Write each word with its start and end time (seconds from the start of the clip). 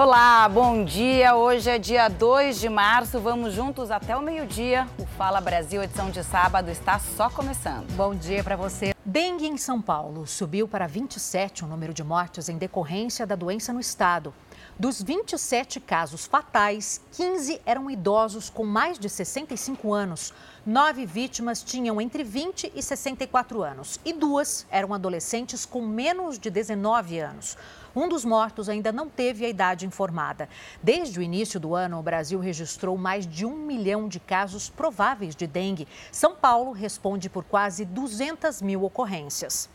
Olá, 0.00 0.48
bom 0.48 0.84
dia. 0.84 1.34
Hoje 1.34 1.68
é 1.68 1.76
dia 1.76 2.06
2 2.08 2.60
de 2.60 2.68
março. 2.68 3.18
Vamos 3.18 3.52
juntos 3.52 3.90
até 3.90 4.16
o 4.16 4.22
meio-dia. 4.22 4.86
O 4.96 5.04
Fala 5.04 5.40
Brasil, 5.40 5.82
edição 5.82 6.08
de 6.08 6.22
sábado, 6.22 6.70
está 6.70 7.00
só 7.00 7.28
começando. 7.28 7.92
Bom 7.96 8.14
dia 8.14 8.44
para 8.44 8.54
você. 8.54 8.94
Dengue 9.04 9.48
em 9.48 9.56
São 9.56 9.82
Paulo 9.82 10.24
subiu 10.24 10.68
para 10.68 10.86
27 10.86 11.64
o 11.64 11.66
número 11.66 11.92
de 11.92 12.04
mortes 12.04 12.48
em 12.48 12.56
decorrência 12.56 13.26
da 13.26 13.34
doença 13.34 13.72
no 13.72 13.80
estado. 13.80 14.32
Dos 14.78 15.02
27 15.02 15.80
casos 15.80 16.26
fatais, 16.26 17.00
15 17.14 17.60
eram 17.66 17.90
idosos 17.90 18.48
com 18.48 18.64
mais 18.64 19.00
de 19.00 19.08
65 19.08 19.92
anos. 19.92 20.32
Nove 20.64 21.06
vítimas 21.06 21.60
tinham 21.60 22.00
entre 22.00 22.22
20 22.22 22.70
e 22.72 22.80
64 22.80 23.64
anos 23.64 23.98
e 24.04 24.12
duas 24.12 24.64
eram 24.70 24.94
adolescentes 24.94 25.66
com 25.66 25.84
menos 25.84 26.38
de 26.38 26.50
19 26.50 27.18
anos. 27.18 27.56
Um 27.94 28.08
dos 28.08 28.24
mortos 28.24 28.68
ainda 28.68 28.92
não 28.92 29.08
teve 29.08 29.44
a 29.44 29.48
idade 29.48 29.86
informada. 29.86 30.48
Desde 30.82 31.18
o 31.18 31.22
início 31.22 31.58
do 31.58 31.74
ano, 31.74 31.98
o 31.98 32.02
Brasil 32.02 32.38
registrou 32.38 32.96
mais 32.96 33.26
de 33.26 33.46
um 33.46 33.56
milhão 33.56 34.08
de 34.08 34.20
casos 34.20 34.68
prováveis 34.68 35.34
de 35.34 35.46
dengue. 35.46 35.88
São 36.12 36.34
Paulo 36.34 36.72
responde 36.72 37.28
por 37.28 37.44
quase 37.44 37.84
200 37.84 38.62
mil 38.62 38.84
ocorrências. 38.84 39.68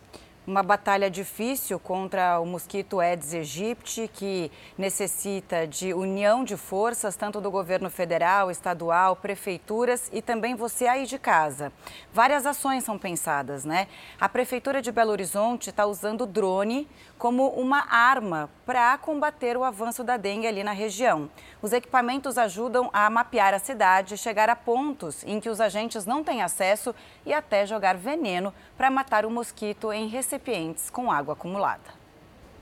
Uma 0.45 0.62
batalha 0.62 1.09
difícil 1.09 1.80
contra 1.80 2.38
o 2.38 2.45
mosquito 2.45 2.99
Aedes 2.99 3.34
aegypti, 3.34 4.09
que 4.13 4.52
necessita 4.77 5.66
de 5.66 5.93
união 5.93 6.43
de 6.43 6.57
forças, 6.57 7.16
tanto 7.16 7.40
do 7.40 7.49
governo 7.49 7.90
federal, 7.90 8.52
estadual, 8.52 9.16
prefeituras 9.16 10.09
e 10.12 10.21
também 10.21 10.54
você 10.54 10.85
aí 10.85 11.05
de 11.05 11.18
casa. 11.18 11.71
Várias 12.12 12.45
ações 12.45 12.84
são 12.84 12.99
pensadas, 12.99 13.63
né? 13.63 13.88
A 14.20 14.27
Prefeitura 14.27 14.82
de 14.82 14.91
Belo 14.91 15.12
Horizonte 15.12 15.70
está 15.70 15.85
usando 15.85 16.26
drone 16.26 16.90
como 17.24 17.48
uma 17.52 17.85
arma 17.90 18.49
para 18.66 18.98
combater 18.98 19.55
o 19.55 19.63
avanço 19.63 20.04
da 20.04 20.18
dengue 20.18 20.46
ali 20.46 20.62
na 20.62 20.74
região. 20.74 21.29
Os 21.62 21.71
equipamentos 21.71 22.38
ajudam 22.38 22.90
a 22.91 23.10
mapear 23.10 23.54
a 23.54 23.60
cidade, 23.60 24.18
chegar 24.18 24.49
a 24.49 24.57
pontos 24.57 25.24
em 25.24 25.40
que 25.40 25.48
os 25.48 25.62
agentes 25.62 26.05
não 26.05 26.21
têm 26.21 26.41
acesso 26.41 26.94
e 27.26 27.34
até 27.34 27.66
jogar 27.66 27.96
veneno 27.96 28.54
para 28.76 28.91
matar 28.91 29.26
o 29.26 29.32
mosquito 29.32 29.94
em 29.94 30.10
recipientes 30.10 30.90
com 30.90 31.10
água 31.10 31.32
acumulada. 31.32 32.02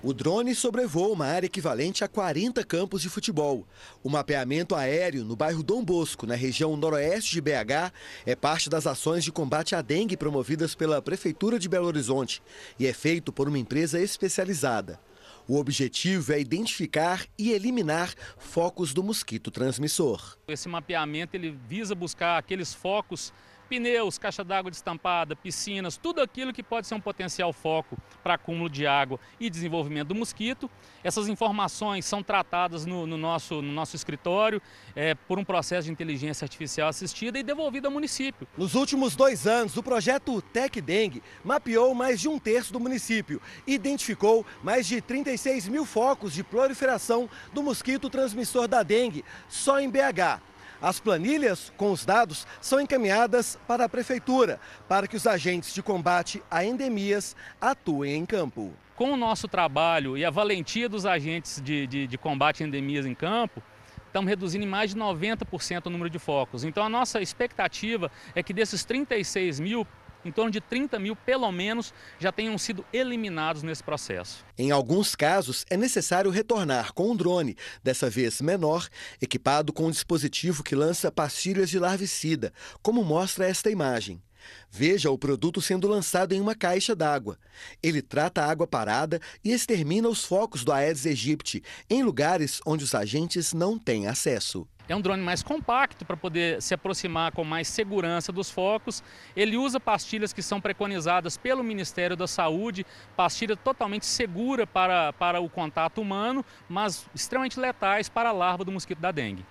O 0.04 0.16
drone 0.16 0.56
sobrevoa 0.56 1.10
uma 1.10 1.28
área 1.28 1.46
equivalente 1.46 2.04
a 2.04 2.08
40 2.08 2.64
campos 2.64 3.04
de 3.04 3.10
futebol. 3.10 3.68
O 4.04 4.10
mapeamento 4.10 4.74
aéreo 4.74 5.24
no 5.24 5.36
bairro 5.36 5.62
Dom 5.62 5.86
Bosco, 5.86 6.26
na 6.26 6.34
região 6.34 6.76
noroeste 6.76 7.34
de 7.34 7.42
BH, 7.42 7.94
é 8.26 8.36
parte 8.36 8.68
das 8.68 8.88
ações 8.88 9.24
de 9.24 9.32
combate 9.32 9.76
à 9.76 9.82
dengue 9.82 10.18
promovidas 10.18 10.74
pela 10.74 11.04
Prefeitura 11.04 11.60
de 11.60 11.70
Belo 11.70 11.86
Horizonte 11.86 12.42
e 12.80 12.88
é 12.88 12.94
feito 12.94 13.32
por 13.32 13.48
uma 13.48 13.60
empresa 13.60 14.02
especializada. 14.02 15.00
O 15.48 15.58
objetivo 15.58 16.34
é 16.34 16.40
identificar 16.40 17.24
e 17.38 17.52
eliminar 17.52 18.12
focos 18.40 18.96
do 18.96 19.04
mosquito 19.04 19.52
transmissor. 19.52 20.36
Esse 20.48 20.68
mapeamento 20.68 21.36
ele 21.36 21.52
visa 21.68 21.94
buscar 21.94 22.40
aqueles 22.40 22.74
focos 22.74 23.32
pneus, 23.72 24.18
caixa 24.18 24.44
d'água 24.44 24.70
destampada, 24.70 25.34
piscinas, 25.34 25.96
tudo 25.96 26.20
aquilo 26.20 26.52
que 26.52 26.62
pode 26.62 26.88
ser 26.88 26.94
um 26.94 27.00
potencial 27.00 27.54
foco 27.54 27.98
para 28.22 28.34
acúmulo 28.34 28.70
de 28.70 28.86
água 28.86 29.18
e 29.40 29.50
desenvolvimento 29.50 30.10
do 30.10 30.16
mosquito. 30.16 30.70
Essas 31.02 31.30
informações 31.30 32.04
são 32.04 32.22
tratadas 32.22 32.86
no, 32.86 33.08
no 33.08 33.18
nosso, 33.18 33.62
no 33.62 33.72
nosso 33.72 33.96
escritório 33.96 34.62
é, 34.94 35.16
por 35.16 35.40
um 35.40 35.46
processo 35.46 35.86
de 35.86 35.92
inteligência 35.94 36.44
artificial 36.44 36.90
assistida 36.90 37.40
e 37.40 37.44
devolvida 37.44 37.88
ao 37.88 37.94
município. 37.94 38.46
Nos 38.58 38.76
últimos 38.76 39.16
dois 39.16 39.48
anos, 39.48 39.78
o 39.78 39.84
projeto 39.84 40.42
Tec 40.42 40.82
Dengue 40.82 41.24
mapeou 41.42 41.96
mais 41.96 42.20
de 42.20 42.28
um 42.28 42.38
terço 42.38 42.74
do 42.74 42.80
município 42.80 43.42
e 43.66 43.76
identificou 43.76 44.46
mais 44.62 44.86
de 44.86 45.00
36 45.00 45.70
mil 45.70 45.86
focos 45.86 46.34
de 46.34 46.44
proliferação 46.44 47.30
do 47.54 47.64
mosquito 47.64 48.10
transmissor 48.10 48.68
da 48.68 48.84
dengue 48.84 49.24
só 49.48 49.80
em 49.80 49.90
BH. 49.90 50.51
As 50.82 51.00
planilhas 51.00 51.72
com 51.78 51.92
os 51.92 52.04
dados 52.04 52.48
são 52.60 52.82
encaminhadas 52.82 53.60
para 53.68 53.86
a 53.86 53.90
Prefeitura, 53.90 54.60
para 54.88 55.08
que 55.08 55.16
os 55.16 55.28
agentes 55.28 55.76
de 55.76 55.84
combate 55.84 56.42
a 56.50 56.66
endemias 56.66 57.36
atuem 57.60 58.16
em 58.16 58.26
campo. 58.26 58.74
Com 58.96 59.12
o 59.12 59.18
nosso 59.18 59.48
trabalho 59.48 60.18
e 60.18 60.26
a 60.26 60.32
valentia 60.32 60.90
dos 60.90 61.06
agentes 61.06 61.62
de, 61.62 61.86
de, 61.86 62.08
de 62.08 62.18
combate 62.18 62.64
a 62.64 62.68
endemias 62.68 63.06
em 63.06 63.14
campo, 63.14 63.62
estamos 64.08 64.28
reduzindo 64.28 64.66
em 64.66 64.68
mais 64.68 64.90
de 64.90 65.00
90% 65.00 65.86
o 65.86 65.90
número 65.92 66.10
de 66.10 66.18
focos. 66.18 66.64
Então 66.64 66.84
a 66.84 66.90
nossa 66.90 67.22
expectativa 67.22 68.12
é 68.34 68.42
que 68.42 68.52
desses 68.52 68.84
36 68.84 69.60
mil, 69.60 69.86
em 70.24 70.32
torno 70.32 70.52
de 70.52 70.62
30 70.62 71.00
mil, 71.00 71.16
pelo 71.16 71.52
menos, 71.52 71.94
já 72.20 72.32
tenham 72.32 72.58
sido 72.58 72.86
eliminados 72.94 73.64
nesse 73.64 73.84
processo. 73.84 74.46
Em 74.58 74.72
alguns 74.72 75.16
casos, 75.16 75.66
é 75.70 75.78
necessário 75.78 76.32
retornar 76.32 76.94
com 76.94 77.12
um 77.12 77.16
drone, 77.16 77.56
dessa 77.84 78.10
vez 78.10 78.42
menor, 78.42 78.88
equipado 79.22 79.74
com 79.74 79.88
um 79.88 79.92
dispositivo 79.92 80.64
que 80.64 80.76
lança 80.76 81.12
pastilhas 81.12 81.70
de 81.70 81.80
larvicida, 81.80 82.54
como 82.82 83.04
mostra 83.04 83.48
esta 83.48 83.70
imagem. 83.70 84.22
Veja 84.70 85.12
o 85.12 85.18
produto 85.18 85.62
sendo 85.62 85.88
lançado 85.88 86.34
em 86.34 86.42
uma 86.42 86.56
caixa 86.56 86.96
d'água. 86.96 87.38
Ele 87.82 88.02
trata 88.02 88.42
a 88.42 88.50
água 88.50 88.66
parada 88.66 89.20
e 89.44 89.52
extermina 89.52 90.10
os 90.10 90.24
focos 90.24 90.64
do 90.64 90.72
Aedes 90.72 91.06
aegypti 91.06 91.64
em 91.90 92.04
lugares 92.04 92.60
onde 92.66 92.84
os 92.84 92.96
agentes 92.96 93.54
não 93.54 93.78
têm 93.78 94.08
acesso. 94.08 94.68
É 94.92 94.96
um 94.96 95.00
drone 95.00 95.24
mais 95.24 95.42
compacto 95.42 96.04
para 96.04 96.18
poder 96.18 96.62
se 96.62 96.74
aproximar 96.74 97.32
com 97.32 97.46
mais 97.46 97.70
segurança 97.70 98.30
dos 98.30 98.52
focos. 98.52 99.02
Ele 99.38 99.56
usa 99.56 99.80
pastilhas 99.80 100.34
que 100.34 100.42
são 100.42 100.60
preconizadas 100.60 101.38
pelo 101.38 101.64
Ministério 101.64 102.18
da 102.18 102.28
Saúde, 102.28 102.86
pastilha 103.16 103.56
totalmente 103.56 104.06
segura 104.06 104.68
para, 104.68 105.14
para 105.14 105.40
o 105.40 105.50
contato 105.50 106.02
humano, 106.02 106.44
mas 106.68 107.06
extremamente 107.16 107.58
letais 107.58 108.10
para 108.10 108.28
a 108.28 108.32
larva 108.34 108.66
do 108.66 108.72
mosquito 108.74 109.00
da 109.00 109.12
dengue. 109.12 109.46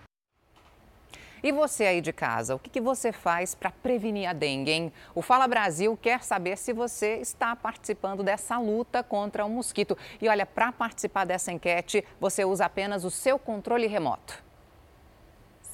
E 1.42 1.50
você 1.52 1.86
aí 1.86 2.02
de 2.02 2.12
casa, 2.12 2.54
o 2.54 2.58
que, 2.58 2.68
que 2.68 2.80
você 2.82 3.10
faz 3.10 3.54
para 3.54 3.70
prevenir 3.70 4.28
a 4.28 4.34
dengue, 4.34 4.70
hein? 4.70 4.92
O 5.14 5.22
Fala 5.22 5.48
Brasil 5.48 5.96
quer 5.96 6.22
saber 6.22 6.58
se 6.58 6.74
você 6.74 7.16
está 7.16 7.56
participando 7.56 8.22
dessa 8.22 8.58
luta 8.58 9.02
contra 9.02 9.46
o 9.46 9.48
mosquito. 9.48 9.96
E 10.20 10.28
olha, 10.28 10.44
para 10.44 10.70
participar 10.70 11.24
dessa 11.24 11.50
enquete, 11.50 12.04
você 12.20 12.44
usa 12.44 12.66
apenas 12.66 13.06
o 13.06 13.10
seu 13.10 13.38
controle 13.38 13.86
remoto. 13.86 14.49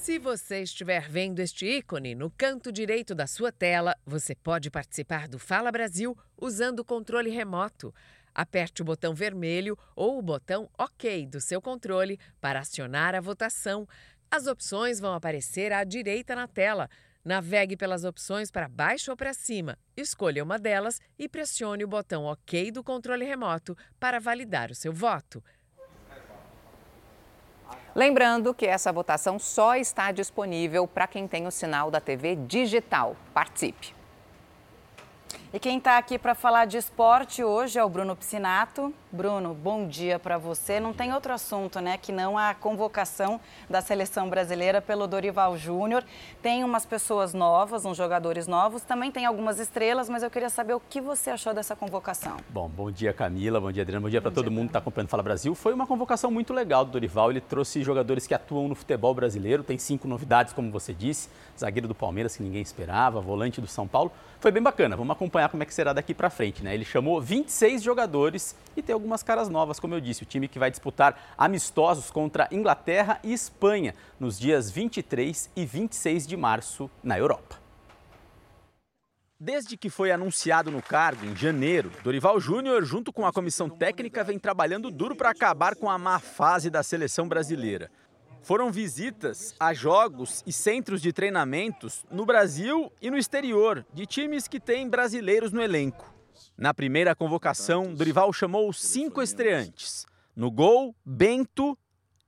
Se 0.06 0.20
você 0.20 0.62
estiver 0.62 1.08
vendo 1.08 1.40
este 1.40 1.66
ícone 1.66 2.14
no 2.14 2.30
canto 2.30 2.70
direito 2.70 3.12
da 3.12 3.26
sua 3.26 3.50
tela, 3.50 3.92
você 4.06 4.36
pode 4.36 4.70
participar 4.70 5.26
do 5.26 5.36
Fala 5.36 5.72
Brasil 5.72 6.16
usando 6.40 6.78
o 6.78 6.84
controle 6.84 7.28
remoto. 7.28 7.92
Aperte 8.32 8.82
o 8.82 8.84
botão 8.84 9.12
vermelho 9.12 9.76
ou 9.96 10.16
o 10.16 10.22
botão 10.22 10.70
OK 10.78 11.26
do 11.26 11.40
seu 11.40 11.60
controle 11.60 12.20
para 12.40 12.60
acionar 12.60 13.16
a 13.16 13.20
votação. 13.20 13.84
As 14.30 14.46
opções 14.46 15.00
vão 15.00 15.12
aparecer 15.12 15.72
à 15.72 15.82
direita 15.82 16.36
na 16.36 16.46
tela. 16.46 16.88
Navegue 17.24 17.76
pelas 17.76 18.04
opções 18.04 18.48
para 18.48 18.68
baixo 18.68 19.10
ou 19.10 19.16
para 19.16 19.34
cima, 19.34 19.76
escolha 19.96 20.44
uma 20.44 20.56
delas 20.56 21.00
e 21.18 21.28
pressione 21.28 21.82
o 21.82 21.88
botão 21.88 22.26
OK 22.26 22.70
do 22.70 22.84
controle 22.84 23.24
remoto 23.24 23.76
para 23.98 24.20
validar 24.20 24.70
o 24.70 24.74
seu 24.76 24.92
voto. 24.92 25.42
Lembrando 27.94 28.53
que 28.53 28.66
essa 28.66 28.93
votação 28.93 29.38
só 29.38 29.77
está 29.77 30.12
disponível 30.12 30.87
para 30.87 31.06
quem 31.06 31.27
tem 31.27 31.47
o 31.47 31.50
sinal 31.50 31.91
da 31.91 32.00
TV 32.00 32.37
digital. 32.37 33.16
Participe! 33.32 33.94
E 35.56 35.58
quem 35.58 35.78
está 35.78 35.96
aqui 35.96 36.18
para 36.18 36.34
falar 36.34 36.66
de 36.66 36.76
esporte 36.76 37.42
hoje 37.42 37.78
é 37.78 37.82
o 37.82 37.88
Bruno 37.88 38.14
Piscinato. 38.14 38.92
Bruno, 39.10 39.54
bom 39.54 39.88
dia 39.88 40.18
para 40.18 40.36
você. 40.36 40.78
Não 40.78 40.92
tem 40.92 41.14
outro 41.14 41.32
assunto, 41.32 41.80
né, 41.80 41.96
que 41.96 42.12
não 42.12 42.36
a 42.36 42.52
convocação 42.52 43.40
da 43.70 43.80
seleção 43.80 44.28
brasileira 44.28 44.82
pelo 44.82 45.06
Dorival 45.06 45.56
Júnior. 45.56 46.04
Tem 46.42 46.62
umas 46.62 46.84
pessoas 46.84 47.32
novas, 47.32 47.86
uns 47.86 47.96
jogadores 47.96 48.46
novos, 48.46 48.82
também 48.82 49.10
tem 49.10 49.24
algumas 49.24 49.58
estrelas, 49.58 50.10
mas 50.10 50.22
eu 50.22 50.30
queria 50.30 50.50
saber 50.50 50.74
o 50.74 50.80
que 50.80 51.00
você 51.00 51.30
achou 51.30 51.54
dessa 51.54 51.74
convocação. 51.74 52.36
Bom, 52.50 52.68
bom 52.68 52.91
dia 52.91 53.14
Camila, 53.14 53.59
bom 53.59 53.72
dia 53.72 53.82
Adriana, 53.82 54.02
bom 54.02 54.10
dia 54.10 54.20
para 54.20 54.30
todo 54.30 54.50
mundo 54.50 54.64
que 54.64 54.70
está 54.70 54.80
acompanhando 54.80 55.09
Fala 55.09 55.22
Brasil. 55.22 55.54
Foi 55.54 55.72
uma 55.72 55.86
convocação 55.86 56.30
muito 56.30 56.52
legal 56.52 56.84
do 56.84 56.91
Dorival, 56.91 57.30
ele 57.30 57.41
trouxe 57.41 57.82
jogadores 57.82 58.26
que 58.26 58.34
atuam 58.34 58.68
no 58.68 58.74
futebol 58.74 59.14
brasileiro, 59.14 59.62
tem 59.62 59.78
cinco 59.78 60.06
novidades, 60.06 60.52
como 60.52 60.70
você 60.70 60.92
disse, 60.92 61.30
zagueiro 61.59 61.88
do 61.88 61.94
Palmeiras 61.94 62.36
que 62.36 62.42
ninguém 62.42 62.60
esperava, 62.60 63.22
volante 63.22 63.59
do 63.59 63.66
São 63.66 63.88
Paulo. 63.88 64.12
Foi 64.38 64.50
bem 64.50 64.62
bacana, 64.62 64.94
vamos 64.94 65.12
acompanhar 65.12 65.46
como 65.48 65.63
é 65.63 65.66
que 65.66 65.75
será 65.75 65.93
daqui 65.93 66.15
para 66.15 66.31
frente, 66.31 66.63
né? 66.63 66.75
Ele 66.75 66.84
chamou 66.84 67.21
26 67.21 67.83
jogadores 67.83 68.54
e 68.77 68.83
tem 68.83 68.93
algumas 68.93 69.22
caras 69.22 69.48
novas, 69.48 69.81
como 69.81 69.95
eu 69.95 70.01
disse, 70.01 70.22
o 70.22 70.27
time 70.27 70.48
que 70.48 70.59
vai 70.59 70.71
disputar 70.71 71.34
amistosos 71.37 72.10
contra 72.10 72.48
Inglaterra 72.51 73.19
e 73.22 73.33
Espanha 73.33 73.95
nos 74.19 74.39
dias 74.39 74.71
23 74.71 75.51
e 75.54 75.65
26 75.65 76.27
de 76.27 76.37
março 76.37 76.91
na 77.03 77.19
Europa. 77.19 77.66
Desde 79.39 79.77
que 79.77 79.91
foi 79.91 80.10
anunciado 80.10 80.71
no 80.71 80.81
cargo, 80.81 81.27
em 81.27 81.37
janeiro, 81.37 81.93
Dorival 82.03 82.41
Júnior, 82.41 82.83
junto 82.87 83.13
com 83.13 83.27
a 83.27 83.33
comissão 83.33 83.69
técnica, 83.69 84.25
vem 84.25 84.39
trabalhando 84.39 84.91
duro 84.91 85.15
para 85.15 85.28
acabar 85.28 85.77
com 85.77 85.91
a 85.91 85.98
má 85.98 86.19
fase 86.19 86.71
da 86.71 86.83
seleção 86.83 87.28
brasileira. 87.28 87.91
Foram 88.47 88.71
visitas 88.71 89.57
a 89.59 89.75
jogos 89.75 90.45
e 90.47 90.53
centros 90.53 91.03
de 91.03 91.13
treinamentos 91.13 92.07
no 92.09 92.25
Brasil 92.25 92.93
e 93.03 93.10
no 93.10 93.19
exterior, 93.19 93.84
de 93.93 94.07
times 94.07 94.47
que 94.47 94.60
têm 94.60 94.89
brasileiros 94.89 95.51
no 95.51 95.60
elenco. 95.60 96.15
Na 96.57 96.72
primeira 96.72 97.13
convocação, 97.13 97.93
Dorival 97.93 98.33
chamou 98.33 98.72
cinco 98.72 99.21
estreantes. 99.21 100.07
No 100.37 100.48
gol, 100.48 100.95
Bento, 101.04 101.77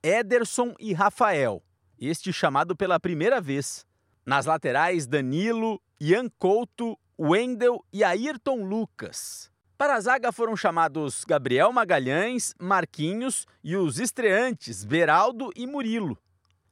Ederson 0.03 0.75
e 0.77 0.91
Rafael, 0.91 1.63
este 1.97 2.33
chamado 2.33 2.75
pela 2.75 2.99
primeira 2.99 3.39
vez. 3.39 3.85
Nas 4.25 4.45
laterais, 4.45 5.07
Danilo, 5.07 5.81
Ian 6.01 6.27
Couto, 6.37 6.99
Wendel 7.17 7.81
e 7.93 8.03
Ayrton 8.03 8.65
Lucas. 8.65 9.48
Para 9.79 9.95
a 9.95 10.01
zaga 10.01 10.33
foram 10.33 10.57
chamados 10.57 11.23
Gabriel 11.23 11.71
Magalhães, 11.71 12.53
Marquinhos 12.59 13.47
e 13.63 13.77
os 13.77 13.97
estreantes 13.97 14.83
Beraldo 14.83 15.51
e 15.55 15.65
Murilo. 15.65 16.17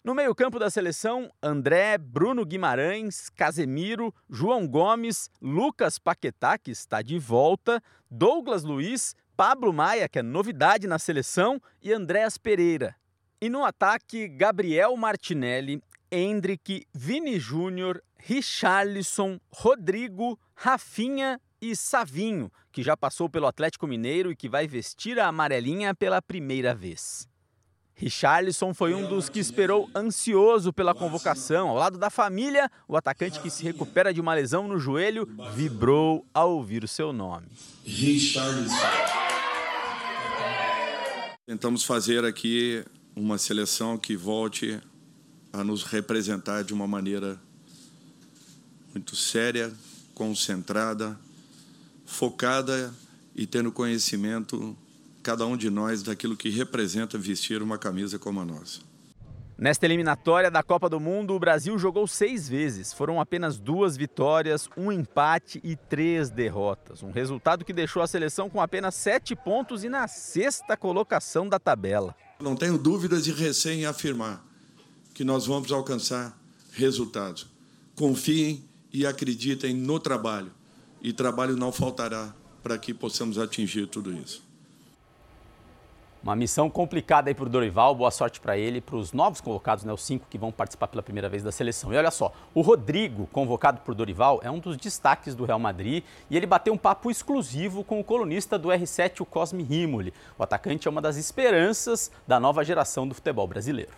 No 0.03 0.13
meio-campo 0.13 0.59
da 0.59 0.69
seleção, 0.69 1.31
André, 1.41 1.97
Bruno 1.97 2.45
Guimarães, 2.45 3.29
Casemiro, 3.29 4.13
João 4.29 4.67
Gomes, 4.67 5.29
Lucas 5.41 5.97
Paquetá, 5.97 6.57
que 6.57 6.69
está 6.69 7.01
de 7.01 7.17
volta, 7.17 7.81
Douglas 8.11 8.65
Luiz, 8.65 9.15
Pablo 9.37 9.71
Maia, 9.71 10.09
que 10.09 10.19
é 10.19 10.21
novidade 10.21 10.85
na 10.85 10.99
seleção, 10.99 11.61
e 11.81 11.93
Andréas 11.93 12.37
Pereira. 12.37 12.93
E 13.39 13.47
no 13.47 13.63
ataque, 13.63 14.27
Gabriel 14.27 14.97
Martinelli, 14.97 15.81
Hendrick, 16.11 16.85
Vini 16.93 17.39
Júnior, 17.39 18.03
Richarlison, 18.17 19.39
Rodrigo, 19.49 20.37
Rafinha 20.53 21.39
e 21.61 21.75
Savinho, 21.75 22.51
que 22.71 22.83
já 22.83 22.95
passou 22.95 23.29
pelo 23.29 23.47
Atlético 23.47 23.87
Mineiro 23.87 24.31
e 24.31 24.35
que 24.35 24.49
vai 24.49 24.67
vestir 24.67 25.19
a 25.19 25.27
amarelinha 25.27 25.93
pela 25.95 26.21
primeira 26.21 26.73
vez. 26.73 27.27
Richarlison 27.99 28.75
foi 28.75 28.93
um 28.93 29.09
dos 29.09 29.27
que 29.27 29.39
esperou 29.39 29.89
ansioso 29.95 30.71
pela 30.71 30.93
convocação. 30.93 31.69
Ao 31.69 31.75
lado 31.75 31.97
da 31.97 32.11
família, 32.11 32.69
o 32.87 32.95
atacante 32.95 33.39
que 33.39 33.49
se 33.49 33.63
recupera 33.63 34.13
de 34.13 34.21
uma 34.21 34.35
lesão 34.35 34.67
no 34.67 34.77
joelho 34.77 35.27
vibrou 35.55 36.23
ao 36.31 36.51
ouvir 36.51 36.83
o 36.83 36.87
seu 36.87 37.11
nome. 37.11 37.47
Richarlison. 37.83 38.75
Tentamos 41.47 41.83
fazer 41.83 42.23
aqui 42.23 42.85
uma 43.15 43.39
seleção 43.39 43.97
que 43.97 44.15
volte 44.15 44.79
a 45.51 45.63
nos 45.63 45.81
representar 45.81 46.63
de 46.63 46.75
uma 46.75 46.85
maneira 46.85 47.41
muito 48.93 49.15
séria, 49.15 49.73
concentrada, 50.13 51.17
focada 52.07 52.91
e 53.35 53.45
tendo 53.45 53.71
conhecimento 53.71 54.75
cada 55.21 55.45
um 55.45 55.55
de 55.55 55.69
nós 55.69 56.01
daquilo 56.01 56.35
que 56.35 56.49
representa 56.49 57.17
vestir 57.17 57.61
uma 57.61 57.77
camisa 57.77 58.17
como 58.17 58.39
a 58.39 58.45
nossa. 58.45 58.79
Nesta 59.57 59.85
eliminatória 59.85 60.51
da 60.51 60.61
Copa 60.61 60.87
do 60.87 60.99
Mundo, 60.99 61.33
o 61.33 61.39
Brasil 61.39 61.77
jogou 61.79 62.07
seis 62.07 62.47
vezes. 62.47 62.93
Foram 62.93 63.19
apenas 63.19 63.57
duas 63.57 63.97
vitórias, 63.97 64.69
um 64.77 64.91
empate 64.91 65.59
e 65.63 65.75
três 65.75 66.29
derrotas. 66.29 67.01
Um 67.01 67.11
resultado 67.11 67.65
que 67.65 67.73
deixou 67.73 68.03
a 68.03 68.07
seleção 68.07 68.49
com 68.49 68.61
apenas 68.61 68.93
sete 68.93 69.35
pontos 69.35 69.83
e 69.83 69.89
na 69.89 70.07
sexta 70.07 70.77
colocação 70.77 71.49
da 71.49 71.59
tabela. 71.59 72.15
Não 72.39 72.55
tenho 72.55 72.77
dúvidas 72.77 73.23
de 73.23 73.31
recém 73.31 73.85
afirmar 73.85 74.45
que 75.13 75.23
nós 75.23 75.47
vamos 75.47 75.71
alcançar 75.71 76.39
resultados. 76.71 77.47
Confiem 77.95 78.63
e 78.93 79.07
acreditem 79.07 79.73
no 79.73 79.99
trabalho. 79.99 80.51
E 81.01 81.13
trabalho 81.13 81.55
não 81.55 81.71
faltará 81.71 82.33
para 82.63 82.77
que 82.77 82.93
possamos 82.93 83.37
atingir 83.37 83.87
tudo 83.87 84.11
isso. 84.11 84.47
Uma 86.21 86.35
missão 86.35 86.69
complicada 86.69 87.29
aí 87.29 87.33
para 87.33 87.45
o 87.45 87.49
Dorival, 87.49 87.95
boa 87.95 88.11
sorte 88.11 88.41
para 88.41 88.57
ele, 88.57 88.81
para 88.81 88.97
os 88.97 89.13
novos 89.13 89.39
convocados, 89.39 89.85
né, 89.85 89.93
os 89.93 90.03
cinco 90.03 90.25
que 90.29 90.37
vão 90.37 90.51
participar 90.51 90.87
pela 90.87 91.01
primeira 91.01 91.29
vez 91.29 91.41
da 91.41 91.53
seleção. 91.53 91.93
E 91.93 91.95
olha 91.95 92.11
só, 92.11 92.33
o 92.53 92.61
Rodrigo, 92.61 93.27
convocado 93.27 93.79
por 93.81 93.95
Dorival, 93.95 94.41
é 94.43 94.51
um 94.51 94.59
dos 94.59 94.75
destaques 94.75 95.35
do 95.35 95.45
Real 95.45 95.59
Madrid 95.59 96.03
e 96.29 96.35
ele 96.35 96.45
bateu 96.45 96.73
um 96.73 96.77
papo 96.77 97.09
exclusivo 97.09 97.83
com 97.83 97.99
o 97.99 98.03
colunista 98.03 98.59
do 98.59 98.67
R7, 98.67 99.21
o 99.21 99.25
Cosme 99.25 99.63
Rimoli. 99.63 100.13
O 100.37 100.43
atacante 100.43 100.87
é 100.87 100.91
uma 100.91 101.01
das 101.01 101.15
esperanças 101.15 102.11
da 102.27 102.39
nova 102.39 102.61
geração 102.65 103.07
do 103.07 103.15
futebol 103.15 103.47
brasileiro. 103.47 103.93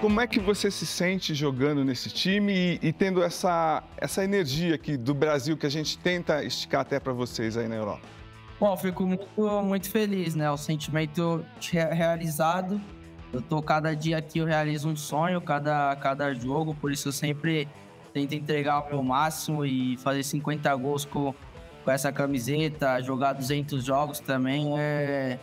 Como 0.00 0.18
é 0.18 0.26
que 0.26 0.40
você 0.40 0.70
se 0.70 0.86
sente 0.86 1.34
jogando 1.34 1.84
nesse 1.84 2.08
time 2.08 2.78
e, 2.82 2.88
e 2.88 2.90
tendo 2.92 3.22
essa, 3.22 3.82
essa 3.98 4.24
energia 4.24 4.74
aqui 4.74 4.96
do 4.96 5.12
Brasil 5.12 5.58
que 5.58 5.66
a 5.66 5.70
gente 5.70 5.98
tenta 5.98 6.42
esticar 6.42 6.80
até 6.80 6.98
para 6.98 7.12
vocês 7.12 7.54
aí 7.54 7.68
na 7.68 7.76
Europa? 7.76 8.00
Bom, 8.58 8.74
fico 8.78 9.04
muito, 9.04 9.26
muito 9.62 9.90
feliz, 9.90 10.34
né? 10.34 10.50
O 10.50 10.56
sentimento 10.56 11.44
realizado. 11.90 12.80
Eu 13.30 13.42
tô 13.42 13.60
cada 13.60 13.94
dia 13.94 14.16
aqui, 14.16 14.38
eu 14.38 14.46
realizo 14.46 14.88
um 14.88 14.96
sonho, 14.96 15.38
cada, 15.38 15.94
cada 15.96 16.32
jogo, 16.32 16.74
por 16.74 16.90
isso 16.90 17.08
eu 17.08 17.12
sempre 17.12 17.68
tento 18.14 18.34
entregar 18.34 18.80
o 18.80 18.88
meu 18.88 19.02
máximo 19.02 19.66
e 19.66 19.98
fazer 19.98 20.22
50 20.22 20.74
gols 20.76 21.04
com, 21.04 21.34
com 21.84 21.90
essa 21.90 22.10
camiseta, 22.10 23.02
jogar 23.02 23.34
200 23.34 23.84
jogos 23.84 24.18
também 24.18 24.78
é, 24.78 25.38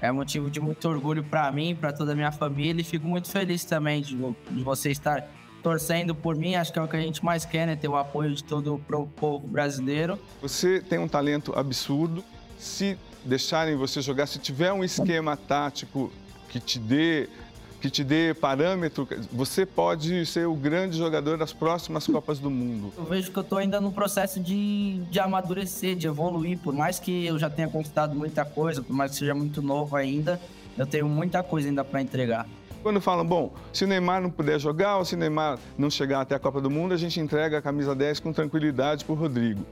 é 0.00 0.12
motivo 0.12 0.50
de 0.50 0.60
muito 0.60 0.88
orgulho 0.88 1.24
para 1.24 1.50
mim, 1.50 1.74
para 1.74 1.92
toda 1.92 2.12
a 2.12 2.14
minha 2.14 2.30
família 2.30 2.80
e 2.80 2.84
fico 2.84 3.06
muito 3.06 3.30
feliz 3.30 3.64
também 3.64 4.00
de, 4.00 4.16
de 4.16 4.62
você 4.62 4.90
estar 4.90 5.28
torcendo 5.62 6.14
por 6.14 6.36
mim. 6.36 6.54
Acho 6.54 6.72
que 6.72 6.78
é 6.78 6.82
o 6.82 6.88
que 6.88 6.96
a 6.96 7.00
gente 7.00 7.24
mais 7.24 7.44
quer, 7.44 7.66
né? 7.66 7.76
Ter 7.76 7.88
o 7.88 7.96
apoio 7.96 8.34
de 8.34 8.44
todo 8.44 8.74
o 8.74 9.06
povo 9.06 9.46
brasileiro. 9.46 10.18
Você 10.40 10.80
tem 10.80 10.98
um 10.98 11.08
talento 11.08 11.52
absurdo. 11.58 12.24
Se 12.56 12.98
deixarem 13.24 13.76
você 13.76 14.00
jogar, 14.00 14.26
se 14.26 14.38
tiver 14.38 14.72
um 14.72 14.82
esquema 14.82 15.36
tático 15.36 16.12
que 16.48 16.58
te 16.58 16.78
dê 16.78 17.28
que 17.80 17.88
te 17.88 18.02
dê 18.02 18.34
parâmetro, 18.34 19.08
você 19.32 19.64
pode 19.64 20.26
ser 20.26 20.46
o 20.46 20.54
grande 20.54 20.98
jogador 20.98 21.38
das 21.38 21.52
próximas 21.52 22.06
Copas 22.06 22.38
do 22.38 22.50
Mundo. 22.50 22.92
Eu 22.96 23.04
vejo 23.04 23.30
que 23.30 23.38
eu 23.38 23.42
estou 23.42 23.58
ainda 23.58 23.80
no 23.80 23.92
processo 23.92 24.40
de, 24.40 25.00
de 25.10 25.20
amadurecer, 25.20 25.94
de 25.94 26.06
evoluir. 26.06 26.58
Por 26.58 26.74
mais 26.74 26.98
que 26.98 27.24
eu 27.24 27.38
já 27.38 27.48
tenha 27.48 27.68
conquistado 27.68 28.14
muita 28.14 28.44
coisa, 28.44 28.82
por 28.82 28.94
mais 28.94 29.12
que 29.12 29.18
seja 29.18 29.34
muito 29.34 29.62
novo 29.62 29.94
ainda, 29.94 30.40
eu 30.76 30.86
tenho 30.86 31.08
muita 31.08 31.42
coisa 31.42 31.68
ainda 31.68 31.84
para 31.84 32.02
entregar. 32.02 32.46
Quando 32.82 33.00
falam, 33.00 33.26
bom, 33.26 33.52
se 33.72 33.84
o 33.84 33.88
Neymar 33.88 34.22
não 34.22 34.30
puder 34.30 34.58
jogar 34.58 34.98
ou 34.98 35.04
se 35.04 35.14
o 35.14 35.18
Neymar 35.18 35.58
não 35.76 35.90
chegar 35.90 36.20
até 36.20 36.34
a 36.34 36.38
Copa 36.38 36.60
do 36.60 36.70
Mundo, 36.70 36.94
a 36.94 36.96
gente 36.96 37.20
entrega 37.20 37.58
a 37.58 37.62
camisa 37.62 37.94
10 37.94 38.20
com 38.20 38.32
tranquilidade 38.32 39.04
para 39.04 39.12
o 39.12 39.16
Rodrigo. 39.16 39.64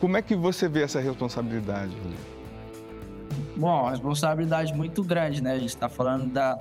Como 0.00 0.16
é 0.16 0.22
que 0.22 0.34
você 0.34 0.68
vê 0.68 0.82
essa 0.82 1.00
responsabilidade, 1.00 1.94
Rodrigo? 1.96 2.32
Bom, 3.56 3.88
responsabilidade 3.88 4.74
muito 4.74 5.02
grande, 5.02 5.42
né? 5.42 5.52
A 5.52 5.58
gente 5.58 5.68
está 5.68 5.88
falando 5.88 6.26
da, 6.26 6.58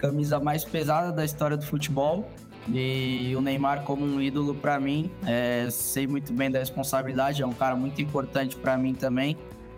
camisa 0.00 0.40
mais 0.40 0.64
pesada 0.64 1.12
da 1.12 1.24
história 1.24 1.56
do 1.56 1.64
futebol. 1.64 2.28
E 2.68 3.34
o 3.36 3.40
Neymar 3.40 3.82
como 3.84 4.04
um 4.04 4.20
ídolo 4.20 4.54
para 4.54 4.78
mim, 4.78 5.10
é, 5.26 5.68
sei 5.70 6.06
muito 6.06 6.32
bem 6.32 6.50
da 6.50 6.58
responsabilidade, 6.58 7.42
é 7.42 7.46
um 7.46 7.52
cara 7.52 7.74
muito 7.74 8.00
importante 8.02 8.54
para 8.54 8.76
mim 8.76 8.94
também, 8.94 9.36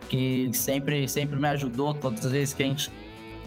que 0.09 0.51
sempre 0.53 1.07
sempre 1.09 1.39
me 1.39 1.49
ajudou 1.49 1.95
todas 1.95 2.27
as 2.27 2.33
vezes 2.33 2.53
que 2.53 2.63
a 2.63 2.67
gente 2.67 2.91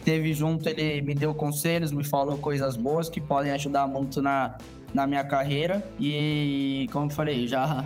teve 0.05 0.33
junto, 0.33 0.69
ele 0.69 1.01
me 1.01 1.13
deu 1.13 1.33
conselhos, 1.33 1.91
me 1.91 2.03
falou 2.03 2.37
coisas 2.37 2.77
boas 2.77 3.09
que 3.09 3.19
podem 3.19 3.51
ajudar 3.51 3.87
muito 3.87 4.21
na, 4.21 4.57
na 4.93 5.05
minha 5.05 5.23
carreira. 5.23 5.83
E 5.99 6.87
como 6.91 7.07
eu 7.07 7.09
falei, 7.09 7.47
já 7.47 7.83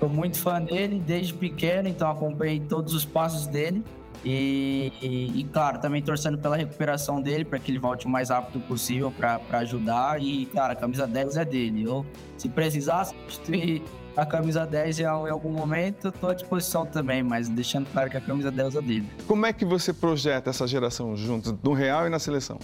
sou 0.00 0.08
muito 0.08 0.38
fã 0.38 0.60
dele 0.60 1.00
desde 1.06 1.32
pequeno, 1.34 1.88
então 1.88 2.10
acompanhei 2.10 2.60
todos 2.60 2.94
os 2.94 3.04
passos 3.04 3.46
dele. 3.46 3.84
E, 4.24 4.92
e, 5.00 5.40
e, 5.40 5.44
claro, 5.44 5.80
também 5.80 6.02
torcendo 6.02 6.36
pela 6.36 6.56
recuperação 6.56 7.20
dele, 7.22 7.44
para 7.44 7.58
que 7.58 7.70
ele 7.70 7.78
volte 7.78 8.06
o 8.06 8.08
mais 8.08 8.28
rápido 8.28 8.60
possível 8.66 9.10
para 9.10 9.40
ajudar. 9.60 10.20
E, 10.20 10.46
cara, 10.46 10.74
a 10.74 10.76
camisa 10.76 11.06
10 11.06 11.36
é 11.36 11.44
dele. 11.44 11.84
Eu, 11.84 12.04
se 12.36 12.48
precisar 12.48 13.04
substituir 13.04 13.82
a 14.16 14.26
camisa 14.26 14.66
10 14.66 15.00
em, 15.00 15.04
algum 15.04 15.50
momento, 15.50 16.08
estou 16.08 16.30
à 16.30 16.34
disposição 16.34 16.84
também, 16.84 17.22
mas 17.22 17.48
deixando 17.48 17.86
claro 17.90 18.10
que 18.10 18.16
a 18.16 18.20
camisa 18.20 18.50
10 18.50 18.76
é 18.76 18.82
dele. 18.82 19.08
Como 19.26 19.46
é 19.46 19.52
que 19.52 19.64
você 19.64 19.92
projeta 19.92 20.50
essa 20.50 20.66
geração 20.66 21.16
juntos, 21.16 21.54
no 21.62 21.72
Real 21.72 22.06
e 22.06 22.10
na 22.10 22.18
seleção? 22.18 22.58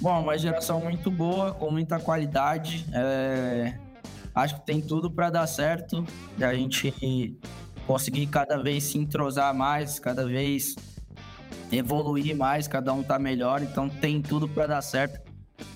Bom, 0.00 0.22
uma 0.22 0.38
geração 0.38 0.80
muito 0.80 1.10
boa, 1.10 1.52
com 1.52 1.70
muita 1.70 1.98
qualidade. 1.98 2.86
É... 2.92 3.74
Acho 4.34 4.56
que 4.56 4.66
tem 4.66 4.80
tudo 4.80 5.10
para 5.10 5.30
dar 5.30 5.46
certo. 5.46 6.04
A 6.40 6.54
gente 6.54 6.94
conseguir 7.88 8.26
cada 8.26 8.58
vez 8.58 8.84
se 8.84 8.98
entrosar 8.98 9.54
mais, 9.54 9.98
cada 9.98 10.26
vez 10.26 10.76
evoluir 11.72 12.36
mais, 12.36 12.68
cada 12.68 12.92
um 12.92 13.02
tá 13.02 13.18
melhor, 13.18 13.62
então 13.62 13.88
tem 13.88 14.20
tudo 14.20 14.46
para 14.46 14.66
dar 14.66 14.82
certo. 14.82 15.26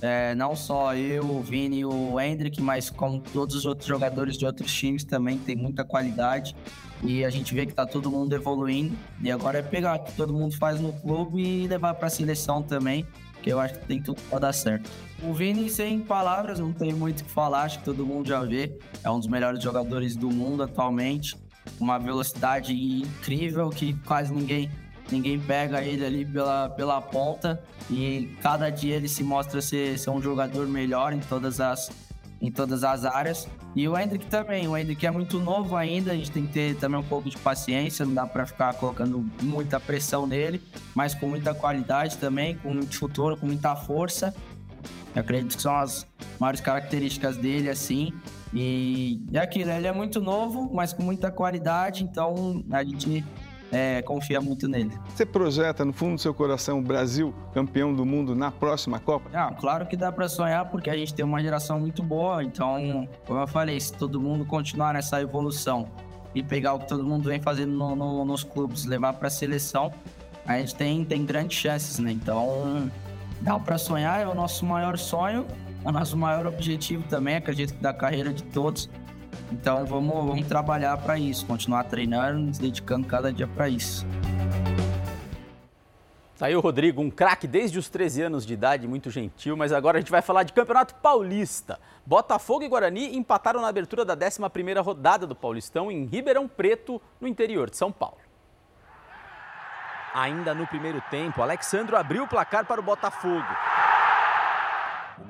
É, 0.01 0.35
não 0.35 0.55
só 0.55 0.95
eu, 0.95 1.25
o 1.25 1.43
Vini 1.43 1.79
e 1.79 1.85
o 1.87 2.21
Hendrick, 2.21 2.61
mas 2.61 2.91
como 2.91 3.19
todos 3.19 3.57
os 3.57 3.65
outros 3.65 3.89
jogadores 3.89 4.37
de 4.37 4.45
outros 4.45 4.71
times 4.73 5.05
também 5.05 5.39
tem 5.39 5.57
muita 5.57 5.85
qualidade. 5.85 6.55
E 7.03 7.25
a 7.25 7.31
gente 7.31 7.55
vê 7.55 7.65
que 7.65 7.73
tá 7.73 7.87
todo 7.87 8.11
mundo 8.11 8.33
evoluindo. 8.35 8.95
E 9.21 9.31
agora 9.31 9.59
é 9.59 9.63
pegar 9.63 9.97
o 9.97 10.05
que 10.05 10.13
todo 10.13 10.33
mundo 10.33 10.57
faz 10.57 10.81
no 10.81 10.93
clube 10.93 11.43
e 11.43 11.67
levar 11.67 11.95
para 11.95 12.09
a 12.09 12.11
seleção 12.11 12.63
também, 12.63 13.07
que 13.43 13.51
eu 13.51 13.59
acho 13.59 13.79
que 13.79 13.87
tem 13.87 14.01
tudo 14.01 14.21
para 14.29 14.39
dar 14.39 14.53
certo. 14.53 14.89
O 15.23 15.33
Vini, 15.33 15.69
sem 15.71 15.99
palavras, 15.99 16.61
não 16.61 16.73
tem 16.73 16.93
muito 16.93 17.23
o 17.23 17.25
que 17.25 17.31
falar, 17.31 17.63
acho 17.63 17.79
que 17.79 17.85
todo 17.87 18.07
mundo 18.07 18.29
já 18.29 18.41
vê, 18.45 18.79
é 19.03 19.11
um 19.11 19.19
dos 19.19 19.29
melhores 19.29 19.63
jogadores 19.63 20.15
do 20.15 20.31
mundo 20.31 20.63
atualmente 20.63 21.37
uma 21.81 21.99
velocidade 21.99 22.73
incrível 22.73 23.71
que 23.71 23.95
quase 24.07 24.33
ninguém 24.33 24.71
ninguém 25.11 25.39
pega 25.39 25.83
ele 25.83 26.05
ali 26.05 26.25
pela, 26.25 26.71
pela 26.71 27.01
ponta 27.03 27.63
e 27.91 28.35
cada 28.41 28.71
dia 28.71 28.97
ele 28.97 29.09
se 29.09 29.23
mostra 29.23 29.61
ser, 29.61 29.99
ser 29.99 30.11
um 30.11 30.23
jogador 30.23 30.67
melhor 30.67 31.13
em 31.13 31.21
todas 31.21 31.61
as 31.61 31.91
em 32.41 32.51
todas 32.51 32.83
as 32.83 33.05
áreas. 33.05 33.49
E 33.75 33.89
o 33.89 33.97
Hendrick 33.97 34.27
também, 34.27 34.67
o 34.67 34.77
Hendrick 34.77 35.07
é 35.07 35.11
muito 35.13 35.39
novo 35.39 35.77
ainda, 35.77 36.11
a 36.11 36.15
gente 36.15 36.31
tem 36.33 36.45
que 36.45 36.53
ter 36.53 36.77
também 36.77 36.99
um 36.99 37.05
pouco 37.05 37.31
de 37.31 37.39
paciência, 37.39 38.05
não 38.05 38.13
dá 38.13 38.27
para 38.27 38.45
ficar 38.45 38.75
colocando 38.75 39.25
muita 39.41 39.79
pressão 39.79 40.27
nele, 40.27 40.61
mas 40.93 41.15
com 41.15 41.29
muita 41.29 41.55
qualidade 41.55 42.19
também, 42.19 42.57
com 42.57 42.75
muito 42.75 42.99
futuro, 42.99 43.37
com 43.37 43.47
muita 43.47 43.77
força. 43.77 44.35
Eu 45.15 45.21
acredito 45.21 45.57
que 45.57 45.63
são 45.63 45.77
as 45.77 46.05
maiores 46.41 46.61
características 46.61 47.37
dele, 47.37 47.71
assim. 47.71 48.13
E 48.53 49.21
é 49.33 49.39
aquilo, 49.39 49.71
ele 49.71 49.87
é 49.87 49.93
muito 49.93 50.21
novo, 50.21 50.71
mas 50.73 50.93
com 50.93 51.03
muita 51.03 51.31
qualidade, 51.31 52.05
então 52.05 52.63
a 52.71 52.85
gente 52.85 53.25
é, 53.73 54.03
confia 54.03 54.41
muito 54.41 54.69
nele. 54.69 54.93
Você 55.09 55.25
projeta 55.25 55.85
no 55.85 55.93
fundo 55.93 56.17
do 56.17 56.21
seu 56.21 56.35
coração 56.35 56.79
o 56.79 56.83
Brasil 56.83 57.35
campeão 57.55 57.95
do 57.95 58.05
mundo 58.05 58.35
na 58.35 58.51
próxima 58.51 59.01
Copa? 59.01 59.31
Ah, 59.33 59.55
claro 59.59 59.87
que 59.87 59.97
dá 59.97 60.13
para 60.13 60.29
sonhar, 60.29 60.67
porque 60.71 60.91
a 60.91 60.97
gente 60.97 61.15
tem 61.15 61.25
uma 61.25 61.41
geração 61.41 61.81
muito 61.81 62.03
boa. 62.03 62.45
Então, 62.45 63.09
como 63.27 63.41
eu 63.41 63.47
falei, 63.47 63.81
se 63.81 63.95
todo 63.95 64.21
mundo 64.21 64.45
continuar 64.45 64.93
nessa 64.93 65.21
evolução 65.23 65.89
e 66.35 66.43
pegar 66.43 66.75
o 66.75 66.81
que 66.81 66.89
todo 66.89 67.03
mundo 67.03 67.29
vem 67.31 67.41
fazendo 67.41 67.73
no, 67.73 67.97
no, 67.97 68.25
nos 68.25 68.45
clubes, 68.45 68.85
levar 68.85 69.15
para 69.15 69.29
a 69.29 69.31
seleção, 69.31 69.91
a 70.47 70.59
gente 70.59 70.75
tem, 70.75 71.05
tem 71.05 71.25
grandes 71.25 71.59
chances, 71.59 71.99
né? 71.99 72.13
Então, 72.13 72.91
dá 73.41 73.59
para 73.59 73.79
sonhar, 73.79 74.21
é 74.21 74.27
o 74.27 74.35
nosso 74.35 74.67
maior 74.67 74.99
sonho, 74.99 75.47
o 75.85 75.93
nosso 75.93 76.17
maior 76.17 76.47
objetivo 76.47 77.05
também, 77.09 77.37
acredito 77.37 77.75
que 77.75 77.83
da 77.83 77.93
carreira 77.93 78.33
de 78.33 78.43
todos. 78.45 78.89
Então 79.51 79.85
vamos, 79.85 80.15
vamos 80.15 80.47
trabalhar 80.47 80.97
para 80.99 81.19
isso, 81.19 81.45
continuar 81.47 81.85
treinando, 81.85 82.41
nos 82.41 82.59
dedicando 82.59 83.07
cada 83.07 83.33
dia 83.33 83.47
para 83.47 83.69
isso. 83.69 84.07
Tá 86.43 86.47
aí 86.47 86.57
o 86.57 86.61
Rodrigo, 86.61 87.01
um 87.01 87.09
craque 87.09 87.47
desde 87.47 87.79
os 87.79 87.89
13 87.89 88.23
anos 88.23 88.45
de 88.45 88.53
idade, 88.53 88.89
muito 88.89 89.11
gentil, 89.11 89.57
mas 89.57 89.73
agora 89.73 89.99
a 89.99 90.01
gente 90.01 90.11
vai 90.11 90.21
falar 90.21 90.43
de 90.43 90.53
Campeonato 90.53 90.95
Paulista. 90.97 91.79
Botafogo 92.05 92.65
e 92.65 92.69
Guarani 92.69 93.17
empataram 93.17 93.61
na 93.61 93.69
abertura 93.69 94.05
da 94.05 94.17
11ª 94.17 94.83
rodada 94.83 95.25
do 95.25 95.37
Paulistão 95.37 95.89
em 95.89 96.05
Ribeirão 96.05 96.49
Preto, 96.49 97.01
no 97.21 97.29
interior 97.29 97.71
de 97.71 97.77
São 97.77 97.93
Paulo. 97.93 98.19
Ainda 100.13 100.53
no 100.53 100.67
primeiro 100.67 101.01
tempo, 101.11 101.43
Alexandro 101.43 101.97
abriu 101.97 102.25
o 102.25 102.29
placar 102.29 102.67
para 102.67 102.81
o 102.81 102.85
Botafogo. 102.85 103.47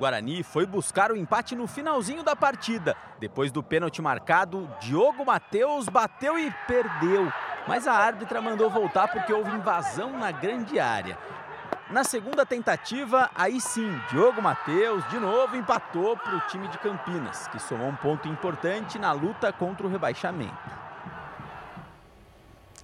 Guarani 0.03 0.43
foi 0.43 0.65
buscar 0.65 1.13
o 1.13 1.15
empate 1.15 1.55
no 1.55 1.65
finalzinho 1.65 2.23
da 2.23 2.35
partida. 2.35 2.93
Depois 3.21 3.53
do 3.53 3.63
pênalti 3.63 4.01
marcado, 4.01 4.69
Diogo 4.81 5.25
Matheus 5.25 5.87
bateu 5.87 6.37
e 6.37 6.53
perdeu. 6.67 7.31
Mas 7.65 7.87
a 7.87 7.93
árbitra 7.93 8.41
mandou 8.41 8.69
voltar 8.69 9.07
porque 9.07 9.31
houve 9.31 9.55
invasão 9.55 10.11
na 10.19 10.29
grande 10.29 10.77
área. 10.77 11.17
Na 11.89 12.03
segunda 12.03 12.45
tentativa, 12.45 13.29
aí 13.33 13.61
sim, 13.61 13.97
Diogo 14.09 14.41
Matheus 14.41 15.07
de 15.07 15.17
novo 15.17 15.55
empatou 15.55 16.17
para 16.17 16.35
o 16.35 16.41
time 16.47 16.67
de 16.67 16.77
Campinas, 16.79 17.47
que 17.47 17.57
somou 17.57 17.87
um 17.87 17.95
ponto 17.95 18.27
importante 18.27 18.99
na 18.99 19.13
luta 19.13 19.53
contra 19.53 19.87
o 19.87 19.89
rebaixamento. 19.89 20.82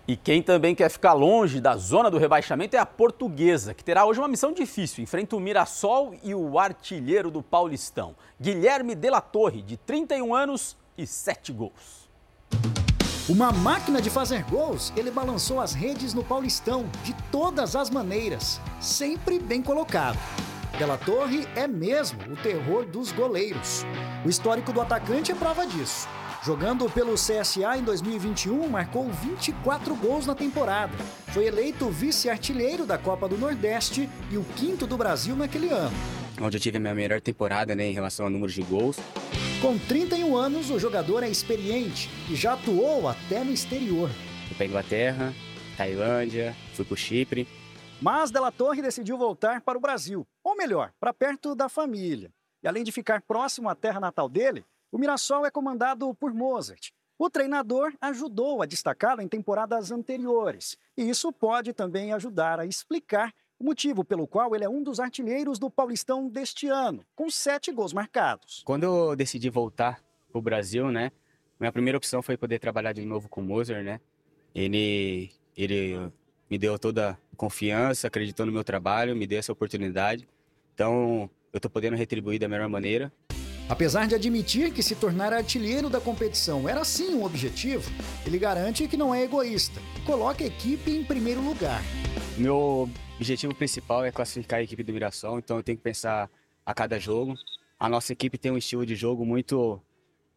E 0.10 0.18
quem 0.18 0.42
também 0.42 0.74
quer 0.74 0.90
ficar 0.90 1.14
longe 1.14 1.62
da 1.62 1.78
zona 1.78 2.10
do 2.10 2.18
rebaixamento 2.18 2.76
é 2.76 2.80
a 2.80 2.86
Portuguesa, 2.86 3.76
que 3.76 3.84
terá 3.84 4.08
hoje 4.08 4.20
uma 4.20 4.28
missão 4.28 4.52
difícil. 4.52 5.04
Enfrenta 5.04 5.36
o 5.36 5.40
Mirassol 5.40 6.16
e 6.24 6.34
o 6.34 6.58
artilheiro 6.58 7.30
do 7.30 7.44
Paulistão, 7.44 8.16
Guilherme 8.42 8.96
Della 8.96 9.22
Torre, 9.22 9.62
de 9.62 9.78
31 9.78 10.34
anos 10.34 10.76
e 10.98 11.06
7 11.06 11.54
gols. 11.54 12.10
Uma 13.30 13.52
máquina 13.52 14.02
de 14.02 14.10
fazer 14.10 14.42
gols, 14.46 14.92
ele 14.98 15.12
balançou 15.12 15.62
as 15.62 15.76
redes 15.76 16.12
no 16.16 16.24
Paulistão 16.24 16.90
de 17.04 17.14
todas 17.32 17.76
as 17.76 17.92
maneiras, 17.92 18.60
sempre 18.82 19.38
bem 19.38 19.62
colocado. 19.62 20.18
Della 20.80 20.98
Torre 20.98 21.48
é 21.56 21.68
mesmo 21.68 22.20
o 22.34 22.36
terror 22.36 22.84
dos 22.84 23.12
goleiros. 23.12 23.86
O 24.26 24.30
histórico 24.30 24.74
do 24.74 24.82
atacante 24.82 25.32
é 25.32 25.36
prova 25.36 25.68
disso. 25.68 26.08
Jogando 26.42 26.90
pelo 26.90 27.16
CSA 27.16 27.78
em 27.78 27.84
2021, 27.84 28.70
marcou 28.70 29.10
24 29.10 29.94
gols 29.94 30.26
na 30.26 30.34
temporada. 30.34 30.98
Foi 31.34 31.46
eleito 31.46 31.90
vice-artilheiro 31.90 32.86
da 32.86 32.98
Copa 32.98 33.28
do 33.28 33.38
Nordeste 33.38 34.10
e 34.32 34.38
o 34.38 34.44
quinto 34.56 34.88
do 34.88 34.96
Brasil 34.96 35.36
naquele 35.36 35.68
ano. 35.70 35.96
Onde 36.42 36.56
eu 36.56 36.62
tive 36.62 36.78
a 36.78 36.80
minha 36.80 36.96
melhor 36.96 37.20
temporada 37.20 37.76
né, 37.76 37.88
em 37.88 37.94
relação 37.94 38.26
ao 38.26 38.32
número 38.32 38.50
de 38.50 38.62
gols. 38.62 38.98
Com 39.62 39.78
31 39.78 40.38
anos, 40.38 40.70
o 40.70 40.80
jogador 40.80 41.24
é 41.24 41.30
experiente 41.30 42.10
e 42.30 42.36
já 42.36 42.54
atuou 42.54 43.10
até 43.10 43.44
no 43.44 43.52
exterior. 43.52 44.10
Fui 44.48 44.56
para 44.56 44.66
Inglaterra, 44.66 45.34
Tailândia, 45.76 46.56
fui 46.74 46.86
para 46.86 46.94
o 46.94 46.98
Chipre. 46.98 47.46
Mas 48.02 48.32
Della 48.32 48.50
Torre 48.52 48.82
decidiu 48.82 49.18
voltar 49.18 49.60
para 49.60 49.78
o 49.78 49.82
Brasil, 49.82 50.26
ou 50.42 50.56
melhor, 50.56 50.94
para 51.02 51.14
perto 51.14 51.54
da 51.54 51.68
família. 51.68 52.32
E 52.64 52.68
além 52.68 52.86
de 52.86 52.94
ficar 52.94 53.22
próximo 53.22 53.68
à 53.68 53.76
terra 53.76 54.00
natal 54.00 54.30
dele, 54.30 54.64
o 54.92 54.98
Mirassol 54.98 55.46
é 55.46 55.52
comandado 55.52 56.14
por 56.16 56.34
Mozart. 56.34 56.92
O 57.18 57.30
treinador 57.30 57.94
ajudou 58.00 58.62
a 58.62 58.66
destacá-lo 58.66 59.22
em 59.22 59.28
temporadas 59.28 59.92
anteriores, 59.92 60.78
e 60.98 61.10
isso 61.10 61.32
pode 61.34 61.74
também 61.74 62.14
ajudar 62.14 62.60
a 62.60 62.66
explicar 62.66 63.34
o 63.60 63.66
motivo 63.66 64.06
pelo 64.06 64.26
qual 64.26 64.56
ele 64.56 64.64
é 64.64 64.70
um 64.70 64.82
dos 64.82 65.02
artilheiros 65.02 65.60
do 65.60 65.70
Paulistão 65.70 66.30
deste 66.30 66.70
ano, 66.70 67.06
com 67.14 67.30
sete 67.30 67.74
gols 67.74 67.92
marcados. 67.92 68.64
Quando 68.66 68.84
eu 68.84 69.16
decidi 69.18 69.50
voltar 69.50 70.02
para 70.32 70.40
o 70.40 70.42
Brasil, 70.42 70.90
né, 70.92 71.12
minha 71.60 71.72
primeira 71.74 71.98
opção 71.98 72.22
foi 72.22 72.38
poder 72.38 72.58
trabalhar 72.58 72.94
de 72.94 73.06
novo 73.06 73.28
com 73.28 73.42
o 73.42 73.44
Mozart, 73.44 73.84
né? 73.84 74.00
Ele, 74.56 75.30
ele 75.58 76.12
me 76.50 76.58
deu 76.58 76.80
toda 76.80 77.12
a 77.12 77.36
confiança, 77.36 78.08
acreditou 78.08 78.46
no 78.46 78.52
meu 78.52 78.64
trabalho, 78.64 79.14
me 79.14 79.28
deu 79.28 79.40
essa 79.40 79.52
oportunidade. 79.52 80.28
Então, 80.74 81.30
eu 81.52 81.58
estou 81.58 81.70
podendo 81.70 81.98
retribuir 81.98 82.40
da 82.40 82.48
melhor 82.48 82.70
maneira 82.70 83.12
Apesar 83.70 84.08
de 84.08 84.16
admitir 84.16 84.74
que 84.74 84.82
se 84.82 84.96
tornar 84.96 85.32
artilheiro 85.32 85.92
da 85.92 86.02
competição 86.02 86.68
era 86.68 86.84
sim 86.84 87.14
um 87.14 87.24
objetivo, 87.24 87.88
ele 88.26 88.40
garante 88.40 88.88
que 88.88 88.98
não 88.98 89.14
é 89.14 89.22
egoísta 89.22 89.80
e 89.96 90.02
coloca 90.02 90.44
a 90.44 90.48
equipe 90.48 90.90
em 90.90 91.04
primeiro 91.04 91.40
lugar. 91.40 91.80
Meu 92.36 92.90
objetivo 93.16 93.54
principal 93.54 94.04
é 94.04 94.12
classificar 94.12 94.60
a 94.60 94.64
equipe 94.64 94.82
do 94.82 94.92
Mirassol, 94.92 95.38
então 95.38 95.58
eu 95.58 95.62
tenho 95.62 95.78
que 95.78 95.84
pensar 95.84 96.28
a 96.66 96.74
cada 96.74 96.98
jogo. 96.98 97.36
A 97.80 97.88
nossa 97.88 98.12
equipe 98.12 98.40
tem 98.40 98.52
um 98.52 98.58
estilo 98.58 98.88
de 98.88 98.96
jogo 98.96 99.24
muito 99.24 99.80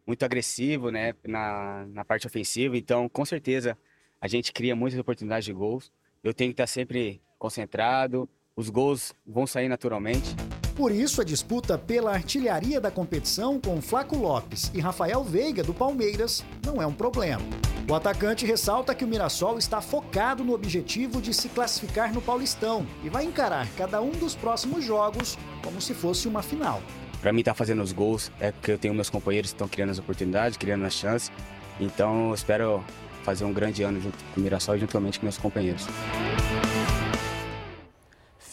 muito 0.05 0.23
agressivo, 0.23 0.91
né, 0.91 1.15
na, 1.25 1.85
na 1.87 2.05
parte 2.05 2.27
ofensiva, 2.27 2.77
então 2.77 3.09
com 3.09 3.25
certeza 3.25 3.75
a 4.21 4.27
gente 4.27 4.53
cria 4.53 4.75
muitas 4.75 4.99
oportunidades 4.99 5.45
de 5.45 5.53
gols. 5.53 5.91
Eu 6.23 6.35
tenho 6.35 6.51
que 6.51 6.53
estar 6.53 6.67
sempre 6.67 7.19
concentrado, 7.39 8.29
os 8.55 8.69
gols 8.69 9.11
vão 9.25 9.47
sair 9.47 9.69
naturalmente. 9.69 10.35
Por 10.75 10.91
isso, 10.91 11.21
a 11.21 11.23
disputa 11.23 11.77
pela 11.77 12.11
artilharia 12.11 12.81
da 12.81 12.89
competição 12.89 13.59
com 13.59 13.79
Flaco 13.79 14.17
Lopes 14.17 14.71
e 14.73 14.79
Rafael 14.79 15.23
Veiga, 15.23 15.61
do 15.61 15.73
Palmeiras, 15.73 16.43
não 16.65 16.81
é 16.81 16.87
um 16.87 16.93
problema. 16.93 17.43
O 17.87 17.93
atacante 17.93 18.43
ressalta 18.43 18.95
que 18.95 19.05
o 19.05 19.07
Mirassol 19.07 19.59
está 19.59 19.81
focado 19.81 20.43
no 20.43 20.53
objetivo 20.53 21.21
de 21.21 21.31
se 21.31 21.47
classificar 21.49 22.11
no 22.11 22.21
Paulistão 22.21 22.87
e 23.03 23.09
vai 23.09 23.23
encarar 23.23 23.67
cada 23.77 24.01
um 24.01 24.09
dos 24.11 24.33
próximos 24.33 24.83
jogos 24.83 25.37
como 25.63 25.79
se 25.79 25.93
fosse 25.93 26.27
uma 26.27 26.41
final. 26.41 26.81
Para 27.21 27.31
mim, 27.31 27.41
estar 27.41 27.51
tá 27.51 27.55
fazendo 27.55 27.83
os 27.83 27.91
gols 27.91 28.31
é 28.39 28.51
porque 28.51 28.71
eu 28.71 28.77
tenho 28.79 28.95
meus 28.95 29.11
companheiros 29.11 29.51
que 29.51 29.55
estão 29.55 29.67
criando 29.67 29.91
as 29.91 29.99
oportunidades, 29.99 30.57
criando 30.57 30.85
as 30.85 30.93
chances. 30.93 31.31
Então, 31.79 32.29
eu 32.29 32.33
espero 32.33 32.83
fazer 33.21 33.45
um 33.45 33.53
grande 33.53 33.83
ano 33.83 34.01
junto 34.01 34.17
com 34.33 34.39
o 34.39 34.43
Mirassol 34.43 34.75
e 34.75 34.79
juntamente 34.79 35.19
com 35.19 35.25
meus 35.27 35.37
companheiros. 35.37 35.87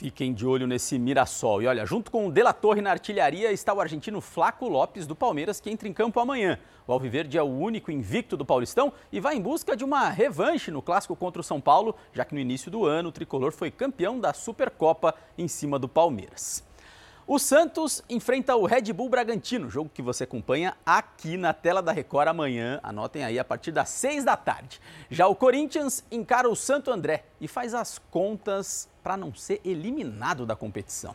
Fiquem 0.01 0.33
de 0.33 0.47
olho 0.47 0.67
nesse 0.67 0.99
Mirassol. 0.99 1.61
E 1.61 1.67
olha, 1.67 1.85
junto 1.85 2.11
com 2.11 2.27
o 2.27 2.33
De 2.33 2.43
La 2.43 2.55
Torre 2.55 2.81
na 2.81 2.91
artilharia 2.91 3.53
está 3.53 3.75
o 3.75 3.83
argentino 3.83 4.19
Flaco 4.23 4.67
Lopes 4.67 5.07
do 5.07 5.15
Palmeiras, 5.15 5.61
que 5.61 5.69
entra 5.69 5.87
em 5.87 5.93
campo 5.93 6.19
amanhã. 6.19 6.59
O 6.87 6.93
Alviverde 6.95 7.37
é 7.37 7.43
o 7.43 7.45
único 7.45 7.93
invicto 7.93 8.35
do 8.35 8.43
Paulistão 8.43 8.95
e 9.13 9.21
vai 9.21 9.37
em 9.37 9.43
busca 9.43 9.77
de 9.77 9.85
uma 9.85 10.09
revanche 10.09 10.71
no 10.71 10.81
clássico 10.81 11.15
contra 11.15 11.43
o 11.43 11.45
São 11.45 11.61
Paulo, 11.61 11.95
já 12.15 12.25
que 12.25 12.35
no 12.35 12.41
início 12.41 12.71
do 12.71 12.87
ano 12.87 13.11
o 13.11 13.13
tricolor 13.13 13.53
foi 13.53 13.71
campeão 13.71 14.19
da 14.19 14.33
Supercopa 14.33 15.15
em 15.37 15.47
cima 15.47 15.79
do 15.79 15.87
Palmeiras. 15.87 16.65
O 17.27 17.39
Santos 17.39 18.03
enfrenta 18.09 18.57
o 18.57 18.65
Red 18.65 18.95
Bull 18.95 19.11
Bragantino, 19.11 19.69
jogo 19.69 19.91
que 19.93 20.01
você 20.01 20.25
acompanha 20.25 20.75
aqui 20.85 21.37
na 21.37 21.53
tela 21.53 21.83
da 21.83 21.93
Record 21.93 22.27
amanhã. 22.27 22.81
Anotem 22.83 23.23
aí 23.23 23.39
a 23.39 23.45
partir 23.45 23.71
das 23.71 23.91
seis 23.91 24.25
da 24.25 24.35
tarde. 24.35 24.81
Já 25.11 25.29
o 25.29 25.37
Corinthians 25.37 26.03
encara 26.11 26.49
o 26.49 26.57
Santo 26.57 26.91
André 26.91 27.27
e 27.39 27.47
faz 27.47 27.75
as 27.75 27.99
contas 28.11 28.89
para 29.03 29.17
não 29.17 29.35
ser 29.35 29.61
eliminado 29.65 30.45
da 30.47 30.57
competição. 30.57 31.15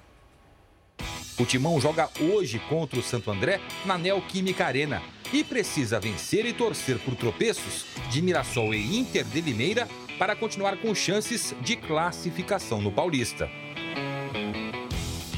O 1.38 1.46
Timão 1.46 1.80
joga 1.82 2.10
hoje 2.20 2.60
contra 2.70 2.98
o 2.98 3.04
Santo 3.04 3.30
André 3.30 3.60
na 3.86 3.98
Neoquímica 3.98 4.65
Arena 4.65 5.01
e 5.34 5.44
precisa 5.44 6.00
vencer 6.00 6.46
e 6.46 6.54
torcer 6.54 6.98
por 7.00 7.15
tropeços 7.15 7.86
de 8.10 8.22
Mirassol 8.22 8.74
e 8.74 8.98
Inter 8.98 9.25
de 9.25 9.42
Limeira 9.42 9.88
para 10.18 10.36
continuar 10.36 10.77
com 10.77 10.96
chances 10.96 11.54
de 11.62 11.75
classificação 11.75 12.82
no 12.82 12.92
Paulista. 12.92 13.50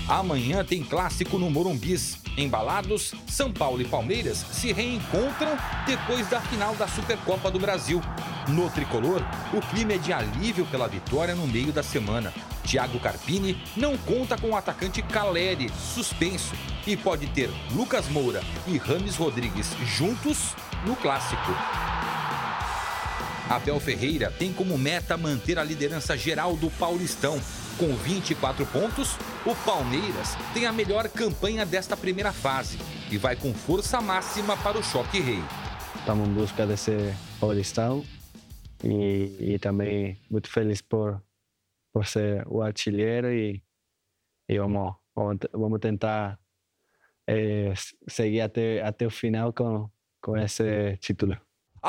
Amanhã 0.08 0.64
tem 0.64 0.82
clássico 0.84 1.38
no 1.38 1.50
Morumbis. 1.50 2.18
Embalados, 2.38 3.14
São 3.28 3.52
Paulo 3.52 3.82
e 3.82 3.86
Palmeiras 3.86 4.38
se 4.54 4.72
reencontram 4.72 5.58
depois 5.86 6.30
da 6.30 6.40
final 6.40 6.74
da 6.76 6.88
Supercopa 6.88 7.52
do 7.52 7.60
Brasil. 7.60 8.02
No 8.48 8.70
tricolor, 8.70 9.22
o 9.54 9.60
clima 9.60 9.94
é 9.94 9.98
de 9.98 10.14
alívio 10.14 10.66
pela 10.68 10.88
vitória 10.88 11.36
no 11.36 11.46
meio 11.46 11.74
da 11.74 11.84
semana. 11.84 12.34
Thiago 12.64 13.00
Carpini 13.02 13.62
não 13.76 13.98
conta 13.98 14.38
com 14.38 14.52
o 14.52 14.56
atacante 14.56 15.02
Caleri, 15.02 15.70
suspenso, 15.94 16.54
e 16.86 16.96
pode 16.96 17.28
ter 17.28 17.50
Lucas 17.72 18.08
Moura 18.08 18.42
e 18.66 18.78
Rames 18.78 19.18
Rodrigues 19.18 19.76
juntos 19.86 20.56
no 20.86 20.96
clássico. 20.96 21.52
Abel 23.50 23.80
Ferreira 23.80 24.32
tem 24.32 24.54
como 24.54 24.78
meta 24.78 25.18
manter 25.18 25.60
a 25.60 25.64
liderança 25.64 26.18
geral 26.18 26.56
do 26.56 26.70
Paulistão. 26.72 27.42
Com 27.77 27.96
24 27.96 28.65
pontos, 28.65 29.15
o 29.46 29.55
Palmeiras 29.63 30.36
tem 30.51 30.65
a 30.65 30.74
melhor 30.74 31.07
campanha 31.10 31.63
desta 31.63 31.96
primeira 31.96 32.34
fase 32.34 32.79
e 33.12 33.19
vai 33.19 33.36
com 33.36 33.53
força 33.53 34.01
máxima 34.01 34.57
para 34.57 34.79
o 34.79 34.84
choque 34.84 35.19
rei. 35.19 35.43
Estamos 36.00 36.27
em 36.27 36.34
busca 36.34 36.65
desse 36.65 37.13
Paulistão 37.39 38.03
e, 38.84 39.53
e 39.53 39.60
também 39.60 40.19
muito 40.27 40.50
feliz 40.50 40.81
por, 40.81 41.22
por 41.93 42.07
ser 42.07 42.43
o 42.48 42.63
artilheiro 42.63 43.31
e, 43.31 43.62
e 44.50 44.57
vamos, 44.57 44.96
vamos 45.53 45.79
tentar 45.79 46.39
é, 47.27 47.75
seguir 48.07 48.41
até, 48.41 48.81
até 48.81 49.05
o 49.05 49.12
final 49.12 49.53
com, 49.53 49.88
com 50.19 50.36
esse 50.36 50.98
título. 50.98 51.38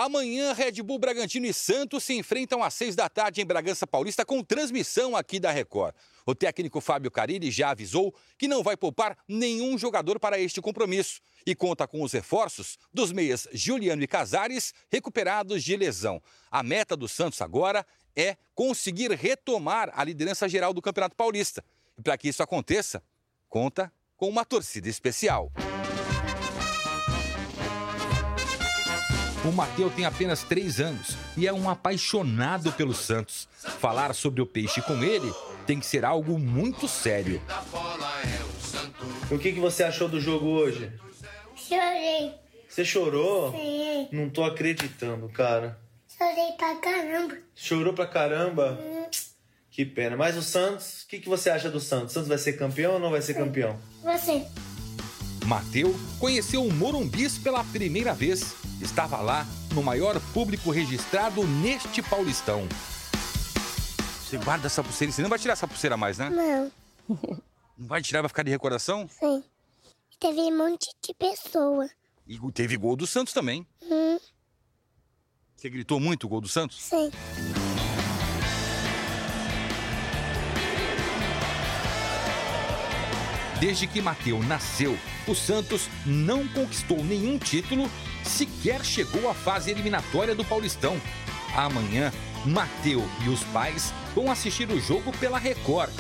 Amanhã, 0.00 0.52
Red 0.52 0.81
Bull 0.81 1.00
Bragantino 1.00 1.45
e 1.45 1.52
Santos 1.52 2.05
se 2.05 2.14
enfrentam 2.14 2.62
às 2.62 2.73
seis 2.73 2.95
da 2.95 3.09
tarde 3.09 3.40
em 3.40 3.45
Bragança 3.45 3.85
Paulista 3.85 4.25
com 4.25 4.45
transmissão 4.45 5.17
aqui 5.17 5.40
da 5.40 5.50
Record. 5.50 5.93
O 6.25 6.37
técnico 6.37 6.81
Fábio 6.81 7.11
Carilli 7.11 7.50
já 7.50 7.71
avisou 7.71 8.14
que 8.38 8.47
não 8.47 8.62
vai 8.62 8.76
poupar 8.76 9.19
nenhum 9.26 9.76
jogador 9.76 10.21
para 10.21 10.38
este 10.38 10.61
compromisso 10.61 11.21
e 11.45 11.52
conta 11.52 11.85
com 11.85 12.00
os 12.00 12.12
reforços 12.12 12.78
dos 12.95 13.11
meias 13.11 13.49
Juliano 13.52 14.00
e 14.00 14.07
Casares 14.07 14.73
recuperados 14.88 15.64
de 15.64 15.76
lesão. 15.76 16.23
A 16.49 16.62
meta 16.62 16.97
do 16.97 17.09
Santos 17.09 17.43
agora 17.43 17.85
é 18.14 18.37
conseguir 18.55 19.11
retomar 19.11 19.90
a 19.93 20.05
liderança 20.05 20.49
geral 20.49 20.73
do 20.73 20.81
Campeonato 20.81 21.17
Paulista. 21.17 21.64
E 21.99 22.02
para 22.02 22.17
que 22.17 22.28
isso 22.28 22.40
aconteça, 22.40 23.02
conta 23.49 23.93
com 24.17 24.28
uma 24.28 24.45
torcida 24.45 24.88
especial. 24.88 25.50
O 29.49 29.52
Mateu 29.52 29.88
tem 29.88 30.05
apenas 30.05 30.43
três 30.43 30.78
anos 30.78 31.17
e 31.35 31.47
é 31.47 31.52
um 31.55 31.71
apaixonado 31.71 32.71
pelo 32.73 32.93
Santos. 32.93 33.49
Falar 33.81 34.14
sobre 34.14 34.43
o 34.43 34.47
peixe 34.47 34.83
com 34.83 35.02
ele 35.02 35.33
tem 35.67 35.81
que 35.81 35.87
ser 35.87 36.05
algo 36.05 36.38
muito 36.38 36.87
sério. 36.87 37.40
O 39.31 39.38
que, 39.38 39.52
que 39.52 39.59
você 39.59 39.85
achou 39.85 40.07
do 40.07 40.21
jogo 40.21 40.49
hoje? 40.49 40.93
Chorei. 41.57 42.35
Você 42.69 42.85
chorou? 42.85 43.52
Sim. 43.52 44.09
Não 44.12 44.28
tô 44.28 44.45
acreditando, 44.45 45.26
cara. 45.31 45.78
Chorei 46.19 46.52
pra 46.59 46.76
caramba. 46.76 47.38
Chorou 47.55 47.95
pra 47.95 48.07
caramba? 48.07 48.78
Hum. 48.78 49.07
Que 49.71 49.87
pena. 49.87 50.14
Mas 50.14 50.37
o 50.37 50.43
Santos, 50.43 51.05
o 51.05 51.09
que, 51.09 51.21
que 51.21 51.28
você 51.28 51.49
acha 51.49 51.71
do 51.71 51.81
Santos? 51.81 52.11
O 52.11 52.14
Santos 52.14 52.28
vai 52.28 52.37
ser 52.37 52.52
campeão 52.55 52.95
ou 52.95 53.00
não 53.00 53.11
vai 53.11 53.23
ser 53.23 53.33
campeão? 53.33 53.78
Você. 54.02 54.45
Mateu 55.49 55.95
conheceu 56.21 56.62
o 56.62 56.71
Morumbis 56.71 57.38
pela 57.38 57.64
primeira 57.64 58.12
vez. 58.12 58.55
Estava 58.83 59.17
lá 59.23 59.47
no 59.75 59.83
maior 59.83 60.21
público 60.35 60.71
registrado 60.71 61.43
neste 61.47 62.02
Paulistão. 62.02 62.69
Você 64.21 64.37
guarda 64.37 64.67
essa 64.67 64.85
pulseira, 64.85 65.11
você 65.11 65.23
não 65.23 65.31
vai 65.31 65.38
tirar 65.38 65.55
essa 65.55 65.67
pulseira 65.67 65.97
mais, 65.97 66.19
né? 66.19 66.28
Não. 66.28 66.71
Não 67.78 67.87
vai 67.87 68.02
tirar, 68.02 68.21
vai 68.21 68.28
ficar 68.28 68.43
de 68.43 68.50
recordação? 68.50 69.09
Sim. 69.09 69.43
Teve 70.21 70.38
um 70.40 70.59
monte 70.59 70.87
de 71.02 71.14
pessoa. 71.14 71.88
E 72.26 72.38
teve 72.52 72.76
gol 72.76 72.95
do 72.95 73.07
Santos 73.07 73.33
também. 73.33 73.67
Hum, 73.83 74.19
Você 75.57 75.71
gritou 75.71 75.99
muito 75.99 76.25
o 76.25 76.28
gol 76.28 76.43
do 76.43 76.49
Santos? 76.49 76.78
sim. 76.78 77.11
Desde 83.61 83.88
que 83.88 84.00
Mateu 84.00 84.41
nasceu, 84.45 84.97
o 85.27 85.35
Santos 85.35 85.88
não 86.07 86.47
conquistou 86.47 87.03
nenhum 87.03 87.38
título, 87.38 87.91
sequer 88.23 88.85
chegou 88.85 89.29
à 89.29 89.35
fase 89.35 89.71
eliminatória 89.71 90.35
do 90.35 90.44
Paulistão. 90.44 91.01
Amanhã, 91.57 92.12
Mateu 92.44 93.05
e 93.25 93.29
os 93.29 93.42
pais 93.44 93.92
vão 94.14 94.31
assistir 94.31 94.71
o 94.71 94.81
jogo 94.81 95.11
pela 95.18 95.38
Record. 95.38 95.90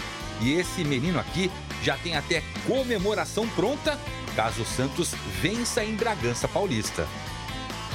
E 0.40 0.52
esse 0.52 0.84
menino 0.84 1.18
aqui 1.18 1.50
já 1.82 1.96
tem 1.96 2.16
até 2.16 2.42
comemoração 2.64 3.48
pronta 3.48 3.98
caso 4.36 4.62
o 4.62 4.64
Santos 4.64 5.14
vença 5.42 5.82
em 5.82 5.96
Bragança 5.96 6.46
Paulista. 6.46 7.08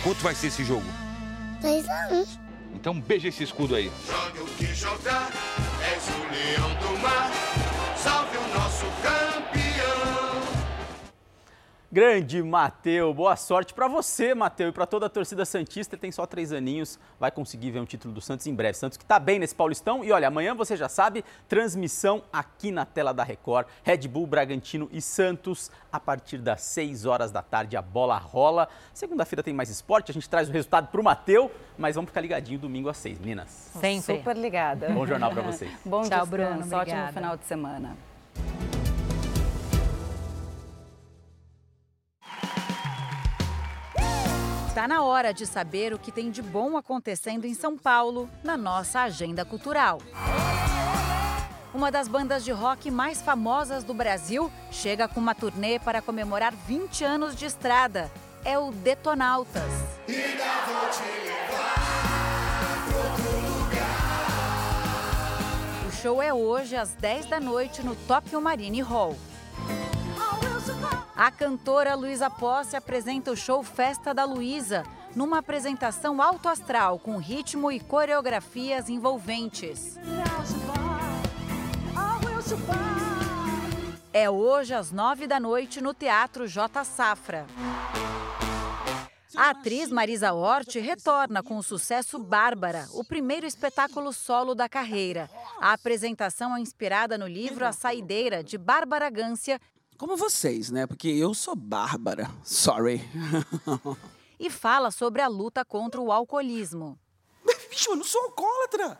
Quanto 0.03 0.21
vai 0.21 0.35
ser 0.35 0.47
esse 0.47 0.65
jogo? 0.65 0.85
2 1.61 1.87
a 1.87 2.07
1. 2.11 2.15
Um. 2.15 2.25
Então 2.75 2.99
beija 2.99 3.29
esse 3.29 3.43
escudo 3.43 3.75
aí. 3.75 3.89
Jogue 4.05 4.39
o 4.41 4.45
que 4.57 4.75
jogar, 4.75 5.31
és 5.89 6.03
o 6.09 6.59
leão 6.59 6.75
do 6.75 7.01
mar. 7.01 7.31
Salve 7.95 8.37
o 8.37 8.59
nosso 8.59 8.85
campeão. 9.01 9.32
Grande 11.93 12.41
Mateu, 12.41 13.13
boa 13.13 13.35
sorte 13.35 13.71
para 13.71 13.87
você, 13.87 14.33
Mateu, 14.33 14.69
e 14.69 14.71
para 14.71 14.87
toda 14.87 15.05
a 15.05 15.09
torcida 15.09 15.45
Santista. 15.45 15.95
Tem 15.95 16.11
só 16.11 16.25
três 16.25 16.51
aninhos, 16.51 16.97
vai 17.19 17.29
conseguir 17.29 17.69
ver 17.69 17.79
um 17.81 17.85
título 17.85 18.11
do 18.11 18.19
Santos 18.19 18.47
em 18.47 18.55
breve. 18.55 18.75
Santos 18.75 18.97
que 18.97 19.03
está 19.03 19.19
bem 19.19 19.37
nesse 19.37 19.53
Paulistão. 19.53 20.03
E 20.03 20.11
olha, 20.11 20.27
amanhã 20.27 20.55
você 20.55 20.75
já 20.75 20.89
sabe, 20.89 21.23
transmissão 21.47 22.23
aqui 22.33 22.71
na 22.71 22.83
tela 22.83 23.13
da 23.13 23.23
Record. 23.23 23.67
Red 23.83 24.07
Bull, 24.07 24.25
Bragantino 24.25 24.89
e 24.91 24.99
Santos, 24.99 25.69
a 25.91 25.99
partir 25.99 26.39
das 26.39 26.63
6 26.63 27.05
horas 27.05 27.29
da 27.29 27.43
tarde, 27.43 27.77
a 27.77 27.81
bola 27.83 28.17
rola. 28.17 28.67
Segunda-feira 28.91 29.43
tem 29.43 29.53
mais 29.53 29.69
esporte, 29.69 30.09
a 30.09 30.15
gente 30.15 30.27
traz 30.27 30.49
o 30.49 30.51
resultado 30.51 30.87
para 30.87 30.99
o 30.99 31.03
Mateu, 31.03 31.51
mas 31.77 31.93
vamos 31.93 32.09
ficar 32.09 32.21
ligadinho 32.21 32.57
domingo 32.57 32.89
às 32.89 32.97
6, 32.97 33.19
meninas. 33.19 33.69
Sempre. 33.79 34.17
Super 34.17 34.35
ligada. 34.35 34.89
Bom 34.89 35.05
jornal 35.05 35.29
para 35.29 35.43
vocês. 35.43 35.71
Bom 35.85 36.01
Tchau, 36.01 36.09
descanso, 36.09 36.31
Bruno, 36.31 36.59
ótimo 36.59 36.75
obrigada. 36.75 37.13
final 37.13 37.37
de 37.37 37.45
semana. 37.45 37.95
Está 44.73 44.87
na 44.87 45.03
hora 45.03 45.31
de 45.31 45.45
saber 45.45 45.93
o 45.93 45.99
que 45.99 46.11
tem 46.11 46.31
de 46.31 46.41
bom 46.41 46.75
acontecendo 46.75 47.45
em 47.45 47.53
São 47.53 47.77
Paulo 47.77 48.27
na 48.43 48.57
nossa 48.57 49.01
agenda 49.01 49.45
cultural. 49.45 49.99
Uma 51.71 51.91
das 51.91 52.07
bandas 52.07 52.43
de 52.43 52.51
rock 52.51 52.89
mais 52.89 53.21
famosas 53.21 53.83
do 53.83 53.93
Brasil 53.93 54.51
chega 54.71 55.07
com 55.07 55.19
uma 55.19 55.35
turnê 55.35 55.77
para 55.77 56.01
comemorar 56.01 56.55
20 56.55 57.03
anos 57.03 57.35
de 57.35 57.45
estrada. 57.45 58.09
É 58.43 58.57
o 58.57 58.71
Detonautas. 58.71 59.61
O 65.87 65.91
show 66.01 66.19
é 66.19 66.33
hoje 66.33 66.75
às 66.75 66.93
10 66.93 67.27
da 67.27 67.39
noite 67.39 67.83
no 67.83 67.95
Tokyo 67.95 68.41
Marine 68.41 68.81
Hall. 68.81 69.15
A 71.15 71.29
cantora 71.29 71.93
Luísa 71.93 72.27
Posse 72.27 72.75
apresenta 72.75 73.31
o 73.31 73.37
show 73.37 73.61
Festa 73.61 74.15
da 74.15 74.25
Luísa, 74.25 74.83
numa 75.15 75.37
apresentação 75.37 76.19
alto 76.19 76.49
astral 76.49 76.97
com 76.97 77.17
ritmo 77.17 77.71
e 77.71 77.79
coreografias 77.79 78.89
envolventes. 78.89 79.95
É 84.11 84.27
hoje 84.27 84.73
às 84.73 84.91
nove 84.91 85.27
da 85.27 85.39
noite 85.39 85.81
no 85.81 85.93
Teatro 85.93 86.47
J 86.47 86.83
Safra. 86.83 87.45
A 89.35 89.49
atriz 89.49 89.89
Marisa 89.89 90.31
Hort 90.31 90.75
retorna 90.75 91.41
com 91.41 91.57
o 91.57 91.63
sucesso 91.63 92.19
Bárbara, 92.19 92.87
o 92.93 93.03
primeiro 93.03 93.47
espetáculo 93.47 94.13
solo 94.13 94.53
da 94.53 94.69
carreira. 94.69 95.27
A 95.59 95.73
apresentação 95.73 96.55
é 96.55 96.59
inspirada 96.59 97.17
no 97.17 97.27
livro 97.27 97.65
A 97.65 97.71
Saideira, 97.71 98.43
de 98.43 98.59
Bárbara 98.59 99.09
Gância, 99.09 99.59
Como 100.03 100.17
vocês, 100.17 100.69
né? 100.69 100.85
Porque 100.85 101.07
eu 101.07 101.33
sou 101.33 101.55
Bárbara. 101.55 102.29
Sorry. 102.43 103.01
e 104.37 104.49
fala 104.49 104.91
sobre 104.91 105.21
a 105.21 105.29
luta 105.29 105.63
contra 105.63 106.01
o 106.01 106.11
alcoolismo. 106.11 106.99
Bicho, 107.69 107.91
eu 107.91 107.95
não 107.95 108.03
sou 108.03 108.21
alcoólatra. 108.23 108.99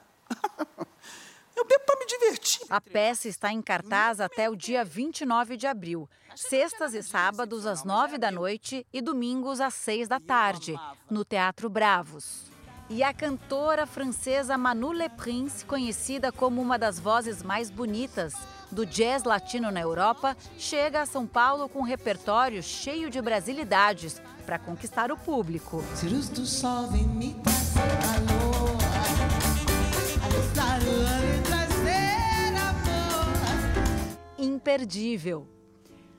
Eu 1.56 1.66
bebo 1.66 1.84
pra 1.86 2.00
me 2.00 2.06
divertir. 2.06 2.66
A 2.70 2.80
peça 2.80 3.28
está 3.28 3.52
em 3.52 3.62
cartaz 3.62 4.22
até 4.22 4.50
o 4.50 4.56
dia 4.56 4.86
29 4.86 5.58
de 5.58 5.68
abril, 5.68 6.10
sextas 6.36 6.94
e 6.94 7.04
sábados 7.04 7.68
às 7.68 7.84
nove 7.84 8.18
da 8.18 8.32
noite 8.32 8.88
e 8.92 9.02
domingos 9.02 9.60
às 9.60 9.74
seis 9.74 10.08
da 10.08 10.22
tarde, 10.22 10.74
no 11.12 11.26
Teatro 11.26 11.70
Bravos. 11.70 12.46
E 12.89 13.04
a 13.04 13.13
cantora 13.13 13.86
francesa 13.86 14.58
Manu 14.58 14.94
Le 14.94 15.10
Prince, 15.10 15.66
conhecida 15.66 16.32
como 16.32 16.62
uma 16.62 16.80
das 16.80 16.98
vozes 16.98 17.44
mais 17.44 17.70
bonitas 17.70 18.34
do 18.73 18.86
jazz 18.86 19.23
latino 19.23 19.71
na 19.71 19.79
Europa, 19.79 20.36
chega 20.57 21.01
a 21.01 21.05
São 21.05 21.25
Paulo 21.27 21.69
com 21.69 21.79
um 21.79 21.83
repertório 21.83 22.62
cheio 22.62 23.09
de 23.09 23.21
brasilidades 23.21 24.21
para 24.45 24.59
conquistar 24.59 25.12
o 25.12 25.17
público. 25.17 25.83
Imperdível. 34.38 35.47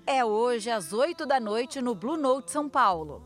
É 0.07 0.25
hoje 0.25 0.71
às 0.71 0.93
8 0.93 1.27
da 1.27 1.41
noite 1.41 1.81
no 1.81 1.95
Blue 1.95 2.17
Note 2.17 2.51
São 2.51 2.69
Paulo. 2.69 3.23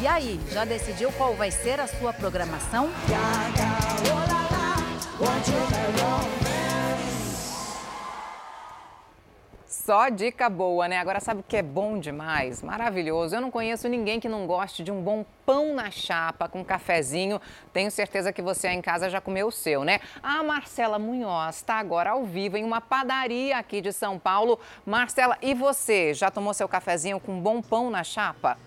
E 0.00 0.06
aí, 0.06 0.40
já 0.52 0.64
decidiu 0.64 1.10
qual 1.12 1.34
vai 1.34 1.50
ser 1.50 1.80
a 1.80 1.86
sua 1.86 2.12
programação? 2.12 2.88
Só 9.88 10.10
dica 10.10 10.50
boa, 10.50 10.86
né? 10.86 10.98
Agora 10.98 11.18
sabe 11.18 11.40
o 11.40 11.42
que 11.42 11.56
é 11.56 11.62
bom 11.62 11.98
demais? 11.98 12.62
Maravilhoso. 12.62 13.34
Eu 13.34 13.40
não 13.40 13.50
conheço 13.50 13.88
ninguém 13.88 14.20
que 14.20 14.28
não 14.28 14.46
goste 14.46 14.84
de 14.84 14.92
um 14.92 15.00
bom 15.00 15.24
pão 15.46 15.74
na 15.74 15.90
chapa 15.90 16.46
com 16.46 16.62
cafezinho. 16.62 17.40
Tenho 17.72 17.90
certeza 17.90 18.30
que 18.30 18.42
você 18.42 18.66
aí 18.66 18.76
em 18.76 18.82
casa 18.82 19.08
já 19.08 19.18
comeu 19.18 19.46
o 19.46 19.50
seu, 19.50 19.84
né? 19.84 20.00
A 20.22 20.42
Marcela 20.42 20.98
Munhoz 20.98 21.56
está 21.56 21.76
agora 21.76 22.10
ao 22.10 22.26
vivo 22.26 22.58
em 22.58 22.64
uma 22.64 22.82
padaria 22.82 23.56
aqui 23.56 23.80
de 23.80 23.90
São 23.90 24.18
Paulo. 24.18 24.60
Marcela, 24.84 25.38
e 25.40 25.54
você? 25.54 26.12
Já 26.12 26.30
tomou 26.30 26.52
seu 26.52 26.68
cafezinho 26.68 27.18
com 27.18 27.40
bom 27.40 27.62
pão 27.62 27.88
na 27.88 28.04
chapa? 28.04 28.58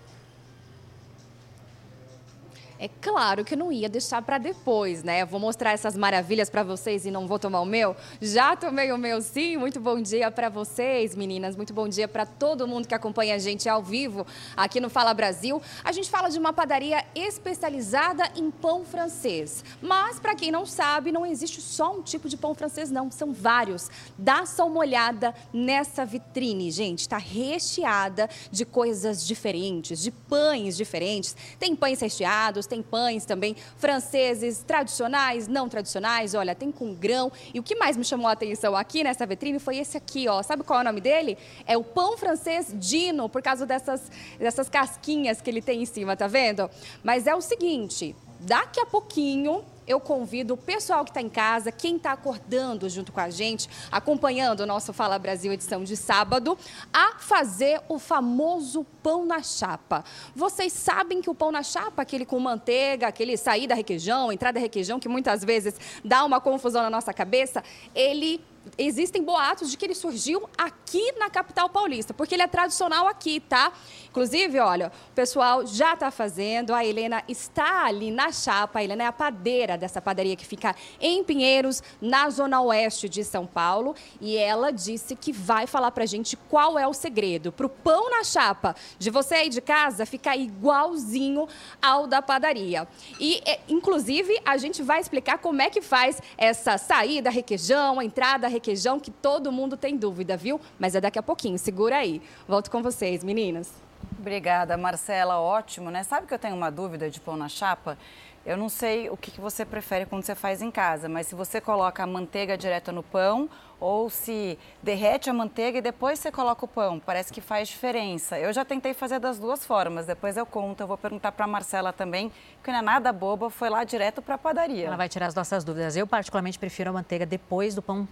É 2.84 2.90
claro 3.00 3.46
que 3.46 3.54
eu 3.54 3.60
não 3.60 3.72
ia 3.72 3.88
deixar 3.88 4.24
para 4.24 4.40
depois, 4.40 5.04
né? 5.04 5.24
Vou 5.24 5.40
mostrar 5.40 5.72
essas 5.72 5.96
maravilhas 5.96 6.50
para 6.50 6.64
vocês 6.64 7.06
e 7.06 7.12
não 7.12 7.28
vou 7.28 7.38
tomar 7.38 7.62
o 7.62 7.66
meu. 7.66 7.96
Já 8.20 8.56
tomei 8.56 8.92
o 8.92 8.98
meu 8.98 9.22
sim. 9.22 9.56
Muito 9.56 9.80
bom 9.80 10.02
dia 10.02 10.32
para 10.32 10.50
vocês, 10.50 11.16
meninas. 11.16 11.56
Muito 11.56 11.76
bom 11.76 11.88
dia 11.88 12.08
para 12.08 12.26
todo 12.26 12.68
mundo 12.68 12.88
que 12.88 12.96
acompanha 12.96 13.36
a 13.36 13.38
gente 13.38 13.70
ao 13.70 13.84
vivo 13.84 14.26
aqui 14.58 14.80
no 14.80 14.90
Fala 14.90 15.14
Brasil. 15.14 15.62
A 15.84 15.92
gente 15.92 16.10
fala 16.10 16.28
de 16.30 16.40
uma 16.40 16.52
padaria 16.54 17.06
especializada 17.14 18.24
em 18.36 18.50
pão 18.50 18.84
francês. 18.84 19.64
Mas 19.80 20.20
para 20.20 20.34
quem 20.34 20.52
não 20.52 20.66
sabe, 20.66 21.12
não 21.12 21.24
existe 21.24 21.62
só 21.62 21.96
um 21.96 22.02
tipo 22.02 22.28
de 22.28 22.36
pão 22.36 22.56
francês 22.56 22.90
não, 22.90 23.12
são 23.12 23.32
vários. 23.32 23.92
Dá 24.18 24.44
só 24.48 24.66
uma 24.66 24.80
olhada 24.80 25.36
nessa 25.54 26.04
vitrine, 26.04 26.72
gente, 26.72 27.02
está 27.02 27.20
recheada 27.20 28.28
de 28.50 28.66
coisas 28.66 29.24
diferentes, 29.24 30.02
de 30.02 30.10
pães 30.10 30.76
diferentes. 30.76 31.36
Tem 31.60 31.76
pães 31.76 32.02
recheados, 32.02 32.71
tem 32.72 32.82
pães 32.82 33.26
também 33.26 33.56
franceses 33.78 34.64
tradicionais, 34.66 35.48
não 35.48 35.68
tradicionais, 35.68 36.34
olha, 36.34 36.56
tem 36.56 36.72
com 36.72 36.94
grão. 36.94 37.32
E 37.54 37.60
o 37.60 37.64
que 37.64 37.76
mais 37.76 37.98
me 37.98 38.04
chamou 38.04 38.28
a 38.28 38.32
atenção 38.32 38.76
aqui 38.76 39.04
nessa 39.04 39.26
vitrine 39.26 39.60
foi 39.60 39.78
esse 39.78 39.98
aqui, 39.98 40.28
ó. 40.28 40.42
Sabe 40.42 40.64
qual 40.64 40.80
é 40.80 40.82
o 40.82 40.86
nome 40.86 41.02
dele? 41.02 41.38
É 41.68 41.78
o 41.78 41.84
pão 41.84 42.18
francês 42.18 42.74
Dino, 42.74 43.28
por 43.28 43.42
causa 43.42 43.66
dessas, 43.66 44.10
dessas 44.40 44.70
casquinhas 44.70 45.42
que 45.42 45.50
ele 45.50 45.62
tem 45.62 45.84
em 45.84 45.86
cima, 45.86 46.16
tá 46.16 46.28
vendo? 46.28 46.70
Mas 47.04 47.28
é 47.28 47.36
o 47.36 47.42
seguinte, 47.42 48.16
daqui 48.40 48.80
a 48.80 48.86
pouquinho 48.86 49.64
eu 49.88 50.00
convido 50.00 50.54
o 50.54 50.58
pessoal 50.58 51.04
que 51.04 51.12
está 51.12 51.22
em 51.22 51.30
casa, 51.30 51.72
quem 51.72 51.96
está 51.96 52.12
acordando 52.12 52.90
junto 52.90 53.12
com 53.12 53.20
a 53.20 53.30
gente, 53.30 53.70
acompanhando 53.92 54.62
o 54.62 54.66
nosso 54.66 54.94
Fala 54.94 55.18
Brasil 55.18 55.52
edição 55.52 55.84
de 55.84 55.96
sábado, 55.98 56.58
a 56.94 57.20
fazer 57.20 57.82
o 57.90 58.00
famoso 58.00 58.86
pão 59.04 59.26
na 59.26 59.42
chapa. 59.42 60.04
Vocês 60.36 60.74
sabem 60.74 61.22
que 61.22 61.30
o 61.30 61.36
pão 61.36 61.52
na 61.52 61.64
chapa, 61.64 62.02
aquele 62.02 62.26
com 62.26 62.40
manteiga, 62.40 63.08
aquele 63.08 63.38
sair 63.38 63.68
da 63.68 63.76
requeijão, 63.76 64.32
entrar 64.32 64.52
da 64.52 64.60
requeijão, 64.60 65.00
que 65.00 65.10
muitas 65.10 65.44
vezes 65.44 65.76
dá 66.04 66.24
uma 66.24 66.40
confusão 66.40 66.82
na 66.82 66.90
nossa 66.90 67.14
cabeça, 67.14 67.64
ele 67.94 68.44
existem 68.78 69.24
boatos 69.24 69.72
de 69.72 69.78
que 69.78 69.86
ele 69.86 69.96
surgiu 69.96 70.48
aqui 70.58 71.12
na 71.14 71.30
capital 71.30 71.70
paulista, 71.70 72.14
porque 72.14 72.36
ele 72.36 72.44
é 72.44 72.48
tradicional 72.48 73.08
aqui, 73.08 73.40
tá? 73.40 73.72
Inclusive, 74.12 74.60
olha, 74.60 74.92
o 75.10 75.14
pessoal 75.14 75.66
já 75.66 75.94
está 75.94 76.12
fazendo, 76.12 76.74
a 76.74 76.86
Helena 76.86 77.24
está 77.30 77.86
ali 77.86 78.12
na 78.12 78.30
chapa, 78.30 78.80
a 78.80 78.84
Helena 78.84 79.04
é 79.04 79.08
a 79.08 79.12
padeira 79.12 79.78
dessa 79.78 80.02
padaria 80.02 80.36
que 80.36 80.46
fica 80.46 80.76
em 81.00 81.24
Pinheiros, 81.24 81.82
na 82.02 82.30
zona 82.30 82.62
oeste 82.62 83.08
de 83.08 83.24
São 83.24 83.46
Paulo, 83.46 83.96
e 84.20 84.36
ela 84.36 84.70
disse 84.70 85.16
que 85.16 85.32
vai 85.32 85.66
falar 85.66 85.92
pra 85.92 86.06
gente 86.06 86.36
qual 86.36 86.78
é 86.78 86.86
o 86.86 86.94
segredo 86.94 87.54
pro 87.54 87.70
pão 87.70 88.10
na 88.10 88.22
chapa 88.26 88.76
de 89.00 89.10
você 89.10 89.36
aí 89.36 89.50
de 89.50 89.62
casa 89.62 90.06
ficar 90.06 90.36
igualzinho 90.36 91.48
ao 91.82 92.06
da 92.06 92.22
padaria. 92.22 92.86
E, 93.18 93.42
é, 93.46 93.62
inclusive, 93.70 94.38
a 94.44 94.58
gente 94.58 94.84
vai 94.84 95.00
explicar 95.00 95.38
como 95.38 95.62
é 95.62 95.70
que 95.70 95.82
faz 95.82 96.22
essa 96.38 96.78
saída, 96.78 97.30
requeijão, 97.30 97.98
a 97.98 98.04
entrada, 98.04 98.50
requeijão, 98.50 99.00
que 99.00 99.10
todo 99.10 99.54
mundo 99.54 99.78
tem 99.78 99.96
dúvida, 99.96 100.36
viu? 100.36 100.60
Mas 100.78 100.96
é 100.96 101.00
daqui 101.00 101.18
a 101.18 101.24
pouquinho, 101.24 101.58
segura 101.58 101.96
aí. 101.96 102.22
Volto 102.46 102.70
com 102.70 102.84
vocês, 102.84 103.24
meninas. 103.24 103.72
Obrigada, 104.20 104.78
Marcela. 104.78 105.40
Ótimo, 105.40 105.90
né? 105.90 106.04
Sabe 106.04 106.28
que 106.28 106.34
eu 106.34 106.40
tenho 106.40 106.56
uma 106.56 106.70
dúvida 106.70 107.10
de 107.10 107.20
pão 107.20 107.36
na 107.36 107.50
chapa? 107.50 107.98
Eu 108.44 108.58
não 108.58 108.70
sei 108.70 109.08
o 109.08 109.16
que 109.16 109.40
você 109.40 109.64
prefere 109.64 110.06
quando 110.06 110.24
você 110.24 110.34
faz 110.34 110.64
em 110.64 110.72
casa, 110.72 111.08
mas 111.08 111.28
se 111.28 111.36
você 111.36 111.62
coloca 111.62 112.02
a 112.02 112.08
manteiga 112.08 112.58
direto 112.58 112.92
no 112.92 113.04
pão 113.04 113.48
ou 113.80 114.10
se 114.10 114.58
derrete 114.82 115.30
a 115.30 115.34
manteiga 115.34 115.78
e 115.78 115.82
depois 115.82 116.20
você 116.20 116.32
coloca 116.32 116.66
o 116.66 116.68
pão, 116.68 117.00
parece 117.00 117.32
que 117.32 117.40
faz 117.40 117.68
diferença. 117.68 118.40
Eu 118.40 118.52
já 118.52 118.66
tentei 118.66 118.96
fazer 118.96 119.20
das 119.20 119.38
duas 119.38 119.64
formas, 119.64 120.08
depois 120.08 120.38
eu 120.38 120.46
conto. 120.46 120.82
Eu 120.82 120.88
vou 120.88 120.98
perguntar 120.98 121.32
para 121.32 121.46
Marcela 121.46 121.94
também, 121.94 122.32
que 122.64 122.72
não 122.72 122.80
é 122.80 122.82
nada 122.82 123.14
boba, 123.14 123.50
foi 123.52 123.70
lá 123.70 123.84
direto 123.84 124.24
para 124.24 124.36
a 124.36 124.38
padaria. 124.40 124.88
Ela 124.88 124.98
vai 124.98 125.10
tirar 125.10 125.28
as 125.28 125.36
nossas 125.36 125.64
dúvidas. 125.64 125.96
Eu, 125.96 126.08
particularmente, 126.08 126.58
prefiro 126.58 126.90
a 126.90 126.94
manteiga 126.94 127.28
depois 127.28 127.76
do 127.76 127.82
pão 127.82 128.08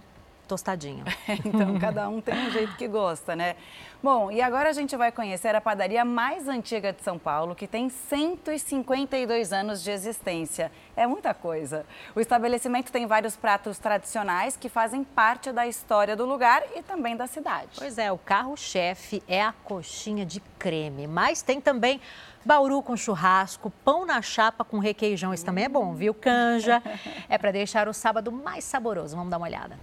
tostadinho. 0.50 1.04
então, 1.46 1.78
cada 1.78 2.08
um 2.08 2.20
tem 2.20 2.34
um 2.34 2.50
jeito 2.50 2.76
que 2.76 2.88
gosta, 2.88 3.36
né? 3.36 3.54
Bom, 4.02 4.32
e 4.32 4.40
agora 4.40 4.70
a 4.70 4.72
gente 4.72 4.96
vai 4.96 5.12
conhecer 5.12 5.54
a 5.54 5.60
padaria 5.60 6.04
mais 6.04 6.48
antiga 6.48 6.92
de 6.92 7.02
São 7.02 7.18
Paulo, 7.18 7.54
que 7.54 7.66
tem 7.66 7.88
152 7.88 9.52
anos 9.52 9.82
de 9.82 9.90
existência. 9.90 10.72
É 10.96 11.06
muita 11.06 11.32
coisa. 11.34 11.86
O 12.16 12.20
estabelecimento 12.20 12.90
tem 12.90 13.06
vários 13.06 13.36
pratos 13.36 13.78
tradicionais 13.78 14.56
que 14.56 14.68
fazem 14.68 15.04
parte 15.04 15.52
da 15.52 15.66
história 15.66 16.16
do 16.16 16.24
lugar 16.24 16.62
e 16.74 16.82
também 16.82 17.14
da 17.14 17.26
cidade. 17.26 17.68
Pois 17.78 17.98
é, 17.98 18.10
o 18.10 18.18
carro-chefe 18.18 19.22
é 19.28 19.42
a 19.42 19.52
coxinha 19.52 20.26
de 20.26 20.40
creme, 20.58 21.06
mas 21.06 21.42
tem 21.42 21.60
também 21.60 22.00
bauru 22.44 22.82
com 22.82 22.96
churrasco, 22.96 23.70
pão 23.84 24.06
na 24.06 24.22
chapa 24.22 24.64
com 24.64 24.78
requeijão, 24.78 25.32
isso 25.32 25.44
também 25.44 25.64
é 25.64 25.68
bom, 25.68 25.94
viu? 25.94 26.12
Canja. 26.14 26.82
É 27.28 27.38
para 27.38 27.52
deixar 27.52 27.86
o 27.86 27.94
sábado 27.94 28.32
mais 28.32 28.64
saboroso. 28.64 29.14
Vamos 29.14 29.30
dar 29.30 29.36
uma 29.36 29.46
olhada. 29.46 29.78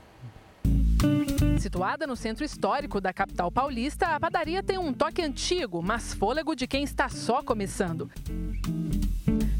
Situada 1.59 2.07
no 2.07 2.15
centro 2.15 2.43
histórico 2.43 3.01
da 3.01 3.11
capital 3.13 3.51
paulista, 3.51 4.07
a 4.07 4.19
padaria 4.19 4.63
tem 4.63 4.77
um 4.77 4.93
toque 4.93 5.21
antigo, 5.21 5.81
mas 5.81 6.13
fôlego 6.13 6.55
de 6.55 6.67
quem 6.67 6.83
está 6.83 7.09
só 7.09 7.43
começando. 7.43 8.09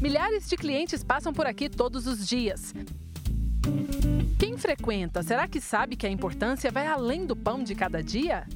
Milhares 0.00 0.48
de 0.48 0.56
clientes 0.56 1.02
passam 1.02 1.32
por 1.32 1.46
aqui 1.46 1.68
todos 1.68 2.06
os 2.06 2.26
dias. 2.26 2.72
Quem 4.38 4.56
frequenta, 4.56 5.22
será 5.22 5.46
que 5.48 5.60
sabe 5.60 5.96
que 5.96 6.06
a 6.06 6.10
importância 6.10 6.70
vai 6.70 6.86
além 6.86 7.26
do 7.26 7.34
pão 7.34 7.62
de 7.62 7.74
cada 7.74 8.02
dia? 8.02 8.46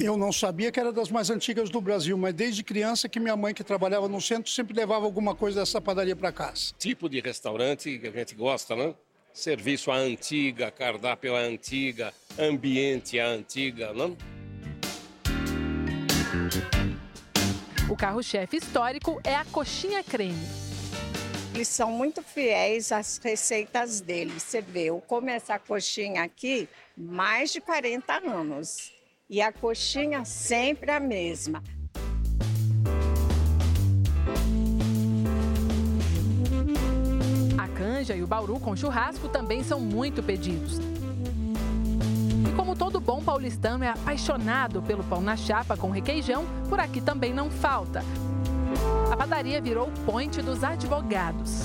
Eu 0.00 0.16
não 0.16 0.32
sabia 0.32 0.72
que 0.72 0.80
era 0.80 0.92
das 0.92 1.10
mais 1.10 1.30
antigas 1.30 1.70
do 1.70 1.80
Brasil, 1.80 2.16
mas 2.16 2.34
desde 2.34 2.64
criança 2.64 3.08
que 3.08 3.20
minha 3.20 3.36
mãe, 3.36 3.52
que 3.52 3.62
trabalhava 3.62 4.08
no 4.08 4.20
centro, 4.20 4.50
sempre 4.50 4.74
levava 4.74 5.04
alguma 5.04 5.34
coisa 5.34 5.60
dessa 5.60 5.80
padaria 5.80 6.16
para 6.16 6.32
casa. 6.32 6.72
Tipo 6.78 7.08
de 7.08 7.20
restaurante 7.20 7.98
que 7.98 8.08
a 8.08 8.10
gente 8.10 8.34
gosta, 8.34 8.74
né? 8.74 8.94
Serviço 9.32 9.90
à 9.90 9.96
antiga, 9.96 10.70
cardápio 10.70 11.36
à 11.36 11.40
antiga, 11.40 12.12
ambiente 12.38 13.18
à 13.18 13.26
antiga, 13.28 13.92
não? 13.92 14.16
O 17.88 17.96
carro-chefe 17.96 18.58
histórico 18.58 19.20
é 19.24 19.34
a 19.34 19.44
coxinha 19.46 20.02
creme. 20.02 20.46
Eles 21.54 21.68
são 21.68 21.90
muito 21.90 22.22
fiéis 22.22 22.92
às 22.92 23.18
receitas 23.18 24.00
deles. 24.00 24.42
Você 24.42 24.60
vê, 24.60 24.84
eu 24.86 25.00
como 25.00 25.30
essa 25.30 25.58
coxinha 25.58 26.22
aqui 26.22 26.68
mais 26.96 27.52
de 27.52 27.60
40 27.60 28.12
anos. 28.28 28.92
E 29.28 29.40
a 29.40 29.52
coxinha 29.52 30.24
sempre 30.24 30.90
a 30.90 31.00
mesma. 31.00 31.62
E 38.08 38.22
o 38.22 38.26
bauru 38.26 38.58
com 38.58 38.74
churrasco 38.74 39.28
também 39.28 39.62
são 39.62 39.78
muito 39.78 40.22
pedidos. 40.22 40.78
E 42.48 42.56
como 42.56 42.74
todo 42.74 43.00
bom 43.00 43.22
paulistano 43.22 43.84
é 43.84 43.88
apaixonado 43.88 44.80
pelo 44.82 45.04
pão 45.04 45.20
na 45.20 45.36
chapa 45.36 45.76
com 45.76 45.90
requeijão, 45.90 46.46
por 46.68 46.80
aqui 46.80 47.00
também 47.00 47.34
não 47.34 47.50
falta. 47.50 48.02
A 49.12 49.16
padaria 49.16 49.60
virou 49.60 49.88
o 49.88 50.42
dos 50.42 50.64
advogados. 50.64 51.62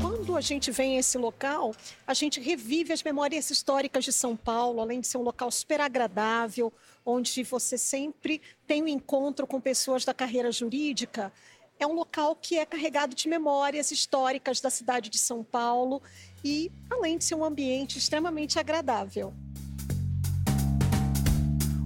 Quando 0.00 0.36
a 0.36 0.40
gente 0.40 0.70
vem 0.70 0.96
a 0.96 1.00
esse 1.00 1.18
local, 1.18 1.74
a 2.06 2.14
gente 2.14 2.40
revive 2.40 2.92
as 2.92 3.02
memórias 3.02 3.50
históricas 3.50 4.04
de 4.04 4.12
São 4.12 4.36
Paulo, 4.36 4.80
além 4.80 5.00
de 5.00 5.08
ser 5.08 5.18
um 5.18 5.22
local 5.22 5.50
super 5.50 5.80
agradável, 5.80 6.72
onde 7.04 7.42
você 7.42 7.76
sempre 7.76 8.40
tem 8.66 8.82
um 8.82 8.88
encontro 8.88 9.46
com 9.46 9.60
pessoas 9.60 10.04
da 10.04 10.14
carreira 10.14 10.52
jurídica. 10.52 11.32
É 11.80 11.86
um 11.86 11.94
local 11.94 12.36
que 12.36 12.58
é 12.58 12.66
carregado 12.66 13.14
de 13.14 13.26
memórias 13.26 13.90
históricas 13.90 14.60
da 14.60 14.68
cidade 14.68 15.08
de 15.08 15.16
São 15.16 15.42
Paulo 15.42 16.02
e, 16.44 16.70
além 16.90 17.16
de 17.16 17.24
ser 17.24 17.34
um 17.34 17.42
ambiente 17.42 17.96
extremamente 17.96 18.58
agradável. 18.58 19.32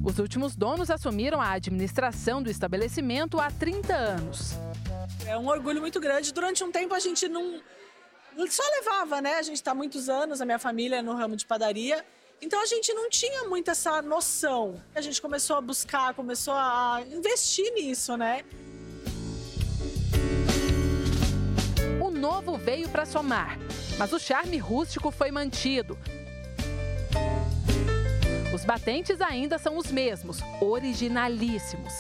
Os 0.05 0.19
últimos 0.19 0.57
donos 0.57 0.91
assumiram 0.91 1.41
a 1.41 1.53
administração 1.53 2.43
do 2.43 2.51
estabelecimento 2.51 3.39
há 3.39 3.53
30 3.53 3.95
anos. 3.95 4.55
É 5.25 5.39
um 5.39 5.47
orgulho 5.47 5.81
muito 5.81 6.01
grande. 6.01 6.35
Durante 6.35 6.65
um 6.65 6.73
tempo 6.73 6.93
a 6.93 6.99
gente 6.99 7.29
não, 7.29 7.63
só 8.51 8.65
levava, 8.81 9.23
né? 9.23 9.37
A 9.37 9.43
gente 9.43 9.57
está 9.59 9.71
há 9.71 9.75
muitos 9.77 10.09
anos, 10.09 10.41
a 10.41 10.45
minha 10.45 10.59
família 10.59 11.05
no 11.05 11.15
ramo 11.15 11.37
de 11.37 11.47
padaria. 11.47 12.05
Então 12.43 12.61
a 12.61 12.67
gente 12.67 12.93
não 12.93 13.09
tinha 13.09 13.45
muito 13.45 13.71
essa 13.71 14.03
noção. 14.03 14.83
A 14.93 15.01
gente 15.01 15.23
começou 15.23 15.55
a 15.55 15.61
buscar, 15.61 16.15
começou 16.15 16.55
a 16.55 17.01
investir 17.13 17.73
nisso, 17.75 18.17
né? 18.17 18.45
Novo 22.25 22.57
veio 22.57 22.89
para 22.89 23.05
somar, 23.05 23.59
mas 23.99 24.11
o 24.15 24.19
charme 24.19 24.57
rústico 24.57 25.11
foi 25.11 25.31
mantido. 25.31 25.99
Os 28.55 28.65
batentes 28.65 29.21
ainda 29.21 29.59
são 29.59 29.77
os 29.77 29.93
mesmos, 29.93 30.39
originalíssimos. 30.59 31.93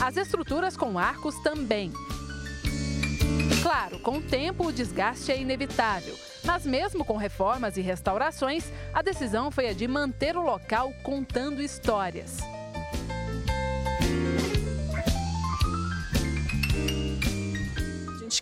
As 0.00 0.16
estruturas 0.16 0.76
com 0.76 0.96
arcos 0.96 1.34
também. 1.42 1.92
Claro, 3.60 3.98
com 3.98 4.18
o 4.18 4.22
tempo 4.22 4.68
o 4.68 4.72
desgaste 4.72 5.32
é 5.32 5.40
inevitável, 5.40 6.14
mas 6.44 6.64
mesmo 6.64 7.04
com 7.04 7.16
reformas 7.16 7.76
e 7.76 7.80
restaurações, 7.80 8.70
a 8.92 9.02
decisão 9.02 9.50
foi 9.50 9.68
a 9.68 9.72
de 9.72 9.88
manter 9.88 10.36
o 10.36 10.42
local 10.42 10.92
contando 11.02 11.60
histórias. 11.60 12.38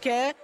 Quer 0.03 0.35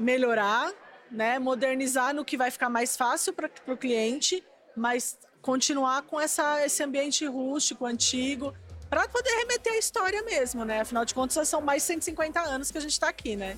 melhorar, 0.00 0.72
né, 1.10 1.38
modernizar 1.38 2.14
no 2.14 2.24
que 2.24 2.36
vai 2.36 2.50
ficar 2.50 2.70
mais 2.70 2.96
fácil 2.96 3.32
para 3.34 3.50
o 3.66 3.76
cliente, 3.76 4.42
mas 4.74 5.18
continuar 5.42 6.02
com 6.02 6.18
essa, 6.18 6.64
esse 6.64 6.82
ambiente 6.82 7.26
rústico, 7.26 7.84
antigo, 7.84 8.54
para 8.88 9.06
poder 9.08 9.30
remeter 9.40 9.74
a 9.74 9.78
história 9.78 10.22
mesmo, 10.22 10.64
né? 10.64 10.80
Afinal 10.80 11.04
de 11.04 11.14
contas, 11.14 11.46
são 11.46 11.60
mais 11.60 11.82
de 11.82 11.88
150 11.88 12.40
anos 12.40 12.70
que 12.70 12.78
a 12.78 12.80
gente 12.80 12.92
está 12.92 13.08
aqui, 13.08 13.36
né? 13.36 13.56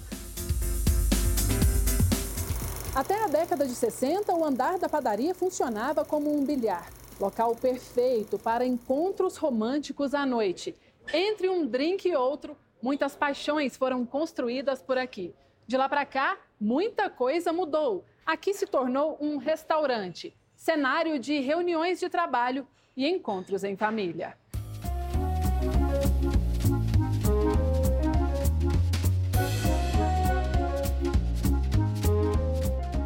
Até 2.93 3.23
a 3.23 3.29
década 3.29 3.65
de 3.65 3.75
60, 3.75 4.35
o 4.35 4.45
andar 4.45 4.79
da 4.79 4.89
padaria 4.89 5.33
funcionava 5.33 6.05
como 6.05 6.37
um 6.37 6.45
bilhar, 6.45 6.91
local 7.21 7.55
perfeito 7.55 8.37
para 8.37 8.67
encontros 8.67 9.37
românticos 9.37 10.13
à 10.13 10.27
noite. 10.27 10.75
Entre 11.13 11.49
um 11.49 11.65
drink 11.65 12.09
e 12.09 12.17
outro, 12.17 12.57
muitas 12.83 13.17
paixões 13.17 13.77
foram 13.77 14.05
construídas 14.05 14.83
por 14.83 14.99
aqui. 14.99 15.35
De 15.67 15.77
lá 15.77 15.89
para 15.89 16.05
cá, 16.05 16.39
muita 16.61 17.09
coisa 17.09 17.53
mudou. 17.53 18.05
Aqui 18.27 18.53
se 18.53 18.67
tornou 18.67 19.17
um 19.21 19.37
restaurante, 19.37 20.37
cenário 20.57 21.19
de 21.19 21.39
reuniões 21.41 22.01
de 22.01 22.09
trabalho 22.09 22.67
e 22.97 23.07
encontros 23.09 23.65
em 23.65 23.77
família. 23.77 24.37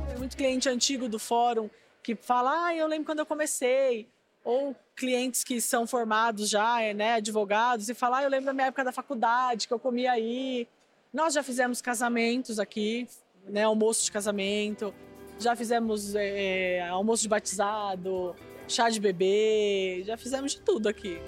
Tem 0.08 0.18
muito 0.18 0.36
cliente 0.36 0.68
antigo 0.68 1.08
do 1.08 1.18
fórum 1.18 1.68
que 2.02 2.14
fala: 2.14 2.66
ah, 2.66 2.74
eu 2.74 2.86
lembro 2.86 3.06
quando 3.06 3.20
eu 3.20 3.26
comecei. 3.26 4.13
Ou 4.44 4.76
clientes 4.94 5.42
que 5.42 5.60
são 5.60 5.86
formados 5.86 6.48
já, 6.50 6.76
né, 6.94 7.14
advogados, 7.14 7.88
e 7.88 7.94
falar: 7.94 8.18
ah, 8.18 8.22
eu 8.24 8.30
lembro 8.30 8.46
da 8.46 8.52
minha 8.52 8.66
época 8.66 8.84
da 8.84 8.92
faculdade, 8.92 9.66
que 9.66 9.74
eu 9.74 9.78
comia 9.78 10.12
aí. 10.12 10.68
Nós 11.12 11.32
já 11.32 11.42
fizemos 11.42 11.80
casamentos 11.80 12.58
aqui, 12.58 13.08
né, 13.48 13.64
almoço 13.64 14.04
de 14.04 14.12
casamento, 14.12 14.92
já 15.38 15.56
fizemos 15.56 16.14
é, 16.14 16.86
almoço 16.88 17.22
de 17.22 17.28
batizado, 17.28 18.34
chá 18.68 18.88
de 18.88 19.00
bebê, 19.00 20.02
já 20.04 20.16
fizemos 20.16 20.52
de 20.52 20.60
tudo 20.60 20.88
aqui. 20.88 21.18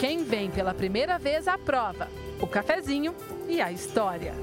Quem 0.00 0.24
vem 0.24 0.50
pela 0.50 0.74
primeira 0.74 1.18
vez 1.18 1.48
aprova 1.48 2.08
o 2.40 2.46
cafezinho 2.46 3.14
e 3.48 3.60
a 3.60 3.72
história. 3.72 4.34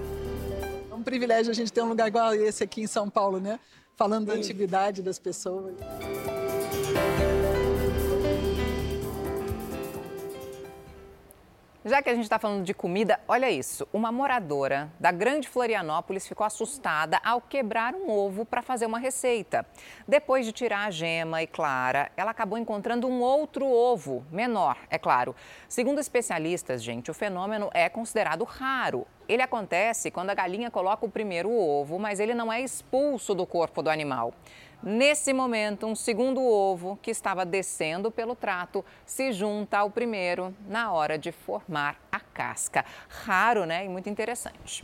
É 0.89 0.93
um 0.93 1.03
privilégio 1.03 1.51
a 1.51 1.53
gente 1.53 1.71
ter 1.71 1.81
um 1.81 1.89
lugar 1.89 2.07
igual 2.07 2.33
esse 2.33 2.63
aqui 2.63 2.81
em 2.81 2.87
São 2.87 3.09
Paulo, 3.09 3.39
né? 3.39 3.59
Falando 3.95 4.27
da 4.27 4.33
antiguidade 4.33 5.01
das 5.03 5.19
pessoas. 5.19 5.75
Já 11.91 12.01
que 12.01 12.09
a 12.09 12.13
gente 12.13 12.23
está 12.23 12.39
falando 12.39 12.63
de 12.63 12.73
comida, 12.73 13.19
olha 13.27 13.51
isso. 13.51 13.85
Uma 13.91 14.13
moradora 14.13 14.89
da 14.97 15.11
Grande 15.11 15.49
Florianópolis 15.49 16.25
ficou 16.25 16.45
assustada 16.45 17.19
ao 17.21 17.41
quebrar 17.41 17.93
um 17.93 18.09
ovo 18.09 18.45
para 18.45 18.61
fazer 18.61 18.85
uma 18.85 18.97
receita. 18.97 19.65
Depois 20.07 20.45
de 20.45 20.53
tirar 20.53 20.85
a 20.85 20.89
gema 20.89 21.43
e 21.43 21.47
clara, 21.47 22.09
ela 22.15 22.31
acabou 22.31 22.57
encontrando 22.57 23.07
um 23.07 23.19
outro 23.19 23.65
ovo, 23.65 24.23
menor, 24.31 24.77
é 24.89 24.97
claro. 24.97 25.35
Segundo 25.67 25.99
especialistas, 25.99 26.81
gente, 26.81 27.11
o 27.11 27.13
fenômeno 27.13 27.69
é 27.73 27.89
considerado 27.89 28.45
raro. 28.45 29.05
Ele 29.27 29.41
acontece 29.41 30.11
quando 30.11 30.29
a 30.29 30.33
galinha 30.33 30.71
coloca 30.71 31.05
o 31.05 31.11
primeiro 31.11 31.51
ovo, 31.51 31.99
mas 31.99 32.21
ele 32.21 32.33
não 32.33 32.53
é 32.53 32.61
expulso 32.61 33.35
do 33.35 33.45
corpo 33.45 33.81
do 33.81 33.89
animal. 33.89 34.33
Nesse 34.83 35.31
momento, 35.31 35.85
um 35.85 35.95
segundo 35.95 36.41
ovo 36.41 36.97
que 37.03 37.11
estava 37.11 37.45
descendo 37.45 38.09
pelo 38.09 38.35
trato 38.35 38.83
se 39.05 39.31
junta 39.31 39.77
ao 39.77 39.91
primeiro 39.91 40.55
na 40.67 40.91
hora 40.91 41.19
de 41.19 41.31
formar 41.31 42.01
a 42.11 42.19
casca. 42.19 42.83
Raro, 43.07 43.65
né? 43.65 43.85
E 43.85 43.89
muito 43.89 44.09
interessante. 44.09 44.83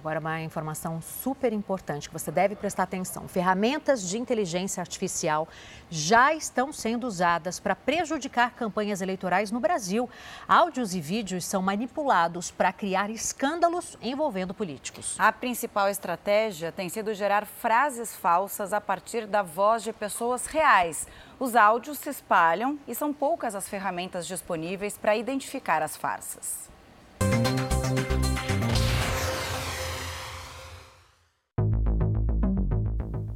Agora, 0.00 0.18
uma 0.18 0.40
informação 0.40 0.98
super 1.02 1.52
importante 1.52 2.08
que 2.08 2.12
você 2.14 2.30
deve 2.30 2.56
prestar 2.56 2.84
atenção: 2.84 3.28
ferramentas 3.28 4.08
de 4.08 4.16
inteligência 4.16 4.80
artificial 4.80 5.46
já 5.90 6.32
estão 6.32 6.72
sendo 6.72 7.06
usadas 7.06 7.60
para 7.60 7.76
prejudicar 7.76 8.52
campanhas 8.54 9.02
eleitorais 9.02 9.50
no 9.50 9.60
Brasil. 9.60 10.08
Áudios 10.48 10.94
e 10.94 11.02
vídeos 11.02 11.44
são 11.44 11.60
manipulados 11.60 12.50
para 12.50 12.72
criar 12.72 13.10
escândalos 13.10 13.98
envolvendo 14.00 14.54
políticos. 14.54 15.16
A 15.18 15.30
principal 15.30 15.90
estratégia 15.90 16.72
tem 16.72 16.88
sido 16.88 17.12
gerar 17.12 17.44
frases 17.44 18.16
falsas 18.16 18.72
a 18.72 18.80
partir 18.80 19.26
da 19.26 19.42
voz 19.42 19.82
de 19.82 19.92
pessoas 19.92 20.46
reais. 20.46 21.06
Os 21.38 21.54
áudios 21.54 21.98
se 21.98 22.08
espalham 22.08 22.78
e 22.88 22.94
são 22.94 23.12
poucas 23.12 23.54
as 23.54 23.68
ferramentas 23.68 24.26
disponíveis 24.26 24.96
para 24.96 25.14
identificar 25.14 25.82
as 25.82 25.94
farsas. 25.94 26.69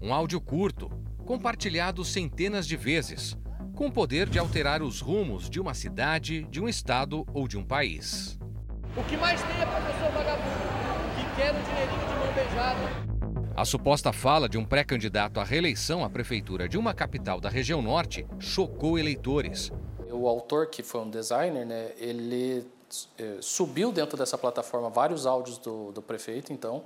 Um 0.04 0.12
áudio 0.12 0.38
curto, 0.38 0.90
compartilhado 1.24 2.04
centenas 2.04 2.66
de 2.66 2.76
vezes, 2.76 3.38
com 3.74 3.86
o 3.86 3.90
poder 3.90 4.28
de 4.28 4.38
alterar 4.38 4.82
os 4.82 5.00
rumos 5.00 5.48
de 5.48 5.58
uma 5.58 5.72
cidade, 5.72 6.44
de 6.50 6.60
um 6.60 6.68
estado 6.68 7.24
ou 7.32 7.48
de 7.48 7.56
um 7.56 7.64
país. 7.64 8.38
O 8.94 9.02
que 9.04 9.16
mais 9.16 9.40
tem 9.40 9.62
é 9.62 9.64
professor 9.64 10.12
vagabundo, 10.12 10.50
que 11.16 11.36
quer 11.36 11.54
o 11.54 11.62
dinheirinho 11.62 12.06
de 12.06 12.14
mão 12.16 12.34
beijada. 12.34 13.54
A 13.56 13.64
suposta 13.64 14.12
fala 14.12 14.46
de 14.46 14.58
um 14.58 14.64
pré-candidato 14.66 15.40
à 15.40 15.42
reeleição 15.42 16.04
à 16.04 16.10
prefeitura 16.10 16.68
de 16.68 16.76
uma 16.76 16.92
capital 16.92 17.40
da 17.40 17.48
região 17.48 17.80
norte 17.80 18.26
chocou 18.38 18.98
eleitores. 18.98 19.72
O 20.10 20.28
autor, 20.28 20.66
que 20.66 20.82
foi 20.82 21.00
um 21.00 21.08
designer, 21.08 21.64
né, 21.64 21.92
ele 21.96 22.66
eh, 23.16 23.38
subiu 23.40 23.90
dentro 23.90 24.18
dessa 24.18 24.36
plataforma 24.36 24.90
vários 24.90 25.24
áudios 25.24 25.56
do, 25.56 25.92
do 25.92 26.02
prefeito, 26.02 26.52
então, 26.52 26.84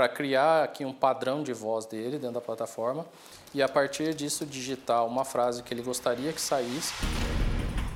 para 0.00 0.08
criar 0.08 0.64
aqui 0.64 0.82
um 0.82 0.94
padrão 0.94 1.42
de 1.42 1.52
voz 1.52 1.84
dele 1.84 2.12
dentro 2.12 2.32
da 2.32 2.40
plataforma 2.40 3.04
e 3.52 3.62
a 3.62 3.68
partir 3.68 4.14
disso 4.14 4.46
digitar 4.46 5.04
uma 5.04 5.26
frase 5.26 5.62
que 5.62 5.74
ele 5.74 5.82
gostaria 5.82 6.32
que 6.32 6.40
saísse. 6.40 6.94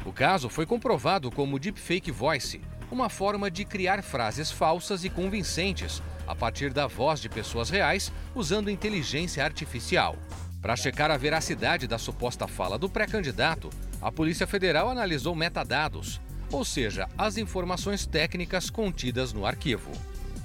O 0.05 0.12
caso 0.12 0.51
foi 0.51 0.67
comprovado 0.67 1.31
como 1.31 1.59
deepfake 1.59 2.11
voice, 2.11 2.61
uma 2.93 3.09
forma 3.09 3.51
de 3.51 3.64
criar 3.64 4.03
frases 4.03 4.51
falsas 4.51 5.03
e 5.03 5.09
convincentes 5.09 6.03
a 6.27 6.35
partir 6.35 6.75
da 6.75 6.87
voz 6.87 7.21
de 7.21 7.31
pessoas 7.31 7.71
reais 7.71 8.12
usando 8.35 8.71
inteligência 8.71 9.43
artificial. 9.43 10.14
Para 10.61 10.77
checar 10.77 11.11
a 11.11 11.17
veracidade 11.17 11.87
da 11.87 11.97
suposta 11.97 12.47
fala 12.47 12.79
do 12.79 12.90
pré-candidato, 12.90 13.71
a 14.03 14.12
Polícia 14.12 14.47
Federal 14.47 14.90
analisou 14.90 15.35
metadados, 15.35 16.21
ou 16.53 16.67
seja, 16.67 17.09
as 17.17 17.38
informações 17.38 18.05
técnicas 18.05 18.69
contidas 18.69 19.33
no 19.33 19.47
arquivo. 19.47 19.90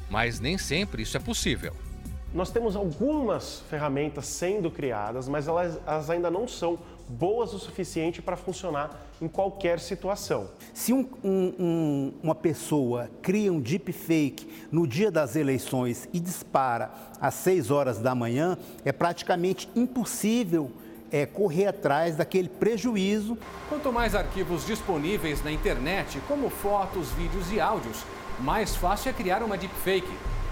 Mas 0.09 0.39
nem 0.39 0.57
sempre 0.57 1.03
isso 1.03 1.15
é 1.15 1.19
possível. 1.19 1.73
Nós 2.33 2.51
temos 2.51 2.75
algumas 2.75 3.61
ferramentas 3.69 4.27
sendo 4.27 4.69
criadas, 4.69 5.27
mas 5.27 5.47
elas, 5.47 5.79
elas 5.85 6.09
ainda 6.09 6.29
não 6.29 6.47
são 6.47 6.77
boas 7.07 7.53
o 7.55 7.59
suficiente 7.59 8.21
para 8.21 8.37
funcionar 8.37 9.07
em 9.19 9.27
qualquer 9.27 9.79
situação. 9.79 10.47
Se 10.71 10.93
um, 10.93 11.09
um, 11.23 11.53
um, 11.59 12.13
uma 12.21 12.35
pessoa 12.35 13.09
cria 13.21 13.51
um 13.51 13.59
deepfake 13.59 14.47
no 14.71 14.85
dia 14.85 15.09
das 15.09 15.35
eleições 15.35 16.07
e 16.13 16.19
dispara 16.19 16.91
às 17.19 17.33
6 17.33 17.71
horas 17.71 17.97
da 17.97 18.13
manhã, 18.13 18.57
é 18.85 18.91
praticamente 18.91 19.67
impossível 19.75 20.71
é, 21.11 21.25
correr 21.25 21.65
atrás 21.65 22.15
daquele 22.15 22.47
prejuízo. 22.47 23.37
Quanto 23.67 23.91
mais 23.91 24.13
arquivos 24.13 24.65
disponíveis 24.67 25.43
na 25.43 25.51
internet, 25.51 26.21
como 26.27 26.49
fotos, 26.51 27.09
vídeos 27.13 27.51
e 27.51 27.59
áudios, 27.59 28.03
mais 28.39 28.75
fácil 28.75 29.09
é 29.09 29.13
criar 29.13 29.43
uma 29.43 29.57
deepfake. 29.57 30.11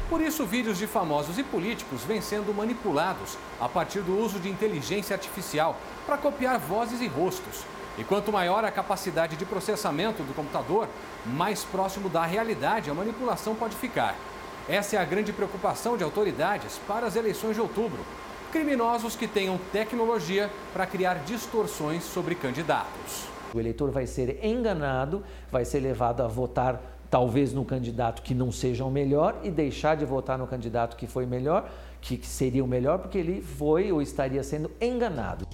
Por 0.09 0.21
isso, 0.21 0.45
vídeos 0.45 0.77
de 0.77 0.87
famosos 0.87 1.37
e 1.37 1.43
políticos 1.43 2.03
vêm 2.03 2.21
sendo 2.21 2.53
manipulados 2.53 3.37
a 3.59 3.67
partir 3.67 4.01
do 4.01 4.17
uso 4.17 4.39
de 4.39 4.49
inteligência 4.49 5.13
artificial 5.13 5.75
para 6.05 6.17
copiar 6.17 6.59
vozes 6.59 7.01
e 7.01 7.07
rostos. 7.07 7.63
E 7.97 8.03
quanto 8.03 8.31
maior 8.31 8.63
a 8.63 8.71
capacidade 8.71 9.35
de 9.35 9.45
processamento 9.45 10.23
do 10.23 10.33
computador, 10.33 10.87
mais 11.25 11.63
próximo 11.63 12.07
da 12.07 12.23
realidade 12.25 12.89
a 12.89 12.93
manipulação 12.93 13.55
pode 13.55 13.75
ficar. 13.75 14.15
Essa 14.69 14.97
é 14.97 14.99
a 14.99 15.05
grande 15.05 15.33
preocupação 15.33 15.97
de 15.97 16.03
autoridades 16.03 16.79
para 16.87 17.07
as 17.07 17.15
eleições 17.15 17.55
de 17.55 17.61
outubro. 17.61 17.99
Criminosos 18.51 19.15
que 19.15 19.27
tenham 19.27 19.59
tecnologia 19.73 20.49
para 20.73 20.85
criar 20.85 21.15
distorções 21.25 22.03
sobre 22.03 22.35
candidatos. 22.35 23.25
O 23.53 23.59
eleitor 23.59 23.91
vai 23.91 24.05
ser 24.05 24.43
enganado, 24.45 25.23
vai 25.51 25.65
ser 25.65 25.79
levado 25.79 26.21
a 26.21 26.27
votar 26.27 26.79
talvez 27.09 27.53
no 27.53 27.65
candidato 27.65 28.21
que 28.21 28.33
não 28.33 28.51
seja 28.51 28.83
o 28.85 28.91
melhor 28.91 29.39
e 29.43 29.51
deixar 29.51 29.95
de 29.95 30.05
votar 30.05 30.37
no 30.37 30.47
candidato 30.47 30.95
que 30.95 31.07
foi 31.07 31.25
melhor, 31.25 31.69
que 32.01 32.19
seria 32.25 32.63
o 32.63 32.67
melhor, 32.67 32.99
porque 32.99 33.17
ele 33.17 33.41
foi 33.41 33.91
ou 33.91 34.01
estaria 34.01 34.43
sendo 34.43 34.71
enganado. 34.79 35.47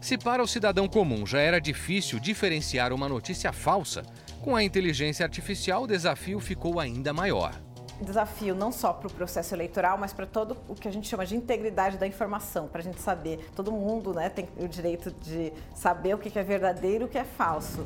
Se 0.00 0.16
para 0.16 0.42
o 0.42 0.46
cidadão 0.46 0.88
comum 0.88 1.26
já 1.26 1.40
era 1.40 1.60
difícil 1.60 2.18
diferenciar 2.18 2.92
uma 2.92 3.08
notícia 3.08 3.52
falsa, 3.52 4.02
com 4.42 4.54
a 4.54 4.62
inteligência 4.62 5.24
artificial 5.24 5.82
o 5.82 5.86
desafio 5.86 6.40
ficou 6.40 6.78
ainda 6.78 7.12
maior 7.12 7.52
desafio 8.00 8.54
não 8.54 8.70
só 8.70 8.92
para 8.92 9.08
o 9.08 9.12
processo 9.12 9.54
eleitoral, 9.54 9.98
mas 9.98 10.12
para 10.12 10.26
todo 10.26 10.56
o 10.68 10.74
que 10.74 10.88
a 10.88 10.92
gente 10.92 11.08
chama 11.08 11.26
de 11.26 11.36
integridade 11.36 11.98
da 11.98 12.06
informação, 12.06 12.68
para 12.68 12.80
a 12.80 12.84
gente 12.84 13.00
saber, 13.00 13.50
todo 13.54 13.72
mundo 13.72 14.14
né, 14.14 14.28
tem 14.28 14.48
o 14.56 14.68
direito 14.68 15.10
de 15.10 15.52
saber 15.74 16.14
o 16.14 16.18
que 16.18 16.36
é 16.38 16.42
verdadeiro 16.42 17.04
e 17.04 17.06
o 17.06 17.08
que 17.08 17.18
é 17.18 17.24
falso. 17.24 17.84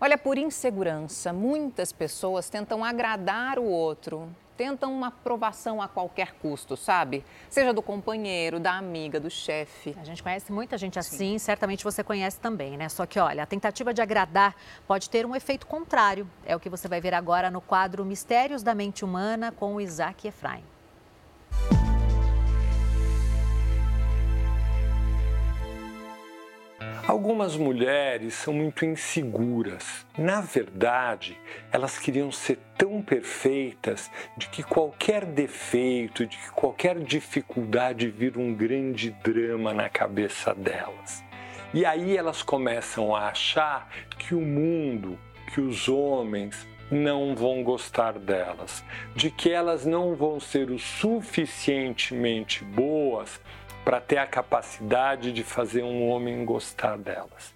Olha, 0.00 0.16
por 0.16 0.38
insegurança, 0.38 1.32
muitas 1.32 1.90
pessoas 1.90 2.48
tentam 2.48 2.84
agradar 2.84 3.58
o 3.58 3.64
outro, 3.64 4.28
tentam 4.56 4.92
uma 4.92 5.08
aprovação 5.08 5.82
a 5.82 5.88
qualquer 5.88 6.34
custo, 6.34 6.76
sabe? 6.76 7.24
Seja 7.50 7.72
do 7.72 7.82
companheiro, 7.82 8.60
da 8.60 8.74
amiga, 8.74 9.18
do 9.18 9.28
chefe. 9.28 9.96
A 10.00 10.04
gente 10.04 10.22
conhece 10.22 10.52
muita 10.52 10.78
gente 10.78 11.00
assim, 11.00 11.32
Sim. 11.32 11.38
certamente 11.38 11.82
você 11.82 12.04
conhece 12.04 12.38
também, 12.38 12.76
né? 12.76 12.88
Só 12.88 13.06
que, 13.06 13.18
olha, 13.18 13.42
a 13.42 13.46
tentativa 13.46 13.92
de 13.92 14.00
agradar 14.00 14.54
pode 14.86 15.10
ter 15.10 15.26
um 15.26 15.34
efeito 15.34 15.66
contrário. 15.66 16.30
É 16.46 16.54
o 16.54 16.60
que 16.60 16.68
você 16.68 16.86
vai 16.86 17.00
ver 17.00 17.12
agora 17.12 17.50
no 17.50 17.60
quadro 17.60 18.04
Mistérios 18.04 18.62
da 18.62 18.76
Mente 18.76 19.04
Humana 19.04 19.50
com 19.50 19.74
o 19.74 19.80
Isaac 19.80 20.28
Efraim. 20.28 20.62
Algumas 27.08 27.56
mulheres 27.56 28.34
são 28.34 28.52
muito 28.52 28.84
inseguras. 28.84 30.04
Na 30.18 30.42
verdade, 30.42 31.40
elas 31.72 31.98
queriam 31.98 32.30
ser 32.30 32.58
tão 32.76 33.00
perfeitas 33.00 34.10
de 34.36 34.46
que 34.50 34.62
qualquer 34.62 35.24
defeito, 35.24 36.26
de 36.26 36.36
que 36.36 36.50
qualquer 36.50 36.98
dificuldade 36.98 38.10
vira 38.10 38.38
um 38.38 38.52
grande 38.54 39.10
drama 39.24 39.72
na 39.72 39.88
cabeça 39.88 40.54
delas. 40.54 41.24
E 41.72 41.86
aí 41.86 42.14
elas 42.14 42.42
começam 42.42 43.16
a 43.16 43.28
achar 43.28 43.88
que 44.18 44.34
o 44.34 44.42
mundo, 44.42 45.18
que 45.54 45.62
os 45.62 45.88
homens 45.88 46.66
não 46.90 47.34
vão 47.34 47.62
gostar 47.62 48.18
delas, 48.18 48.84
de 49.16 49.30
que 49.30 49.50
elas 49.50 49.86
não 49.86 50.14
vão 50.14 50.38
ser 50.38 50.70
o 50.70 50.78
suficientemente 50.78 52.62
boas 52.64 53.40
para 53.88 54.02
ter 54.02 54.18
a 54.18 54.26
capacidade 54.26 55.32
de 55.32 55.42
fazer 55.42 55.82
um 55.82 56.10
homem 56.10 56.44
gostar 56.44 56.98
delas. 56.98 57.54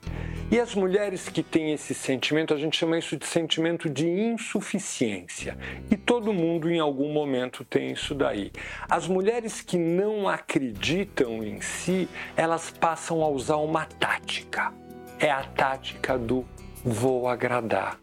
E 0.50 0.58
as 0.58 0.74
mulheres 0.74 1.28
que 1.28 1.42
têm 1.42 1.74
esse 1.74 1.92
sentimento, 1.92 2.54
a 2.54 2.56
gente 2.56 2.74
chama 2.74 2.96
isso 2.96 3.18
de 3.18 3.26
sentimento 3.26 3.90
de 3.90 4.08
insuficiência. 4.08 5.58
E 5.90 5.94
todo 5.94 6.32
mundo 6.32 6.70
em 6.70 6.80
algum 6.80 7.12
momento 7.12 7.66
tem 7.66 7.92
isso 7.92 8.14
daí. 8.14 8.50
As 8.88 9.06
mulheres 9.06 9.60
que 9.60 9.76
não 9.76 10.26
acreditam 10.26 11.44
em 11.44 11.60
si, 11.60 12.08
elas 12.34 12.70
passam 12.70 13.22
a 13.22 13.28
usar 13.28 13.56
uma 13.56 13.84
tática. 13.84 14.72
É 15.18 15.30
a 15.30 15.44
tática 15.44 16.16
do 16.16 16.46
vou 16.82 17.28
agradar. 17.28 17.98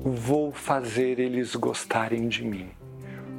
Vou 0.00 0.52
fazer 0.52 1.18
eles 1.18 1.56
gostarem 1.56 2.28
de 2.28 2.44
mim 2.44 2.70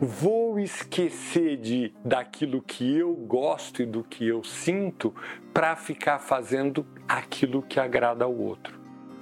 vou 0.06 0.60
esquecer 0.60 1.56
de 1.56 1.94
daquilo 2.04 2.62
que 2.62 2.98
eu 2.98 3.14
gosto 3.14 3.82
e 3.82 3.86
do 3.86 4.04
que 4.04 4.28
eu 4.28 4.44
sinto 4.44 5.16
para 5.54 5.78
ficar 5.78 6.20
fazendo 6.20 6.86
aquilo 7.08 7.62
que 7.62 7.80
agrada 7.80 8.26
ao 8.26 8.36
outro. 8.36 8.78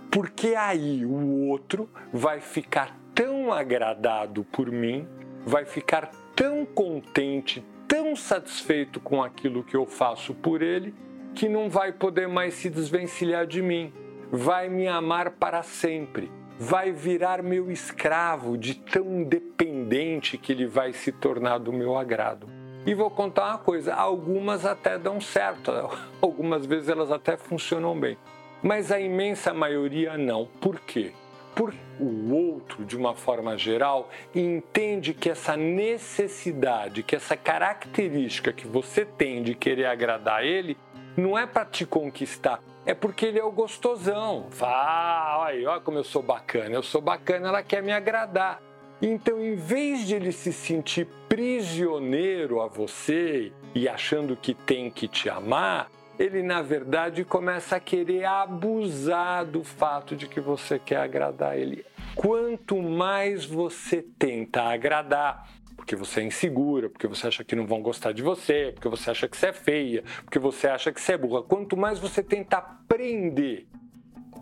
Porque 0.10 0.56
aí 0.56 1.06
o 1.06 1.48
outro 1.48 1.88
vai 2.12 2.41
ficar 2.41 2.98
tão 3.13 3.54
agradado 3.54 4.44
por 4.46 4.72
mim, 4.72 5.08
vai 5.46 5.65
ficar 5.65 6.10
tão 6.36 6.65
contente, 6.65 7.63
tão 7.88 8.15
satisfeito 8.15 9.00
com 9.00 9.22
aquilo 9.22 9.63
que 9.63 9.76
eu 9.76 9.86
faço 9.86 10.34
por 10.34 10.63
ele, 10.63 10.96
que 11.36 11.48
não 11.48 11.70
vai 11.70 11.91
poder 11.94 12.28
mais 12.28 12.56
se 12.56 12.72
desvencilhar 12.72 13.46
de 13.46 13.62
mim. 13.62 13.94
Vai 14.32 14.67
me 14.67 14.88
amar 14.88 15.32
para 15.32 15.62
sempre 15.62 16.32
vai 16.59 16.91
virar 16.91 17.41
meu 17.41 17.71
escravo 17.71 18.57
de 18.57 18.75
tão 18.75 19.23
dependente 19.23 20.37
que 20.37 20.51
ele 20.51 20.65
vai 20.65 20.93
se 20.93 21.11
tornar 21.11 21.57
do 21.57 21.73
meu 21.73 21.97
agrado. 21.97 22.47
E 22.85 22.93
vou 22.93 23.09
contar 23.09 23.47
uma 23.49 23.57
coisa: 23.57 23.93
algumas 23.93 24.65
até 24.65 24.97
dão 24.97 25.21
certo, 25.21 25.71
algumas 26.21 26.65
vezes 26.65 26.89
elas 26.89 27.11
até 27.11 27.37
funcionam 27.37 27.99
bem, 27.99 28.17
mas 28.61 28.91
a 28.91 28.99
imensa 28.99 29.53
maioria 29.53 30.17
não. 30.17 30.47
Por 30.59 30.79
quê? 30.79 31.11
Porque 31.53 31.77
o 31.99 32.33
outro, 32.33 32.85
de 32.85 32.95
uma 32.95 33.13
forma 33.13 33.57
geral, 33.57 34.09
entende 34.33 35.13
que 35.13 35.29
essa 35.29 35.57
necessidade, 35.57 37.03
que 37.03 37.15
essa 37.15 37.35
característica 37.35 38.53
que 38.53 38.65
você 38.65 39.05
tem 39.05 39.43
de 39.43 39.53
querer 39.53 39.85
agradar 39.85 40.45
ele, 40.45 40.77
não 41.21 41.38
é 41.38 41.45
para 41.45 41.65
te 41.65 41.86
conquistar, 41.86 42.62
é 42.86 42.93
porque 42.93 43.25
ele 43.25 43.39
é 43.39 43.43
o 43.43 43.51
gostosão. 43.51 44.47
Fala, 44.49 45.39
olha, 45.39 45.69
olha 45.69 45.81
como 45.81 45.99
eu 45.99 46.03
sou 46.03 46.23
bacana. 46.23 46.73
Eu 46.73 46.84
sou 46.84 46.99
bacana, 46.99 47.49
ela 47.49 47.63
quer 47.63 47.84
me 47.84 47.91
agradar. 47.91 48.62
Então, 49.01 49.41
em 49.41 49.55
vez 49.55 50.05
de 50.05 50.15
ele 50.15 50.31
se 50.31 50.51
sentir 50.51 51.07
prisioneiro 51.27 52.62
a 52.62 52.67
você 52.67 53.51
e 53.73 53.88
achando 53.88 54.36
que 54.36 54.53
tem 54.53 54.91
que 54.91 55.07
te 55.07 55.29
amar, 55.29 55.89
ele 56.19 56.43
na 56.43 56.62
verdade 56.62 57.23
começa 57.23 57.77
a 57.77 57.79
querer 57.79 58.25
abusar 58.25 59.45
do 59.45 59.63
fato 59.63 60.15
de 60.15 60.27
que 60.27 60.39
você 60.39 60.77
quer 60.77 60.97
agradar 60.97 61.57
ele. 61.57 61.86
Quanto 62.13 62.81
mais 62.81 63.45
você 63.45 64.05
tenta 64.19 64.63
agradar, 64.63 65.49
porque 65.82 65.96
você 65.96 66.20
é 66.22 66.24
insegura, 66.24 66.91
porque 66.91 67.08
você 67.08 67.26
acha 67.26 67.44
que 67.44 67.56
não 67.56 67.65
vão 67.65 67.82
gostar 67.82 68.12
de 68.12 68.22
você, 68.22 68.72
porque 68.72 68.88
você 68.88 69.10
acha 69.10 69.28
que 69.28 69.36
você 69.36 69.48
é 69.48 69.54
feia, 69.54 70.04
porque 70.24 70.38
você 70.38 70.67
acha 70.67 70.91
que 70.91 71.02
você 71.02 71.13
é 71.13 71.17
burra. 71.17 71.41
Quanto 71.41 71.76
mais 71.76 71.98
você 71.98 72.22
tenta 72.22 72.62
prender 72.88 73.65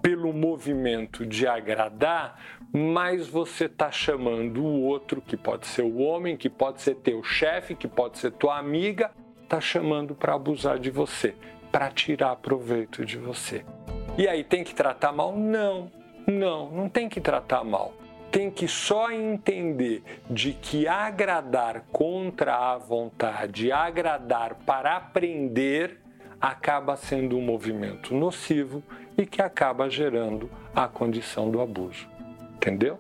pelo 0.02 0.34
movimento 0.34 1.26
de 1.26 1.48
agradar, 1.48 2.38
mais 2.74 3.26
você 3.26 3.66
está 3.66 3.90
chamando 3.90 4.62
o 4.62 4.82
outro, 4.82 5.22
que 5.22 5.38
pode 5.38 5.66
ser 5.66 5.84
o 5.84 6.00
homem, 6.00 6.36
que 6.36 6.50
pode 6.50 6.82
ser 6.82 6.96
teu 6.96 7.24
chefe, 7.24 7.74
que 7.74 7.88
pode 7.88 8.20
ser 8.20 8.32
tua 8.32 8.58
amiga, 8.58 9.10
está 9.42 9.62
chamando 9.62 10.14
para 10.14 10.34
abusar 10.34 10.78
de 10.78 10.92
você, 10.92 11.36
para 11.72 11.90
tirar 11.90 12.36
proveito 12.36 13.06
de 13.06 13.18
você. 13.18 13.64
E 14.18 14.28
aí 14.28 14.44
tem 14.44 14.62
que 14.62 14.76
tratar 14.76 15.14
mal? 15.14 15.34
Não, 15.34 15.90
não, 16.28 16.70
não 16.70 16.90
tem 16.90 17.08
que 17.08 17.22
tratar 17.22 17.64
mal 17.64 17.94
tem 18.32 18.52
que 18.52 18.68
só 18.68 19.12
entender 19.12 20.04
de 20.30 20.54
que 20.54 20.88
agradar 20.88 21.84
contra 21.92 22.56
a 22.56 22.78
vontade, 22.78 23.72
agradar 23.72 24.56
para 24.66 24.98
aprender, 24.98 26.00
acaba 26.40 26.96
sendo 26.96 27.38
um 27.38 27.42
movimento 27.42 28.14
nocivo 28.14 28.84
e 29.18 29.26
que 29.26 29.42
acaba 29.42 29.90
gerando 29.90 30.50
a 30.76 30.88
condição 30.88 31.50
do 31.50 31.60
abuso. 31.60 32.08
Entendeu? 32.56 33.00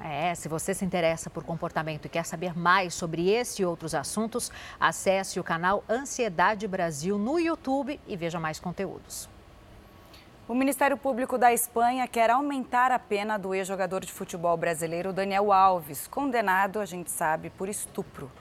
É, 0.00 0.34
se 0.34 0.48
você 0.48 0.74
se 0.74 0.84
interessa 0.84 1.30
por 1.30 1.44
comportamento 1.44 2.06
e 2.06 2.08
quer 2.08 2.24
saber 2.24 2.58
mais 2.58 2.92
sobre 2.92 3.30
esse 3.30 3.62
e 3.62 3.64
outros 3.64 3.94
assuntos, 3.94 4.50
acesse 4.78 5.38
o 5.38 5.44
canal 5.44 5.84
Ansiedade 5.88 6.66
Brasil 6.66 7.16
no 7.16 7.38
YouTube 7.38 7.98
e 8.06 8.16
veja 8.16 8.40
mais 8.40 8.58
conteúdos. 8.58 9.28
O 10.48 10.54
Ministério 10.54 10.96
Público 10.96 11.36
da 11.36 11.52
Espanha 11.52 12.08
quer 12.08 12.30
aumentar 12.30 12.90
a 12.90 12.98
pena 12.98 13.36
do 13.36 13.54
ex-jogador 13.54 14.02
de 14.02 14.10
futebol 14.10 14.56
brasileiro 14.56 15.12
Daniel 15.12 15.52
Alves, 15.52 16.06
condenado, 16.06 16.80
a 16.80 16.86
gente 16.86 17.10
sabe, 17.10 17.50
por 17.50 17.68
estupro. 17.68 18.32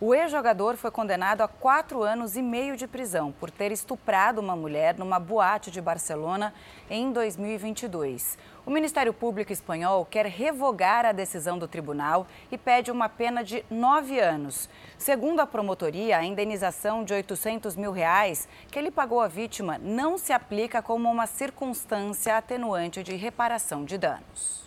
O 0.00 0.12
ex-jogador 0.12 0.76
foi 0.76 0.90
condenado 0.90 1.42
a 1.42 1.48
quatro 1.48 2.02
anos 2.02 2.36
e 2.36 2.42
meio 2.42 2.76
de 2.76 2.88
prisão 2.88 3.30
por 3.30 3.52
ter 3.52 3.70
estuprado 3.70 4.40
uma 4.40 4.56
mulher 4.56 4.98
numa 4.98 5.20
boate 5.20 5.70
de 5.70 5.80
Barcelona 5.80 6.52
em 6.90 7.12
2022. 7.12 8.36
O 8.66 8.70
Ministério 8.70 9.12
Público 9.12 9.52
Espanhol 9.52 10.06
quer 10.06 10.24
revogar 10.24 11.04
a 11.04 11.12
decisão 11.12 11.58
do 11.58 11.68
tribunal 11.68 12.26
e 12.50 12.56
pede 12.56 12.90
uma 12.90 13.10
pena 13.10 13.44
de 13.44 13.62
nove 13.70 14.18
anos. 14.18 14.70
Segundo 14.96 15.40
a 15.40 15.46
promotoria, 15.46 16.16
a 16.16 16.24
indenização 16.24 17.04
de 17.04 17.12
800 17.12 17.76
mil 17.76 17.92
reais 17.92 18.48
que 18.70 18.78
ele 18.78 18.90
pagou 18.90 19.20
à 19.20 19.28
vítima 19.28 19.76
não 19.76 20.16
se 20.16 20.32
aplica 20.32 20.80
como 20.80 21.10
uma 21.10 21.26
circunstância 21.26 22.38
atenuante 22.38 23.02
de 23.02 23.14
reparação 23.16 23.84
de 23.84 23.98
danos. 23.98 24.64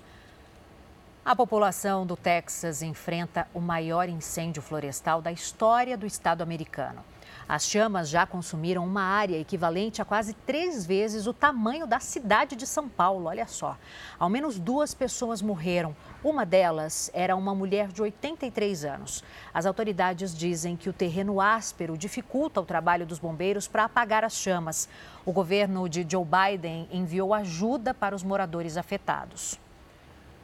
A 1.26 1.36
população 1.36 2.06
do 2.06 2.16
Texas 2.16 2.84
enfrenta 2.84 3.48
o 3.52 3.60
maior 3.60 4.08
incêndio 4.08 4.62
florestal 4.62 5.24
da 5.24 5.32
história 5.32 5.98
do 5.98 6.06
estado 6.06 6.44
americano. 6.44 7.04
As 7.50 7.64
chamas 7.64 8.10
já 8.10 8.26
consumiram 8.26 8.84
uma 8.84 9.02
área 9.02 9.40
equivalente 9.40 10.02
a 10.02 10.06
quase 10.06 10.34
três 10.34 10.86
vezes 10.86 11.28
o 11.28 11.34
tamanho 11.34 11.88
da 11.88 11.98
cidade 11.98 12.58
de 12.58 12.68
São 12.68 12.90
Paulo. 12.90 13.28
Olha 13.28 13.48
só. 13.48 13.78
Ao 14.20 14.30
menos 14.30 14.60
duas 14.60 14.94
pessoas 14.94 15.42
morreram. 15.42 15.96
Uma 16.22 16.46
delas 16.46 17.10
era 17.14 17.38
uma 17.38 17.56
mulher 17.56 17.88
de 17.88 18.02
83 18.02 18.84
anos. 18.84 19.24
As 19.54 19.66
autoridades 19.66 20.38
dizem 20.38 20.76
que 20.76 20.90
o 20.90 20.94
terreno 20.94 21.40
áspero 21.40 21.98
dificulta 21.98 22.60
o 22.60 22.66
trabalho 22.66 23.06
dos 23.06 23.18
bombeiros 23.18 23.66
para 23.66 23.86
apagar 23.86 24.26
as 24.26 24.34
chamas. 24.34 24.90
O 25.26 25.32
governo 25.32 25.88
de 25.88 26.06
Joe 26.10 26.26
Biden 26.26 26.90
enviou 26.92 27.34
ajuda 27.34 27.94
para 27.94 28.14
os 28.14 28.24
moradores 28.24 28.76
afetados. 28.76 29.58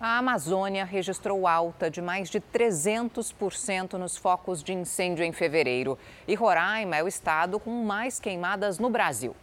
A 0.05 0.17
Amazônia 0.17 0.83
registrou 0.83 1.47
alta 1.47 1.89
de 1.89 2.01
mais 2.01 2.29
de 2.29 2.41
300% 2.41 3.93
nos 3.93 4.17
focos 4.17 4.61
de 4.61 4.73
incêndio 4.73 5.23
em 5.23 5.31
fevereiro. 5.31 5.97
E 6.27 6.35
Roraima 6.35 6.97
é 6.97 7.01
o 7.01 7.07
estado 7.07 7.57
com 7.57 7.85
mais 7.85 8.19
queimadas 8.19 8.77
no 8.79 8.89
Brasil. 8.89 9.33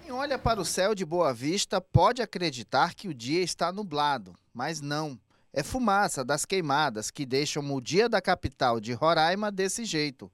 Quem 0.00 0.12
olha 0.12 0.38
para 0.38 0.60
o 0.60 0.64
céu 0.64 0.94
de 0.94 1.04
Boa 1.04 1.34
Vista 1.34 1.80
pode 1.80 2.22
acreditar 2.22 2.94
que 2.94 3.08
o 3.08 3.14
dia 3.14 3.42
está 3.42 3.72
nublado, 3.72 4.36
mas 4.54 4.80
não. 4.80 5.18
É 5.52 5.64
fumaça 5.64 6.24
das 6.24 6.44
queimadas 6.44 7.10
que 7.10 7.26
deixam 7.26 7.68
o 7.74 7.80
dia 7.80 8.08
da 8.08 8.22
capital 8.22 8.78
de 8.78 8.92
Roraima 8.92 9.50
desse 9.50 9.84
jeito. 9.84 10.30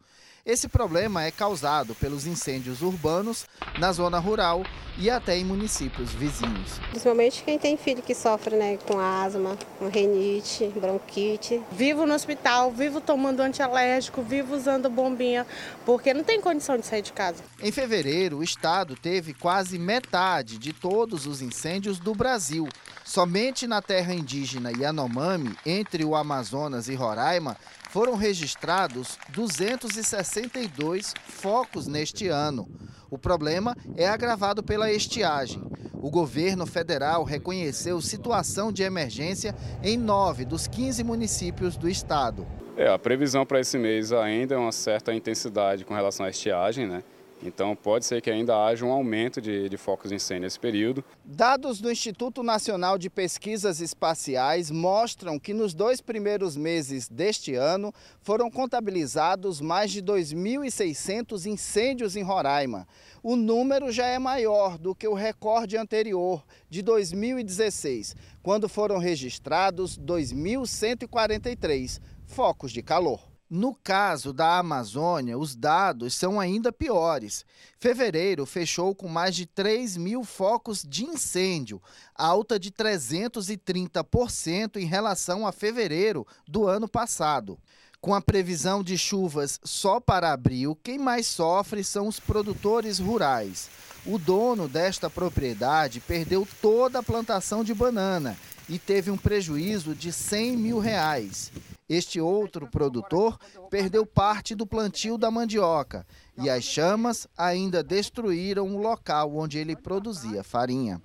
Esse 0.48 0.66
problema 0.66 1.22
é 1.22 1.30
causado 1.30 1.94
pelos 1.94 2.26
incêndios 2.26 2.80
urbanos 2.80 3.44
na 3.78 3.92
zona 3.92 4.18
rural 4.18 4.64
e 4.96 5.10
até 5.10 5.36
em 5.36 5.44
municípios 5.44 6.10
vizinhos. 6.12 6.80
Principalmente 6.88 7.44
quem 7.44 7.58
tem 7.58 7.76
filho 7.76 8.02
que 8.02 8.14
sofre 8.14 8.56
né, 8.56 8.78
com 8.78 8.98
asma, 8.98 9.58
com 9.78 9.90
renite, 9.90 10.72
bronquite. 10.74 11.62
Vivo 11.70 12.06
no 12.06 12.14
hospital, 12.14 12.72
vivo 12.72 12.98
tomando 12.98 13.40
antialérgico, 13.40 14.22
vivo 14.22 14.56
usando 14.56 14.88
bombinha, 14.88 15.46
porque 15.84 16.14
não 16.14 16.24
tem 16.24 16.40
condição 16.40 16.78
de 16.78 16.86
sair 16.86 17.02
de 17.02 17.12
casa. 17.12 17.44
Em 17.62 17.70
fevereiro, 17.70 18.38
o 18.38 18.42
estado 18.42 18.96
teve 18.96 19.34
quase 19.34 19.78
metade 19.78 20.56
de 20.56 20.72
todos 20.72 21.26
os 21.26 21.42
incêndios 21.42 21.98
do 21.98 22.14
Brasil. 22.14 22.66
Somente 23.04 23.66
na 23.66 23.82
terra 23.82 24.14
indígena 24.14 24.72
Yanomami, 24.72 25.54
entre 25.66 26.06
o 26.06 26.16
Amazonas 26.16 26.88
e 26.88 26.94
Roraima, 26.94 27.54
foram 27.88 28.14
registrados 28.14 29.18
262 29.30 31.14
focos 31.26 31.86
neste 31.86 32.28
ano. 32.28 32.68
O 33.10 33.18
problema 33.18 33.74
é 33.96 34.06
agravado 34.06 34.62
pela 34.62 34.92
estiagem. 34.92 35.62
O 35.94 36.10
governo 36.10 36.66
federal 36.66 37.24
reconheceu 37.24 38.00
situação 38.00 38.70
de 38.70 38.82
emergência 38.82 39.54
em 39.82 39.96
nove 39.96 40.44
dos 40.44 40.66
15 40.66 41.02
municípios 41.02 41.76
do 41.76 41.88
estado. 41.88 42.46
É, 42.76 42.88
a 42.88 42.98
previsão 42.98 43.44
para 43.44 43.58
esse 43.58 43.76
mês 43.76 44.12
ainda 44.12 44.54
é 44.54 44.58
uma 44.58 44.70
certa 44.70 45.12
intensidade 45.12 45.84
com 45.84 45.94
relação 45.94 46.24
à 46.24 46.30
estiagem, 46.30 46.86
né? 46.86 47.02
Então, 47.42 47.76
pode 47.76 48.04
ser 48.04 48.20
que 48.20 48.30
ainda 48.30 48.64
haja 48.64 48.84
um 48.84 48.90
aumento 48.90 49.40
de, 49.40 49.68
de 49.68 49.76
focos 49.76 50.10
de 50.10 50.16
incêndio 50.16 50.42
nesse 50.42 50.58
período. 50.58 51.04
Dados 51.24 51.80
do 51.80 51.88
Instituto 51.90 52.42
Nacional 52.42 52.98
de 52.98 53.08
Pesquisas 53.08 53.80
Espaciais 53.80 54.68
mostram 54.70 55.38
que 55.38 55.54
nos 55.54 55.72
dois 55.72 56.00
primeiros 56.00 56.56
meses 56.56 57.08
deste 57.08 57.54
ano 57.54 57.94
foram 58.20 58.50
contabilizados 58.50 59.60
mais 59.60 59.92
de 59.92 60.02
2.600 60.02 61.46
incêndios 61.46 62.16
em 62.16 62.22
Roraima. 62.22 62.88
O 63.22 63.36
número 63.36 63.92
já 63.92 64.06
é 64.06 64.18
maior 64.18 64.76
do 64.76 64.94
que 64.94 65.06
o 65.06 65.14
recorde 65.14 65.76
anterior, 65.76 66.44
de 66.68 66.82
2016, 66.82 68.16
quando 68.42 68.68
foram 68.68 68.98
registrados 68.98 69.96
2.143 69.98 72.00
focos 72.26 72.72
de 72.72 72.82
calor. 72.82 73.27
No 73.50 73.74
caso 73.74 74.30
da 74.30 74.58
Amazônia, 74.58 75.38
os 75.38 75.56
dados 75.56 76.14
são 76.14 76.38
ainda 76.38 76.70
piores. 76.70 77.46
Fevereiro 77.80 78.44
fechou 78.44 78.94
com 78.94 79.08
mais 79.08 79.34
de 79.34 79.46
3 79.46 79.96
mil 79.96 80.22
focos 80.22 80.84
de 80.86 81.06
incêndio, 81.06 81.80
alta 82.14 82.58
de 82.58 82.70
330% 82.70 84.76
em 84.76 84.84
relação 84.84 85.46
a 85.46 85.52
fevereiro 85.52 86.26
do 86.46 86.66
ano 86.66 86.86
passado. 86.86 87.58
Com 88.02 88.14
a 88.14 88.20
previsão 88.20 88.82
de 88.82 88.98
chuvas 88.98 89.58
só 89.64 89.98
para 89.98 90.30
abril, 90.30 90.78
quem 90.82 90.98
mais 90.98 91.26
sofre 91.26 91.82
são 91.82 92.06
os 92.06 92.20
produtores 92.20 92.98
rurais. 92.98 93.70
O 94.04 94.18
dono 94.18 94.68
desta 94.68 95.08
propriedade 95.08 96.00
perdeu 96.00 96.46
toda 96.60 96.98
a 96.98 97.02
plantação 97.02 97.64
de 97.64 97.72
banana 97.72 98.36
e 98.68 98.78
teve 98.78 99.10
um 99.10 99.16
prejuízo 99.16 99.94
de 99.94 100.12
100 100.12 100.56
mil 100.56 100.78
reais. 100.78 101.50
Este 101.88 102.20
outro 102.20 102.68
produtor 102.68 103.38
perdeu 103.70 104.04
parte 104.04 104.54
do 104.54 104.66
plantio 104.66 105.16
da 105.16 105.30
mandioca 105.30 106.06
e 106.36 106.50
as 106.50 106.62
chamas 106.62 107.26
ainda 107.36 107.82
destruíram 107.82 108.76
o 108.76 108.80
local 108.80 109.34
onde 109.34 109.58
ele 109.58 109.74
produzia 109.74 110.44
farinha. 110.44 111.00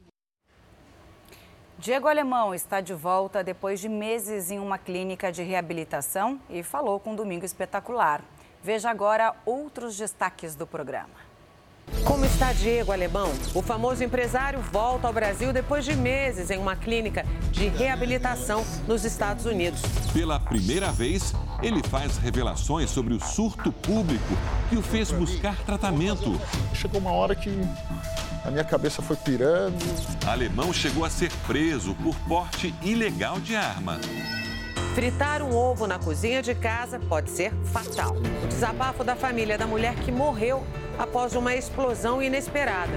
Diego 1.79 2.07
Alemão 2.07 2.53
está 2.53 2.81
de 2.81 2.93
volta 2.93 3.43
depois 3.43 3.79
de 3.79 3.89
meses 3.89 4.51
em 4.51 4.59
uma 4.59 4.77
clínica 4.77 5.31
de 5.31 5.41
reabilitação 5.41 6.39
e 6.49 6.61
falou 6.63 6.99
com 6.99 7.15
Domingo 7.15 7.45
Espetacular. 7.45 8.23
Veja 8.61 8.89
agora 8.89 9.35
outros 9.45 9.97
destaques 9.97 10.55
do 10.55 10.67
programa. 10.67 11.22
Como 12.03 12.25
está 12.25 12.51
Diego 12.51 12.91
Alemão? 12.91 13.31
O 13.53 13.61
famoso 13.61 14.03
empresário 14.03 14.59
volta 14.71 15.07
ao 15.07 15.13
Brasil 15.13 15.53
depois 15.53 15.85
de 15.85 15.95
meses 15.95 16.49
em 16.49 16.57
uma 16.57 16.75
clínica 16.75 17.25
de 17.51 17.67
reabilitação 17.67 18.65
nos 18.87 19.05
Estados 19.05 19.45
Unidos. 19.45 19.81
Pela 20.11 20.39
primeira 20.39 20.91
vez, 20.91 21.33
ele 21.61 21.81
faz 21.83 22.17
revelações 22.17 22.89
sobre 22.89 23.13
o 23.13 23.19
surto 23.19 23.71
público 23.71 24.37
que 24.69 24.75
o 24.75 24.81
fez 24.81 25.11
buscar 25.11 25.55
tratamento. 25.65 26.39
Chegou 26.73 26.99
uma 26.99 27.11
hora 27.11 27.35
que 27.35 27.49
a 28.45 28.51
minha 28.51 28.63
cabeça 28.63 29.01
foi 29.01 29.15
pirando. 29.15 29.77
Alemão 30.27 30.73
chegou 30.73 31.05
a 31.05 31.09
ser 31.09 31.31
preso 31.47 31.95
por 31.95 32.15
porte 32.27 32.73
ilegal 32.81 33.39
de 33.39 33.55
arma. 33.55 33.99
Fritar 34.93 35.41
um 35.41 35.55
ovo 35.55 35.87
na 35.87 35.97
cozinha 35.97 36.39
de 36.43 36.53
casa 36.53 36.99
pode 36.99 37.31
ser 37.31 37.51
fatal. 37.71 38.15
O 38.43 38.47
desabafo 38.47 39.03
da 39.03 39.15
família 39.15 39.57
da 39.57 39.65
mulher 39.65 39.95
que 39.95 40.11
morreu 40.11 40.63
após 40.99 41.35
uma 41.35 41.55
explosão 41.55 42.21
inesperada. 42.21 42.93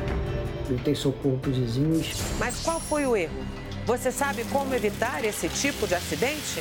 Gritei 0.68 0.94
socorro 0.94 1.38
para 1.38 1.52
os 1.52 1.56
vizinhos. 1.56 2.12
Mas 2.38 2.62
qual 2.62 2.78
foi 2.78 3.06
o 3.06 3.16
erro? 3.16 3.42
Você 3.86 4.12
sabe 4.12 4.44
como 4.52 4.74
evitar 4.74 5.24
esse 5.24 5.48
tipo 5.48 5.86
de 5.86 5.94
acidente? 5.94 6.60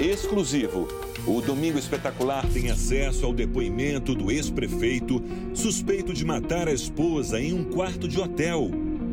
Exclusivo. 0.00 0.88
O 1.26 1.42
Domingo 1.42 1.78
Espetacular 1.78 2.46
tem 2.50 2.70
acesso 2.70 3.26
ao 3.26 3.34
depoimento 3.34 4.14
do 4.14 4.30
ex-prefeito 4.30 5.22
suspeito 5.52 6.14
de 6.14 6.24
matar 6.24 6.68
a 6.68 6.72
esposa 6.72 7.38
em 7.38 7.52
um 7.52 7.64
quarto 7.64 8.08
de 8.08 8.18
hotel. 8.18 8.70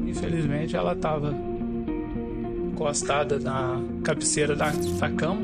Infelizmente, 0.07 0.77
ela 0.77 0.93
estava 0.93 1.35
encostada 2.75 3.39
na 3.39 3.79
cabeceira 4.03 4.53
da, 4.53 4.69
da 4.69 5.09
cama. 5.09 5.41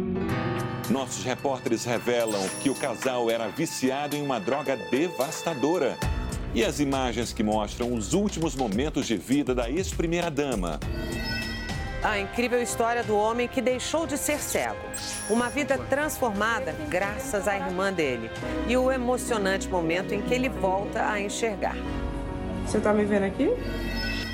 Nossos 0.90 1.24
repórteres 1.24 1.86
revelam 1.86 2.42
que 2.62 2.70
o 2.70 2.76
casal 2.76 3.30
era 3.30 3.48
viciado 3.48 4.18
em 4.18 4.22
uma 4.22 4.38
droga 4.38 4.76
devastadora. 4.76 5.98
E 6.54 6.66
as 6.66 6.82
imagens 6.82 7.32
que 7.32 7.42
mostram 7.42 7.94
os 7.94 8.14
últimos 8.14 8.54
momentos 8.54 9.08
de 9.08 9.16
vida 9.16 9.56
da 9.56 9.70
ex-primeira-dama. 9.70 10.78
A 12.04 12.20
incrível 12.20 12.62
história 12.62 13.02
do 13.02 13.16
homem 13.16 13.48
que 13.48 13.62
deixou 13.62 14.06
de 14.06 14.18
ser 14.18 14.40
cego. 14.40 14.76
Uma 15.30 15.48
vida 15.48 15.78
transformada 15.78 16.76
graças 16.90 17.48
à 17.48 17.56
irmã 17.56 17.94
dele. 17.94 18.30
E 18.68 18.76
o 18.76 18.92
emocionante 18.92 19.70
momento 19.70 20.14
em 20.14 20.22
que 20.22 20.34
ele 20.34 20.50
volta 20.50 21.10
a 21.10 21.22
enxergar. 21.22 21.78
Você 22.66 22.80
está 22.80 22.92
me 22.92 23.06
vendo 23.06 23.24
aqui? 23.24 23.50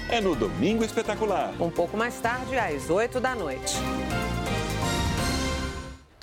É 0.09 0.21
no 0.21 0.35
Domingo 0.35 0.85
Espetacular. 0.85 1.53
Um 1.59 1.69
pouco 1.69 1.97
mais 1.97 2.17
tarde, 2.19 2.57
às 2.57 2.89
8 2.89 3.19
da 3.19 3.35
noite. 3.35 3.75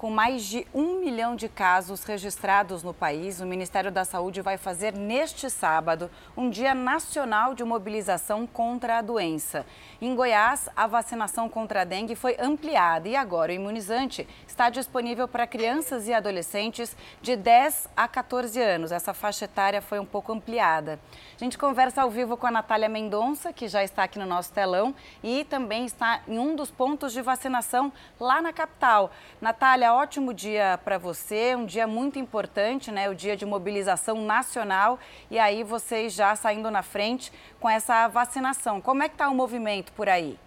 Com 0.05 0.11
mais 0.11 0.45
de 0.45 0.67
um 0.75 1.01
milhão 1.01 1.35
de 1.35 1.49
casos 1.49 2.05
registrados 2.05 2.83
no 2.83 2.93
país, 2.93 3.41
o 3.41 3.47
Ministério 3.47 3.91
da 3.91 4.05
Saúde 4.05 4.43
vai 4.43 4.59
fazer 4.59 4.93
neste 4.93 5.49
sábado 5.49 6.11
um 6.37 6.51
dia 6.51 6.75
nacional 6.75 7.55
de 7.55 7.65
mobilização 7.65 8.47
contra 8.47 8.99
a 8.99 9.01
doença. 9.01 9.65
Em 10.03 10.15
Goiás, 10.15 10.69
a 10.77 10.87
vacinação 10.87 11.49
contra 11.49 11.81
a 11.81 11.85
dengue 11.85 12.15
foi 12.15 12.37
ampliada 12.39 13.09
e 13.09 13.17
agora 13.17 13.51
o 13.51 13.55
imunizante 13.55 14.29
está 14.47 14.69
disponível 14.69 15.27
para 15.27 15.47
crianças 15.47 16.07
e 16.07 16.13
adolescentes 16.13 16.95
de 17.23 17.35
10 17.35 17.89
a 17.97 18.07
14 18.07 18.61
anos. 18.61 18.93
Essa 18.93 19.15
faixa 19.15 19.47
etária 19.47 19.81
foi 19.81 19.99
um 19.99 20.05
pouco 20.05 20.35
ampliada. 20.35 21.01
A 21.35 21.39
gente 21.43 21.57
conversa 21.57 22.03
ao 22.03 22.11
vivo 22.11 22.37
com 22.37 22.47
a 22.47 22.51
Natália 22.51 22.91
Mendonça, 22.91 23.55
que 23.55 23.69
já 23.69 23.83
está 23.83 24.03
aqui 24.03 24.19
no 24.19 24.27
nosso 24.27 24.53
telão 24.53 24.95
e 25.23 25.45
também 25.45 25.87
está 25.87 26.21
em 26.29 26.39
um 26.39 26.55
dos 26.55 26.71
pontos 26.71 27.11
de 27.11 27.23
vacinação 27.23 27.91
lá 28.21 28.43
na 28.43 28.53
capital. 28.53 29.11
Natália, 29.41 29.94
ótimo 29.95 30.35
dia 30.35 30.79
para 30.85 30.99
você, 30.99 31.55
um 31.55 31.65
dia 31.65 31.87
muito 31.87 32.19
importante, 32.19 32.91
né? 32.91 33.09
O 33.09 33.15
dia 33.15 33.37
de 33.37 33.47
mobilização 33.47 34.21
nacional 34.23 34.99
e 35.31 35.39
aí 35.39 35.63
vocês 35.63 36.13
já 36.13 36.35
saindo 36.35 36.71
na 36.71 36.83
frente 36.83 37.33
com 37.61 37.71
essa 37.71 38.09
vacinação. 38.09 38.81
Como 38.81 39.03
é 39.03 39.09
que 39.09 39.15
está 39.15 39.29
o 39.29 39.35
movimento 39.35 39.93
por 39.93 40.09
aí? 40.09 40.39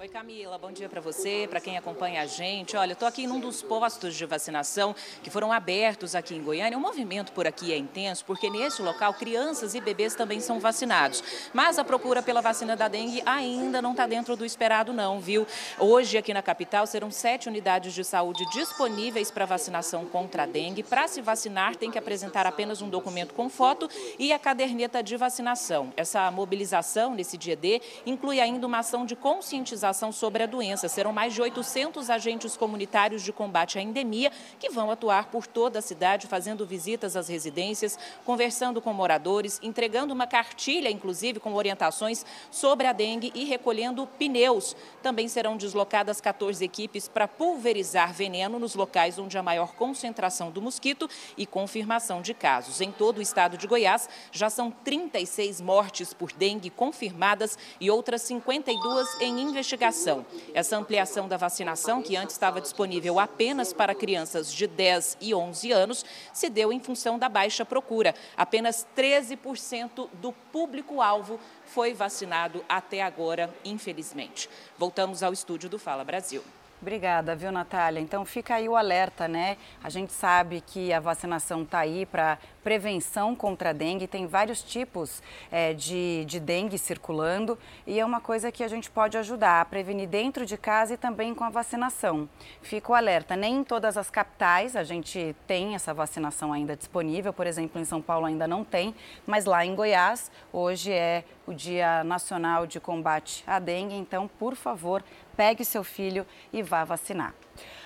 Oi 0.00 0.08
Camila, 0.08 0.58
bom 0.58 0.72
dia 0.72 0.88
para 0.88 1.00
você, 1.00 1.46
para 1.48 1.60
quem 1.60 1.78
acompanha 1.78 2.22
a 2.22 2.26
gente. 2.26 2.76
Olha, 2.76 2.94
estou 2.94 3.06
aqui 3.06 3.28
num 3.28 3.38
dos 3.38 3.62
postos 3.62 4.16
de 4.16 4.26
vacinação 4.26 4.94
que 5.22 5.30
foram 5.30 5.52
abertos 5.52 6.16
aqui 6.16 6.34
em 6.34 6.42
Goiânia. 6.42 6.76
O 6.76 6.80
movimento 6.80 7.30
por 7.30 7.46
aqui 7.46 7.72
é 7.72 7.78
intenso 7.78 8.24
porque 8.24 8.50
nesse 8.50 8.82
local 8.82 9.14
crianças 9.14 9.72
e 9.72 9.80
bebês 9.80 10.16
também 10.16 10.40
são 10.40 10.58
vacinados. 10.58 11.22
Mas 11.52 11.78
a 11.78 11.84
procura 11.84 12.24
pela 12.24 12.40
vacina 12.40 12.74
da 12.74 12.88
dengue 12.88 13.22
ainda 13.24 13.80
não 13.80 13.92
está 13.92 14.04
dentro 14.04 14.36
do 14.36 14.44
esperado 14.44 14.92
não, 14.92 15.20
viu? 15.20 15.46
Hoje 15.78 16.18
aqui 16.18 16.34
na 16.34 16.42
capital 16.42 16.88
serão 16.88 17.10
sete 17.12 17.48
unidades 17.48 17.94
de 17.94 18.02
saúde 18.02 18.44
disponíveis 18.50 19.30
para 19.30 19.46
vacinação 19.46 20.04
contra 20.06 20.42
a 20.42 20.46
dengue. 20.46 20.82
Para 20.82 21.06
se 21.06 21.22
vacinar 21.22 21.76
tem 21.76 21.92
que 21.92 21.98
apresentar 21.98 22.48
apenas 22.48 22.82
um 22.82 22.88
documento 22.88 23.32
com 23.32 23.48
foto 23.48 23.88
e 24.18 24.32
a 24.32 24.40
caderneta 24.40 25.04
de 25.04 25.16
vacinação. 25.16 25.92
Essa 25.96 26.28
mobilização 26.32 27.14
nesse 27.14 27.38
dia 27.38 27.54
D 27.54 27.80
inclui 28.04 28.40
ainda 28.40 28.66
uma 28.66 28.80
ação 28.80 29.06
de 29.06 29.14
conscientização 29.14 29.84
sobre 29.94 30.42
a 30.42 30.46
doença. 30.46 30.88
Serão 30.88 31.12
mais 31.12 31.32
de 31.32 31.40
800 31.40 32.10
agentes 32.10 32.56
comunitários 32.56 33.22
de 33.22 33.32
combate 33.32 33.78
à 33.78 33.82
endemia 33.82 34.32
que 34.58 34.68
vão 34.68 34.90
atuar 34.90 35.26
por 35.30 35.46
toda 35.46 35.78
a 35.78 35.82
cidade, 35.82 36.26
fazendo 36.26 36.66
visitas 36.66 37.16
às 37.16 37.28
residências, 37.28 37.98
conversando 38.24 38.80
com 38.80 38.92
moradores, 38.92 39.60
entregando 39.62 40.12
uma 40.12 40.26
cartilha, 40.26 40.90
inclusive, 40.90 41.38
com 41.38 41.54
orientações 41.54 42.24
sobre 42.50 42.86
a 42.86 42.92
dengue 42.92 43.30
e 43.34 43.44
recolhendo 43.44 44.06
pneus. 44.18 44.74
Também 45.02 45.28
serão 45.28 45.56
deslocadas 45.56 46.20
14 46.20 46.64
equipes 46.64 47.06
para 47.06 47.28
pulverizar 47.28 48.12
veneno 48.12 48.58
nos 48.58 48.74
locais 48.74 49.18
onde 49.18 49.38
há 49.38 49.42
maior 49.42 49.74
concentração 49.74 50.50
do 50.50 50.60
mosquito 50.60 51.08
e 51.36 51.46
confirmação 51.46 52.20
de 52.20 52.34
casos. 52.34 52.80
Em 52.80 52.90
todo 52.90 53.18
o 53.18 53.22
estado 53.22 53.56
de 53.56 53.66
Goiás, 53.66 54.08
já 54.32 54.50
são 54.50 54.70
36 54.70 55.60
mortes 55.60 56.12
por 56.12 56.32
dengue 56.32 56.70
confirmadas 56.70 57.56
e 57.80 57.90
outras 57.90 58.22
52 58.22 59.20
em 59.20 59.40
investigação 59.40 59.73
investigação. 59.74 60.24
Essa 60.54 60.76
ampliação 60.76 61.28
da 61.28 61.36
vacinação, 61.36 62.02
que 62.02 62.16
antes 62.16 62.34
estava 62.34 62.60
disponível 62.60 63.18
apenas 63.18 63.72
para 63.72 63.94
crianças 63.94 64.52
de 64.52 64.66
10 64.66 65.18
e 65.20 65.34
11 65.34 65.72
anos, 65.72 66.04
se 66.32 66.48
deu 66.48 66.72
em 66.72 66.80
função 66.80 67.18
da 67.18 67.28
baixa 67.28 67.64
procura. 67.64 68.14
Apenas 68.36 68.86
13% 68.96 70.08
do 70.14 70.32
público-alvo 70.32 71.38
foi 71.66 71.92
vacinado 71.92 72.64
até 72.68 73.02
agora, 73.02 73.52
infelizmente. 73.64 74.48
Voltamos 74.78 75.22
ao 75.22 75.32
estúdio 75.32 75.68
do 75.68 75.78
Fala 75.78 76.04
Brasil. 76.04 76.42
Obrigada, 76.84 77.34
viu, 77.34 77.50
Natália? 77.50 77.98
Então 77.98 78.26
fica 78.26 78.56
aí 78.56 78.68
o 78.68 78.76
alerta, 78.76 79.26
né? 79.26 79.56
A 79.82 79.88
gente 79.88 80.12
sabe 80.12 80.60
que 80.60 80.92
a 80.92 81.00
vacinação 81.00 81.62
está 81.62 81.78
aí 81.78 82.04
para 82.04 82.36
prevenção 82.62 83.34
contra 83.34 83.70
a 83.70 83.72
dengue, 83.72 84.06
tem 84.06 84.26
vários 84.26 84.62
tipos 84.62 85.22
é, 85.50 85.72
de, 85.74 86.24
de 86.26 86.40
dengue 86.40 86.78
circulando 86.78 87.58
e 87.86 88.00
é 88.00 88.04
uma 88.04 88.20
coisa 88.20 88.50
que 88.50 88.64
a 88.64 88.68
gente 88.68 88.90
pode 88.90 89.18
ajudar 89.18 89.60
a 89.60 89.64
prevenir 89.64 90.08
dentro 90.08 90.46
de 90.46 90.56
casa 90.56 90.94
e 90.94 90.96
também 90.96 91.34
com 91.34 91.44
a 91.44 91.50
vacinação. 91.50 92.28
Fica 92.62 92.92
o 92.92 92.94
alerta, 92.94 93.36
nem 93.36 93.56
em 93.56 93.64
todas 93.64 93.98
as 93.98 94.10
capitais 94.10 94.76
a 94.76 94.82
gente 94.82 95.36
tem 95.46 95.74
essa 95.74 95.92
vacinação 95.92 96.52
ainda 96.54 96.74
disponível, 96.74 97.34
por 97.34 97.46
exemplo, 97.46 97.80
em 97.80 97.84
São 97.84 98.00
Paulo 98.00 98.24
ainda 98.24 98.48
não 98.48 98.64
tem, 98.64 98.94
mas 99.26 99.44
lá 99.44 99.64
em 99.64 99.74
Goiás, 99.74 100.30
hoje 100.50 100.90
é 100.90 101.24
o 101.46 101.52
Dia 101.52 102.02
Nacional 102.02 102.66
de 102.66 102.80
Combate 102.80 103.44
à 103.46 103.58
Dengue, 103.58 103.94
então, 103.94 104.26
por 104.26 104.54
favor, 104.56 105.04
pegue 105.36 105.64
seu 105.64 105.84
filho 105.84 106.26
e 106.52 106.62
vá 106.62 106.84
vacinar. 106.84 107.34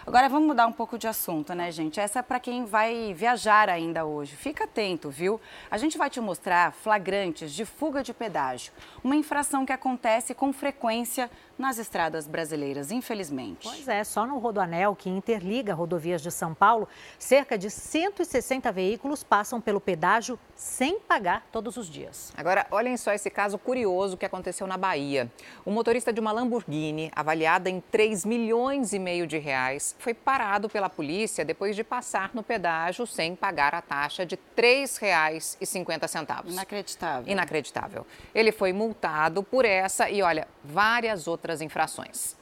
Agora 0.08 0.26
vamos 0.26 0.48
mudar 0.48 0.66
um 0.66 0.72
pouco 0.72 0.96
de 0.96 1.06
assunto, 1.06 1.52
né, 1.52 1.70
gente? 1.70 2.00
Essa 2.00 2.20
é 2.20 2.22
para 2.22 2.40
quem 2.40 2.64
vai 2.64 3.12
viajar 3.12 3.68
ainda 3.68 4.06
hoje. 4.06 4.34
Fica 4.34 4.64
atento, 4.64 5.10
viu? 5.10 5.38
A 5.70 5.76
gente 5.76 5.98
vai 5.98 6.08
te 6.08 6.18
mostrar 6.18 6.72
flagrantes 6.72 7.52
de 7.52 7.66
fuga 7.66 8.02
de 8.02 8.14
pedágio, 8.14 8.72
uma 9.04 9.14
infração 9.14 9.66
que 9.66 9.72
acontece 9.72 10.32
com 10.32 10.50
frequência 10.50 11.30
nas 11.58 11.76
estradas 11.76 12.26
brasileiras, 12.26 12.90
infelizmente. 12.90 13.68
Pois 13.68 13.86
é, 13.88 14.02
só 14.04 14.24
no 14.24 14.38
Rodoanel, 14.38 14.94
que 14.96 15.10
interliga 15.10 15.74
rodovias 15.74 16.22
de 16.22 16.30
São 16.30 16.54
Paulo, 16.54 16.88
cerca 17.18 17.58
de 17.58 17.68
160 17.68 18.70
veículos 18.72 19.22
passam 19.22 19.60
pelo 19.60 19.80
pedágio 19.80 20.38
sem 20.54 21.00
pagar 21.00 21.44
todos 21.52 21.76
os 21.76 21.86
dias. 21.90 22.32
Agora, 22.36 22.66
olhem 22.70 22.96
só 22.96 23.12
esse 23.12 23.28
caso 23.28 23.58
curioso 23.58 24.16
que 24.16 24.24
aconteceu 24.24 24.66
na 24.66 24.78
Bahia. 24.78 25.30
O 25.66 25.70
motorista 25.70 26.12
de 26.12 26.20
uma 26.20 26.32
Lamborghini, 26.32 27.10
avaliada 27.14 27.68
em 27.68 27.80
3 27.80 28.24
milhões 28.24 28.92
e 28.92 28.98
meio 28.98 29.26
de 29.26 29.36
reais, 29.36 29.96
foi 29.98 30.14
parado 30.14 30.68
pela 30.68 30.88
polícia 30.88 31.44
depois 31.44 31.76
de 31.76 31.84
passar 31.84 32.30
no 32.34 32.42
pedágio 32.42 33.06
sem 33.06 33.34
pagar 33.34 33.74
a 33.74 33.82
taxa 33.82 34.24
de 34.24 34.36
R$ 34.36 34.40
3,50. 34.56 36.50
Inacreditável. 36.50 37.32
Inacreditável. 37.32 38.06
Ele 38.34 38.52
foi 38.52 38.72
multado 38.72 39.42
por 39.42 39.64
essa 39.64 40.08
e, 40.08 40.22
olha, 40.22 40.48
várias 40.64 41.26
outras 41.26 41.60
infrações. 41.60 42.36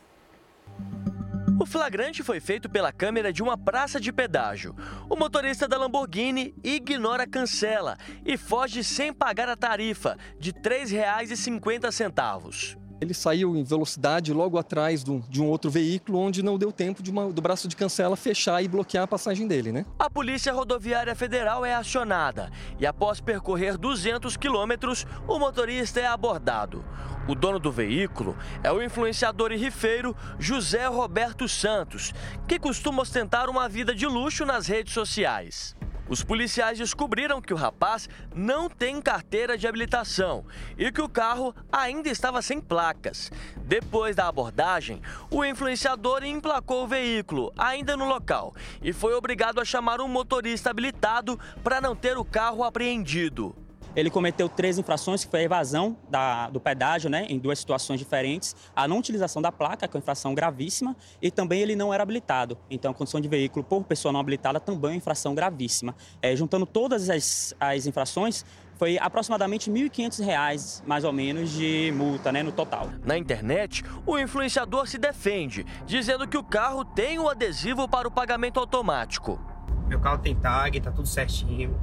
O 1.59 1.65
flagrante 1.65 2.23
foi 2.23 2.39
feito 2.39 2.69
pela 2.69 2.93
câmera 2.93 3.33
de 3.33 3.43
uma 3.43 3.57
praça 3.57 3.99
de 3.99 4.13
pedágio. 4.13 4.77
O 5.09 5.17
motorista 5.17 5.67
da 5.67 5.79
Lamborghini 5.79 6.55
ignora 6.63 7.23
a 7.23 7.27
cancela 7.27 7.97
e 8.25 8.37
foge 8.37 8.85
sem 8.85 9.13
pagar 9.13 9.49
a 9.49 9.57
tarifa 9.57 10.19
de 10.39 10.51
R$ 10.51 10.61
3,50. 10.61 12.86
Ele 13.01 13.13
saiu 13.13 13.55
em 13.55 13.63
velocidade 13.63 14.33
logo 14.33 14.59
atrás 14.59 15.05
do, 15.05 15.21
de 15.29 15.43
um 15.43 15.47
outro 15.47 15.71
veículo, 15.71 16.19
onde 16.19 16.43
não 16.43 16.57
deu 16.57 16.73
tempo 16.73 17.03
de 17.03 17.11
uma, 17.11 17.31
do 17.31 17.43
braço 17.43 17.69
de 17.69 17.77
cancela 17.77 18.17
fechar 18.17 18.63
e 18.63 18.69
bloquear 18.69 19.05
a 19.05 19.07
passagem 19.07 19.47
dele, 19.47 19.71
né? 19.71 19.85
A 19.99 20.09
Polícia 20.09 20.53
Rodoviária 20.53 21.15
Federal 21.15 21.65
é 21.65 21.75
acionada 21.75 22.51
e, 22.81 22.87
após 22.87 23.21
percorrer 23.21 23.77
200 23.77 24.37
quilômetros, 24.37 25.07
o 25.29 25.39
motorista 25.39 26.01
é 26.01 26.07
abordado. 26.07 26.85
O 27.29 27.35
dono 27.35 27.59
do 27.59 27.73
veículo 27.73 28.37
é 28.63 28.73
o 28.73 28.83
influenciador 28.83 29.53
e 29.53 29.57
rifeiro 29.57 30.17
José 30.39 30.87
Roberto 30.87 31.49
Santos, 31.49 32.15
que 32.47 32.59
costuma 32.59 33.03
ostentar 33.03 33.51
uma 33.51 33.69
vida 33.69 33.95
de 33.95 34.07
luxo 34.07 34.47
nas 34.47 34.69
redes 34.69 34.95
sociais. 34.95 35.77
Os 36.09 36.23
policiais 36.23 36.79
descobriram 36.79 37.41
que 37.41 37.53
o 37.53 37.57
rapaz 37.57 38.09
não 38.35 38.69
tem 38.69 39.03
carteira 39.03 39.59
de 39.59 39.67
habilitação 39.67 40.45
e 40.79 40.93
que 40.93 41.03
o 41.03 41.09
carro 41.09 41.55
ainda 41.71 42.09
estava 42.09 42.41
sem 42.41 42.61
placas. 42.61 43.31
Depois 43.57 44.15
da 44.15 44.29
abordagem, 44.29 45.03
o 45.31 45.45
influenciador 45.45 46.25
emplacou 46.25 46.85
o 46.85 46.89
veículo 46.89 47.53
ainda 47.59 47.97
no 47.97 48.05
local 48.05 48.55
e 48.81 48.93
foi 48.93 49.15
obrigado 49.15 49.61
a 49.61 49.65
chamar 49.65 50.01
um 50.01 50.09
motorista 50.09 50.71
habilitado 50.71 51.39
para 51.65 51.81
não 51.81 51.97
ter 51.97 52.17
o 52.17 52.25
carro 52.25 52.63
apreendido. 52.63 53.66
Ele 53.97 54.11
cometeu 54.11 54.49
três 54.49 54.79
infrações, 54.79 55.25
que 55.25 55.31
foi 55.31 55.41
a 55.41 55.43
evasão 55.45 55.97
da, 56.09 56.51
do 56.51 56.61
pedágio, 56.61 57.09
né, 57.09 57.27
em 57.31 57.39
duas 57.39 57.59
situações 57.59 57.99
diferentes, 57.99 58.55
a 58.77 58.87
não 58.87 58.99
utilização 58.99 59.41
da 59.41 59.51
placa, 59.51 59.89
que 59.89 59.97
é 59.97 59.99
uma 59.99 60.03
infração 60.03 60.35
gravíssima, 60.35 60.95
e 61.21 61.31
também 61.31 61.63
ele 61.63 61.75
não 61.75 61.93
era 61.95 62.03
habilitado. 62.03 62.59
Então, 62.71 62.91
a 62.91 62.95
condição 62.95 63.21
de 63.21 63.29
veículo 63.29 63.65
por 63.65 63.83
pessoa 63.85 64.13
não 64.13 64.21
habilitada 64.21 64.61
também 64.61 64.91
é 64.91 64.93
uma 64.93 64.97
infração 64.99 65.35
gravíssima. 65.35 65.95
É, 66.21 66.37
juntando 66.37 66.67
todas 66.67 67.09
as, 67.09 67.55
as 67.59 67.87
infrações, 67.87 68.45
foi 68.77 68.99
aproximadamente 68.99 69.71
R$ 69.71 69.89
1.500, 69.89 70.83
mais 70.87 71.05
ou 71.05 71.13
menos, 71.13 71.51
de 71.51 71.93
multa 71.97 72.31
né, 72.31 72.43
no 72.43 72.53
total. 72.53 72.91
Na 73.05 73.17
internet, 73.17 73.83
o 74.05 74.19
influenciador 74.19 74.87
se 74.87 74.99
defende, 74.99 75.65
dizendo 75.87 76.29
que 76.29 76.37
o 76.37 76.45
carro 76.45 76.85
tem 76.85 77.19
o 77.19 77.29
adesivo 77.29 77.89
para 77.89 78.07
o 78.07 78.11
pagamento 78.11 78.61
automático. 78.61 79.41
Meu 79.89 80.01
carro 80.01 80.19
tem 80.19 80.35
tag, 80.35 80.81
tá 80.81 80.91
tudo 80.91 81.09
certinho. 81.09 81.79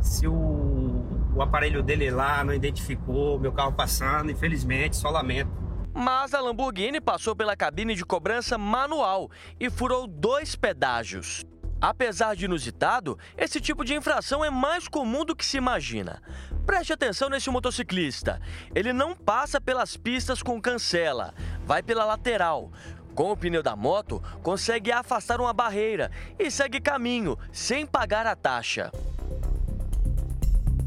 Se 0.00 0.26
o, 0.26 0.97
o 1.38 1.42
aparelho 1.42 1.84
dele 1.84 2.10
lá 2.10 2.42
não 2.42 2.52
identificou 2.52 3.38
meu 3.38 3.52
carro 3.52 3.72
passando, 3.72 4.32
infelizmente, 4.32 4.96
só 4.96 5.08
lamento. 5.08 5.48
Mas 5.94 6.34
a 6.34 6.40
Lamborghini 6.40 7.00
passou 7.00 7.34
pela 7.34 7.56
cabine 7.56 7.94
de 7.94 8.04
cobrança 8.04 8.58
manual 8.58 9.30
e 9.58 9.70
furou 9.70 10.08
dois 10.08 10.56
pedágios. 10.56 11.44
Apesar 11.80 12.34
de 12.34 12.46
inusitado, 12.46 13.16
esse 13.36 13.60
tipo 13.60 13.84
de 13.84 13.94
infração 13.94 14.44
é 14.44 14.50
mais 14.50 14.88
comum 14.88 15.24
do 15.24 15.36
que 15.36 15.46
se 15.46 15.56
imagina. 15.56 16.20
Preste 16.66 16.92
atenção 16.92 17.28
nesse 17.28 17.48
motociclista. 17.50 18.40
Ele 18.74 18.92
não 18.92 19.14
passa 19.14 19.60
pelas 19.60 19.96
pistas 19.96 20.42
com 20.42 20.60
cancela, 20.60 21.32
vai 21.64 21.84
pela 21.84 22.04
lateral. 22.04 22.72
Com 23.14 23.30
o 23.30 23.36
pneu 23.36 23.62
da 23.62 23.76
moto, 23.76 24.20
consegue 24.42 24.90
afastar 24.90 25.40
uma 25.40 25.52
barreira 25.52 26.10
e 26.36 26.50
segue 26.50 26.80
caminho, 26.80 27.38
sem 27.52 27.86
pagar 27.86 28.26
a 28.26 28.34
taxa. 28.34 28.90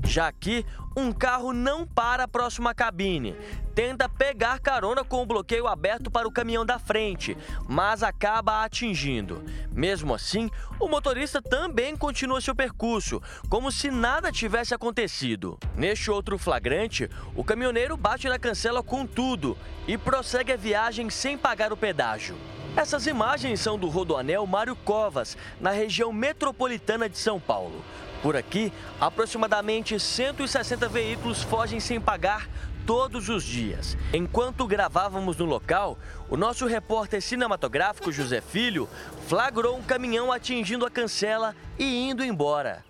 Já 0.04 0.28
aqui, 0.28 0.66
um 0.96 1.12
carro 1.12 1.54
não 1.54 1.86
para 1.86 2.28
próximo 2.28 2.68
à 2.68 2.74
cabine. 2.74 3.36
Tenta 3.74 4.10
pegar 4.10 4.60
carona 4.60 5.04
com 5.04 5.22
o 5.22 5.26
bloqueio 5.26 5.68
aberto 5.68 6.12
para 6.12 6.28
o 6.28 6.32
caminhão 6.32 6.66
da 6.66 6.78
frente, 6.78 7.38
mas 7.68 8.04
acaba 8.04 8.64
atingindo. 8.64 9.42
Mesmo 9.72 10.14
assim, 10.14 10.50
o 10.80 10.90
motorista 10.90 11.42
também 11.42 11.96
continua 11.96 12.42
seu 12.42 12.54
percurso, 12.54 13.22
como 13.50 13.72
se 13.72 13.90
nada 13.90 14.32
tivesse 14.32 14.74
acontecido. 14.74 15.58
Neste 15.76 16.12
outro 16.12 16.38
flagrante, 16.38 17.10
o 17.36 17.44
caminhoneiro 17.44 17.96
bate 17.96 18.28
na 18.28 18.38
cancela 18.38 18.84
com 18.84 19.06
tudo 19.06 19.58
e 19.88 19.98
prossegue 19.98 20.52
a 20.52 20.58
viagem 20.58 21.10
sem 21.10 21.38
pagar 21.38 21.72
o 21.72 21.78
pedágio. 21.78 22.36
Essas 22.76 23.06
imagens 23.06 23.60
são 23.60 23.78
do 23.78 23.88
Rodoanel 23.88 24.46
Mário 24.48 24.76
Covas, 24.78 25.38
na 25.60 25.72
região 25.72 26.12
metropolitana 26.14 27.10
de 27.10 27.18
São 27.18 27.40
Paulo. 27.40 27.84
Por 28.22 28.38
aqui, 28.38 28.72
aproximadamente 29.00 30.00
160 30.00 30.88
veículos 30.88 31.42
fogem 31.42 31.80
sem 31.80 32.00
pagar 32.00 32.48
todos 32.86 33.30
os 33.30 33.44
dias. 33.44 33.98
Enquanto 34.14 34.68
gravávamos 34.68 35.38
no 35.38 35.46
local, 35.46 35.98
o 36.30 36.38
nosso 36.38 36.68
repórter 36.68 37.22
cinematográfico 37.22 38.12
José 38.12 38.40
Filho 38.40 38.88
flagrou 39.28 39.76
um 39.76 39.82
caminhão 39.82 40.32
atingindo 40.32 40.86
a 40.86 40.92
cancela 40.92 41.56
e 41.80 42.10
indo 42.10 42.24
embora. 42.24 42.84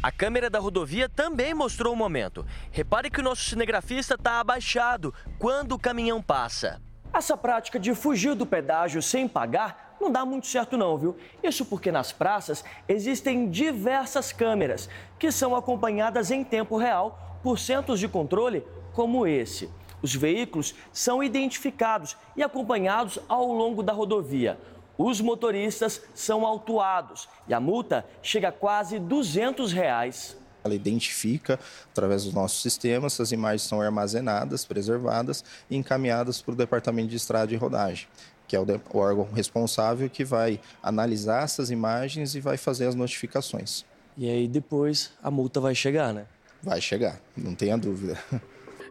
A 0.00 0.12
câmera 0.12 0.48
da 0.48 0.60
rodovia 0.60 1.08
também 1.08 1.52
mostrou 1.52 1.92
o 1.92 1.96
momento. 1.96 2.46
Repare 2.70 3.10
que 3.10 3.20
o 3.20 3.22
nosso 3.22 3.42
cinegrafista 3.44 4.14
está 4.14 4.38
abaixado 4.38 5.12
quando 5.40 5.72
o 5.72 5.78
caminhão 5.78 6.22
passa. 6.22 6.80
Essa 7.12 7.36
prática 7.36 7.80
de 7.80 7.94
fugir 7.94 8.34
do 8.34 8.46
pedágio 8.46 9.02
sem 9.02 9.26
pagar 9.26 9.87
não 10.00 10.10
dá 10.10 10.24
muito 10.24 10.46
certo 10.46 10.76
não, 10.76 10.96
viu? 10.96 11.16
Isso 11.42 11.64
porque 11.64 11.90
nas 11.90 12.12
praças 12.12 12.64
existem 12.88 13.50
diversas 13.50 14.32
câmeras 14.32 14.88
que 15.18 15.32
são 15.32 15.56
acompanhadas 15.56 16.30
em 16.30 16.44
tempo 16.44 16.76
real 16.76 17.38
por 17.42 17.58
centros 17.58 18.00
de 18.00 18.08
controle 18.08 18.64
como 18.92 19.26
esse. 19.26 19.68
Os 20.00 20.14
veículos 20.14 20.74
são 20.92 21.22
identificados 21.22 22.16
e 22.36 22.42
acompanhados 22.42 23.18
ao 23.28 23.46
longo 23.52 23.82
da 23.82 23.92
rodovia. 23.92 24.58
Os 24.96 25.20
motoristas 25.20 26.02
são 26.14 26.44
autuados 26.44 27.28
e 27.46 27.54
a 27.54 27.60
multa 27.60 28.04
chega 28.22 28.48
a 28.48 28.52
quase 28.52 28.98
200 28.98 29.72
reais. 29.72 30.36
Ela 30.64 30.74
identifica, 30.74 31.58
através 31.90 32.24
dos 32.24 32.34
nossos 32.34 32.60
sistemas, 32.60 33.14
essas 33.14 33.30
imagens 33.30 33.62
são 33.62 33.80
armazenadas, 33.80 34.64
preservadas 34.64 35.44
e 35.70 35.76
encaminhadas 35.76 36.42
para 36.42 36.52
o 36.52 36.56
Departamento 36.56 37.08
de 37.08 37.16
Estrada 37.16 37.52
e 37.52 37.56
Rodagem 37.56 38.08
que 38.48 38.56
é 38.56 38.60
o, 38.60 38.64
o 38.64 38.98
órgão 38.98 39.28
responsável 39.32 40.08
que 40.10 40.24
vai 40.24 40.58
analisar 40.82 41.44
essas 41.44 41.70
imagens 41.70 42.34
e 42.34 42.40
vai 42.40 42.56
fazer 42.56 42.86
as 42.86 42.94
notificações. 42.94 43.84
E 44.16 44.28
aí 44.28 44.48
depois 44.48 45.12
a 45.22 45.30
multa 45.30 45.60
vai 45.60 45.74
chegar, 45.74 46.12
né? 46.12 46.26
Vai 46.62 46.80
chegar, 46.80 47.20
não 47.36 47.54
tenha 47.54 47.78
dúvida. 47.78 48.18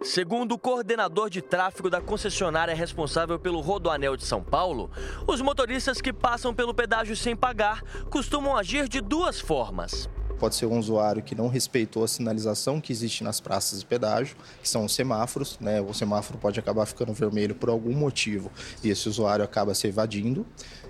Segundo 0.02 0.54
o 0.54 0.60
coordenador 0.60 1.30
de 1.30 1.42
tráfego 1.42 1.90
da 1.90 2.00
concessionária 2.00 2.74
responsável 2.74 3.40
pelo 3.40 3.60
Rodoanel 3.60 4.16
de 4.16 4.24
São 4.24 4.44
Paulo, 4.44 4.92
os 5.26 5.42
motoristas 5.42 6.00
que 6.00 6.14
passam 6.14 6.54
pelo 6.54 6.74
pedágio 6.74 7.16
sem 7.16 7.36
pagar 7.36 7.82
costumam 8.10 8.56
agir 8.56 8.88
de 8.88 9.02
duas 9.02 9.40
formas. 9.40 10.08
Pode 10.40 10.56
ser 10.56 10.68
um 10.68 10.78
usuário 10.78 11.24
que 11.24 11.34
não 11.34 11.48
respeitou 11.48 12.04
a 12.04 12.08
sinalização 12.08 12.80
que 12.80 12.92
existe 12.92 13.24
nas 13.24 13.40
praças 13.40 13.80
de 13.80 13.86
pedágio, 13.86 14.36
que 14.62 14.70
são 14.70 14.86
os 14.86 14.94
semáforos, 14.94 15.58
né? 15.60 15.82
O 15.82 15.94
semáforo 15.94 16.38
pode 16.38 16.60
acabar 16.60 16.86
ficando 16.86 17.12
vermelho 17.14 17.56
por 17.56 17.70
algum 17.70 17.94
motivo 17.94 18.52
e 18.84 18.90
esse 18.90 19.10
usuário 19.10 19.44
acaba 19.44 19.74
se 19.74 19.88
evadindo. 19.88 20.46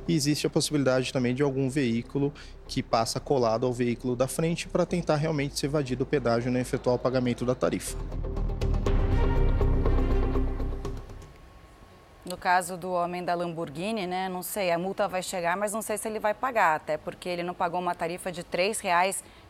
E 0.08 0.14
existe 0.14 0.48
a 0.48 0.50
possibilidade 0.50 1.12
também 1.12 1.34
de 1.34 1.44
algum 1.44 1.70
veículo 1.70 2.34
que 2.68 2.84
passa 2.84 3.20
colado 3.20 3.66
ao 3.66 3.74
veículo 3.74 4.16
da 4.16 4.28
frente 4.28 4.68
para 4.68 4.86
tentar 4.86 5.16
realmente 5.16 5.58
se 5.58 5.66
evadir 5.66 5.98
do 5.98 6.06
pedágio 6.06 6.52
e 6.52 6.58
efetuar 6.58 6.96
o 6.96 7.00
pagamento 7.00 7.46
da 7.46 7.56
tarifa. 7.56 7.98
No 12.28 12.36
caso 12.36 12.76
do 12.76 12.92
homem 12.92 13.24
da 13.24 13.34
Lamborghini, 13.34 14.06
né, 14.06 14.28
não 14.28 14.44
sei, 14.44 14.70
a 14.70 14.78
multa 14.78 15.08
vai 15.08 15.24
chegar, 15.24 15.56
mas 15.56 15.72
não 15.72 15.82
sei 15.82 15.98
se 15.98 16.10
ele 16.10 16.20
vai 16.20 16.34
pagar, 16.34 16.76
até 16.76 16.98
porque 16.98 17.30
ele 17.30 17.42
não 17.42 17.54
pagou 17.54 17.80
uma 17.80 17.96
tarifa 17.96 18.30
de 18.30 18.42
R$ 18.42 18.74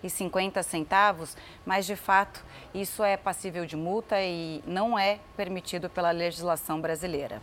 3,50, 0.04 1.36
mas 1.66 1.86
de 1.86 1.95
fato 1.95 2.43
isso 2.74 3.04
é 3.04 3.18
passível 3.18 3.66
de 3.66 3.76
multa 3.76 4.22
e 4.22 4.64
não 4.66 4.98
é 4.98 5.20
permitido 5.36 5.89
pela 5.89 6.12
legislação 6.12 6.80
brasileira. 6.80 7.41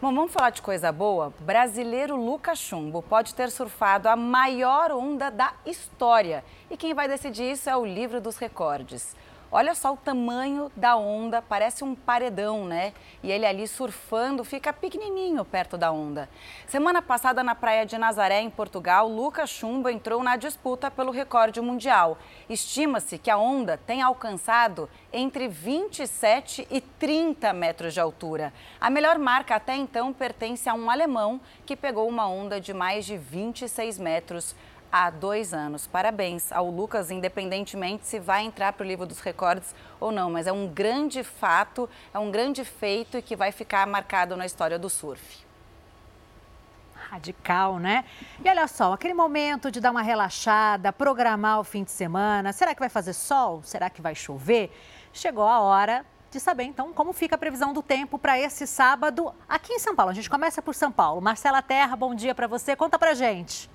Bom, 0.00 0.14
vamos 0.14 0.32
falar 0.32 0.50
de 0.50 0.62
coisa 0.62 0.92
boa? 0.92 1.32
Brasileiro 1.40 2.14
Lucas 2.14 2.60
Chumbo 2.60 3.02
pode 3.02 3.34
ter 3.34 3.50
surfado 3.50 4.08
a 4.08 4.14
maior 4.14 4.92
onda 4.92 5.28
da 5.28 5.52
história. 5.66 6.44
E 6.70 6.76
quem 6.76 6.94
vai 6.94 7.08
decidir 7.08 7.50
isso 7.50 7.68
é 7.68 7.76
o 7.76 7.84
livro 7.84 8.20
dos 8.20 8.38
recordes. 8.38 9.16
Olha 9.50 9.74
só 9.74 9.94
o 9.94 9.96
tamanho 9.96 10.70
da 10.76 10.94
onda, 10.94 11.40
parece 11.40 11.82
um 11.82 11.94
paredão, 11.94 12.66
né? 12.66 12.92
E 13.22 13.32
ele 13.32 13.46
ali 13.46 13.66
surfando 13.66 14.44
fica 14.44 14.74
pequenininho 14.74 15.42
perto 15.42 15.78
da 15.78 15.90
onda. 15.90 16.28
Semana 16.66 17.00
passada, 17.00 17.42
na 17.42 17.54
praia 17.54 17.86
de 17.86 17.96
Nazaré, 17.96 18.42
em 18.42 18.50
Portugal, 18.50 19.08
Lucas 19.08 19.48
Chumbo 19.48 19.88
entrou 19.88 20.22
na 20.22 20.36
disputa 20.36 20.90
pelo 20.90 21.10
recorde 21.10 21.62
mundial. 21.62 22.18
Estima-se 22.46 23.16
que 23.16 23.30
a 23.30 23.38
onda 23.38 23.78
tenha 23.78 24.04
alcançado 24.04 24.86
entre 25.10 25.48
27 25.48 26.68
e 26.70 26.82
30 26.82 27.50
metros 27.54 27.94
de 27.94 28.00
altura. 28.00 28.52
A 28.78 28.90
melhor 28.90 29.18
marca 29.18 29.54
até 29.54 29.74
então 29.74 30.12
pertence 30.12 30.68
a 30.68 30.74
um 30.74 30.90
alemão 30.90 31.40
que 31.64 31.74
pegou 31.74 32.06
uma 32.06 32.28
onda 32.28 32.60
de 32.60 32.74
mais 32.74 33.06
de 33.06 33.16
26 33.16 33.98
metros 33.98 34.54
há 34.90 35.10
dois 35.10 35.54
anos. 35.54 35.86
Parabéns 35.86 36.52
ao 36.52 36.70
Lucas, 36.70 37.10
independentemente 37.10 38.06
se 38.06 38.18
vai 38.18 38.42
entrar 38.44 38.72
para 38.72 38.84
o 38.84 38.86
livro 38.86 39.06
dos 39.06 39.20
recordes 39.20 39.74
ou 40.00 40.10
não, 40.10 40.30
mas 40.30 40.46
é 40.46 40.52
um 40.52 40.66
grande 40.66 41.22
fato, 41.22 41.88
é 42.12 42.18
um 42.18 42.30
grande 42.30 42.64
feito 42.64 43.18
e 43.18 43.22
que 43.22 43.36
vai 43.36 43.52
ficar 43.52 43.86
marcado 43.86 44.36
na 44.36 44.46
história 44.46 44.78
do 44.78 44.88
surf. 44.88 45.46
Radical, 47.10 47.78
né? 47.78 48.04
E 48.44 48.48
olha 48.48 48.68
só, 48.68 48.92
aquele 48.92 49.14
momento 49.14 49.70
de 49.70 49.80
dar 49.80 49.90
uma 49.90 50.02
relaxada, 50.02 50.92
programar 50.92 51.58
o 51.58 51.64
fim 51.64 51.82
de 51.82 51.90
semana. 51.90 52.52
Será 52.52 52.74
que 52.74 52.80
vai 52.80 52.90
fazer 52.90 53.14
sol? 53.14 53.62
Será 53.62 53.88
que 53.88 54.02
vai 54.02 54.14
chover? 54.14 54.70
Chegou 55.12 55.46
a 55.46 55.60
hora 55.60 56.04
de 56.30 56.38
saber 56.38 56.64
então 56.64 56.92
como 56.92 57.14
fica 57.14 57.36
a 57.36 57.38
previsão 57.38 57.72
do 57.72 57.82
tempo 57.82 58.18
para 58.18 58.38
esse 58.38 58.66
sábado 58.66 59.34
aqui 59.48 59.72
em 59.72 59.78
São 59.78 59.96
Paulo. 59.96 60.10
A 60.10 60.14
gente 60.14 60.28
começa 60.28 60.60
por 60.60 60.74
São 60.74 60.92
Paulo. 60.92 61.22
Marcela 61.22 61.62
Terra, 61.62 61.96
bom 61.96 62.14
dia 62.14 62.34
para 62.34 62.46
você. 62.46 62.76
Conta 62.76 62.98
pra 62.98 63.14
gente. 63.14 63.70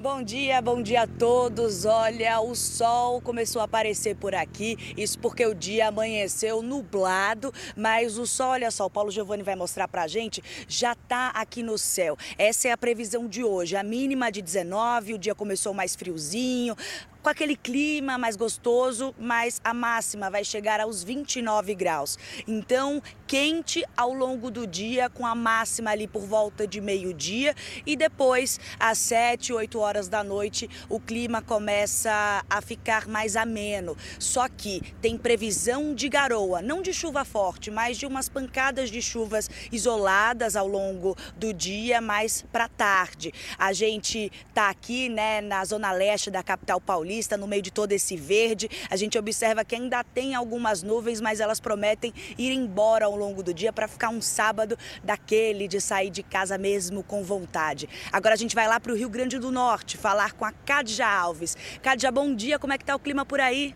Bom 0.00 0.22
dia, 0.22 0.62
bom 0.62 0.80
dia 0.80 1.02
a 1.02 1.06
todos. 1.06 1.84
Olha, 1.84 2.40
o 2.40 2.54
sol 2.54 3.20
começou 3.20 3.60
a 3.60 3.66
aparecer 3.66 4.16
por 4.16 4.34
aqui, 4.34 4.94
isso 4.96 5.18
porque 5.18 5.44
o 5.44 5.54
dia 5.54 5.88
amanheceu 5.88 6.62
nublado, 6.62 7.52
mas 7.76 8.16
o 8.16 8.26
sol, 8.26 8.52
olha 8.52 8.70
só, 8.70 8.86
o 8.86 8.90
Paulo 8.90 9.10
Giovanni 9.10 9.42
vai 9.42 9.54
mostrar 9.54 9.86
pra 9.88 10.08
gente, 10.08 10.42
já 10.66 10.94
tá 10.94 11.28
aqui 11.34 11.62
no 11.62 11.76
céu. 11.76 12.16
Essa 12.38 12.68
é 12.68 12.72
a 12.72 12.78
previsão 12.78 13.28
de 13.28 13.44
hoje, 13.44 13.76
a 13.76 13.82
mínima 13.82 14.32
de 14.32 14.40
19, 14.40 15.12
o 15.12 15.18
dia 15.18 15.34
começou 15.34 15.74
mais 15.74 15.94
friozinho, 15.94 16.74
com 17.22 17.28
aquele 17.28 17.56
clima 17.56 18.16
mais 18.16 18.36
gostoso, 18.36 19.14
mas 19.18 19.60
a 19.62 19.74
máxima 19.74 20.30
vai 20.30 20.44
chegar 20.44 20.80
aos 20.80 21.04
29 21.04 21.74
graus. 21.74 22.18
Então, 22.46 23.02
quente 23.26 23.84
ao 23.96 24.12
longo 24.12 24.50
do 24.50 24.66
dia, 24.66 25.10
com 25.10 25.26
a 25.26 25.34
máxima 25.34 25.90
ali 25.90 26.06
por 26.06 26.22
volta 26.22 26.66
de 26.66 26.80
meio-dia 26.80 27.54
e 27.86 27.94
depois, 27.94 28.58
às 28.78 28.98
7, 28.98 29.52
8 29.52 29.78
horas 29.78 30.08
da 30.08 30.24
noite, 30.24 30.68
o 30.88 30.98
clima 30.98 31.42
começa 31.42 32.44
a 32.48 32.60
ficar 32.62 33.06
mais 33.06 33.36
ameno. 33.36 33.96
Só 34.18 34.48
que 34.48 34.80
tem 35.00 35.18
previsão 35.18 35.94
de 35.94 36.08
garoa, 36.08 36.62
não 36.62 36.80
de 36.80 36.92
chuva 36.92 37.24
forte, 37.24 37.70
mas 37.70 37.98
de 37.98 38.06
umas 38.06 38.28
pancadas 38.28 38.90
de 38.90 39.02
chuvas 39.02 39.50
isoladas 39.70 40.56
ao 40.56 40.66
longo 40.66 41.16
do 41.36 41.52
dia, 41.52 42.00
mais 42.00 42.42
para 42.50 42.68
tarde. 42.68 43.32
A 43.58 43.72
gente 43.72 44.32
tá 44.54 44.70
aqui, 44.70 45.08
né, 45.08 45.40
na 45.40 45.64
zona 45.64 45.92
leste 45.92 46.30
da 46.30 46.42
capital 46.42 46.80
paulista 46.80 47.09
Paulista, 47.10 47.36
no 47.36 47.48
meio 47.48 47.60
de 47.60 47.72
todo 47.72 47.90
esse 47.90 48.16
verde. 48.16 48.70
A 48.88 48.94
gente 48.94 49.18
observa 49.18 49.64
que 49.64 49.74
ainda 49.74 50.04
tem 50.04 50.36
algumas 50.36 50.80
nuvens, 50.80 51.20
mas 51.20 51.40
elas 51.40 51.58
prometem 51.58 52.14
ir 52.38 52.52
embora 52.52 53.06
ao 53.06 53.16
longo 53.16 53.42
do 53.42 53.52
dia 53.52 53.72
para 53.72 53.88
ficar 53.88 54.10
um 54.10 54.20
sábado 54.20 54.78
daquele 55.02 55.66
de 55.66 55.80
sair 55.80 56.10
de 56.10 56.22
casa 56.22 56.56
mesmo 56.56 57.02
com 57.02 57.24
vontade. 57.24 57.88
Agora 58.12 58.34
a 58.34 58.38
gente 58.38 58.54
vai 58.54 58.68
lá 58.68 58.78
para 58.78 58.92
o 58.92 58.96
Rio 58.96 59.08
Grande 59.08 59.40
do 59.40 59.50
Norte 59.50 59.96
falar 59.96 60.34
com 60.34 60.44
a 60.44 60.52
Cadja 60.52 61.06
Alves. 61.06 61.56
Cadja, 61.82 62.12
bom 62.12 62.32
dia, 62.32 62.60
como 62.60 62.72
é 62.72 62.78
que 62.78 62.84
tá 62.84 62.94
o 62.94 63.00
clima 63.00 63.26
por 63.26 63.40
aí? 63.40 63.74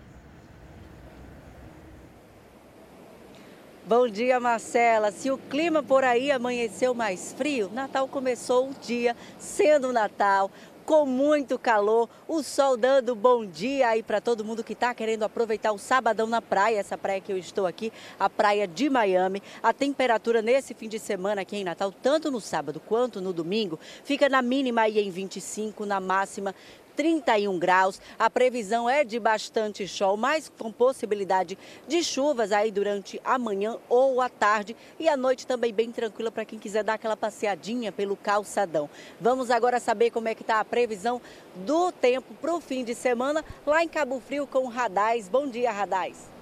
Bom 3.86 4.08
dia, 4.08 4.40
Marcela. 4.40 5.12
Se 5.12 5.30
o 5.30 5.36
clima 5.36 5.82
por 5.82 6.04
aí 6.04 6.30
amanheceu 6.30 6.94
mais 6.94 7.34
frio, 7.34 7.68
Natal 7.70 8.08
começou 8.08 8.70
o 8.70 8.74
dia 8.80 9.14
sendo 9.38 9.92
Natal, 9.92 10.50
com 10.84 11.06
muito 11.06 11.58
calor, 11.58 12.08
o 12.28 12.42
sol 12.42 12.76
dando 12.76 13.14
bom 13.14 13.44
dia 13.46 13.88
aí 13.88 14.02
para 14.02 14.20
todo 14.20 14.44
mundo 14.44 14.62
que 14.62 14.74
está 14.74 14.94
querendo 14.94 15.22
aproveitar 15.22 15.72
o 15.72 15.78
sabadão 15.78 16.26
na 16.26 16.42
praia, 16.42 16.78
essa 16.78 16.98
praia 16.98 17.20
que 17.20 17.32
eu 17.32 17.38
estou 17.38 17.66
aqui, 17.66 17.92
a 18.18 18.28
praia 18.28 18.68
de 18.68 18.90
Miami. 18.90 19.42
A 19.62 19.72
temperatura 19.72 20.42
nesse 20.42 20.74
fim 20.74 20.88
de 20.88 20.98
semana 20.98 21.42
aqui 21.42 21.56
em 21.56 21.64
Natal, 21.64 21.90
tanto 21.90 22.30
no 22.30 22.40
sábado 22.40 22.80
quanto 22.80 23.20
no 23.20 23.32
domingo, 23.32 23.78
fica 24.04 24.28
na 24.28 24.42
mínima 24.42 24.82
aí 24.82 24.98
em 24.98 25.10
25, 25.10 25.86
na 25.86 26.00
máxima 26.00 26.54
31 26.96 27.58
graus. 27.58 28.00
A 28.18 28.28
previsão 28.28 28.88
é 28.88 29.04
de 29.04 29.18
bastante 29.18 29.86
sol, 29.86 30.16
mas 30.16 30.50
com 30.58 30.72
possibilidade 30.72 31.58
de 31.86 32.02
chuvas 32.02 32.52
aí 32.52 32.70
durante 32.70 33.20
a 33.24 33.38
manhã 33.38 33.76
ou 33.88 34.20
a 34.20 34.28
tarde 34.28 34.76
e 34.98 35.08
a 35.08 35.16
noite 35.16 35.46
também 35.46 35.72
bem 35.72 35.90
tranquila 35.90 36.30
para 36.30 36.44
quem 36.44 36.58
quiser 36.58 36.84
dar 36.84 36.94
aquela 36.94 37.16
passeadinha 37.16 37.92
pelo 37.92 38.16
calçadão. 38.16 38.88
Vamos 39.20 39.50
agora 39.50 39.80
saber 39.80 40.10
como 40.10 40.28
é 40.28 40.34
que 40.34 40.42
está 40.42 40.60
a 40.60 40.64
previsão 40.64 41.20
do 41.56 41.92
tempo 41.92 42.34
para 42.34 42.54
o 42.54 42.60
fim 42.60 42.84
de 42.84 42.94
semana 42.94 43.44
lá 43.66 43.82
em 43.82 43.88
Cabo 43.88 44.20
Frio 44.20 44.46
com 44.46 44.66
o 44.66 44.68
Radais. 44.68 45.28
Bom 45.28 45.46
dia, 45.46 45.70
Radais. 45.70 46.33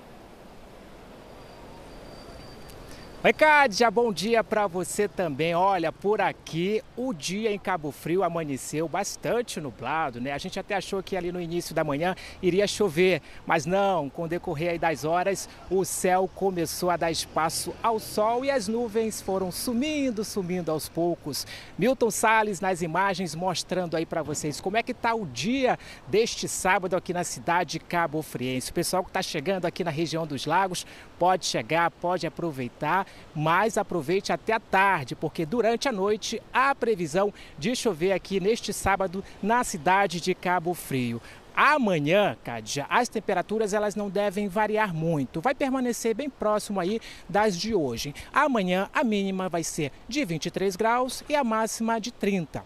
Oi, 3.25 3.33
Cádia, 3.33 3.89
bom 3.89 4.13
dia 4.13 4.43
para 4.43 4.67
você 4.67 5.07
também. 5.07 5.55
Olha, 5.55 5.93
por 5.93 6.21
aqui 6.21 6.83
o 6.97 7.15
dia 7.15 7.53
em 7.53 7.59
Cabo 7.59 7.93
Frio 7.93 8.25
amanheceu 8.25 8.89
bastante 8.89 9.61
nublado, 9.61 10.21
né? 10.21 10.33
A 10.33 10.39
gente 10.39 10.59
até 10.59 10.75
achou 10.75 11.01
que 11.05 11.17
ali 11.17 11.31
no 11.31 11.41
início 11.41 11.73
da 11.73 11.85
manhã 11.85 12.17
iria 12.43 12.67
chover, 12.67 13.23
mas 13.47 13.65
não, 13.65 14.11
com 14.11 14.25
o 14.25 14.29
decorrer 14.29 14.77
das 14.77 15.05
horas, 15.05 15.49
o 15.71 15.85
céu 15.85 16.29
começou 16.35 16.91
a 16.91 16.97
dar 16.97 17.13
espaço 17.13 17.73
ao 17.81 18.01
sol 18.01 18.45
e 18.45 18.51
as 18.51 18.67
nuvens 18.67 19.23
foram 19.23 19.53
sumindo, 19.53 20.25
sumindo 20.25 20.73
aos 20.73 20.89
poucos. 20.89 21.47
Milton 21.79 22.11
Salles 22.11 22.61
nas 22.61 22.83
imagens 22.83 23.37
mostrando 23.37 23.97
aí 23.97 24.05
para 24.05 24.25
vocês 24.25 24.61
como 24.61 24.77
é 24.77 24.83
que 24.83 24.93
tá 24.93 25.15
o 25.15 25.27
dia 25.27 25.79
deste 26.09 26.49
sábado 26.49 26.97
aqui 26.97 27.13
na 27.13 27.23
cidade 27.23 27.79
de 27.79 27.79
Cabo 27.79 28.21
Friense. 28.21 28.73
O 28.73 28.75
pessoal 28.75 29.05
que 29.05 29.11
está 29.11 29.23
chegando 29.23 29.65
aqui 29.65 29.85
na 29.85 29.93
região 29.93 30.27
dos 30.27 30.45
lagos 30.45 30.85
pode 31.23 31.47
chegar, 31.47 31.89
pode 31.89 32.27
aproveitar 32.27 33.07
mas 33.33 33.79
aproveite 33.79 34.33
até 34.33 34.55
a 34.55 34.59
tarde, 34.59 35.15
porque 35.15 35.47
durante 35.47 35.89
a 35.89 35.93
noite 35.93 36.43
há 36.53 36.75
previsão 36.75 37.33
de 37.57 37.77
chover 37.77 38.11
aqui 38.11 38.41
neste 38.41 38.73
sábado 38.73 39.23
na 39.41 39.63
cidade 39.63 40.21
de 40.21 40.35
Cabo 40.35 40.75
Frio. 40.75 41.23
Amanhã, 41.55 42.37
Cádia, 42.43 42.87
as 42.91 43.09
temperaturas 43.09 43.73
elas 43.73 43.95
não 43.95 44.11
devem 44.11 44.49
variar 44.49 44.93
muito. 44.93 45.41
Vai 45.41 45.55
permanecer 45.55 46.13
bem 46.13 46.29
próximo 46.29 46.81
aí 46.81 46.99
das 47.29 47.57
de 47.57 47.73
hoje. 47.73 48.13
Amanhã 48.35 48.91
a 48.93 49.05
mínima 49.05 49.49
vai 49.49 49.63
ser 49.63 49.93
de 50.09 50.25
23 50.25 50.75
graus 50.75 51.23
e 51.29 51.37
a 51.37 51.45
máxima 51.45 52.01
de 52.01 52.11
30. 52.11 52.65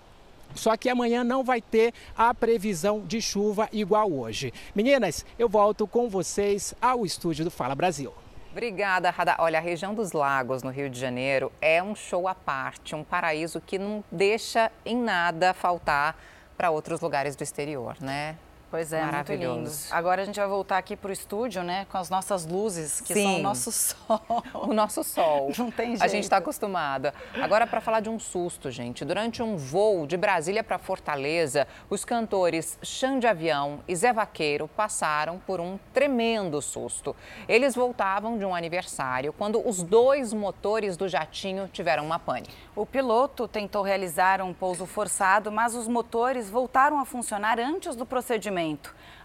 Só 0.54 0.74
que 0.78 0.88
amanhã 0.88 1.22
não 1.22 1.44
vai 1.44 1.60
ter 1.60 1.92
a 2.16 2.32
previsão 2.32 3.04
de 3.06 3.20
chuva 3.20 3.68
igual 3.70 4.10
hoje. 4.10 4.50
Meninas, 4.74 5.26
eu 5.38 5.46
volto 5.46 5.86
com 5.86 6.08
vocês 6.08 6.74
ao 6.80 7.04
estúdio 7.04 7.44
do 7.44 7.50
Fala 7.50 7.74
Brasil. 7.74 8.14
Obrigada, 8.56 9.10
Radar. 9.10 9.36
Olha, 9.38 9.58
a 9.58 9.60
região 9.60 9.94
dos 9.94 10.12
lagos 10.12 10.62
no 10.62 10.70
Rio 10.70 10.88
de 10.88 10.98
Janeiro 10.98 11.52
é 11.60 11.82
um 11.82 11.94
show 11.94 12.26
à 12.26 12.34
parte, 12.34 12.94
um 12.94 13.04
paraíso 13.04 13.60
que 13.60 13.78
não 13.78 14.02
deixa 14.10 14.72
em 14.82 14.96
nada 14.96 15.52
faltar 15.52 16.16
para 16.56 16.70
outros 16.70 17.02
lugares 17.02 17.36
do 17.36 17.42
exterior, 17.42 17.98
né? 18.00 18.34
Pois 18.68 18.92
é, 18.92 19.04
muito 19.04 19.32
lindo. 19.32 19.70
Agora 19.92 20.22
a 20.22 20.24
gente 20.24 20.40
vai 20.40 20.48
voltar 20.48 20.76
aqui 20.78 20.96
para 20.96 21.10
o 21.10 21.12
estúdio, 21.12 21.62
né, 21.62 21.86
com 21.90 21.98
as 21.98 22.10
nossas 22.10 22.44
luzes, 22.44 23.00
que 23.00 23.14
Sim. 23.14 23.22
são 23.22 23.36
o 23.36 23.42
nosso 23.42 23.70
sol. 23.70 24.20
O 24.54 24.74
nosso 24.74 25.04
sol. 25.04 25.52
Não 25.56 25.70
tem 25.70 25.90
jeito. 25.90 26.02
A 26.02 26.08
gente 26.08 26.24
está 26.24 26.38
acostumada. 26.38 27.14
Agora, 27.40 27.66
para 27.66 27.80
falar 27.80 28.00
de 28.00 28.08
um 28.08 28.18
susto, 28.18 28.70
gente. 28.70 29.04
Durante 29.04 29.40
um 29.40 29.56
voo 29.56 30.04
de 30.04 30.16
Brasília 30.16 30.64
para 30.64 30.78
Fortaleza, 30.78 31.66
os 31.88 32.04
cantores 32.04 32.76
Xande 32.82 33.20
de 33.20 33.26
Avião 33.28 33.80
e 33.86 33.94
Zé 33.94 34.12
Vaqueiro 34.12 34.66
passaram 34.66 35.38
por 35.38 35.60
um 35.60 35.78
tremendo 35.94 36.60
susto. 36.60 37.14
Eles 37.48 37.74
voltavam 37.74 38.36
de 38.36 38.44
um 38.44 38.54
aniversário 38.54 39.32
quando 39.32 39.66
os 39.66 39.82
dois 39.82 40.32
motores 40.32 40.96
do 40.96 41.08
jatinho 41.08 41.68
tiveram 41.72 42.04
uma 42.04 42.18
pane. 42.18 42.48
O 42.74 42.84
piloto 42.84 43.46
tentou 43.46 43.82
realizar 43.82 44.42
um 44.42 44.52
pouso 44.52 44.86
forçado, 44.86 45.52
mas 45.52 45.74
os 45.74 45.86
motores 45.86 46.50
voltaram 46.50 46.98
a 46.98 47.04
funcionar 47.04 47.60
antes 47.60 47.94
do 47.94 48.04
procedimento. 48.04 48.55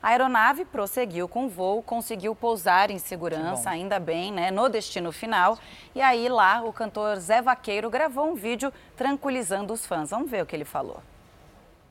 A 0.02 0.10
aeronave 0.10 0.66
prosseguiu 0.66 1.28
com 1.28 1.46
o 1.46 1.50
voo, 1.50 1.84
conseguiu 1.84 2.36
pousar 2.36 2.90
em 2.90 2.98
segurança, 2.98 3.70
ainda 3.70 4.00
bem, 4.00 4.32
né, 4.32 4.50
no 4.50 4.68
destino 4.68 5.12
final. 5.12 5.60
E 5.94 6.02
aí 6.02 6.28
lá 6.28 6.64
o 6.64 6.74
cantor 6.74 7.18
Zé 7.20 7.42
Vaqueiro 7.42 7.90
gravou 7.90 8.32
um 8.32 8.36
vídeo 8.36 8.74
tranquilizando 8.98 9.72
os 9.72 9.86
fãs. 9.86 10.10
Vamos 10.10 10.32
ver 10.32 10.42
o 10.42 10.46
que 10.46 10.56
ele 10.56 10.66
falou. 10.66 11.02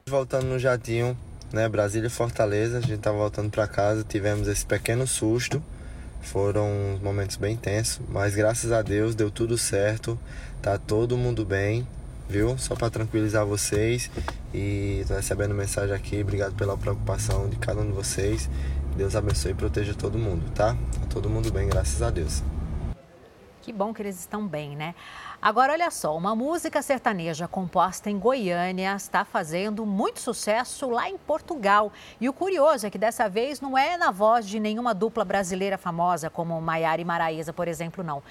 Voltando 0.08 0.46
no 0.46 0.58
jatinho, 0.58 1.16
né, 1.52 1.68
Brasília 1.68 2.08
e 2.08 2.10
Fortaleza, 2.10 2.78
a 2.78 2.80
gente 2.80 2.98
tá 2.98 3.12
voltando 3.12 3.48
para 3.48 3.68
casa, 3.68 4.02
tivemos 4.02 4.48
esse 4.48 4.66
pequeno 4.66 5.06
susto. 5.06 5.62
Foram 6.20 6.98
momentos 7.02 7.36
bem 7.36 7.56
tensos, 7.56 8.00
mas 8.08 8.34
graças 8.34 8.72
a 8.72 8.82
Deus 8.82 9.14
deu 9.14 9.30
tudo 9.30 9.56
certo. 9.56 10.18
Tá 10.60 10.76
todo 10.76 11.16
mundo 11.16 11.44
bem, 11.44 11.86
viu? 12.30 12.56
Só 12.56 12.76
para 12.76 12.88
tranquilizar 12.88 13.44
vocês 13.44 14.08
e 14.54 15.04
tô 15.06 15.14
recebendo 15.14 15.52
mensagem 15.52 15.94
aqui. 15.94 16.22
Obrigado 16.22 16.54
pela 16.54 16.78
preocupação 16.78 17.48
de 17.48 17.56
cada 17.56 17.80
um 17.80 17.86
de 17.86 17.92
vocês. 17.92 18.48
Deus 18.96 19.16
abençoe 19.16 19.50
e 19.50 19.54
proteja 19.54 19.94
todo 19.94 20.16
mundo, 20.16 20.48
tá? 20.54 20.74
Tá 20.74 21.06
todo 21.10 21.28
mundo 21.28 21.50
bem, 21.52 21.68
graças 21.68 22.00
a 22.00 22.10
Deus. 22.10 22.42
Que 23.62 23.72
bom 23.72 23.92
que 23.92 24.00
eles 24.00 24.18
estão 24.18 24.46
bem, 24.46 24.76
né? 24.76 24.94
Agora, 25.42 25.72
olha 25.72 25.90
só, 25.90 26.16
uma 26.16 26.34
música 26.36 26.80
sertaneja 26.82 27.48
composta 27.48 28.08
em 28.08 28.18
Goiânia 28.18 28.94
está 28.94 29.24
fazendo 29.24 29.84
muito 29.84 30.20
sucesso 30.20 30.88
lá 30.88 31.08
em 31.08 31.18
Portugal. 31.18 31.92
E 32.20 32.28
o 32.28 32.32
curioso 32.32 32.86
é 32.86 32.90
que 32.90 32.98
dessa 32.98 33.28
vez 33.28 33.60
não 33.60 33.76
é 33.76 33.96
na 33.96 34.10
voz 34.10 34.46
de 34.46 34.60
nenhuma 34.60 34.94
dupla 34.94 35.24
brasileira 35.24 35.76
famosa, 35.76 36.30
como 36.30 36.60
Maiara 36.60 37.00
e 37.00 37.04
Maraísa, 37.04 37.52
por 37.52 37.66
exemplo, 37.66 38.04
não. 38.04 38.22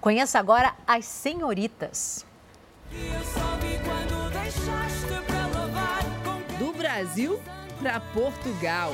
Conheça 0.00 0.38
agora 0.38 0.74
as 0.86 1.04
Senhoritas. 1.04 2.25
Do 6.58 6.72
Brasil 6.72 7.40
para 7.80 8.00
Portugal. 8.00 8.92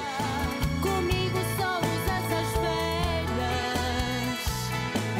Comigo 0.81 1.39
só 1.57 1.79
usa 1.79 2.13
essas 2.19 2.53
velhas, 2.61 4.41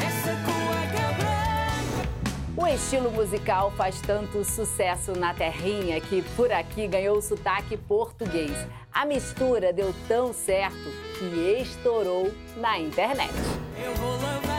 essa 0.05 0.33
cueca 0.43 1.13
branca. 1.13 2.09
O 2.57 2.67
estilo 2.67 3.11
musical 3.11 3.71
faz 3.71 4.01
tanto 4.01 4.43
sucesso 4.43 5.13
na 5.17 5.33
terrinha 5.33 6.01
que 6.01 6.21
por 6.35 6.51
aqui 6.51 6.87
ganhou 6.87 7.17
o 7.17 7.21
sotaque 7.21 7.77
português. 7.77 8.57
A 8.91 9.05
mistura 9.05 9.71
deu 9.71 9.93
tão 10.07 10.33
certo 10.33 10.91
que 11.17 11.61
estourou 11.61 12.31
na 12.57 12.77
internet. 12.79 13.33
Eu 13.83 13.93
vou 13.95 14.11
lavando 14.21 14.52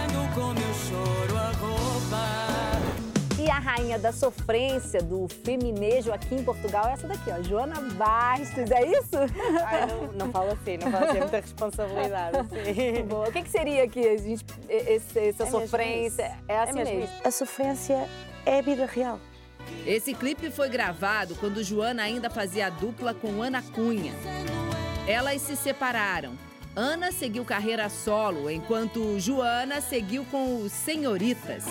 E 3.45 3.51
a 3.51 3.59
rainha 3.59 3.99
da 3.99 4.11
sofrência 4.11 5.03
do 5.03 5.29
feminejo 5.45 6.11
aqui 6.11 6.35
em 6.35 6.43
Portugal 6.43 6.89
é 6.89 6.93
essa 6.93 7.07
daqui, 7.07 7.31
ó, 7.31 7.43
Joana 7.43 7.79
Bastos, 7.93 8.71
é 8.71 8.87
isso? 8.87 9.19
Ai, 9.67 9.87
não, 9.87 10.13
não 10.15 10.33
fala 10.33 10.55
assim, 10.55 10.79
não 10.79 10.91
fala 10.91 11.11
assim, 11.11 11.19
é 11.19 11.21
muita 11.21 11.41
responsabilidade. 11.41 12.39
Assim. 12.41 13.03
Boa. 13.05 13.29
O 13.29 13.33
que, 13.33 13.43
que 13.43 13.51
seria 13.51 13.85
aqui, 13.85 14.01
a 14.09 14.17
gente, 14.17 14.47
esse, 14.67 15.19
essa 15.19 15.43
É 15.43 15.45
mesmo 15.45 15.61
sofrência? 15.61 16.27
isso. 16.27 16.45
É 16.49 16.59
assim 16.59 16.71
É 16.71 16.75
mesmo 16.75 16.99
mesmo. 17.01 17.15
A 17.23 17.31
sofrência 17.31 18.09
é 18.47 18.59
a 18.61 18.63
vida 18.63 18.87
real. 18.87 19.21
Esse 19.87 20.15
clipe 20.15 20.51
foi 20.51 20.71
gravado 20.71 21.35
quando 21.35 21.63
Joana 21.63 22.03
ainda 22.03 22.31
fazia 22.31 22.71
dupla 22.71 23.13
com 23.13 23.43
Ana 23.43 23.61
Cunha. 23.61 24.15
Elas 25.07 25.43
se 25.43 25.55
separaram. 25.55 26.33
Ana 26.77 27.13
seguiu 27.13 27.45
carreira 27.45 27.89
solo, 27.89 28.51
enquanto 28.51 29.17
Joana 29.21 29.81
seguiu 29.81 30.25
com 30.25 30.61
os 30.61 30.73
Senhoritas. 30.73 31.65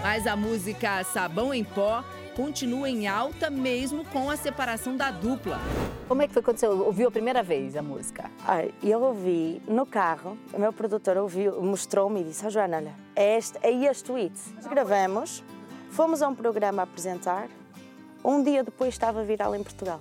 Mas 0.00 0.24
a 0.24 0.36
música 0.36 1.02
Sabão 1.02 1.52
em 1.52 1.64
Pó 1.64 2.04
continua 2.36 2.88
em 2.88 3.08
alta 3.08 3.50
mesmo 3.50 4.04
com 4.04 4.30
a 4.30 4.36
separação 4.36 4.96
da 4.96 5.10
dupla. 5.10 5.58
Como 6.06 6.22
é 6.22 6.28
que 6.28 6.32
foi 6.32 6.42
quando 6.42 6.58
você 6.58 6.68
ouviu 6.68 7.08
a 7.08 7.10
primeira 7.10 7.42
vez 7.42 7.76
a 7.76 7.82
música? 7.82 8.30
Ai, 8.46 8.72
eu 8.84 9.02
ouvi 9.02 9.60
no 9.66 9.84
carro, 9.84 10.38
o 10.52 10.60
meu 10.60 10.72
produtor 10.72 11.16
ouviu, 11.16 11.60
mostrou-me 11.60 12.20
e 12.20 12.24
disse: 12.24 12.46
oh, 12.46 12.50
Joana, 12.50 12.76
olha, 12.76 12.94
é 13.16 13.36
este, 13.36 13.58
é 13.62 13.72
este 13.72 14.04
tweet. 14.04 14.34
Gravamos, 14.68 15.42
fomos 15.90 16.22
a 16.22 16.28
um 16.28 16.36
programa 16.36 16.82
apresentar, 16.82 17.48
um 18.24 18.44
dia 18.44 18.62
depois 18.62 18.94
estava 18.94 19.24
viral 19.24 19.56
em 19.56 19.62
Portugal. 19.64 20.00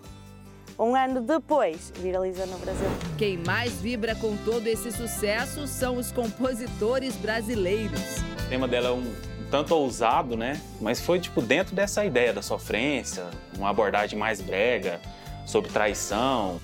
Um 0.80 0.96
ano 0.96 1.20
depois, 1.20 1.92
viralizou 1.98 2.48
no 2.48 2.58
Brasil. 2.58 2.88
Quem 3.18 3.38
mais 3.38 3.74
vibra 3.82 4.16
com 4.16 4.38
todo 4.46 4.66
esse 4.66 4.94
sucesso 4.94 5.68
são 5.68 5.98
os 5.98 6.10
compositores 6.10 7.18
brasileiros. 7.18 8.00
O 8.46 8.50
tema 8.50 8.66
dela 8.66 8.88
é 8.88 8.92
um 8.94 9.14
tanto 9.52 9.76
ousado, 9.76 10.38
né? 10.38 10.62
Mas 10.80 11.02
foi 11.02 11.20
tipo 11.20 11.42
dentro 11.42 11.76
dessa 11.76 12.06
ideia 12.06 12.32
da 12.32 12.42
sofrência, 12.42 13.26
uma 13.58 13.70
abordagem 13.70 14.18
mais 14.18 14.40
brega 14.40 15.02
sobre 15.46 15.70
traição. 15.70 16.62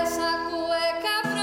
Essa 0.00 0.48
cueca. 0.50 1.37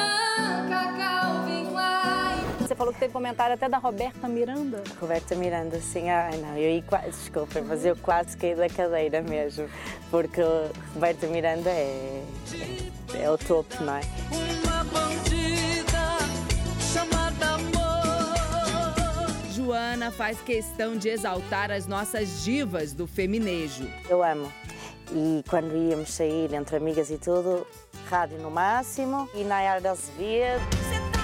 Você 2.66 2.74
falou 2.74 2.92
que 2.92 3.00
teve 3.00 3.14
comentário 3.14 3.54
até 3.54 3.70
da 3.70 3.78
Roberta 3.78 4.28
Miranda. 4.28 4.84
Roberta 5.00 5.36
Miranda, 5.36 5.80
sim. 5.80 6.10
Ai, 6.10 6.36
não, 6.38 6.58
eu 6.58 6.72
ia 6.72 6.82
quase, 6.82 7.12
desculpa, 7.12 7.62
mas 7.62 7.86
eu 7.86 7.96
quase 7.96 8.36
caí 8.36 8.56
da 8.56 8.68
cadeira 8.68 9.22
mesmo, 9.22 9.70
porque 10.10 10.42
Roberta 10.96 11.28
Miranda 11.28 11.70
é, 11.70 12.24
é, 13.14 13.22
é 13.22 13.30
o 13.30 13.38
topo, 13.38 13.84
não 13.84 13.96
é? 13.96 14.02
Uma 14.32 14.84
bandida 14.86 16.18
chamada 16.92 17.50
amor. 17.50 17.72
Joana 19.52 20.10
faz 20.10 20.42
questão 20.42 20.98
de 20.98 21.10
exaltar 21.10 21.70
as 21.70 21.86
nossas 21.86 22.44
divas 22.44 22.94
do 22.94 23.06
feminejo. 23.06 23.88
Eu 24.10 24.24
amo. 24.24 24.52
E 25.12 25.44
quando 25.48 25.78
íamos 25.78 26.12
sair 26.12 26.52
entre 26.56 26.78
amigas 26.78 27.12
e 27.12 27.20
tudo, 27.20 27.68
rádio 28.10 28.40
no 28.40 28.50
máximo, 28.50 29.30
e 29.36 29.44
Nayara 29.44 29.92
Azevedo, 29.92 31.15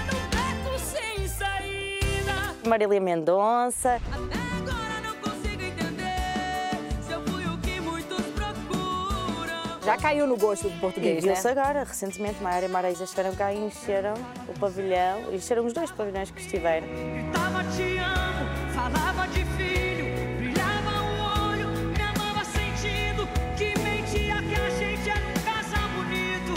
muitos 7.81 8.21
procuram. 8.35 9.81
Já 9.83 9.97
caiu 9.97 10.27
no 10.27 10.37
gosto 10.37 10.69
do 10.69 10.75
e 10.75 10.79
português, 10.79 11.23
né? 11.23 11.33
viu-se 11.33 11.47
agora, 11.47 11.83
recentemente, 11.83 12.41
Maia 12.41 12.65
e 12.65 12.67
Maraísa 12.67 13.03
estiveram 13.03 13.35
cá 13.35 13.51
e 13.53 13.57
encheram 13.57 14.13
o 14.47 14.59
pavilhão, 14.59 15.33
encheram 15.33 15.65
os 15.65 15.73
dois 15.73 15.91
pavilhões 15.91 16.29
que 16.29 16.39
estiveram. 16.39 16.87
Gritava 16.87 17.63
te 17.63 17.97
amo, 17.97 18.45
falava 18.73 19.27
de 19.29 19.43
filho, 19.57 20.05
brilhava 20.37 21.01
o 21.01 21.49
olho, 21.49 21.67
me 21.67 22.01
amava 22.01 22.45
sentindo 22.45 23.27
que 23.57 23.77
mentia 23.79 24.35
que 24.43 24.55
a 24.55 24.69
gente 24.69 25.09
era 25.09 25.27
um 25.27 25.33
casal 25.43 25.89
bonito. 25.95 26.53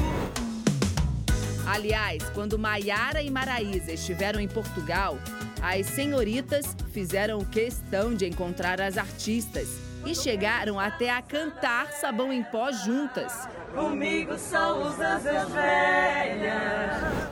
Aliás, 1.66 2.22
quando 2.34 2.59
Maiara 2.59 3.22
e 3.22 3.30
Maraísa 3.30 3.92
estiveram 3.92 4.38
em 4.38 4.48
Portugal, 4.48 5.18
as 5.64 5.86
senhoritas 5.86 6.76
fizeram 6.92 7.42
questão 7.42 8.14
de 8.14 8.26
encontrar 8.26 8.82
as 8.82 8.98
artistas 8.98 9.66
e 10.04 10.14
chegaram 10.14 10.78
até 10.78 11.08
a 11.08 11.22
cantar 11.22 11.90
sabão 11.92 12.30
em 12.30 12.44
pó 12.44 12.70
juntas. 12.70 13.48
Comigo 13.74 14.32
usas 14.32 15.26
as 15.26 15.48
velhas. 15.48 17.30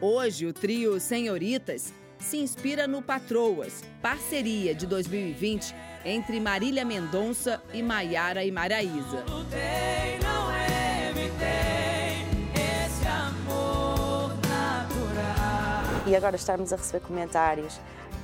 Hoje, 0.00 0.44
o 0.44 0.52
trio 0.52 0.98
Senhoritas 0.98 1.94
se 2.18 2.36
inspira 2.38 2.88
no 2.88 3.00
Patroas, 3.00 3.84
parceria 4.02 4.74
de 4.74 4.84
2020 4.84 5.72
entre 6.04 6.40
Marília 6.40 6.84
Mendonça 6.84 7.62
e 7.72 7.80
Maiara 7.80 8.44
e 8.44 8.50
Maraísa. 8.50 9.24
Tem, 9.48 10.18
não 10.18 10.50
evitei 11.10 11.91
E 16.06 16.16
agora 16.16 16.36
estarmos 16.36 16.72
a 16.72 16.76
receber 16.76 17.04
comentários. 17.04 17.78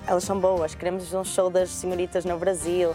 Elas 0.07 0.25
são 0.25 0.39
boas, 0.41 0.75
queremos 0.75 1.13
um 1.13 1.25
show 1.25 1.51
das 1.51 1.71
senhoritas 1.71 2.25
no 2.25 2.39
Brasil. 2.39 2.95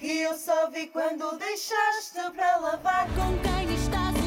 E 0.00 0.22
eu 0.22 0.34
só 0.34 0.70
vi 0.70 0.86
quando 0.88 1.38
deixaste 1.38 2.20
pra 2.34 2.56
lavar 2.56 3.06
com 3.08 3.38
quem 3.42 3.74
estás 3.74 4.23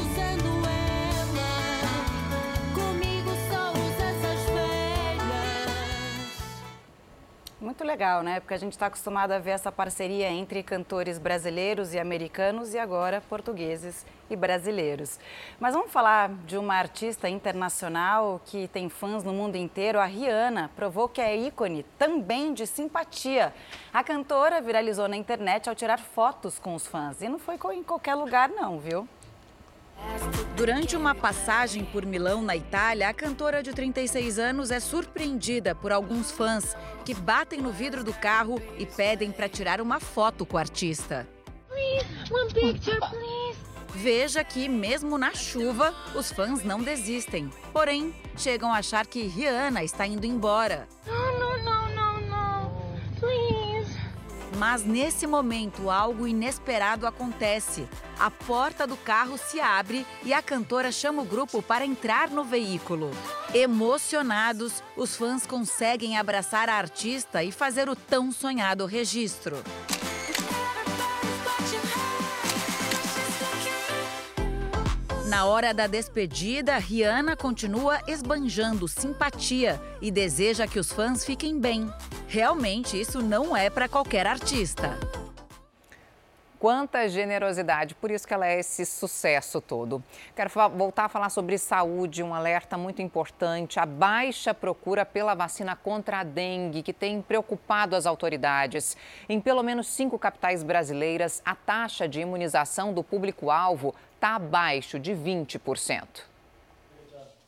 Muito 7.60 7.82
legal, 7.82 8.22
né? 8.22 8.38
Porque 8.38 8.54
a 8.54 8.58
gente 8.58 8.74
está 8.74 8.86
acostumado 8.86 9.32
a 9.32 9.38
ver 9.40 9.50
essa 9.50 9.72
parceria 9.72 10.30
entre 10.30 10.62
cantores 10.62 11.18
brasileiros 11.18 11.92
e 11.92 11.98
americanos 11.98 12.72
e 12.72 12.78
agora 12.78 13.20
portugueses 13.28 14.06
e 14.30 14.36
brasileiros. 14.36 15.18
Mas 15.58 15.74
vamos 15.74 15.90
falar 15.90 16.30
de 16.46 16.56
uma 16.56 16.76
artista 16.76 17.28
internacional 17.28 18.40
que 18.44 18.68
tem 18.68 18.88
fãs 18.88 19.24
no 19.24 19.32
mundo 19.32 19.56
inteiro. 19.56 19.98
A 19.98 20.04
Rihanna 20.04 20.70
provou 20.76 21.08
que 21.08 21.20
é 21.20 21.36
ícone 21.36 21.84
também 21.98 22.54
de 22.54 22.64
simpatia. 22.64 23.52
A 23.92 24.04
cantora 24.04 24.60
viralizou 24.60 25.08
na 25.08 25.16
internet 25.16 25.68
ao 25.68 25.74
tirar 25.74 25.98
fotos 25.98 26.60
com 26.60 26.76
os 26.76 26.86
fãs. 26.86 27.20
E 27.22 27.28
não 27.28 27.40
foi 27.40 27.58
em 27.74 27.82
qualquer 27.82 28.14
lugar, 28.14 28.48
não, 28.50 28.78
viu? 28.78 29.08
Durante 30.56 30.96
uma 30.96 31.14
passagem 31.14 31.84
por 31.84 32.04
Milão, 32.04 32.42
na 32.42 32.56
Itália, 32.56 33.08
a 33.08 33.14
cantora 33.14 33.62
de 33.62 33.72
36 33.72 34.38
anos 34.40 34.70
é 34.72 34.80
surpreendida 34.80 35.74
por 35.74 35.92
alguns 35.92 36.32
fãs 36.32 36.76
que 37.04 37.14
batem 37.14 37.60
no 37.60 37.70
vidro 37.70 38.02
do 38.02 38.12
carro 38.12 38.60
e 38.76 38.84
pedem 38.84 39.30
para 39.30 39.48
tirar 39.48 39.80
uma 39.80 40.00
foto 40.00 40.44
com 40.44 40.56
o 40.56 40.58
artista. 40.58 41.28
Please, 41.68 42.32
one 42.32 42.52
picture, 42.52 42.98
please. 42.98 43.58
Veja 43.94 44.44
que, 44.44 44.68
mesmo 44.68 45.16
na 45.16 45.32
chuva, 45.32 45.94
os 46.14 46.30
fãs 46.32 46.64
não 46.64 46.82
desistem. 46.82 47.50
Porém, 47.72 48.14
chegam 48.36 48.72
a 48.72 48.78
achar 48.78 49.06
que 49.06 49.26
Rihanna 49.26 49.82
está 49.84 50.06
indo 50.06 50.26
embora. 50.26 50.88
No, 51.06 51.38
no, 51.38 51.56
no. 51.64 51.70
Please. 51.70 51.87
Mas 54.58 54.84
nesse 54.84 55.24
momento, 55.24 55.88
algo 55.88 56.26
inesperado 56.26 57.06
acontece. 57.06 57.86
A 58.18 58.28
porta 58.28 58.88
do 58.88 58.96
carro 58.96 59.38
se 59.38 59.60
abre 59.60 60.04
e 60.24 60.32
a 60.32 60.42
cantora 60.42 60.90
chama 60.90 61.22
o 61.22 61.24
grupo 61.24 61.62
para 61.62 61.86
entrar 61.86 62.28
no 62.28 62.42
veículo. 62.42 63.12
Emocionados, 63.54 64.82
os 64.96 65.14
fãs 65.14 65.46
conseguem 65.46 66.18
abraçar 66.18 66.68
a 66.68 66.74
artista 66.74 67.44
e 67.44 67.52
fazer 67.52 67.88
o 67.88 67.94
tão 67.94 68.32
sonhado 68.32 68.84
registro. 68.84 69.62
Na 75.28 75.44
hora 75.44 75.74
da 75.74 75.86
despedida, 75.86 76.78
Rihanna 76.78 77.36
continua 77.36 78.00
esbanjando 78.08 78.88
simpatia 78.88 79.78
e 80.00 80.10
deseja 80.10 80.66
que 80.66 80.78
os 80.78 80.90
fãs 80.90 81.22
fiquem 81.22 81.60
bem. 81.60 81.92
Realmente, 82.26 82.98
isso 82.98 83.20
não 83.20 83.54
é 83.54 83.68
para 83.68 83.90
qualquer 83.90 84.26
artista. 84.26 84.98
Quanta 86.58 87.08
generosidade, 87.08 87.94
por 87.94 88.10
isso 88.10 88.26
que 88.26 88.34
ela 88.34 88.44
é 88.44 88.58
esse 88.58 88.84
sucesso 88.84 89.60
todo. 89.60 90.02
Quero 90.34 90.50
voltar 90.70 91.04
a 91.04 91.08
falar 91.08 91.28
sobre 91.28 91.56
saúde, 91.56 92.20
um 92.20 92.34
alerta 92.34 92.76
muito 92.76 93.00
importante, 93.00 93.78
a 93.78 93.86
baixa 93.86 94.52
procura 94.52 95.06
pela 95.06 95.34
vacina 95.34 95.76
contra 95.76 96.18
a 96.18 96.24
dengue, 96.24 96.82
que 96.82 96.92
tem 96.92 97.22
preocupado 97.22 97.94
as 97.94 98.06
autoridades. 98.06 98.96
Em 99.28 99.40
pelo 99.40 99.62
menos 99.62 99.86
cinco 99.86 100.18
capitais 100.18 100.64
brasileiras, 100.64 101.40
a 101.44 101.54
taxa 101.54 102.08
de 102.08 102.20
imunização 102.20 102.92
do 102.92 103.04
público-alvo 103.04 103.94
está 104.18 104.34
abaixo 104.34 104.98
de 104.98 105.12
20%. 105.12 106.02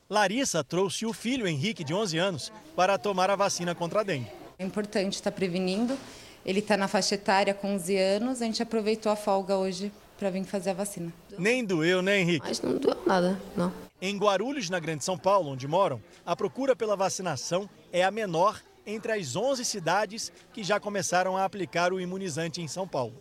Larissa 0.09 0.63
trouxe 0.63 1.05
o 1.05 1.13
filho 1.13 1.47
Henrique, 1.47 1.83
de 1.83 1.93
11 1.93 2.19
anos, 2.19 2.53
para 2.77 2.97
tomar 2.97 3.29
a 3.29 3.37
vacina 3.37 3.75
contra 3.75 4.01
a 4.01 4.03
dengue. 4.05 4.31
É 4.57 4.65
importante 4.65 5.15
estar 5.15 5.33
prevenindo. 5.33 5.99
Ele 6.47 6.61
está 6.61 6.77
na 6.77 6.89
faixa 6.89 7.17
etária 7.17 7.53
com 7.53 7.75
11 7.75 7.97
anos. 7.97 8.41
A 8.41 8.45
gente 8.45 8.63
aproveitou 8.63 9.11
a 9.11 9.17
folga 9.17 9.57
hoje 9.57 9.93
para 10.17 10.31
vir 10.31 10.45
fazer 10.45 10.71
a 10.71 10.75
vacina. 10.75 11.13
Nem 11.37 11.65
doeu, 11.65 12.03
né, 12.03 12.21
Henrique? 12.21 12.47
Mas 12.47 12.61
não 12.61 12.77
doeu 12.77 13.03
nada, 13.05 13.41
não. 13.57 13.73
Em 14.01 14.17
Guarulhos, 14.17 14.71
na 14.71 14.79
Grande 14.79 15.05
São 15.05 15.19
Paulo, 15.19 15.51
onde 15.51 15.67
moram, 15.67 16.01
a 16.25 16.37
procura 16.37 16.75
pela 16.77 16.97
vacinação 16.97 17.69
é 17.93 18.05
a 18.05 18.11
menor 18.11 18.61
entre 18.87 19.13
as 19.13 19.37
11 19.37 19.65
cidades 19.65 20.33
que 20.53 20.63
já 20.63 20.79
começaram 20.81 21.37
a 21.37 21.45
aplicar 21.45 21.93
o 21.93 22.01
imunizante 22.01 22.61
em 22.61 22.69
São 22.69 22.87
Paulo. 22.87 23.15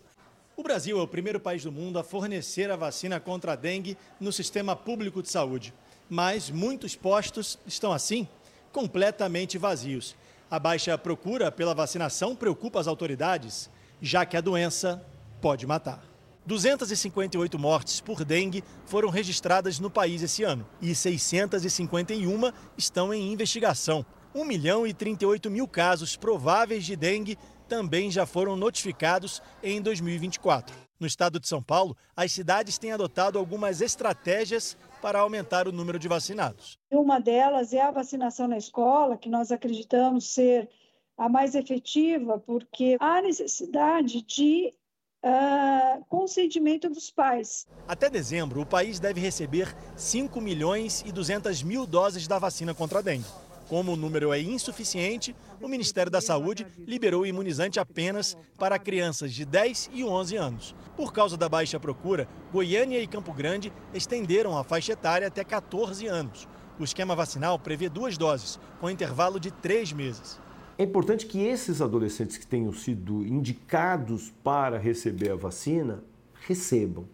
O 0.60 0.62
Brasil 0.62 0.98
é 0.98 1.02
o 1.02 1.08
primeiro 1.08 1.40
país 1.40 1.62
do 1.62 1.72
mundo 1.72 1.98
a 1.98 2.04
fornecer 2.04 2.70
a 2.70 2.76
vacina 2.76 3.18
contra 3.18 3.54
a 3.54 3.56
dengue 3.56 3.96
no 4.20 4.30
sistema 4.30 4.76
público 4.76 5.22
de 5.22 5.30
saúde. 5.30 5.72
Mas 6.06 6.50
muitos 6.50 6.94
postos 6.94 7.58
estão 7.66 7.94
assim, 7.94 8.28
completamente 8.70 9.56
vazios. 9.56 10.14
A 10.50 10.58
baixa 10.58 10.98
procura 10.98 11.50
pela 11.50 11.74
vacinação 11.74 12.36
preocupa 12.36 12.78
as 12.78 12.86
autoridades, 12.86 13.70
já 14.02 14.26
que 14.26 14.36
a 14.36 14.40
doença 14.42 15.02
pode 15.40 15.66
matar. 15.66 16.04
258 16.44 17.58
mortes 17.58 17.98
por 17.98 18.22
dengue 18.22 18.62
foram 18.84 19.08
registradas 19.08 19.78
no 19.78 19.88
país 19.88 20.20
esse 20.20 20.42
ano 20.42 20.66
e 20.82 20.94
651 20.94 22.52
estão 22.76 23.14
em 23.14 23.32
investigação. 23.32 24.04
1 24.34 24.44
milhão 24.44 24.86
e 24.86 24.92
38 24.92 25.50
mil 25.50 25.66
casos 25.66 26.16
prováveis 26.16 26.84
de 26.84 26.96
dengue 26.96 27.38
também 27.70 28.10
já 28.10 28.26
foram 28.26 28.56
notificados 28.56 29.40
em 29.62 29.80
2024. 29.80 30.74
No 30.98 31.06
estado 31.06 31.38
de 31.38 31.46
São 31.46 31.62
Paulo, 31.62 31.96
as 32.16 32.32
cidades 32.32 32.76
têm 32.76 32.90
adotado 32.90 33.38
algumas 33.38 33.80
estratégias 33.80 34.76
para 35.00 35.20
aumentar 35.20 35.68
o 35.68 35.72
número 35.72 35.96
de 35.96 36.08
vacinados. 36.08 36.76
Uma 36.90 37.20
delas 37.20 37.72
é 37.72 37.80
a 37.80 37.92
vacinação 37.92 38.48
na 38.48 38.58
escola, 38.58 39.16
que 39.16 39.28
nós 39.28 39.52
acreditamos 39.52 40.34
ser 40.34 40.68
a 41.16 41.28
mais 41.28 41.54
efetiva, 41.54 42.40
porque 42.40 42.96
há 42.98 43.22
necessidade 43.22 44.20
de 44.22 44.74
ah, 45.22 46.00
consentimento 46.08 46.90
dos 46.90 47.08
pais. 47.10 47.68
Até 47.86 48.10
dezembro, 48.10 48.60
o 48.60 48.66
país 48.66 48.98
deve 48.98 49.20
receber 49.20 49.72
5 49.96 50.40
milhões 50.40 51.04
e 51.06 51.12
200 51.12 51.62
mil 51.62 51.86
doses 51.86 52.26
da 52.26 52.38
vacina 52.38 52.74
contra 52.74 52.98
a 52.98 53.02
dengue. 53.02 53.26
Como 53.70 53.92
o 53.92 53.96
número 53.96 54.32
é 54.32 54.40
insuficiente, 54.40 55.32
o 55.62 55.68
Ministério 55.68 56.10
da 56.10 56.20
Saúde 56.20 56.66
liberou 56.88 57.22
o 57.22 57.26
imunizante 57.26 57.78
apenas 57.78 58.36
para 58.58 58.80
crianças 58.80 59.32
de 59.32 59.44
10 59.44 59.90
e 59.92 60.02
11 60.02 60.36
anos. 60.36 60.74
Por 60.96 61.12
causa 61.12 61.36
da 61.36 61.48
baixa 61.48 61.78
procura, 61.78 62.26
Goiânia 62.52 63.00
e 63.00 63.06
Campo 63.06 63.32
Grande 63.32 63.72
estenderam 63.94 64.58
a 64.58 64.64
faixa 64.64 64.94
etária 64.94 65.28
até 65.28 65.44
14 65.44 66.04
anos. 66.08 66.48
O 66.80 66.82
esquema 66.82 67.14
vacinal 67.14 67.60
prevê 67.60 67.88
duas 67.88 68.18
doses, 68.18 68.58
com 68.80 68.90
intervalo 68.90 69.38
de 69.38 69.52
três 69.52 69.92
meses. 69.92 70.40
É 70.76 70.82
importante 70.82 71.24
que 71.24 71.38
esses 71.38 71.80
adolescentes 71.80 72.38
que 72.38 72.46
tenham 72.48 72.72
sido 72.72 73.24
indicados 73.24 74.32
para 74.42 74.78
receber 74.78 75.30
a 75.30 75.36
vacina 75.36 76.02
recebam, 76.44 77.04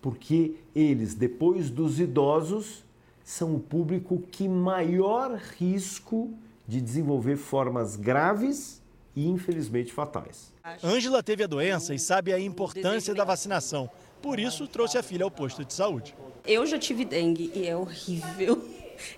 porque 0.00 0.54
eles, 0.76 1.12
depois 1.12 1.70
dos 1.70 1.98
idosos, 1.98 2.84
são 3.24 3.56
o 3.56 3.58
público 3.58 4.22
que 4.30 4.46
maior 4.46 5.40
risco 5.58 6.32
de 6.68 6.80
desenvolver 6.80 7.36
formas 7.36 7.96
graves 7.96 8.82
e 9.16 9.26
infelizmente 9.26 9.92
fatais. 9.92 10.52
Ângela 10.82 11.22
teve 11.22 11.42
a 11.42 11.46
doença 11.46 11.94
e 11.94 11.98
sabe 11.98 12.32
a 12.32 12.38
importância 12.38 13.14
da 13.14 13.24
vacinação. 13.24 13.90
Por 14.20 14.38
isso, 14.38 14.68
trouxe 14.68 14.98
a 14.98 15.02
filha 15.02 15.24
ao 15.24 15.30
posto 15.30 15.64
de 15.64 15.72
saúde. 15.72 16.14
Eu 16.46 16.66
já 16.66 16.78
tive 16.78 17.04
dengue 17.04 17.50
e 17.54 17.66
é 17.66 17.76
horrível. 17.76 18.62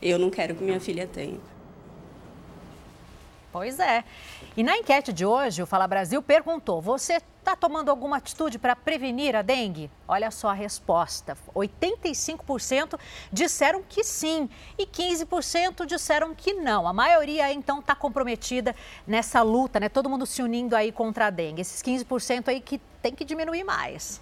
Eu 0.01 0.19
não 0.19 0.31
quero 0.31 0.55
que 0.55 0.65
minha 0.65 0.81
filha 0.81 1.07
tenha. 1.07 1.39
Pois 3.57 3.81
é. 3.81 4.05
E 4.55 4.63
na 4.63 4.77
enquete 4.77 5.15
de 5.15 5.25
hoje, 5.25 5.63
o 5.63 5.67
Fala 5.67 5.87
Brasil 5.87 6.21
perguntou: 6.21 6.83
você 6.83 7.15
está 7.15 7.57
tomando 7.57 7.89
alguma 7.89 8.19
atitude 8.19 8.59
para 8.59 8.77
prevenir 8.77 9.35
a 9.35 9.41
dengue? 9.41 9.91
Olha 10.07 10.31
só 10.31 10.51
a 10.51 10.53
resposta: 10.53 11.39
85% 11.55 13.01
disseram 13.33 13.83
que 13.83 14.05
sim 14.05 14.47
e 14.77 14.85
15% 14.85 15.87
disseram 15.87 16.35
que 16.35 16.53
não. 16.53 16.87
A 16.87 16.93
maioria 16.93 17.51
então 17.51 17.79
está 17.79 17.95
comprometida 17.95 18.77
nessa 19.07 19.41
luta, 19.41 19.81
né? 19.81 19.89
Todo 19.89 20.11
mundo 20.11 20.27
se 20.27 20.43
unindo 20.43 20.77
aí 20.77 20.93
contra 20.93 21.29
a 21.29 21.31
dengue. 21.31 21.63
Esses 21.63 21.83
15% 21.83 22.49
aí 22.49 22.61
que 22.61 22.79
tem 23.01 23.15
que 23.15 23.25
diminuir 23.25 23.65
mais. 23.65 24.21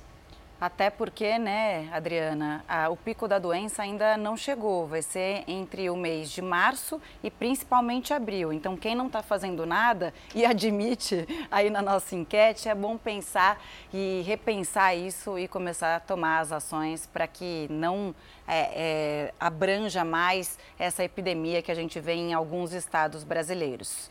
Até 0.61 0.89
porque, 0.89 1.39
né, 1.39 1.91
Adriana, 1.93 2.65
a- 2.67 2.89
o 2.89 2.97
pico 2.97 3.27
da 3.29 3.39
doença 3.39 3.83
ainda 3.83 4.17
não 4.17 4.37
chegou. 4.37 4.87
Vai 4.87 5.03
ser 5.03 5.45
entre 5.47 5.91
o 5.91 5.97
mês 5.97 6.31
de 6.31 6.41
março 6.41 7.01
e 7.23 7.31
principalmente 7.31 8.15
abril. 8.15 8.53
Então, 8.53 8.77
quem 8.77 8.95
não 8.95 9.09
está 9.09 9.23
fazendo 9.23 9.67
nada 9.67 10.15
e 10.35 10.45
admite 10.47 11.27
aí 11.51 11.69
na 11.69 11.83
nossa 11.83 12.15
enquete, 12.15 12.69
é 12.69 12.75
bom 12.75 12.97
pensar 12.97 13.61
e 13.93 14.23
repensar 14.27 14.95
isso 14.95 15.39
e 15.39 15.49
começar 15.49 15.97
a 15.97 16.01
tomar 16.01 16.39
as 16.41 16.53
ações 16.53 17.07
para 17.07 17.27
que 17.27 17.67
não 17.69 18.15
é, 18.47 18.71
é, 18.75 19.35
abranja 19.41 20.05
mais 20.05 20.59
essa 20.79 21.03
epidemia 21.05 21.63
que 21.63 21.73
a 21.73 21.75
gente 21.75 21.99
vê 22.01 22.15
em 22.15 22.33
alguns 22.33 22.73
estados 22.73 23.25
brasileiros. 23.25 24.09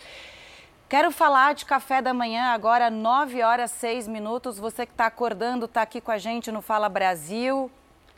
Quero 0.94 1.10
falar 1.10 1.56
de 1.56 1.66
café 1.66 2.04
da 2.04 2.14
manhã 2.14 2.54
agora, 2.54 2.92
9 2.92 3.42
horas 3.42 3.72
6 3.72 4.08
minutos. 4.08 4.60
Você 4.60 4.86
que 4.86 4.92
está 4.92 5.08
acordando, 5.08 5.66
está 5.66 5.82
aqui 5.82 6.00
com 6.00 6.12
a 6.12 6.20
gente 6.20 6.52
no 6.52 6.62
Fala 6.62 6.88
Brasil. 6.88 7.72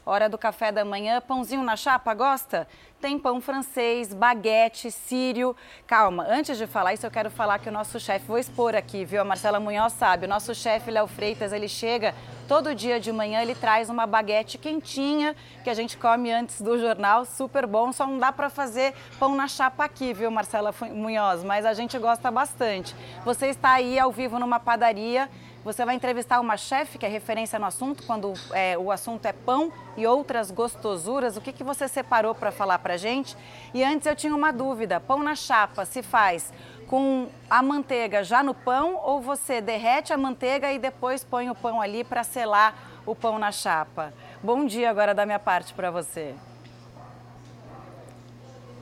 Hora 0.08 0.30
do 0.30 0.38
café 0.38 0.72
da 0.72 0.86
manhã. 0.86 1.20
Pãozinho 1.20 1.64
na 1.64 1.76
chapa, 1.76 2.14
gosta? 2.14 2.68
Tem 3.01 3.18
pão 3.18 3.41
francês, 3.41 4.14
baguete, 4.14 4.91
sírio. 4.91 5.56
Calma, 5.88 6.24
antes 6.30 6.60
de 6.60 6.68
falar 6.68 6.93
isso, 6.93 7.08
eu 7.08 7.10
quero 7.10 7.32
falar 7.32 7.58
que 7.58 7.70
o 7.70 7.72
nosso 7.72 7.99
chefe, 7.99 8.28
vou 8.28 8.38
expor 8.38 8.76
aqui, 8.76 9.03
viu? 9.03 9.22
A 9.22 9.26
Marcela 9.26 9.60
Munhoz 9.60 9.93
sabe. 9.93 10.28
O 10.28 10.30
nosso 10.30 10.53
chefe, 10.53 10.91
Léo 10.91 11.08
Freitas, 11.08 11.51
ele 11.51 11.68
chega 11.68 12.14
todo 12.47 12.76
dia 12.76 12.99
de 12.99 13.12
manhã, 13.12 13.41
ele 13.41 13.56
traz 13.56 13.89
uma 13.89 14.06
baguete 14.06 14.60
quentinha 14.60 15.36
que 15.64 15.72
a 15.72 15.74
gente 15.74 15.97
come 15.97 16.32
antes 16.32 16.62
do 16.62 16.78
jornal, 16.78 17.26
super 17.26 17.66
bom. 17.66 17.91
Só 17.91 18.06
não 18.06 18.20
dá 18.20 18.32
para 18.32 18.47
fazer 18.47 18.93
pão 19.20 19.34
na 19.36 19.47
chapa 19.47 19.86
aqui, 19.86 20.14
viu, 20.14 20.30
Marcela 20.30 20.72
Munhoz? 20.91 21.43
Mas 21.43 21.66
a 21.66 21.74
gente 21.74 21.97
gosta 21.97 22.30
bastante. 22.30 22.95
Você 23.26 23.47
está 23.47 23.72
aí 23.72 23.97
ao 23.97 24.12
vivo 24.12 24.38
numa 24.38 24.60
padaria. 24.60 25.28
Você 25.66 25.84
vai 25.84 25.95
entrevistar 25.95 26.39
uma 26.39 26.57
chefe 26.57 26.99
que 26.99 27.07
é 27.07 27.09
referência 27.09 27.57
no 27.57 27.66
assunto, 27.66 28.03
quando 28.03 28.34
é, 28.51 28.78
o 28.78 28.91
assunto 28.91 29.26
é 29.26 29.34
pão 29.34 29.74
e 29.97 30.05
outras 30.05 30.51
gostosuras. 30.51 31.38
O 31.38 31.41
que, 31.41 31.51
que 31.51 31.63
você 31.63 31.88
separou 31.88 32.36
para 32.36 32.51
falar 32.51 32.78
para 32.78 32.97
gente? 32.97 33.36
E 33.74 33.84
antes 33.84 34.05
eu 34.05 34.16
tinha 34.16 34.36
uma 34.36 34.53
dúvida: 34.53 34.99
pão 34.99 35.24
na 35.24 35.34
chapa 35.36 35.84
se 35.84 36.03
faz 36.03 36.53
com 36.86 37.30
a 37.49 37.63
manteiga 37.63 38.24
já 38.24 38.43
no 38.43 38.53
pão 38.53 39.01
ou 39.03 39.20
você 39.20 39.59
derrete 39.59 40.13
a 40.13 40.18
manteiga 40.18 40.72
e 40.72 40.78
depois 40.78 41.24
põe 41.24 41.49
o 41.49 41.55
pão 41.55 41.82
ali 41.82 42.03
para 42.03 42.24
selar 42.24 42.76
o 43.03 43.16
pão 43.16 43.39
na 43.39 43.51
chapa? 43.51 44.13
Bom 44.43 44.68
dia 44.68 44.88
agora 44.88 45.16
da 45.16 45.26
minha 45.26 45.39
parte 45.39 45.74
para 45.74 45.89
você. 45.89 46.36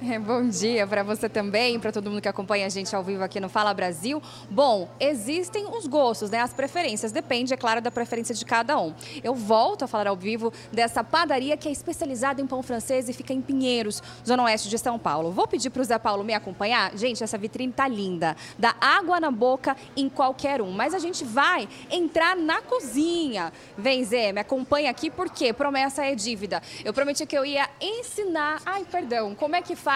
É, 0.14 0.20
Bom 0.20 0.48
dia 0.48 0.86
para 0.86 1.02
você 1.02 1.30
também, 1.30 1.80
para 1.80 1.92
todo 1.92 2.10
mundo 2.10 2.22
que 2.22 2.28
acompanha 2.28 2.66
a 2.66 2.70
gente 2.70 2.94
ao 2.96 3.04
vivo 3.04 3.24
aqui 3.24 3.40
no 3.40 3.50
Fala 3.50 3.74
Brasil. 3.74 4.22
Bom, 4.50 4.90
existem 5.00 5.66
os 5.66 5.88
gostos, 5.88 6.30
né? 6.30 6.40
As 6.40 6.54
preferências, 6.54 7.12
depende, 7.12 7.54
é 7.54 7.58
claro, 7.58 7.82
da 7.82 7.90
preferência 7.90 8.36
de 8.36 8.46
cada 8.46 8.80
um. 8.80 8.94
Eu 9.24 9.34
volto 9.34 9.84
a 9.86 9.88
falar 9.88 10.08
ao 10.08 10.16
vivo 10.16 10.52
dessa 10.72 11.04
padaria 11.04 11.56
que 11.56 11.68
é 11.68 11.72
especializada 11.72 12.42
em 12.42 12.48
pão 12.48 12.62
francês 12.62 13.08
e 13.10 13.14
fica 13.14 13.34
em 13.34 13.42
Pinheiros, 13.42 14.04
zona 14.26 14.44
oeste 14.44 14.70
de 14.70 14.78
São 14.78 15.00
Paulo. 15.00 15.32
Vou 15.32 15.48
pedir 15.48 15.70
para 15.70 15.82
o 15.82 15.86
Zé 15.86 15.98
Paulo 15.98 16.24
me 16.24 16.34
acompanhar. 16.34 16.96
Gente, 16.96 17.24
essa 17.24 17.38
vitrine 17.38 17.72
tá 17.72 17.88
linda, 17.88 18.36
dá 18.58 18.76
água 18.80 19.20
na 19.20 19.32
boca 19.32 19.76
em 19.96 20.10
qualquer 20.10 20.62
um. 20.62 20.72
Mas 20.72 20.94
a 20.94 21.00
gente 21.00 21.24
vai 21.24 21.68
entrar 21.90 22.36
na 22.36 22.62
cozinha. 22.62 23.52
Vem, 23.78 24.04
Zé, 24.04 24.32
me 24.32 24.42
acompanha 24.42 24.92
aqui 24.92 25.10
porque 25.10 25.54
promessa 25.54 26.06
é 26.06 26.14
dívida. 26.14 26.62
Eu 26.84 26.94
prometi 26.94 27.26
que 27.26 27.38
eu 27.38 27.46
ia 27.46 27.70
ensinar, 27.82 28.62
ai, 28.66 28.86
perdão, 28.90 29.34
como 29.34 29.56
é 29.56 29.62
que 29.62 29.76
faz 29.76 29.93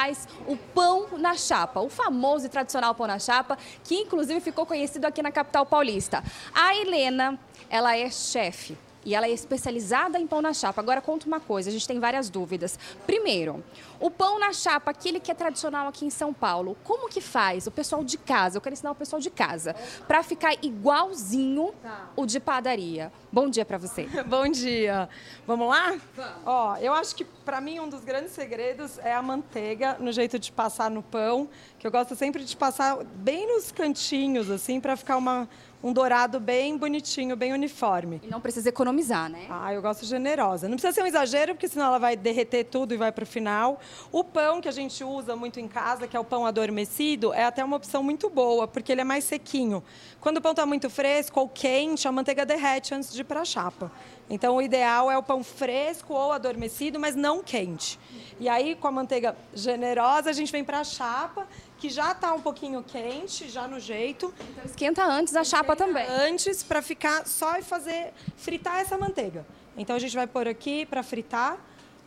o 0.48 0.56
pão 0.58 1.08
na 1.18 1.36
chapa, 1.36 1.80
o 1.80 1.90
famoso 1.90 2.46
e 2.46 2.50
tradicional 2.50 2.94
pão 2.94 3.08
na 3.08 3.20
chapa, 3.20 3.58
que 3.84 3.96
inclusive 3.96 4.40
ficou 4.40 4.66
conhecido 4.66 5.06
aqui 5.06 5.22
na 5.22 5.32
capital 5.32 5.66
paulista. 5.66 6.24
A 6.54 6.76
Helena, 6.76 7.40
ela 7.70 7.98
é 7.98 8.10
chefe. 8.10 8.78
E 9.08 9.16
ela 9.16 9.26
é 9.26 9.32
especializada 9.32 10.20
em 10.20 10.28
pão 10.28 10.42
na 10.42 10.54
chapa. 10.54 10.82
Agora 10.82 11.00
conta 11.00 11.26
uma 11.26 11.40
coisa, 11.40 11.70
a 11.70 11.72
gente 11.72 11.88
tem 11.88 11.98
várias 11.98 12.30
dúvidas. 12.30 12.78
Primeiro, 13.06 13.64
o 14.02 14.12
pão 14.12 14.38
na 14.38 14.52
chapa, 14.52 14.92
aquele 14.92 15.18
que 15.18 15.32
é 15.32 15.34
tradicional 15.34 15.88
aqui 15.88 16.06
em 16.06 16.10
São 16.10 16.34
Paulo, 16.34 16.76
como 16.84 17.08
que 17.08 17.22
faz 17.22 17.66
o 17.68 17.72
pessoal 17.72 18.04
de 18.04 18.18
casa? 18.18 18.58
Eu 18.58 18.62
quero 18.62 18.74
ensinar 18.74 18.92
o 18.92 18.96
pessoal 18.96 19.22
de 19.22 19.30
casa 19.30 19.74
para 20.06 20.22
ficar 20.24 20.58
igualzinho 20.62 21.74
o 22.18 22.26
de 22.26 22.38
padaria. 22.38 23.10
Bom 23.32 23.50
dia 23.50 23.64
para 23.64 23.78
você. 23.78 24.10
Bom 24.28 24.50
dia. 24.50 25.08
Vamos 25.46 25.70
lá? 25.70 25.96
Ó, 26.46 26.76
eu 26.76 26.94
acho 26.94 27.16
que 27.16 27.24
para 27.24 27.62
mim 27.62 27.80
um 27.80 27.88
dos 27.88 28.04
grandes 28.04 28.34
segredos 28.34 28.98
é 28.98 29.14
a 29.14 29.22
manteiga 29.22 29.96
no 30.02 30.12
jeito 30.12 30.38
de 30.38 30.52
passar 30.52 30.92
no 30.92 31.02
pão, 31.02 31.48
que 31.80 31.88
eu 31.88 31.92
gosto 31.92 32.14
sempre 32.14 32.44
de 32.44 32.58
passar 32.58 33.02
bem 33.06 33.48
nos 33.48 33.72
cantinhos 33.72 34.52
assim 34.52 34.82
para 34.82 34.98
ficar 34.98 35.16
uma 35.16 35.48
um 35.88 35.94
dourado 35.94 36.38
bem 36.38 36.78
bonitinho, 36.78 37.34
bem 37.38 37.54
uniforme. 37.54 38.20
E 38.22 38.28
não 38.28 38.42
precisa 38.42 38.68
economizar, 38.68 39.30
né? 39.30 39.46
Ah, 39.50 39.74
eu 39.74 39.82
gosto 39.82 40.06
generosa. 40.06 40.68
Não 40.68 40.76
precisa 40.76 40.92
ser 40.92 41.02
um 41.02 41.06
exagero, 41.06 41.56
porque 41.56 41.70
senão 41.70 41.86
ela 41.86 41.98
vai 41.98 42.18
derreter 42.18 42.66
tudo 42.66 42.94
e 42.94 42.98
vai 42.98 43.10
para 43.10 43.24
o 43.24 43.26
final. 43.26 43.80
O 44.12 44.22
pão 44.22 44.60
que 44.60 44.68
a 44.68 44.72
gente 44.72 45.02
usa 45.02 45.34
muito 45.34 45.62
em 45.62 45.68
casa, 45.68 46.06
que 46.06 46.18
é 46.18 46.20
o 46.20 46.26
pão 46.26 46.46
adormecido, 46.46 47.34
é 47.34 47.46
até 47.46 47.64
uma 47.64 47.78
opção 47.78 48.04
muito 48.04 48.30
boa, 48.30 48.68
porque 48.68 48.92
ele 48.92 49.00
é 49.00 49.06
mais 49.06 49.24
sequinho. 49.24 49.82
Quando 50.20 50.38
o 50.38 50.42
pão 50.42 50.52
está 50.52 50.66
muito 50.66 50.90
fresco 50.90 51.40
ou 51.40 51.48
quente, 51.48 52.06
a 52.06 52.12
manteiga 52.12 52.46
derrete 52.46 52.94
antes 52.94 53.14
de 53.14 53.22
ir 53.22 53.24
para 53.24 53.40
a 53.40 53.46
chapa. 53.46 53.90
Então, 54.30 54.58
o 54.58 54.62
ideal 54.62 55.10
é 55.10 55.18
o 55.18 55.24
pão 55.24 55.42
fresco 55.44 56.14
ou 56.14 56.32
adormecido, 56.34 57.00
mas 57.00 57.16
não 57.16 57.42
quente. 57.42 57.98
E 58.40 58.50
aí, 58.50 58.76
com 58.76 58.88
a 58.88 58.92
manteiga 58.92 59.36
generosa, 59.54 60.30
a 60.30 60.34
gente 60.34 60.52
vem 60.52 60.64
para 60.66 60.80
a 60.82 60.84
chapa, 60.84 61.48
que 61.78 61.90
já 61.90 62.12
está 62.12 62.34
um 62.34 62.42
pouquinho 62.42 62.84
quente, 62.84 63.48
já 63.50 63.68
no 63.68 63.80
jeito. 63.80 64.34
Então, 64.52 64.66
esquenta 64.66 65.06
antes 65.06 65.34
a 65.36 65.44
chapa 65.46 65.76
também. 65.78 66.06
Antes, 66.08 66.62
para 66.62 66.82
ficar 66.82 67.26
só 67.26 67.58
e 67.58 67.62
fazer, 67.62 68.14
fritar 68.36 68.80
essa 68.82 68.98
manteiga. 68.98 69.46
Então, 69.78 69.96
a 69.96 70.00
gente 70.00 70.16
vai 70.16 70.28
pôr 70.28 70.48
aqui 70.48 70.86
para 70.86 71.02
fritar. 71.04 71.58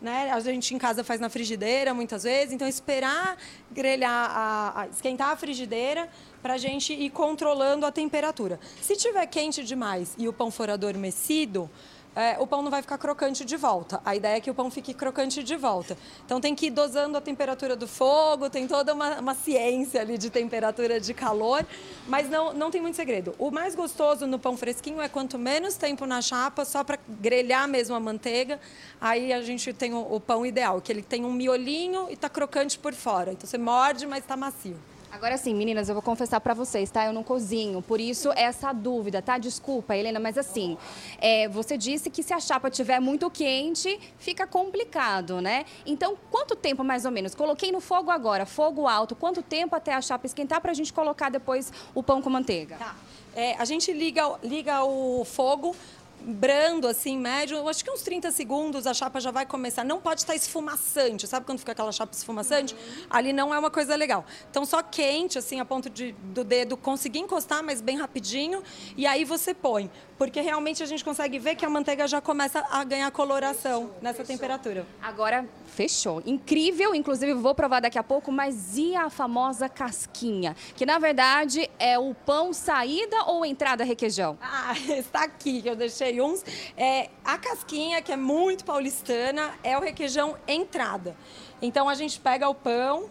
Né? 0.03 0.31
A 0.31 0.41
gente 0.41 0.75
em 0.75 0.79
casa 0.79 1.05
faz 1.05 1.21
na 1.21 1.29
frigideira 1.29 1.93
muitas 1.93 2.23
vezes, 2.23 2.55
então 2.55 2.67
esperar 2.67 3.37
grelhar, 3.71 4.31
a, 4.35 4.81
a- 4.83 4.87
esquentar 4.89 5.29
a 5.29 5.37
frigideira 5.37 6.09
para 6.41 6.55
a 6.55 6.57
gente 6.59 6.95
ir 6.95 7.11
controlando 7.11 7.85
a 7.85 7.93
temperatura. 7.93 8.59
Se 8.81 8.97
tiver 8.97 9.27
quente 9.27 9.63
demais 9.63 10.15
e 10.17 10.27
o 10.27 10.33
pão 10.33 10.51
for 10.51 10.71
adormecido, 10.71 11.69
é, 12.15 12.37
o 12.39 12.47
pão 12.47 12.63
não 12.63 12.71
vai 12.71 12.83
ficar 12.83 12.99
crocante 12.99 13.45
de 13.45 13.57
volta. 13.57 14.01
A 14.05 14.17
ideia 14.17 14.37
é 14.37 14.41
que 14.41 14.51
o 14.51 14.55
pão 14.55 14.71
fique 14.71 14.93
crocante 14.93 15.43
de 15.43 15.57
volta. 15.57 15.97
Então 16.25 16.41
tem 16.41 16.55
que 16.55 16.67
ir 16.67 16.71
dosando 16.71 17.17
a 17.17 17.21
temperatura 17.21 17.77
do 17.77 17.87
fogo, 17.87 18.51
tem 18.51 18.67
toda 18.67 18.93
uma, 18.93 19.21
uma 19.21 19.35
ciência 19.35 20.01
ali 20.01 20.19
de 20.19 20.29
temperatura 20.31 21.01
de 21.01 21.15
calor, 21.15 21.65
mas 22.09 22.29
não, 22.29 22.53
não 22.53 22.71
tem 22.71 22.81
muito 22.81 22.97
segredo. 22.97 23.35
O 23.39 23.51
mais 23.51 23.75
gostoso 23.75 24.27
no 24.27 24.39
pão 24.39 24.57
fresquinho 24.57 25.01
é 25.01 25.09
quanto 25.09 25.39
menos 25.39 25.77
tempo 25.77 26.05
na 26.07 26.21
chapa, 26.21 26.65
só 26.65 26.83
para 26.83 26.99
grelhar 27.09 27.69
mesmo 27.69 27.95
a 27.95 28.01
manteiga, 28.01 28.61
aí 29.01 29.33
a 29.33 29.41
gente 29.43 29.73
tem 29.73 29.95
o, 29.95 30.15
o 30.15 30.21
pão 30.21 30.45
ideal, 30.45 30.81
que 30.81 30.91
ele 30.91 31.03
tem 31.03 31.25
um 31.25 31.33
miolinho 31.33 32.09
e 32.11 32.15
está 32.15 32.29
crocante 32.29 32.79
por 32.79 32.93
fora. 32.93 33.33
Então 33.33 33.49
você 33.49 33.59
morde, 33.59 34.07
mas 34.07 34.25
está 34.25 34.37
macio. 34.37 34.77
Agora 35.13 35.37
sim, 35.37 35.55
meninas, 35.55 35.89
eu 35.89 35.95
vou 35.95 36.03
confessar 36.03 36.41
pra 36.41 36.55
vocês, 36.55 36.89
tá? 36.89 37.05
Eu 37.05 37.13
não 37.13 37.25
cozinho, 37.25 37.83
por 37.83 38.01
isso 38.01 38.31
essa 38.37 38.73
dúvida, 38.73 39.21
tá? 39.21 39.39
Desculpa, 39.39 39.97
Helena, 39.97 40.21
mas 40.21 40.39
assim, 40.39 40.79
é, 41.19 41.49
você 41.49 41.77
disse 41.77 42.09
que 42.09 42.23
se 42.23 42.33
a 42.33 42.39
chapa 42.39 42.69
estiver 42.69 43.01
muito 43.01 43.29
quente, 43.29 43.99
fica 44.19 44.47
complicado, 44.47 45.41
né? 45.41 45.65
Então, 45.85 46.17
quanto 46.31 46.55
tempo 46.55 46.85
mais 46.85 47.05
ou 47.05 47.11
menos? 47.11 47.35
Coloquei 47.35 47.73
no 47.73 47.81
fogo 47.81 48.11
agora, 48.11 48.47
fogo 48.47 48.87
alto, 48.87 49.17
quanto 49.17 49.43
tempo 49.43 49.75
até 49.75 49.95
a 49.95 50.01
chapa 50.01 50.27
esquentar 50.27 50.61
pra 50.61 50.73
gente 50.73 50.93
colocar 50.93 51.29
depois 51.29 51.73
o 51.93 52.03
pão 52.03 52.23
com 52.23 52.31
manteiga? 52.31 52.77
Tá. 52.77 52.95
É, 53.35 53.55
a 53.55 53.65
gente 53.65 53.93
liga, 53.93 54.39
liga 54.43 54.85
o 54.85 55.25
fogo 55.25 55.75
brando, 56.23 56.87
assim, 56.87 57.19
médio, 57.19 57.57
eu 57.57 57.69
acho 57.69 57.85
que 57.85 57.91
uns 57.91 58.03
30 58.03 58.31
segundos 58.31 58.87
a 58.87 58.95
chapa 58.95 59.21
já 59.21 59.31
vai 59.31 59.47
começar. 59.47 59.85
Não 59.85 60.01
pode 60.01 60.21
estar 60.21 60.35
esfumaçante, 60.35 61.27
sabe 61.27 61.47
quando 61.47 61.59
fica 61.59 61.73
aquela 61.73 61.93
chapa 61.93 62.15
esfumaçante? 62.15 62.75
Ali 63.09 63.33
não 63.33 63.55
é 63.55 63.59
uma 63.59 63.71
coisa 63.71 63.97
legal. 63.97 64.25
Então, 64.51 64.65
só 64.65 64.83
quente, 64.83 65.39
assim, 65.39 65.61
a 65.61 65.65
ponto 65.65 65.89
de, 65.91 66.13
do 66.13 66.45
dedo 66.45 66.77
conseguir 66.77 67.21
encostar, 67.21 67.63
mas 67.63 67.81
bem 67.81 67.99
rapidinho, 67.99 68.63
e 68.97 69.07
aí 69.07 69.25
você 69.25 69.55
põe. 69.55 69.91
Porque 70.21 70.43
realmente 70.43 70.83
a 70.83 70.87
gente 70.87 71.03
consegue 71.03 71.39
ver 71.39 71.55
que 71.55 71.65
a 71.65 71.71
manteiga 71.71 72.07
já 72.07 72.21
começa 72.21 72.63
a 72.71 72.85
ganhar 72.85 73.11
coloração 73.11 73.91
nessa 74.03 74.23
temperatura. 74.23 74.87
Agora, 75.01 75.49
fechou. 75.65 76.23
Incrível, 76.27 76.95
inclusive 76.95 77.33
vou 77.33 77.55
provar 77.55 77.81
daqui 77.81 77.99
a 77.99 78.03
pouco, 78.03 78.31
mas 78.31 78.77
e 78.77 78.95
a 78.95 79.09
famosa 79.09 79.67
casquinha? 79.67 80.55
Que 80.77 80.85
na 80.85 80.99
verdade 80.99 81.71
é 81.79 81.99
o 81.99 82.13
pão 82.15 82.53
saída 82.53 83.25
ou 83.29 83.47
entrada 83.47 83.83
requeijão? 83.83 84.37
Ah, 84.43 84.75
está 84.93 85.25
aqui, 85.25 85.63
que 85.63 85.71
eu 85.71 85.75
deixei 85.75 86.21
uns. 86.21 86.45
É, 86.77 87.09
a 87.25 87.39
casquinha, 87.39 88.03
que 88.03 88.13
é 88.13 88.17
muito 88.17 88.63
paulistana, 88.63 89.55
é 89.65 89.79
o 89.79 89.81
requeijão 89.81 90.37
entrada. 90.47 91.17
Então 91.63 91.89
a 91.89 91.95
gente 91.95 92.21
pega 92.21 92.47
o 92.47 92.55
pão, 92.55 93.09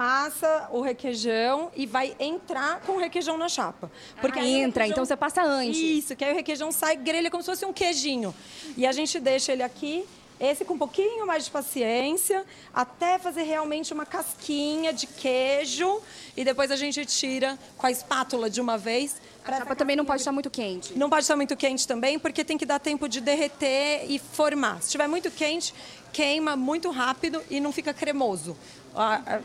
passa 0.00 0.68
o 0.72 0.82
requeijão 0.82 1.70
e 1.74 1.86
vai 1.86 2.14
entrar 2.20 2.80
com 2.82 2.92
o 2.92 2.98
requeijão 2.98 3.38
na 3.38 3.48
chapa. 3.48 3.90
Ah, 4.18 4.20
aí 4.20 4.56
o 4.56 4.58
entra, 4.58 4.82
requeijão- 4.82 4.86
então 4.90 5.04
você 5.06 5.16
passa 5.16 5.42
antes. 5.42 5.78
Isso, 5.78 6.14
que 6.14 6.22
aí 6.22 6.34
o 6.34 6.36
requeijão 6.36 6.70
sai 6.70 6.96
grelha 6.96 7.30
como 7.30 7.42
se 7.42 7.48
fosse 7.48 7.64
um 7.64 7.72
queijinho. 7.72 8.34
E 8.76 8.86
a 8.86 8.92
gente 8.92 9.18
deixa 9.18 9.52
ele 9.54 9.62
aqui, 9.62 10.04
esse 10.38 10.66
com 10.66 10.74
um 10.74 10.78
pouquinho 10.78 11.26
mais 11.26 11.46
de 11.46 11.50
paciência, 11.50 12.44
até 12.74 13.18
fazer 13.18 13.44
realmente 13.44 13.94
uma 13.94 14.04
casquinha 14.04 14.92
de 14.92 15.06
queijo. 15.06 16.02
E 16.36 16.44
depois 16.44 16.70
a 16.70 16.76
gente 16.76 17.06
tira 17.06 17.58
com 17.78 17.86
a 17.86 17.90
espátula 17.90 18.50
de 18.50 18.60
uma 18.60 18.76
vez. 18.76 19.16
A 19.46 19.56
chapa 19.58 19.74
também 19.74 19.96
não 19.96 20.04
pode 20.04 20.20
estar 20.20 20.32
muito 20.32 20.50
quente. 20.50 20.92
Não 20.98 21.08
pode 21.08 21.22
estar 21.22 21.36
muito 21.36 21.56
quente 21.56 21.88
também, 21.88 22.18
porque 22.18 22.44
tem 22.44 22.58
que 22.58 22.66
dar 22.66 22.80
tempo 22.80 23.08
de 23.08 23.18
derreter 23.22 24.04
e 24.10 24.18
formar. 24.18 24.76
Se 24.82 24.88
estiver 24.88 25.08
muito 25.08 25.30
quente, 25.30 25.72
queima 26.12 26.54
muito 26.54 26.90
rápido 26.90 27.40
e 27.48 27.60
não 27.60 27.72
fica 27.72 27.94
cremoso. 27.94 28.54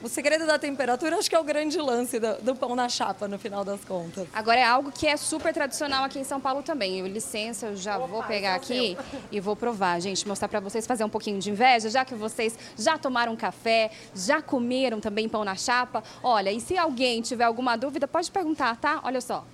O 0.02 0.08
segredo 0.08 0.48
da 0.48 0.58
temperatura 0.58 1.18
acho 1.18 1.30
que 1.30 1.36
é 1.36 1.40
o 1.40 1.44
grande 1.44 1.78
lance 1.78 2.18
do, 2.18 2.42
do 2.42 2.56
pão 2.56 2.74
na 2.74 2.88
chapa, 2.88 3.28
no 3.28 3.38
final 3.38 3.66
das 3.66 3.84
contas. 3.84 4.26
Agora 4.32 4.58
é 4.58 4.64
algo 4.64 4.94
que 4.94 5.06
é 5.06 5.18
super 5.18 5.54
tradicional 5.54 6.06
aqui 6.06 6.20
em 6.20 6.24
São 6.24 6.40
Paulo 6.40 6.64
também. 6.64 7.00
Eu, 7.00 7.08
licença, 7.08 7.66
eu 7.66 7.76
já 7.76 7.98
vou 7.98 8.24
pegar 8.24 8.56
aqui 8.56 8.98
e 9.30 9.42
vou 9.42 9.54
provar, 9.54 10.00
gente, 10.00 10.26
mostrar 10.26 10.48
para 10.48 10.62
vocês 10.62 10.88
fazer 10.88 11.04
um 11.04 11.10
pouquinho 11.10 11.38
de 11.38 11.52
inveja, 11.52 11.90
já 11.90 12.06
que 12.06 12.16
vocês 12.16 12.58
já 12.78 12.98
tomaram 12.98 13.36
café, 13.36 13.92
já 14.16 14.42
comeram 14.42 15.02
também 15.02 15.28
pão 15.28 15.44
na 15.44 15.56
chapa. 15.56 16.02
Olha, 16.24 16.50
e 16.50 16.62
se 16.62 16.78
alguém 16.78 17.22
tiver 17.22 17.44
alguma 17.44 17.76
dúvida, 17.76 18.08
pode 18.08 18.32
perguntar, 18.32 18.78
tá? 18.78 19.02
Olha 19.04 19.20
só. 19.20 19.46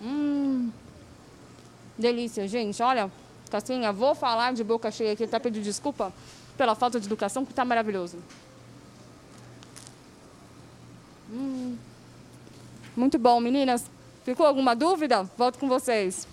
Hum. 0.00 0.70
Delícia, 1.98 2.48
gente. 2.48 2.82
Olha, 2.82 3.10
Cassinha, 3.50 3.92
vou 3.92 4.14
falar 4.14 4.54
de 4.54 4.64
boca 4.64 4.90
cheia 4.90 5.12
aqui, 5.12 5.26
tá 5.26 5.38
pedindo 5.38 5.64
desculpa 5.64 6.10
pela 6.58 6.74
falta 6.74 7.00
de 7.00 7.06
educação, 7.06 7.46
que 7.46 7.54
tá 7.54 7.64
maravilhoso. 7.64 8.18
Hum. 11.32 11.76
Muito 12.96 13.18
bom, 13.18 13.38
meninas. 13.40 13.88
Ficou 14.24 14.44
alguma 14.44 14.74
dúvida? 14.74 15.22
Volto 15.38 15.58
com 15.58 15.68
vocês. 15.68 16.26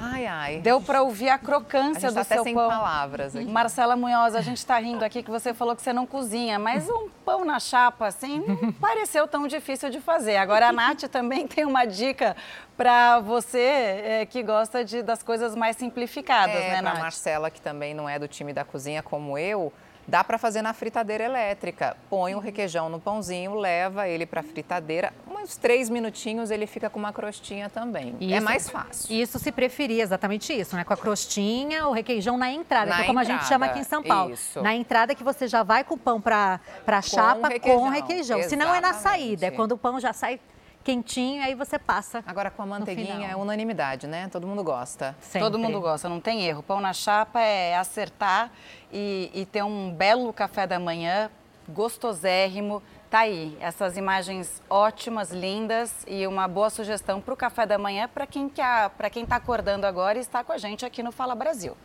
Ai, 0.00 0.26
ai. 0.26 0.58
Deu 0.58 0.80
para 0.80 1.02
ouvir 1.02 1.28
a 1.28 1.38
crocância 1.38 2.08
A 2.08 2.10
gente 2.10 2.14
tá 2.14 2.20
do 2.20 2.20
até 2.20 2.34
seu 2.34 2.44
sem 2.44 2.54
pão. 2.54 2.68
palavras 2.68 3.34
aqui. 3.34 3.46
Marcela 3.46 3.96
Munhoz, 3.96 4.34
a 4.34 4.40
gente 4.40 4.58
está 4.58 4.78
rindo 4.78 5.04
aqui 5.04 5.22
que 5.22 5.30
você 5.30 5.54
falou 5.54 5.74
que 5.74 5.82
você 5.82 5.92
não 5.92 6.06
cozinha, 6.06 6.58
mas 6.58 6.88
um 6.88 7.08
pão 7.24 7.44
na 7.44 7.58
chapa 7.58 8.06
assim 8.06 8.44
não 8.46 8.72
pareceu 8.80 9.26
tão 9.26 9.46
difícil 9.46 9.90
de 9.90 10.00
fazer. 10.00 10.36
Agora 10.36 10.68
a 10.68 10.72
Nath 10.72 11.04
também 11.04 11.46
tem 11.46 11.64
uma 11.64 11.84
dica 11.86 12.36
para 12.76 13.20
você 13.20 13.58
é, 13.58 14.26
que 14.28 14.42
gosta 14.42 14.84
de, 14.84 15.02
das 15.02 15.22
coisas 15.22 15.54
mais 15.56 15.76
simplificadas, 15.76 16.54
é, 16.56 16.72
né, 16.72 16.82
Nath? 16.82 16.98
Marcela, 16.98 17.50
que 17.50 17.60
também 17.60 17.94
não 17.94 18.08
é 18.08 18.18
do 18.18 18.28
time 18.28 18.52
da 18.52 18.64
cozinha 18.64 19.02
como 19.02 19.38
eu, 19.38 19.72
dá 20.06 20.22
para 20.22 20.38
fazer 20.38 20.62
na 20.62 20.72
fritadeira 20.72 21.24
elétrica. 21.24 21.96
Põe 22.08 22.34
o 22.34 22.38
requeijão 22.38 22.88
no 22.88 23.00
pãozinho, 23.00 23.54
leva 23.54 24.08
ele 24.08 24.24
para 24.26 24.42
fritadeira. 24.42 25.12
Uns 25.28 25.56
três 25.56 25.88
minutinhos 25.88 26.50
ele 26.50 26.66
fica 26.66 26.88
com 26.90 26.98
uma 26.98 27.12
crostinha 27.12 27.68
também. 27.70 28.16
É 28.20 28.24
Isso- 28.24 28.44
mais 28.44 28.68
fácil. 28.68 29.14
Isso 29.14 29.38
se 29.38 29.52
preferir, 29.52 30.00
exatamente 30.00 30.52
isso, 30.52 30.74
né? 30.76 30.84
Com 30.84 30.92
a 30.92 30.96
crostinha, 30.96 31.86
o 31.88 31.92
requeijão 31.92 32.36
na 32.36 32.50
entrada, 32.50 32.90
Na 32.90 32.96
que 32.96 33.02
é 33.02 33.06
como 33.06 33.18
a 33.18 33.24
gente 33.24 33.34
entrada, 33.34 33.48
chama 33.52 33.66
aqui 33.66 33.78
em 33.80 33.84
São 33.84 34.02
Paulo. 34.02 34.32
isso. 34.32 34.60
Na 34.62 34.74
entrada 34.74 35.14
que 35.14 35.22
você 35.24 35.46
já 35.46 35.62
vai 35.62 35.84
com 35.84 35.94
o 35.94 35.98
pão 35.98 36.20
para 36.20 36.60
a 36.86 37.02
chapa 37.02 37.48
requeijão, 37.48 37.80
com 37.80 37.88
requeijão. 37.88 38.42
Se 38.42 38.56
não 38.56 38.74
é 38.74 38.80
na 38.80 38.92
saída, 38.92 39.46
é 39.46 39.50
quando 39.50 39.72
o 39.72 39.78
pão 39.78 40.00
já 40.00 40.12
sai 40.12 40.40
quentinho, 40.86 41.42
aí 41.42 41.52
você 41.56 41.80
passa. 41.80 42.22
Agora 42.24 42.48
com 42.48 42.62
a 42.62 42.66
manteiguinha 42.66 43.26
é 43.26 43.34
unanimidade, 43.34 44.06
né? 44.06 44.28
Todo 44.30 44.46
mundo 44.46 44.62
gosta. 44.62 45.16
Todo 45.40 45.58
mundo 45.58 45.80
gosta, 45.80 46.08
não 46.08 46.20
tem 46.20 46.44
erro. 46.46 46.62
Pão 46.62 46.80
na 46.80 46.92
chapa 46.92 47.40
é 47.40 47.76
acertar 47.76 48.52
e, 48.92 49.28
e 49.34 49.44
ter 49.44 49.64
um 49.64 49.90
belo 49.92 50.32
café 50.32 50.64
da 50.64 50.78
manhã, 50.78 51.28
gostosérrimo. 51.68 52.80
Tá 53.10 53.20
aí, 53.20 53.56
essas 53.60 53.96
imagens 53.96 54.62
ótimas, 54.70 55.32
lindas 55.32 55.92
e 56.06 56.24
uma 56.24 56.46
boa 56.46 56.70
sugestão 56.70 57.20
para 57.20 57.34
o 57.34 57.36
café 57.36 57.66
da 57.66 57.76
manhã 57.76 58.08
para 58.08 58.24
quem 58.24 58.48
quer, 58.48 58.88
para 58.90 59.10
quem 59.10 59.24
está 59.24 59.34
acordando 59.36 59.88
agora 59.88 60.18
e 60.18 60.20
está 60.20 60.44
com 60.44 60.52
a 60.52 60.58
gente 60.58 60.86
aqui 60.86 61.02
no 61.02 61.10
Fala 61.10 61.34
Brasil. 61.34 61.76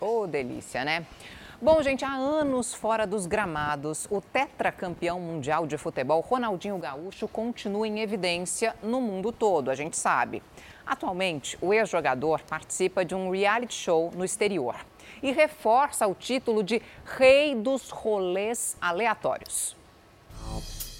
Ô, 0.00 0.26
delícia, 0.26 0.82
né? 0.82 1.04
Bom, 1.60 1.82
gente, 1.82 2.04
há 2.04 2.12
anos 2.12 2.74
fora 2.74 3.06
dos 3.06 3.24
gramados, 3.24 4.06
o 4.10 4.20
tetracampeão 4.20 5.18
mundial 5.18 5.66
de 5.66 5.78
futebol, 5.78 6.20
Ronaldinho 6.20 6.76
Gaúcho, 6.76 7.26
continua 7.26 7.88
em 7.88 8.00
evidência 8.00 8.76
no 8.82 9.00
mundo 9.00 9.32
todo, 9.32 9.70
a 9.70 9.74
gente 9.74 9.96
sabe. 9.96 10.42
Atualmente, 10.84 11.56
o 11.62 11.72
ex-jogador 11.72 12.42
participa 12.42 13.06
de 13.06 13.14
um 13.14 13.30
reality 13.30 13.72
show 13.72 14.12
no 14.14 14.22
exterior 14.22 14.76
e 15.22 15.32
reforça 15.32 16.06
o 16.06 16.14
título 16.14 16.62
de 16.62 16.82
Rei 17.16 17.54
dos 17.54 17.88
Rolês 17.88 18.76
Aleatórios. 18.78 19.74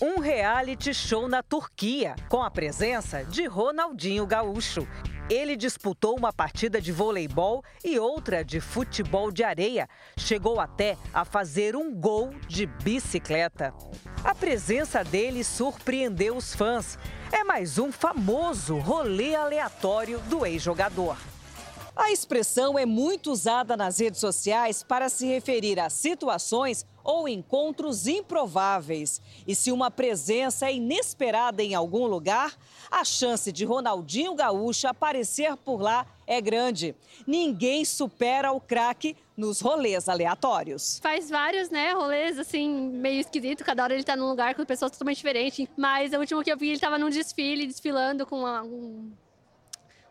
Um 0.01 0.21
reality 0.21 0.95
show 0.95 1.29
na 1.29 1.43
Turquia, 1.43 2.17
com 2.31 2.43
a 2.43 2.51
presença 2.51 3.23
de 3.25 3.45
Ronaldinho 3.45 4.27
Gaúcho. 4.27 4.89
Ele 5.29 5.57
disputou 5.57 6.17
uma 6.17 6.33
partida 6.33 6.81
de 6.81 6.93
voleibol 6.93 7.65
e 7.85 7.99
outra 7.99 8.45
de 8.45 8.61
futebol 8.61 9.33
de 9.33 9.43
areia. 9.43 9.89
Chegou 10.17 10.61
até 10.61 10.97
a 11.13 11.25
fazer 11.25 11.75
um 11.75 11.93
gol 11.93 12.33
de 12.47 12.65
bicicleta. 12.67 13.75
A 14.23 14.35
presença 14.35 15.03
dele 15.03 15.43
surpreendeu 15.43 16.37
os 16.37 16.55
fãs. 16.55 16.97
É 17.33 17.43
mais 17.43 17.77
um 17.77 17.91
famoso 17.91 18.79
rolê 18.79 19.35
aleatório 19.35 20.21
do 20.21 20.47
ex-jogador. 20.47 21.17
A 21.97 22.13
expressão 22.13 22.79
é 22.79 22.85
muito 22.85 23.33
usada 23.33 23.75
nas 23.75 23.99
redes 23.99 24.21
sociais 24.21 24.83
para 24.83 25.09
se 25.09 25.27
referir 25.27 25.81
a 25.81 25.89
situações 25.89 26.85
ou 27.03 27.27
encontros 27.27 28.07
improváveis. 28.07 29.21
E 29.47 29.55
se 29.55 29.73
uma 29.73 29.91
presença 29.91 30.67
é 30.67 30.75
inesperada 30.75 31.63
em 31.63 31.75
algum 31.75 32.07
lugar, 32.07 32.55
a 32.91 33.03
chance 33.03 33.51
de 33.51 33.65
Ronaldinho 33.65 34.35
Gaúcho 34.35 34.87
aparecer 34.89 35.57
por 35.57 35.81
lá 35.81 36.05
é 36.27 36.39
grande. 36.39 36.95
Ninguém 37.27 37.83
supera 37.85 38.53
o 38.53 38.61
craque 38.61 39.17
nos 39.35 39.61
rolês 39.63 40.07
aleatórios. 40.07 40.99
Faz 41.03 41.31
vários, 41.31 41.71
né, 41.71 41.93
rolês, 41.93 42.39
assim, 42.39 42.69
meio 42.91 43.21
esquisito. 43.21 43.65
Cada 43.65 43.83
hora 43.85 43.95
ele 43.95 44.05
tá 44.05 44.15
num 44.17 44.29
lugar 44.29 44.55
com 44.55 44.67
pessoas 44.67 44.91
totalmente 44.91 45.17
diferentes. 45.17 45.67
Mas 45.77 46.13
o 46.13 46.19
último 46.19 46.43
que 46.45 46.53
eu 46.53 46.59
vi, 46.59 46.71
ele 46.71 46.79
tava 46.81 46.99
num 46.99 47.09
desfile, 47.09 47.67
desfilando 47.67 48.27
com 48.27 48.41
uma- 48.41 48.63
um, 48.63 49.11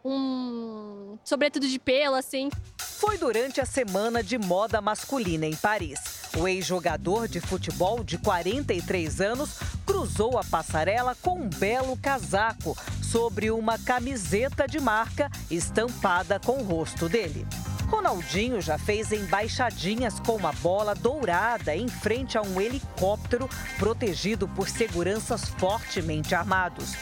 um 0.06 1.18
sobretudo 1.24 1.68
de 1.68 1.80
pelo, 1.80 2.16
assim. 2.16 2.50
Foi 2.78 3.18
durante 3.18 3.60
a 3.60 3.66
semana 3.66 4.24
de 4.24 4.38
moda 4.38 4.80
masculina 4.80 5.46
em 5.46 5.56
Paris. 5.56 6.00
O 6.38 6.48
ex-jogador 6.48 7.28
de 7.28 7.40
futebol 7.42 8.04
de 8.04 8.18
43 8.18 9.22
anos 9.22 9.58
cruzou 9.86 10.38
a 10.38 10.44
passarela 10.44 11.16
com 11.22 11.40
um 11.40 11.50
belo 11.50 11.98
casaco 11.98 12.78
sobre 13.02 13.50
uma 13.50 13.80
camiseta 13.80 14.68
de 14.68 14.80
marca 14.80 15.30
estampada 15.50 16.40
com 16.40 16.60
o 16.60 16.64
rosto 16.64 17.10
dele. 17.10 17.46
Ronaldinho 17.88 18.62
já 18.62 18.78
fez 18.78 19.12
embaixadinhas 19.12 20.20
com 20.20 20.36
uma 20.36 20.52
bola 20.54 20.96
dourada 20.96 21.76
em 21.76 21.88
frente 21.88 22.38
a 22.38 22.42
um 22.42 22.60
helicóptero 22.60 23.48
protegido 23.78 24.48
por 24.48 24.68
seguranças 24.68 25.46
fortemente 25.46 26.34
armados. 26.34 26.94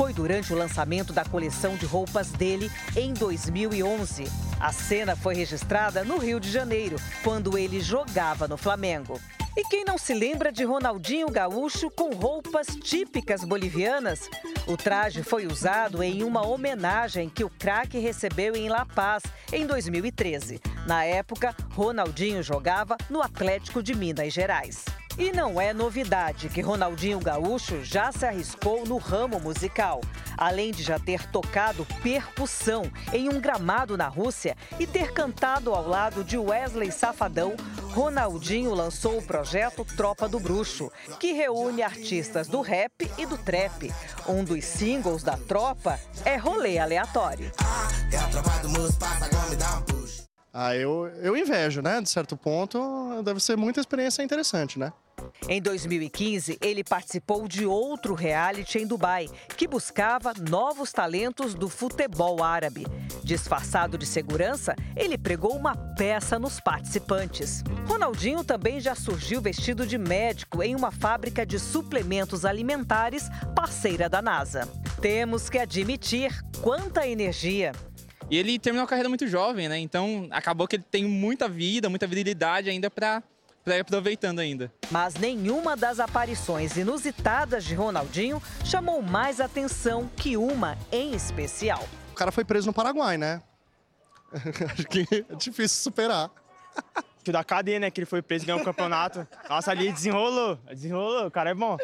Foi 0.00 0.14
durante 0.14 0.50
o 0.50 0.56
lançamento 0.56 1.12
da 1.12 1.26
coleção 1.26 1.76
de 1.76 1.84
roupas 1.84 2.30
dele 2.30 2.70
em 2.96 3.12
2011. 3.12 4.24
A 4.58 4.72
cena 4.72 5.14
foi 5.14 5.34
registrada 5.34 6.02
no 6.02 6.16
Rio 6.16 6.40
de 6.40 6.50
Janeiro, 6.50 6.96
quando 7.22 7.58
ele 7.58 7.82
jogava 7.82 8.48
no 8.48 8.56
Flamengo. 8.56 9.20
E 9.54 9.62
quem 9.64 9.84
não 9.84 9.98
se 9.98 10.14
lembra 10.14 10.50
de 10.50 10.64
Ronaldinho 10.64 11.28
Gaúcho 11.28 11.90
com 11.90 12.14
roupas 12.14 12.68
típicas 12.68 13.44
bolivianas? 13.44 14.26
O 14.66 14.74
traje 14.74 15.22
foi 15.22 15.46
usado 15.46 16.02
em 16.02 16.22
uma 16.22 16.46
homenagem 16.46 17.28
que 17.28 17.44
o 17.44 17.50
craque 17.50 17.98
recebeu 17.98 18.56
em 18.56 18.70
La 18.70 18.86
Paz 18.86 19.22
em 19.52 19.66
2013. 19.66 20.62
Na 20.86 21.04
época, 21.04 21.54
Ronaldinho 21.74 22.42
jogava 22.42 22.96
no 23.10 23.20
Atlético 23.20 23.82
de 23.82 23.94
Minas 23.94 24.32
Gerais. 24.32 24.82
E 25.18 25.32
não 25.32 25.60
é 25.60 25.72
novidade 25.74 26.48
que 26.48 26.60
Ronaldinho 26.60 27.18
Gaúcho 27.20 27.84
já 27.84 28.10
se 28.12 28.24
arriscou 28.24 28.86
no 28.86 28.96
ramo 28.96 29.38
musical. 29.38 30.00
Além 30.36 30.70
de 30.70 30.82
já 30.82 30.98
ter 30.98 31.26
tocado 31.26 31.86
percussão 32.02 32.90
em 33.12 33.28
um 33.28 33.40
gramado 33.40 33.96
na 33.96 34.08
Rússia 34.08 34.56
e 34.78 34.86
ter 34.86 35.12
cantado 35.12 35.74
ao 35.74 35.86
lado 35.86 36.24
de 36.24 36.38
Wesley 36.38 36.90
Safadão, 36.90 37.54
Ronaldinho 37.92 38.72
lançou 38.72 39.18
o 39.18 39.22
projeto 39.22 39.84
Tropa 39.84 40.28
do 40.28 40.40
Bruxo, 40.40 40.90
que 41.18 41.32
reúne 41.32 41.82
artistas 41.82 42.48
do 42.48 42.60
rap 42.60 43.10
e 43.18 43.26
do 43.26 43.36
trap. 43.36 43.92
Um 44.26 44.42
dos 44.44 44.64
singles 44.64 45.22
da 45.22 45.36
tropa 45.36 46.00
é 46.24 46.36
Rolê 46.36 46.78
Aleatório. 46.78 47.52
Ah, 47.58 47.88
eu, 50.76 51.06
eu 51.22 51.36
invejo, 51.36 51.80
né? 51.80 52.00
De 52.00 52.08
certo 52.08 52.36
ponto, 52.36 53.22
deve 53.22 53.40
ser 53.40 53.56
muita 53.56 53.80
experiência 53.80 54.22
interessante, 54.22 54.78
né? 54.78 54.92
Em 55.48 55.60
2015, 55.60 56.58
ele 56.60 56.84
participou 56.84 57.46
de 57.46 57.66
outro 57.66 58.14
reality 58.14 58.78
em 58.78 58.86
Dubai, 58.86 59.28
que 59.56 59.66
buscava 59.66 60.32
novos 60.48 60.92
talentos 60.92 61.54
do 61.54 61.68
futebol 61.68 62.42
árabe. 62.42 62.86
Disfarçado 63.22 63.98
de 63.98 64.06
segurança, 64.06 64.74
ele 64.96 65.18
pregou 65.18 65.54
uma 65.54 65.76
peça 65.76 66.38
nos 66.38 66.60
participantes. 66.60 67.62
Ronaldinho 67.86 68.42
também 68.42 68.80
já 68.80 68.94
surgiu 68.94 69.40
vestido 69.40 69.86
de 69.86 69.98
médico 69.98 70.62
em 70.62 70.74
uma 70.74 70.90
fábrica 70.90 71.44
de 71.44 71.58
suplementos 71.58 72.44
alimentares 72.44 73.28
parceira 73.54 74.08
da 74.08 74.22
NASA. 74.22 74.68
Temos 75.00 75.48
que 75.48 75.58
admitir 75.58 76.42
quanta 76.60 77.06
energia. 77.06 77.72
E 78.30 78.36
ele 78.36 78.58
terminou 78.58 78.84
a 78.84 78.88
carreira 78.88 79.08
muito 79.08 79.26
jovem, 79.26 79.68
né? 79.68 79.78
Então 79.78 80.28
acabou 80.30 80.68
que 80.68 80.76
ele 80.76 80.84
tem 80.88 81.04
muita 81.04 81.48
vida, 81.48 81.88
muita 81.88 82.06
virilidade 82.06 82.70
ainda 82.70 82.88
para 82.88 83.22
para 83.62 83.76
ir 83.76 83.80
aproveitando 83.80 84.38
ainda. 84.38 84.72
Mas 84.90 85.14
nenhuma 85.16 85.76
das 85.76 86.00
aparições 86.00 86.78
inusitadas 86.78 87.62
de 87.62 87.74
Ronaldinho 87.74 88.42
chamou 88.64 89.02
mais 89.02 89.38
atenção 89.38 90.10
que 90.16 90.34
uma 90.36 90.78
em 90.90 91.14
especial. 91.14 91.86
O 92.10 92.14
cara 92.14 92.32
foi 92.32 92.42
preso 92.42 92.68
no 92.68 92.72
Paraguai, 92.72 93.18
né? 93.18 93.42
Acho 94.72 94.86
que 94.86 95.06
é 95.10 95.34
difícil 95.34 95.82
superar. 95.82 96.30
Que 97.22 97.30
da 97.30 97.44
cadeia, 97.44 97.78
né? 97.78 97.90
Que 97.90 98.00
ele 98.00 98.06
foi 98.06 98.22
preso 98.22 98.44
e 98.44 98.46
ganhou 98.46 98.62
o 98.62 98.64
campeonato. 98.64 99.26
Nossa, 99.48 99.70
ali 99.70 99.92
desenrolou. 99.92 100.58
Desenrolou, 100.68 101.26
o 101.26 101.30
cara 101.30 101.50
é 101.50 101.54
bom. 101.54 101.76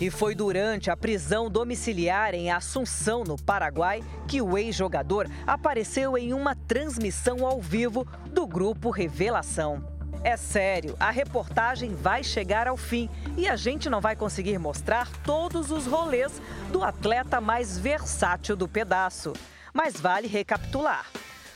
E 0.00 0.10
foi 0.10 0.34
durante 0.34 0.90
a 0.90 0.96
prisão 0.96 1.50
domiciliar 1.50 2.34
em 2.34 2.50
Assunção, 2.50 3.24
no 3.24 3.36
Paraguai, 3.36 4.02
que 4.28 4.40
o 4.40 4.56
ex-jogador 4.56 5.28
apareceu 5.46 6.16
em 6.16 6.32
uma 6.32 6.54
transmissão 6.54 7.44
ao 7.44 7.60
vivo 7.60 8.06
do 8.30 8.46
grupo 8.46 8.90
Revelação. 8.90 9.96
É 10.22 10.36
sério, 10.36 10.96
a 10.98 11.10
reportagem 11.10 11.94
vai 11.94 12.24
chegar 12.24 12.66
ao 12.66 12.76
fim 12.76 13.08
e 13.36 13.46
a 13.46 13.54
gente 13.54 13.88
não 13.88 14.00
vai 14.00 14.16
conseguir 14.16 14.58
mostrar 14.58 15.08
todos 15.22 15.70
os 15.70 15.86
rolês 15.86 16.40
do 16.72 16.82
atleta 16.82 17.40
mais 17.40 17.78
versátil 17.78 18.56
do 18.56 18.66
pedaço. 18.66 19.32
Mas 19.72 20.00
vale 20.00 20.26
recapitular: 20.26 21.06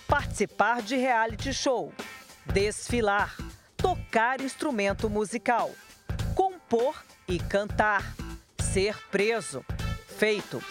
participar 0.07 0.82
de 0.82 0.94
reality 0.94 1.52
show, 1.52 1.93
desfilar, 2.52 3.36
tocar 3.77 4.40
instrumento 4.40 5.09
musical, 5.09 5.70
compor 6.35 6.94
e 7.28 7.39
cantar, 7.39 8.14
ser 8.60 8.97
preso. 9.09 9.64
Feito. 10.18 10.62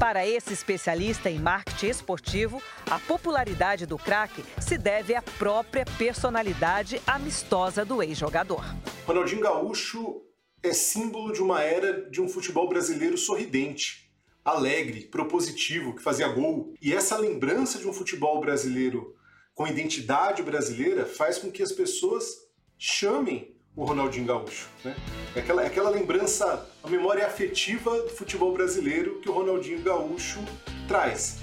Para 0.00 0.26
esse 0.26 0.52
especialista 0.52 1.30
em 1.30 1.38
marketing 1.38 1.86
esportivo, 1.86 2.62
a 2.88 2.98
popularidade 2.98 3.86
do 3.86 3.96
craque 3.96 4.44
se 4.60 4.76
deve 4.76 5.14
à 5.14 5.22
própria 5.22 5.84
personalidade 5.96 7.00
amistosa 7.06 7.84
do 7.84 8.02
ex-jogador. 8.02 8.64
Ronaldinho 9.06 9.40
Gaúcho 9.40 10.22
é 10.62 10.72
símbolo 10.72 11.32
de 11.32 11.40
uma 11.40 11.62
era 11.62 12.08
de 12.10 12.20
um 12.20 12.28
futebol 12.28 12.68
brasileiro 12.68 13.16
sorridente, 13.16 14.10
alegre, 14.44 15.02
propositivo, 15.06 15.94
que 15.94 16.02
fazia 16.02 16.28
gol. 16.28 16.74
E 16.80 16.92
essa 16.92 17.16
lembrança 17.16 17.78
de 17.78 17.88
um 17.88 17.92
futebol 17.92 18.40
brasileiro 18.40 19.17
com 19.58 19.66
identidade 19.66 20.40
brasileira 20.40 21.04
faz 21.04 21.36
com 21.36 21.50
que 21.50 21.64
as 21.64 21.72
pessoas 21.72 22.46
chamem 22.78 23.56
o 23.74 23.84
Ronaldinho 23.84 24.24
Gaúcho. 24.24 24.68
Né? 24.84 24.94
É 25.34 25.40
aquela, 25.40 25.64
é 25.64 25.66
aquela 25.66 25.90
lembrança, 25.90 26.64
a 26.80 26.88
memória 26.88 27.26
afetiva 27.26 28.02
do 28.02 28.08
futebol 28.10 28.52
brasileiro 28.52 29.20
que 29.20 29.28
o 29.28 29.32
Ronaldinho 29.32 29.82
Gaúcho 29.82 30.38
traz. 30.86 31.38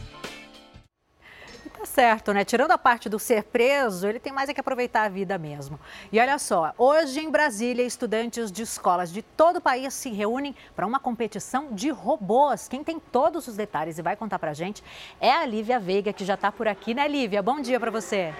Certo, 1.85 2.33
né? 2.33 2.43
Tirando 2.43 2.71
a 2.71 2.77
parte 2.77 3.07
do 3.07 3.19
ser 3.19 3.43
preso, 3.43 4.07
ele 4.07 4.19
tem 4.19 4.33
mais 4.33 4.49
é 4.49 4.53
que 4.53 4.59
aproveitar 4.59 5.03
a 5.03 5.09
vida 5.09 5.37
mesmo. 5.37 5.79
E 6.11 6.19
olha 6.19 6.37
só, 6.39 6.73
hoje 6.77 7.19
em 7.19 7.29
Brasília, 7.29 7.83
estudantes 7.83 8.51
de 8.51 8.63
escolas 8.63 9.11
de 9.11 9.21
todo 9.21 9.57
o 9.57 9.61
país 9.61 9.93
se 9.93 10.09
reúnem 10.09 10.55
para 10.75 10.85
uma 10.85 10.99
competição 10.99 11.71
de 11.71 11.89
robôs. 11.89 12.67
Quem 12.67 12.83
tem 12.83 12.99
todos 12.99 13.47
os 13.47 13.55
detalhes 13.55 13.97
e 13.97 14.01
vai 14.01 14.15
contar 14.15 14.39
pra 14.39 14.53
gente 14.53 14.83
é 15.21 15.31
a 15.31 15.45
Lívia 15.45 15.79
Veiga, 15.79 16.11
que 16.11 16.25
já 16.25 16.35
tá 16.35 16.51
por 16.51 16.67
aqui, 16.67 16.93
né, 16.93 17.07
Lívia? 17.07 17.41
Bom 17.41 17.61
dia 17.61 17.79
para 17.79 17.91
você. 17.91 18.33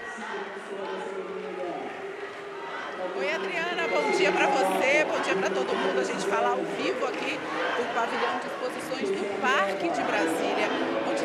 Oi, 3.18 3.32
Adriana, 3.32 3.88
bom 3.88 4.10
dia 4.10 4.30
para 4.30 4.46
você, 4.48 5.04
bom 5.04 5.20
dia 5.20 5.34
para 5.34 5.48
todo 5.48 5.74
mundo. 5.74 5.98
A 5.98 6.04
gente 6.04 6.26
fala 6.26 6.50
ao 6.50 6.58
vivo 6.58 7.06
aqui 7.06 7.38
do 7.38 7.94
pavilhão 7.94 8.38
de 8.40 8.46
exposições 8.46 9.08
do 9.08 9.40
Parque 9.40 9.88
de 9.88 10.02
Brasília, 10.02 10.68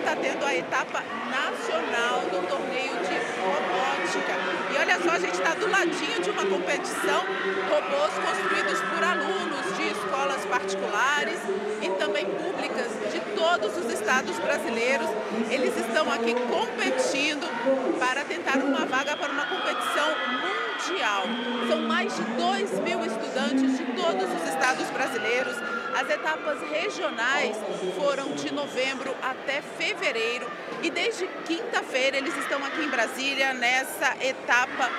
está 0.01 0.15
tendo 0.15 0.43
a 0.43 0.55
etapa 0.55 1.03
nacional 1.29 2.21
do 2.25 2.41
torneio 2.47 2.97
de 3.05 3.15
robótica. 3.37 4.33
E 4.73 4.77
olha 4.77 4.97
só, 4.99 5.11
a 5.11 5.19
gente 5.19 5.35
está 5.35 5.53
do 5.53 5.69
ladinho 5.69 6.21
de 6.21 6.29
uma 6.31 6.45
competição, 6.45 7.21
robôs 7.69 8.13
construídos 8.17 8.81
por 8.81 9.03
alunos 9.03 9.77
de 9.77 9.91
escolas 9.91 10.43
particulares 10.45 11.39
e 11.81 11.89
também 11.99 12.25
públicas 12.25 12.89
de 13.13 13.19
todos 13.37 13.77
os 13.77 13.93
estados 13.93 14.37
brasileiros. 14.39 15.07
Eles 15.51 15.77
estão 15.77 16.11
aqui 16.11 16.33
competindo 16.49 17.45
para 17.99 18.25
tentar 18.25 18.57
uma 18.57 18.85
vaga 18.85 19.15
para 19.15 19.31
uma 19.31 19.45
competição 19.45 20.09
mundial. 20.41 21.23
São 21.69 21.81
mais 21.83 22.15
de 22.15 22.23
2 22.23 22.79
mil 22.79 23.05
estudantes 23.05 23.77
de 23.77 23.85
todos 23.93 24.27
os 24.33 24.49
estados 24.49 24.89
brasileiros. 24.89 25.55
As 25.93 26.09
etapas 26.09 26.59
regionais 26.69 27.57
foram 27.95 28.31
de 28.33 28.53
novembro 28.53 29.15
até 29.21 29.61
fevereiro 29.61 30.49
e 30.81 30.89
desde 30.89 31.27
quinta-feira 31.45 32.17
eles 32.17 32.35
estão 32.37 32.63
aqui 32.65 32.83
em 32.83 32.89
Brasília 32.89 33.53
nessa 33.53 34.15
etapa 34.21 34.89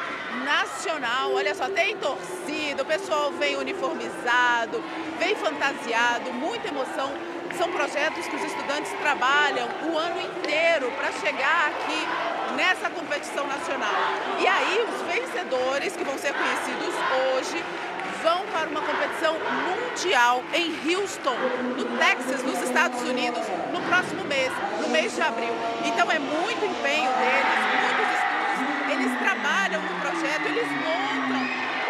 nacional. 0.44 1.32
Olha 1.34 1.54
só, 1.54 1.68
tem 1.68 1.96
torcida, 1.96 2.82
o 2.82 2.86
pessoal 2.86 3.32
vem 3.32 3.56
uniformizado, 3.56 4.82
vem 5.18 5.34
fantasiado, 5.34 6.32
muita 6.32 6.68
emoção. 6.68 7.10
São 7.56 7.70
projetos 7.70 8.26
que 8.26 8.36
os 8.36 8.44
estudantes 8.44 8.90
trabalham 9.00 9.68
o 9.84 9.98
ano 9.98 10.20
inteiro 10.20 10.90
para 10.92 11.12
chegar 11.12 11.68
aqui 11.68 12.56
nessa 12.56 12.88
competição 12.90 13.46
nacional. 13.46 13.94
E 14.40 14.46
aí 14.46 14.86
os 14.88 15.02
vencedores, 15.02 15.94
que 15.94 16.04
vão 16.04 16.16
ser 16.16 16.32
conhecidos 16.32 16.94
hoje, 17.34 17.62
vão 18.22 18.46
para 18.46 18.68
uma 18.68 18.80
competição 18.80 19.34
mundial 19.66 20.42
em 20.54 20.70
Houston, 20.86 21.34
no 21.76 21.84
Texas, 21.98 22.42
nos 22.44 22.62
Estados 22.62 23.02
Unidos, 23.02 23.42
no 23.72 23.80
próximo 23.82 24.24
mês, 24.24 24.52
no 24.80 24.88
mês 24.88 25.14
de 25.14 25.20
abril. 25.20 25.52
Então 25.84 26.10
é 26.10 26.18
muito 26.18 26.64
empenho 26.64 27.10
deles, 27.18 27.58
muitos 27.82 28.08
estudos, 28.14 28.92
eles 28.94 29.12
trabalham 29.18 29.82
no 29.82 29.94
projeto, 30.00 30.46
eles 30.46 30.68
montam 30.86 31.42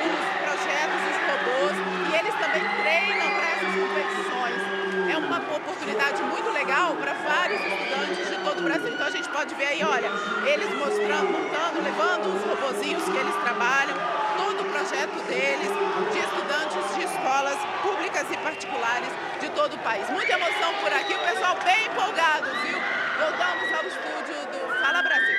os 0.08 0.24
projetos, 0.40 1.00
os 1.12 1.18
robôs 1.28 1.76
e 2.08 2.16
eles 2.16 2.34
também 2.40 2.64
treinam 2.80 3.28
para 3.36 3.46
essas 3.52 3.72
competições. 3.76 5.12
É 5.12 5.16
uma 5.18 5.38
oportunidade 5.38 6.22
muito 6.22 6.50
legal 6.50 6.96
para 6.96 7.12
vários 7.12 7.60
estudantes 7.60 8.28
de 8.28 8.36
todo 8.42 8.58
o 8.58 8.62
Brasil. 8.62 8.88
Então 8.88 9.06
a 9.06 9.10
gente 9.10 9.28
pode 9.28 9.54
ver 9.54 9.66
aí, 9.66 9.84
olha, 9.84 10.10
eles 10.46 10.70
mostrando, 10.78 11.28
montando, 11.28 11.82
levando 11.84 12.34
os 12.34 12.42
robozinhos 12.48 13.04
que 13.04 13.16
eles 13.16 13.34
trabalham, 13.44 14.21
projeto 14.82 15.14
deles, 15.28 15.70
de 16.12 16.18
estudantes 16.18 16.96
de 16.96 17.04
escolas 17.04 17.56
públicas 17.82 18.28
e 18.32 18.36
particulares 18.38 19.08
de 19.40 19.48
todo 19.50 19.74
o 19.74 19.78
país. 19.78 20.10
Muita 20.10 20.32
emoção 20.32 20.74
por 20.80 20.92
aqui, 20.92 21.14
o 21.14 21.18
pessoal 21.20 21.56
bem 21.62 21.86
empolgado, 21.86 22.46
viu? 22.62 22.78
Voltamos 23.16 23.72
ao 23.78 23.86
estúdio 23.86 24.34
do 24.50 24.82
Fala 24.84 25.02
Brasil. 25.02 25.38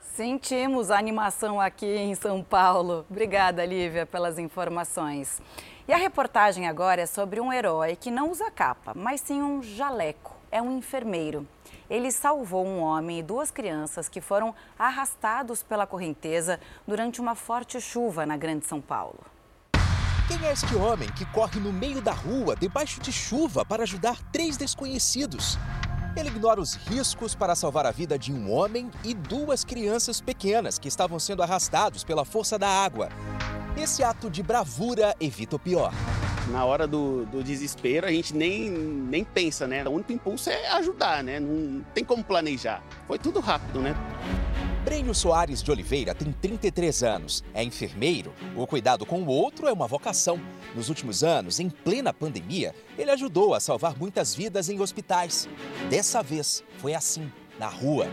Sentimos 0.00 0.90
a 0.90 0.98
animação 0.98 1.60
aqui 1.60 1.86
em 1.86 2.16
São 2.16 2.42
Paulo. 2.42 3.06
Obrigada, 3.08 3.64
Lívia, 3.64 4.04
pelas 4.04 4.40
informações. 4.40 5.40
E 5.86 5.92
a 5.92 5.96
reportagem 5.96 6.66
agora 6.66 7.02
é 7.02 7.06
sobre 7.06 7.40
um 7.40 7.52
herói 7.52 7.94
que 7.94 8.10
não 8.10 8.30
usa 8.30 8.50
capa, 8.50 8.92
mas 8.92 9.20
sim 9.20 9.40
um 9.40 9.62
jaleco. 9.62 10.34
É 10.50 10.60
um 10.60 10.76
enfermeiro. 10.76 11.46
Ele 11.88 12.10
salvou 12.10 12.66
um 12.66 12.80
homem 12.80 13.20
e 13.20 13.22
duas 13.22 13.50
crianças 13.50 14.08
que 14.08 14.20
foram 14.20 14.54
arrastados 14.78 15.62
pela 15.62 15.86
correnteza 15.86 16.58
durante 16.86 17.20
uma 17.20 17.34
forte 17.34 17.80
chuva 17.80 18.26
na 18.26 18.36
Grande 18.36 18.66
São 18.66 18.80
Paulo. 18.80 19.20
Quem 20.26 20.44
é 20.44 20.52
este 20.52 20.74
homem 20.74 21.08
que 21.12 21.24
corre 21.26 21.60
no 21.60 21.72
meio 21.72 22.02
da 22.02 22.12
rua, 22.12 22.56
debaixo 22.56 23.00
de 23.00 23.12
chuva, 23.12 23.64
para 23.64 23.84
ajudar 23.84 24.20
três 24.32 24.56
desconhecidos? 24.56 25.56
Ele 26.16 26.30
ignora 26.30 26.58
os 26.58 26.74
riscos 26.74 27.34
para 27.34 27.54
salvar 27.54 27.84
a 27.84 27.90
vida 27.90 28.18
de 28.18 28.32
um 28.32 28.50
homem 28.50 28.90
e 29.04 29.12
duas 29.12 29.64
crianças 29.64 30.18
pequenas 30.18 30.78
que 30.78 30.88
estavam 30.88 31.18
sendo 31.18 31.42
arrastados 31.42 32.02
pela 32.04 32.24
força 32.24 32.58
da 32.58 32.66
água. 32.66 33.10
Esse 33.76 34.02
ato 34.02 34.30
de 34.30 34.42
bravura 34.42 35.14
evita 35.20 35.56
o 35.56 35.58
pior. 35.58 35.92
Na 36.50 36.64
hora 36.64 36.86
do, 36.86 37.26
do 37.26 37.44
desespero, 37.44 38.06
a 38.06 38.10
gente 38.10 38.34
nem, 38.34 38.70
nem 38.70 39.24
pensa, 39.24 39.66
né? 39.66 39.86
O 39.86 39.90
único 39.90 40.10
impulso 40.10 40.48
é 40.48 40.68
ajudar, 40.68 41.22
né? 41.22 41.38
Não 41.38 41.84
tem 41.92 42.02
como 42.02 42.24
planejar. 42.24 42.82
Foi 43.06 43.18
tudo 43.18 43.38
rápido, 43.40 43.80
né? 43.82 43.94
Brênio 44.86 45.12
Soares 45.16 45.64
de 45.64 45.70
Oliveira 45.72 46.14
tem 46.14 46.30
33 46.30 47.02
anos, 47.02 47.42
é 47.52 47.60
enfermeiro. 47.60 48.32
O 48.54 48.68
cuidado 48.68 49.04
com 49.04 49.20
o 49.20 49.26
outro 49.26 49.66
é 49.66 49.72
uma 49.72 49.88
vocação. 49.88 50.40
Nos 50.76 50.88
últimos 50.88 51.24
anos, 51.24 51.58
em 51.58 51.68
plena 51.68 52.14
pandemia, 52.14 52.72
ele 52.96 53.10
ajudou 53.10 53.52
a 53.52 53.58
salvar 53.58 53.98
muitas 53.98 54.32
vidas 54.32 54.68
em 54.68 54.80
hospitais. 54.80 55.48
Dessa 55.90 56.22
vez, 56.22 56.62
foi 56.78 56.94
assim, 56.94 57.28
na 57.58 57.66
rua. 57.66 58.06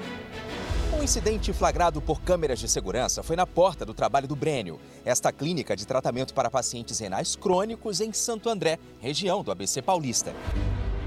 Um 0.97 1.03
incidente 1.03 1.53
flagrado 1.53 2.01
por 2.01 2.21
câmeras 2.21 2.59
de 2.59 2.67
segurança 2.67 3.21
foi 3.21 3.35
na 3.35 3.45
porta 3.45 3.85
do 3.85 3.93
trabalho 3.93 4.27
do 4.27 4.35
Brênio, 4.35 4.79
esta 5.05 5.31
clínica 5.31 5.75
de 5.75 5.85
tratamento 5.85 6.33
para 6.33 6.49
pacientes 6.49 6.97
renais 6.97 7.35
crônicos 7.35 8.01
em 8.01 8.11
Santo 8.11 8.49
André, 8.49 8.79
região 8.99 9.43
do 9.43 9.51
ABC 9.51 9.79
Paulista. 9.79 10.33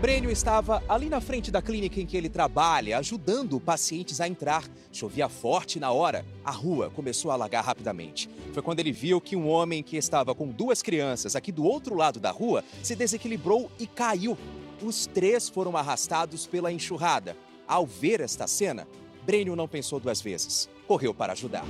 Brênio 0.01 0.31
estava 0.31 0.83
ali 0.87 1.09
na 1.09 1.23
frente 1.23 1.51
da 1.51 1.63
clínica 1.63 1.99
em 1.99 2.05
que 2.05 2.19
ele 2.19 2.29
trabalha, 2.29 2.99
ajudando 2.99 3.59
pacientes 3.59 4.21
a 4.21 4.29
entrar. 4.29 4.63
Chovia 4.93 5.27
forte 5.27 5.81
na 5.81 5.91
hora. 5.91 6.23
A 6.45 6.51
rua 6.51 6.91
começou 6.91 7.31
a 7.31 7.35
alagar 7.35 7.65
rapidamente. 7.65 8.29
Foi 8.53 8.63
quando 8.63 8.81
ele 8.81 8.93
viu 8.93 9.23
que 9.23 9.35
um 9.35 9.49
homem 9.49 9.83
que 9.83 9.97
estava 9.97 10.35
com 10.35 10.49
duas 10.49 10.83
crianças 10.83 11.35
aqui 11.35 11.51
do 11.51 11.65
outro 11.65 11.95
lado 11.95 12.21
da 12.21 12.31
rua 12.31 12.63
se 12.83 12.95
desequilibrou 12.95 13.71
e 13.79 13.87
caiu. 13.87 14.37
Os 14.83 15.07
três 15.07 15.49
foram 15.49 15.75
arrastados 15.75 16.47
pela 16.47 16.71
enxurrada. 16.71 17.35
Ao 17.67 17.87
ver 17.87 18.21
esta 18.21 18.47
cena, 18.47 18.87
Brênio 19.25 19.57
não 19.57 19.67
pensou 19.67 19.99
duas 19.99 20.21
vezes. 20.21 20.69
Correu 20.87 21.15
para 21.15 21.33
ajudar. 21.33 21.65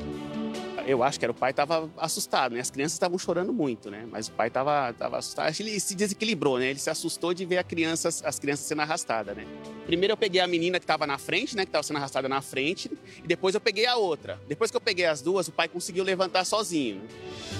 Eu 0.86 1.02
acho 1.02 1.18
que 1.18 1.24
era 1.24 1.32
o 1.32 1.34
pai 1.34 1.50
estava 1.50 1.90
assustado, 1.96 2.54
né? 2.54 2.60
As 2.60 2.70
crianças 2.70 2.92
estavam 2.92 3.18
chorando 3.18 3.52
muito, 3.52 3.90
né? 3.90 4.06
Mas 4.08 4.28
o 4.28 4.32
pai 4.32 4.46
estava 4.46 4.92
tava 4.92 5.18
assustado. 5.18 5.48
Acho 5.48 5.56
que 5.56 5.68
ele 5.68 5.80
se 5.80 5.96
desequilibrou, 5.96 6.60
né? 6.60 6.70
Ele 6.70 6.78
se 6.78 6.88
assustou 6.88 7.34
de 7.34 7.44
ver 7.44 7.58
a 7.58 7.64
criança, 7.64 8.08
as 8.08 8.38
crianças 8.38 8.66
sendo 8.66 8.82
arrastadas, 8.82 9.36
né? 9.36 9.44
Primeiro 9.84 10.12
eu 10.12 10.16
peguei 10.16 10.40
a 10.40 10.46
menina 10.46 10.78
que 10.78 10.84
estava 10.84 11.04
na 11.04 11.18
frente, 11.18 11.56
né? 11.56 11.64
Que 11.64 11.70
estava 11.70 11.82
sendo 11.82 11.96
arrastada 11.96 12.28
na 12.28 12.40
frente. 12.40 12.88
E 13.18 13.26
depois 13.26 13.56
eu 13.56 13.60
peguei 13.60 13.84
a 13.84 13.96
outra. 13.96 14.40
Depois 14.46 14.70
que 14.70 14.76
eu 14.76 14.80
peguei 14.80 15.06
as 15.06 15.20
duas, 15.20 15.48
o 15.48 15.52
pai 15.52 15.66
conseguiu 15.66 16.04
levantar 16.04 16.44
sozinho. 16.44 17.02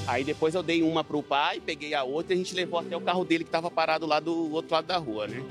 Aí 0.07 0.23
depois 0.23 0.55
eu 0.55 0.63
dei 0.63 0.85
uma 0.85 1.03
pro 1.03 1.21
pai, 1.21 1.61
peguei 1.61 1.95
a 1.95 2.05
outra 2.05 2.33
e 2.33 2.37
a 2.37 2.39
gente 2.39 2.55
levou 2.55 2.79
até 2.79 2.97
o 2.97 3.01
carro 3.01 3.25
dele 3.25 3.43
que 3.43 3.49
estava 3.49 3.69
parado 3.69 4.07
lá 4.07 4.21
do 4.21 4.53
outro 4.53 4.73
lado 4.73 4.87
da 4.87 4.99
rua, 4.99 5.27
né? 5.27 5.45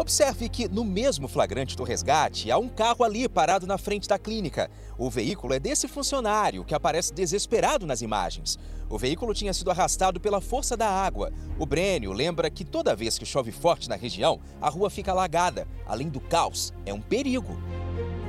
Observe 0.00 0.48
que 0.48 0.66
no 0.66 0.82
mesmo 0.82 1.28
flagrante 1.28 1.76
do 1.76 1.84
resgate 1.84 2.50
há 2.50 2.56
um 2.56 2.70
carro 2.70 3.04
ali 3.04 3.28
parado 3.28 3.66
na 3.66 3.76
frente 3.76 4.08
da 4.08 4.18
clínica. 4.18 4.70
O 4.96 5.10
veículo 5.10 5.52
é 5.52 5.60
desse 5.60 5.86
funcionário 5.86 6.64
que 6.64 6.74
aparece 6.74 7.12
desesperado 7.12 7.86
nas 7.86 8.00
imagens. 8.00 8.58
O 8.88 8.96
veículo 8.96 9.34
tinha 9.34 9.52
sido 9.52 9.70
arrastado 9.70 10.18
pela 10.18 10.40
força 10.40 10.74
da 10.74 10.88
água. 10.88 11.30
O 11.58 11.66
Brênio 11.66 12.14
lembra 12.14 12.48
que 12.48 12.64
toda 12.64 12.96
vez 12.96 13.18
que 13.18 13.26
chove 13.26 13.52
forte 13.52 13.90
na 13.90 13.94
região, 13.94 14.40
a 14.58 14.70
rua 14.70 14.88
fica 14.88 15.10
alagada. 15.12 15.68
Além 15.86 16.08
do 16.08 16.18
caos, 16.18 16.72
é 16.86 16.94
um 16.94 17.00
perigo. 17.02 17.60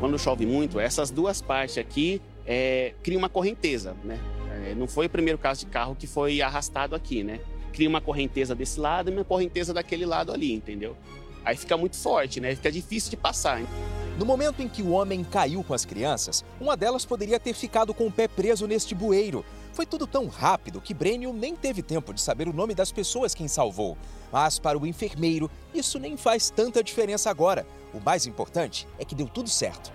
Quando 0.01 0.19
chove 0.19 0.45
muito, 0.45 0.77
essas 0.77 1.09
duas 1.09 1.41
partes 1.41 1.77
aqui 1.77 2.21
é, 2.45 2.93
criam 3.01 3.19
uma 3.19 3.29
correnteza, 3.29 3.95
né? 4.03 4.19
É, 4.67 4.75
não 4.75 4.89
foi 4.89 5.05
o 5.05 5.09
primeiro 5.09 5.37
caso 5.37 5.61
de 5.61 5.67
carro 5.67 5.95
que 5.95 6.05
foi 6.05 6.41
arrastado 6.41 6.97
aqui, 6.97 7.23
né? 7.23 7.39
Cria 7.71 7.87
uma 7.87 8.01
correnteza 8.01 8.53
desse 8.53 8.77
lado 8.77 9.09
e 9.09 9.13
uma 9.13 9.23
correnteza 9.23 9.73
daquele 9.73 10.05
lado 10.05 10.33
ali, 10.33 10.51
entendeu? 10.51 10.97
Aí 11.43 11.55
fica 11.57 11.75
muito 11.75 11.97
forte, 11.97 12.39
né? 12.39 12.55
Fica 12.55 12.71
difícil 12.71 13.09
de 13.09 13.17
passar. 13.17 13.61
No 14.17 14.25
momento 14.25 14.61
em 14.61 14.67
que 14.67 14.83
o 14.83 14.91
homem 14.91 15.23
caiu 15.23 15.63
com 15.63 15.73
as 15.73 15.85
crianças, 15.85 16.45
uma 16.59 16.77
delas 16.77 17.05
poderia 17.05 17.39
ter 17.39 17.53
ficado 17.53 17.93
com 17.93 18.07
o 18.07 18.11
pé 18.11 18.27
preso 18.27 18.67
neste 18.67 18.93
bueiro. 18.93 19.43
Foi 19.73 19.85
tudo 19.85 20.05
tão 20.05 20.27
rápido 20.27 20.81
que 20.81 20.93
Brênio 20.93 21.33
nem 21.33 21.55
teve 21.55 21.81
tempo 21.81 22.13
de 22.13 22.21
saber 22.21 22.47
o 22.47 22.53
nome 22.53 22.75
das 22.75 22.91
pessoas 22.91 23.33
quem 23.33 23.47
salvou. 23.47 23.97
Mas 24.31 24.59
para 24.59 24.77
o 24.77 24.85
enfermeiro, 24.85 25.49
isso 25.73 25.97
nem 25.97 26.17
faz 26.17 26.49
tanta 26.49 26.83
diferença 26.83 27.29
agora. 27.29 27.65
O 27.93 27.99
mais 27.99 28.25
importante 28.27 28.87
é 28.99 29.05
que 29.05 29.15
deu 29.15 29.27
tudo 29.27 29.49
certo. 29.49 29.91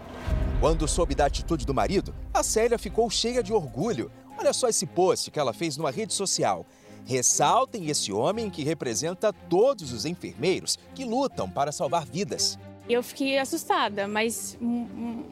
Quando 0.60 0.89
soube 0.89 1.14
da 1.14 1.27
atitude 1.27 1.66
do 1.66 1.74
marido, 1.74 2.14
a 2.32 2.43
Célia 2.43 2.78
ficou 2.78 3.09
cheia 3.10 3.43
de 3.43 3.52
orgulho. 3.52 4.10
Olha 4.39 4.52
só 4.52 4.68
esse 4.68 4.86
post 4.86 5.31
que 5.31 5.39
ela 5.39 5.52
fez 5.52 5.77
numa 5.77 5.90
rede 5.90 6.14
social. 6.14 6.66
Ressaltem 7.06 7.88
esse 7.88 8.12
homem 8.12 8.50
que 8.50 8.64
representa 8.64 9.32
todos 9.32 9.92
os 9.92 10.04
enfermeiros 10.04 10.76
que 10.92 11.04
lutam 11.04 11.48
para 11.48 11.70
salvar 11.70 12.04
vidas. 12.04 12.58
Eu 12.88 13.00
fiquei 13.00 13.38
assustada, 13.38 14.08
mas 14.08 14.58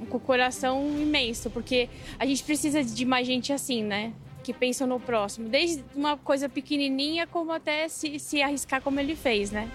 com 0.09 0.17
o 0.17 0.21
coração 0.21 0.87
imenso, 0.97 1.51
porque 1.51 1.89
a 2.17 2.25
gente 2.25 2.45
precisa 2.45 2.83
de 2.83 3.05
mais 3.05 3.27
gente 3.27 3.53
assim, 3.53 3.83
né? 3.83 4.13
Que 4.45 4.53
pensa 4.53 4.87
no 4.87 5.01
próximo, 5.01 5.49
desde 5.49 5.85
uma 5.97 6.17
coisa 6.17 6.49
pequenininha 6.49 7.27
como 7.27 7.51
até 7.51 7.89
se, 7.89 8.21
se 8.21 8.41
arriscar 8.41 8.81
como 8.81 9.01
ele 9.01 9.17
fez, 9.17 9.51
né? 9.51 9.69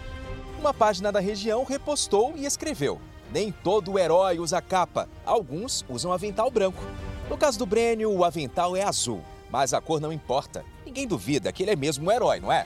Uma 0.58 0.74
página 0.74 1.12
da 1.12 1.20
região 1.20 1.66
repostou 1.66 2.34
e 2.38 2.46
escreveu: 2.46 3.00
Nem 3.34 3.52
todo 3.52 4.00
herói 4.00 4.40
usa 4.40 4.62
capa, 4.62 5.10
alguns 5.26 5.86
usam 5.90 6.14
avental 6.14 6.50
branco. 6.50 6.84
No 7.30 7.38
caso 7.38 7.60
do 7.60 7.66
Brênio, 7.66 8.10
o 8.12 8.24
avental 8.24 8.76
é 8.76 8.84
azul, 8.84 9.22
mas 9.50 9.74
a 9.74 9.82
cor 9.82 10.00
não 10.00 10.14
importa. 10.14 10.66
Ninguém 10.90 11.06
duvida 11.08 11.52
que 11.52 11.62
ele 11.62 11.70
é 11.70 11.76
mesmo 11.76 12.10
um 12.10 12.12
herói, 12.12 12.40
não 12.40 12.52
é? 12.52 12.66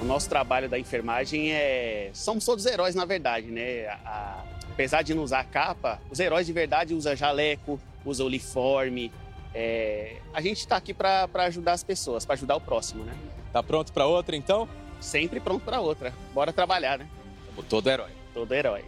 O 0.00 0.04
nosso 0.06 0.30
trabalho 0.30 0.66
da 0.66 0.78
enfermagem 0.78 1.52
é. 1.52 2.08
Somos 2.14 2.42
todos 2.42 2.64
heróis, 2.64 2.94
na 2.94 3.04
verdade, 3.04 3.48
né? 3.48 3.86
A- 4.04 4.42
Apesar 4.72 5.02
de 5.02 5.12
não 5.12 5.24
usar 5.24 5.44
capa, 5.44 6.00
os 6.08 6.20
heróis 6.20 6.46
de 6.46 6.52
verdade 6.52 6.94
usam 6.94 7.14
jaleco, 7.16 7.78
usam 8.04 8.26
uniforme. 8.28 9.12
É, 9.52 10.18
A 10.32 10.40
gente 10.40 10.58
está 10.60 10.76
aqui 10.76 10.94
para 10.94 11.28
ajudar 11.46 11.72
as 11.72 11.82
pessoas, 11.82 12.24
para 12.24 12.34
ajudar 12.34 12.54
o 12.56 12.60
próximo, 12.60 13.02
né? 13.04 13.12
Tá 13.52 13.60
pronto 13.60 13.92
para 13.92 14.06
outra, 14.06 14.36
então? 14.36 14.68
Sempre 15.00 15.40
pronto 15.40 15.64
para 15.64 15.80
outra. 15.80 16.14
Bora 16.32 16.52
trabalhar, 16.52 16.96
né? 16.96 17.08
Como 17.56 17.66
todo 17.68 17.90
herói. 17.90 18.10
Todo 18.32 18.52
herói. 18.54 18.84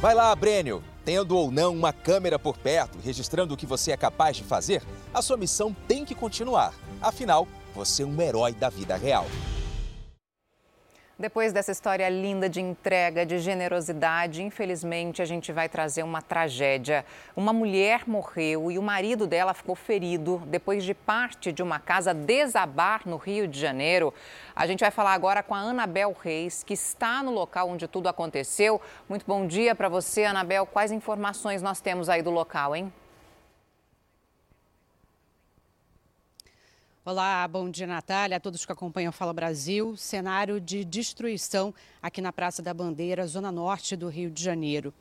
Vai 0.00 0.14
lá, 0.14 0.32
Brênio. 0.36 0.82
Tendo 1.06 1.36
ou 1.36 1.52
não 1.52 1.72
uma 1.72 1.92
câmera 1.92 2.36
por 2.36 2.58
perto, 2.58 2.98
registrando 2.98 3.54
o 3.54 3.56
que 3.56 3.64
você 3.64 3.92
é 3.92 3.96
capaz 3.96 4.36
de 4.36 4.42
fazer, 4.42 4.82
a 5.14 5.22
sua 5.22 5.36
missão 5.36 5.74
tem 5.86 6.04
que 6.04 6.16
continuar. 6.16 6.74
Afinal, 7.00 7.46
você 7.72 8.02
é 8.02 8.06
um 8.06 8.20
herói 8.20 8.52
da 8.52 8.68
vida 8.68 8.96
real. 8.96 9.24
Depois 11.18 11.50
dessa 11.50 11.72
história 11.72 12.06
linda 12.10 12.46
de 12.46 12.60
entrega, 12.60 13.24
de 13.24 13.38
generosidade, 13.38 14.42
infelizmente 14.42 15.22
a 15.22 15.24
gente 15.24 15.50
vai 15.50 15.66
trazer 15.66 16.02
uma 16.02 16.20
tragédia. 16.20 17.06
Uma 17.34 17.54
mulher 17.54 18.02
morreu 18.06 18.70
e 18.70 18.78
o 18.78 18.82
marido 18.82 19.26
dela 19.26 19.54
ficou 19.54 19.74
ferido 19.74 20.42
depois 20.44 20.84
de 20.84 20.92
parte 20.92 21.52
de 21.52 21.62
uma 21.62 21.78
casa 21.78 22.12
desabar 22.12 23.08
no 23.08 23.16
Rio 23.16 23.48
de 23.48 23.58
Janeiro. 23.58 24.12
A 24.54 24.66
gente 24.66 24.80
vai 24.80 24.90
falar 24.90 25.14
agora 25.14 25.42
com 25.42 25.54
a 25.54 25.60
Anabel 25.60 26.14
Reis, 26.22 26.62
que 26.62 26.74
está 26.74 27.22
no 27.22 27.30
local 27.30 27.70
onde 27.70 27.88
tudo 27.88 28.10
aconteceu. 28.10 28.78
Muito 29.08 29.24
bom 29.26 29.46
dia 29.46 29.74
para 29.74 29.88
você, 29.88 30.24
Anabel. 30.24 30.66
Quais 30.66 30.92
informações 30.92 31.62
nós 31.62 31.80
temos 31.80 32.10
aí 32.10 32.20
do 32.20 32.30
local, 32.30 32.76
hein? 32.76 32.92
Olá, 37.08 37.46
bom 37.46 37.70
dia, 37.70 37.86
Natália, 37.86 38.36
a 38.36 38.40
todos 38.40 38.66
que 38.66 38.72
acompanham 38.72 39.12
Fala 39.12 39.32
Brasil. 39.32 39.96
Cenário 39.96 40.60
de 40.60 40.84
destruição 40.84 41.72
aqui 42.02 42.20
na 42.20 42.32
Praça 42.32 42.60
da 42.60 42.74
Bandeira, 42.74 43.24
zona 43.28 43.52
norte 43.52 43.94
do 43.94 44.08
Rio 44.08 44.28
de 44.28 44.42
Janeiro. 44.42 44.92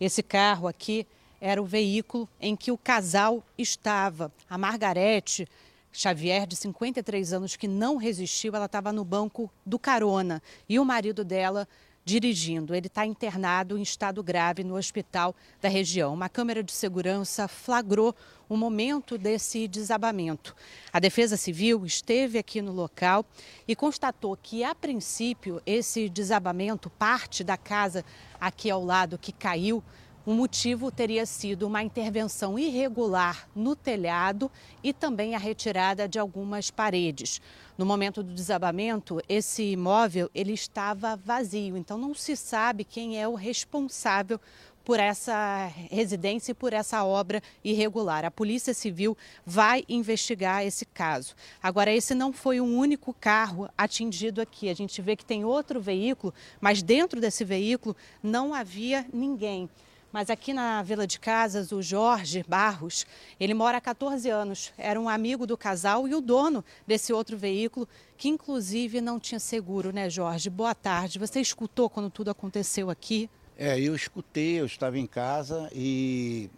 Esse 0.00 0.22
carro 0.22 0.66
aqui 0.66 1.06
era 1.38 1.60
o 1.60 1.66
veículo 1.66 2.26
em 2.40 2.56
que 2.56 2.72
o 2.72 2.78
casal 2.78 3.44
estava. 3.58 4.32
A 4.48 4.56
Margarete 4.56 5.46
Xavier, 5.92 6.46
de 6.46 6.56
53 6.56 7.34
anos, 7.34 7.56
que 7.56 7.68
não 7.68 7.98
resistiu, 7.98 8.56
ela 8.56 8.64
estava 8.64 8.90
no 8.90 9.04
banco 9.04 9.50
do 9.66 9.78
carona 9.78 10.42
e 10.66 10.78
o 10.78 10.84
marido 10.84 11.22
dela 11.22 11.68
dirigindo. 12.10 12.74
Ele 12.74 12.88
está 12.88 13.06
internado 13.06 13.78
em 13.78 13.82
estado 13.82 14.20
grave 14.20 14.64
no 14.64 14.74
hospital 14.74 15.34
da 15.62 15.68
região. 15.68 16.12
Uma 16.12 16.28
câmera 16.28 16.60
de 16.60 16.72
segurança 16.72 17.46
flagrou 17.46 18.14
o 18.48 18.56
momento 18.56 19.16
desse 19.16 19.68
desabamento. 19.68 20.56
A 20.92 20.98
Defesa 20.98 21.36
Civil 21.36 21.86
esteve 21.86 22.36
aqui 22.36 22.60
no 22.60 22.72
local 22.72 23.24
e 23.66 23.76
constatou 23.76 24.36
que, 24.36 24.64
a 24.64 24.74
princípio, 24.74 25.62
esse 25.64 26.08
desabamento, 26.08 26.90
parte 26.90 27.44
da 27.44 27.56
casa 27.56 28.04
aqui 28.40 28.68
ao 28.68 28.84
lado 28.84 29.16
que 29.16 29.30
caiu, 29.30 29.80
o 30.24 30.32
motivo 30.32 30.90
teria 30.90 31.24
sido 31.24 31.66
uma 31.66 31.82
intervenção 31.82 32.58
irregular 32.58 33.48
no 33.54 33.74
telhado 33.74 34.50
e 34.82 34.92
também 34.92 35.34
a 35.34 35.38
retirada 35.38 36.06
de 36.08 36.18
algumas 36.18 36.70
paredes. 36.70 37.40
No 37.78 37.86
momento 37.86 38.22
do 38.22 38.34
desabamento, 38.34 39.20
esse 39.28 39.62
imóvel 39.62 40.30
ele 40.34 40.52
estava 40.52 41.16
vazio, 41.16 41.76
então 41.76 41.96
não 41.96 42.14
se 42.14 42.36
sabe 42.36 42.84
quem 42.84 43.18
é 43.20 43.26
o 43.26 43.34
responsável 43.34 44.38
por 44.84 44.98
essa 44.98 45.66
residência 45.90 46.52
e 46.52 46.54
por 46.54 46.72
essa 46.72 47.04
obra 47.04 47.42
irregular. 47.62 48.24
A 48.24 48.30
Polícia 48.30 48.74
Civil 48.74 49.16
vai 49.46 49.84
investigar 49.88 50.64
esse 50.64 50.84
caso. 50.84 51.34
Agora, 51.62 51.92
esse 51.92 52.14
não 52.14 52.32
foi 52.32 52.60
o 52.60 52.64
único 52.64 53.14
carro 53.14 53.68
atingido 53.76 54.40
aqui. 54.40 54.68
A 54.68 54.74
gente 54.74 55.00
vê 55.00 55.16
que 55.16 55.24
tem 55.24 55.44
outro 55.44 55.80
veículo, 55.80 56.34
mas 56.60 56.82
dentro 56.82 57.20
desse 57.20 57.44
veículo 57.44 57.94
não 58.22 58.52
havia 58.52 59.06
ninguém. 59.12 59.68
Mas 60.12 60.28
aqui 60.28 60.52
na 60.52 60.82
Vila 60.82 61.06
de 61.06 61.20
Casas, 61.20 61.70
o 61.70 61.80
Jorge 61.80 62.44
Barros, 62.48 63.06
ele 63.38 63.54
mora 63.54 63.78
há 63.78 63.80
14 63.80 64.28
anos. 64.28 64.72
Era 64.76 65.00
um 65.00 65.08
amigo 65.08 65.46
do 65.46 65.56
casal 65.56 66.08
e 66.08 66.14
o 66.14 66.20
dono 66.20 66.64
desse 66.84 67.12
outro 67.12 67.36
veículo, 67.36 67.88
que 68.16 68.28
inclusive 68.28 69.00
não 69.00 69.20
tinha 69.20 69.38
seguro, 69.38 69.92
né, 69.92 70.10
Jorge? 70.10 70.50
Boa 70.50 70.74
tarde. 70.74 71.18
Você 71.18 71.40
escutou 71.40 71.88
quando 71.88 72.10
tudo 72.10 72.30
aconteceu 72.30 72.90
aqui? 72.90 73.30
É, 73.56 73.78
eu 73.78 73.94
escutei, 73.94 74.58
eu 74.58 74.66
estava 74.66 74.98
em 74.98 75.06
casa 75.06 75.70
e 75.72 76.50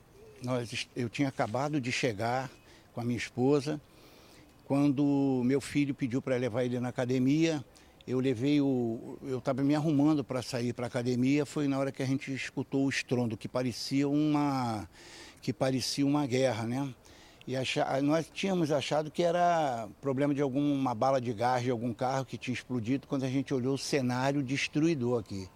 nós, 0.42 0.88
eu 0.96 1.10
tinha 1.10 1.28
acabado 1.28 1.78
de 1.78 1.92
chegar 1.92 2.50
com 2.94 3.02
a 3.02 3.04
minha 3.04 3.18
esposa. 3.18 3.78
Quando 4.64 5.42
meu 5.44 5.60
filho 5.60 5.94
pediu 5.94 6.22
para 6.22 6.36
levar 6.36 6.64
ele 6.64 6.80
na 6.80 6.88
academia, 6.88 7.62
eu 8.06 8.18
levei 8.18 8.60
o. 8.60 9.18
Eu 9.22 9.38
estava 9.38 9.62
me 9.62 9.74
arrumando 9.74 10.24
para 10.24 10.42
sair 10.42 10.72
para 10.72 10.86
a 10.86 10.88
academia, 10.88 11.46
foi 11.46 11.68
na 11.68 11.78
hora 11.78 11.92
que 11.92 12.02
a 12.02 12.06
gente 12.06 12.32
escutou 12.32 12.86
o 12.86 12.90
estrondo, 12.90 13.36
que 13.36 13.48
parecia 13.48 14.08
uma, 14.08 14.88
que 15.40 15.52
parecia 15.52 16.04
uma 16.04 16.26
guerra, 16.26 16.66
né? 16.66 16.94
E 17.46 17.56
achar, 17.56 18.00
nós 18.02 18.30
tínhamos 18.32 18.70
achado 18.70 19.10
que 19.10 19.22
era 19.22 19.88
problema 20.00 20.32
de 20.32 20.40
alguma 20.40 20.94
bala 20.94 21.20
de 21.20 21.32
gás 21.32 21.64
de 21.64 21.70
algum 21.70 21.92
carro 21.92 22.24
que 22.24 22.38
tinha 22.38 22.54
explodido 22.54 23.06
quando 23.08 23.24
a 23.24 23.28
gente 23.28 23.52
olhou 23.52 23.74
o 23.74 23.78
cenário 23.78 24.42
destruidor 24.42 25.20
aqui. 25.20 25.48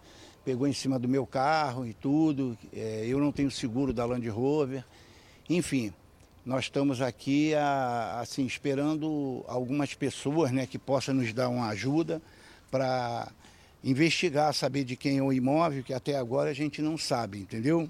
Pegou 0.44 0.66
em 0.66 0.72
cima 0.72 0.98
do 0.98 1.08
meu 1.08 1.26
carro 1.26 1.86
e 1.86 1.92
tudo. 1.92 2.56
É, 2.72 3.04
eu 3.06 3.18
não 3.18 3.30
tenho 3.30 3.50
seguro 3.50 3.92
da 3.92 4.04
Land 4.04 4.28
Rover. 4.28 4.84
Enfim, 5.48 5.92
nós 6.44 6.64
estamos 6.64 7.00
aqui 7.00 7.52
assim 8.20 8.46
esperando 8.46 9.44
algumas 9.48 9.94
pessoas 9.94 10.50
né, 10.52 10.66
que 10.66 10.78
possam 10.78 11.14
nos 11.14 11.32
dar 11.32 11.48
uma 11.48 11.68
ajuda 11.68 12.20
para 12.70 13.28
investigar, 13.82 14.52
saber 14.52 14.84
de 14.84 14.96
quem 14.96 15.18
é 15.18 15.22
o 15.22 15.32
imóvel, 15.32 15.82
que 15.82 15.94
até 15.94 16.16
agora 16.16 16.50
a 16.50 16.54
gente 16.54 16.82
não 16.82 16.98
sabe, 16.98 17.38
entendeu? 17.38 17.88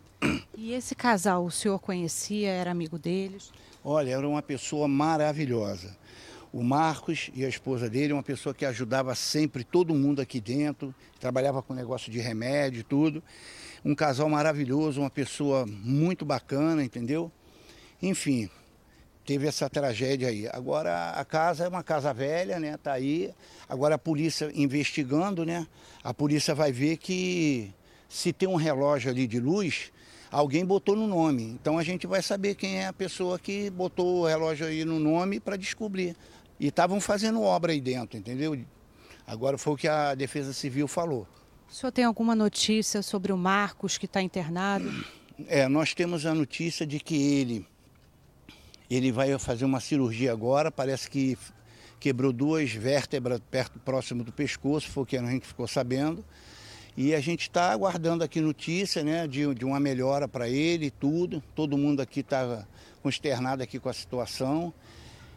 E 0.57 0.73
esse 0.73 0.95
casal, 0.95 1.45
o 1.45 1.51
senhor 1.51 1.79
conhecia, 1.79 2.51
era 2.51 2.71
amigo 2.71 2.99
deles? 2.99 3.53
Olha, 3.85 4.11
era 4.11 4.29
uma 4.29 4.43
pessoa 4.43 4.89
maravilhosa. 4.89 5.97
O 6.53 6.63
Marcos 6.63 7.31
e 7.35 7.45
a 7.45 7.49
esposa 7.49 7.89
dele, 7.89 8.13
uma 8.13 8.23
pessoa 8.23 8.55
que 8.55 8.65
ajudava 8.65 9.15
sempre 9.15 9.63
todo 9.63 9.95
mundo 9.95 10.21
aqui 10.21 10.41
dentro, 10.41 10.95
trabalhava 11.21 11.63
com 11.63 11.75
negócio 11.75 12.11
de 12.11 12.19
remédio 12.19 12.81
e 12.81 12.83
tudo. 12.83 13.23
Um 13.85 13.95
casal 13.95 14.29
maravilhoso, 14.29 15.01
uma 15.01 15.11
pessoa 15.11 15.67
muito 15.67 16.25
bacana, 16.25 16.83
entendeu? 16.83 17.31
Enfim, 18.03 18.51
teve 19.27 19.49
essa 19.49 19.69
tragédia 19.69 20.29
aí. 20.29 20.49
Agora 20.53 21.11
a 21.11 21.25
casa 21.25 21.65
é 21.65 21.69
uma 21.69 21.83
casa 21.83 22.15
velha, 22.15 22.61
né? 22.61 22.77
Tá 22.77 22.93
aí. 22.93 23.35
Agora 23.69 23.97
a 23.97 23.99
polícia 23.99 24.51
investigando, 24.55 25.45
né? 25.45 25.67
A 26.03 26.15
polícia 26.15 26.55
vai 26.55 26.71
ver 26.71 26.97
que 26.97 27.75
se 28.09 28.33
tem 28.33 28.49
um 28.49 28.55
relógio 28.55 29.11
ali 29.11 29.27
de 29.27 29.41
luz, 29.41 29.93
alguém 30.31 30.65
botou 30.65 30.95
no 30.95 31.09
nome. 31.09 31.43
Então 31.43 31.77
a 31.77 31.83
gente 31.83 32.07
vai 32.07 32.23
saber 32.23 32.55
quem 32.55 32.79
é 32.79 32.87
a 32.87 32.93
pessoa 32.93 33.37
que 33.37 33.69
botou 33.69 34.21
o 34.21 34.27
relógio 34.27 34.67
aí 34.67 34.85
no 34.85 35.01
nome 35.01 35.41
para 35.41 35.57
descobrir. 35.57 36.17
E 36.59 36.69
estavam 36.69 37.01
fazendo 37.01 37.43
obra 37.43 37.73
aí 37.73 37.81
dentro, 37.81 38.17
entendeu? 38.17 38.57
Agora 39.27 39.59
foi 39.59 39.73
o 39.75 39.77
que 39.77 39.89
a 39.89 40.15
Defesa 40.15 40.53
Civil 40.53 40.87
falou. 40.87 41.27
O 41.69 41.75
senhor 41.75 41.91
tem 41.91 42.05
alguma 42.05 42.35
notícia 42.35 43.03
sobre 43.03 43.33
o 43.33 43.37
Marcos 43.37 43.99
que 43.99 44.07
está 44.07 44.23
internado? 44.23 44.89
É, 45.49 45.69
nós 45.69 45.93
temos 45.93 46.25
a 46.25 46.33
notícia 46.33 46.87
de 46.87 47.01
que 47.01 47.17
ele 47.41 47.67
ele 48.91 49.11
vai 49.11 49.37
fazer 49.39 49.65
uma 49.65 49.81
cirurgia 49.81 50.33
agora, 50.33 50.71
parece 50.71 51.11
que 51.11 51.37
quebrou 51.99 52.33
duas 52.33 52.73
vértebras 52.73 53.41
perto, 53.51 53.79
próximo 53.81 54.23
do 54.23 54.33
pescoço, 54.33 54.91
foi 54.91 55.03
o 55.03 55.07
que 55.07 55.17
a 55.17 55.23
gente 55.23 55.47
ficou 55.47 55.67
sabendo. 55.67 56.25
E 56.97 57.15
a 57.15 57.21
gente 57.21 57.43
está 57.43 57.73
aguardando 57.73 58.25
aqui 58.25 58.41
notícia 58.41 59.05
né, 59.05 59.27
de, 59.27 59.55
de 59.55 59.65
uma 59.67 59.79
melhora 59.79 60.27
para 60.27 60.49
ele 60.49 60.87
e 60.87 60.91
tudo. 60.91 61.43
Todo 61.55 61.77
mundo 61.77 62.01
aqui 62.01 62.21
está 62.21 62.67
consternado 63.03 63.63
aqui 63.63 63.79
com 63.79 63.91
a 63.91 63.93
situação. 63.93 64.73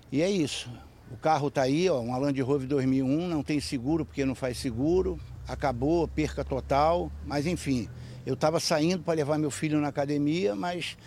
E 0.09 0.21
é 0.21 0.29
isso. 0.29 0.69
O 1.11 1.17
carro 1.17 1.49
está 1.49 1.63
aí, 1.63 1.89
ó, 1.89 1.99
um 1.99 2.17
Land 2.17 2.41
Rover 2.41 2.67
2001, 2.67 3.27
não 3.27 3.43
tem 3.43 3.59
seguro 3.59 4.05
porque 4.05 4.23
não 4.23 4.35
faz 4.35 4.57
seguro. 4.57 5.19
Acabou, 5.47 6.07
perca 6.07 6.45
total. 6.45 7.11
Mas 7.25 7.45
enfim, 7.45 7.89
eu 8.25 8.35
estava 8.35 8.59
saindo 8.61 9.03
para 9.03 9.15
levar 9.15 9.37
meu 9.37 9.51
filho 9.51 9.81
na 9.81 9.89
academia, 9.89 10.55
mas 10.55 10.97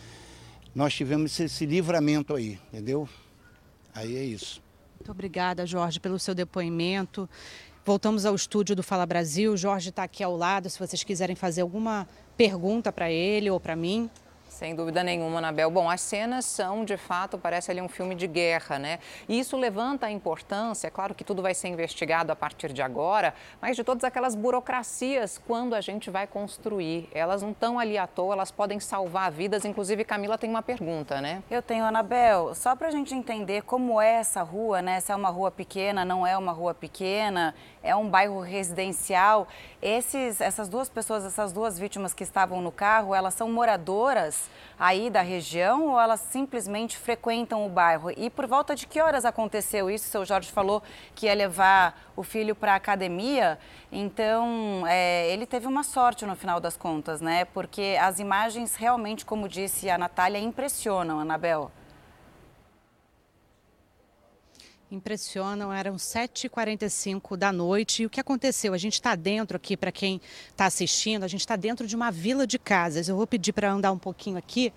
nós 0.74 0.94
tivemos 0.94 1.39
esse 1.39 1.66
livramento 1.66 2.35
aí, 2.35 2.59
entendeu? 2.73 3.09
Aí 3.94 4.16
é 4.16 4.24
isso. 4.24 4.62
Muito 4.99 5.11
obrigada, 5.11 5.66
Jorge, 5.66 6.01
pelo 6.01 6.19
seu 6.19 6.35
depoimento. 6.35 7.28
Voltamos 7.85 8.24
ao 8.24 8.35
estúdio 8.35 8.77
do 8.77 8.82
Fala 8.82 9.05
Brasil. 9.05 9.57
Jorge 9.57 9.90
está 9.90 10.05
aqui 10.05 10.23
ao 10.23 10.36
lado, 10.36 10.70
se 10.70 10.78
vocês 10.78 11.03
quiserem 11.03 11.35
fazer 11.35 11.62
alguma 11.62 12.07
pergunta 12.36 12.93
para 12.93 13.11
ele 13.11 13.51
ou 13.51 13.59
para 13.59 13.74
mim. 13.74 14.09
Sem 14.62 14.76
dúvida 14.76 15.02
nenhuma, 15.02 15.39
Anabel. 15.39 15.68
Bom, 15.72 15.90
as 15.90 16.01
cenas 16.01 16.44
são, 16.44 16.84
de 16.84 16.97
fato, 16.97 17.36
parece 17.36 17.72
ali 17.72 17.80
um 17.80 17.89
filme 17.89 18.14
de 18.14 18.28
guerra, 18.28 18.78
né? 18.78 19.01
E 19.28 19.36
isso 19.36 19.56
levanta 19.56 20.06
a 20.06 20.10
importância, 20.12 20.86
é 20.86 20.90
claro 20.90 21.16
que 21.16 21.24
tudo 21.24 21.43
vai 21.43 21.52
ser 21.52 21.66
investigado 21.66 22.30
a 22.30 22.36
partir 22.36 22.72
de 22.72 22.80
agora, 22.80 23.34
mas 23.60 23.74
de 23.74 23.82
todas 23.82 24.05
aquelas 24.05 24.36
burocracias 24.36 25.36
quando 25.48 25.74
a 25.74 25.80
gente 25.80 26.10
vai 26.10 26.28
construir. 26.28 27.09
Elas 27.12 27.43
não 27.43 27.51
estão 27.51 27.76
ali 27.76 27.98
à 27.98 28.06
toa, 28.06 28.34
elas 28.34 28.52
podem 28.52 28.78
salvar 28.78 29.32
vidas. 29.32 29.64
Inclusive, 29.64 30.05
Camila 30.05 30.39
tem 30.39 30.48
uma 30.48 30.62
pergunta, 30.62 31.20
né? 31.20 31.43
Eu 31.51 31.60
tenho, 31.60 31.84
Anabel. 31.84 32.55
Só 32.55 32.76
para 32.76 32.86
a 32.86 32.93
gente 32.93 33.12
entender 33.16 33.62
como 33.62 34.01
é 34.01 34.12
essa 34.12 34.43
rua, 34.43 34.80
né? 34.80 35.01
Se 35.01 35.10
é 35.10 35.16
uma 35.16 35.30
rua 35.30 35.51
pequena, 35.51 36.05
não 36.05 36.24
é 36.24 36.39
uma 36.39 36.52
rua 36.52 36.72
pequena, 36.72 37.52
é 37.82 37.97
um 37.97 38.09
bairro 38.09 38.39
residencial. 38.39 39.48
Esses, 39.82 40.40
essas 40.40 40.68
duas 40.68 40.89
pessoas, 40.89 41.24
essas 41.24 41.52
duas 41.52 41.76
vítimas 41.80 42.14
que 42.14 42.22
estavam 42.22 42.62
no 42.62 42.70
carro, 42.70 43.12
elas 43.12 43.34
são 43.34 43.51
moradoras 43.51 44.52
aí 44.79 45.11
da 45.11 45.23
região 45.23 45.89
ou 45.89 46.01
elas 46.01 46.20
simplesmente 46.20 46.97
frequentam 46.97 47.66
o 47.66 47.69
bairro? 47.69 48.11
E 48.16 48.31
por 48.31 48.47
volta 48.47 48.74
de 48.74 48.87
que 48.87 49.01
horas 49.01 49.24
aconteceu 49.24 49.91
isso? 49.91 50.07
O 50.07 50.11
seu 50.11 50.24
Jorge 50.24 50.51
falou 50.51 50.83
que 51.15 51.27
ia 51.27 51.35
levar 51.35 52.11
o 52.16 52.23
filho 52.23 52.55
para 52.55 52.73
a 52.73 52.77
academia, 52.77 53.59
então 53.91 54.85
é, 54.87 55.31
ele 55.33 55.47
teve 55.47 55.66
uma 55.66 55.83
sorte 55.83 56.27
no 56.27 56.37
final 56.37 56.61
das 56.61 56.77
contas, 56.77 57.20
né? 57.20 57.45
Porque 57.47 57.97
as 58.01 58.19
imagens 58.19 58.74
realmente, 58.77 59.24
como 59.24 59.49
disse 59.49 59.89
a 59.89 59.99
Natália, 59.99 60.39
impressionam, 60.39 61.20
Anabel. 61.20 61.70
Impressionam. 64.94 65.73
Eram 65.73 65.97
7h45 65.97 67.36
da 67.36 67.52
noite. 67.52 68.02
E 68.02 68.06
o 68.06 68.10
que 68.10 68.20
aconteceu? 68.20 68.74
A 68.74 68.78
gente 68.78 68.94
está 68.94 69.14
dentro 69.14 69.56
aqui, 69.56 69.77
para 69.77 69.90
quem 69.90 70.20
está 70.51 70.66
assistindo, 70.66 71.24
a 71.24 71.28
gente 71.28 71.40
está 71.40 71.56
dentro 71.56 71.86
de 71.86 71.97
uma 71.97 72.10
vila 72.10 72.47
de 72.47 72.59
casas. 72.59 73.09
Eu 73.09 73.16
vou 73.16 73.27
pedir 73.27 73.52
para 73.52 73.73
andar 73.73 73.93
um 73.93 73.98
pouquinho 73.98 74.36
aqui 74.36 74.73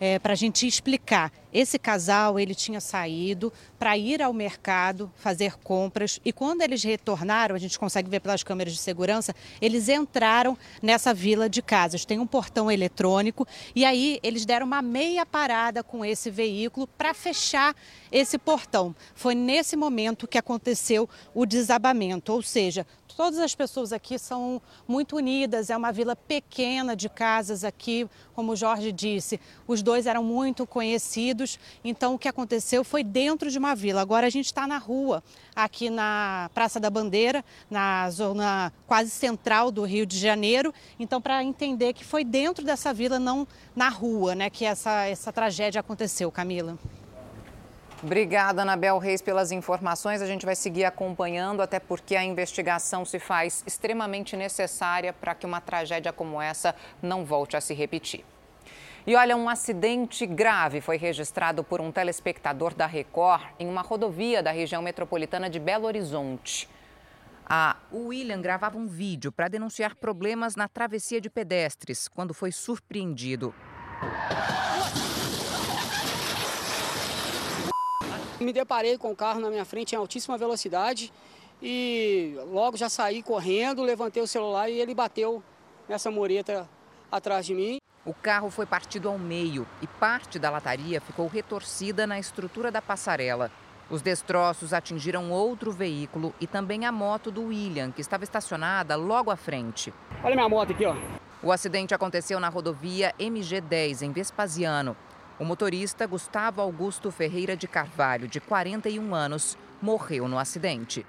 é, 0.00 0.18
para 0.18 0.32
a 0.32 0.36
gente 0.36 0.66
explicar. 0.66 1.32
Esse 1.52 1.78
casal 1.78 2.38
ele 2.38 2.54
tinha 2.54 2.80
saído 2.80 3.52
para 3.78 3.96
ir 3.96 4.22
ao 4.22 4.32
mercado 4.32 5.10
fazer 5.16 5.56
compras 5.58 6.20
e 6.24 6.32
quando 6.32 6.60
eles 6.60 6.82
retornaram, 6.82 7.54
a 7.54 7.58
gente 7.58 7.78
consegue 7.78 8.10
ver 8.10 8.20
pelas 8.20 8.42
câmeras 8.42 8.74
de 8.74 8.78
segurança, 8.78 9.34
eles 9.60 9.88
entraram 9.88 10.58
nessa 10.82 11.14
vila 11.14 11.48
de 11.48 11.62
casas. 11.62 12.04
Tem 12.04 12.18
um 12.18 12.26
portão 12.26 12.70
eletrônico 12.70 13.46
e 13.74 13.84
aí 13.84 14.20
eles 14.22 14.44
deram 14.44 14.66
uma 14.66 14.82
meia 14.82 15.24
parada 15.24 15.82
com 15.82 16.04
esse 16.04 16.30
veículo 16.30 16.86
para 16.86 17.14
fechar 17.14 17.74
esse 18.12 18.36
portão. 18.36 18.94
Foi 19.14 19.34
nesse 19.34 19.76
momento 19.76 20.28
que 20.28 20.38
aconteceu 20.38 21.08
o 21.34 21.46
desabamento, 21.46 22.32
ou 22.32 22.42
seja, 22.42 22.86
todas 23.18 23.40
as 23.40 23.52
pessoas 23.52 23.92
aqui 23.92 24.16
são 24.16 24.62
muito 24.86 25.16
unidas, 25.16 25.70
é 25.70 25.76
uma 25.76 25.90
vila 25.90 26.14
pequena 26.14 26.94
de 26.94 27.08
casas 27.08 27.64
aqui, 27.64 28.08
como 28.32 28.52
o 28.52 28.56
Jorge 28.56 28.92
disse. 28.92 29.40
Os 29.66 29.82
dois 29.82 30.06
eram 30.06 30.22
muito 30.22 30.64
conhecidos, 30.64 31.58
então 31.82 32.14
o 32.14 32.18
que 32.18 32.28
aconteceu 32.28 32.84
foi 32.84 33.02
dentro 33.02 33.50
de 33.50 33.58
uma 33.58 33.74
vila. 33.74 34.00
Agora 34.00 34.28
a 34.28 34.30
gente 34.30 34.46
está 34.46 34.68
na 34.68 34.78
rua, 34.78 35.20
aqui 35.56 35.90
na 35.90 36.48
Praça 36.54 36.78
da 36.78 36.88
Bandeira, 36.88 37.44
na 37.68 38.08
zona 38.08 38.72
quase 38.86 39.10
central 39.10 39.72
do 39.72 39.82
Rio 39.82 40.06
de 40.06 40.16
Janeiro. 40.16 40.72
Então, 40.96 41.20
para 41.20 41.42
entender 41.42 41.94
que 41.94 42.04
foi 42.04 42.22
dentro 42.22 42.64
dessa 42.64 42.94
vila, 42.94 43.18
não 43.18 43.48
na 43.74 43.88
rua, 43.88 44.36
né, 44.36 44.48
que 44.48 44.64
essa, 44.64 45.06
essa 45.06 45.32
tragédia 45.32 45.80
aconteceu, 45.80 46.30
Camila. 46.30 46.78
Obrigada, 48.00 48.62
Anabel 48.62 48.96
Reis, 48.98 49.20
pelas 49.20 49.50
informações. 49.50 50.22
A 50.22 50.26
gente 50.26 50.46
vai 50.46 50.54
seguir 50.54 50.84
acompanhando, 50.84 51.60
até 51.60 51.80
porque 51.80 52.14
a 52.14 52.22
investigação 52.22 53.04
se 53.04 53.18
faz 53.18 53.64
extremamente 53.66 54.36
necessária 54.36 55.12
para 55.12 55.34
que 55.34 55.44
uma 55.44 55.60
tragédia 55.60 56.12
como 56.12 56.40
essa 56.40 56.76
não 57.02 57.24
volte 57.24 57.56
a 57.56 57.60
se 57.60 57.74
repetir. 57.74 58.24
E 59.04 59.16
olha, 59.16 59.36
um 59.36 59.48
acidente 59.48 60.26
grave 60.26 60.80
foi 60.80 60.96
registrado 60.96 61.64
por 61.64 61.80
um 61.80 61.90
telespectador 61.90 62.72
da 62.72 62.86
Record 62.86 63.42
em 63.58 63.68
uma 63.68 63.82
rodovia 63.82 64.42
da 64.42 64.52
região 64.52 64.80
metropolitana 64.80 65.50
de 65.50 65.58
Belo 65.58 65.86
Horizonte. 65.86 66.68
A 67.50 67.76
William 67.92 68.40
gravava 68.40 68.78
um 68.78 68.86
vídeo 68.86 69.32
para 69.32 69.48
denunciar 69.48 69.96
problemas 69.96 70.54
na 70.54 70.68
travessia 70.68 71.20
de 71.20 71.30
pedestres 71.30 72.06
quando 72.06 72.32
foi 72.32 72.52
surpreendido. 72.52 73.52
Me 78.40 78.52
deparei 78.52 78.96
com 78.96 79.10
o 79.10 79.16
carro 79.16 79.40
na 79.40 79.50
minha 79.50 79.64
frente 79.64 79.94
em 79.94 79.98
altíssima 79.98 80.38
velocidade 80.38 81.12
e 81.60 82.38
logo 82.52 82.76
já 82.76 82.88
saí 82.88 83.20
correndo, 83.22 83.82
levantei 83.82 84.22
o 84.22 84.26
celular 84.26 84.68
e 84.68 84.80
ele 84.80 84.94
bateu 84.94 85.42
nessa 85.88 86.10
mureta 86.10 86.68
atrás 87.10 87.44
de 87.44 87.54
mim. 87.54 87.78
O 88.06 88.14
carro 88.14 88.48
foi 88.48 88.64
partido 88.64 89.08
ao 89.08 89.18
meio 89.18 89.66
e 89.82 89.86
parte 89.86 90.38
da 90.38 90.50
lataria 90.50 91.00
ficou 91.00 91.26
retorcida 91.26 92.06
na 92.06 92.18
estrutura 92.18 92.70
da 92.70 92.80
passarela. 92.80 93.50
Os 93.90 94.02
destroços 94.02 94.72
atingiram 94.72 95.32
outro 95.32 95.72
veículo 95.72 96.32
e 96.40 96.46
também 96.46 96.84
a 96.84 96.92
moto 96.92 97.30
do 97.30 97.46
William, 97.46 97.90
que 97.90 98.00
estava 98.00 98.22
estacionada 98.22 98.94
logo 98.96 99.30
à 99.30 99.36
frente. 99.36 99.92
Olha 100.22 100.36
minha 100.36 100.48
moto 100.48 100.72
aqui, 100.72 100.84
ó. 100.84 100.94
O 101.42 101.50
acidente 101.50 101.94
aconteceu 101.94 102.38
na 102.38 102.48
rodovia 102.48 103.14
MG10, 103.18 104.02
em 104.02 104.12
Vespasiano. 104.12 104.96
O 105.38 105.44
motorista 105.44 106.04
Gustavo 106.04 106.60
Augusto 106.60 107.12
Ferreira 107.12 107.56
de 107.56 107.68
Carvalho, 107.68 108.26
de 108.26 108.40
41 108.40 109.14
anos, 109.14 109.56
morreu 109.80 110.26
no 110.26 110.36
acidente. 110.36 111.06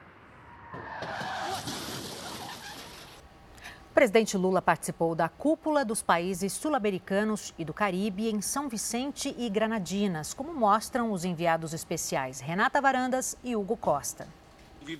O 3.89 3.93
presidente 3.99 4.37
Lula 4.37 4.61
participou 4.61 5.15
da 5.15 5.27
cúpula 5.27 5.83
dos 5.83 6.03
países 6.03 6.53
sul-americanos 6.53 7.55
e 7.57 7.65
do 7.65 7.73
Caribe 7.73 8.29
em 8.29 8.39
São 8.39 8.69
Vicente 8.69 9.33
e 9.35 9.49
Granadinas, 9.49 10.31
como 10.31 10.53
mostram 10.53 11.11
os 11.11 11.25
enviados 11.25 11.73
especiais 11.73 12.39
Renata 12.39 12.79
Varandas 12.79 13.35
e 13.43 13.55
Hugo 13.55 13.75
Costa. 13.75 14.27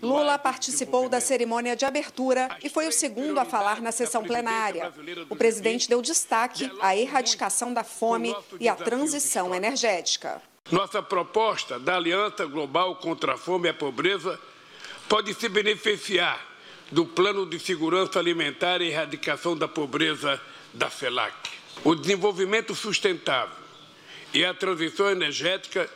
Lula 0.01 0.37
participou 0.37 1.09
da 1.09 1.19
cerimônia 1.19 1.75
de 1.75 1.85
abertura 1.85 2.49
e 2.63 2.69
foi 2.69 2.87
o 2.87 2.91
segundo 2.91 3.39
a 3.39 3.45
falar 3.45 3.81
na 3.81 3.91
sessão 3.91 4.23
plenária. 4.23 4.93
O 5.29 5.35
presidente 5.35 5.89
deu 5.89 6.01
destaque 6.01 6.69
à 6.81 6.95
erradicação 6.95 7.73
da 7.73 7.83
fome 7.83 8.35
e 8.59 8.67
à 8.67 8.75
transição 8.75 9.53
energética. 9.55 10.41
Nossa 10.71 11.01
proposta 11.01 11.79
da 11.79 11.95
Aliança 11.95 12.45
Global 12.45 12.95
contra 12.97 13.33
a 13.33 13.37
Fome 13.37 13.67
e 13.67 13.71
a 13.71 13.73
Pobreza 13.73 14.39
pode 15.07 15.33
se 15.33 15.49
beneficiar 15.49 16.39
do 16.91 17.05
Plano 17.05 17.45
de 17.45 17.59
Segurança 17.59 18.19
Alimentar 18.19 18.81
e 18.81 18.89
Erradicação 18.89 19.57
da 19.57 19.67
Pobreza 19.67 20.39
da 20.73 20.89
CELAC. 20.89 21.33
O 21.83 21.95
desenvolvimento 21.95 22.75
sustentável 22.75 23.55
e 24.33 24.45
a 24.45 24.53
transição 24.53 25.09
energética 25.09 25.89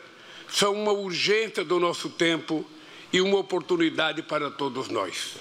são 0.48 0.72
uma 0.72 0.92
urgência 0.92 1.64
do 1.64 1.78
nosso 1.78 2.10
tempo 2.10 2.68
e 3.14 3.20
uma 3.20 3.38
oportunidade 3.38 4.22
para 4.24 4.50
todos 4.50 4.88
nós. 4.88 5.36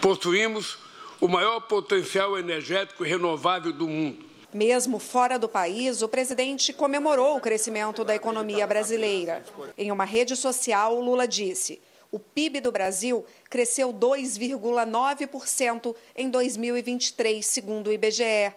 Possuímos 0.00 0.78
o 1.20 1.26
maior 1.26 1.58
potencial 1.62 2.38
energético 2.38 3.02
renovável 3.02 3.72
do 3.72 3.88
mundo. 3.88 4.24
Mesmo 4.54 5.00
fora 5.00 5.36
do 5.36 5.48
país, 5.48 6.00
o 6.00 6.08
presidente 6.08 6.72
comemorou 6.72 7.36
o 7.36 7.40
crescimento 7.40 8.04
da 8.04 8.14
economia 8.14 8.64
brasileira. 8.68 9.44
Em 9.76 9.90
uma 9.90 10.04
rede 10.04 10.36
social, 10.36 11.00
Lula 11.00 11.26
disse: 11.26 11.82
o 12.12 12.20
PIB 12.20 12.60
do 12.60 12.70
Brasil 12.70 13.26
cresceu 13.50 13.92
2,9% 13.92 15.96
em 16.14 16.30
2023, 16.30 17.44
segundo 17.44 17.88
o 17.88 17.92
IBGE. 17.92 18.52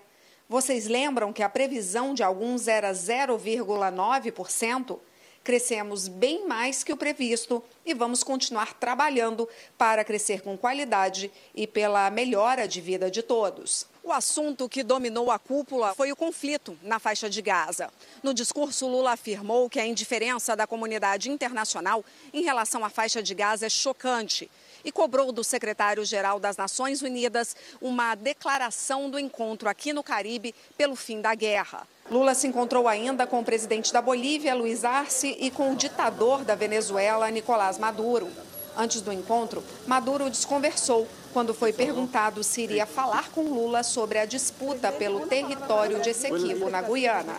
Vocês 0.48 0.86
lembram 0.86 1.34
que 1.34 1.42
a 1.42 1.50
previsão 1.50 2.14
de 2.14 2.22
alguns 2.22 2.68
era 2.68 2.92
0,9%? 2.92 5.00
Crescemos 5.46 6.08
bem 6.08 6.48
mais 6.48 6.84
que 6.84 6.92
o 6.92 6.98
previsto 6.98 7.64
e 7.86 7.94
vamos 7.94 8.24
continuar 8.24 8.74
trabalhando 8.74 9.48
para 9.78 10.04
crescer 10.04 10.42
com 10.42 10.58
qualidade 10.58 11.32
e 11.54 11.68
pela 11.68 12.10
melhora 12.10 12.68
de 12.68 12.82
vida 12.82 13.12
de 13.12 13.22
todos. 13.22 13.86
O 14.04 14.12
assunto 14.12 14.68
que 14.68 14.82
dominou 14.82 15.30
a 15.30 15.38
cúpula 15.38 15.94
foi 15.94 16.12
o 16.12 16.16
conflito 16.16 16.76
na 16.82 16.98
faixa 16.98 17.30
de 17.30 17.44
Gaza. 17.44 17.92
No 18.24 18.34
discurso, 18.34 18.88
Lula 18.88 19.12
afirmou 19.12 19.70
que 19.70 19.80
a 19.80 19.86
indiferença 19.86 20.56
da 20.56 20.66
comunidade 20.66 21.30
internacional 21.30 22.04
em 22.34 22.42
relação 22.42 22.84
à 22.84 22.90
faixa 22.90 23.22
de 23.22 23.36
Gaza 23.36 23.68
é 23.68 23.70
chocante 23.70 24.50
e 24.86 24.92
cobrou 24.92 25.32
do 25.32 25.44
secretário-geral 25.44 26.40
das 26.40 26.56
Nações 26.56 27.02
Unidas 27.02 27.56
uma 27.82 28.14
declaração 28.14 29.10
do 29.10 29.20
encontro 29.20 29.68
aqui 29.68 29.92
no 29.92 30.04
Caribe 30.04 30.54
pelo 30.78 30.96
fim 30.96 31.20
da 31.20 31.34
guerra. 31.34 31.88
Lula 32.10 32.36
se 32.36 32.46
encontrou 32.46 32.88
ainda 32.88 33.26
com 33.26 33.40
o 33.40 33.44
presidente 33.44 33.92
da 33.92 34.02
Bolívia, 34.02 34.54
Luiz 34.54 34.86
Arce, 34.86 35.36
e 35.40 35.50
com 35.50 35.74
o 35.74 35.76
ditador 35.76 36.46
da 36.46 36.54
Venezuela, 36.54 37.32
Nicolás 37.32 37.80
Maduro. 37.80 38.30
Antes 38.78 39.02
do 39.02 39.12
encontro, 39.12 39.64
Maduro 39.88 40.30
desconversou 40.30 41.08
quando 41.36 41.54
foi 41.54 41.74
perguntado 41.74 42.42
se 42.46 42.62
iria 42.62 42.86
falar 42.86 43.30
com 43.30 43.42
Lula 43.42 43.84
sobre 43.84 44.18
a 44.20 44.26
disputa 44.26 44.90
pelo 44.90 45.28
território 45.28 46.00
de 46.00 46.12
Essequibo, 46.12 46.70
na 46.70 46.82
Guiana. 46.82 47.36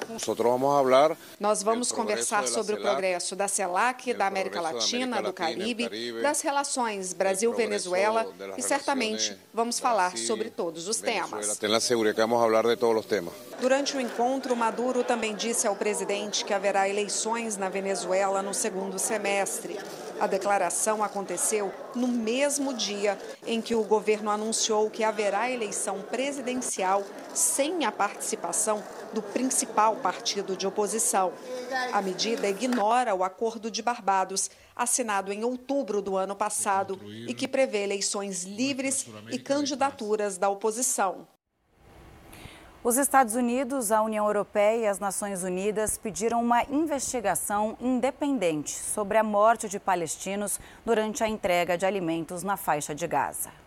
Nós 1.40 1.62
vamos 1.62 1.90
conversar 1.90 2.47
sobre 2.47 2.74
o 2.74 2.82
progresso 2.82 3.35
da 3.35 3.48
CELAC, 3.48 4.12
da 4.12 4.27
América 4.27 4.60
Latina, 4.60 5.23
do 5.23 5.32
Caribe, 5.32 5.89
das 6.20 6.43
relações 6.43 7.14
Brasil-Venezuela 7.14 8.27
e 8.59 8.60
certamente 8.60 9.35
vamos 9.55 9.78
falar 9.78 10.14
sobre 10.18 10.51
todos 10.51 10.89
os 10.89 10.98
temas. 10.98 11.59
Durante 13.59 13.97
o 13.97 14.01
encontro, 14.01 14.55
Maduro 14.55 15.05
também 15.05 15.35
disse 15.35 15.66
ao 15.66 15.74
presidente 15.74 16.44
que 16.44 16.52
haverá 16.52 16.86
eleições 16.86 17.56
na 17.56 17.70
Venezuela 17.70 18.43
no 18.43 18.52
segundo 18.52 18.98
semestre. 18.98 19.78
A 20.19 20.27
declaração 20.27 21.05
aconteceu 21.05 21.73
no 21.95 22.09
mesmo 22.09 22.73
dia 22.73 23.19
em 23.47 23.61
que 23.61 23.75
o 23.75 23.83
governo 23.83 24.31
anunciou 24.31 24.91
que 24.91 25.05
haverá 25.05 25.51
eleição 25.51 26.01
presidencial 26.03 27.05
sem 27.35 27.85
a 27.85 27.93
participação 27.93 28.83
do 29.13 29.21
principal 29.21 29.97
partido 29.97 30.57
de 30.57 30.67
oposição. 30.67 31.33
A 31.93 32.01
medida 32.01 32.49
ignora 32.49 33.15
o 33.15 33.23
Acordo 33.23 33.71
de 33.71 33.83
Barbados, 33.83 34.51
assinado 34.75 35.33
em 35.33 35.45
outubro 35.45 36.01
do 36.01 36.17
ano 36.17 36.35
passado 36.35 36.99
e 37.27 37.35
que 37.35 37.47
prevê 37.47 37.85
eleições 37.85 38.45
livres 38.45 39.07
e 39.31 39.39
candidaturas 39.39 40.39
da 40.39 40.49
oposição. 40.49 41.27
Os 42.85 42.97
Estados 42.97 43.35
Unidos, 43.35 43.90
a 43.90 44.01
União 44.03 44.27
Europeia 44.27 44.82
e 44.82 44.86
as 44.86 45.01
Nações 45.01 45.43
Unidas 45.43 45.98
pediram 45.98 46.40
uma 46.40 46.62
investigação 46.65 47.77
independente 47.81 48.70
sobre 48.70 49.19
a 49.19 49.24
morte 49.24 49.69
de 49.69 49.81
palestinos 49.81 50.61
durante 50.85 51.24
a 51.24 51.28
entrega 51.28 51.77
de 51.77 51.85
alimentos 51.85 52.44
na 52.44 52.57
faixa 52.57 52.94
de 52.94 53.07
Gaza. 53.07 53.66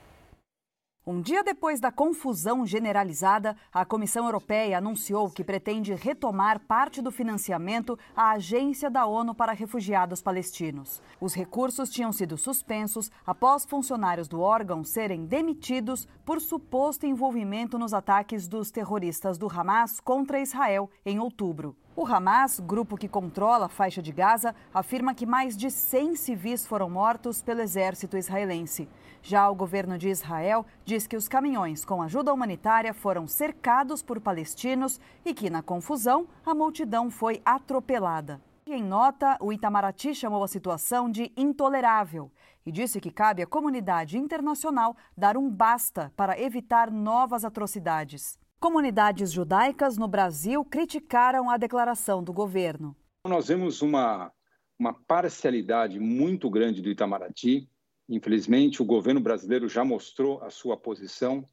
Um 1.12 1.22
dia 1.22 1.44
depois 1.44 1.80
da 1.80 1.92
confusão 1.92 2.68
generalizada, 2.68 3.58
a 3.74 3.84
Comissão 3.84 4.26
Europeia 4.26 4.78
anunciou 4.78 5.28
que 5.28 5.44
pretende 5.44 5.92
retomar 5.96 6.60
parte 6.60 7.02
do 7.02 7.12
financiamento 7.12 7.98
à 8.16 8.34
Agência 8.34 8.92
da 8.92 9.08
ONU 9.08 9.34
para 9.34 9.52
Refugiados 9.52 10.22
Palestinos. 10.22 11.02
Os 11.20 11.34
recursos 11.34 11.90
tinham 11.90 12.12
sido 12.12 12.38
suspensos 12.38 13.10
após 13.26 13.66
funcionários 13.66 14.28
do 14.28 14.40
órgão 14.40 14.84
serem 14.84 15.26
demitidos 15.26 16.08
por 16.24 16.40
suposto 16.40 17.08
envolvimento 17.08 17.80
nos 17.80 17.92
ataques 17.92 18.48
dos 18.48 18.70
terroristas 18.70 19.40
do 19.40 19.48
Hamas 19.48 20.00
contra 20.00 20.40
Israel 20.40 20.92
em 21.04 21.18
outubro. 21.18 21.76
O 22.02 22.08
Hamas, 22.08 22.62
grupo 22.62 22.96
que 22.96 23.10
controla 23.10 23.66
a 23.66 23.68
faixa 23.68 24.02
de 24.02 24.14
Gaza, 24.14 24.56
afirma 24.74 25.14
que 25.14 25.26
mais 25.26 25.58
de 25.58 25.70
100 25.70 26.16
civis 26.16 26.66
foram 26.66 26.90
mortos 26.90 27.42
pelo 27.42 27.60
exército 27.60 28.16
israelense. 28.16 28.88
Já 29.22 29.50
o 29.50 29.54
governo 29.54 29.98
de 29.98 30.08
Israel 30.08 30.66
diz 30.86 31.06
que 31.06 31.18
os 31.18 31.28
caminhões 31.28 31.84
com 31.84 32.02
ajuda 32.02 32.34
humanitária 32.34 32.94
foram 32.94 33.28
cercados 33.28 34.02
por 34.02 34.22
palestinos 34.22 34.98
e 35.26 35.34
que, 35.34 35.50
na 35.50 35.62
confusão, 35.62 36.26
a 36.46 36.56
multidão 36.56 37.12
foi 37.12 37.42
atropelada. 37.44 38.40
Em 38.66 38.82
nota, 38.82 39.36
o 39.42 39.52
Itamaraty 39.52 40.16
chamou 40.16 40.42
a 40.42 40.48
situação 40.48 41.12
de 41.12 41.34
intolerável 41.36 42.32
e 42.66 42.72
disse 42.72 43.02
que 43.02 43.12
cabe 43.12 43.42
à 43.42 43.46
comunidade 43.46 44.18
internacional 44.18 44.96
dar 45.18 45.36
um 45.36 45.50
basta 45.50 46.14
para 46.16 46.40
evitar 46.40 46.90
novas 46.90 47.44
atrocidades. 47.44 48.40
Comunidades 48.60 49.32
judaicas 49.32 49.98
no 49.98 50.08
Brasil 50.08 50.64
criticaram 50.66 51.50
a 51.50 51.58
declaração 51.58 52.24
do 52.24 52.34
governo. 52.34 52.96
Nós 53.26 53.48
vemos 53.48 53.82
uma, 53.82 54.32
uma 54.78 54.94
parcialidade 54.94 56.00
muito 56.00 56.50
grande 56.50 56.82
do 56.82 56.90
Itamaraty 56.90 57.70
Infelizmente, 58.10 58.82
o 58.82 58.86
governo 58.86 59.22
brasileiro 59.22 59.70
já 59.70 59.86
mostrou 59.86 60.42
a 60.42 60.50
sua 60.50 60.76
posição, 60.76 61.48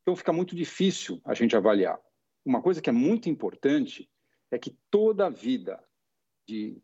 então 0.00 0.16
fica 0.16 0.32
muito 0.32 0.56
difícil 0.56 1.20
a 1.22 1.34
gente 1.34 1.54
avaliar. 1.54 2.00
Uma 2.42 2.62
coisa 2.62 2.80
que 2.80 2.88
é 2.88 2.92
muito 2.92 3.28
importante 3.28 4.10
é 4.50 4.58
que 4.58 4.74
toda 4.90 5.26
a 5.26 5.30
vida 5.30 5.78
de, 6.48 6.78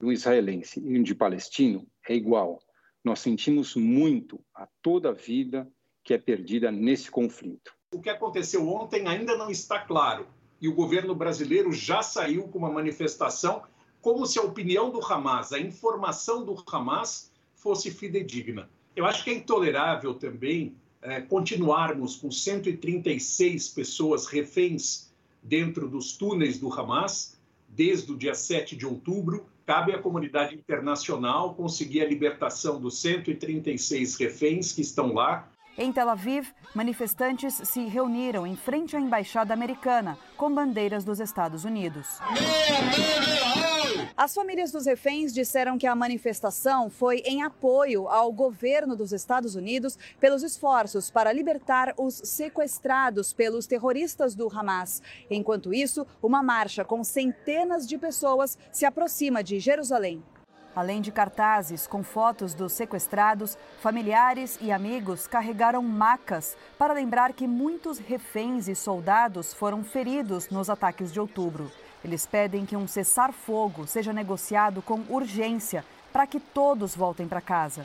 um 0.00 0.12
israelense 0.12 0.80
e 0.80 1.02
de 1.02 1.14
palestino 1.16 1.84
é 2.08 2.14
igual. 2.14 2.60
Nós 3.02 3.18
sentimos 3.18 3.74
muito 3.74 4.40
a 4.54 4.68
toda 4.80 5.10
a 5.10 5.12
vida 5.12 5.68
que 6.04 6.14
é 6.14 6.18
perdida 6.18 6.70
nesse 6.70 7.10
conflito. 7.10 7.74
O 7.94 8.00
que 8.00 8.10
aconteceu 8.10 8.68
ontem 8.68 9.06
ainda 9.06 9.36
não 9.36 9.48
está 9.48 9.78
claro 9.78 10.26
e 10.60 10.66
o 10.66 10.74
governo 10.74 11.14
brasileiro 11.14 11.72
já 11.72 12.02
saiu 12.02 12.48
com 12.48 12.58
uma 12.58 12.68
manifestação 12.68 13.62
como 14.02 14.26
se 14.26 14.36
a 14.36 14.42
opinião 14.42 14.90
do 14.90 15.00
Hamas, 15.00 15.52
a 15.52 15.60
informação 15.60 16.44
do 16.44 16.60
Hamas 16.66 17.30
fosse 17.54 17.92
fidedigna. 17.92 18.68
Eu 18.96 19.06
acho 19.06 19.22
que 19.22 19.30
é 19.30 19.34
intolerável 19.34 20.12
também 20.12 20.74
é, 21.00 21.20
continuarmos 21.20 22.16
com 22.16 22.32
136 22.32 23.68
pessoas 23.68 24.26
reféns 24.26 25.12
dentro 25.40 25.88
dos 25.88 26.16
túneis 26.16 26.58
do 26.58 26.72
Hamas 26.72 27.38
desde 27.68 28.10
o 28.10 28.16
dia 28.18 28.34
7 28.34 28.74
de 28.74 28.84
outubro. 28.84 29.46
Cabe 29.64 29.92
à 29.92 29.98
comunidade 29.98 30.56
internacional 30.56 31.54
conseguir 31.54 32.00
a 32.00 32.08
libertação 32.08 32.80
dos 32.80 33.00
136 33.00 34.16
reféns 34.16 34.72
que 34.72 34.80
estão 34.80 35.14
lá 35.14 35.48
Em 35.76 35.92
Tel 35.92 36.08
Aviv, 36.08 36.52
manifestantes 36.72 37.54
se 37.54 37.84
reuniram 37.86 38.46
em 38.46 38.54
frente 38.54 38.96
à 38.96 39.00
embaixada 39.00 39.52
americana 39.52 40.16
com 40.36 40.54
bandeiras 40.54 41.04
dos 41.04 41.18
Estados 41.18 41.64
Unidos. 41.64 42.20
As 44.16 44.32
famílias 44.32 44.70
dos 44.70 44.86
reféns 44.86 45.34
disseram 45.34 45.76
que 45.76 45.88
a 45.88 45.94
manifestação 45.96 46.88
foi 46.88 47.18
em 47.26 47.42
apoio 47.42 48.06
ao 48.08 48.32
governo 48.32 48.94
dos 48.94 49.12
Estados 49.12 49.56
Unidos 49.56 49.98
pelos 50.20 50.44
esforços 50.44 51.10
para 51.10 51.32
libertar 51.32 51.92
os 51.98 52.14
sequestrados 52.14 53.32
pelos 53.32 53.66
terroristas 53.66 54.36
do 54.36 54.48
Hamas. 54.48 55.02
Enquanto 55.28 55.74
isso, 55.74 56.06
uma 56.22 56.40
marcha 56.40 56.84
com 56.84 57.02
centenas 57.02 57.88
de 57.88 57.98
pessoas 57.98 58.56
se 58.70 58.86
aproxima 58.86 59.42
de 59.42 59.58
Jerusalém. 59.58 60.22
Além 60.76 61.00
de 61.00 61.12
cartazes 61.12 61.86
com 61.86 62.02
fotos 62.02 62.52
dos 62.52 62.72
sequestrados, 62.72 63.56
familiares 63.80 64.58
e 64.60 64.72
amigos 64.72 65.28
carregaram 65.28 65.82
macas 65.82 66.56
para 66.76 66.92
lembrar 66.92 67.32
que 67.32 67.46
muitos 67.46 67.98
reféns 67.98 68.66
e 68.66 68.74
soldados 68.74 69.54
foram 69.54 69.84
feridos 69.84 70.50
nos 70.50 70.68
ataques 70.68 71.12
de 71.12 71.20
outubro. 71.20 71.70
Eles 72.04 72.26
pedem 72.26 72.66
que 72.66 72.76
um 72.76 72.88
cessar-fogo 72.88 73.86
seja 73.86 74.12
negociado 74.12 74.82
com 74.82 75.02
urgência 75.08 75.84
para 76.12 76.26
que 76.26 76.40
todos 76.40 76.94
voltem 76.94 77.28
para 77.28 77.40
casa. 77.40 77.82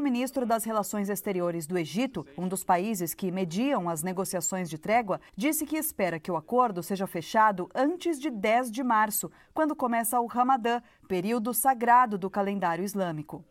O 0.00 0.02
ministro 0.02 0.46
das 0.46 0.64
Relações 0.64 1.10
Exteriores 1.10 1.66
do 1.66 1.76
Egito, 1.76 2.26
um 2.38 2.48
dos 2.48 2.64
países 2.64 3.12
que 3.12 3.30
mediam 3.30 3.86
as 3.86 4.02
negociações 4.02 4.70
de 4.70 4.78
trégua, 4.78 5.20
disse 5.36 5.66
que 5.66 5.76
espera 5.76 6.18
que 6.18 6.32
o 6.32 6.38
acordo 6.38 6.82
seja 6.82 7.06
fechado 7.06 7.68
antes 7.74 8.18
de 8.18 8.30
10 8.30 8.70
de 8.70 8.82
março, 8.82 9.30
quando 9.52 9.76
começa 9.76 10.18
o 10.18 10.26
Ramadã, 10.26 10.80
período 11.06 11.52
sagrado 11.52 12.16
do 12.16 12.30
calendário 12.30 12.82
islâmico. 12.82 13.44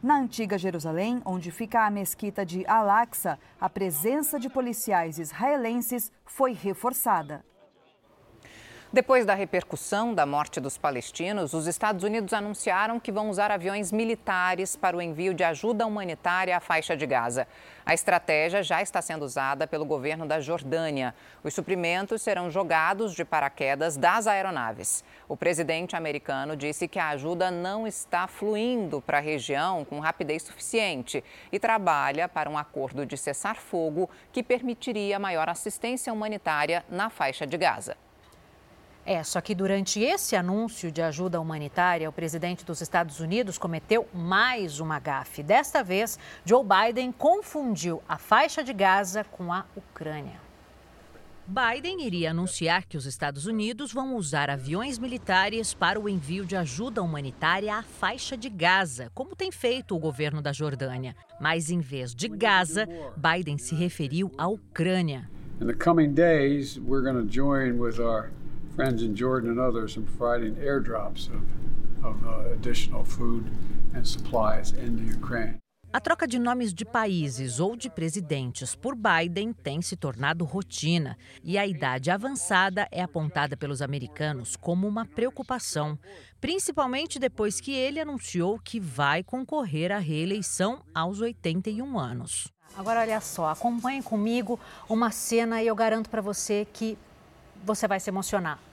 Na 0.00 0.16
antiga 0.16 0.56
Jerusalém, 0.56 1.20
onde 1.24 1.50
fica 1.50 1.84
a 1.84 1.90
mesquita 1.90 2.46
de 2.46 2.64
Al-Aqsa, 2.64 3.36
a 3.60 3.68
presença 3.68 4.38
de 4.38 4.48
policiais 4.48 5.18
israelenses 5.18 6.12
foi 6.24 6.52
reforçada. 6.52 7.44
Depois 8.96 9.26
da 9.26 9.34
repercussão 9.34 10.14
da 10.14 10.24
morte 10.24 10.58
dos 10.58 10.78
palestinos, 10.78 11.52
os 11.52 11.66
Estados 11.66 12.02
Unidos 12.02 12.32
anunciaram 12.32 12.98
que 12.98 13.12
vão 13.12 13.28
usar 13.28 13.50
aviões 13.50 13.92
militares 13.92 14.74
para 14.74 14.96
o 14.96 15.02
envio 15.02 15.34
de 15.34 15.44
ajuda 15.44 15.86
humanitária 15.86 16.56
à 16.56 16.60
faixa 16.60 16.96
de 16.96 17.04
Gaza. 17.04 17.46
A 17.84 17.92
estratégia 17.92 18.62
já 18.62 18.80
está 18.80 19.02
sendo 19.02 19.22
usada 19.22 19.66
pelo 19.66 19.84
governo 19.84 20.24
da 20.24 20.40
Jordânia. 20.40 21.14
Os 21.44 21.52
suprimentos 21.52 22.22
serão 22.22 22.50
jogados 22.50 23.12
de 23.12 23.22
paraquedas 23.22 23.98
das 23.98 24.26
aeronaves. 24.26 25.04
O 25.28 25.36
presidente 25.36 25.94
americano 25.94 26.56
disse 26.56 26.88
que 26.88 26.98
a 26.98 27.10
ajuda 27.10 27.50
não 27.50 27.86
está 27.86 28.26
fluindo 28.26 29.02
para 29.02 29.18
a 29.18 29.20
região 29.20 29.84
com 29.84 30.00
rapidez 30.00 30.42
suficiente 30.42 31.22
e 31.52 31.58
trabalha 31.58 32.30
para 32.30 32.48
um 32.48 32.56
acordo 32.56 33.04
de 33.04 33.18
cessar-fogo 33.18 34.08
que 34.32 34.42
permitiria 34.42 35.18
maior 35.18 35.50
assistência 35.50 36.10
humanitária 36.10 36.82
na 36.88 37.10
faixa 37.10 37.46
de 37.46 37.58
Gaza. 37.58 38.05
É, 39.06 39.22
só 39.22 39.40
que 39.40 39.54
durante 39.54 40.00
esse 40.00 40.34
anúncio 40.34 40.90
de 40.90 41.00
ajuda 41.00 41.40
humanitária, 41.40 42.08
o 42.08 42.12
presidente 42.12 42.64
dos 42.64 42.80
Estados 42.80 43.20
Unidos 43.20 43.56
cometeu 43.56 44.08
mais 44.12 44.80
uma 44.80 44.98
gafe. 44.98 45.44
Desta 45.44 45.84
vez, 45.84 46.18
Joe 46.44 46.64
Biden 46.64 47.12
confundiu 47.12 48.02
a 48.08 48.18
faixa 48.18 48.64
de 48.64 48.72
Gaza 48.72 49.22
com 49.22 49.52
a 49.52 49.64
Ucrânia. 49.76 50.44
Biden 51.46 52.04
iria 52.04 52.32
anunciar 52.32 52.84
que 52.84 52.96
os 52.96 53.06
Estados 53.06 53.46
Unidos 53.46 53.92
vão 53.92 54.16
usar 54.16 54.50
aviões 54.50 54.98
militares 54.98 55.72
para 55.72 56.00
o 56.00 56.08
envio 56.08 56.44
de 56.44 56.56
ajuda 56.56 57.00
humanitária 57.00 57.76
à 57.76 57.84
faixa 57.84 58.36
de 58.36 58.48
Gaza, 58.48 59.12
como 59.14 59.36
tem 59.36 59.52
feito 59.52 59.94
o 59.94 60.00
governo 60.00 60.42
da 60.42 60.52
Jordânia. 60.52 61.14
Mas 61.40 61.70
em 61.70 61.78
vez 61.78 62.12
de 62.12 62.26
Gaza, 62.26 62.88
Biden 63.16 63.56
se 63.56 63.76
referiu 63.76 64.32
à 64.36 64.48
Ucrânia. 64.48 65.30
In 65.60 65.66
the 65.68 65.74
coming 65.74 66.12
days, 66.12 66.76
we're 66.80 67.04
going 67.04 67.24
to 67.24 67.32
join 67.32 67.78
with 67.78 68.00
our 68.00 68.32
friends 68.76 69.02
in 69.02 69.16
Jordan 69.16 69.50
and 69.52 69.58
others 69.58 69.96
in 69.96 70.04
providing 70.04 70.54
airdrops 70.56 71.28
of, 71.28 71.42
of 72.04 72.16
uh, 72.26 72.52
additional 72.52 73.04
food 73.04 73.44
and 73.94 74.06
supplies 74.06 74.72
into 74.72 75.02
Ukraine. 75.02 75.58
A 75.92 76.00
troca 76.00 76.26
de 76.26 76.38
nomes 76.38 76.74
de 76.74 76.84
países 76.84 77.58
ou 77.58 77.74
de 77.74 77.88
presidentes 77.88 78.74
por 78.74 78.94
Biden 78.94 79.54
tem 79.54 79.80
se 79.80 79.96
tornado 79.96 80.44
rotina 80.44 81.16
e 81.42 81.56
a 81.56 81.66
idade 81.66 82.10
avançada 82.10 82.86
é 82.92 83.02
apontada 83.02 83.56
pelos 83.56 83.80
americanos 83.80 84.56
como 84.56 84.86
uma 84.86 85.06
preocupação, 85.06 85.98
principalmente 86.38 87.18
depois 87.18 87.62
que 87.62 87.72
ele 87.72 87.98
anunciou 87.98 88.58
que 88.58 88.78
vai 88.78 89.22
concorrer 89.22 89.90
à 89.90 89.96
reeleição 89.96 90.82
aos 90.94 91.22
81 91.22 91.98
anos. 91.98 92.52
Agora, 92.76 93.00
olha 93.00 93.20
só, 93.22 93.48
acompanhe 93.48 94.02
comigo 94.02 94.60
uma 94.86 95.10
cena 95.10 95.62
e 95.62 95.66
eu 95.66 95.74
garanto 95.74 96.10
para 96.10 96.20
você 96.20 96.66
que 96.74 96.98
você 97.64 97.88
vai 97.88 97.98
se 98.00 98.10
emocionar. 98.10 98.65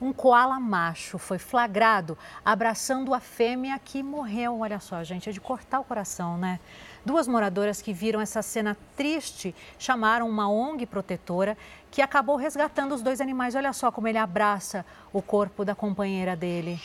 Um 0.00 0.12
koala 0.12 0.60
macho 0.60 1.16
foi 1.16 1.38
flagrado 1.38 2.18
abraçando 2.44 3.14
a 3.14 3.20
fêmea 3.20 3.78
que 3.78 4.02
morreu. 4.02 4.60
Olha 4.60 4.78
só, 4.78 5.02
gente, 5.02 5.30
é 5.30 5.32
de 5.32 5.40
cortar 5.40 5.80
o 5.80 5.84
coração, 5.84 6.36
né? 6.36 6.60
Duas 7.04 7.26
moradoras 7.26 7.80
que 7.80 7.92
viram 7.92 8.20
essa 8.20 8.42
cena 8.42 8.76
triste 8.94 9.54
chamaram 9.78 10.28
uma 10.28 10.50
ONG 10.50 10.84
protetora 10.84 11.56
que 11.90 12.02
acabou 12.02 12.36
resgatando 12.36 12.94
os 12.94 13.00
dois 13.00 13.20
animais. 13.22 13.54
Olha 13.54 13.72
só 13.72 13.90
como 13.90 14.06
ele 14.06 14.18
abraça 14.18 14.84
o 15.12 15.22
corpo 15.22 15.64
da 15.64 15.74
companheira 15.74 16.36
dele. 16.36 16.78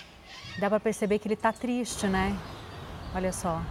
Dá 0.58 0.70
para 0.70 0.80
perceber 0.80 1.20
que 1.20 1.28
ele 1.28 1.34
está 1.34 1.52
triste, 1.52 2.08
né? 2.08 2.38
Olha 3.14 3.34
só. 3.34 3.62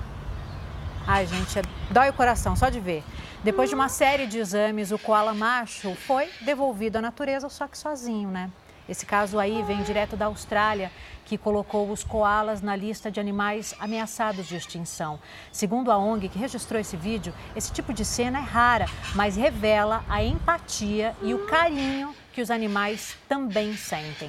Ai, 1.06 1.26
gente, 1.26 1.58
é... 1.58 1.62
dói 1.90 2.10
o 2.10 2.12
coração 2.12 2.54
só 2.54 2.68
de 2.68 2.78
ver. 2.78 3.02
Depois 3.42 3.70
de 3.70 3.74
uma 3.74 3.88
série 3.88 4.26
de 4.26 4.38
exames, 4.38 4.92
o 4.92 4.98
koala 4.98 5.32
macho 5.32 5.94
foi 5.94 6.28
devolvido 6.42 6.98
à 6.98 7.00
natureza, 7.00 7.48
só 7.48 7.66
que 7.66 7.78
sozinho, 7.78 8.28
né? 8.28 8.50
Esse 8.90 9.06
caso 9.06 9.38
aí 9.38 9.62
vem 9.62 9.84
direto 9.84 10.16
da 10.16 10.26
Austrália, 10.26 10.90
que 11.24 11.38
colocou 11.38 11.88
os 11.92 12.02
koalas 12.02 12.60
na 12.60 12.74
lista 12.74 13.08
de 13.08 13.20
animais 13.20 13.72
ameaçados 13.78 14.48
de 14.48 14.56
extinção. 14.56 15.20
Segundo 15.52 15.92
a 15.92 15.96
ONG 15.96 16.28
que 16.28 16.36
registrou 16.36 16.80
esse 16.80 16.96
vídeo, 16.96 17.32
esse 17.54 17.72
tipo 17.72 17.92
de 17.94 18.04
cena 18.04 18.38
é 18.38 18.42
rara, 18.42 18.86
mas 19.14 19.36
revela 19.36 20.04
a 20.08 20.24
empatia 20.24 21.14
e 21.22 21.32
o 21.32 21.46
carinho 21.46 22.12
que 22.32 22.42
os 22.42 22.50
animais 22.50 23.16
também 23.28 23.76
sentem. 23.76 24.28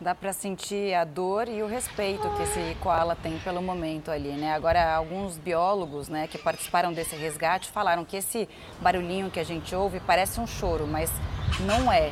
Dá 0.00 0.14
para 0.14 0.32
sentir 0.32 0.94
a 0.94 1.04
dor 1.04 1.46
e 1.46 1.62
o 1.62 1.66
respeito 1.66 2.26
que 2.36 2.42
esse 2.42 2.76
koala 2.80 3.14
tem 3.14 3.38
pelo 3.40 3.60
momento 3.60 4.10
ali, 4.10 4.32
né? 4.32 4.54
Agora, 4.54 4.94
alguns 4.94 5.36
biólogos, 5.36 6.08
né, 6.08 6.26
que 6.26 6.38
participaram 6.38 6.90
desse 6.90 7.14
resgate 7.16 7.70
falaram 7.70 8.02
que 8.02 8.16
esse 8.16 8.48
barulhinho 8.80 9.30
que 9.30 9.38
a 9.38 9.44
gente 9.44 9.74
ouve 9.74 10.00
parece 10.00 10.40
um 10.40 10.46
choro, 10.46 10.86
mas 10.86 11.12
não 11.60 11.92
é. 11.92 12.10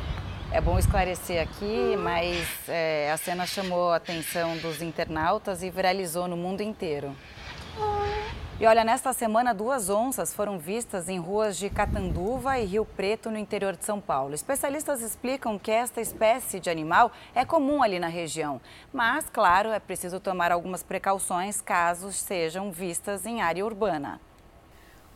É 0.53 0.61
bom 0.61 0.77
esclarecer 0.77 1.41
aqui, 1.41 1.97
mas 1.97 2.47
é, 2.69 3.11
a 3.11 3.17
cena 3.17 3.43
chamou 3.43 3.89
a 3.89 3.95
atenção 3.95 4.55
dos 4.57 4.83
internautas 4.83 5.63
e 5.63 5.71
viralizou 5.71 6.27
no 6.27 6.37
mundo 6.37 6.61
inteiro. 6.61 7.15
E 8.59 8.65
olha, 8.67 8.83
nesta 8.83 9.11
semana, 9.13 9.51
duas 9.51 9.89
onças 9.89 10.31
foram 10.31 10.59
vistas 10.59 11.09
em 11.09 11.17
ruas 11.17 11.57
de 11.57 11.71
Catanduva 11.71 12.59
e 12.59 12.65
Rio 12.65 12.85
Preto, 12.85 13.31
no 13.31 13.37
interior 13.39 13.75
de 13.75 13.83
São 13.83 13.99
Paulo. 13.99 14.35
Especialistas 14.35 15.01
explicam 15.01 15.57
que 15.57 15.71
esta 15.71 15.99
espécie 15.99 16.59
de 16.59 16.69
animal 16.69 17.11
é 17.33 17.43
comum 17.43 17.81
ali 17.81 17.97
na 17.97 18.07
região. 18.07 18.61
Mas, 18.93 19.25
claro, 19.33 19.69
é 19.69 19.79
preciso 19.79 20.19
tomar 20.19 20.51
algumas 20.51 20.83
precauções 20.83 21.61
caso 21.61 22.11
sejam 22.11 22.71
vistas 22.71 23.25
em 23.25 23.41
área 23.41 23.65
urbana. 23.65 24.21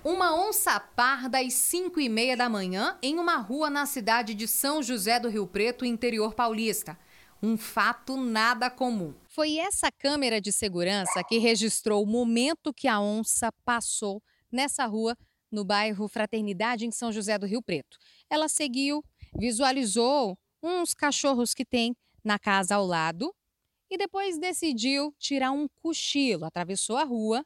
Uma 0.03 0.33
onça 0.33 0.79
parda 0.79 1.39
às 1.39 1.53
5 1.53 1.99
e 1.99 2.07
meia 2.07 2.37
da 2.37 2.47
manhã 2.47 2.97
em 3.01 3.19
uma 3.19 3.37
rua 3.37 3.69
na 3.69 3.85
cidade 3.85 4.33
de 4.33 4.47
São 4.47 4.81
José 4.81 5.19
do 5.19 5.27
Rio 5.27 5.47
Preto, 5.47 5.83
interior 5.83 6.33
paulista. 6.33 6.97
Um 7.41 7.57
fato 7.57 8.15
nada 8.15 8.69
comum. 8.69 9.13
Foi 9.27 9.57
essa 9.57 9.91
câmera 9.91 10.39
de 10.39 10.51
segurança 10.51 11.23
que 11.23 11.39
registrou 11.39 12.03
o 12.03 12.07
momento 12.07 12.73
que 12.73 12.87
a 12.87 12.99
onça 12.99 13.51
passou 13.65 14.21
nessa 14.51 14.85
rua 14.85 15.17
no 15.51 15.65
bairro 15.65 16.07
Fraternidade, 16.07 16.85
em 16.85 16.91
São 16.91 17.11
José 17.11 17.37
do 17.37 17.45
Rio 17.45 17.61
Preto. 17.61 17.97
Ela 18.29 18.47
seguiu, 18.47 19.03
visualizou 19.37 20.37
uns 20.61 20.93
cachorros 20.93 21.53
que 21.53 21.65
tem 21.65 21.95
na 22.23 22.39
casa 22.39 22.75
ao 22.75 22.85
lado 22.85 23.33
e 23.89 23.97
depois 23.97 24.37
decidiu 24.37 25.13
tirar 25.17 25.51
um 25.51 25.67
cochilo. 25.81 26.45
Atravessou 26.45 26.97
a 26.97 27.03
rua 27.03 27.45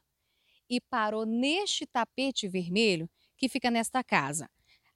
e 0.72 0.80
parou 0.80 1.26
neste 1.26 1.84
tapete 1.84 2.48
vermelho 2.48 3.06
que 3.36 3.46
fica 3.46 3.70
nesta 3.70 4.02
casa. 4.02 4.48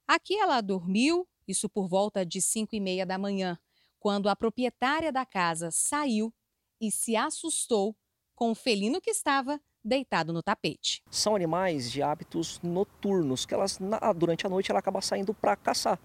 Aqui 0.07 0.35
ela 0.35 0.59
dormiu, 0.59 1.27
isso 1.47 1.69
por 1.69 1.87
volta 1.87 2.25
de 2.25 2.41
5 2.41 2.75
e 2.75 2.79
meia 2.79 3.05
da 3.05 3.15
manhã, 3.15 3.59
quando 3.99 4.27
a 4.27 4.35
proprietária 4.35 5.11
da 5.11 5.23
casa 5.23 5.69
saiu 5.69 6.33
e 6.81 6.89
se 6.89 7.15
assustou 7.15 7.95
com 8.33 8.49
o 8.49 8.55
felino 8.55 8.99
que 8.99 9.11
estava 9.11 9.61
deitado 9.83 10.33
no 10.33 10.41
tapete. 10.41 11.03
São 11.11 11.35
animais 11.35 11.91
de 11.91 12.01
hábitos 12.01 12.59
noturnos, 12.63 13.45
que 13.45 13.53
elas 13.53 13.77
durante 14.15 14.47
a 14.47 14.49
noite 14.49 14.71
ela 14.71 14.79
acaba 14.79 14.99
saindo 14.99 15.31
para 15.31 15.55
caçar. 15.55 15.99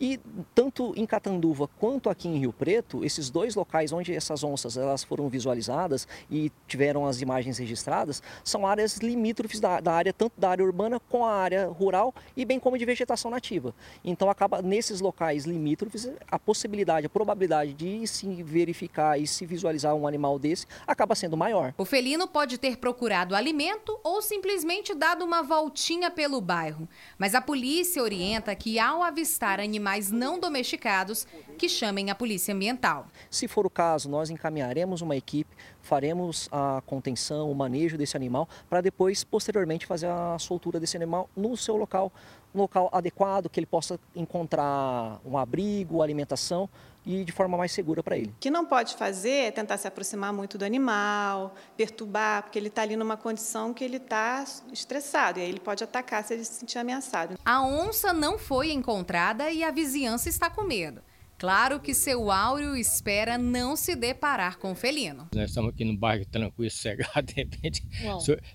E 0.00 0.18
tanto 0.54 0.94
em 0.96 1.04
Catanduva 1.04 1.68
quanto 1.78 2.08
aqui 2.08 2.26
em 2.26 2.38
Rio 2.38 2.54
Preto, 2.54 3.04
esses 3.04 3.28
dois 3.28 3.54
locais 3.54 3.92
onde 3.92 4.14
essas 4.14 4.42
onças 4.42 4.78
elas 4.78 5.04
foram 5.04 5.28
visualizadas 5.28 6.08
e 6.30 6.50
tiveram 6.66 7.04
as 7.04 7.20
imagens 7.20 7.58
registradas, 7.58 8.22
são 8.42 8.66
áreas 8.66 8.96
limítrofes 8.96 9.60
da, 9.60 9.78
da 9.78 9.92
área, 9.92 10.10
tanto 10.10 10.40
da 10.40 10.48
área 10.48 10.64
urbana 10.64 10.98
com 10.98 11.22
a 11.22 11.34
área 11.34 11.66
rural 11.66 12.14
e 12.34 12.46
bem 12.46 12.58
como 12.58 12.78
de 12.78 12.86
vegetação 12.86 13.30
nativa. 13.30 13.74
Então 14.02 14.30
acaba 14.30 14.62
nesses 14.62 15.02
locais 15.02 15.44
limítrofes 15.44 16.10
a 16.30 16.38
possibilidade, 16.38 17.04
a 17.04 17.10
probabilidade 17.10 17.74
de 17.74 18.06
se 18.06 18.42
verificar 18.42 19.20
e 19.20 19.26
se 19.26 19.44
visualizar 19.44 19.94
um 19.94 20.06
animal 20.06 20.38
desse 20.38 20.66
acaba 20.86 21.14
sendo 21.14 21.36
maior. 21.36 21.74
O 21.76 21.84
felino 21.84 22.26
pode 22.26 22.56
ter 22.56 22.78
procurado 22.78 23.34
alimento 23.34 24.00
ou 24.02 24.22
simplesmente 24.22 24.94
dado 24.94 25.26
uma 25.26 25.42
voltinha 25.42 26.10
pelo 26.10 26.40
bairro, 26.40 26.88
mas 27.18 27.34
a 27.34 27.42
polícia 27.42 28.02
orienta 28.02 28.54
que 28.54 28.78
ao 28.78 29.02
avistar 29.02 29.60
animais 29.60 29.89
animais 29.90 30.10
não 30.10 30.38
domesticados 30.38 31.26
que 31.58 31.68
chamem 31.68 32.10
a 32.10 32.14
polícia 32.14 32.54
ambiental. 32.54 33.06
Se 33.28 33.48
for 33.48 33.66
o 33.66 33.70
caso, 33.70 34.08
nós 34.08 34.30
encaminharemos 34.30 35.02
uma 35.02 35.16
equipe, 35.16 35.54
faremos 35.82 36.48
a 36.52 36.82
contenção, 36.86 37.50
o 37.50 37.54
manejo 37.54 37.98
desse 37.98 38.16
animal, 38.16 38.48
para 38.68 38.80
depois, 38.80 39.24
posteriormente, 39.24 39.86
fazer 39.86 40.06
a 40.06 40.38
soltura 40.38 40.78
desse 40.78 40.96
animal 40.96 41.28
no 41.36 41.56
seu 41.56 41.76
local, 41.76 42.12
um 42.54 42.60
local 42.60 42.88
adequado, 42.92 43.48
que 43.48 43.58
ele 43.58 43.66
possa 43.66 43.98
encontrar 44.14 45.20
um 45.24 45.36
abrigo, 45.36 46.02
alimentação 46.02 46.68
e 47.04 47.24
de 47.24 47.32
forma 47.32 47.56
mais 47.56 47.72
segura 47.72 48.02
para 48.02 48.16
ele. 48.16 48.28
O 48.28 48.40
que 48.40 48.50
não 48.50 48.64
pode 48.66 48.94
fazer 48.94 49.30
é 49.30 49.50
tentar 49.50 49.76
se 49.76 49.88
aproximar 49.88 50.32
muito 50.32 50.58
do 50.58 50.64
animal, 50.64 51.54
perturbar, 51.76 52.42
porque 52.42 52.58
ele 52.58 52.68
está 52.68 52.82
ali 52.82 52.96
numa 52.96 53.16
condição 53.16 53.72
que 53.72 53.84
ele 53.84 53.96
está 53.96 54.44
estressado 54.72 55.38
e 55.38 55.42
aí 55.42 55.48
ele 55.48 55.60
pode 55.60 55.82
atacar 55.82 56.24
se 56.24 56.34
ele 56.34 56.44
se 56.44 56.54
sentir 56.54 56.78
ameaçado. 56.78 57.38
A 57.44 57.62
onça 57.62 58.12
não 58.12 58.38
foi 58.38 58.72
encontrada 58.72 59.50
e 59.50 59.62
a 59.62 59.70
vizinhança 59.70 60.28
está 60.28 60.50
com 60.50 60.62
medo. 60.62 61.02
Claro 61.38 61.80
que 61.80 61.94
seu 61.94 62.30
Áureo 62.30 62.76
espera 62.76 63.38
não 63.38 63.74
se 63.74 63.96
deparar 63.96 64.58
com 64.58 64.72
o 64.72 64.74
felino. 64.74 65.26
Nós 65.34 65.48
estamos 65.48 65.72
aqui 65.72 65.86
no 65.86 65.96
bairro 65.96 66.26
tranquilo, 66.26 66.68
sossegado, 66.70 67.22
de 67.22 67.32
repente, 67.32 67.82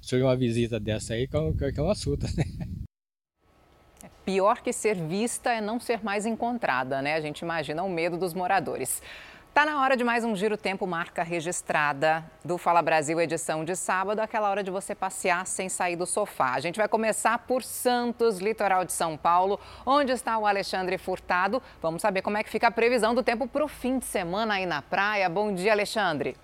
surge 0.04 0.24
uma 0.24 0.36
visita 0.36 0.80
dessa 0.80 1.16
aí, 1.16 1.28
que 1.28 1.36
é 1.36 1.82
uma 1.82 1.96
surta, 1.96 2.28
né? 2.38 2.44
Pior 4.26 4.62
que 4.62 4.74
ser 4.74 4.96
vista 4.96 5.54
é 5.54 5.62
não 5.62 5.80
ser 5.80 6.04
mais 6.04 6.26
encontrada, 6.26 7.00
né? 7.00 7.14
A 7.14 7.22
gente 7.22 7.42
imagina 7.42 7.84
o 7.84 7.90
medo 7.90 8.18
dos 8.18 8.34
moradores. 8.34 9.00
Tá 9.54 9.64
na 9.64 9.80
hora 9.80 9.96
de 9.96 10.04
mais 10.04 10.26
um 10.26 10.36
Giro 10.36 10.58
Tempo 10.58 10.88
marca 10.88 11.22
registrada 11.22 12.26
do 12.44 12.58
Fala 12.58 12.82
Brasil 12.82 13.22
edição 13.22 13.64
de 13.64 13.76
sábado, 13.76 14.20
aquela 14.20 14.50
hora 14.50 14.64
de 14.64 14.72
você 14.72 14.96
passear 14.96 15.46
sem 15.46 15.70
sair 15.70 15.96
do 15.96 16.08
sofá. 16.08 16.56
A 16.56 16.60
gente 16.60 16.78
vai 16.78 16.88
começar 16.88 17.38
por 17.38 17.62
Santos, 17.62 18.40
litoral 18.40 18.84
de 18.84 18.92
São 18.92 19.16
Paulo, 19.16 19.60
onde 19.86 20.12
está 20.12 20.36
o 20.40 20.48
Alexandre 20.48 20.98
Furtado. 20.98 21.62
Vamos 21.80 22.02
saber 22.02 22.24
como 22.24 22.36
é 22.36 22.44
que 22.44 22.50
fica 22.50 22.68
a 22.68 22.72
previsão 22.72 23.14
do 23.14 23.22
tempo 23.22 23.48
para 23.48 23.64
o 23.64 23.68
fim 23.68 24.00
de 24.00 24.06
semana 24.06 24.56
aí 24.56 24.66
na 24.66 24.82
praia. 24.82 25.30
Bom 25.30 25.54
dia, 25.54 25.72
Alexandre. 25.72 26.36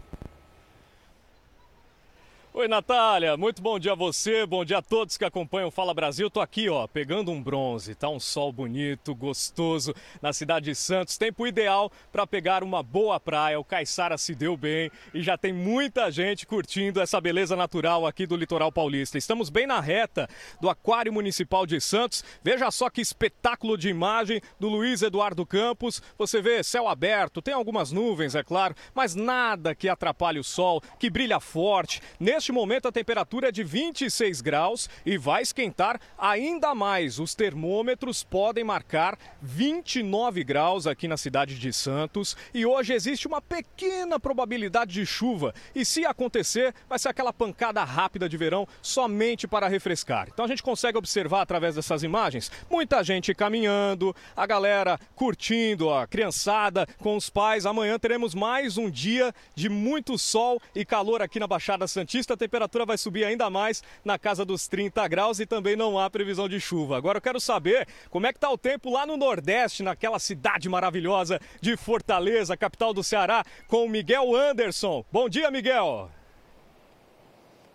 Oi, 2.54 2.68
Natália, 2.68 3.38
muito 3.38 3.62
bom 3.62 3.80
dia 3.80 3.94
a 3.94 3.96
você, 3.96 4.46
bom 4.46 4.66
dia 4.66 4.80
a 4.80 4.82
todos 4.82 5.18
que 5.18 5.24
acompanham 5.24 5.70
o 5.70 5.72
Fala 5.72 5.94
Brasil. 5.94 6.30
Tô 6.30 6.42
aqui, 6.42 6.68
ó, 6.68 6.86
pegando 6.86 7.32
um 7.32 7.42
bronze, 7.42 7.96
tá 7.96 8.10
um 8.10 8.20
sol 8.20 8.52
bonito, 8.52 9.16
gostoso 9.16 9.96
na 10.22 10.34
cidade 10.34 10.66
de 10.66 10.76
Santos. 10.76 11.18
Tempo 11.18 11.48
ideal 11.48 11.90
para 12.12 12.28
pegar 12.28 12.62
uma 12.62 12.84
boa 12.84 13.22
praia. 13.22 13.58
O 13.58 13.64
Caiçara 13.64 14.18
se 14.18 14.36
deu 14.36 14.58
bem 14.58 14.92
e 15.14 15.24
já 15.24 15.38
tem 15.38 15.54
muita 15.54 16.12
gente 16.12 16.46
curtindo 16.46 17.00
essa 17.00 17.22
beleza 17.22 17.56
natural 17.56 18.06
aqui 18.06 18.28
do 18.28 18.36
litoral 18.36 18.70
paulista. 18.70 19.18
Estamos 19.18 19.50
bem 19.50 19.66
na 19.66 19.80
reta 19.80 20.28
do 20.60 20.70
Aquário 20.70 21.14
Municipal 21.14 21.66
de 21.66 21.80
Santos. 21.80 22.22
Veja 22.44 22.70
só 22.70 22.90
que 22.90 23.00
espetáculo 23.00 23.78
de 23.78 23.88
imagem 23.88 24.42
do 24.60 24.68
Luiz 24.68 25.02
Eduardo 25.02 25.46
Campos. 25.46 26.04
Você 26.18 26.42
vê 26.42 26.62
céu 26.64 26.90
aberto, 26.90 27.42
tem 27.42 27.54
algumas 27.54 27.94
nuvens, 27.94 28.36
é 28.36 28.44
claro, 28.44 28.76
mas 28.94 29.16
nada 29.16 29.74
que 29.74 29.88
atrapalhe 29.88 30.38
o 30.38 30.44
sol, 30.44 30.82
que 31.00 31.10
brilha 31.10 31.40
forte. 31.40 32.02
Neste 32.42 32.52
momento 32.52 32.88
a 32.88 32.92
temperatura 32.92 33.50
é 33.50 33.52
de 33.52 33.64
26 33.64 34.42
graus 34.42 34.90
e 35.06 35.16
vai 35.16 35.44
esquentar 35.44 36.02
ainda 36.18 36.74
mais. 36.74 37.20
Os 37.20 37.36
termômetros 37.36 38.24
podem 38.24 38.64
marcar 38.64 39.16
29 39.44 40.44
graus 40.44 40.88
aqui 40.88 41.08
na 41.08 41.18
cidade 41.18 41.60
de 41.60 41.72
Santos 41.72 42.36
e 42.52 42.66
hoje 42.66 42.94
existe 42.94 43.28
uma 43.28 43.44
pequena 43.44 44.20
probabilidade 44.20 44.92
de 44.92 45.06
chuva. 45.06 45.54
E 45.76 45.86
se 45.86 46.04
acontecer, 46.04 46.74
vai 46.90 46.98
ser 46.98 47.10
aquela 47.10 47.32
pancada 47.32 47.84
rápida 47.84 48.28
de 48.28 48.38
verão 48.38 48.68
somente 48.82 49.48
para 49.48 49.68
refrescar. 49.68 50.28
Então 50.34 50.44
a 50.44 50.48
gente 50.48 50.64
consegue 50.64 50.98
observar 50.98 51.42
através 51.42 51.76
dessas 51.76 52.02
imagens 52.02 52.52
muita 52.72 53.04
gente 53.04 53.36
caminhando, 53.36 54.16
a 54.36 54.48
galera 54.48 55.00
curtindo, 55.14 55.94
a 55.94 56.08
criançada 56.08 56.88
com 56.98 57.16
os 57.16 57.30
pais. 57.30 57.68
Amanhã 57.68 58.00
teremos 58.00 58.34
mais 58.34 58.80
um 58.80 58.90
dia 58.90 59.32
de 59.54 59.70
muito 59.70 60.18
sol 60.18 60.60
e 60.74 60.84
calor 60.84 61.22
aqui 61.22 61.40
na 61.40 61.46
Baixada 61.46 61.88
Santista 61.88 62.31
a 62.34 62.38
temperatura 62.38 62.86
vai 62.86 62.98
subir 62.98 63.26
ainda 63.26 63.50
mais 63.50 63.84
na 64.04 64.18
casa 64.18 64.46
dos 64.46 64.68
30 64.68 65.08
graus 65.08 65.40
e 65.40 65.46
também 65.46 65.76
não 65.76 66.00
há 66.00 66.10
previsão 66.10 66.48
de 66.48 66.60
chuva. 66.60 66.98
Agora 66.98 67.18
eu 67.18 67.22
quero 67.22 67.40
saber 67.40 67.88
como 68.10 68.28
é 68.28 68.32
que 68.32 68.38
está 68.38 68.50
o 68.50 68.58
tempo 68.58 68.90
lá 68.90 69.06
no 69.06 69.18
Nordeste, 69.18 69.84
naquela 69.84 70.20
cidade 70.20 70.70
maravilhosa 70.70 71.40
de 71.60 71.76
Fortaleza, 71.76 72.58
capital 72.58 72.94
do 72.94 73.04
Ceará, 73.04 73.44
com 73.68 73.88
Miguel 73.88 74.36
Anderson. 74.36 75.04
Bom 75.12 75.28
dia, 75.28 75.50
Miguel. 75.50 76.10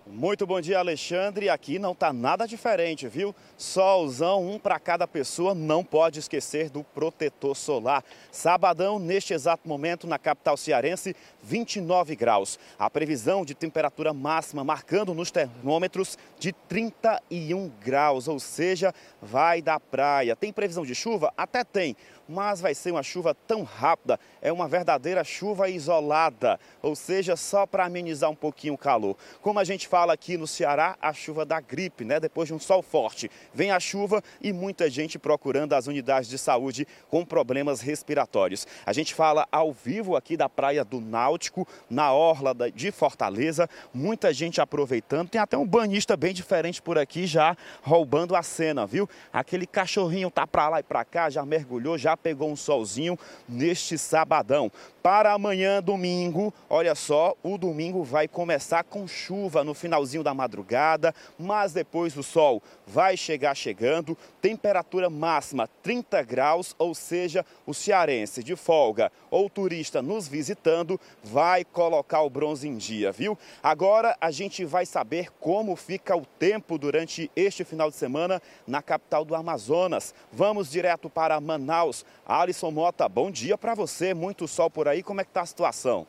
Muito 0.09 0.47
bom 0.47 0.61
dia, 0.61 0.79
Alexandre. 0.79 1.49
Aqui 1.49 1.81
não 1.81 1.91
está 1.91 2.13
nada 2.13 2.47
diferente, 2.47 3.09
viu? 3.09 3.35
Solzão, 3.59 4.49
um 4.49 4.57
para 4.57 4.79
cada 4.79 5.05
pessoa. 5.07 5.53
Não 5.53 5.83
pode 5.83 6.21
esquecer 6.21 6.71
do 6.71 6.85
protetor 6.85 7.57
solar. 7.57 8.05
Sabadão, 8.31 9.01
neste 9.01 9.35
exato 9.35 9.69
momento, 9.69 10.07
na 10.07 10.17
capital 10.17 10.57
cearense, 10.57 11.17
29 11.43 12.15
graus. 12.15 12.57
A 12.79 12.89
previsão 12.89 13.45
de 13.45 13.53
temperatura 13.53 14.15
máxima 14.15 14.63
marcando 14.63 15.13
nos 15.13 15.33
termômetros 15.33 16.17
de 16.39 16.53
31 16.53 17.69
graus, 17.85 18.29
ou 18.29 18.39
seja, 18.39 18.95
vai 19.21 19.61
da 19.61 19.81
praia. 19.81 20.37
Tem 20.37 20.53
previsão 20.53 20.87
de 20.87 20.95
chuva? 20.95 21.33
Até 21.37 21.65
tem 21.65 21.97
mas 22.29 22.61
vai 22.61 22.75
ser 22.75 22.91
uma 22.91 23.03
chuva 23.03 23.35
tão 23.47 23.63
rápida, 23.63 24.19
é 24.41 24.53
uma 24.53 24.69
verdadeira 24.69 25.23
chuva 25.25 25.69
isolada, 25.69 26.59
ou 26.83 26.97
seja, 26.97 27.37
só 27.37 27.67
para 27.67 27.85
amenizar 27.85 28.31
um 28.31 28.35
pouquinho 28.35 28.75
o 28.75 28.79
calor. 28.79 29.17
Como 29.41 29.59
a 29.59 29.65
gente 29.65 29.87
fala 29.89 30.13
aqui 30.13 30.37
no 30.37 30.47
Ceará, 30.47 30.97
a 31.01 31.13
chuva 31.13 31.45
da 31.45 31.61
gripe, 31.61 32.05
né? 32.05 32.19
Depois 32.19 32.49
de 32.49 32.55
um 32.55 32.59
sol 32.59 32.83
forte, 32.83 33.31
vem 33.55 33.71
a 33.71 33.81
chuva 33.81 34.23
e 34.41 34.53
muita 34.53 34.91
gente 34.91 35.19
procurando 35.19 35.75
as 35.75 35.87
unidades 35.87 36.29
de 36.29 36.39
saúde 36.39 36.87
com 37.09 37.25
problemas 37.25 37.81
respiratórios. 37.81 38.67
A 38.85 38.93
gente 38.93 39.15
fala 39.15 39.47
ao 39.51 39.73
vivo 39.73 40.17
aqui 40.17 40.37
da 40.37 40.49
Praia 40.49 40.85
do 40.85 41.01
Náutico, 41.01 41.67
na 41.89 42.13
orla 42.13 42.55
de 42.75 42.91
Fortaleza, 42.91 43.69
muita 43.93 44.33
gente 44.33 44.61
aproveitando, 44.61 45.29
tem 45.29 45.41
até 45.41 45.57
um 45.57 45.67
banhista 45.67 46.17
bem 46.17 46.33
diferente 46.33 46.81
por 46.83 46.99
aqui 46.99 47.27
já 47.27 47.57
roubando 47.83 48.35
a 48.35 48.43
cena, 48.43 48.87
viu? 48.87 49.09
Aquele 49.33 49.67
cachorrinho 49.67 50.31
tá 50.31 50.47
para 50.47 50.69
lá 50.69 50.81
e 50.81 50.83
para 50.83 51.05
cá, 51.05 51.31
já 51.31 51.45
mergulhou, 51.45 51.99
já 51.99 52.16
pegou 52.17 52.51
um 52.51 52.57
solzinho 52.57 53.19
neste 53.49 53.97
sabadão. 53.99 54.71
Para 55.07 55.35
amanhã, 55.35 55.81
domingo, 55.81 56.53
olha 56.69 56.97
só, 56.97 57.37
o 57.41 57.57
domingo 57.57 58.03
vai 58.03 58.27
começar 58.27 58.83
com 58.83 59.07
chuva 59.07 59.63
no 59.63 59.73
finalzinho 59.73 60.25
da 60.25 60.35
madrugada, 60.35 61.15
mas 61.39 61.73
depois 61.73 62.17
o 62.17 62.25
sol 62.25 62.61
vai 62.85 63.17
chegar 63.17 63.55
chegando, 63.55 64.19
temperatura 64.41 65.09
máxima 65.09 65.71
30 65.81 66.25
graus, 66.25 66.75
ou 66.77 66.93
seja, 66.93 67.47
o 67.65 67.73
cearense 67.73 68.43
de 68.43 68.57
folga 68.57 69.13
ou 69.31 69.49
turista 69.49 70.03
nos 70.03 70.27
visitando 70.27 71.01
vai 71.23 71.65
colocar 71.65 72.23
o 72.23 72.31
bronze 72.31 72.67
em 72.67 72.77
dia, 72.77 73.13
viu? 73.13 73.39
Agora 73.63 74.17
a 74.21 74.33
gente 74.33 74.65
vai 74.65 74.85
saber 74.85 75.31
como 75.39 75.77
fica 75.77 76.17
o 76.17 76.27
tempo 76.27 76.77
durante 76.77 77.31
este 77.37 77.63
final 77.63 77.91
de 77.91 77.97
semana 77.97 78.43
na 78.67 78.83
capital 78.83 79.25
do 79.25 79.37
Amazonas. 79.37 80.13
Vamos 80.33 80.69
direto 80.69 81.09
para 81.09 81.41
Manaus. 81.41 82.05
Alisson 82.27 82.73
Mota, 82.73 83.09
bom 83.09 83.31
dia 83.31 83.57
para 83.57 83.73
você, 83.73 84.13
muito 84.13 84.49
sol 84.49 84.69
por 84.69 84.89
aí 84.89 84.96
aí, 84.97 85.03
como 85.03 85.21
é 85.21 85.25
que 85.25 85.31
está 85.31 85.43
a 85.43 85.47
situação? 85.47 86.07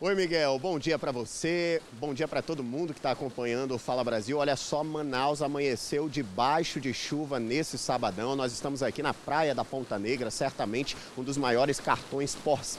Oi, 0.00 0.14
Miguel. 0.14 0.58
Bom 0.58 0.78
dia 0.78 0.98
para 0.98 1.10
você. 1.10 1.80
Bom 1.92 2.12
dia 2.12 2.28
para 2.28 2.42
todo 2.42 2.62
mundo 2.62 2.92
que 2.92 2.98
está 2.98 3.10
acompanhando 3.10 3.74
o 3.74 3.78
Fala 3.78 4.04
Brasil. 4.04 4.36
Olha 4.36 4.54
só, 4.54 4.84
Manaus 4.84 5.40
amanheceu 5.40 6.10
debaixo 6.10 6.78
de 6.78 6.92
chuva 6.92 7.40
nesse 7.40 7.78
sabadão. 7.78 8.36
Nós 8.36 8.52
estamos 8.52 8.82
aqui 8.82 9.02
na 9.02 9.14
praia 9.14 9.54
da 9.54 9.64
Ponta 9.64 9.98
Negra, 9.98 10.30
certamente 10.30 10.94
um 11.16 11.22
dos 11.22 11.38
maiores 11.38 11.80
cartões 11.80 12.36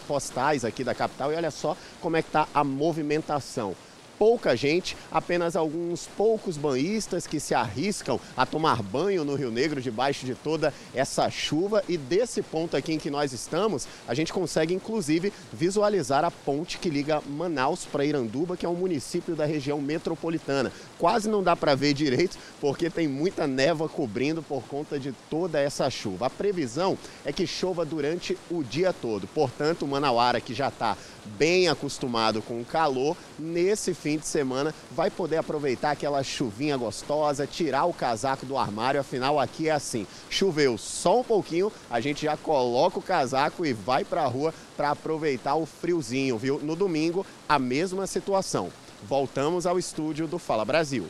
postais 0.08 0.64
aqui 0.64 0.84
da 0.84 0.94
capital. 0.94 1.34
E 1.34 1.36
olha 1.36 1.50
só 1.50 1.76
como 2.00 2.16
é 2.16 2.22
que 2.22 2.30
está 2.30 2.48
a 2.54 2.64
movimentação 2.64 3.76
pouca 4.18 4.56
gente, 4.56 4.96
apenas 5.12 5.56
alguns 5.56 6.08
poucos 6.18 6.58
banhistas 6.58 7.28
que 7.28 7.40
se 7.40 7.54
arriscam 7.54 8.20
a 8.36 8.46
tomar 8.46 8.82
banho 8.82 9.26
no 9.26 9.36
Rio 9.36 9.52
Negro 9.52 9.82
debaixo 9.82 10.26
de 10.26 10.36
toda 10.36 10.74
essa 10.94 11.30
chuva. 11.30 11.84
E 11.88 11.98
desse 11.98 12.42
ponto 12.42 12.76
aqui 12.76 12.94
em 12.94 13.00
que 13.00 13.10
nós 13.10 13.34
estamos, 13.34 13.88
a 14.08 14.14
gente 14.14 14.34
consegue 14.34 14.74
inclusive 14.74 15.32
visualizar 15.52 16.24
a 16.24 16.32
ponte 16.32 16.78
que 16.78 16.90
liga 16.90 17.22
Manaus 17.28 17.86
para 17.86 18.06
Iranduba, 18.06 18.58
que 18.58 18.66
é 18.66 18.70
um 18.70 18.76
município 18.76 19.36
da 19.36 19.46
região 19.46 19.82
metropolitana. 19.82 20.72
Quase 20.98 21.30
não 21.30 21.44
dá 21.44 21.56
para 21.56 21.76
ver 21.76 21.94
direito 21.94 22.38
porque 22.60 22.90
tem 22.90 23.08
muita 23.08 23.48
névoa 23.48 23.90
cobrindo 23.90 24.42
por 24.42 24.64
conta 24.64 25.00
de 25.00 25.12
toda 25.30 25.60
essa 25.60 25.90
chuva. 25.90 26.28
A 26.28 26.30
previsão 26.30 26.98
é 27.24 27.32
que 27.32 27.46
chova 27.46 27.86
durante 27.86 28.38
o 28.50 28.64
dia 28.64 28.94
todo. 28.94 29.28
Portanto, 29.28 29.84
o 29.84 29.88
Manauara, 29.88 30.40
que 30.40 30.54
já 30.54 30.70
está 30.70 30.98
bem 31.26 31.68
acostumado 31.68 32.42
com 32.42 32.62
o 32.62 32.66
calor, 32.66 33.18
nesse 33.38 33.94
fim 33.94 34.18
de 34.18 34.28
semana 34.28 34.74
vai 34.92 35.10
poder 35.10 35.38
aproveitar 35.38 35.92
aquela 35.92 36.24
chuvinha 36.24 36.78
gostosa, 36.78 37.48
tirar 37.48 37.86
o 37.86 37.94
casaco 37.94 38.46
do 38.46 38.58
armário, 38.58 39.00
afinal 39.00 39.40
aqui 39.40 39.70
é 39.70 39.72
assim, 39.72 40.08
choveu 40.30 40.78
só 40.78 41.20
um 41.20 41.24
pouquinho, 41.24 41.72
a 41.90 42.00
gente 42.00 42.26
já 42.26 42.38
coloca 42.38 43.00
o 43.00 43.02
casaco 43.02 43.66
e 43.66 43.74
vai 43.74 44.04
para 44.04 44.24
a 44.24 44.28
rua 44.28 44.54
para 44.78 44.92
aproveitar 44.92 45.56
o 45.56 45.66
friozinho, 45.66 46.38
viu? 46.38 46.60
No 46.60 46.76
domingo, 46.76 47.26
a 47.48 47.58
mesma 47.60 48.08
situação. 48.08 48.72
Voltamos 49.04 49.66
ao 49.66 49.78
estúdio 49.78 50.28
do 50.28 50.40
Fala 50.40 50.66
Brasil. 50.66 51.08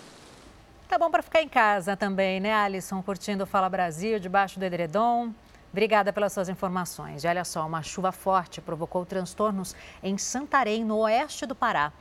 Tá 0.87 0.99
bom 0.99 1.09
para 1.09 1.23
ficar 1.23 1.41
em 1.41 1.47
casa 1.47 1.95
também, 1.95 2.39
né, 2.39 2.53
Alisson? 2.53 3.01
Curtindo 3.01 3.43
o 3.43 3.47
Fala 3.47 3.69
Brasil, 3.69 4.19
debaixo 4.19 4.59
do 4.59 4.65
edredom. 4.65 5.31
Obrigada 5.75 6.13
pelas 6.13 6.31
suas 6.31 6.47
informações. 6.47 7.25
E 7.25 7.27
olha 7.27 7.43
só, 7.43 7.67
uma 7.67 7.83
chuva 7.83 8.09
forte 8.09 8.61
provocou 8.61 9.05
transtornos 9.05 9.75
em 10.01 10.17
Santarém, 10.17 10.85
no 10.85 10.99
oeste 10.99 11.45
do 11.45 11.53
Pará. 11.53 11.91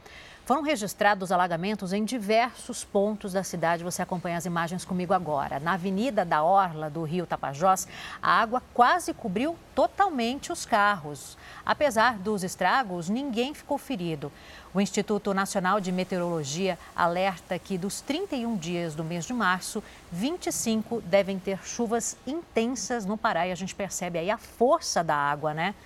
Foram 0.45 0.63
registrados 0.63 1.33
alagamentos 1.33 1.93
em 1.93 2.05
diversos 2.05 2.85
pontos 2.85 3.33
da 3.33 3.43
cidade. 3.43 3.83
Você 3.83 4.01
acompanha 4.01 4.37
as 4.37 4.47
imagens 4.47 4.85
comigo 4.85 5.13
agora. 5.13 5.59
Na 5.59 5.73
Avenida 5.73 6.25
da 6.25 6.45
Orla 6.45 6.89
do 6.89 7.03
Rio 7.03 7.27
Tapajós, 7.27 7.89
a 8.23 8.41
água 8.41 8.63
quase 8.73 9.13
cobriu 9.13 9.57
totalmente 9.75 10.53
os 10.53 10.65
carros. 10.65 11.37
Apesar 11.67 12.17
dos 12.19 12.45
estragos, 12.45 13.09
ninguém 13.09 13.55
ficou 13.55 13.77
ferido. 13.77 14.31
O 14.75 14.81
Instituto 14.81 15.33
Nacional 15.33 15.81
de 15.81 15.93
Meteorologia 15.93 16.77
alerta 16.97 17.57
que 17.61 17.79
dos 17.79 18.01
31 18.01 18.57
dias 18.57 18.97
do 18.97 19.05
mês 19.05 19.25
de 19.25 19.33
março, 19.33 19.81
25 20.11 21.01
devem 21.03 21.39
ter 21.39 21.65
chuvas 21.65 22.17
intensas 22.27 23.07
no 23.07 23.17
Pará. 23.17 23.47
E 23.47 23.53
a 23.53 23.55
gente 23.55 23.73
percebe 23.73 24.19
aí 24.19 24.29
a 24.33 24.37
força 24.37 25.05
da 25.05 25.15
água, 25.15 25.55
né? 25.55 25.77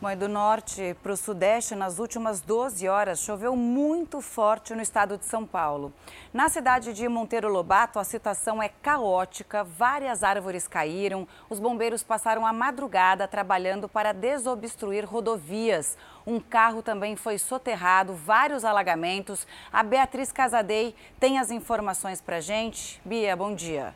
Mãe 0.00 0.16
do 0.16 0.28
norte 0.28 0.96
para 1.02 1.10
o 1.10 1.16
sudeste, 1.16 1.74
nas 1.74 1.98
últimas 1.98 2.40
12 2.40 2.86
horas, 2.88 3.18
choveu 3.18 3.56
muito 3.56 4.20
forte 4.20 4.72
no 4.72 4.80
estado 4.80 5.18
de 5.18 5.24
São 5.24 5.44
Paulo. 5.44 5.92
Na 6.32 6.48
cidade 6.48 6.92
de 6.92 7.08
Monteiro 7.08 7.48
Lobato, 7.48 7.98
a 7.98 8.04
situação 8.04 8.62
é 8.62 8.68
caótica, 8.68 9.64
várias 9.64 10.22
árvores 10.22 10.68
caíram, 10.68 11.26
os 11.50 11.58
bombeiros 11.58 12.04
passaram 12.04 12.46
a 12.46 12.52
madrugada 12.52 13.26
trabalhando 13.26 13.88
para 13.88 14.12
desobstruir 14.12 15.04
rodovias. 15.04 15.96
Um 16.28 16.40
carro 16.40 16.82
também 16.82 17.16
foi 17.16 17.38
soterrado, 17.38 18.12
vários 18.12 18.62
alagamentos. 18.62 19.46
A 19.72 19.82
Beatriz 19.82 20.30
Casadei 20.30 20.94
tem 21.18 21.38
as 21.38 21.50
informações 21.50 22.20
para 22.20 22.38
gente. 22.38 23.00
Bia, 23.02 23.34
bom 23.34 23.54
dia. 23.54 23.94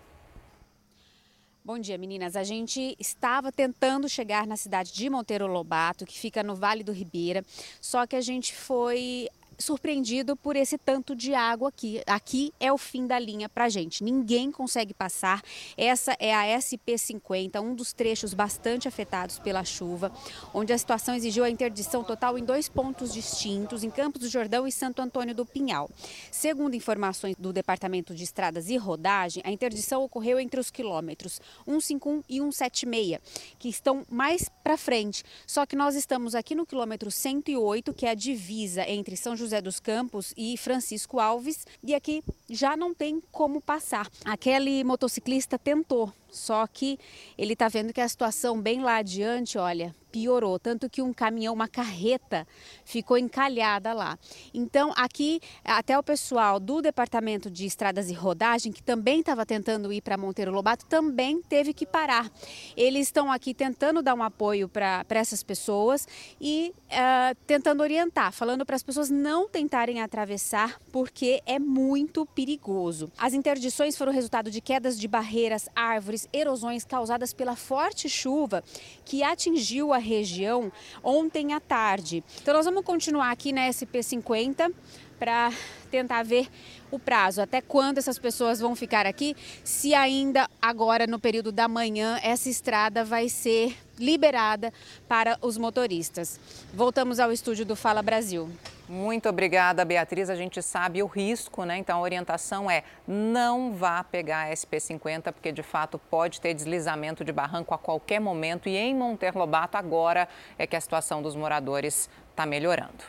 Bom 1.63 1.79
dia, 1.79 1.99
meninas. 1.99 2.35
A 2.35 2.43
gente 2.43 2.97
estava 2.99 3.53
tentando 3.53 4.09
chegar 4.09 4.47
na 4.47 4.57
cidade 4.57 4.95
de 4.95 5.11
Monteiro 5.11 5.47
Lobato, 5.47 6.07
que 6.07 6.19
fica 6.19 6.43
no 6.43 6.55
Vale 6.55 6.83
do 6.83 6.91
Ribeira, 6.91 7.45
só 7.83 8.07
que 8.07 8.17
a 8.17 8.23
gente 8.23 8.55
foi 8.55 9.29
surpreendido 9.63 10.37
por 10.37 10.57
esse 10.57 10.77
tanto 10.77 11.15
de 11.15 11.35
água 11.35 11.69
aqui. 11.69 12.03
Aqui 12.07 12.53
é 12.61 12.73
o 12.73 12.77
fim 12.77 13.07
da 13.07 13.19
linha 13.19 13.49
para 13.49 13.69
gente. 13.69 14.05
Ninguém 14.05 14.51
consegue 14.51 14.93
passar. 14.93 15.43
Essa 15.77 16.17
é 16.19 16.35
a 16.35 16.59
SP50, 16.59 17.61
um 17.61 17.75
dos 17.75 17.93
trechos 17.93 18.35
bastante 18.35 18.89
afetados 18.89 19.39
pela 19.39 19.65
chuva, 19.65 20.13
onde 20.53 20.73
a 20.73 20.79
situação 20.79 21.15
exigiu 21.15 21.45
a 21.45 21.51
interdição 21.51 22.03
total 22.03 22.37
em 22.37 22.45
dois 22.45 22.69
pontos 22.69 23.13
distintos, 23.13 23.85
em 23.85 23.91
Campos 23.91 24.21
do 24.21 24.29
Jordão 24.29 24.67
e 24.67 24.73
Santo 24.73 25.01
Antônio 25.01 25.35
do 25.35 25.47
Pinhal. 25.47 25.89
Segundo 26.31 26.75
informações 26.75 27.37
do 27.39 27.53
Departamento 27.53 28.15
de 28.15 28.25
Estradas 28.25 28.69
e 28.69 28.77
Rodagem, 28.77 29.43
a 29.47 29.51
interdição 29.51 30.03
ocorreu 30.03 30.41
entre 30.41 30.59
os 30.59 30.71
quilômetros 30.71 31.41
151 31.67 32.23
e 32.29 32.53
176, 32.53 33.21
que 33.59 33.69
estão 33.69 34.05
mais 34.11 34.49
para 34.63 34.77
frente. 34.77 35.23
Só 35.47 35.65
que 35.67 35.77
nós 35.77 35.95
estamos 35.95 36.35
aqui 36.35 36.55
no 36.55 36.67
quilômetro 36.67 37.11
108, 37.11 37.95
que 37.95 38.07
é 38.07 38.11
a 38.11 38.15
divisa 38.15 38.89
entre 38.89 39.17
São 39.17 39.37
José 39.37 39.52
José 39.53 39.61
dos 39.61 39.79
Campos 39.79 40.33
e 40.35 40.57
Francisco 40.57 41.21
Alves, 41.21 41.67
e 41.83 41.95
aqui 41.95 42.25
já 42.49 42.75
não 42.75 42.95
tem 42.95 43.23
como 43.31 43.61
passar. 43.61 44.09
Aquele 44.25 44.83
motociclista 44.83 45.59
tentou, 45.59 46.11
só 46.33 46.67
que 46.67 46.99
ele 47.37 47.53
está 47.53 47.69
vendo 47.69 47.93
que 47.93 48.01
a 48.01 48.09
situação 48.09 48.61
bem 48.61 48.83
lá 48.83 48.97
adiante, 48.97 49.59
olha, 49.59 49.95
piorou, 50.13 50.59
tanto 50.59 50.91
que 50.91 51.01
um 51.01 51.13
caminhão, 51.13 51.55
uma 51.55 51.67
carreta, 51.67 52.47
ficou 52.85 53.17
encalhada 53.17 53.95
lá. 53.95 54.19
Então, 54.53 54.93
aqui, 54.95 55.41
até 55.65 55.99
o 55.99 56.03
pessoal 56.03 56.61
do 56.61 56.83
Departamento 56.83 57.51
de 57.51 57.65
Estradas 57.65 58.11
e 58.11 58.13
Rodagem, 58.13 58.71
que 58.71 58.83
também 58.83 59.21
estava 59.21 59.47
tentando 59.47 59.91
ir 59.91 60.03
para 60.03 60.19
Monteiro 60.19 60.53
Lobato, 60.53 60.85
também 60.85 61.41
teve 61.41 61.73
que 61.73 61.87
parar. 61.87 62.31
Eles 62.77 63.09
estão 63.09 63.33
aqui 63.33 63.55
tentando 63.55 64.03
dar 64.03 64.15
um 64.15 64.23
apoio 64.23 64.69
para 64.69 65.05
essas 65.09 65.43
pessoas 65.43 66.07
e 66.39 66.75
uh, 66.89 67.35
tentando 67.47 67.83
orientar, 67.83 68.33
falando 68.33 68.67
para 68.67 68.77
as 68.77 68.83
pessoas 68.83 69.09
não 69.09 69.49
tentarem 69.49 70.03
atravessar, 70.03 70.79
porque 70.93 71.43
é 71.47 71.59
muito 71.59 72.27
perigoso. 72.27 73.11
As 73.17 73.33
interdições 73.33 73.97
foram 73.97 74.13
resultado 74.13 74.51
de 74.51 74.61
quedas 74.61 74.99
de 74.99 75.09
barreiras, 75.09 75.69
árvores, 75.75 76.22
erosões 76.33 76.85
causadas 76.85 77.33
pela 77.33 77.57
forte 77.57 78.09
chuva 78.09 78.63
que 79.05 79.23
atingiu 79.23 79.93
a 79.93 79.99
região 79.99 80.73
ontem 81.03 81.53
à 81.53 81.61
tarde. 81.61 82.23
Então 82.41 82.55
nós 82.55 82.65
vamos 82.65 82.85
continuar 82.85 83.31
aqui 83.31 83.53
na 83.53 83.69
SP50 83.69 84.73
para 85.19 85.53
tentar 85.89 86.25
ver 86.25 86.49
o 86.91 86.99
prazo, 86.99 87.41
até 87.41 87.61
quando 87.61 87.99
essas 87.99 88.19
pessoas 88.19 88.59
vão 88.59 88.75
ficar 88.75 89.07
aqui, 89.07 89.37
se 89.63 89.95
ainda 89.95 90.51
agora 90.61 91.07
no 91.07 91.19
período 91.19 91.53
da 91.53 91.69
manhã 91.69 92.19
essa 92.25 92.49
estrada 92.49 93.05
vai 93.05 93.29
ser 93.29 93.77
liberada 93.99 94.73
para 95.07 95.39
os 95.41 95.57
motoristas. 95.57 96.41
Voltamos 96.75 97.21
ao 97.21 97.31
estúdio 97.31 97.65
do 97.65 97.77
Fala 97.77 98.03
Brasil. 98.03 98.51
Muito 98.93 99.27
obrigada, 99.27 99.87
Beatriz. 99.87 100.29
A 100.29 100.35
gente 100.35 100.61
sabe 100.61 101.03
o 101.03 101.07
risco, 101.07 101.65
né? 101.65 101.79
Então 101.79 101.97
a 101.97 102.03
orientação 102.03 102.71
é 102.71 102.85
não 103.09 103.73
vá 103.73 104.05
pegar 104.05 104.43
a 104.43 104.53
SP50, 104.53 105.33
porque 105.33 105.51
de 105.51 105.63
fato 105.63 105.99
pode 105.99 106.43
ter 106.43 106.53
deslizamento 106.53 107.25
de 107.25 107.33
barranco 107.33 107.73
a 107.73 107.79
qualquer 107.79 108.21
momento. 108.21 108.69
E 108.69 108.77
em 108.77 108.95
Monteiro 108.95 109.39
Lobato 109.39 109.79
agora 109.79 110.29
é 110.59 110.67
que 110.67 110.77
a 110.77 110.81
situação 110.81 111.23
dos 111.23 111.35
moradores 111.35 112.11
está 112.33 112.45
melhorando. 112.45 113.03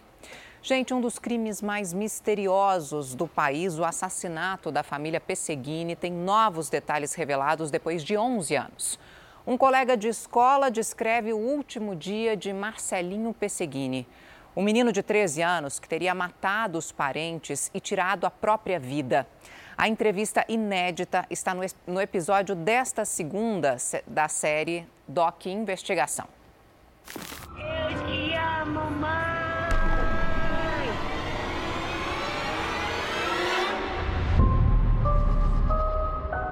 Gente, 0.61 0.93
um 0.93 1.01
dos 1.01 1.19
crimes 1.19 1.61
mais 1.61 1.91
misteriosos 1.91 3.14
do 3.14 3.27
país, 3.27 3.77
o 3.77 3.84
assassinato 3.84 4.72
da 4.72 4.84
família 4.84 5.19
Pesseguini, 5.19 5.97
tem 5.97 6.14
novos 6.14 6.69
detalhes 6.69 7.14
revelados 7.14 7.69
depois 7.69 8.05
de 8.05 8.15
11 8.15 8.55
anos. 8.55 8.99
Um 9.45 9.57
colega 9.57 9.97
de 9.97 10.07
escola 10.07 10.72
descreve 10.72 11.34
o 11.34 11.38
último 11.38 11.93
dia 11.93 12.38
de 12.38 12.53
Marcelinho 12.53 13.34
Pesseguini. 13.34 14.07
Um 14.55 14.61
menino 14.61 14.91
de 14.91 15.01
13 15.01 15.41
anos 15.41 15.80
que 15.80 15.89
teria 15.89 16.13
matado 16.13 16.77
os 16.77 16.91
parentes 16.91 17.71
e 17.73 17.80
tirado 17.80 18.25
a 18.25 18.31
própria 18.31 18.80
vida. 18.80 19.25
A 19.75 19.88
entrevista 19.88 20.45
inédita 20.47 21.25
está 21.27 21.55
no, 21.55 21.61
no 21.88 21.99
episódio 21.99 22.55
desta 22.55 23.03
segunda 23.03 23.77
da 24.05 24.27
série 24.27 24.88
Doc 25.07 25.47
Investigação. 25.47 26.27
Eu 27.57 28.05
te 28.05 28.34
amo, 28.35 28.91
mãe. 28.91 29.34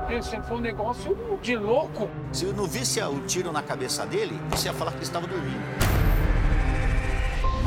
Esse 0.09 0.41
foi 0.41 0.57
um 0.57 0.61
negócio 0.61 1.39
de 1.41 1.55
louco. 1.55 2.09
Se 2.33 2.45
eu 2.45 2.53
não 2.53 2.65
visse 2.65 2.99
o 3.01 3.21
tiro 3.21 3.51
na 3.51 3.61
cabeça 3.61 4.05
dele, 4.07 4.37
você 4.49 4.67
ia 4.67 4.73
falar 4.73 4.91
que 4.91 4.97
ele 4.97 5.03
estava 5.03 5.27
dormindo. 5.27 6.10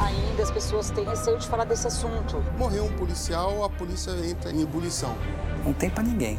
Ainda 0.00 0.42
as 0.42 0.50
pessoas 0.50 0.90
têm 0.90 1.04
receio 1.04 1.38
de 1.38 1.46
falar 1.46 1.64
desse 1.64 1.86
assunto. 1.86 2.42
Morreu 2.58 2.84
um 2.84 2.92
policial, 2.92 3.64
a 3.64 3.68
polícia 3.68 4.10
entra 4.24 4.50
em 4.50 4.62
ebulição. 4.62 5.16
Não 5.64 5.72
tem 5.72 5.88
para 5.88 6.02
ninguém. 6.02 6.38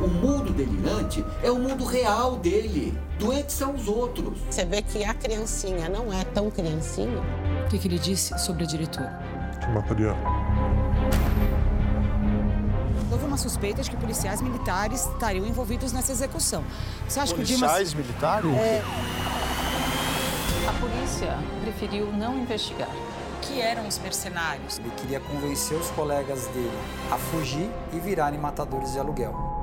O 0.00 0.08
mundo 0.08 0.52
delirante 0.52 1.24
é 1.42 1.50
o 1.50 1.58
mundo 1.58 1.84
real 1.84 2.36
dele. 2.36 2.98
Doentes 3.18 3.54
são 3.54 3.74
os 3.74 3.86
outros. 3.86 4.38
Você 4.48 4.64
vê 4.64 4.80
que 4.80 5.04
a 5.04 5.12
criancinha 5.12 5.88
não 5.88 6.12
é 6.12 6.24
tão 6.24 6.50
criancinha. 6.50 7.20
O 7.66 7.68
que, 7.68 7.78
que 7.78 7.86
ele 7.86 7.98
disse 7.98 8.38
sobre 8.38 8.64
a 8.64 8.66
diretora? 8.66 9.20
Que 9.60 9.68
mataria 9.68 10.16
houve 13.20 13.24
uma 13.26 13.36
suspeita 13.36 13.82
de 13.82 13.90
que 13.90 13.96
policiais 13.96 14.40
militares 14.40 15.04
estariam 15.04 15.46
envolvidos 15.46 15.92
nessa 15.92 16.12
execução. 16.12 16.64
Você 17.06 17.20
acha 17.20 17.34
policiais 17.34 17.60
que 17.60 17.64
o 17.64 17.68
Dimas... 17.68 17.94
militares? 17.94 18.54
É... 18.56 18.82
A 20.68 20.72
polícia 20.74 21.38
preferiu 21.62 22.12
não 22.12 22.38
investigar. 22.38 22.90
O 22.90 23.40
que 23.40 23.60
eram 23.60 23.88
os 23.88 23.98
mercenários? 23.98 24.78
Ele 24.78 24.90
queria 24.90 25.18
convencer 25.18 25.76
os 25.76 25.90
colegas 25.92 26.46
dele 26.48 26.70
a 27.10 27.16
fugir 27.16 27.68
e 27.92 27.98
virarem 27.98 28.38
matadores 28.38 28.92
de 28.92 28.98
aluguel. 28.98 29.59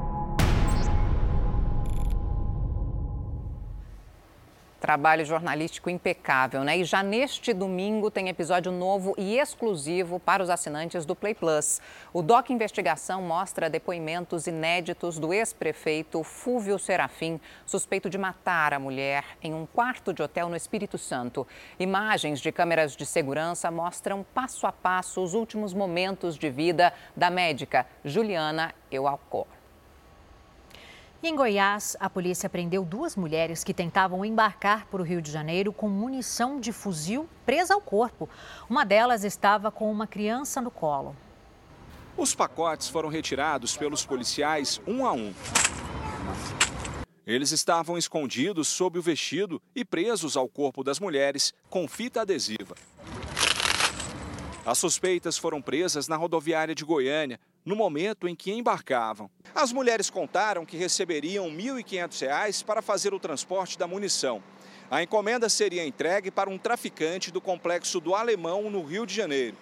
Trabalho 4.80 5.26
jornalístico 5.26 5.90
impecável, 5.90 6.64
né? 6.64 6.78
E 6.78 6.84
já 6.84 7.02
neste 7.02 7.52
domingo 7.52 8.12
tem 8.12 8.30
episódio 8.30 8.72
novo 8.72 9.16
e 9.18 9.40
exclusivo 9.40 10.20
para 10.20 10.44
os 10.44 10.52
assinantes 10.52 11.04
do 11.04 11.16
Play 11.16 11.34
Plus. 11.34 11.82
O 12.14 12.22
Doc 12.22 12.52
Investigação 12.52 13.24
mostra 13.24 13.72
depoimentos 13.72 14.45
inéditos 14.45 15.18
do 15.18 15.34
ex-prefeito 15.34 16.24
Fúvio 16.24 16.78
Serafim, 16.78 17.41
suspeito 17.66 18.08
de 18.08 18.20
matar 18.20 18.72
a 18.72 18.80
mulher 18.80 19.24
em 19.41 19.52
um 19.52 19.66
quarto 19.66 20.14
de 20.14 20.22
hotel 20.22 20.48
no 20.48 20.56
Espírito 20.56 20.95
Santo. 20.95 21.48
Imagens 21.80 22.40
de 22.40 22.52
câmeras 22.52 22.95
de 22.95 23.06
segurança 23.06 23.72
mostram 23.72 24.24
passo 24.32 24.68
a 24.68 24.72
passo 24.72 25.24
os 25.24 25.34
últimos 25.34 25.74
momentos 25.74 26.38
de 26.38 26.52
vida 26.52 26.94
da 27.16 27.32
médica 27.32 27.88
Juliana 28.06 28.76
Eualcor. 28.91 29.57
Em 31.23 31.35
Goiás, 31.35 31.98
a 31.99 32.07
polícia 32.07 32.48
prendeu 32.48 32.85
duas 32.85 33.15
mulheres 33.15 33.64
que 33.64 33.73
tentavam 33.73 34.23
embarcar 34.23 34.85
para 34.85 35.02
o 35.02 35.03
Rio 35.03 35.19
de 35.19 35.31
Janeiro 35.31 35.73
com 35.73 35.89
munição 35.89 36.60
de 36.60 36.72
fuzil 36.72 37.27
presa 37.44 37.73
ao 37.73 37.81
corpo. 37.81 38.30
Uma 38.69 38.85
delas 38.85 39.23
estava 39.23 39.72
com 39.72 39.91
uma 39.91 40.06
criança 40.06 40.61
no 40.61 40.69
colo. 40.69 41.15
Os 42.15 42.35
pacotes 42.35 42.88
foram 42.88 43.10
retirados 43.10 43.76
pelos 43.76 44.06
policiais 44.06 44.80
um 44.85 45.07
a 45.07 45.11
um. 45.11 45.34
Eles 47.26 47.52
estavam 47.52 47.98
escondidos 47.98 48.68
sob 48.68 48.99
o 48.99 49.02
vestido 49.02 49.60
e 49.76 49.84
presos 49.84 50.38
ao 50.38 50.48
corpo 50.48 50.84
das 50.84 50.99
mulheres 50.99 51.52
com 51.68 51.88
fita 51.88 52.22
adesiva. 52.22 52.76
As 54.64 54.77
suspeitas 54.77 55.38
foram 55.38 55.61
presas 55.61 56.07
na 56.07 56.15
rodoviária 56.15 56.76
de 56.76 56.85
Goiânia, 56.85 57.39
no 57.68 57.76
momento 57.76 58.30
em 58.30 58.34
que 58.34 58.53
embarcavam. 58.53 59.30
As 59.53 59.73
mulheres 59.73 60.10
contaram 60.10 60.65
que 60.65 60.77
receberiam 60.77 61.49
R$ 61.49 61.84
1.500 61.84 62.64
para 62.64 62.81
fazer 62.81 63.14
o 63.14 63.19
transporte 63.19 63.77
da 63.77 63.85
munição. 63.85 64.41
A 64.89 65.03
encomenda 65.03 65.49
seria 65.49 65.85
entregue 65.85 66.31
para 66.31 66.49
um 66.49 66.57
traficante 66.57 67.30
do 67.30 67.41
complexo 67.41 67.99
do 67.99 68.15
Alemão, 68.15 68.72
no 68.72 68.85
Rio 68.85 69.06
de 69.06 69.14
Janeiro. 69.14 69.57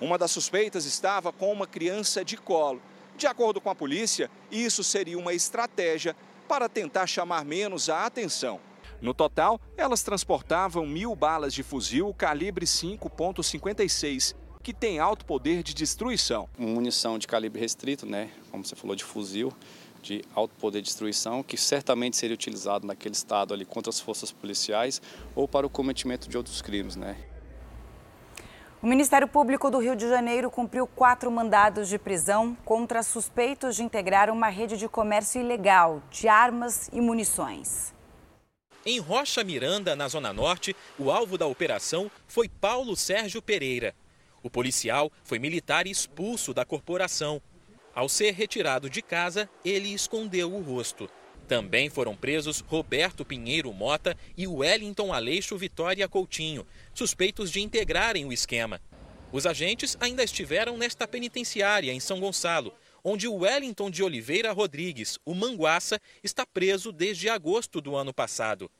Uma 0.00 0.18
das 0.18 0.32
suspeitas 0.32 0.84
estava 0.84 1.32
com 1.32 1.52
uma 1.52 1.64
criança 1.64 2.24
de 2.24 2.36
colo. 2.36 2.82
De 3.16 3.28
acordo 3.28 3.60
com 3.60 3.70
a 3.70 3.74
polícia, 3.74 4.28
isso 4.50 4.82
seria 4.82 5.16
uma 5.16 5.32
estratégia 5.32 6.16
para 6.48 6.68
tentar 6.68 7.06
chamar 7.06 7.44
menos 7.44 7.88
a 7.88 8.04
atenção. 8.04 8.58
No 9.00 9.14
total, 9.14 9.60
elas 9.76 10.02
transportavam 10.02 10.84
mil 10.84 11.14
balas 11.14 11.54
de 11.54 11.62
fuzil 11.62 12.12
calibre 12.14 12.66
5.56 12.66 14.34
que 14.64 14.72
tem 14.72 14.98
alto 14.98 15.26
poder 15.26 15.62
de 15.62 15.74
destruição. 15.74 16.48
Munição 16.56 17.18
de 17.18 17.26
calibre 17.26 17.60
restrito, 17.60 18.06
né, 18.06 18.30
como 18.50 18.64
você 18.64 18.74
falou, 18.74 18.96
de 18.96 19.04
fuzil, 19.04 19.52
de 20.02 20.24
alto 20.34 20.54
poder 20.56 20.80
de 20.80 20.86
destruição, 20.86 21.42
que 21.42 21.56
certamente 21.58 22.16
seria 22.16 22.34
utilizado 22.34 22.86
naquele 22.86 23.14
estado 23.14 23.52
ali 23.52 23.66
contra 23.66 23.90
as 23.90 24.00
forças 24.00 24.32
policiais 24.32 25.02
ou 25.36 25.46
para 25.46 25.66
o 25.66 25.70
cometimento 25.70 26.30
de 26.30 26.38
outros 26.38 26.62
crimes, 26.62 26.96
né. 26.96 27.14
O 28.80 28.86
Ministério 28.86 29.28
Público 29.28 29.70
do 29.70 29.78
Rio 29.78 29.94
de 29.94 30.08
Janeiro 30.08 30.50
cumpriu 30.50 30.86
quatro 30.86 31.30
mandados 31.30 31.88
de 31.88 31.98
prisão 31.98 32.56
contra 32.64 33.02
suspeitos 33.02 33.76
de 33.76 33.82
integrar 33.82 34.30
uma 34.30 34.48
rede 34.48 34.78
de 34.78 34.88
comércio 34.88 35.40
ilegal 35.40 36.02
de 36.10 36.26
armas 36.26 36.88
e 36.92 37.02
munições. 37.02 37.94
Em 38.86 38.98
Rocha 38.98 39.42
Miranda, 39.42 39.96
na 39.96 40.08
Zona 40.08 40.32
Norte, 40.32 40.76
o 40.98 41.10
alvo 41.10 41.38
da 41.38 41.46
operação 41.46 42.10
foi 42.28 42.48
Paulo 42.48 42.94
Sérgio 42.94 43.40
Pereira, 43.40 43.94
o 44.44 44.50
policial 44.50 45.10
foi 45.24 45.38
militar 45.38 45.86
expulso 45.86 46.52
da 46.52 46.66
corporação. 46.66 47.40
Ao 47.94 48.10
ser 48.10 48.34
retirado 48.34 48.90
de 48.90 49.00
casa, 49.00 49.48
ele 49.64 49.88
escondeu 49.88 50.54
o 50.54 50.60
rosto. 50.60 51.08
Também 51.48 51.88
foram 51.88 52.14
presos 52.14 52.60
Roberto 52.60 53.24
Pinheiro 53.24 53.72
Mota 53.72 54.14
e 54.36 54.46
Wellington 54.46 55.14
Aleixo 55.14 55.56
Vitória 55.56 56.06
Coutinho, 56.06 56.66
suspeitos 56.92 57.50
de 57.50 57.62
integrarem 57.62 58.26
o 58.26 58.32
esquema. 58.32 58.82
Os 59.32 59.46
agentes 59.46 59.96
ainda 59.98 60.22
estiveram 60.22 60.76
nesta 60.76 61.08
penitenciária 61.08 61.92
em 61.92 61.98
São 61.98 62.20
Gonçalo, 62.20 62.74
onde 63.02 63.26
o 63.26 63.36
Wellington 63.36 63.90
de 63.90 64.02
Oliveira 64.02 64.52
Rodrigues, 64.52 65.18
o 65.24 65.34
Manguaça, 65.34 65.98
está 66.22 66.44
preso 66.44 66.92
desde 66.92 67.30
agosto 67.30 67.80
do 67.80 67.96
ano 67.96 68.12
passado. 68.12 68.70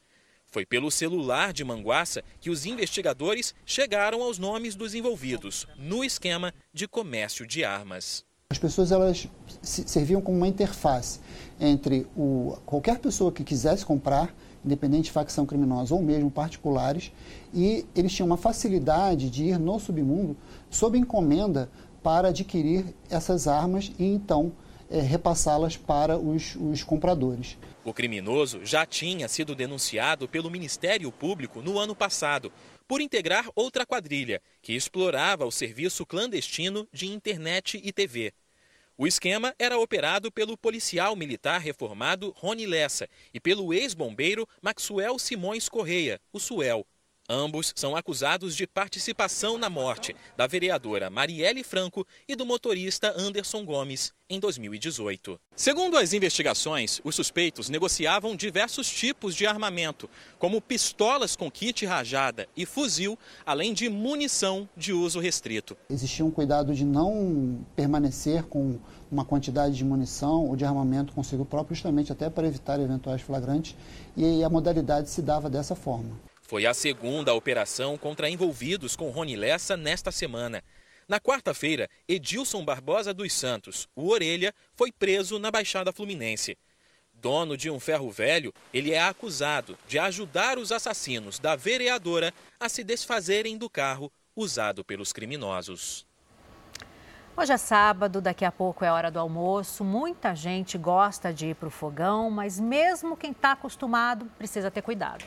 Foi 0.55 0.64
pelo 0.64 0.89
celular 0.89 1.52
de 1.52 1.64
Manguaça 1.64 2.22
que 2.40 2.48
os 2.48 2.64
investigadores 2.64 3.52
chegaram 3.66 4.22
aos 4.22 4.39
nomes 4.39 4.76
dos 4.76 4.94
envolvidos 4.94 5.66
no 5.76 6.05
esquema 6.05 6.55
de 6.72 6.86
comércio 6.86 7.44
de 7.44 7.64
armas. 7.64 8.24
As 8.51 8.59
pessoas 8.59 8.93
elas 8.93 9.26
serviam 9.60 10.20
como 10.20 10.36
uma 10.36 10.47
interface 10.47 11.18
entre 11.59 12.06
o, 12.16 12.56
qualquer 12.64 13.01
pessoa 13.01 13.32
que 13.32 13.43
quisesse 13.43 13.85
comprar, 13.85 14.32
independente 14.64 15.06
de 15.06 15.10
facção 15.10 15.44
criminosa 15.44 15.93
ou 15.93 16.01
mesmo 16.01 16.31
particulares, 16.31 17.10
e 17.52 17.85
eles 17.93 18.12
tinham 18.12 18.28
uma 18.28 18.36
facilidade 18.36 19.31
de 19.31 19.47
ir 19.47 19.59
no 19.59 19.81
submundo 19.81 20.36
sob 20.70 20.97
encomenda 20.97 21.68
para 22.01 22.28
adquirir 22.28 22.94
essas 23.10 23.48
armas 23.48 23.90
e 23.98 24.05
então 24.05 24.52
é, 24.89 25.01
repassá-las 25.01 25.76
para 25.76 26.16
os, 26.16 26.55
os 26.55 26.85
compradores. 26.85 27.59
O 27.85 27.93
criminoso 27.93 28.65
já 28.65 28.86
tinha 28.86 29.28
sido 29.28 29.55
denunciado 29.55 30.27
pelo 30.27 30.51
Ministério 30.51 31.12
Público 31.12 31.61
no 31.61 31.78
ano 31.78 31.94
passado 31.94 32.51
por 32.89 32.98
integrar 32.98 33.47
outra 33.55 33.85
quadrilha 33.85 34.40
que 34.62 34.73
explorava 34.73 35.44
o 35.44 35.52
serviço 35.52 36.06
clandestino 36.06 36.89
de 36.90 37.06
internet 37.06 37.78
e 37.85 37.93
TV. 37.93 38.32
O 38.97 39.06
esquema 39.06 39.55
era 39.59 39.78
operado 39.78 40.32
pelo 40.32 40.56
policial 40.56 41.15
militar 41.15 41.61
reformado 41.61 42.32
Rony 42.36 42.65
Lessa 42.65 43.06
e 43.35 43.40
pelo 43.40 43.74
ex-bombeiro 43.74 44.48
Maxwell 44.62 45.19
Simões 45.19 45.69
Correia, 45.69 46.19
o 46.32 46.40
Suel. 46.40 46.86
Ambos 47.28 47.72
são 47.74 47.96
acusados 47.96 48.55
de 48.55 48.66
participação 48.66 49.56
na 49.56 49.70
morte 49.70 50.14
da 50.36 50.46
vereadora 50.46 51.09
Marielle 51.09 51.64
Franco 51.64 52.06
e 52.28 52.36
do 52.36 52.44
motorista 52.44 53.14
Anderson 53.16 53.64
Gomes 53.64 54.12
em 54.28 54.38
2018. 54.38 55.40
Segundo 55.56 55.96
as 55.96 56.12
investigações, 56.12 57.01
os 57.02 57.14
suspeitos 57.14 57.70
negociavam 57.70 58.36
diversos 58.36 58.90
tipos 58.90 59.34
de 59.34 59.46
armamento, 59.46 60.09
como 60.38 60.60
pistolas 60.60 61.34
com 61.34 61.51
kit 61.51 61.86
rajada 61.86 62.46
e 62.55 62.66
fuzil, 62.66 63.18
além 63.46 63.72
de 63.72 63.88
munição 63.88 64.68
de 64.76 64.92
uso 64.92 65.18
restrito. 65.18 65.78
Existia 65.88 66.26
um 66.26 66.30
cuidado 66.30 66.74
de 66.74 66.84
não 66.84 67.64
permanecer 67.74 68.42
com 68.42 68.78
uma 69.10 69.24
quantidade 69.24 69.74
de 69.74 69.84
munição 69.84 70.46
ou 70.46 70.56
de 70.56 70.66
armamento 70.66 71.14
consigo 71.14 71.46
próprio, 71.46 71.74
justamente 71.74 72.12
até 72.12 72.28
para 72.28 72.46
evitar 72.46 72.78
eventuais 72.78 73.22
flagrantes, 73.22 73.74
e 74.14 74.44
a 74.44 74.51
modalidade 74.51 75.09
se 75.09 75.22
dava 75.22 75.48
dessa 75.48 75.74
forma. 75.74 76.34
Foi 76.46 76.66
a 76.66 76.74
segunda 76.74 77.32
operação 77.32 77.96
contra 77.96 78.28
envolvidos 78.28 78.94
com 78.94 79.08
Rony 79.08 79.34
Lessa 79.34 79.78
nesta 79.78 80.12
semana. 80.12 80.62
Na 81.08 81.18
quarta-feira, 81.18 81.88
Edilson 82.06 82.62
Barbosa 82.62 83.14
dos 83.14 83.32
Santos, 83.32 83.88
o 83.96 84.10
Orelha, 84.10 84.54
foi 84.74 84.92
preso 84.92 85.38
na 85.38 85.50
Baixada 85.50 85.90
Fluminense. 85.90 86.58
Dono 87.14 87.56
de 87.56 87.70
um 87.70 87.80
ferro 87.80 88.10
velho, 88.10 88.52
ele 88.74 88.92
é 88.92 89.02
acusado 89.02 89.78
de 89.88 89.98
ajudar 89.98 90.58
os 90.58 90.70
assassinos 90.70 91.38
da 91.38 91.56
vereadora 91.56 92.32
a 92.60 92.68
se 92.68 92.84
desfazerem 92.84 93.56
do 93.56 93.70
carro 93.70 94.12
usado 94.36 94.84
pelos 94.84 95.14
criminosos. 95.14 96.06
Hoje 97.34 97.52
é 97.52 97.56
sábado, 97.56 98.20
daqui 98.20 98.44
a 98.44 98.52
pouco 98.52 98.84
é 98.84 98.92
hora 98.92 99.10
do 99.10 99.18
almoço. 99.18 99.82
Muita 99.82 100.34
gente 100.34 100.76
gosta 100.76 101.32
de 101.32 101.46
ir 101.46 101.54
para 101.54 101.68
o 101.68 101.70
fogão, 101.70 102.30
mas 102.30 102.60
mesmo 102.60 103.16
quem 103.16 103.30
está 103.30 103.52
acostumado 103.52 104.26
precisa 104.36 104.70
ter 104.70 104.82
cuidado. 104.82 105.24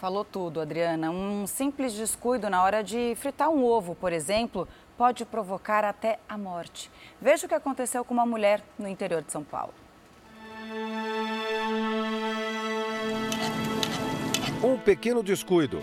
Falou 0.00 0.24
tudo, 0.24 0.62
Adriana. 0.62 1.10
Um 1.10 1.46
simples 1.46 1.92
descuido 1.92 2.48
na 2.48 2.62
hora 2.62 2.82
de 2.82 3.14
fritar 3.16 3.50
um 3.50 3.62
ovo, 3.62 3.94
por 3.94 4.14
exemplo, 4.14 4.66
pode 4.96 5.26
provocar 5.26 5.84
até 5.84 6.18
a 6.26 6.38
morte. 6.38 6.90
Veja 7.20 7.44
o 7.44 7.48
que 7.48 7.54
aconteceu 7.54 8.02
com 8.02 8.14
uma 8.14 8.24
mulher 8.24 8.62
no 8.78 8.88
interior 8.88 9.20
de 9.20 9.30
São 9.30 9.44
Paulo. 9.44 9.74
Um 14.64 14.78
pequeno 14.78 15.22
descuido. 15.22 15.82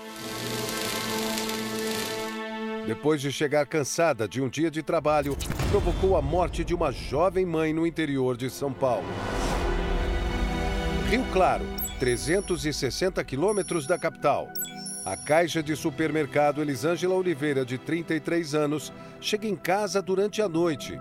Depois 2.88 3.22
de 3.22 3.32
chegar 3.32 3.68
cansada 3.68 4.28
de 4.28 4.42
um 4.42 4.50
dia 4.50 4.72
de 4.72 4.82
trabalho, 4.82 5.38
provocou 5.70 6.18
a 6.18 6.24
morte 6.24 6.64
de 6.64 6.74
uma 6.74 6.92
jovem 6.92 7.46
mãe 7.46 7.72
no 7.72 7.86
interior 7.86 8.36
de 8.36 8.50
São 8.50 8.74
Paulo. 8.74 9.06
Rio 11.08 11.24
Claro, 11.32 11.64
360 12.00 13.24
quilômetros 13.24 13.88
da 13.88 13.98
capital. 13.98 14.50
A 15.04 15.16
caixa 15.16 15.64
de 15.64 15.76
supermercado 15.76 16.62
Elisângela 16.62 17.16
Oliveira, 17.16 17.66
de 17.66 17.78
33 17.78 18.54
anos, 18.54 18.94
chega 19.20 19.48
em 19.48 19.56
casa 19.56 20.02
durante 20.02 20.42
a 20.42 20.50
noite. 20.50 21.00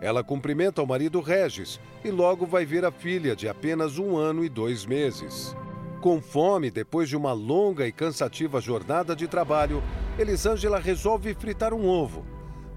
Ela 0.00 0.22
cumprimenta 0.22 0.82
o 0.82 0.86
marido 0.86 1.20
Regis 1.20 1.80
e 2.04 2.10
logo 2.10 2.46
vai 2.46 2.66
ver 2.66 2.84
a 2.84 2.90
filha 2.90 3.34
de 3.34 3.48
apenas 3.48 3.98
um 3.98 4.16
ano 4.16 4.44
e 4.44 4.48
dois 4.48 4.84
meses. 4.84 5.56
Com 6.00 6.20
fome, 6.20 6.70
depois 6.70 7.08
de 7.08 7.16
uma 7.16 7.32
longa 7.32 7.86
e 7.86 7.92
cansativa 7.92 8.60
jornada 8.60 9.16
de 9.16 9.26
trabalho, 9.26 9.82
Elisângela 10.18 10.78
resolve 10.78 11.32
fritar 11.32 11.72
um 11.72 11.86
ovo. 11.86 12.26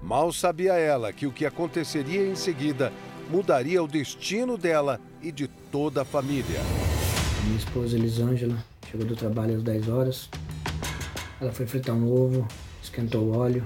Mal 0.02 0.32
sabia 0.32 0.74
ela 0.74 1.12
que 1.12 1.26
o 1.26 1.32
que 1.32 1.44
aconteceria 1.44 2.26
em 2.26 2.34
seguida 2.34 2.92
mudaria 3.28 3.82
o 3.82 3.88
destino 3.88 4.56
dela 4.56 4.98
e 5.20 5.30
de 5.30 5.46
toda 5.46 6.02
a 6.02 6.04
família. 6.04 6.60
Minha 7.48 7.60
esposa 7.60 7.96
Elisângela 7.96 8.62
chegou 8.90 9.06
do 9.06 9.16
trabalho 9.16 9.56
às 9.56 9.62
10 9.62 9.88
horas. 9.88 10.28
Ela 11.40 11.50
foi 11.50 11.66
fritar 11.66 11.96
um 11.96 12.06
ovo, 12.06 12.46
esquentou 12.82 13.22
o 13.22 13.38
óleo, 13.38 13.64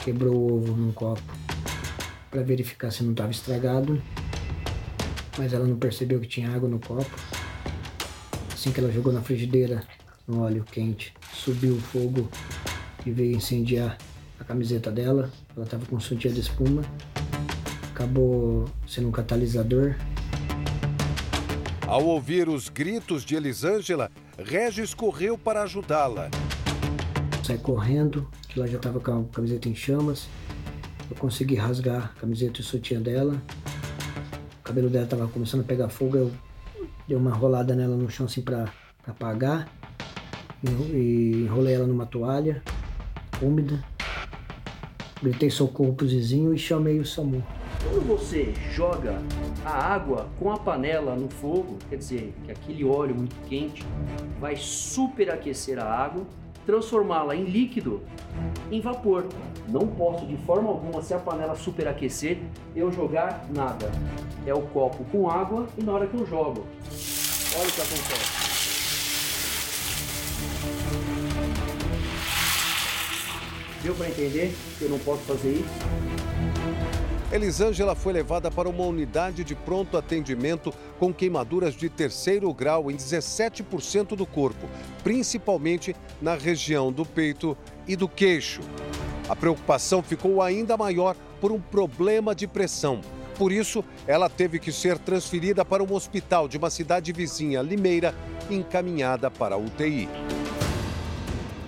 quebrou 0.00 0.34
o 0.34 0.56
ovo 0.56 0.76
num 0.76 0.90
copo 0.90 1.22
para 2.28 2.42
verificar 2.42 2.90
se 2.90 3.04
não 3.04 3.12
estava 3.12 3.30
estragado, 3.30 4.02
mas 5.38 5.52
ela 5.52 5.64
não 5.64 5.76
percebeu 5.76 6.18
que 6.18 6.26
tinha 6.26 6.50
água 6.50 6.68
no 6.68 6.80
copo. 6.80 7.08
Assim 8.52 8.72
que 8.72 8.80
ela 8.80 8.90
jogou 8.90 9.12
na 9.12 9.22
frigideira, 9.22 9.84
no 10.26 10.40
óleo 10.40 10.64
quente, 10.64 11.14
subiu 11.32 11.76
o 11.76 11.80
fogo 11.80 12.28
e 13.06 13.12
veio 13.12 13.36
incendiar 13.36 13.96
a 14.40 14.44
camiseta 14.44 14.90
dela. 14.90 15.30
Ela 15.54 15.64
estava 15.64 15.86
com 15.86 16.00
sutiã 16.00 16.32
de 16.32 16.40
espuma. 16.40 16.82
Acabou 17.92 18.68
sendo 18.88 19.06
um 19.06 19.12
catalisador. 19.12 19.94
Ao 21.88 22.04
ouvir 22.04 22.50
os 22.50 22.68
gritos 22.68 23.24
de 23.24 23.34
Elisângela, 23.34 24.10
Regis 24.38 24.92
correu 24.92 25.38
para 25.38 25.62
ajudá-la. 25.62 26.28
Sai 27.42 27.56
correndo, 27.56 28.28
que 28.46 28.60
ela 28.60 28.68
já 28.68 28.76
estava 28.76 29.00
com 29.00 29.22
a 29.22 29.24
camiseta 29.34 29.70
em 29.70 29.74
chamas. 29.74 30.28
Eu 31.10 31.16
consegui 31.16 31.54
rasgar 31.54 32.12
a 32.14 32.20
camiseta 32.20 32.58
e 32.58 32.60
o 32.60 32.64
sutiã 32.64 33.00
dela. 33.00 33.42
O 34.60 34.62
cabelo 34.62 34.90
dela 34.90 35.04
estava 35.04 35.26
começando 35.28 35.62
a 35.62 35.64
pegar 35.64 35.88
fogo. 35.88 36.18
Eu 36.18 36.32
dei 37.08 37.16
uma 37.16 37.30
enrolada 37.30 37.74
nela 37.74 37.96
no 37.96 38.10
chão 38.10 38.26
assim 38.26 38.42
para 38.42 38.70
apagar. 39.06 39.66
E 40.62 41.46
enrolei 41.46 41.72
ela 41.72 41.86
numa 41.86 42.04
toalha 42.04 42.62
úmida. 43.40 43.82
Gritei 45.22 45.48
socorro 45.48 45.94
pro 45.94 46.06
vizinho 46.06 46.52
e 46.52 46.58
chamei 46.58 47.00
o 47.00 47.06
SAMU. 47.06 47.42
Quando 47.82 48.06
você 48.06 48.52
joga 48.72 49.22
a 49.64 49.70
água 49.70 50.28
com 50.38 50.50
a 50.50 50.58
panela 50.58 51.14
no 51.14 51.28
fogo, 51.28 51.78
quer 51.88 51.96
dizer, 51.96 52.34
que 52.44 52.50
aquele 52.50 52.84
óleo 52.84 53.14
muito 53.14 53.36
quente 53.48 53.84
vai 54.40 54.56
superaquecer 54.56 55.78
a 55.78 55.84
água, 55.84 56.26
transformá-la 56.66 57.34
em 57.34 57.44
líquido, 57.44 58.02
em 58.70 58.80
vapor. 58.80 59.26
Não 59.68 59.86
posso 59.86 60.26
de 60.26 60.36
forma 60.38 60.68
alguma, 60.68 61.02
se 61.02 61.14
a 61.14 61.18
panela 61.18 61.54
superaquecer, 61.54 62.38
eu 62.74 62.92
jogar 62.92 63.46
nada. 63.54 63.90
É 64.44 64.52
o 64.52 64.62
copo 64.62 65.04
com 65.04 65.30
água 65.30 65.66
e 65.78 65.82
na 65.82 65.92
hora 65.92 66.06
que 66.06 66.14
eu 66.14 66.26
jogo, 66.26 66.66
olha 67.56 67.68
o 67.68 67.72
que 67.72 67.80
acontece. 67.80 68.48
Deu 73.82 73.94
para 73.94 74.08
entender 74.08 74.54
que 74.78 74.84
eu 74.84 74.90
não 74.90 74.98
posso 74.98 75.22
fazer 75.22 75.52
isso? 75.52 76.47
Elisângela 77.30 77.94
foi 77.94 78.14
levada 78.14 78.50
para 78.50 78.68
uma 78.68 78.84
unidade 78.84 79.44
de 79.44 79.54
pronto 79.54 79.98
atendimento 79.98 80.72
com 80.98 81.12
queimaduras 81.12 81.74
de 81.74 81.90
terceiro 81.90 82.52
grau 82.54 82.90
em 82.90 82.96
17% 82.96 84.16
do 84.16 84.24
corpo, 84.24 84.66
principalmente 85.04 85.94
na 86.22 86.34
região 86.34 86.90
do 86.90 87.04
peito 87.04 87.56
e 87.86 87.94
do 87.94 88.08
queixo. 88.08 88.62
A 89.28 89.36
preocupação 89.36 90.02
ficou 90.02 90.40
ainda 90.40 90.74
maior 90.76 91.14
por 91.38 91.52
um 91.52 91.60
problema 91.60 92.34
de 92.34 92.46
pressão. 92.46 93.02
Por 93.36 93.52
isso, 93.52 93.84
ela 94.06 94.30
teve 94.30 94.58
que 94.58 94.72
ser 94.72 94.98
transferida 94.98 95.64
para 95.64 95.84
um 95.84 95.92
hospital 95.92 96.48
de 96.48 96.56
uma 96.56 96.70
cidade 96.70 97.12
vizinha, 97.12 97.60
Limeira, 97.60 98.14
encaminhada 98.50 99.30
para 99.30 99.54
a 99.54 99.58
UTI. 99.58 100.08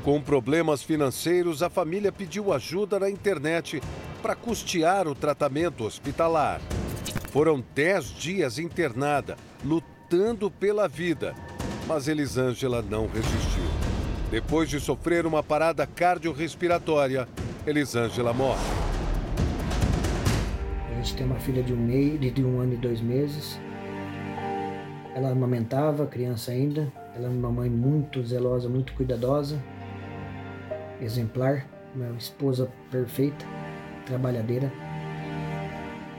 Com 0.04 0.18
problemas 0.18 0.82
financeiros, 0.82 1.62
a 1.62 1.68
família 1.68 2.10
pediu 2.10 2.54
ajuda 2.54 2.98
na 2.98 3.10
internet 3.10 3.82
para 4.22 4.34
custear 4.34 5.06
o 5.06 5.14
tratamento 5.14 5.84
hospitalar. 5.84 6.60
Foram 7.30 7.62
dez 7.74 8.06
dias 8.06 8.58
internada, 8.58 9.36
lutando 9.62 10.50
pela 10.50 10.88
vida, 10.88 11.34
mas 11.86 12.08
Elisângela 12.08 12.80
não 12.80 13.06
resistiu. 13.06 13.62
Depois 14.30 14.70
de 14.70 14.80
sofrer 14.80 15.26
uma 15.26 15.42
parada 15.42 15.86
cardiorrespiratória, 15.86 17.28
Elisângela 17.66 18.32
morre. 18.32 18.60
A 20.90 20.94
gente 20.94 21.14
tem 21.14 21.26
uma 21.26 21.38
filha 21.40 21.62
de 21.62 21.74
um, 21.74 21.76
mês, 21.76 22.18
de 22.18 22.44
um 22.44 22.58
ano 22.60 22.72
e 22.72 22.76
dois 22.76 23.02
meses. 23.02 23.60
Ela 25.14 25.30
amamentava, 25.30 26.06
criança 26.06 26.52
ainda. 26.52 26.90
Ela 27.14 27.26
é 27.26 27.30
uma 27.30 27.50
mãe 27.50 27.68
muito 27.68 28.22
zelosa, 28.22 28.68
muito 28.68 28.92
cuidadosa, 28.94 29.60
exemplar, 31.00 31.66
uma 31.94 32.16
esposa 32.16 32.70
perfeita 32.90 33.44
trabalhadeira. 34.06 34.72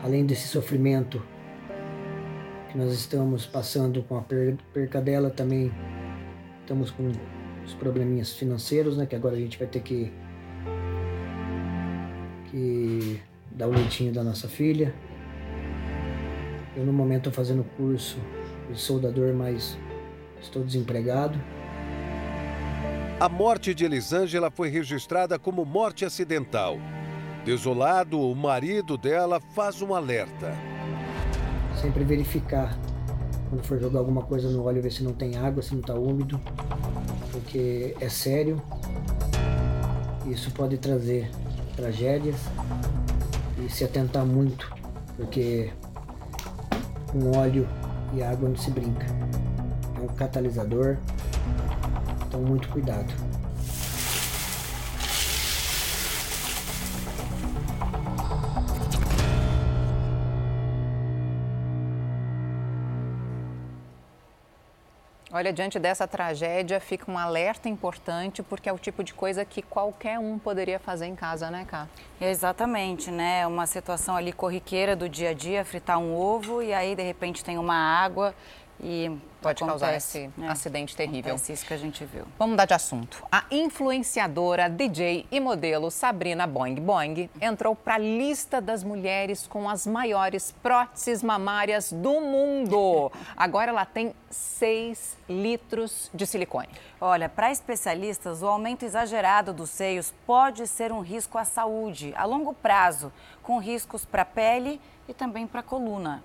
Além 0.03 0.25
desse 0.25 0.47
sofrimento 0.47 1.21
que 2.71 2.77
nós 2.77 2.91
estamos 2.93 3.45
passando 3.45 4.01
com 4.03 4.17
a 4.17 4.23
perca 4.73 5.01
dela, 5.01 5.29
também 5.29 5.71
estamos 6.61 6.89
com 6.89 7.11
os 7.65 7.73
probleminhas 7.75 8.33
financeiros, 8.33 8.97
né? 8.97 9.05
Que 9.05 9.15
agora 9.15 9.35
a 9.35 9.39
gente 9.39 9.59
vai 9.59 9.67
ter 9.67 9.81
que, 9.81 10.11
que 12.49 13.21
dar 13.51 13.67
o 13.67 13.71
leitinho 13.71 14.13
da 14.13 14.23
nossa 14.23 14.47
filha. 14.47 14.93
Eu 16.75 16.85
no 16.85 16.93
momento 16.93 17.27
estou 17.27 17.33
fazendo 17.33 17.63
curso 17.75 18.17
de 18.71 18.79
soldador, 18.79 19.33
mas 19.33 19.77
estou 20.41 20.63
desempregado. 20.63 21.37
A 23.21 23.29
morte 23.29 23.75
de 23.75 23.85
Elisângela 23.85 24.49
foi 24.49 24.67
registrada 24.67 25.37
como 25.37 25.63
morte 25.63 26.03
acidental. 26.03 26.79
Desolado, 27.45 28.19
o 28.19 28.35
marido 28.35 28.97
dela 28.97 29.39
faz 29.39 29.79
um 29.79 29.93
alerta. 29.93 30.51
Sempre 31.79 32.03
verificar 32.03 32.75
quando 33.47 33.63
for 33.63 33.79
jogar 33.79 33.99
alguma 33.99 34.23
coisa 34.23 34.49
no 34.49 34.65
óleo, 34.65 34.81
ver 34.81 34.91
se 34.91 35.03
não 35.03 35.13
tem 35.13 35.37
água, 35.37 35.61
se 35.61 35.71
não 35.71 35.81
está 35.81 35.93
úmido, 35.93 36.41
porque 37.31 37.95
é 38.01 38.09
sério. 38.09 38.59
Isso 40.25 40.49
pode 40.49 40.79
trazer 40.79 41.29
tragédias 41.75 42.37
e 43.63 43.69
se 43.69 43.83
atentar 43.83 44.25
muito, 44.25 44.73
porque 45.15 45.71
com 47.11 47.37
óleo 47.37 47.69
e 48.15 48.23
água 48.23 48.49
não 48.49 48.57
se 48.57 48.71
brinca. 48.71 49.05
É 49.95 50.01
um 50.01 50.07
catalisador, 50.07 50.97
então 52.31 52.41
muito 52.41 52.69
cuidado. 52.69 53.13
Olha, 65.33 65.53
diante 65.53 65.79
dessa 65.79 66.05
tragédia, 66.05 66.79
fica 66.81 67.09
um 67.09 67.17
alerta 67.17 67.69
importante, 67.69 68.43
porque 68.43 68.67
é 68.67 68.73
o 68.73 68.77
tipo 68.77 69.01
de 69.01 69.13
coisa 69.13 69.45
que 69.45 69.61
qualquer 69.61 70.19
um 70.19 70.37
poderia 70.37 70.77
fazer 70.77 71.05
em 71.05 71.15
casa, 71.15 71.49
né, 71.49 71.65
Cá? 71.65 71.87
Exatamente, 72.19 73.09
né? 73.09 73.47
Uma 73.47 73.65
situação 73.65 74.15
ali 74.15 74.33
corriqueira 74.33 74.93
do 74.93 75.07
dia 75.07 75.29
a 75.29 75.33
dia, 75.33 75.63
fritar 75.63 75.97
um 75.97 76.13
ovo 76.13 76.61
e 76.61 76.73
aí, 76.73 76.95
de 76.95 77.01
repente, 77.01 77.45
tem 77.45 77.57
uma 77.57 77.75
água 77.75 78.35
e 78.83 79.15
pode 79.41 79.63
acontece, 79.63 79.67
causar 79.67 79.95
esse 79.95 80.29
né? 80.37 80.49
acidente 80.49 80.95
terrível. 80.95 81.33
É 81.33 81.51
isso 81.51 81.65
que 81.65 81.73
a 81.73 81.77
gente 81.77 82.03
viu. 82.05 82.25
Vamos 82.37 82.53
mudar 82.53 82.65
de 82.65 82.73
assunto. 82.73 83.25
A 83.31 83.43
influenciadora, 83.51 84.69
DJ 84.69 85.25
e 85.31 85.39
modelo 85.39 85.91
Sabrina 85.91 86.47
Boing 86.47 86.75
Boing 86.75 87.29
entrou 87.39 87.75
para 87.75 87.95
a 87.95 87.97
lista 87.97 88.59
das 88.61 88.83
mulheres 88.83 89.47
com 89.47 89.69
as 89.69 89.85
maiores 89.85 90.51
próteses 90.63 91.21
mamárias 91.21 91.91
do 91.91 92.21
mundo. 92.21 93.11
Agora 93.37 93.71
ela 93.71 93.85
tem 93.85 94.13
6 94.29 95.17
litros 95.29 96.09
de 96.13 96.25
silicone. 96.25 96.69
Olha, 96.99 97.29
para 97.29 97.51
especialistas, 97.51 98.41
o 98.41 98.47
aumento 98.47 98.83
exagerado 98.83 99.53
dos 99.53 99.69
seios 99.69 100.13
pode 100.25 100.67
ser 100.67 100.91
um 100.91 101.01
risco 101.01 101.37
à 101.37 101.45
saúde 101.45 102.13
a 102.15 102.25
longo 102.25 102.53
prazo, 102.53 103.11
com 103.41 103.59
riscos 103.59 104.05
para 104.05 104.21
a 104.21 104.25
pele 104.25 104.79
e 105.07 105.13
também 105.13 105.47
para 105.47 105.59
a 105.59 105.63
coluna. 105.63 106.23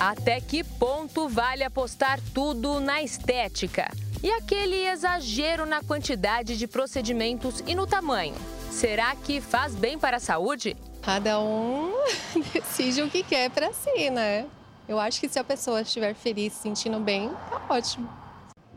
Até 0.00 0.40
que 0.40 0.64
ponto 0.64 1.28
vale 1.28 1.62
apostar 1.62 2.18
tudo 2.34 2.80
na 2.80 3.02
estética? 3.02 3.88
E 4.22 4.30
aquele 4.30 4.86
exagero 4.86 5.64
na 5.64 5.82
quantidade 5.82 6.56
de 6.56 6.66
procedimentos 6.66 7.62
e 7.66 7.74
no 7.74 7.86
tamanho? 7.86 8.34
Será 8.70 9.14
que 9.14 9.40
faz 9.40 9.74
bem 9.74 9.98
para 9.98 10.16
a 10.16 10.20
saúde? 10.20 10.76
Cada 11.02 11.40
um 11.40 11.92
decide 12.52 13.02
o 13.02 13.10
que 13.10 13.22
quer 13.22 13.50
para 13.50 13.72
si, 13.72 14.10
né? 14.10 14.46
Eu 14.88 14.98
acho 14.98 15.20
que 15.20 15.28
se 15.28 15.38
a 15.38 15.44
pessoa 15.44 15.82
estiver 15.82 16.14
feliz, 16.14 16.52
se 16.52 16.62
sentindo 16.62 16.98
bem, 16.98 17.30
tá 17.50 17.62
ótimo. 17.68 18.08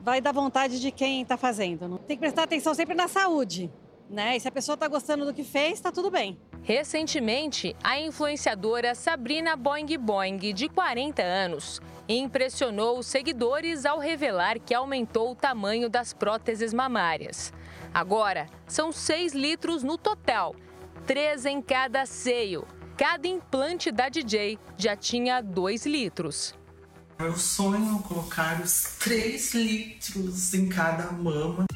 Vai 0.02 0.22
da 0.22 0.32
vontade 0.32 0.80
de 0.80 0.92
quem 0.92 1.22
está 1.22 1.38
fazendo. 1.38 1.98
Tem 2.08 2.16
que 2.18 2.22
prestar 2.22 2.44
atenção 2.44 2.74
sempre 2.74 2.94
na 2.94 3.08
saúde, 3.08 3.72
né? 4.10 4.38
E 4.38 4.40
se 4.40 4.48
a 4.48 4.52
pessoa 4.52 4.76
está 4.76 4.88
gostando 4.88 5.26
do 5.26 5.34
que 5.34 5.44
fez, 5.44 5.74
está 5.74 5.92
tudo 5.92 6.12
bem. 6.12 6.40
Recentemente, 6.66 7.76
a 7.84 8.00
influenciadora 8.00 8.96
Sabrina 8.96 9.56
Boing 9.56 9.96
Boing, 10.00 10.52
de 10.52 10.68
40 10.68 11.22
anos, 11.22 11.80
impressionou 12.10 12.98
os 12.98 13.06
seguidores 13.06 13.86
ao 13.86 14.00
revelar 14.00 14.60
que 14.60 14.74
aumentou 14.74 15.32
o 15.32 15.36
tamanho 15.36 15.88
das 15.88 16.12
próteses 16.12 16.74
mamárias. 16.74 17.54
Agora, 17.94 18.48
são 18.66 18.92
6 18.92 19.36
litros 19.36 19.84
no 19.84 19.96
total, 19.96 20.56
3 21.06 21.46
em 21.46 21.62
cada 21.62 22.04
seio. 22.08 22.68
Cada 22.98 23.28
implante 23.28 23.92
da 23.92 24.10
DJ 24.10 24.58
já 24.76 24.96
tinha 24.96 25.42
2 25.42 25.86
litros. 25.86 26.56
Eu 27.20 27.38
sonho 27.38 28.00
colocar 28.00 28.60
os 28.60 28.98
3 28.98 29.54
litros 29.54 30.52
em 30.56 30.68
cada 30.68 31.12
mama. 31.12 31.68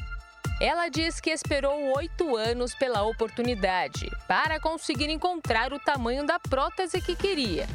Ela 0.60 0.90
diz 0.90 1.22
que 1.22 1.30
esperou 1.30 1.96
oito 1.96 2.36
anos 2.36 2.74
pela 2.74 3.02
oportunidade 3.02 4.10
para 4.28 4.60
conseguir 4.60 5.08
encontrar 5.08 5.72
o 5.72 5.78
tamanho 5.78 6.26
da 6.26 6.38
prótese 6.38 7.00
que 7.00 7.16
queria. 7.16 7.66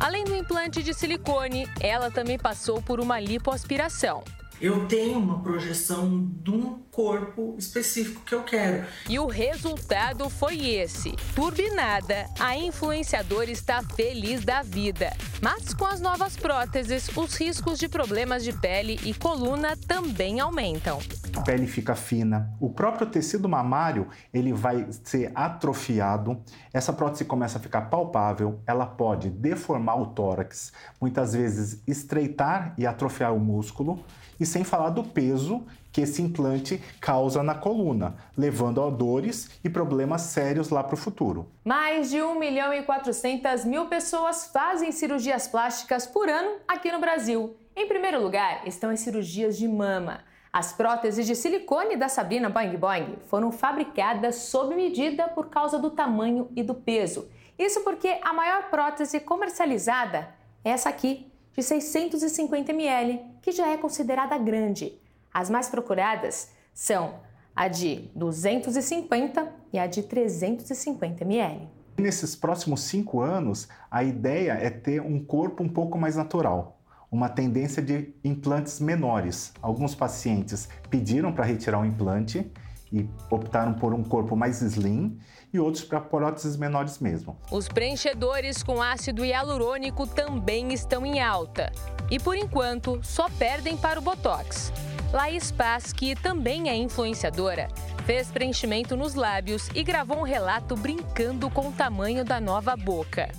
Além 0.00 0.24
do 0.24 0.34
implante 0.34 0.82
de 0.82 0.92
silicone, 0.92 1.68
ela 1.80 2.10
também 2.10 2.36
passou 2.36 2.82
por 2.82 2.98
uma 2.98 3.20
lipoaspiração. 3.20 4.24
Eu 4.62 4.86
tenho 4.86 5.18
uma 5.18 5.40
projeção 5.40 6.24
de 6.40 6.52
um 6.52 6.78
corpo 6.88 7.56
específico 7.58 8.22
que 8.24 8.32
eu 8.32 8.44
quero. 8.44 8.86
E 9.10 9.18
o 9.18 9.26
resultado 9.26 10.30
foi 10.30 10.76
esse. 10.76 11.16
Turbinada, 11.34 12.26
a 12.38 12.56
influenciadora 12.56 13.50
está 13.50 13.82
feliz 13.82 14.44
da 14.44 14.62
vida. 14.62 15.10
Mas 15.42 15.74
com 15.74 15.84
as 15.84 16.00
novas 16.00 16.36
próteses, 16.36 17.10
os 17.16 17.34
riscos 17.34 17.76
de 17.76 17.88
problemas 17.88 18.44
de 18.44 18.52
pele 18.52 19.00
e 19.02 19.12
coluna 19.12 19.76
também 19.76 20.38
aumentam. 20.38 21.00
A 21.34 21.40
pele 21.40 21.66
fica 21.66 21.96
fina, 21.96 22.54
o 22.60 22.70
próprio 22.70 23.08
tecido 23.08 23.48
mamário 23.48 24.06
ele 24.32 24.52
vai 24.52 24.86
ser 25.02 25.32
atrofiado, 25.34 26.40
essa 26.72 26.92
prótese 26.92 27.24
começa 27.24 27.58
a 27.58 27.60
ficar 27.60 27.82
palpável, 27.82 28.60
ela 28.64 28.86
pode 28.86 29.28
deformar 29.28 30.00
o 30.00 30.06
tórax, 30.06 30.72
muitas 31.00 31.32
vezes 31.32 31.82
estreitar 31.84 32.74
e 32.78 32.86
atrofiar 32.86 33.34
o 33.34 33.40
músculo 33.40 34.04
e 34.42 34.46
sem 34.46 34.64
falar 34.64 34.90
do 34.90 35.04
peso 35.04 35.64
que 35.92 36.00
esse 36.00 36.20
implante 36.20 36.82
causa 37.00 37.42
na 37.42 37.54
coluna, 37.54 38.16
levando 38.36 38.82
a 38.82 38.90
dores 38.90 39.50
e 39.62 39.68
problemas 39.68 40.22
sérios 40.22 40.70
lá 40.70 40.82
para 40.82 40.94
o 40.94 40.98
futuro. 40.98 41.46
Mais 41.64 42.10
de 42.10 42.20
1 42.20 42.38
milhão 42.38 42.72
e 42.72 42.82
400 42.82 43.64
mil 43.64 43.86
pessoas 43.86 44.50
fazem 44.52 44.90
cirurgias 44.90 45.46
plásticas 45.46 46.06
por 46.06 46.28
ano 46.28 46.56
aqui 46.66 46.90
no 46.90 46.98
Brasil. 46.98 47.56
Em 47.76 47.86
primeiro 47.86 48.20
lugar 48.20 48.66
estão 48.66 48.90
as 48.90 49.00
cirurgias 49.00 49.56
de 49.56 49.68
mama. 49.68 50.20
As 50.52 50.72
próteses 50.72 51.26
de 51.26 51.36
silicone 51.36 51.96
da 51.96 52.08
Sabrina 52.08 52.50
Boing 52.50 52.76
Boing 52.76 53.16
foram 53.28 53.52
fabricadas 53.52 54.34
sob 54.34 54.74
medida 54.74 55.28
por 55.28 55.48
causa 55.48 55.78
do 55.78 55.90
tamanho 55.90 56.50
e 56.56 56.62
do 56.62 56.74
peso. 56.74 57.28
Isso 57.58 57.80
porque 57.82 58.18
a 58.22 58.32
maior 58.32 58.70
prótese 58.70 59.20
comercializada 59.20 60.34
é 60.64 60.70
essa 60.70 60.88
aqui, 60.88 61.31
de 61.56 61.62
650 61.62 62.72
ml, 62.72 63.20
que 63.42 63.52
já 63.52 63.68
é 63.68 63.76
considerada 63.76 64.36
grande. 64.38 64.98
As 65.32 65.50
mais 65.50 65.68
procuradas 65.68 66.50
são 66.74 67.14
a 67.54 67.68
de 67.68 68.10
250 68.14 69.52
e 69.72 69.78
a 69.78 69.86
de 69.86 70.02
350 70.02 71.24
ml. 71.24 71.68
Nesses 71.98 72.34
próximos 72.34 72.82
cinco 72.82 73.20
anos, 73.20 73.68
a 73.90 74.02
ideia 74.02 74.52
é 74.52 74.70
ter 74.70 75.00
um 75.00 75.22
corpo 75.22 75.62
um 75.62 75.68
pouco 75.68 75.98
mais 75.98 76.16
natural, 76.16 76.80
uma 77.10 77.28
tendência 77.28 77.82
de 77.82 78.14
implantes 78.24 78.80
menores. 78.80 79.52
Alguns 79.60 79.94
pacientes 79.94 80.68
pediram 80.88 81.32
para 81.32 81.44
retirar 81.44 81.80
o 81.80 81.84
implante 81.84 82.50
e 82.90 83.08
optaram 83.30 83.74
por 83.74 83.92
um 83.92 84.02
corpo 84.02 84.34
mais 84.34 84.62
slim 84.62 85.18
e 85.52 85.60
outros 85.60 85.84
para 85.84 86.00
próteses 86.00 86.56
menores 86.56 86.98
mesmo. 86.98 87.38
Os 87.50 87.68
preenchedores 87.68 88.62
com 88.62 88.82
ácido 88.82 89.24
hialurônico 89.24 90.06
também 90.06 90.72
estão 90.72 91.04
em 91.04 91.20
alta. 91.20 91.70
E 92.10 92.18
por 92.18 92.36
enquanto, 92.36 93.00
só 93.02 93.28
perdem 93.38 93.76
para 93.76 93.98
o 93.98 94.02
Botox. 94.02 94.72
Laís 95.12 95.52
Paz, 95.52 95.92
que 95.92 96.14
também 96.14 96.70
é 96.70 96.74
influenciadora, 96.74 97.68
fez 98.06 98.30
preenchimento 98.30 98.96
nos 98.96 99.14
lábios 99.14 99.68
e 99.74 99.84
gravou 99.84 100.18
um 100.18 100.22
relato 100.22 100.74
brincando 100.74 101.50
com 101.50 101.68
o 101.68 101.72
tamanho 101.72 102.24
da 102.24 102.40
nova 102.40 102.74
boca. 102.74 103.30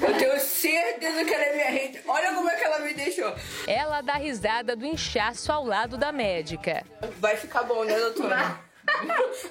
Eu 0.00 0.16
tenho 0.16 0.40
certeza 0.40 1.24
que 1.24 1.34
ela 1.34 1.44
é 1.44 1.52
minha 1.54 1.70
rede. 1.70 2.00
Olha 2.06 2.32
como 2.34 2.48
é 2.48 2.56
que 2.56 2.64
ela 2.64 2.78
me 2.78 2.94
deixou. 2.94 3.34
Ela 3.66 4.00
dá 4.00 4.14
risada 4.14 4.74
do 4.74 4.86
inchaço 4.86 5.52
ao 5.52 5.64
lado 5.64 5.98
da 5.98 6.12
médica. 6.12 6.82
Vai 7.18 7.36
ficar 7.36 7.64
bom, 7.64 7.84
né, 7.84 7.98
doutora? 7.98 8.65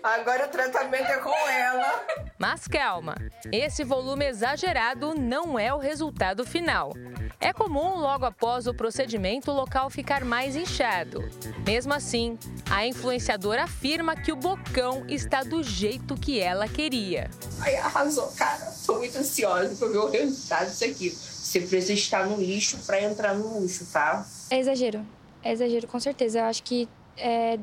Agora 0.03 0.45
o 0.45 0.49
tratamento 0.49 1.07
é 1.07 1.17
com 1.17 1.33
ela. 1.49 2.05
Mas 2.37 2.67
calma, 2.67 3.15
esse 3.51 3.83
volume 3.83 4.25
exagerado 4.25 5.13
não 5.15 5.57
é 5.57 5.73
o 5.73 5.77
resultado 5.77 6.45
final. 6.45 6.93
É 7.39 7.53
comum, 7.53 7.95
logo 7.95 8.25
após 8.25 8.67
o 8.67 8.73
procedimento, 8.73 9.51
o 9.51 9.53
local 9.53 9.89
ficar 9.89 10.23
mais 10.23 10.55
inchado. 10.55 11.23
Mesmo 11.65 11.93
assim, 11.93 12.37
a 12.69 12.85
influenciadora 12.85 13.63
afirma 13.63 14.15
que 14.15 14.31
o 14.31 14.35
bocão 14.35 15.05
está 15.07 15.43
do 15.43 15.61
jeito 15.63 16.15
que 16.15 16.39
ela 16.39 16.67
queria. 16.67 17.29
Ai, 17.61 17.75
arrasou, 17.77 18.31
cara. 18.37 18.73
Tô 18.85 18.95
muito 18.95 19.17
ansiosa 19.17 19.75
pra 19.75 19.87
ver 19.87 19.97
o 19.97 20.09
resultado 20.09 20.69
disso 20.69 20.85
aqui. 20.85 21.09
Você 21.09 21.59
precisa 21.61 21.93
estar 21.93 22.25
no 22.25 22.37
lixo 22.37 22.77
para 22.85 23.01
entrar 23.01 23.33
no 23.35 23.59
luxo, 23.59 23.85
tá? 23.91 24.25
É 24.49 24.59
exagero. 24.59 25.05
É 25.43 25.51
exagero, 25.51 25.87
com 25.87 25.99
certeza. 25.99 26.39
Eu 26.39 26.45
acho 26.45 26.63
que 26.63 26.89
é, 27.17 27.59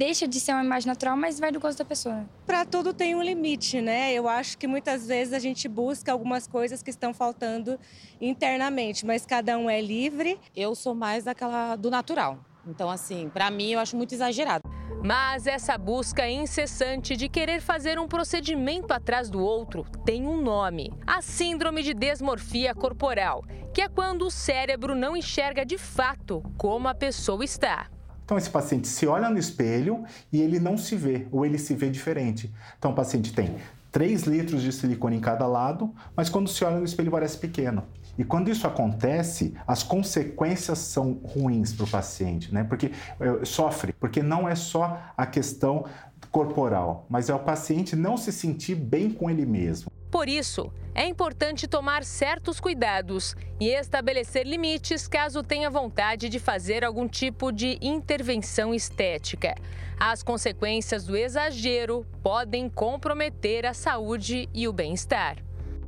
deixa 0.00 0.26
de 0.26 0.40
ser 0.40 0.52
uma 0.52 0.64
imagem 0.64 0.88
natural, 0.88 1.14
mas 1.14 1.38
vai 1.38 1.52
do 1.52 1.60
gosto 1.60 1.76
da 1.76 1.84
pessoa. 1.84 2.24
Para 2.46 2.64
tudo 2.64 2.94
tem 2.94 3.14
um 3.14 3.22
limite, 3.22 3.82
né? 3.82 4.14
Eu 4.14 4.26
acho 4.26 4.56
que 4.56 4.66
muitas 4.66 5.06
vezes 5.06 5.34
a 5.34 5.38
gente 5.38 5.68
busca 5.68 6.10
algumas 6.10 6.46
coisas 6.46 6.82
que 6.82 6.88
estão 6.88 7.12
faltando 7.12 7.78
internamente, 8.18 9.04
mas 9.04 9.26
cada 9.26 9.58
um 9.58 9.68
é 9.68 9.78
livre. 9.78 10.40
Eu 10.56 10.74
sou 10.74 10.94
mais 10.94 11.24
daquela 11.24 11.76
do 11.76 11.90
natural. 11.90 12.38
Então, 12.66 12.88
assim, 12.88 13.28
para 13.28 13.50
mim 13.50 13.72
eu 13.72 13.78
acho 13.78 13.94
muito 13.94 14.14
exagerado. 14.14 14.62
Mas 15.04 15.46
essa 15.46 15.76
busca 15.76 16.26
incessante 16.26 17.14
de 17.14 17.28
querer 17.28 17.60
fazer 17.60 17.98
um 17.98 18.08
procedimento 18.08 18.94
atrás 18.94 19.28
do 19.28 19.40
outro 19.42 19.84
tem 20.06 20.26
um 20.26 20.40
nome: 20.40 20.90
a 21.06 21.20
Síndrome 21.20 21.82
de 21.82 21.92
Desmorfia 21.92 22.74
Corporal, 22.74 23.44
que 23.74 23.82
é 23.82 23.88
quando 23.88 24.22
o 24.22 24.30
cérebro 24.30 24.94
não 24.94 25.14
enxerga 25.14 25.62
de 25.62 25.76
fato 25.76 26.42
como 26.56 26.88
a 26.88 26.94
pessoa 26.94 27.44
está. 27.44 27.90
Então, 28.30 28.38
esse 28.38 28.48
paciente 28.48 28.86
se 28.86 29.08
olha 29.08 29.28
no 29.28 29.40
espelho 29.40 30.04
e 30.32 30.40
ele 30.40 30.60
não 30.60 30.78
se 30.78 30.94
vê, 30.94 31.26
ou 31.32 31.44
ele 31.44 31.58
se 31.58 31.74
vê 31.74 31.90
diferente. 31.90 32.48
Então, 32.78 32.92
o 32.92 32.94
paciente 32.94 33.32
tem 33.32 33.56
3 33.90 34.22
litros 34.22 34.62
de 34.62 34.72
silicone 34.72 35.16
em 35.16 35.20
cada 35.20 35.48
lado, 35.48 35.92
mas 36.14 36.28
quando 36.28 36.48
se 36.48 36.64
olha 36.64 36.78
no 36.78 36.84
espelho 36.84 37.10
parece 37.10 37.36
pequeno. 37.36 37.82
E 38.16 38.22
quando 38.22 38.48
isso 38.48 38.68
acontece, 38.68 39.52
as 39.66 39.82
consequências 39.82 40.78
são 40.78 41.14
ruins 41.24 41.72
para 41.72 41.86
o 41.86 41.88
paciente, 41.88 42.54
né? 42.54 42.62
Porque 42.62 42.92
eh, 43.18 43.44
sofre, 43.44 43.92
porque 43.94 44.22
não 44.22 44.48
é 44.48 44.54
só 44.54 45.02
a 45.16 45.26
questão 45.26 45.84
corporal, 46.30 47.06
mas 47.10 47.28
é 47.28 47.34
o 47.34 47.40
paciente 47.40 47.96
não 47.96 48.16
se 48.16 48.30
sentir 48.30 48.76
bem 48.76 49.10
com 49.10 49.28
ele 49.28 49.44
mesmo. 49.44 49.90
Por 50.10 50.28
isso, 50.28 50.72
é 50.92 51.06
importante 51.06 51.68
tomar 51.68 52.02
certos 52.04 52.58
cuidados 52.58 53.36
e 53.60 53.68
estabelecer 53.68 54.44
limites 54.44 55.06
caso 55.06 55.42
tenha 55.42 55.70
vontade 55.70 56.28
de 56.28 56.40
fazer 56.40 56.84
algum 56.84 57.06
tipo 57.06 57.52
de 57.52 57.78
intervenção 57.80 58.74
estética. 58.74 59.54
As 59.98 60.22
consequências 60.22 61.04
do 61.04 61.16
exagero 61.16 62.04
podem 62.22 62.68
comprometer 62.68 63.66
a 63.66 63.72
saúde 63.72 64.48
e 64.52 64.66
o 64.66 64.72
bem-estar. 64.72 65.36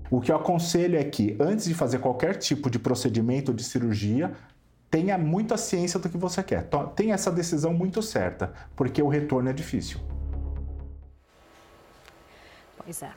O 0.09 0.21
que 0.21 0.31
eu 0.31 0.37
aconselho 0.37 0.99
é 0.99 1.05
que, 1.05 1.37
antes 1.41 1.65
de 1.65 1.75
fazer 1.75 1.99
qualquer 1.99 2.37
tipo 2.37 2.71
de 2.71 2.79
procedimento 2.79 3.51
ou 3.51 3.57
de 3.57 3.65
cirurgia, 3.65 4.33
tenha 4.91 5.17
muita 5.17 5.57
ciência 5.57 5.99
do 5.99 6.09
que 6.09 6.19
você 6.19 6.43
quer. 6.43 6.69
Tenha 6.95 7.15
essa 7.15 7.33
decisão 7.33 7.73
muito 7.73 8.03
certa, 8.03 8.53
porque 8.77 9.03
o 9.03 9.09
retorno 9.09 9.49
é 9.49 9.53
difícil. 9.53 9.99
Pois 12.77 13.03
é. 13.03 13.11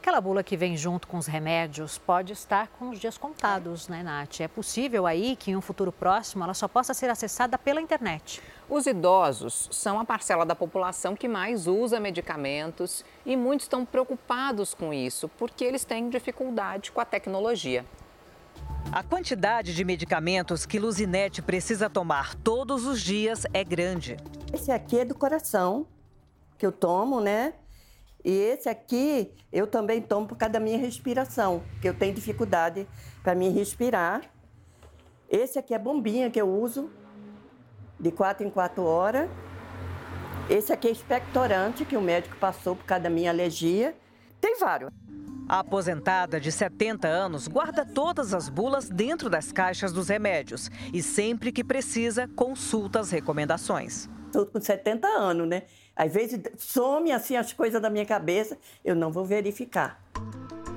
Aquela 0.00 0.18
bula 0.18 0.42
que 0.42 0.56
vem 0.56 0.78
junto 0.78 1.06
com 1.06 1.18
os 1.18 1.26
remédios 1.26 1.98
pode 1.98 2.32
estar 2.32 2.68
com 2.68 2.88
os 2.88 2.98
dias 2.98 3.18
contados, 3.18 3.86
né, 3.86 4.02
Nath? 4.02 4.40
É 4.40 4.48
possível 4.48 5.06
aí 5.06 5.36
que 5.36 5.50
em 5.50 5.56
um 5.56 5.60
futuro 5.60 5.92
próximo 5.92 6.42
ela 6.42 6.54
só 6.54 6.66
possa 6.66 6.94
ser 6.94 7.10
acessada 7.10 7.58
pela 7.58 7.82
internet. 7.82 8.40
Os 8.66 8.86
idosos 8.86 9.68
são 9.70 10.00
a 10.00 10.04
parcela 10.06 10.46
da 10.46 10.54
população 10.54 11.14
que 11.14 11.28
mais 11.28 11.66
usa 11.66 12.00
medicamentos 12.00 13.04
e 13.26 13.36
muitos 13.36 13.66
estão 13.66 13.84
preocupados 13.84 14.72
com 14.72 14.90
isso 14.90 15.28
porque 15.28 15.64
eles 15.64 15.84
têm 15.84 16.08
dificuldade 16.08 16.90
com 16.90 17.00
a 17.02 17.04
tecnologia. 17.04 17.84
A 18.90 19.02
quantidade 19.02 19.74
de 19.74 19.84
medicamentos 19.84 20.64
que 20.64 20.78
Luzinete 20.78 21.42
precisa 21.42 21.90
tomar 21.90 22.34
todos 22.36 22.86
os 22.86 23.02
dias 23.02 23.44
é 23.52 23.62
grande. 23.62 24.16
Esse 24.50 24.72
aqui 24.72 25.00
é 25.00 25.04
do 25.04 25.14
coração, 25.14 25.86
que 26.56 26.64
eu 26.64 26.72
tomo, 26.72 27.20
né? 27.20 27.52
E 28.24 28.30
esse 28.30 28.68
aqui 28.68 29.32
eu 29.52 29.66
também 29.66 30.00
tomo 30.00 30.26
por 30.26 30.36
causa 30.36 30.52
da 30.52 30.60
minha 30.60 30.78
respiração, 30.78 31.62
que 31.80 31.88
eu 31.88 31.94
tenho 31.94 32.14
dificuldade 32.14 32.86
para 33.22 33.34
me 33.34 33.48
respirar. 33.48 34.22
Esse 35.28 35.58
aqui 35.58 35.74
é 35.74 35.78
bombinha 35.78 36.30
que 36.30 36.40
eu 36.40 36.48
uso 36.48 36.90
de 37.98 38.10
quatro 38.10 38.46
em 38.46 38.50
quatro 38.50 38.84
horas. 38.84 39.28
Esse 40.48 40.72
aqui 40.72 40.88
é 40.88 40.90
expectorante 40.90 41.84
que 41.84 41.96
o 41.96 42.00
médico 42.00 42.36
passou 42.36 42.74
por 42.74 42.84
causa 42.84 43.04
da 43.04 43.10
minha 43.10 43.30
alergia. 43.30 43.94
Tem 44.40 44.58
vários. 44.58 44.90
A 45.48 45.60
aposentada 45.60 46.40
de 46.40 46.52
70 46.52 47.08
anos 47.08 47.48
guarda 47.48 47.84
todas 47.84 48.32
as 48.32 48.48
bulas 48.48 48.88
dentro 48.88 49.28
das 49.28 49.50
caixas 49.50 49.92
dos 49.92 50.08
remédios 50.08 50.70
e 50.92 51.02
sempre 51.02 51.50
que 51.50 51.64
precisa 51.64 52.28
consulta 52.28 53.00
as 53.00 53.10
recomendações. 53.10 54.08
Estou 54.26 54.46
com 54.46 54.60
70 54.60 55.08
anos, 55.08 55.48
né? 55.48 55.64
Às 56.00 56.14
vezes 56.14 56.40
some 56.56 57.12
assim 57.12 57.36
as 57.36 57.52
coisas 57.52 57.78
da 57.78 57.90
minha 57.90 58.06
cabeça, 58.06 58.56
eu 58.82 58.96
não 58.96 59.12
vou 59.12 59.22
verificar. 59.22 60.02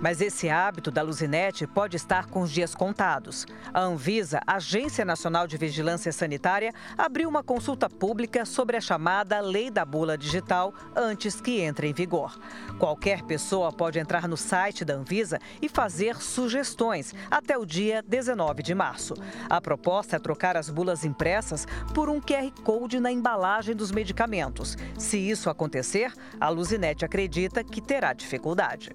Mas 0.03 0.19
esse 0.19 0.49
hábito 0.49 0.91
da 0.91 1.01
Luzinete 1.01 1.65
pode 1.65 1.95
estar 1.95 2.25
com 2.25 2.41
os 2.41 2.51
dias 2.51 2.75
contados. 2.75 3.47
A 3.73 3.80
Anvisa, 3.80 4.41
Agência 4.45 5.05
Nacional 5.05 5.47
de 5.47 5.55
Vigilância 5.55 6.11
Sanitária, 6.11 6.73
abriu 6.97 7.30
uma 7.30 7.41
consulta 7.41 7.89
pública 7.89 8.43
sobre 8.43 8.75
a 8.75 8.81
chamada 8.81 9.39
Lei 9.39 9.71
da 9.71 9.85
Bula 9.85 10.17
Digital 10.17 10.73
antes 10.93 11.39
que 11.39 11.61
entre 11.61 11.88
em 11.88 11.93
vigor. 11.93 12.38
Qualquer 12.77 13.21
pessoa 13.21 13.71
pode 13.71 13.97
entrar 13.97 14.27
no 14.27 14.35
site 14.35 14.84
da 14.84 14.93
Anvisa 14.93 15.39
e 15.61 15.69
fazer 15.69 16.17
sugestões 16.17 17.15
até 17.31 17.57
o 17.57 17.65
dia 17.65 18.03
19 18.05 18.61
de 18.61 18.75
março. 18.75 19.13
A 19.49 19.61
proposta 19.61 20.17
é 20.17 20.19
trocar 20.19 20.57
as 20.57 20.69
bulas 20.69 21.05
impressas 21.05 21.65
por 21.95 22.09
um 22.09 22.19
QR 22.19 22.51
Code 22.61 22.99
na 22.99 23.09
embalagem 23.09 23.73
dos 23.73 23.89
medicamentos. 23.89 24.75
Se 24.99 25.17
isso 25.17 25.49
acontecer, 25.49 26.11
a 26.41 26.49
Luzinete 26.49 27.05
acredita 27.05 27.63
que 27.63 27.80
terá 27.80 28.11
dificuldade. 28.11 28.93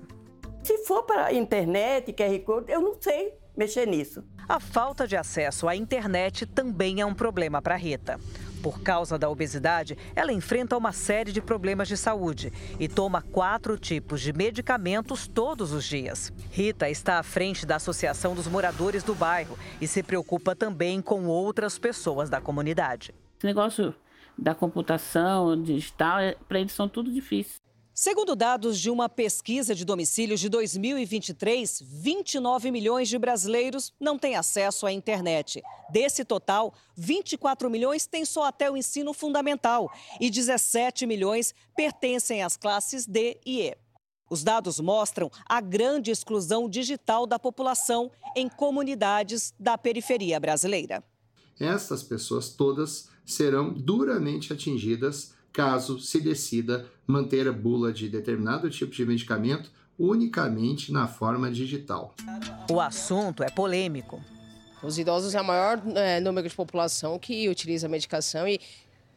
Se 0.62 0.78
for 0.78 1.02
para 1.04 1.26
a 1.26 1.32
internet, 1.32 2.12
QR 2.12 2.38
Code, 2.40 2.70
eu 2.70 2.80
não 2.80 2.94
sei 3.00 3.32
mexer 3.56 3.86
nisso. 3.86 4.22
A 4.48 4.60
falta 4.60 5.06
de 5.06 5.16
acesso 5.16 5.68
à 5.68 5.74
internet 5.74 6.46
também 6.46 7.00
é 7.00 7.06
um 7.06 7.14
problema 7.14 7.60
para 7.60 7.76
Rita. 7.76 8.18
Por 8.62 8.80
causa 8.82 9.18
da 9.18 9.28
obesidade, 9.28 9.96
ela 10.16 10.32
enfrenta 10.32 10.76
uma 10.76 10.92
série 10.92 11.32
de 11.32 11.40
problemas 11.40 11.86
de 11.86 11.96
saúde 11.96 12.52
e 12.78 12.88
toma 12.88 13.22
quatro 13.22 13.78
tipos 13.78 14.20
de 14.20 14.32
medicamentos 14.32 15.28
todos 15.28 15.72
os 15.72 15.84
dias. 15.84 16.32
Rita 16.50 16.88
está 16.88 17.18
à 17.18 17.22
frente 17.22 17.64
da 17.64 17.76
Associação 17.76 18.34
dos 18.34 18.48
Moradores 18.48 19.02
do 19.02 19.14
Bairro 19.14 19.56
e 19.80 19.86
se 19.86 20.02
preocupa 20.02 20.56
também 20.56 21.00
com 21.00 21.26
outras 21.26 21.78
pessoas 21.78 22.28
da 22.28 22.40
comunidade. 22.40 23.14
Esse 23.36 23.46
negócio 23.46 23.94
da 24.36 24.54
computação 24.54 25.60
digital, 25.60 26.18
é, 26.20 26.36
para 26.48 26.60
eles 26.60 26.72
são 26.72 26.88
tudo 26.88 27.12
difícil. 27.12 27.56
Segundo 28.00 28.36
dados 28.36 28.78
de 28.78 28.90
uma 28.90 29.08
pesquisa 29.08 29.74
de 29.74 29.84
domicílios 29.84 30.38
de 30.38 30.48
2023, 30.48 31.82
29 31.84 32.70
milhões 32.70 33.08
de 33.08 33.18
brasileiros 33.18 33.92
não 33.98 34.16
têm 34.16 34.36
acesso 34.36 34.86
à 34.86 34.92
internet. 34.92 35.60
Desse 35.90 36.24
total, 36.24 36.72
24 36.96 37.68
milhões 37.68 38.06
têm 38.06 38.24
só 38.24 38.44
até 38.44 38.70
o 38.70 38.76
ensino 38.76 39.12
fundamental 39.12 39.90
e 40.20 40.30
17 40.30 41.06
milhões 41.06 41.52
pertencem 41.76 42.40
às 42.40 42.56
classes 42.56 43.04
D 43.04 43.40
e 43.44 43.62
E. 43.62 43.76
Os 44.30 44.44
dados 44.44 44.78
mostram 44.78 45.28
a 45.44 45.60
grande 45.60 46.12
exclusão 46.12 46.68
digital 46.68 47.26
da 47.26 47.36
população 47.36 48.12
em 48.36 48.48
comunidades 48.48 49.52
da 49.58 49.76
periferia 49.76 50.38
brasileira. 50.38 51.02
Essas 51.58 52.04
pessoas 52.04 52.50
todas 52.50 53.08
serão 53.26 53.72
duramente 53.74 54.52
atingidas 54.52 55.36
caso 55.52 55.98
se 55.98 56.20
decida 56.20 56.86
manter 57.06 57.48
a 57.48 57.52
bula 57.52 57.92
de 57.92 58.08
determinado 58.08 58.68
tipo 58.70 58.92
de 58.92 59.04
medicamento 59.04 59.70
unicamente 59.98 60.92
na 60.92 61.08
forma 61.08 61.50
digital. 61.50 62.14
O 62.70 62.80
assunto 62.80 63.42
é 63.42 63.50
polêmico. 63.50 64.22
Os 64.82 64.98
idosos 64.98 65.34
é 65.34 65.40
o 65.40 65.44
maior 65.44 65.82
é, 65.96 66.20
número 66.20 66.48
de 66.48 66.54
população 66.54 67.18
que 67.18 67.48
utiliza 67.48 67.88
medicação 67.88 68.46
e 68.46 68.60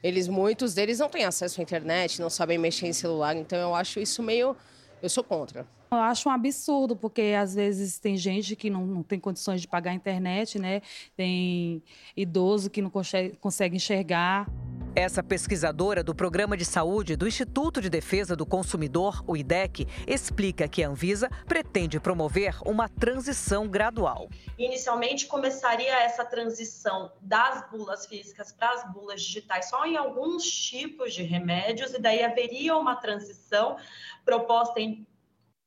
eles, 0.01 0.27
muitos 0.27 0.73
deles 0.73 0.97
não 0.97 1.09
têm 1.09 1.25
acesso 1.25 1.61
à 1.61 1.63
internet, 1.63 2.19
não 2.19 2.29
sabem 2.29 2.57
mexer 2.57 2.87
em 2.87 2.93
celular, 2.93 3.35
então 3.35 3.59
eu 3.59 3.75
acho 3.75 3.99
isso 3.99 4.23
meio. 4.23 4.55
Eu 5.01 5.09
sou 5.09 5.23
contra. 5.23 5.67
Eu 5.91 5.97
acho 5.97 6.29
um 6.29 6.31
absurdo, 6.31 6.95
porque 6.95 7.35
às 7.37 7.53
vezes 7.53 7.99
tem 7.99 8.15
gente 8.15 8.55
que 8.55 8.69
não, 8.69 8.85
não 8.85 9.03
tem 9.03 9.19
condições 9.19 9.61
de 9.61 9.67
pagar 9.67 9.91
a 9.91 9.93
internet, 9.93 10.57
né? 10.57 10.81
Tem 11.15 11.83
idoso 12.15 12.69
que 12.69 12.81
não 12.81 12.89
consegue, 12.89 13.35
consegue 13.37 13.75
enxergar. 13.75 14.47
Essa 14.93 15.23
pesquisadora 15.23 16.03
do 16.03 16.13
Programa 16.13 16.57
de 16.57 16.65
Saúde 16.65 17.15
do 17.15 17.25
Instituto 17.25 17.79
de 17.79 17.89
Defesa 17.89 18.35
do 18.35 18.45
Consumidor, 18.45 19.23
o 19.25 19.37
IDEC, 19.37 19.87
explica 20.05 20.67
que 20.67 20.83
a 20.83 20.89
Anvisa 20.89 21.29
pretende 21.47 21.97
promover 21.97 22.57
uma 22.65 22.89
transição 22.89 23.69
gradual. 23.69 24.27
Inicialmente 24.57 25.27
começaria 25.27 25.97
essa 26.03 26.25
transição 26.25 27.09
das 27.21 27.69
bulas 27.71 28.05
físicas 28.05 28.51
para 28.51 28.69
as 28.73 28.91
bulas 28.91 29.21
digitais 29.21 29.69
só 29.69 29.85
em 29.85 29.95
alguns 29.95 30.43
tipos 30.43 31.13
de 31.13 31.23
remédios, 31.23 31.93
e 31.93 31.99
daí 31.99 32.21
haveria 32.21 32.75
uma 32.75 32.97
transição 32.97 33.77
proposta 34.25 34.81
em, 34.81 35.07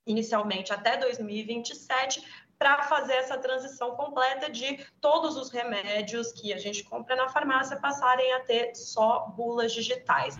inicialmente 0.06 0.70
até 0.70 0.98
2027 0.98 2.43
para 2.58 2.82
fazer 2.84 3.14
essa 3.14 3.36
transição 3.36 3.96
completa 3.96 4.50
de 4.50 4.84
todos 5.00 5.36
os 5.36 5.50
remédios 5.50 6.32
que 6.32 6.52
a 6.52 6.58
gente 6.58 6.84
compra 6.84 7.16
na 7.16 7.28
farmácia 7.28 7.76
passarem 7.76 8.32
a 8.34 8.40
ter 8.40 8.74
só 8.74 9.26
bulas 9.36 9.72
digitais. 9.72 10.38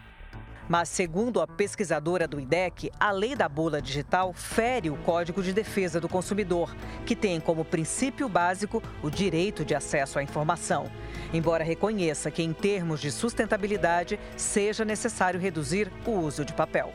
Mas, 0.69 0.89
segundo 0.89 1.43
a 1.43 1.47
pesquisadora 1.47 2.27
do 2.27 2.41
IDEC, 2.41 2.91
a 2.99 3.11
lei 3.11 3.37
da 3.37 3.49
bula 3.49 3.83
digital 3.83 4.33
fere 4.33 4.89
o 4.89 4.97
Código 4.97 5.43
de 5.43 5.53
Defesa 5.53 6.01
do 6.01 6.09
Consumidor, 6.09 6.75
que 7.05 7.15
tem 7.15 7.39
como 7.39 7.65
princípio 7.65 8.29
básico 8.29 8.83
o 9.03 9.11
direito 9.11 9.65
de 9.65 9.75
acesso 9.75 10.19
à 10.19 10.23
informação. 10.23 10.91
Embora 11.35 11.63
reconheça 11.63 12.31
que, 12.31 12.43
em 12.43 12.55
termos 12.55 13.01
de 13.01 13.11
sustentabilidade, 13.11 14.19
seja 14.37 14.85
necessário 14.85 15.39
reduzir 15.39 15.93
o 16.07 16.13
uso 16.13 16.45
de 16.45 16.55
papel 16.55 16.93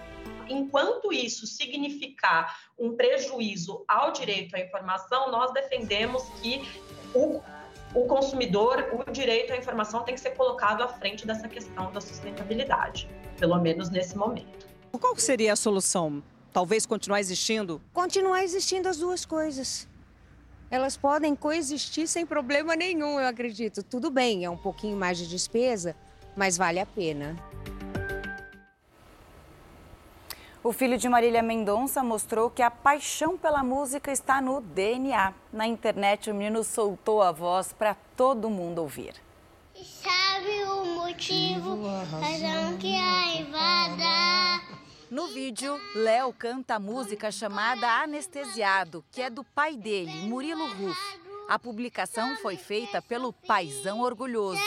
enquanto 0.50 1.14
isso 1.14 1.46
significar 1.46 2.58
um 2.78 2.96
prejuízo 2.96 3.84
ao 3.88 4.12
direito 4.12 4.56
à 4.56 4.60
informação, 4.60 5.32
nós 5.32 5.54
defendemos 5.54 6.24
que 6.42 6.68
o, 7.14 7.42
o 7.94 8.06
consumidor, 8.06 8.86
o 8.94 9.12
direito 9.12 9.54
à 9.54 9.58
informação 9.58 10.04
tem 10.04 10.16
que 10.16 10.22
ser 10.22 10.32
colocado 10.32 10.82
à 10.82 10.88
frente 10.88 11.26
dessa 11.26 11.48
questão 11.48 11.92
da 11.92 12.02
sustentabilidade, 12.02 13.10
pelo 13.38 13.60
menos 13.60 13.90
nesse 13.90 14.18
momento. 14.18 14.68
Qual 15.00 15.16
seria 15.18 15.54
a 15.54 15.56
solução? 15.56 16.24
Talvez 16.52 16.86
continuar 16.86 17.20
existindo? 17.20 17.82
Continuar 17.94 18.44
existindo 18.44 18.90
as 18.90 18.98
duas 18.98 19.26
coisas. 19.26 19.88
Elas 20.72 20.98
podem 20.98 21.36
coexistir 21.36 22.08
sem 22.08 22.26
problema 22.26 22.76
nenhum, 22.76 23.20
eu 23.20 23.28
acredito. 23.28 23.82
Tudo 23.82 24.12
bem, 24.12 24.46
é 24.46 24.50
um 24.50 24.58
pouquinho 24.58 24.96
mais 24.96 25.18
de 25.18 25.28
despesa, 25.28 25.96
mas 26.36 26.58
vale 26.58 26.80
a 26.80 26.86
pena. 26.86 27.36
O 30.62 30.74
filho 30.74 30.98
de 30.98 31.08
Marília 31.08 31.42
Mendonça 31.42 32.04
mostrou 32.04 32.50
que 32.50 32.62
a 32.62 32.70
paixão 32.70 33.38
pela 33.38 33.64
música 33.64 34.12
está 34.12 34.42
no 34.42 34.60
DNA. 34.60 35.34
Na 35.54 35.66
internet, 35.66 36.30
o 36.30 36.36
menino 36.36 36.66
soltou 36.66 37.22
a 37.22 37.32
voz 37.32 37.72
para 37.72 37.96
todo 38.18 38.50
mundo 38.50 38.80
ouvir. 38.80 39.14
Sabe 39.74 40.66
o 40.66 40.84
motivo, 40.86 41.82
razão 42.12 42.78
que 42.78 42.94
a 42.94 43.36
invada. 43.36 44.62
No 45.10 45.28
vídeo, 45.28 45.80
Léo 45.96 46.34
canta 46.34 46.76
a 46.76 46.80
música 46.80 47.32
chamada 47.32 47.88
Anestesiado, 48.04 49.02
que 49.14 49.22
é 49.22 49.30
do 49.30 49.46
pai 49.46 49.78
dele, 49.78 50.12
Murilo 50.28 50.68
Ruff. 50.74 51.00
A 51.48 51.58
publicação 51.58 52.36
foi 52.42 52.58
feita 52.58 53.02
pelo 53.02 53.32
Paizão 53.32 54.02
Orgulhoso. 54.02 54.60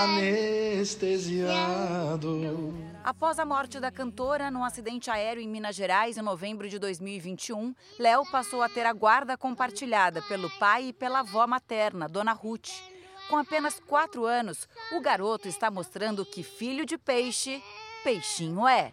Anestesiado. 0.00 1.52
Após 3.04 3.40
a 3.40 3.44
morte 3.44 3.80
da 3.80 3.90
cantora 3.90 4.48
num 4.48 4.62
acidente 4.64 5.10
aéreo 5.10 5.42
em 5.42 5.48
Minas 5.48 5.74
Gerais 5.74 6.16
em 6.16 6.22
novembro 6.22 6.68
de 6.68 6.78
2021, 6.78 7.74
Léo 7.98 8.24
passou 8.30 8.62
a 8.62 8.68
ter 8.68 8.86
a 8.86 8.92
guarda 8.92 9.36
compartilhada 9.36 10.22
pelo 10.22 10.48
pai 10.50 10.84
e 10.88 10.92
pela 10.92 11.18
avó 11.18 11.44
materna, 11.44 12.08
Dona 12.08 12.32
Ruth. 12.32 12.68
Com 13.28 13.36
apenas 13.38 13.80
quatro 13.88 14.24
anos, 14.24 14.68
o 14.92 15.00
garoto 15.00 15.48
está 15.48 15.68
mostrando 15.68 16.24
que 16.24 16.44
filho 16.44 16.86
de 16.86 16.96
peixe, 16.96 17.60
peixinho 18.04 18.68
é. 18.68 18.92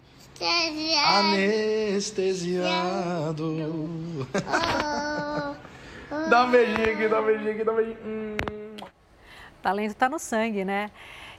Anestesiado. 1.20 2.66
dá 6.32 6.46
um 6.46 6.52
beijinho 6.52 6.94
aqui, 6.94 7.08
dá 7.08 7.22
um 7.22 7.26
beijinho 7.26 7.52
aqui, 7.52 7.64
dá 7.64 7.72
um 7.72 7.76
beijinho. 7.76 7.98
Hum. 8.04 8.38
Talento 9.62 9.92
está 9.92 10.10
no 10.10 10.18
sangue, 10.18 10.66
né? 10.66 10.90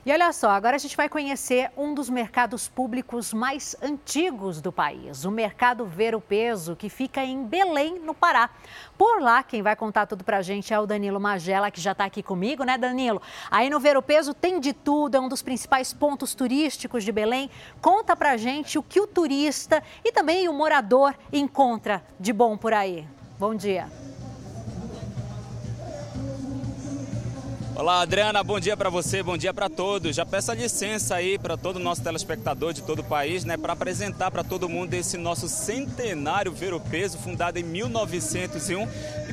E 0.03 0.11
olha 0.11 0.33
só, 0.33 0.49
agora 0.49 0.75
a 0.75 0.79
gente 0.79 0.97
vai 0.97 1.07
conhecer 1.07 1.69
um 1.77 1.93
dos 1.93 2.09
mercados 2.09 2.67
públicos 2.67 3.31
mais 3.31 3.75
antigos 3.83 4.59
do 4.59 4.71
país, 4.71 5.25
o 5.25 5.29
Mercado 5.29 5.85
Ver 5.85 6.15
o 6.15 6.19
Peso, 6.19 6.75
que 6.75 6.89
fica 6.89 7.23
em 7.23 7.43
Belém, 7.43 7.99
no 7.99 8.15
Pará. 8.15 8.49
Por 8.97 9.21
lá, 9.21 9.43
quem 9.43 9.61
vai 9.61 9.75
contar 9.75 10.07
tudo 10.07 10.23
pra 10.23 10.41
gente 10.41 10.73
é 10.73 10.79
o 10.79 10.87
Danilo 10.87 11.19
Magela, 11.19 11.69
que 11.69 11.79
já 11.79 11.91
está 11.91 12.05
aqui 12.05 12.23
comigo, 12.23 12.63
né, 12.63 12.79
Danilo? 12.79 13.21
Aí 13.51 13.69
no 13.69 13.79
Ver 13.79 13.95
o 13.95 14.01
Peso 14.01 14.33
tem 14.33 14.59
de 14.59 14.73
tudo, 14.73 15.17
é 15.17 15.19
um 15.19 15.29
dos 15.29 15.43
principais 15.43 15.93
pontos 15.93 16.33
turísticos 16.33 17.03
de 17.03 17.11
Belém. 17.11 17.47
Conta 17.79 18.15
pra 18.15 18.37
gente 18.37 18.79
o 18.79 18.83
que 18.83 18.99
o 18.99 19.05
turista 19.05 19.83
e 20.03 20.11
também 20.11 20.49
o 20.49 20.53
morador 20.53 21.13
encontra 21.31 22.03
de 22.19 22.33
bom 22.33 22.57
por 22.57 22.73
aí. 22.73 23.07
Bom 23.37 23.53
dia. 23.53 23.87
Olá, 27.81 28.01
Adriana, 28.01 28.43
bom 28.43 28.59
dia 28.59 28.77
para 28.77 28.91
você, 28.91 29.23
bom 29.23 29.35
dia 29.35 29.51
para 29.51 29.67
todos. 29.67 30.15
Já 30.15 30.23
peço 30.23 30.51
a 30.51 30.53
licença 30.53 31.15
aí 31.15 31.39
para 31.39 31.57
todo 31.57 31.77
o 31.77 31.79
nosso 31.79 32.03
telespectador 32.03 32.73
de 32.73 32.83
todo 32.83 32.99
o 32.99 33.03
país, 33.03 33.43
né, 33.43 33.57
para 33.57 33.73
apresentar 33.73 34.29
para 34.29 34.43
todo 34.43 34.69
mundo 34.69 34.93
esse 34.93 35.17
nosso 35.17 35.49
centenário 35.49 36.51
Ver 36.51 36.75
o 36.75 36.79
Peso, 36.79 37.17
fundado 37.17 37.57
em 37.57 37.63
1901. 37.63 38.87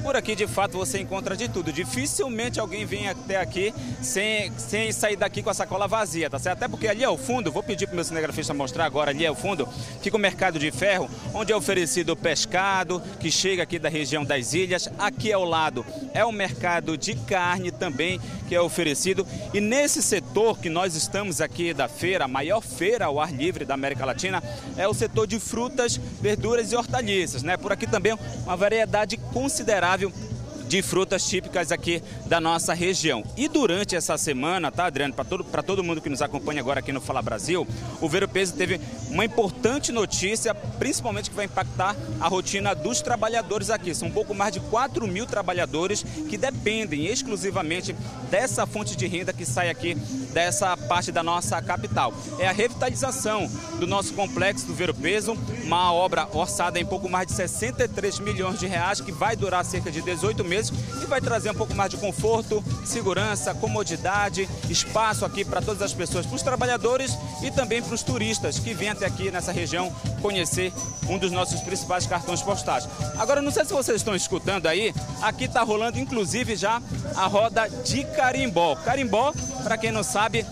Por 0.09 0.16
aqui, 0.16 0.35
de 0.35 0.47
fato, 0.47 0.78
você 0.78 0.98
encontra 0.98 1.36
de 1.36 1.51
tudo. 1.51 1.70
Dificilmente 1.70 2.59
alguém 2.59 2.86
vem 2.86 3.10
até 3.10 3.36
aqui 3.36 3.74
sem, 4.01 4.51
sem 4.56 4.90
sair 4.90 5.16
daqui 5.16 5.43
com 5.43 5.51
a 5.51 5.55
sacola 5.55 5.86
vazia, 5.86 6.30
tá 6.30 6.39
certo? 6.39 6.56
Até 6.56 6.66
porque 6.66 6.89
ali 6.89 7.05
ao 7.05 7.18
fundo, 7.18 7.52
vou 7.52 7.62
pedir 7.62 7.86
para 7.86 7.93
o 7.93 7.97
meu 7.97 8.05
cinegrafista 8.05 8.55
mostrar 8.55 8.86
agora, 8.86 9.10
ali 9.10 9.26
ao 9.26 9.35
fundo, 9.35 9.68
fica 10.01 10.16
o 10.16 10.18
mercado 10.18 10.59
de 10.59 10.70
ferro, 10.70 11.10
onde 11.35 11.52
é 11.52 11.56
oferecido 11.56 12.16
pescado, 12.16 13.02
que 13.20 13.30
chega 13.30 13.62
aqui 13.62 13.78
da 13.78 13.90
região 13.90 14.24
das 14.24 14.55
ilhas. 14.55 14.89
Aqui 14.98 15.30
ao 15.30 15.44
lado 15.44 15.85
é 16.14 16.24
o 16.24 16.32
mercado 16.32 16.97
de 16.97 17.14
carne 17.14 17.70
também, 17.70 18.18
que 18.48 18.55
é 18.55 18.60
oferecido. 18.62 19.26
E 19.52 19.60
nesse 19.60 20.02
setor 20.02 20.59
que 20.59 20.70
nós 20.70 20.94
estamos 20.94 21.43
aqui 21.43 21.74
da 21.74 21.86
feira, 21.86 22.24
a 22.24 22.28
maior 22.28 22.62
feira 22.62 23.05
ao 23.05 23.20
ar 23.20 23.30
livre 23.30 23.66
da 23.66 23.74
América 23.74 24.06
Latina, 24.06 24.43
é 24.74 24.89
o 24.89 24.94
setor 24.94 25.26
de 25.26 25.39
frutas, 25.39 26.01
verduras 26.18 26.72
e 26.72 26.76
hortaliças. 26.76 27.43
Né? 27.43 27.59
Por 27.59 27.72
aqui 27.72 27.86
também 27.86 28.16
uma 28.47 28.56
variedade 28.56 29.18
considerável 29.35 29.98
Flávio 29.99 30.38
de 30.69 30.82
frutas 30.82 31.27
típicas 31.27 31.73
aqui 31.73 32.03
da 32.27 32.40
nossa 32.40 32.74
região. 32.74 33.24
E 33.36 33.49
durante 33.49 33.97
essa 33.97 34.19
semana, 34.19 34.70
tá, 34.70 34.85
Adriano, 34.85 35.15
para 35.15 35.24
todo, 35.24 35.45
todo 35.45 35.82
mundo 35.82 36.01
que 36.01 36.11
nos 36.11 36.20
acompanha 36.20 36.61
agora 36.61 36.81
aqui 36.81 36.93
no 36.93 37.01
Fala 37.01 37.23
Brasil, 37.23 37.66
o 38.01 38.09
Ver 38.09 38.23
o 38.23 38.28
Peso 38.28 38.53
teve 38.55 38.78
uma 39.09 39.24
importante 39.24 39.90
notícia, 39.90 40.55
principalmente 40.55 41.31
que 41.31 41.36
vai 41.36 41.47
impactar 41.47 41.97
a 42.20 42.28
rotina 42.28 42.74
dos 42.74 43.01
trabalhadores 43.01 43.70
aqui. 43.70 43.95
São 43.95 44.09
um 44.09 44.12
pouco 44.12 44.35
mais 44.35 44.53
de 44.53 44.61
4 44.61 45.07
mil 45.09 45.24
trabalhadores 45.24 46.05
que 46.28 46.36
dependem 46.36 47.07
exclusivamente 47.07 47.95
dessa 48.31 48.66
fonte 48.66 48.95
de 48.95 49.07
renda 49.07 49.32
que 49.32 49.47
sai 49.47 49.70
aqui 49.70 49.95
dessa 50.35 50.77
parte 50.77 51.11
da 51.11 51.23
nossa 51.23 51.61
capital. 51.62 52.12
É 52.39 52.47
a 52.47 52.53
revitalização 52.53 53.51
do 53.78 53.86
nosso 53.86 54.12
complexo 54.12 54.66
do 54.66 54.74
Ver 54.74 54.90
o 54.90 54.95
Peso, 54.95 55.36
uma 55.65 55.93
obra 55.93 56.28
orçada 56.32 56.78
em 56.78 56.85
pouco 56.85 57.09
mais 57.09 57.27
de 57.27 57.32
63 57.32 58.19
milhões 58.19 58.59
de 58.59 58.66
reais 58.66 59.01
que 59.01 59.11
vai 59.11 59.35
durar 59.35 59.65
cerca 59.65 59.90
de 59.90 60.03
18 60.03 60.45
meses 60.45 60.57
meses 60.59 60.72
e 61.02 61.06
vai 61.06 61.20
trazer 61.20 61.51
um 61.51 61.55
pouco 61.55 61.74
mais 61.74 61.90
de 61.90 61.97
conforto, 61.97 62.62
segurança, 62.85 63.55
comodidade, 63.55 64.48
espaço 64.68 65.24
aqui 65.24 65.44
para 65.44 65.62
todas 65.62 65.80
as 65.80 65.93
pessoas, 65.93 66.26
para 66.26 66.36
os 66.36 66.43
trabalhadores 66.43 67.16
e 67.43 67.51
também 67.51 67.80
para 67.80 67.94
os 67.94 68.02
turistas 68.02 68.59
que 68.59 68.74
vêm 68.74 68.90
até 68.90 69.06
aqui 69.06 69.30
nessa 69.30 69.52
região 69.52 69.93
conhecer 70.20 70.72
um 71.09 71.18
dos 71.18 71.30
nossos 71.30 71.60
principais 71.60 72.06
cartões 72.06 72.43
postais. 72.43 72.89
Agora, 73.18 73.40
não 73.40 73.51
sei 73.51 73.64
se 73.64 73.72
vocês 73.72 73.98
estão 73.98 74.14
escutando 74.14 74.66
aí, 74.66 74.93
aqui 75.22 75.44
está 75.44 75.62
rolando 75.62 75.98
inclusive 75.98 76.56
já 76.56 76.82
a 77.14 77.26
roda 77.26 77.68
de 77.85 78.05
carimbó. 78.05 78.74
Carimbó, 78.76 79.32
para 79.62 79.78
quem 79.78 79.93
não 79.93 80.02
sabe, 80.02 80.44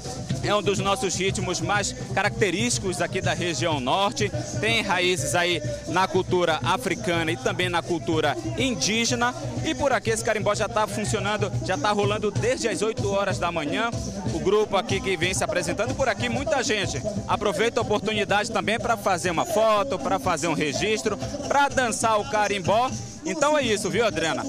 é 0.46 0.54
um 0.54 0.62
dos 0.62 0.78
nossos 0.78 1.16
ritmos 1.16 1.60
mais 1.60 1.92
característicos 2.14 3.00
aqui 3.00 3.20
da 3.20 3.34
região 3.34 3.80
norte. 3.80 4.30
Tem 4.60 4.80
raízes 4.80 5.34
aí 5.34 5.60
na 5.88 6.06
cultura 6.06 6.60
africana 6.62 7.32
e 7.32 7.36
também 7.36 7.68
na 7.68 7.82
cultura 7.82 8.36
indígena. 8.56 9.34
E 9.64 9.74
por 9.74 9.92
aqui 9.96 10.10
esse 10.10 10.24
carimbó 10.24 10.54
já 10.54 10.66
está 10.66 10.86
funcionando, 10.86 11.50
já 11.64 11.74
está 11.74 11.90
rolando 11.90 12.30
desde 12.30 12.68
as 12.68 12.82
8 12.82 13.10
horas 13.10 13.38
da 13.38 13.50
manhã. 13.50 13.90
O 14.34 14.38
grupo 14.38 14.76
aqui 14.76 15.00
que 15.00 15.16
vem 15.16 15.32
se 15.32 15.42
apresentando 15.42 15.94
por 15.94 16.08
aqui, 16.08 16.28
muita 16.28 16.62
gente 16.62 17.00
aproveita 17.26 17.80
a 17.80 17.82
oportunidade 17.82 18.50
também 18.52 18.78
para 18.78 18.96
fazer 18.96 19.30
uma 19.30 19.44
foto, 19.44 19.98
para 19.98 20.18
fazer 20.18 20.48
um 20.48 20.54
registro, 20.54 21.16
para 21.48 21.68
dançar 21.68 22.20
o 22.20 22.30
carimbó 22.30 22.90
então 23.26 23.58
é 23.58 23.62
isso, 23.62 23.90
viu, 23.90 24.06
Adriana? 24.06 24.44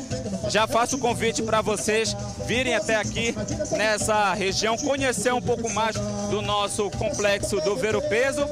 Já 0.50 0.66
faço 0.68 0.96
o 0.96 1.00
convite 1.00 1.42
para 1.42 1.62
vocês 1.62 2.16
virem 2.46 2.76
até 2.76 2.96
aqui 2.96 3.36
nessa 3.72 4.34
região, 4.34 4.78
conhecer 4.78 5.34
um 5.34 5.42
pouco 5.42 5.70
mais 5.70 5.96
do 6.30 6.42
nosso 6.42 6.90
complexo 6.92 7.60
do 7.62 7.76
Ver 7.76 7.96
o 7.96 8.02
Peso, 8.02 8.48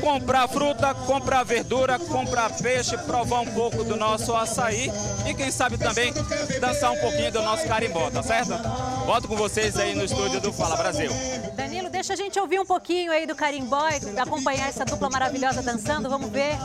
comprar 0.00 0.48
fruta, 0.48 0.94
comprar 0.94 1.44
verdura, 1.44 1.98
comprar 1.98 2.50
peixe, 2.56 2.96
provar 2.98 3.40
um 3.40 3.46
pouco 3.46 3.84
do 3.84 3.96
nosso 3.96 4.34
açaí 4.34 4.90
e 5.26 5.34
quem 5.34 5.50
sabe 5.50 5.78
também 5.78 6.12
dançar 6.60 6.92
um 6.92 6.98
pouquinho 6.98 7.30
do 7.30 7.42
nosso 7.42 7.66
carimbó, 7.66 8.10
tá 8.10 8.22
certo? 8.22 8.52
Volto 9.06 9.28
com 9.28 9.36
vocês 9.36 9.76
aí 9.76 9.94
no 9.94 10.04
estúdio 10.04 10.40
do 10.40 10.52
Fala 10.52 10.76
Brasil. 10.76 11.10
Danilo, 11.68 11.90
deixa 11.90 12.14
a 12.14 12.16
gente 12.16 12.40
ouvir 12.40 12.58
um 12.58 12.64
pouquinho 12.64 13.12
aí 13.12 13.26
do 13.26 13.36
carimbó 13.36 13.90
e 13.90 14.18
acompanhar 14.18 14.70
essa 14.70 14.86
dupla 14.86 15.10
maravilhosa 15.10 15.60
dançando, 15.60 16.08
vamos 16.08 16.30
ver. 16.30 16.56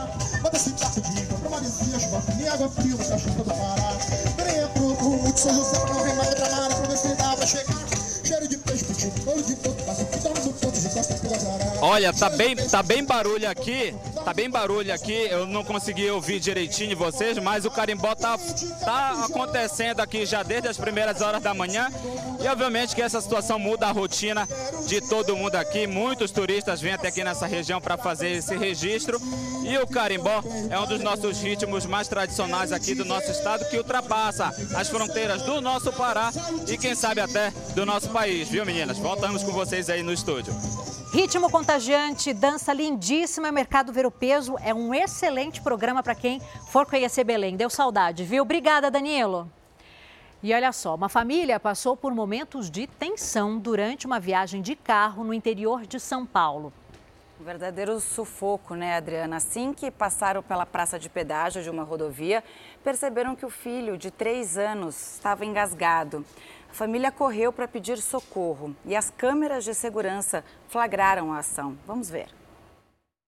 Cheiro 8.24 8.48
de 8.48 8.56
peixe, 8.56 8.84
de 8.86 10.23
Olha, 11.80 12.12
tá 12.12 12.30
bem, 12.30 12.56
tá 12.56 12.82
bem 12.82 13.04
barulho 13.04 13.48
aqui, 13.48 13.94
tá 14.24 14.32
bem 14.32 14.48
barulho 14.48 14.92
aqui, 14.92 15.26
eu 15.30 15.46
não 15.46 15.62
consegui 15.62 16.08
ouvir 16.10 16.40
direitinho 16.40 16.96
vocês, 16.96 17.38
mas 17.38 17.64
o 17.64 17.70
carimbó 17.70 18.14
tá, 18.14 18.38
tá 18.84 19.24
acontecendo 19.24 20.00
aqui 20.00 20.24
já 20.24 20.42
desde 20.42 20.68
as 20.68 20.78
primeiras 20.78 21.20
horas 21.20 21.42
da 21.42 21.52
manhã 21.52 21.88
e 22.40 22.46
obviamente 22.48 22.94
que 22.94 23.02
essa 23.02 23.20
situação 23.20 23.58
muda 23.58 23.86
a 23.86 23.92
rotina 23.92 24.48
de 24.86 25.00
todo 25.00 25.36
mundo 25.36 25.56
aqui, 25.56 25.86
muitos 25.86 26.30
turistas 26.30 26.80
vêm 26.80 26.94
até 26.94 27.08
aqui 27.08 27.22
nessa 27.22 27.46
região 27.46 27.80
para 27.80 27.98
fazer 27.98 28.30
esse 28.30 28.56
registro 28.56 29.20
e 29.62 29.76
o 29.78 29.86
carimbó 29.86 30.42
é 30.70 30.78
um 30.78 30.86
dos 30.86 31.00
nossos 31.00 31.40
ritmos 31.40 31.86
mais 31.86 32.08
tradicionais 32.08 32.72
aqui 32.72 32.94
do 32.94 33.04
nosso 33.04 33.30
estado 33.30 33.68
que 33.68 33.76
ultrapassa 33.76 34.54
as 34.74 34.88
fronteiras 34.88 35.42
do 35.42 35.60
nosso 35.60 35.92
Pará 35.92 36.32
e 36.68 36.78
quem 36.78 36.94
sabe 36.94 37.20
até 37.20 37.50
do 37.74 37.84
nosso 37.84 38.08
país, 38.10 38.48
viu 38.48 38.64
meninas? 38.64 38.98
Voltamos 38.98 39.42
com 39.42 39.52
vocês 39.52 39.90
aí 39.90 40.02
no 40.02 40.12
estúdio. 40.12 40.54
Ritmo 41.14 41.48
contagiante, 41.48 41.73
dança 42.34 42.72
lindíssima, 42.72 43.50
Mercado 43.50 43.92
Ver 43.92 44.06
o 44.06 44.10
Peso 44.10 44.56
é 44.62 44.72
um 44.72 44.94
excelente 44.94 45.60
programa 45.60 46.04
para 46.04 46.14
quem 46.14 46.40
for 46.68 46.86
conhecer 46.86 47.24
Belém. 47.24 47.56
Deu 47.56 47.68
saudade, 47.68 48.22
viu? 48.22 48.44
Obrigada, 48.44 48.92
Danilo. 48.92 49.50
E 50.40 50.54
olha 50.54 50.70
só, 50.70 50.94
uma 50.94 51.08
família 51.08 51.58
passou 51.58 51.96
por 51.96 52.14
momentos 52.14 52.70
de 52.70 52.86
tensão 52.86 53.58
durante 53.58 54.06
uma 54.06 54.20
viagem 54.20 54.62
de 54.62 54.76
carro 54.76 55.24
no 55.24 55.34
interior 55.34 55.84
de 55.84 55.98
São 55.98 56.24
Paulo. 56.24 56.72
Um 57.40 57.44
verdadeiro 57.44 57.98
sufoco, 57.98 58.76
né, 58.76 58.96
Adriana? 58.96 59.36
Assim 59.36 59.72
que 59.72 59.90
passaram 59.90 60.44
pela 60.44 60.64
praça 60.64 60.96
de 60.96 61.08
pedágio 61.08 61.60
de 61.60 61.70
uma 61.70 61.82
rodovia, 61.82 62.44
perceberam 62.84 63.34
que 63.34 63.44
o 63.44 63.50
filho 63.50 63.98
de 63.98 64.12
três 64.12 64.56
anos 64.56 65.14
estava 65.14 65.44
engasgado. 65.44 66.24
A 66.74 66.76
família 66.76 67.12
correu 67.12 67.52
para 67.52 67.68
pedir 67.68 67.98
socorro 67.98 68.74
e 68.84 68.96
as 68.96 69.08
câmeras 69.08 69.62
de 69.62 69.72
segurança 69.72 70.44
flagraram 70.66 71.32
a 71.32 71.38
ação. 71.38 71.78
Vamos 71.86 72.10
ver. 72.10 72.26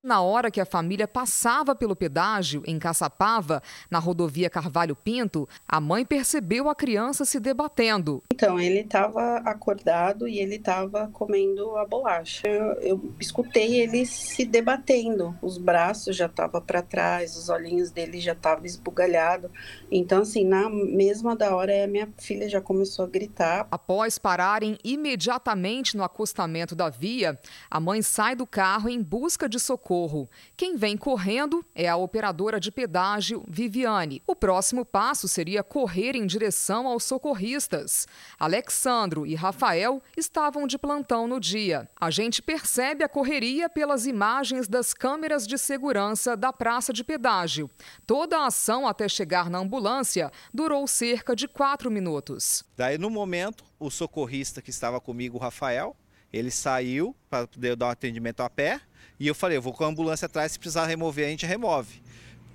Na 0.06 0.20
hora 0.20 0.52
que 0.52 0.60
a 0.60 0.64
família 0.64 1.08
passava 1.08 1.74
pelo 1.74 1.96
pedágio 1.96 2.62
em 2.64 2.78
Caçapava, 2.78 3.60
na 3.90 3.98
rodovia 3.98 4.48
Carvalho 4.48 4.94
Pinto, 4.94 5.48
a 5.66 5.80
mãe 5.80 6.04
percebeu 6.04 6.68
a 6.68 6.76
criança 6.76 7.24
se 7.24 7.40
debatendo. 7.40 8.22
Então, 8.32 8.56
ele 8.56 8.82
estava 8.82 9.38
acordado 9.38 10.28
e 10.28 10.38
ele 10.38 10.54
estava 10.54 11.08
comendo 11.08 11.76
a 11.76 11.84
bolacha. 11.84 12.46
Eu, 12.46 12.74
eu, 12.82 13.14
escutei 13.18 13.80
ele 13.80 14.06
se 14.06 14.44
debatendo. 14.44 15.36
Os 15.42 15.58
braços 15.58 16.14
já 16.14 16.26
estavam 16.26 16.60
para 16.60 16.82
trás, 16.82 17.36
os 17.36 17.48
olhinhos 17.48 17.90
dele 17.90 18.20
já 18.20 18.32
estavam 18.32 18.64
esbugalhados. 18.64 19.50
Então, 19.90 20.22
assim, 20.22 20.44
na 20.44 20.70
mesma 20.70 21.34
da 21.34 21.52
hora, 21.56 21.82
a 21.82 21.88
minha 21.88 22.08
filha 22.16 22.48
já 22.48 22.60
começou 22.60 23.06
a 23.06 23.08
gritar. 23.08 23.66
Após 23.72 24.18
pararem 24.18 24.78
imediatamente 24.84 25.96
no 25.96 26.04
acostamento 26.04 26.76
da 26.76 26.88
via, 26.88 27.36
a 27.68 27.80
mãe 27.80 28.02
sai 28.02 28.36
do 28.36 28.46
carro 28.46 28.88
em 28.88 29.02
busca 29.02 29.48
de 29.48 29.58
socorro 29.58 29.95
socorro. 29.96 30.28
Quem 30.56 30.76
vem 30.76 30.96
correndo 30.96 31.64
é 31.74 31.88
a 31.88 31.96
operadora 31.96 32.60
de 32.60 32.70
pedágio 32.70 33.42
Viviane. 33.48 34.22
O 34.26 34.36
próximo 34.36 34.84
passo 34.84 35.26
seria 35.26 35.62
correr 35.62 36.14
em 36.14 36.26
direção 36.26 36.86
aos 36.86 37.04
socorristas. 37.04 38.06
Alexandro 38.38 39.26
e 39.26 39.34
Rafael 39.34 40.02
estavam 40.16 40.66
de 40.66 40.78
plantão 40.78 41.26
no 41.26 41.40
dia. 41.40 41.88
A 41.98 42.10
gente 42.10 42.42
percebe 42.42 43.02
a 43.02 43.08
correria 43.08 43.68
pelas 43.68 44.06
imagens 44.06 44.68
das 44.68 44.92
câmeras 44.92 45.46
de 45.46 45.56
segurança 45.56 46.36
da 46.36 46.52
praça 46.52 46.92
de 46.92 47.02
pedágio. 47.02 47.70
Toda 48.06 48.38
a 48.38 48.46
ação 48.46 48.86
até 48.86 49.08
chegar 49.08 49.48
na 49.48 49.58
ambulância 49.58 50.30
durou 50.52 50.86
cerca 50.86 51.34
de 51.34 51.48
quatro 51.48 51.90
minutos. 51.90 52.64
Daí, 52.76 52.98
no 52.98 53.08
momento, 53.08 53.64
o 53.78 53.90
socorrista 53.90 54.60
que 54.60 54.70
estava 54.70 55.00
comigo, 55.00 55.36
o 55.36 55.40
Rafael, 55.40 55.96
ele 56.32 56.50
saiu 56.50 57.14
para 57.30 57.46
poder 57.46 57.76
dar 57.76 57.86
um 57.86 57.90
atendimento 57.90 58.40
a 58.40 58.50
pé. 58.50 58.80
E 59.18 59.26
eu 59.26 59.34
falei, 59.34 59.56
eu 59.56 59.62
vou 59.62 59.72
com 59.72 59.84
a 59.84 59.88
ambulância 59.88 60.26
atrás, 60.26 60.52
se 60.52 60.58
precisar 60.58 60.86
remover, 60.86 61.26
a 61.26 61.30
gente 61.30 61.46
remove. 61.46 62.02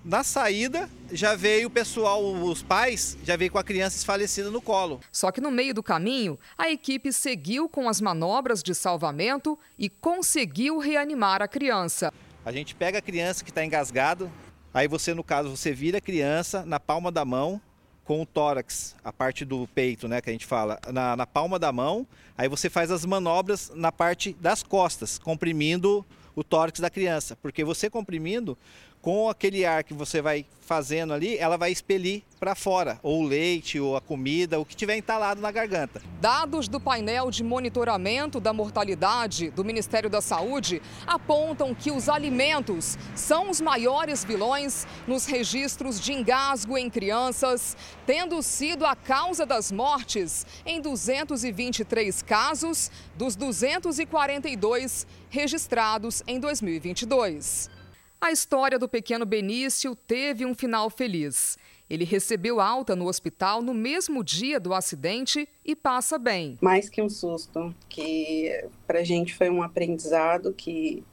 Na 0.04 0.24
saída, 0.24 0.90
já 1.12 1.36
veio 1.36 1.68
o 1.68 1.72
pessoal, 1.72 2.24
os 2.24 2.64
pais, 2.64 3.18
já 3.24 3.36
veio 3.36 3.52
com 3.52 3.58
a 3.58 3.64
criança 3.64 3.96
desfalecida 3.96 4.50
no 4.50 4.62
colo. 4.62 5.00
Só 5.12 5.32
que 5.32 5.42
no 5.42 5.52
meio 5.52 5.74
do 5.74 5.84
caminho, 5.84 6.40
a 6.58 6.70
equipe 6.70 7.12
seguiu 7.12 7.70
com 7.70 7.88
as 7.88 8.02
manobras 8.02 8.64
de 8.64 8.74
salvamento 8.74 9.58
e 9.78 9.90
conseguiu 9.90 10.78
reanimar 10.80 11.42
a 11.42 11.48
criança. 11.48 12.12
A 12.44 12.52
gente 12.52 12.74
pega 12.74 12.98
a 12.98 13.02
criança 13.02 13.44
que 13.44 13.52
está 13.52 13.64
engasgado, 13.64 14.32
aí 14.74 14.88
você, 14.88 15.14
no 15.14 15.24
caso, 15.24 15.56
você 15.56 15.72
vira 15.72 16.00
a 16.00 16.02
criança 16.02 16.66
na 16.66 16.80
palma 16.80 17.12
da 17.12 17.24
mão, 17.24 17.62
com 18.04 18.22
o 18.22 18.26
tórax, 18.26 18.96
a 19.04 19.14
parte 19.14 19.46
do 19.46 19.68
peito, 19.68 20.08
né, 20.08 20.20
que 20.20 20.30
a 20.30 20.34
gente 20.34 20.46
fala, 20.46 20.80
na, 20.92 21.16
na 21.16 21.28
palma 21.28 21.60
da 21.60 21.72
mão. 21.72 22.06
Aí 22.36 22.50
você 22.50 22.70
faz 22.70 22.90
as 22.90 23.06
manobras 23.06 23.72
na 23.76 23.92
parte 23.92 24.34
das 24.34 24.64
costas, 24.64 25.20
comprimindo 25.20 26.04
o 26.42 26.44
tórax 26.44 26.80
da 26.80 26.90
criança. 26.90 27.36
Porque 27.42 27.64
você 27.64 27.90
comprimindo, 27.90 28.58
com 29.02 29.30
aquele 29.30 29.65
ar 29.65 29.84
que 29.84 29.94
você 29.94 30.22
vai 30.22 30.45
fazendo 30.72 31.14
ali, 31.14 31.38
ela 31.38 31.57
vai 31.57 31.69
expelir 31.69 32.23
para 32.40 32.56
fora, 32.56 32.98
ou 33.03 33.22
o 33.22 33.28
leite, 33.28 33.78
ou 33.78 33.98
a 33.98 34.02
comida, 34.02 34.57
o 34.57 34.64
que 34.64 34.73
tiver 34.73 34.95
entalado 34.95 35.41
na 35.41 35.52
garganta. 35.52 36.02
Dados 36.22 36.69
do 36.69 36.80
painel 36.80 37.30
de 37.30 37.44
monitoramento 37.44 38.40
da 38.40 38.53
mortalidade 38.53 39.49
do 39.49 39.65
Ministério 39.65 40.10
da 40.10 40.22
Saúde 40.22 40.82
apontam 41.06 41.76
que 41.76 41.91
os 41.91 42.07
alimentos 42.07 42.98
são 43.14 43.49
os 43.49 43.60
maiores 43.60 44.23
vilões 44.23 44.88
nos 45.06 45.26
registros 45.26 45.99
de 45.99 46.14
engasgo 46.14 46.78
em 46.78 46.90
crianças, 46.90 47.76
tendo 48.06 48.41
sido 48.41 48.86
a 48.86 48.95
causa 48.95 49.45
das 49.45 49.73
mortes 49.73 50.45
em 50.65 50.80
223 50.80 52.22
casos 52.22 52.90
dos 53.18 53.36
242 53.36 55.06
registrados 55.30 56.23
em 56.26 56.40
2022. 56.40 57.81
A 58.23 58.31
história 58.31 58.77
do 58.77 58.88
pequeno 58.88 59.26
Benício 59.26 59.95
teve 59.95 60.45
um 60.45 60.53
final 60.53 60.91
feliz. 60.91 61.57
Ele 61.89 62.06
recebeu 62.06 62.61
alta 62.61 62.95
no 62.95 63.07
hospital 63.07 63.64
no 63.64 63.73
mesmo 63.73 64.23
dia 64.23 64.60
do 64.60 64.76
acidente 64.76 65.49
e 65.65 65.76
passa 65.76 66.19
bem. 66.19 66.56
Mais 66.61 66.88
que 66.88 67.02
um 67.02 67.10
susto, 67.10 67.73
que 67.89 68.64
pra 68.85 69.03
gente 69.03 69.34
foi 69.34 69.49
um 69.49 69.64
aprendizado 69.64 70.53
que 70.53 71.03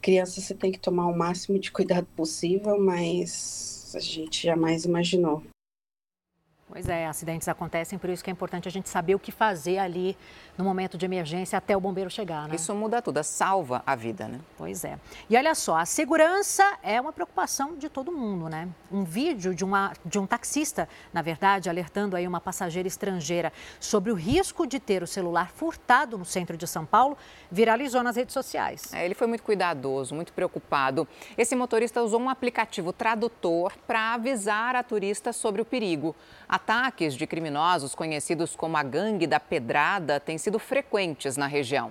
criança 0.00 0.40
você 0.40 0.54
tem 0.54 0.70
que 0.70 0.78
tomar 0.78 1.08
o 1.08 1.18
máximo 1.18 1.58
de 1.58 1.72
cuidado 1.72 2.06
possível, 2.14 2.80
mas 2.80 3.92
a 3.96 4.00
gente 4.00 4.46
jamais 4.46 4.84
imaginou. 4.84 5.42
Pois 6.68 6.88
é, 6.88 7.06
acidentes 7.06 7.46
acontecem, 7.46 7.98
por 7.98 8.10
isso 8.10 8.24
que 8.24 8.30
é 8.30 8.32
importante 8.32 8.66
a 8.66 8.70
gente 8.70 8.88
saber 8.88 9.14
o 9.14 9.18
que 9.18 9.30
fazer 9.30 9.78
ali 9.78 10.16
no 10.56 10.64
momento 10.64 10.96
de 10.96 11.04
emergência 11.04 11.56
até 11.58 11.76
o 11.76 11.80
bombeiro 11.80 12.08
chegar, 12.10 12.48
né? 12.48 12.54
Isso 12.54 12.74
muda 12.74 13.02
tudo, 13.02 13.22
salva 13.22 13.82
a 13.86 13.94
vida, 13.94 14.28
né? 14.28 14.40
Pois 14.56 14.84
é. 14.84 14.98
E 15.28 15.36
olha 15.36 15.54
só, 15.54 15.76
a 15.76 15.84
segurança 15.84 16.78
é 16.82 17.00
uma 17.00 17.12
preocupação 17.12 17.76
de 17.76 17.88
todo 17.88 18.12
mundo, 18.12 18.48
né? 18.48 18.68
Um 18.90 19.04
vídeo 19.04 19.54
de, 19.54 19.64
uma, 19.64 19.92
de 20.04 20.18
um 20.18 20.26
taxista, 20.26 20.88
na 21.12 21.22
verdade, 21.22 21.68
alertando 21.68 22.16
aí 22.16 22.26
uma 22.26 22.40
passageira 22.40 22.86
estrangeira 22.86 23.52
sobre 23.80 24.10
o 24.12 24.14
risco 24.14 24.66
de 24.66 24.78
ter 24.78 25.02
o 25.02 25.06
celular 25.06 25.50
furtado 25.50 26.16
no 26.16 26.24
centro 26.24 26.56
de 26.56 26.66
São 26.66 26.86
Paulo, 26.86 27.16
viralizou 27.50 28.02
nas 28.02 28.16
redes 28.16 28.32
sociais. 28.32 28.92
É, 28.92 29.04
ele 29.04 29.14
foi 29.14 29.26
muito 29.26 29.42
cuidadoso, 29.42 30.14
muito 30.14 30.32
preocupado. 30.32 31.06
Esse 31.36 31.56
motorista 31.56 32.02
usou 32.02 32.20
um 32.20 32.28
aplicativo 32.28 32.92
tradutor 32.92 33.72
para 33.86 34.14
avisar 34.14 34.76
a 34.76 34.82
turista 34.82 35.32
sobre 35.32 35.60
o 35.60 35.64
perigo. 35.64 36.14
Ataques 36.48 37.14
de 37.14 37.26
criminosos 37.26 37.94
conhecidos 37.94 38.54
como 38.54 38.76
a 38.76 38.82
Gangue 38.82 39.26
da 39.26 39.40
Pedrada 39.40 40.20
têm 40.20 40.38
sido 40.44 40.58
frequentes 40.58 41.38
na 41.38 41.46
região. 41.46 41.90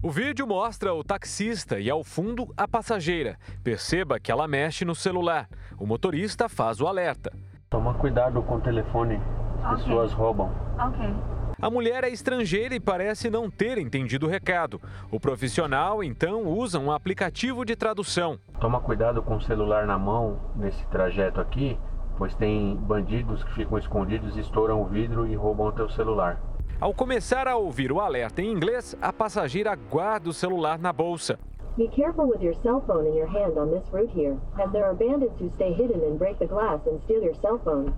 O 0.00 0.10
vídeo 0.10 0.46
mostra 0.46 0.94
o 0.94 1.02
taxista 1.02 1.78
e, 1.80 1.90
ao 1.90 2.04
fundo, 2.04 2.52
a 2.56 2.68
passageira. 2.68 3.36
Perceba 3.64 4.20
que 4.20 4.30
ela 4.30 4.46
mexe 4.46 4.84
no 4.84 4.94
celular. 4.94 5.48
O 5.78 5.84
motorista 5.84 6.48
faz 6.48 6.80
o 6.80 6.86
alerta. 6.86 7.32
Toma 7.68 7.94
cuidado 7.94 8.42
com 8.42 8.56
o 8.56 8.60
telefone, 8.60 9.20
as 9.64 9.72
okay. 9.72 9.84
pessoas 9.84 10.12
roubam. 10.12 10.52
Ok. 10.78 11.14
A 11.60 11.70
mulher 11.70 12.04
é 12.04 12.10
estrangeira 12.10 12.74
e 12.74 12.80
parece 12.80 13.28
não 13.28 13.50
ter 13.50 13.78
entendido 13.78 14.26
o 14.26 14.28
recado. 14.28 14.80
O 15.10 15.18
profissional, 15.18 16.02
então, 16.02 16.46
usa 16.46 16.78
um 16.78 16.92
aplicativo 16.92 17.64
de 17.64 17.74
tradução. 17.74 18.38
Toma 18.60 18.80
cuidado 18.80 19.22
com 19.22 19.36
o 19.36 19.42
celular 19.42 19.86
na 19.86 19.98
mão 19.98 20.40
nesse 20.56 20.84
trajeto 20.88 21.40
aqui, 21.40 21.78
pois 22.16 22.34
tem 22.34 22.76
bandidos 22.76 23.42
que 23.44 23.54
ficam 23.54 23.78
escondidos, 23.78 24.36
estouram 24.36 24.82
o 24.82 24.86
vidro 24.86 25.26
e 25.26 25.34
roubam 25.34 25.66
o 25.66 25.72
teu 25.72 25.88
celular. 25.88 26.40
Ao 26.82 26.92
começar 26.92 27.46
a 27.46 27.54
ouvir 27.54 27.92
o 27.92 28.00
alerta 28.00 28.42
em 28.42 28.50
inglês, 28.50 28.96
a 29.00 29.12
passageira 29.12 29.72
guarda 29.88 30.28
o 30.28 30.32
celular 30.32 30.80
na 30.80 30.92
bolsa. 30.92 31.38
Be 31.76 31.86
careful 31.86 32.26
with 32.26 32.42
your 32.42 32.56
cell 32.60 32.82
phone 32.84 33.06
in 33.08 33.14
your 33.14 33.28
hand 33.28 33.56
on 33.56 33.70
this 33.70 33.88
route 33.92 34.10
here, 34.12 34.36
as 34.58 34.68
there 34.72 34.84
are 34.84 34.92
bandits 34.92 35.38
who 35.38 35.48
stay 35.54 35.72
hidden 35.72 36.02
and 36.04 36.18
break 36.18 36.40
the 36.40 36.46
glass 36.46 36.80
and 36.88 37.00
steal 37.04 37.22
your 37.22 37.36
cell 37.36 37.60
phone. 37.62 37.94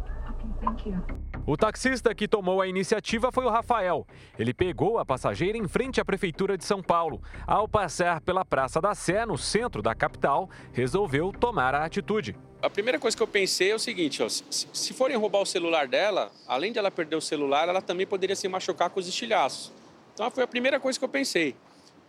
O 1.46 1.56
taxista 1.56 2.14
que 2.14 2.26
tomou 2.26 2.60
a 2.60 2.66
iniciativa 2.66 3.30
foi 3.30 3.44
o 3.44 3.50
Rafael. 3.50 4.06
Ele 4.38 4.54
pegou 4.54 4.98
a 4.98 5.04
passageira 5.04 5.58
em 5.58 5.68
frente 5.68 6.00
à 6.00 6.04
Prefeitura 6.04 6.56
de 6.56 6.64
São 6.64 6.82
Paulo. 6.82 7.22
Ao 7.46 7.68
passar 7.68 8.20
pela 8.22 8.44
Praça 8.44 8.80
da 8.80 8.94
Sé, 8.94 9.26
no 9.26 9.36
centro 9.36 9.82
da 9.82 9.94
capital, 9.94 10.48
resolveu 10.72 11.32
tomar 11.32 11.74
a 11.74 11.84
atitude. 11.84 12.34
A 12.62 12.70
primeira 12.70 12.98
coisa 12.98 13.14
que 13.14 13.22
eu 13.22 13.26
pensei 13.26 13.72
é 13.72 13.74
o 13.74 13.78
seguinte: 13.78 14.22
ó, 14.22 14.28
se, 14.28 14.94
forem 14.94 15.16
roubar 15.18 15.42
o 15.42 15.46
celular 15.46 15.86
dela, 15.86 16.32
além 16.48 16.72
de 16.72 16.78
ela 16.78 16.90
perder 16.90 17.16
o 17.16 17.20
celular, 17.20 17.68
ela 17.68 17.82
também 17.82 18.06
poderia 18.06 18.34
se 18.34 18.48
machucar 18.48 18.88
com 18.88 18.98
os 18.98 19.06
estilhaços. 19.06 19.70
Então 20.14 20.30
foi 20.30 20.44
a 20.44 20.48
primeira 20.48 20.80
coisa 20.80 20.98
que 20.98 21.04
eu 21.04 21.08
pensei. 21.10 21.54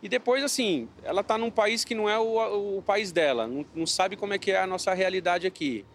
E 0.02 0.08
depois, 0.08 0.44
assim, 0.44 0.88
ela 1.04 1.22
está 1.22 1.38
num 1.38 1.52
país 1.52 1.84
que 1.84 1.94
não 1.96 2.08
é 2.08 2.18
o, 2.18 2.78
o 2.78 2.82
país 2.82 3.12
dela, 3.12 3.48
não, 3.48 3.66
não 3.74 3.86
sabe 3.86 4.16
como 4.16 4.34
é 4.34 4.38
que 4.38 4.52
é 4.52 4.62
a 4.62 4.68
nossa 4.68 4.94
realidade 4.94 5.48
aqui 5.48 5.86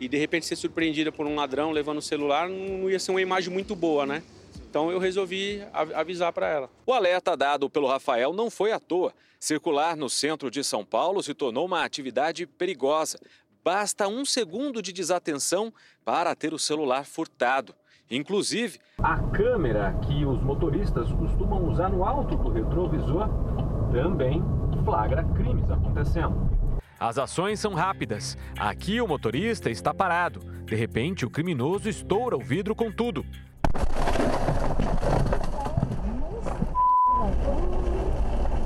e 0.00 0.08
de 0.08 0.16
repente 0.16 0.46
ser 0.46 0.56
surpreendida 0.56 1.10
por 1.10 1.26
um 1.26 1.34
ladrão 1.34 1.70
levando 1.70 1.98
o 1.98 2.02
celular 2.02 2.48
não 2.48 2.90
ia 2.90 2.98
ser 2.98 3.10
uma 3.10 3.22
imagem 3.22 3.52
muito 3.52 3.74
boa, 3.74 4.04
né? 4.06 4.22
Então 4.68 4.90
eu 4.90 4.98
resolvi 4.98 5.62
avisar 5.72 6.32
para 6.32 6.48
ela. 6.48 6.70
O 6.84 6.92
alerta 6.92 7.36
dado 7.36 7.70
pelo 7.70 7.88
Rafael 7.88 8.32
não 8.32 8.50
foi 8.50 8.72
à 8.72 8.80
toa. 8.80 9.12
Circular 9.38 9.96
no 9.96 10.08
centro 10.08 10.50
de 10.50 10.62
São 10.64 10.84
Paulo 10.84 11.22
se 11.22 11.32
tornou 11.32 11.66
uma 11.66 11.84
atividade 11.84 12.46
perigosa. 12.46 13.18
Basta 13.64 14.06
um 14.06 14.24
segundo 14.24 14.82
de 14.82 14.92
desatenção 14.92 15.72
para 16.04 16.34
ter 16.34 16.52
o 16.52 16.58
celular 16.58 17.04
furtado. 17.04 17.74
Inclusive, 18.10 18.78
a 18.98 19.18
câmera 19.30 19.98
que 20.06 20.24
os 20.24 20.40
motoristas 20.40 21.10
costumam 21.12 21.68
usar 21.68 21.88
no 21.88 22.04
alto 22.04 22.36
do 22.36 22.50
retrovisor 22.50 23.28
também 23.92 24.42
flagra 24.84 25.24
crimes 25.34 25.68
acontecendo. 25.70 26.48
As 26.98 27.18
ações 27.18 27.60
são 27.60 27.74
rápidas. 27.74 28.38
Aqui 28.58 29.00
o 29.00 29.06
motorista 29.06 29.68
está 29.68 29.92
parado. 29.92 30.40
De 30.64 30.74
repente, 30.74 31.26
o 31.26 31.30
criminoso 31.30 31.88
estoura 31.88 32.36
o 32.36 32.40
vidro 32.40 32.74
com 32.74 32.90
tudo. 32.90 33.24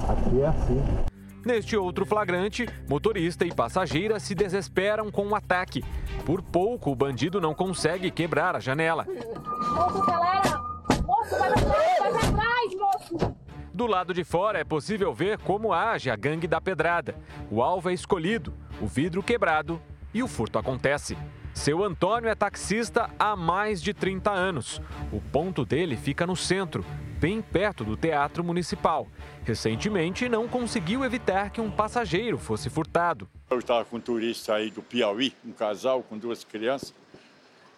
Aqui 0.08 0.40
é 0.40 0.46
assim. 0.46 1.10
Neste 1.44 1.76
outro 1.76 2.06
flagrante, 2.06 2.68
motorista 2.88 3.44
e 3.44 3.52
passageira 3.52 4.20
se 4.20 4.34
desesperam 4.34 5.10
com 5.10 5.26
o 5.26 5.34
ataque. 5.34 5.82
Por 6.24 6.40
pouco, 6.40 6.92
o 6.92 6.94
bandido 6.94 7.40
não 7.40 7.54
consegue 7.54 8.10
quebrar 8.10 8.54
a 8.54 8.60
janela. 8.60 9.06
Moço, 9.06 10.06
galera! 10.06 10.60
Moço, 11.04 11.36
vai 11.36 11.48
atrás, 11.48 11.98
vai 11.98 12.30
atrás, 12.30 12.74
moço! 12.78 13.49
Do 13.80 13.86
lado 13.86 14.12
de 14.12 14.24
fora 14.24 14.58
é 14.58 14.62
possível 14.62 15.14
ver 15.14 15.38
como 15.38 15.72
age 15.72 16.10
a 16.10 16.14
gangue 16.14 16.46
da 16.46 16.60
pedrada. 16.60 17.14
O 17.50 17.62
alvo 17.62 17.88
é 17.88 17.94
escolhido, 17.94 18.52
o 18.78 18.86
vidro 18.86 19.22
quebrado 19.22 19.80
e 20.12 20.22
o 20.22 20.28
furto 20.28 20.58
acontece. 20.58 21.16
Seu 21.54 21.82
Antônio 21.82 22.28
é 22.28 22.34
taxista 22.34 23.08
há 23.18 23.34
mais 23.34 23.80
de 23.80 23.94
30 23.94 24.30
anos. 24.30 24.82
O 25.10 25.18
ponto 25.18 25.64
dele 25.64 25.96
fica 25.96 26.26
no 26.26 26.36
centro, 26.36 26.84
bem 27.18 27.40
perto 27.40 27.82
do 27.82 27.96
Teatro 27.96 28.44
Municipal. 28.44 29.08
Recentemente, 29.44 30.28
não 30.28 30.46
conseguiu 30.46 31.02
evitar 31.02 31.48
que 31.48 31.62
um 31.62 31.70
passageiro 31.70 32.36
fosse 32.36 32.68
furtado. 32.68 33.30
Eu 33.48 33.60
estava 33.60 33.82
com 33.86 33.96
um 33.96 34.00
turista 34.00 34.56
aí 34.56 34.70
do 34.70 34.82
Piauí, 34.82 35.32
um 35.42 35.52
casal 35.52 36.02
com 36.02 36.18
duas 36.18 36.44
crianças. 36.44 36.92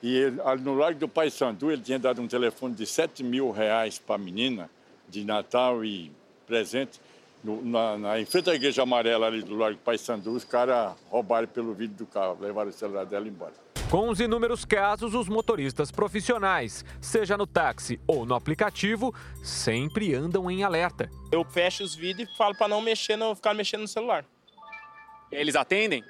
E 0.02 0.16
ele, 0.16 0.40
no 0.62 0.74
Largo 0.74 0.98
do 0.98 1.06
Pai 1.06 1.30
Sandu, 1.30 1.70
ele 1.70 1.80
tinha 1.80 2.00
dado 2.00 2.20
um 2.20 2.26
telefone 2.26 2.74
de 2.74 2.86
7 2.86 3.22
mil 3.22 3.52
reais 3.52 4.00
para 4.00 4.16
a 4.16 4.18
menina 4.18 4.68
de 5.12 5.24
Natal 5.24 5.84
e 5.84 6.10
presente. 6.46 6.98
No, 7.44 7.62
na, 7.62 7.98
na, 7.98 8.20
em 8.20 8.24
frente 8.24 8.48
à 8.48 8.54
igreja 8.54 8.82
amarela 8.82 9.26
ali 9.26 9.42
do 9.42 9.54
Largo 9.56 9.78
Pai 9.78 9.98
Sandu, 9.98 10.32
os 10.32 10.44
caras 10.44 10.94
roubaram 11.10 11.46
pelo 11.46 11.74
vidro 11.74 11.96
do 11.96 12.06
carro, 12.06 12.38
levaram 12.40 12.70
o 12.70 12.72
celular 12.72 13.04
dela 13.04 13.28
embora. 13.28 13.52
Com 13.90 14.08
os 14.08 14.20
inúmeros 14.20 14.64
casos, 14.64 15.12
os 15.12 15.28
motoristas 15.28 15.90
profissionais, 15.90 16.82
seja 16.98 17.36
no 17.36 17.46
táxi 17.46 18.00
ou 18.06 18.24
no 18.24 18.34
aplicativo, 18.34 19.14
sempre 19.42 20.14
andam 20.14 20.50
em 20.50 20.62
alerta. 20.62 21.10
Eu 21.30 21.44
fecho 21.44 21.84
os 21.84 21.94
vidros 21.94 22.30
e 22.32 22.36
falo 22.36 22.54
para 22.54 22.68
não 22.68 22.80
mexer, 22.80 23.16
não 23.16 23.34
ficar 23.34 23.52
mexendo 23.52 23.82
no 23.82 23.88
celular. 23.88 24.24
Eles 25.30 25.56
atendem? 25.56 26.02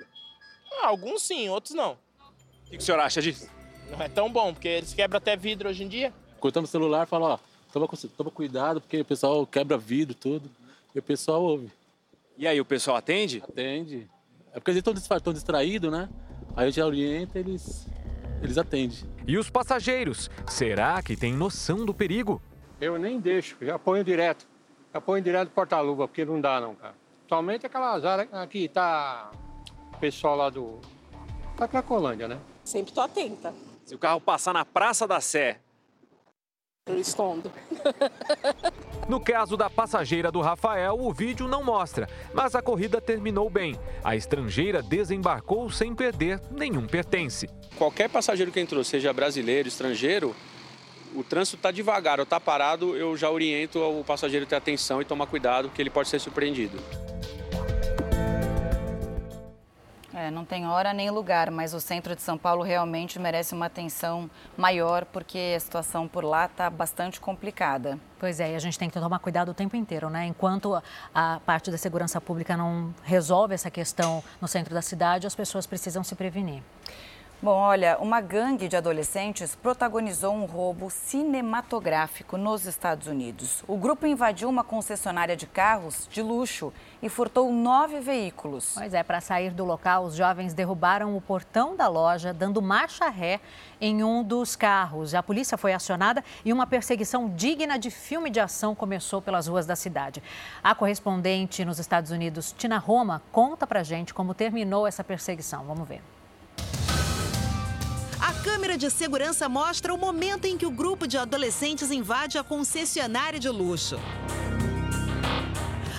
Ah, 0.74 0.88
alguns 0.88 1.22
sim, 1.22 1.48
outros 1.48 1.74
não. 1.74 1.92
O 1.92 2.70
que, 2.70 2.76
que 2.76 2.82
o 2.82 2.82
senhor 2.82 3.00
acha 3.00 3.20
disso? 3.20 3.50
Não 3.90 4.00
é 4.00 4.08
tão 4.08 4.30
bom, 4.30 4.52
porque 4.52 4.68
eles 4.68 4.94
quebram 4.94 5.18
até 5.18 5.34
vidro 5.36 5.68
hoje 5.68 5.82
em 5.82 5.88
dia. 5.88 6.12
Cortando 6.38 6.64
o 6.64 6.68
celular, 6.68 7.06
fala, 7.06 7.34
ó, 7.34 7.38
Toma, 7.72 7.88
toma 8.16 8.30
cuidado, 8.30 8.80
porque 8.80 9.00
o 9.00 9.04
pessoal 9.04 9.46
quebra 9.46 9.78
vidro, 9.78 10.14
tudo. 10.14 10.50
E 10.94 10.98
o 10.98 11.02
pessoal 11.02 11.42
ouve. 11.42 11.70
E 12.36 12.46
aí, 12.46 12.60
o 12.60 12.64
pessoal 12.64 12.96
atende? 12.96 13.42
Atende. 13.48 14.08
É 14.52 14.60
porque 14.60 14.70
eles 14.70 14.82
estão 14.86 15.32
distraídos, 15.32 15.90
né? 15.90 16.08
Aí 16.54 16.68
eu 16.68 16.72
já 16.72 16.84
oriento, 16.84 17.38
eles, 17.38 17.86
eles 18.42 18.58
atendem. 18.58 18.98
E 19.26 19.38
os 19.38 19.48
passageiros? 19.48 20.30
Será 20.46 21.02
que 21.02 21.16
tem 21.16 21.32
noção 21.32 21.86
do 21.86 21.94
perigo? 21.94 22.42
Eu 22.78 22.98
nem 22.98 23.18
deixo, 23.18 23.56
já 23.62 23.78
ponho 23.78 24.04
direto. 24.04 24.46
Já 24.92 25.00
ponho 25.00 25.22
direto 25.22 25.50
porta-luva, 25.50 26.06
porque 26.06 26.24
não 26.24 26.40
dá 26.40 26.60
não, 26.60 26.74
cara. 26.74 26.94
Somente 27.28 27.64
aquelas 27.64 28.04
áreas 28.04 28.28
aqui, 28.34 28.68
tá 28.68 29.30
o 29.94 29.96
pessoal 29.98 30.36
lá 30.36 30.50
do... 30.50 30.78
da 31.56 31.66
Cracolândia, 31.66 32.28
né? 32.28 32.38
Sempre 32.62 32.90
estou 32.90 33.02
atenta. 33.02 33.54
Se 33.86 33.94
o 33.94 33.98
carro 33.98 34.20
passar 34.20 34.52
na 34.52 34.64
Praça 34.64 35.06
da 35.06 35.20
Sé, 35.20 35.58
eu 36.92 37.00
escondo. 37.00 37.50
No 39.08 39.18
caso 39.18 39.56
da 39.56 39.68
passageira 39.68 40.30
do 40.30 40.40
Rafael, 40.40 40.96
o 40.96 41.12
vídeo 41.12 41.48
não 41.48 41.64
mostra, 41.64 42.08
mas 42.32 42.54
a 42.54 42.62
corrida 42.62 43.00
terminou 43.00 43.50
bem. 43.50 43.76
A 44.02 44.14
estrangeira 44.14 44.80
desembarcou 44.80 45.68
sem 45.72 45.92
perder 45.92 46.40
nenhum 46.52 46.86
pertence. 46.86 47.48
Qualquer 47.76 48.08
passageiro 48.08 48.52
que 48.52 48.60
entrou, 48.60 48.84
seja 48.84 49.12
brasileiro, 49.12 49.66
estrangeiro, 49.66 50.36
o 51.16 51.24
trânsito 51.24 51.56
está 51.56 51.72
devagar 51.72 52.20
ou 52.20 52.22
está 52.22 52.38
parado, 52.38 52.96
eu 52.96 53.16
já 53.16 53.28
oriento 53.28 53.80
o 53.80 54.04
passageiro 54.04 54.46
a 54.46 54.48
ter 54.48 54.54
atenção 54.54 55.02
e 55.02 55.04
tomar 55.04 55.26
cuidado, 55.26 55.68
que 55.68 55.82
ele 55.82 55.90
pode 55.90 56.08
ser 56.08 56.20
surpreendido. 56.20 56.78
É, 60.14 60.30
não 60.30 60.44
tem 60.44 60.66
hora 60.66 60.92
nem 60.92 61.10
lugar, 61.10 61.50
mas 61.50 61.72
o 61.72 61.80
centro 61.80 62.14
de 62.14 62.20
São 62.20 62.36
Paulo 62.36 62.62
realmente 62.62 63.18
merece 63.18 63.54
uma 63.54 63.66
atenção 63.66 64.30
maior, 64.56 65.06
porque 65.06 65.54
a 65.56 65.60
situação 65.60 66.06
por 66.06 66.22
lá 66.22 66.46
está 66.46 66.68
bastante 66.68 67.18
complicada. 67.18 67.98
Pois 68.18 68.38
é, 68.38 68.52
e 68.52 68.54
a 68.54 68.58
gente 68.58 68.78
tem 68.78 68.90
que 68.90 69.00
tomar 69.00 69.18
cuidado 69.18 69.50
o 69.50 69.54
tempo 69.54 69.74
inteiro, 69.74 70.10
né? 70.10 70.26
Enquanto 70.26 70.80
a 71.14 71.40
parte 71.46 71.70
da 71.70 71.78
segurança 71.78 72.20
pública 72.20 72.56
não 72.56 72.94
resolve 73.02 73.54
essa 73.54 73.70
questão 73.70 74.22
no 74.40 74.46
centro 74.46 74.74
da 74.74 74.82
cidade, 74.82 75.26
as 75.26 75.34
pessoas 75.34 75.66
precisam 75.66 76.04
se 76.04 76.14
prevenir. 76.14 76.62
Bom, 77.42 77.56
olha, 77.56 77.98
uma 77.98 78.20
gangue 78.20 78.68
de 78.68 78.76
adolescentes 78.76 79.56
protagonizou 79.56 80.32
um 80.32 80.44
roubo 80.44 80.88
cinematográfico 80.88 82.36
nos 82.36 82.66
Estados 82.66 83.08
Unidos. 83.08 83.64
O 83.66 83.76
grupo 83.76 84.06
invadiu 84.06 84.48
uma 84.48 84.62
concessionária 84.62 85.36
de 85.36 85.44
carros 85.44 86.06
de 86.08 86.22
luxo 86.22 86.72
e 87.02 87.08
furtou 87.08 87.52
nove 87.52 87.98
veículos. 87.98 88.74
Pois 88.76 88.94
é, 88.94 89.02
para 89.02 89.20
sair 89.20 89.50
do 89.50 89.64
local, 89.64 90.04
os 90.04 90.14
jovens 90.14 90.54
derrubaram 90.54 91.16
o 91.16 91.20
portão 91.20 91.74
da 91.74 91.88
loja, 91.88 92.32
dando 92.32 92.62
marcha 92.62 93.08
ré 93.08 93.40
em 93.80 94.04
um 94.04 94.22
dos 94.22 94.54
carros. 94.54 95.12
A 95.12 95.20
polícia 95.20 95.58
foi 95.58 95.72
acionada 95.72 96.22
e 96.44 96.52
uma 96.52 96.64
perseguição 96.64 97.28
digna 97.28 97.76
de 97.76 97.90
filme 97.90 98.30
de 98.30 98.38
ação 98.38 98.72
começou 98.72 99.20
pelas 99.20 99.48
ruas 99.48 99.66
da 99.66 99.74
cidade. 99.74 100.22
A 100.62 100.76
correspondente 100.76 101.64
nos 101.64 101.80
Estados 101.80 102.12
Unidos, 102.12 102.54
Tina 102.56 102.78
Roma, 102.78 103.20
conta 103.32 103.66
pra 103.66 103.82
gente 103.82 104.14
como 104.14 104.32
terminou 104.32 104.86
essa 104.86 105.02
perseguição. 105.02 105.64
Vamos 105.64 105.88
ver. 105.88 106.00
A 108.22 108.32
câmera 108.32 108.78
de 108.78 108.88
segurança 108.88 109.48
mostra 109.48 109.92
o 109.92 109.98
momento 109.98 110.44
em 110.44 110.56
que 110.56 110.64
o 110.64 110.70
grupo 110.70 111.08
de 111.08 111.18
adolescentes 111.18 111.90
invade 111.90 112.38
a 112.38 112.44
concessionária 112.44 113.36
de 113.36 113.48
luxo. 113.48 113.98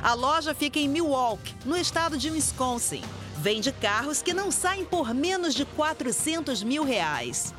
A 0.02 0.14
loja 0.14 0.56
fica 0.56 0.80
em 0.80 0.88
Milwaukee, 0.88 1.54
no 1.66 1.76
estado 1.76 2.18
de 2.18 2.32
Wisconsin. 2.32 3.02
Vende 3.40 3.74
carros 3.74 4.22
que 4.22 4.34
não 4.34 4.52
saem 4.52 4.86
por 4.86 5.14
menos 5.14 5.54
de 5.54 5.66
400 5.66 6.64
mil 6.64 6.86
reais. 6.86 7.54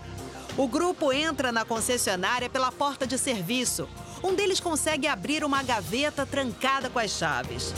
O 0.56 0.66
grupo 0.66 1.12
entra 1.12 1.52
na 1.52 1.66
concessionária 1.66 2.48
pela 2.48 2.72
porta 2.72 3.06
de 3.06 3.18
serviço. 3.18 3.86
Um 4.22 4.34
deles 4.34 4.60
consegue 4.60 5.06
abrir 5.06 5.44
uma 5.44 5.62
gaveta 5.62 6.24
trancada 6.24 6.88
com 6.88 6.98
as 6.98 7.10
chaves. 7.10 7.74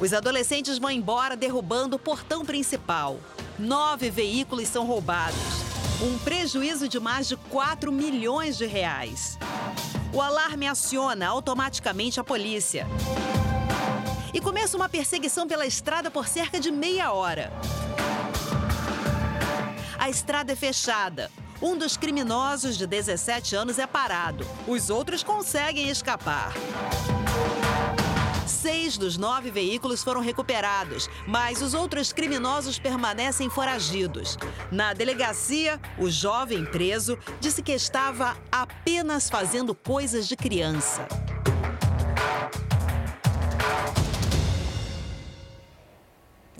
Os 0.00 0.12
adolescentes 0.12 0.78
vão 0.78 0.90
embora 0.90 1.36
derrubando 1.36 1.94
o 1.94 1.98
portão 1.98 2.44
principal. 2.44 3.20
Nove 3.60 4.08
veículos 4.08 4.68
são 4.68 4.86
roubados. 4.86 5.36
Um 6.00 6.16
prejuízo 6.20 6.88
de 6.88 6.98
mais 6.98 7.28
de 7.28 7.36
4 7.36 7.92
milhões 7.92 8.56
de 8.56 8.64
reais. 8.64 9.38
O 10.14 10.22
alarme 10.22 10.66
aciona 10.66 11.28
automaticamente 11.28 12.18
a 12.18 12.24
polícia. 12.24 12.86
E 14.32 14.40
começa 14.40 14.78
uma 14.78 14.88
perseguição 14.88 15.46
pela 15.46 15.66
estrada 15.66 16.10
por 16.10 16.26
cerca 16.26 16.58
de 16.58 16.70
meia 16.70 17.12
hora. 17.12 17.52
A 19.98 20.08
estrada 20.08 20.52
é 20.52 20.56
fechada. 20.56 21.30
Um 21.60 21.76
dos 21.76 21.98
criminosos 21.98 22.78
de 22.78 22.86
17 22.86 23.54
anos 23.54 23.78
é 23.78 23.86
parado. 23.86 24.46
Os 24.66 24.88
outros 24.88 25.22
conseguem 25.22 25.90
escapar. 25.90 26.54
Seis 28.60 28.98
dos 28.98 29.16
nove 29.16 29.50
veículos 29.50 30.04
foram 30.04 30.20
recuperados, 30.20 31.08
mas 31.26 31.62
os 31.62 31.72
outros 31.72 32.12
criminosos 32.12 32.78
permanecem 32.78 33.48
foragidos. 33.48 34.36
Na 34.70 34.92
delegacia, 34.92 35.80
o 35.96 36.10
jovem 36.10 36.66
preso 36.66 37.18
disse 37.40 37.62
que 37.62 37.72
estava 37.72 38.36
apenas 38.52 39.30
fazendo 39.30 39.74
coisas 39.74 40.28
de 40.28 40.36
criança. 40.36 41.08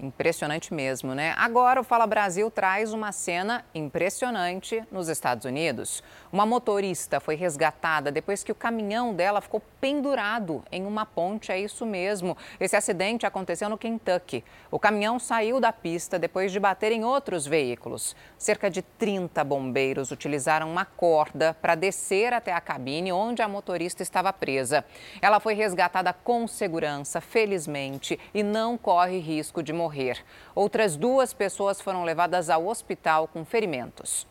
Impressionante 0.03 0.73
mesmo, 0.73 1.15
né? 1.15 1.35
Agora 1.37 1.83
o 1.83 1.85
Fala 1.85 2.07
Brasil 2.07 2.51
traz 2.51 2.95
uma 2.95 3.13
cena 3.13 3.63
impressionante 3.75 4.83
nos 4.91 5.09
Estados 5.09 5.45
Unidos. 5.45 6.03
Uma 6.33 6.47
motorista 6.47 7.19
foi 7.19 7.35
resgatada 7.35 8.13
depois 8.13 8.45
que 8.45 8.53
o 8.53 8.55
caminhão 8.55 9.13
dela 9.13 9.41
ficou 9.41 9.61
pendurado 9.81 10.63
em 10.71 10.87
uma 10.87 11.05
ponte, 11.05 11.51
é 11.51 11.59
isso 11.59 11.85
mesmo. 11.85 12.37
Esse 12.61 12.77
acidente 12.77 13.27
aconteceu 13.27 13.69
no 13.69 13.77
Kentucky. 13.77 14.45
O 14.71 14.79
caminhão 14.79 15.19
saiu 15.19 15.59
da 15.59 15.73
pista 15.73 16.21
depois 16.21 16.53
de 16.53 16.61
bater 16.61 16.93
em 16.93 17.05
outros 17.05 17.49
veículos. 17.49 18.15
Cerca 18.39 18.71
de 18.71 18.81
30 18.81 19.43
bombeiros 19.43 20.13
utilizaram 20.13 20.71
uma 20.71 20.85
corda 20.85 21.57
para 21.61 21.75
descer 21.75 22.33
até 22.33 22.53
a 22.53 22.61
cabine 22.61 23.11
onde 23.11 23.43
a 23.43 23.49
motorista 23.49 24.05
estava 24.05 24.33
presa. 24.33 24.85
Ela 25.21 25.41
foi 25.41 25.55
resgatada 25.55 26.13
com 26.13 26.47
segurança, 26.47 27.21
felizmente, 27.21 28.17
e 28.33 28.45
não 28.45 28.79
corre 28.79 29.19
risco 29.19 29.65
de 29.65 29.73
morrer. 29.73 30.25
Outras 30.55 30.97
duas 30.97 31.35
pessoas 31.35 31.81
foram 31.81 32.05
levadas 32.05 32.49
ao 32.49 32.69
hospital 32.69 33.27
com 33.27 33.45
ferimentos. 33.45 34.30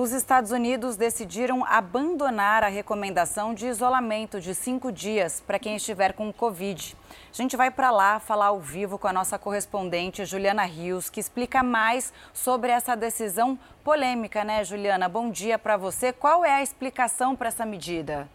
Os 0.00 0.12
Estados 0.12 0.52
Unidos 0.52 0.94
decidiram 0.94 1.64
abandonar 1.64 2.62
a 2.62 2.68
recomendação 2.68 3.52
de 3.52 3.66
isolamento 3.66 4.40
de 4.40 4.54
cinco 4.54 4.92
dias 4.92 5.42
para 5.44 5.58
quem 5.58 5.74
estiver 5.74 6.12
com 6.12 6.32
Covid. 6.32 6.96
A 7.32 7.34
gente 7.36 7.56
vai 7.56 7.68
para 7.68 7.90
lá 7.90 8.20
falar 8.20 8.46
ao 8.46 8.60
vivo 8.60 8.96
com 8.96 9.08
a 9.08 9.12
nossa 9.12 9.36
correspondente 9.40 10.24
Juliana 10.24 10.62
Rios, 10.62 11.10
que 11.10 11.18
explica 11.18 11.64
mais 11.64 12.12
sobre 12.32 12.70
essa 12.70 12.94
decisão 12.94 13.58
polêmica, 13.82 14.44
né, 14.44 14.62
Juliana? 14.62 15.08
Bom 15.08 15.30
dia 15.30 15.58
para 15.58 15.76
você. 15.76 16.12
Qual 16.12 16.44
é 16.44 16.52
a 16.52 16.62
explicação 16.62 17.34
para 17.34 17.48
essa 17.48 17.66
medida? 17.66 18.28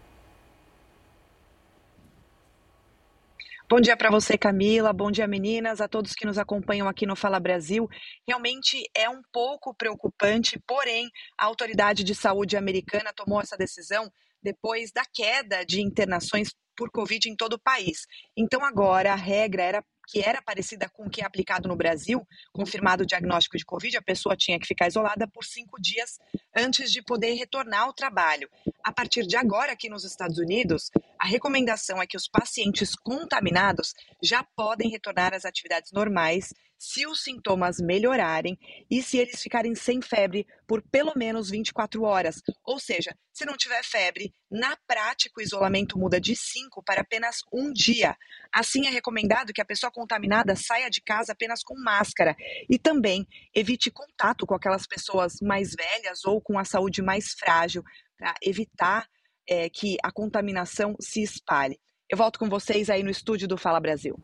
Bom 3.73 3.81
dia 3.81 3.97
para 3.97 4.11
você, 4.11 4.37
Camila. 4.37 4.93
Bom 4.93 5.09
dia, 5.09 5.25
meninas, 5.25 5.81
a 5.81 5.87
todos 5.87 6.13
que 6.13 6.27
nos 6.27 6.37
acompanham 6.37 6.87
aqui 6.87 7.07
no 7.07 7.15
Fala 7.15 7.39
Brasil. 7.39 7.89
Realmente 8.27 8.87
é 8.95 9.09
um 9.09 9.19
pouco 9.31 9.73
preocupante, 9.73 10.61
porém, 10.67 11.09
a 11.35 11.45
autoridade 11.45 12.03
de 12.03 12.13
saúde 12.13 12.55
americana 12.55 13.11
tomou 13.11 13.41
essa 13.41 13.57
decisão 13.57 14.11
depois 14.43 14.91
da 14.91 15.01
queda 15.11 15.65
de 15.65 15.81
internações 15.81 16.49
por 16.77 16.91
Covid 16.91 17.27
em 17.27 17.35
todo 17.35 17.53
o 17.53 17.59
país. 17.59 18.05
Então, 18.37 18.63
agora, 18.63 19.11
a 19.11 19.15
regra 19.15 19.63
era 19.63 19.83
que 20.07 20.19
era 20.19 20.41
parecida 20.41 20.89
com 20.89 21.05
o 21.05 21.09
que 21.09 21.21
é 21.21 21.25
aplicado 21.25 21.67
no 21.67 21.75
Brasil, 21.75 22.27
confirmado 22.51 23.03
o 23.03 23.05
diagnóstico 23.05 23.57
de 23.57 23.65
Covid, 23.65 23.97
a 23.97 24.01
pessoa 24.01 24.35
tinha 24.35 24.59
que 24.59 24.67
ficar 24.67 24.87
isolada 24.87 25.27
por 25.27 25.45
cinco 25.45 25.81
dias 25.81 26.19
antes 26.55 26.91
de 26.91 27.01
poder 27.01 27.33
retornar 27.35 27.83
ao 27.83 27.93
trabalho. 27.93 28.49
A 28.83 28.91
partir 28.91 29.25
de 29.25 29.37
agora, 29.37 29.71
aqui 29.71 29.89
nos 29.89 30.03
Estados 30.03 30.37
Unidos, 30.37 30.91
a 31.23 31.25
recomendação 31.25 32.01
é 32.01 32.05
que 32.05 32.17
os 32.17 32.27
pacientes 32.27 32.97
contaminados 32.97 33.93
já 34.21 34.43
podem 34.57 34.89
retornar 34.89 35.33
às 35.33 35.45
atividades 35.45 35.89
normais 35.93 36.49
se 36.77 37.07
os 37.07 37.23
sintomas 37.23 37.77
melhorarem 37.79 38.59
e 38.91 39.01
se 39.01 39.19
eles 39.19 39.41
ficarem 39.41 39.73
sem 39.73 40.01
febre 40.01 40.45
por 40.67 40.81
pelo 40.91 41.13
menos 41.15 41.49
24 41.49 42.03
horas. 42.03 42.41
Ou 42.65 42.77
seja, 42.77 43.17
se 43.31 43.45
não 43.45 43.55
tiver 43.55 43.81
febre, 43.85 44.33
na 44.51 44.75
prática 44.85 45.39
o 45.39 45.41
isolamento 45.41 45.97
muda 45.97 46.19
de 46.19 46.35
5 46.35 46.83
para 46.83 46.99
apenas 46.99 47.37
um 47.53 47.71
dia. 47.71 48.17
Assim, 48.53 48.85
é 48.85 48.89
recomendado 48.89 49.53
que 49.53 49.61
a 49.61 49.65
pessoa 49.65 49.93
contaminada 49.93 50.57
saia 50.57 50.89
de 50.89 51.01
casa 51.01 51.31
apenas 51.31 51.63
com 51.63 51.81
máscara 51.81 52.35
e 52.69 52.77
também 52.77 53.25
evite 53.55 53.89
contato 53.89 54.45
com 54.45 54.55
aquelas 54.55 54.85
pessoas 54.85 55.35
mais 55.41 55.71
velhas 55.73 56.25
ou 56.25 56.41
com 56.41 56.59
a 56.59 56.65
saúde 56.65 57.01
mais 57.01 57.31
frágil 57.31 57.81
para 58.17 58.33
evitar 58.41 59.07
é, 59.47 59.69
que 59.69 59.97
a 60.03 60.11
contaminação 60.11 60.95
se 60.99 61.21
espalhe. 61.21 61.79
Eu 62.09 62.17
volto 62.17 62.37
com 62.37 62.49
vocês 62.49 62.89
aí 62.89 63.03
no 63.03 63.09
estúdio 63.09 63.47
do 63.47 63.57
Fala 63.57 63.79
Brasil. 63.79 64.19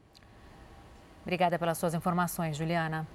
Obrigada 1.22 1.60
pelas 1.60 1.78
suas 1.78 1.94
informações, 1.94 2.58
Juliana. 2.58 3.08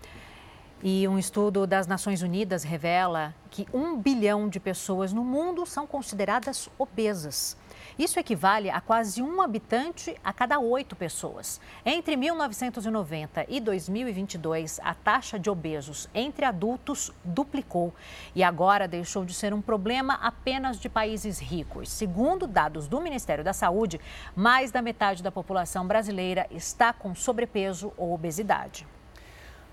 E 0.83 1.09
um 1.09 1.19
estudo 1.19 1.67
das 1.67 1.87
Nações 1.87 2.23
Unidas 2.23 2.63
revela 2.63 3.35
que 3.51 3.67
um 3.73 3.97
bilhão 3.97 4.49
de 4.49 4.61
pessoas 4.61 5.13
no 5.13 5.25
mundo 5.25 5.65
são 5.65 5.87
consideradas 5.87 6.69
obesas. 6.79 7.57
Isso 7.97 8.19
equivale 8.19 8.71
a 8.71 8.81
quase 8.81 9.23
um 9.23 9.41
habitante 9.41 10.17
a 10.25 10.33
cada 10.33 10.59
oito 10.59 10.97
pessoas. 10.97 11.61
Entre 11.87 12.17
1990 12.17 13.47
e 13.49 13.61
2022, 13.61 14.81
a 14.83 14.95
taxa 14.95 15.39
de 15.39 15.49
obesos 15.49 16.09
entre 16.13 16.45
adultos 16.45 17.13
duplicou 17.23 17.95
e 18.35 18.43
agora 18.43 18.89
deixou 18.89 19.25
de 19.25 19.33
ser 19.33 19.55
um 19.55 19.63
problema 19.63 20.15
apenas 20.15 20.81
de 20.81 20.89
países 20.89 21.39
ricos. 21.39 21.89
Segundo 21.89 22.49
dados 22.49 22.89
do 22.89 23.01
Ministério 23.01 23.45
da 23.45 23.53
Saúde, 23.53 24.01
mais 24.35 24.73
da 24.73 24.83
metade 24.83 25.23
da 25.23 25.31
população 25.31 25.87
brasileira 25.87 26.49
está 26.51 26.93
com 26.93 27.15
sobrepeso 27.15 27.93
ou 27.97 28.13
obesidade. 28.13 28.87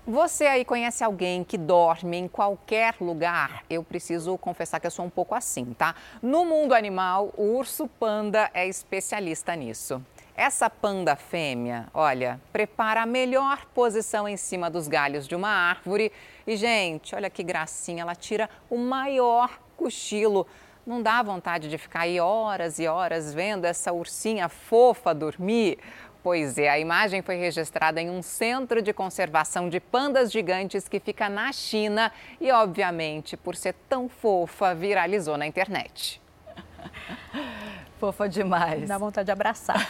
Você 0.04 0.46
aí 0.46 0.64
conhece 0.64 1.04
alguém 1.04 1.44
que 1.44 1.56
dorme 1.56 2.16
em 2.16 2.26
qualquer 2.26 2.96
lugar? 3.00 3.62
Eu 3.70 3.84
preciso 3.84 4.36
confessar 4.36 4.80
que 4.80 4.86
eu 4.88 4.90
sou 4.90 5.04
um 5.04 5.10
pouco 5.10 5.32
assim, 5.32 5.72
tá? 5.74 5.94
No 6.20 6.44
mundo 6.44 6.74
animal, 6.74 7.32
o 7.36 7.56
urso 7.56 7.86
panda 7.86 8.50
é 8.52 8.66
especialista 8.66 9.54
nisso. 9.54 10.02
Essa 10.34 10.68
panda 10.68 11.14
fêmea, 11.14 11.86
olha, 11.94 12.40
prepara 12.52 13.02
a 13.02 13.06
melhor 13.06 13.64
posição 13.66 14.28
em 14.28 14.36
cima 14.36 14.68
dos 14.68 14.88
galhos 14.88 15.28
de 15.28 15.36
uma 15.36 15.50
árvore 15.50 16.10
e, 16.44 16.56
gente, 16.56 17.14
olha 17.14 17.30
que 17.30 17.44
gracinha, 17.44 18.02
ela 18.02 18.16
tira 18.16 18.50
o 18.68 18.76
maior 18.76 19.56
cochilo. 19.76 20.48
Não 20.84 21.00
dá 21.00 21.22
vontade 21.22 21.70
de 21.70 21.78
ficar 21.78 22.00
aí 22.00 22.18
horas 22.18 22.80
e 22.80 22.88
horas 22.88 23.32
vendo 23.32 23.66
essa 23.66 23.92
ursinha 23.92 24.48
fofa 24.48 25.14
dormir? 25.14 25.78
Pois 26.22 26.56
é, 26.56 26.68
a 26.68 26.78
imagem 26.78 27.20
foi 27.20 27.34
registrada 27.36 28.00
em 28.00 28.08
um 28.08 28.22
centro 28.22 28.80
de 28.80 28.92
conservação 28.92 29.68
de 29.68 29.80
pandas 29.80 30.30
gigantes 30.30 30.88
que 30.88 31.00
fica 31.00 31.28
na 31.28 31.52
China 31.52 32.12
e, 32.40 32.52
obviamente, 32.52 33.36
por 33.36 33.56
ser 33.56 33.74
tão 33.88 34.08
fofa, 34.08 34.72
viralizou 34.72 35.36
na 35.36 35.46
internet. 35.46 36.22
Fofa 38.02 38.28
demais. 38.28 38.88
Dá 38.88 38.98
vontade 38.98 39.26
de 39.26 39.30
abraçar. 39.30 39.88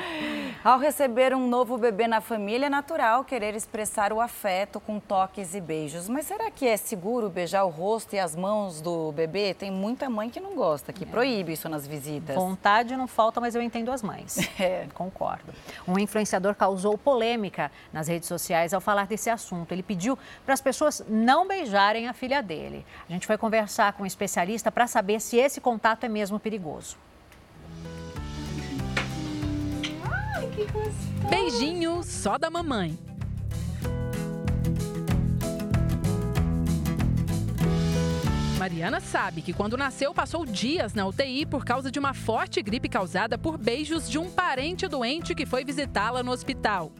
Ao 0.64 0.78
receber 0.78 1.34
um 1.34 1.46
novo 1.46 1.76
bebê 1.76 2.08
na 2.08 2.22
família, 2.22 2.64
é 2.64 2.70
natural 2.70 3.24
querer 3.24 3.54
expressar 3.54 4.10
o 4.10 4.22
afeto 4.22 4.80
com 4.80 4.98
toques 4.98 5.54
e 5.54 5.60
beijos. 5.60 6.08
Mas 6.08 6.24
será 6.24 6.50
que 6.50 6.66
é 6.66 6.78
seguro 6.78 7.28
beijar 7.28 7.64
o 7.64 7.68
rosto 7.68 8.14
e 8.14 8.18
as 8.18 8.34
mãos 8.34 8.80
do 8.80 9.12
bebê? 9.12 9.52
Tem 9.52 9.70
muita 9.70 10.08
mãe 10.08 10.30
que 10.30 10.40
não 10.40 10.54
gosta, 10.54 10.94
que 10.94 11.04
é. 11.04 11.06
proíbe 11.06 11.52
isso 11.52 11.68
nas 11.68 11.86
visitas. 11.86 12.36
Vontade 12.36 12.96
não 12.96 13.06
falta, 13.06 13.38
mas 13.38 13.54
eu 13.54 13.60
entendo 13.60 13.92
as 13.92 14.02
mães. 14.02 14.38
É. 14.62 14.86
Concordo. 14.94 15.52
Um 15.88 15.98
influenciador 15.98 16.54
causou 16.54 16.96
polêmica 16.96 17.70
nas 17.92 18.06
redes 18.06 18.28
sociais 18.28 18.72
ao 18.72 18.80
falar 18.80 19.06
desse 19.06 19.28
assunto. 19.28 19.72
Ele 19.72 19.82
pediu 19.82 20.16
para 20.44 20.54
as 20.54 20.60
pessoas 20.60 21.04
não 21.08 21.46
beijarem 21.46 22.06
a 22.08 22.12
filha 22.12 22.40
dele. 22.40 22.86
A 23.08 23.12
gente 23.12 23.26
foi 23.26 23.36
conversar 23.36 23.92
com 23.94 24.04
um 24.04 24.06
especialista 24.06 24.70
para 24.70 24.86
saber 24.86 25.20
se 25.20 25.36
esse 25.36 25.60
contato 25.60 26.04
é 26.04 26.08
mesmo 26.08 26.38
perigoso. 26.38 26.96
Beijinho 31.28 32.02
só 32.02 32.36
da 32.36 32.50
mamãe. 32.50 32.98
Mariana 38.58 39.00
sabe 39.00 39.42
que 39.42 39.52
quando 39.52 39.76
nasceu 39.76 40.14
passou 40.14 40.46
dias 40.46 40.94
na 40.94 41.04
UTI 41.04 41.44
por 41.44 41.64
causa 41.64 41.90
de 41.90 41.98
uma 41.98 42.14
forte 42.14 42.62
gripe 42.62 42.88
causada 42.88 43.36
por 43.36 43.58
beijos 43.58 44.08
de 44.08 44.18
um 44.18 44.30
parente 44.30 44.86
doente 44.86 45.34
que 45.34 45.44
foi 45.44 45.64
visitá-la 45.64 46.22
no 46.22 46.30
hospital. 46.30 46.92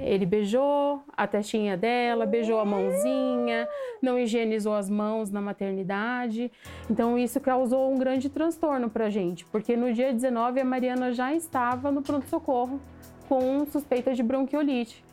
Ele 0.00 0.24
beijou 0.24 1.02
a 1.16 1.26
testinha 1.26 1.76
dela, 1.76 2.24
beijou 2.24 2.60
a 2.60 2.64
mãozinha, 2.64 3.68
não 4.00 4.18
higienizou 4.18 4.74
as 4.74 4.88
mãos 4.88 5.30
na 5.30 5.40
maternidade. 5.40 6.50
Então, 6.90 7.18
isso 7.18 7.40
causou 7.40 7.92
um 7.92 7.98
grande 7.98 8.28
transtorno 8.28 8.88
para 8.88 9.06
a 9.06 9.10
gente, 9.10 9.44
porque 9.46 9.76
no 9.76 9.92
dia 9.92 10.12
19 10.12 10.60
a 10.60 10.64
Mariana 10.64 11.12
já 11.12 11.34
estava 11.34 11.90
no 11.90 12.02
pronto-socorro 12.02 12.80
com 13.28 13.66
suspeita 13.66 14.14
de 14.14 14.22
bronquiolite. 14.22 15.04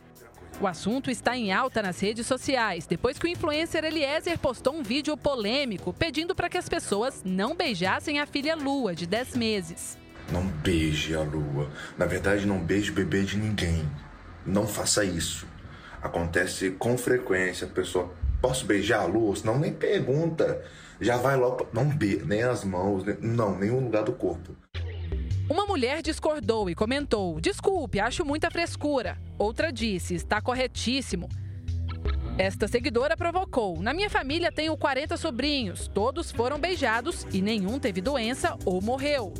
O 0.58 0.66
assunto 0.66 1.10
está 1.10 1.36
em 1.36 1.52
alta 1.52 1.82
nas 1.82 2.00
redes 2.00 2.26
sociais, 2.26 2.86
depois 2.86 3.18
que 3.18 3.26
o 3.26 3.28
influencer 3.28 3.84
Eliezer 3.84 4.38
postou 4.38 4.74
um 4.74 4.82
vídeo 4.82 5.14
polêmico 5.14 5.92
pedindo 5.92 6.34
para 6.34 6.48
que 6.48 6.56
as 6.56 6.66
pessoas 6.66 7.22
não 7.22 7.54
beijassem 7.54 8.20
a 8.20 8.26
filha 8.26 8.56
Lua, 8.56 8.94
de 8.94 9.06
10 9.06 9.36
meses. 9.36 9.98
Não 10.32 10.42
beije 10.46 11.14
a 11.14 11.20
Lua. 11.20 11.70
Na 11.98 12.06
verdade, 12.06 12.46
não 12.46 12.58
beije 12.58 12.90
o 12.90 12.94
bebê 12.94 13.22
de 13.22 13.36
ninguém. 13.36 13.86
Não 14.46 14.66
faça 14.66 15.04
isso. 15.04 15.46
Acontece 16.00 16.70
com 16.70 16.96
frequência. 16.96 17.66
A 17.66 17.70
pessoa, 17.70 18.12
posso 18.40 18.64
beijar 18.64 19.00
a 19.00 19.06
Lua? 19.06 19.34
Senão 19.34 19.58
nem 19.58 19.72
pergunta. 19.72 20.62
Já 21.00 21.16
vai 21.16 21.36
logo. 21.36 21.66
Não 21.72 21.84
beije, 21.84 22.24
nem 22.24 22.42
as 22.42 22.64
mãos, 22.64 23.04
nem, 23.04 23.16
não, 23.20 23.58
nenhum 23.58 23.80
lugar 23.80 24.04
do 24.04 24.12
corpo. 24.12 24.54
Uma 25.48 25.66
mulher 25.66 26.02
discordou 26.02 26.70
e 26.70 26.74
comentou: 26.74 27.40
Desculpe, 27.40 28.00
acho 28.00 28.24
muita 28.24 28.50
frescura. 28.50 29.18
Outra 29.38 29.72
disse: 29.72 30.14
Está 30.14 30.40
corretíssimo. 30.40 31.28
Esta 32.38 32.68
seguidora 32.68 33.16
provocou: 33.16 33.80
Na 33.80 33.94
minha 33.94 34.10
família 34.10 34.52
tenho 34.52 34.76
40 34.76 35.16
sobrinhos, 35.16 35.88
todos 35.88 36.30
foram 36.30 36.58
beijados 36.58 37.26
e 37.32 37.40
nenhum 37.40 37.78
teve 37.78 38.00
doença 38.00 38.56
ou 38.64 38.82
morreu. 38.82 39.32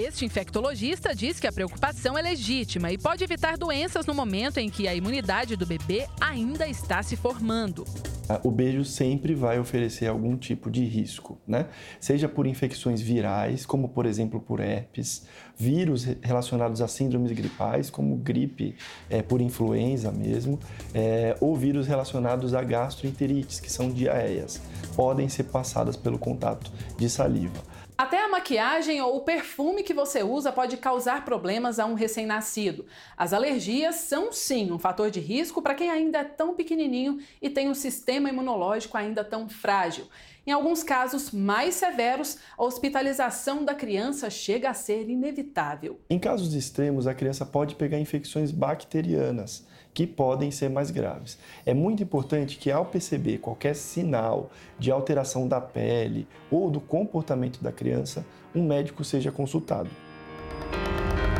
Este 0.00 0.24
infectologista 0.24 1.14
diz 1.14 1.38
que 1.38 1.46
a 1.46 1.52
preocupação 1.52 2.16
é 2.16 2.22
legítima 2.22 2.90
e 2.90 2.96
pode 2.96 3.22
evitar 3.22 3.58
doenças 3.58 4.06
no 4.06 4.14
momento 4.14 4.56
em 4.56 4.70
que 4.70 4.88
a 4.88 4.94
imunidade 4.94 5.56
do 5.56 5.66
bebê 5.66 6.06
ainda 6.18 6.66
está 6.66 7.02
se 7.02 7.16
formando. 7.16 7.84
Ah, 8.26 8.40
o 8.42 8.50
beijo 8.50 8.82
sempre 8.82 9.34
vai 9.34 9.58
oferecer 9.58 10.06
algum 10.06 10.38
tipo 10.38 10.70
de 10.70 10.84
risco, 10.84 11.38
né? 11.46 11.66
Seja 12.00 12.30
por 12.30 12.46
infecções 12.46 13.02
virais, 13.02 13.66
como 13.66 13.90
por 13.90 14.06
exemplo 14.06 14.40
por 14.40 14.60
herpes, 14.60 15.26
vírus 15.60 16.04
relacionados 16.22 16.80
a 16.80 16.88
síndromes 16.88 17.32
gripais, 17.32 17.90
como 17.90 18.16
gripe 18.16 18.74
é, 19.10 19.20
por 19.20 19.42
influenza 19.42 20.10
mesmo, 20.10 20.58
é, 20.94 21.36
ou 21.38 21.54
vírus 21.54 21.86
relacionados 21.86 22.54
a 22.54 22.62
gastroenterites, 22.62 23.60
que 23.60 23.70
são 23.70 23.90
diarreias, 23.90 24.58
podem 24.96 25.28
ser 25.28 25.44
passadas 25.44 25.98
pelo 25.98 26.18
contato 26.18 26.72
de 26.96 27.10
saliva. 27.10 27.60
Até 27.98 28.24
a 28.24 28.28
maquiagem 28.30 29.02
ou 29.02 29.18
o 29.18 29.20
perfume 29.20 29.82
que 29.82 29.92
você 29.92 30.22
usa 30.22 30.50
pode 30.50 30.78
causar 30.78 31.22
problemas 31.22 31.78
a 31.78 31.84
um 31.84 31.92
recém-nascido. 31.92 32.86
As 33.14 33.34
alergias 33.34 33.96
são 33.96 34.32
sim 34.32 34.72
um 34.72 34.78
fator 34.78 35.10
de 35.10 35.20
risco 35.20 35.60
para 35.60 35.74
quem 35.74 35.90
ainda 35.90 36.20
é 36.20 36.24
tão 36.24 36.54
pequenininho 36.54 37.18
e 37.42 37.50
tem 37.50 37.68
um 37.68 37.74
sistema 37.74 38.30
imunológico 38.30 38.96
ainda 38.96 39.22
tão 39.22 39.50
frágil. 39.50 40.06
Em 40.46 40.52
alguns 40.52 40.82
casos 40.82 41.30
mais 41.30 41.74
severos, 41.74 42.38
a 42.56 42.64
hospitalização 42.64 43.64
da 43.64 43.74
criança 43.74 44.30
chega 44.30 44.70
a 44.70 44.74
ser 44.74 45.08
inevitável. 45.08 46.00
Em 46.08 46.18
casos 46.18 46.54
extremos, 46.54 47.06
a 47.06 47.14
criança 47.14 47.44
pode 47.44 47.74
pegar 47.74 47.98
infecções 47.98 48.50
bacterianas 48.50 49.66
que 49.92 50.06
podem 50.06 50.50
ser 50.50 50.70
mais 50.70 50.90
graves. 50.90 51.38
É 51.66 51.74
muito 51.74 52.02
importante 52.02 52.56
que, 52.56 52.70
ao 52.70 52.86
perceber 52.86 53.38
qualquer 53.38 53.74
sinal 53.74 54.50
de 54.78 54.90
alteração 54.90 55.46
da 55.46 55.60
pele 55.60 56.26
ou 56.50 56.70
do 56.70 56.80
comportamento 56.80 57.62
da 57.62 57.72
criança, 57.72 58.24
um 58.54 58.64
médico 58.64 59.04
seja 59.04 59.30
consultado. 59.30 59.90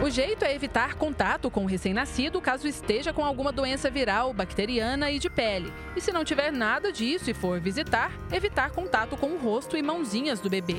O 0.02 0.08
jeito 0.08 0.46
é 0.46 0.54
evitar 0.54 0.94
contato 0.94 1.50
com 1.50 1.64
o 1.64 1.66
recém-nascido 1.66 2.40
caso 2.40 2.66
esteja 2.66 3.12
com 3.12 3.22
alguma 3.22 3.52
doença 3.52 3.90
viral, 3.90 4.32
bacteriana 4.32 5.10
e 5.10 5.18
de 5.18 5.28
pele. 5.28 5.70
E 5.94 6.00
se 6.00 6.10
não 6.10 6.24
tiver 6.24 6.50
nada 6.50 6.90
disso 6.90 7.28
e 7.28 7.34
for 7.34 7.60
visitar, 7.60 8.10
evitar 8.32 8.70
contato 8.70 9.14
com 9.14 9.26
o 9.26 9.38
rosto 9.38 9.76
e 9.76 9.82
mãozinhas 9.82 10.40
do 10.40 10.48
bebê. 10.48 10.76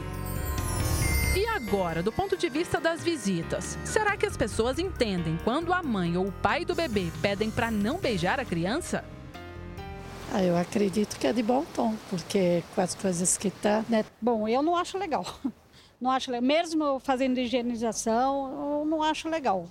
E 1.37 1.45
agora, 1.45 2.01
do 2.01 2.11
ponto 2.11 2.35
de 2.35 2.49
vista 2.49 2.79
das 2.79 3.03
visitas, 3.03 3.77
será 3.85 4.17
que 4.17 4.25
as 4.25 4.35
pessoas 4.35 4.79
entendem 4.79 5.37
quando 5.43 5.71
a 5.71 5.83
mãe 5.83 6.17
ou 6.17 6.25
o 6.25 6.31
pai 6.31 6.65
do 6.65 6.73
bebê 6.73 7.11
pedem 7.21 7.51
para 7.51 7.69
não 7.69 7.99
beijar 7.99 8.39
a 8.39 8.45
criança? 8.45 9.05
Ah, 10.33 10.43
eu 10.43 10.57
acredito 10.57 11.19
que 11.19 11.27
é 11.27 11.33
de 11.33 11.43
bom 11.43 11.63
tom, 11.75 11.95
porque 12.09 12.63
com 12.73 12.81
as 12.81 12.95
coisas 12.95 13.37
que 13.37 13.51
tá, 13.51 13.85
né? 13.87 14.03
Bom, 14.19 14.47
eu 14.47 14.63
não 14.63 14.75
acho 14.75 14.97
legal. 14.97 15.25
Não 16.01 16.09
acho 16.09 16.31
legal. 16.31 16.47
Mesmo 16.47 16.99
fazendo 16.99 17.37
higienização, 17.37 18.79
eu 18.79 18.85
não 18.85 19.03
acho 19.03 19.29
legal. 19.29 19.67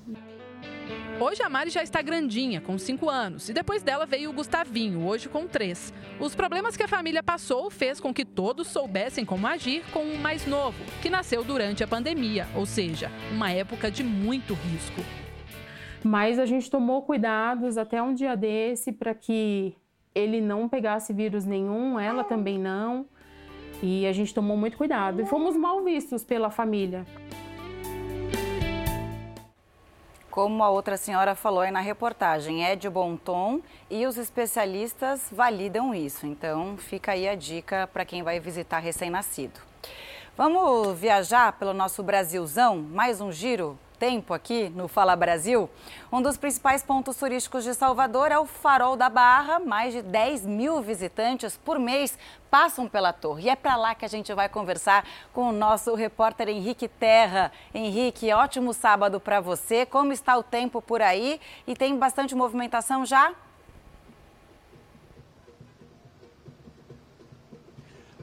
Hoje 1.19 1.43
a 1.43 1.51
Mari 1.51 1.69
já 1.71 1.83
está 1.83 2.01
grandinha, 2.01 2.61
com 2.61 2.79
5 2.79 3.11
anos, 3.11 3.49
e 3.51 3.53
depois 3.53 3.83
dela 3.83 4.07
veio 4.07 4.31
o 4.31 4.33
Gustavinho, 4.33 5.07
hoje 5.07 5.29
com 5.29 5.47
3. 5.47 5.93
Os 6.19 6.35
problemas 6.35 6.77
que 6.77 6.83
a 6.83 6.89
família 6.89 7.23
passou 7.23 7.69
fez 7.69 8.01
com 8.01 8.15
que 8.15 8.25
todos 8.25 8.69
soubessem 8.69 9.25
como 9.25 9.47
agir 9.47 9.83
com 9.93 10.03
o 10.03 10.19
mais 10.19 10.47
novo, 10.47 10.79
que 11.03 11.11
nasceu 11.11 11.45
durante 11.45 11.85
a 11.85 11.89
pandemia, 11.89 12.47
ou 12.55 12.65
seja, 12.65 13.11
uma 13.33 13.51
época 13.51 13.91
de 13.91 14.03
muito 14.03 14.55
risco. 14.55 15.03
Mas 16.03 16.39
a 16.39 16.47
gente 16.47 16.71
tomou 16.71 17.03
cuidados 17.03 17.77
até 17.77 18.01
um 18.01 18.15
dia 18.15 18.35
desse 18.35 18.93
para 18.93 19.13
que 19.13 19.75
ele 20.15 20.41
não 20.41 20.71
pegasse 20.71 21.13
vírus 21.13 21.45
nenhum, 21.45 22.01
ela 22.01 22.25
também 22.25 22.59
não. 22.59 23.05
E 23.83 24.07
a 24.07 24.13
gente 24.13 24.35
tomou 24.35 24.57
muito 24.57 24.77
cuidado 24.77 25.23
e 25.23 25.27
fomos 25.27 25.57
mal 25.57 25.83
vistos 25.83 26.25
pela 26.25 26.51
família. 26.51 27.07
Como 30.31 30.63
a 30.63 30.71
outra 30.71 30.97
senhora 30.97 31.35
falou 31.35 31.61
aí 31.61 31.73
na 31.73 31.81
reportagem, 31.81 32.65
é 32.65 32.77
de 32.77 32.89
bom 32.89 33.17
tom 33.17 33.61
e 33.91 34.07
os 34.07 34.17
especialistas 34.17 35.29
validam 35.33 35.93
isso. 35.93 36.25
Então, 36.25 36.77
fica 36.77 37.13
aí 37.13 37.29
a 37.29 37.35
dica 37.35 37.89
para 37.93 38.05
quem 38.05 38.23
vai 38.23 38.39
visitar 38.39 38.79
recém-nascido. 38.79 39.59
Vamos 40.37 40.97
viajar 40.99 41.53
pelo 41.53 41.75
nosso 41.75 42.03
Brasilzão? 42.03 42.79
Mais 42.79 43.21
um 43.21 43.33
giro 43.33 43.77
tempo 44.01 44.33
aqui 44.33 44.71
no 44.71 44.89
Fala 44.89 45.15
Brasil. 45.15 45.69
Um 46.11 46.23
dos 46.23 46.39
principais 46.39 46.83
pontos 46.83 47.19
turísticos 47.19 47.65
de 47.65 47.75
Salvador 47.75 48.33
é 48.33 48.39
o 48.39 48.47
Farol 48.47 48.97
da 48.97 49.11
Barra. 49.11 49.59
Mais 49.59 49.93
de 49.93 50.01
10 50.01 50.47
mil 50.47 50.81
visitantes 50.81 51.59
por 51.59 51.79
mês 51.79 52.19
passam 52.51 52.89
pela 52.89 53.13
torre. 53.13 53.45
E 53.45 53.51
é 53.51 53.55
para 53.55 53.77
lá 53.77 53.95
que 53.95 54.07
a 54.07 54.09
gente 54.09 54.33
vai 54.33 54.49
conversar 54.49 55.07
com 55.35 55.51
o 55.51 55.53
nosso 55.53 55.95
repórter 55.95 56.49
Henrique 56.49 56.89
Terra. 56.89 57.53
Henrique, 57.75 58.33
ótimo 58.33 58.73
sábado 58.73 59.21
para 59.21 59.39
você. 59.39 59.85
Como 59.85 60.15
está 60.15 60.35
o 60.39 60.43
tempo 60.43 60.81
por 60.81 61.03
aí? 61.03 61.39
E 61.67 61.77
tem 61.77 61.95
bastante 61.95 62.35
movimentação 62.35 63.05
já? 63.05 63.35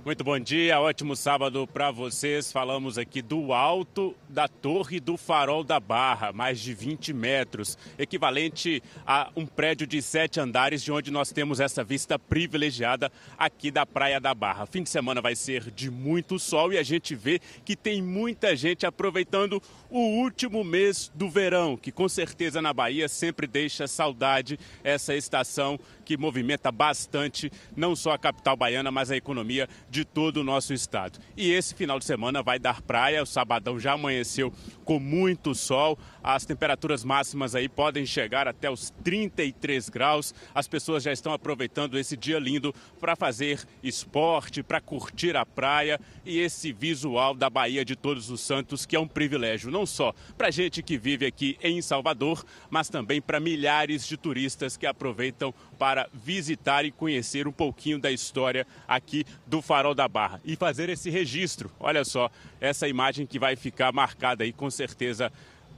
Muito 0.08 0.24
bom 0.24 0.40
dia, 0.40 0.80
ótimo 0.80 1.18
sábado 1.18 1.68
para 1.68 1.92
vocês. 1.92 2.50
Falamos 2.50 2.98
aqui 2.98 3.22
do 3.22 3.52
alto 3.52 4.16
da 4.30 4.48
Torre 4.48 5.02
do 5.02 5.18
Farol 5.18 5.66
da 5.66 5.82
Barra, 5.82 6.32
mais 6.32 6.62
de 6.62 6.74
20 6.74 7.12
metros, 7.12 7.78
equivalente 8.00 8.82
a 9.06 9.30
um 9.36 9.46
prédio 9.46 9.86
de 9.86 10.02
sete 10.02 10.40
andares, 10.40 10.82
de 10.82 10.94
onde 10.94 11.12
nós 11.12 11.34
temos 11.34 11.60
essa 11.60 11.84
vista 11.84 12.18
privilegiada 12.18 13.12
aqui 13.38 13.70
da 13.70 13.86
Praia 13.86 14.18
da 14.18 14.34
Barra. 14.34 14.66
Fim 14.66 14.82
de 14.82 14.90
semana 14.90 15.22
vai 15.22 15.36
ser 15.36 15.70
de 15.72 15.92
muito 15.92 16.40
sol 16.40 16.72
e 16.72 16.78
a 16.78 16.84
gente 16.84 17.14
vê 17.14 17.42
que 17.66 17.76
tem 17.76 18.02
muita 18.02 18.56
gente 18.56 18.86
aproveitando 18.86 19.62
o 19.90 20.00
último 20.00 20.64
mês 20.64 21.12
do 21.16 21.30
verão, 21.30 21.76
que 21.76 21.92
com 21.92 22.08
certeza 22.08 22.62
na 22.62 22.72
Bahia 22.72 23.10
sempre 23.10 23.46
deixa 23.46 23.88
saudade 23.88 24.58
essa 24.86 25.14
estação 25.14 25.78
que 26.08 26.16
movimenta 26.16 26.72
bastante 26.72 27.52
não 27.76 27.94
só 27.94 28.14
a 28.14 28.18
capital 28.18 28.56
baiana, 28.56 28.90
mas 28.90 29.12
a 29.12 29.18
economia 29.18 29.68
de 29.90 30.06
todo 30.06 30.38
o 30.38 30.44
nosso 30.44 30.74
estado. 30.74 31.20
E 31.36 31.52
esse 31.52 31.76
final 31.76 32.00
de 32.00 32.06
semana 32.06 32.42
vai 32.42 32.58
dar 32.58 32.82
praia, 32.82 33.22
o 33.22 33.26
sabadão 33.26 33.78
já 33.78 33.92
amanheceu 33.92 34.54
com 34.86 35.02
muito 35.02 35.54
sol, 35.54 36.00
as 36.24 36.46
temperaturas 36.46 37.04
máximas 37.04 37.56
aí 37.56 37.68
podem 37.68 38.06
chegar 38.06 38.48
até 38.48 38.70
os 38.70 38.90
33 39.04 39.90
graus. 39.90 40.34
As 40.56 40.66
pessoas 40.66 41.04
já 41.04 41.12
estão 41.12 41.34
aproveitando 41.34 41.98
esse 41.98 42.16
dia 42.16 42.40
lindo 42.40 42.74
para 43.02 43.16
fazer 43.16 43.66
esporte, 43.84 44.64
para 44.64 44.80
curtir 44.80 45.36
a 45.36 45.46
praia 45.46 46.00
e 46.26 46.40
esse 46.40 46.72
visual 46.72 47.34
da 47.34 47.50
Bahia 47.50 47.84
de 47.84 47.98
Todos 47.98 48.30
os 48.30 48.40
Santos, 48.40 48.86
que 48.86 48.96
é 48.96 49.00
um 49.00 49.08
privilégio 49.08 49.72
não 49.72 49.86
só 49.86 50.14
para 50.38 50.52
gente 50.52 50.82
que 50.82 50.98
vive 50.98 51.26
aqui 51.26 51.58
em 51.62 51.82
Salvador, 51.82 52.46
mas 52.70 52.88
também 52.88 53.22
para 53.22 53.40
milhares 53.42 54.08
de 54.08 54.16
turistas 54.16 54.78
que 54.78 54.86
aproveitam 54.86 55.54
para 55.78 55.97
visitar 56.14 56.86
e 56.86 56.92
conhecer 56.92 57.48
um 57.48 57.52
pouquinho 57.52 57.98
da 57.98 58.12
história 58.12 58.68
aqui 58.88 59.26
do 59.46 59.62
Farol 59.62 59.96
da 59.96 60.08
Barra 60.08 60.42
e 60.44 60.56
fazer 60.56 60.90
esse 60.90 61.10
registro. 61.10 61.72
Olha 61.80 62.04
só, 62.04 62.30
essa 62.60 62.88
imagem 62.88 63.26
que 63.26 63.40
vai 63.40 63.56
ficar 63.56 63.94
marcada 63.94 64.44
aí 64.44 64.52
com 64.52 64.70
certeza 64.70 65.32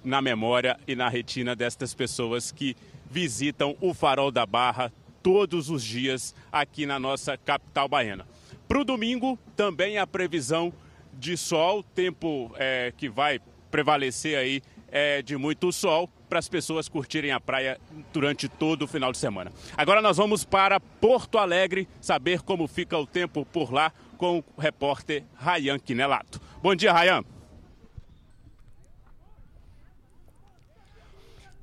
na 0.03 0.22
memória 0.22 0.80
e 0.88 0.95
na 0.95 1.09
retina 1.09 1.56
destas 1.56 1.93
pessoas 1.93 2.51
que 2.51 2.75
visitam 3.09 3.75
o 3.80 3.93
Farol 3.93 4.31
da 4.31 4.45
Barra 4.45 4.91
todos 5.22 5.69
os 5.69 5.83
dias 5.83 6.33
aqui 6.51 6.85
na 6.85 6.99
nossa 6.99 7.38
capital 7.38 7.88
baiana. 7.88 8.25
Para 8.67 8.80
o 8.80 8.85
domingo, 8.85 9.38
também 9.56 9.98
a 9.98 10.07
previsão 10.07 10.73
de 11.14 11.35
sol, 11.35 11.83
tempo 11.83 12.51
é, 12.56 12.93
que 12.95 13.09
vai 13.09 13.39
prevalecer 13.69 14.38
aí 14.38 14.61
é 14.91 15.22
de 15.22 15.38
muito 15.38 15.72
sol 15.72 16.09
para 16.30 16.40
as 16.40 16.48
pessoas 16.48 16.88
curtirem 16.88 17.32
a 17.32 17.40
praia 17.40 17.80
durante 18.14 18.48
todo 18.48 18.83
o 18.83 18.88
final 18.88 19.11
de 19.11 19.17
semana. 19.17 19.51
Agora 19.75 20.01
nós 20.01 20.17
vamos 20.17 20.45
para 20.45 20.80
Porto 20.80 21.38
Alegre 21.38 21.88
saber 21.99 22.41
como 22.41 22.67
fica 22.67 22.98
o 22.98 23.08
tempo 23.08 23.45
por 23.45 23.74
lá 23.74 23.91
com 24.17 24.40
o 24.40 24.61
repórter 24.61 25.24
Rayan 25.35 25.80
Quinelato. 25.80 26.40
Bom 26.61 26.75
dia, 26.75 26.93
Rayan. 26.93 27.24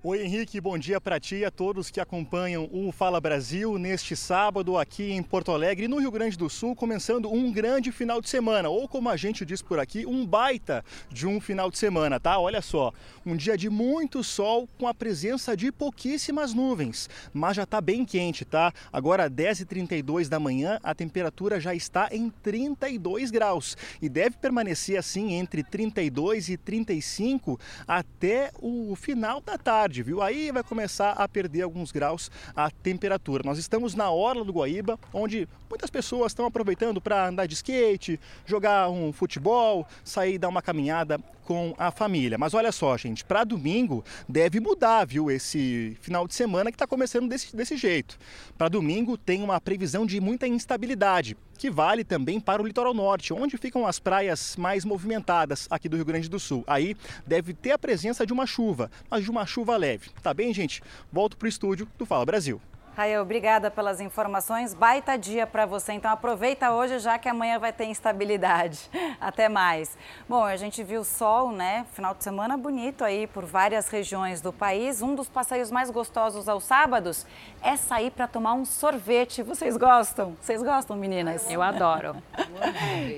Oi 0.08 0.22
Henrique, 0.22 0.60
bom 0.60 0.78
dia 0.78 1.00
para 1.00 1.18
ti 1.18 1.38
e 1.38 1.44
a 1.44 1.50
todos 1.50 1.90
que 1.90 1.98
acompanham 1.98 2.70
o 2.72 2.92
Fala 2.92 3.20
Brasil 3.20 3.76
neste 3.76 4.14
sábado 4.14 4.78
aqui 4.78 5.10
em 5.10 5.20
Porto 5.20 5.50
Alegre, 5.50 5.88
no 5.88 5.98
Rio 5.98 6.12
Grande 6.12 6.38
do 6.38 6.48
Sul, 6.48 6.76
começando 6.76 7.28
um 7.28 7.50
grande 7.50 7.90
final 7.90 8.20
de 8.20 8.28
semana, 8.28 8.68
ou 8.68 8.86
como 8.86 9.08
a 9.08 9.16
gente 9.16 9.44
diz 9.44 9.60
por 9.60 9.80
aqui, 9.80 10.06
um 10.06 10.24
baita 10.24 10.84
de 11.10 11.26
um 11.26 11.40
final 11.40 11.72
de 11.72 11.78
semana, 11.78 12.20
tá? 12.20 12.38
Olha 12.38 12.62
só, 12.62 12.92
um 13.26 13.34
dia 13.34 13.58
de 13.58 13.68
muito 13.68 14.22
sol 14.22 14.68
com 14.78 14.86
a 14.86 14.94
presença 14.94 15.56
de 15.56 15.72
pouquíssimas 15.72 16.54
nuvens, 16.54 17.10
mas 17.34 17.56
já 17.56 17.64
está 17.64 17.80
bem 17.80 18.04
quente, 18.04 18.44
tá? 18.44 18.72
Agora 18.92 19.28
10h32 19.28 20.28
da 20.28 20.38
manhã, 20.38 20.78
a 20.84 20.94
temperatura 20.94 21.58
já 21.58 21.74
está 21.74 22.10
em 22.12 22.30
32 22.44 23.32
graus 23.32 23.76
e 24.00 24.08
deve 24.08 24.36
permanecer 24.36 25.00
assim 25.00 25.32
entre 25.32 25.64
32 25.64 26.48
e 26.48 26.56
35 26.56 27.58
até 27.88 28.52
o 28.62 28.94
final 28.94 29.40
da 29.40 29.58
tarde 29.58 29.95
tarde, 29.97 30.02
viu? 30.02 30.23
Aí 30.23 30.50
vai 30.52 30.62
começar 30.62 31.12
a 31.12 31.26
perder 31.26 31.62
alguns 31.62 31.91
graus 31.91 32.31
a 32.55 32.70
temperatura. 32.70 33.42
Nós 33.44 33.58
estamos 33.58 33.94
na 33.94 34.10
orla 34.10 34.44
do 34.44 34.52
Guaíba, 34.52 34.99
onde 35.12 35.49
muitas 35.70 35.89
pessoas 35.91 36.33
estão 36.33 36.44
aproveitando 36.44 37.00
para 37.00 37.28
andar 37.28 37.47
de 37.47 37.55
skate, 37.55 38.20
jogar 38.44 38.91
um 38.91 39.12
futebol, 39.12 39.86
sair 40.05 40.39
dar 40.39 40.49
uma 40.49 40.60
caminhada 40.60 41.18
com 41.47 41.75
a 41.78 41.92
família. 41.92 42.36
Mas 42.36 42.52
olha 42.52 42.73
só, 42.73 42.97
gente, 42.99 43.25
para 43.25 43.44
domingo 43.44 44.05
deve 44.28 44.58
mudar, 44.58 45.07
viu? 45.07 45.31
Esse 45.31 45.97
final 46.00 46.26
de 46.26 46.34
semana 46.34 46.70
que 46.70 46.75
está 46.75 46.86
começando 46.86 47.28
desse, 47.28 47.55
desse 47.55 47.76
jeito. 47.76 48.18
Para 48.58 48.68
domingo 48.68 49.16
tem 49.16 49.42
uma 49.42 49.60
previsão 49.60 50.05
de 50.05 50.20
muita 50.20 50.47
instabilidade, 50.49 51.36
que 51.57 51.70
vale 51.70 52.02
também 52.02 52.41
para 52.41 52.60
o 52.60 52.66
litoral 52.66 52.92
norte, 52.92 53.33
onde 53.33 53.57
ficam 53.57 53.86
as 53.86 54.00
praias 54.00 54.57
mais 54.57 54.84
movimentadas 54.84 55.68
aqui 55.70 55.89
do 55.89 55.97
Rio 55.97 56.05
Grande 56.05 56.28
do 56.28 56.41
Sul. 56.41 56.65
Aí 56.66 56.97
deve 57.25 57.55
ter 57.55 57.70
a 57.70 57.78
presença 57.78 58.26
de 58.26 58.33
uma 58.33 58.47
chuva, 58.47 58.91
mas 59.08 59.23
de 59.23 59.31
uma 59.31 59.47
chuva 59.47 59.76
leve. 59.76 60.10
Tá 60.23 60.34
bem, 60.34 60.52
gente? 60.52 60.83
Volto 61.12 61.36
para 61.36 61.47
o 61.47 61.49
estúdio 61.49 61.89
do 61.97 62.05
Fala 62.05 62.26
Brasil. 62.26 62.60
Raia, 62.97 63.20
obrigada 63.20 63.70
pelas 63.70 64.00
informações. 64.00 64.73
Baita 64.73 65.18
dia 65.18 65.47
para 65.47 65.66
você. 65.66 65.92
Então 65.92 66.10
aproveita 66.10 66.70
hoje, 66.70 66.99
já 66.99 67.18
que 67.18 67.28
amanhã 67.28 67.58
vai 67.58 67.70
ter 67.70 67.84
instabilidade. 67.84 68.89
Até 69.20 69.50
mais. 69.50 69.99
Bom, 70.26 70.42
a 70.42 70.57
gente 70.57 70.83
viu 70.83 71.05
sol, 71.05 71.52
né? 71.52 71.84
Final 71.92 72.15
de 72.15 72.25
semana 72.25 72.57
bonito 72.57 73.05
aí 73.05 73.26
por 73.26 73.44
várias 73.44 73.91
regiões 73.91 74.41
do 74.41 74.50
país. 74.50 75.02
Um 75.02 75.15
dos 75.15 75.28
passeios 75.28 75.70
mais 75.70 75.91
gostosos 75.91 76.49
aos 76.49 76.65
sábados 76.65 77.26
é 77.60 77.76
sair 77.76 78.10
para 78.10 78.26
tomar 78.26 78.55
um 78.55 78.65
sorvete. 78.65 79.42
Vocês 79.42 79.76
gostam? 79.76 80.34
Vocês 80.41 80.62
gostam, 80.62 80.97
meninas? 80.97 81.50
Eu 81.50 81.60
adoro. 81.60 82.16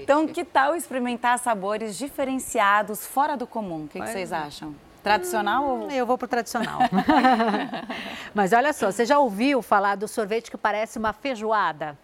então, 0.03 0.27
que 0.27 0.45
tal 0.45 0.75
experimentar 0.75 1.39
sabores 1.39 1.97
diferenciados, 1.97 3.07
fora 3.07 3.37
do 3.37 3.47
comum? 3.47 3.85
O 3.85 3.89
que, 3.89 4.01
que 4.01 4.07
vocês 4.09 4.33
acham? 4.33 4.75
Tradicional 5.09 5.65
ou... 5.65 5.91
Eu 5.91 6.05
vou 6.05 6.19
pro 6.19 6.29
tradicional. 6.29 6.81
Mas 8.35 8.53
olha 8.53 8.75
só, 8.75 8.93
você 8.93 9.07
já 9.07 9.19
ouviu 9.19 9.63
falar 9.63 9.95
do 9.95 10.07
sorvete 10.07 10.51
que 10.51 10.59
parece 10.59 10.99
uma 10.99 11.15
feijoada? 11.15 11.99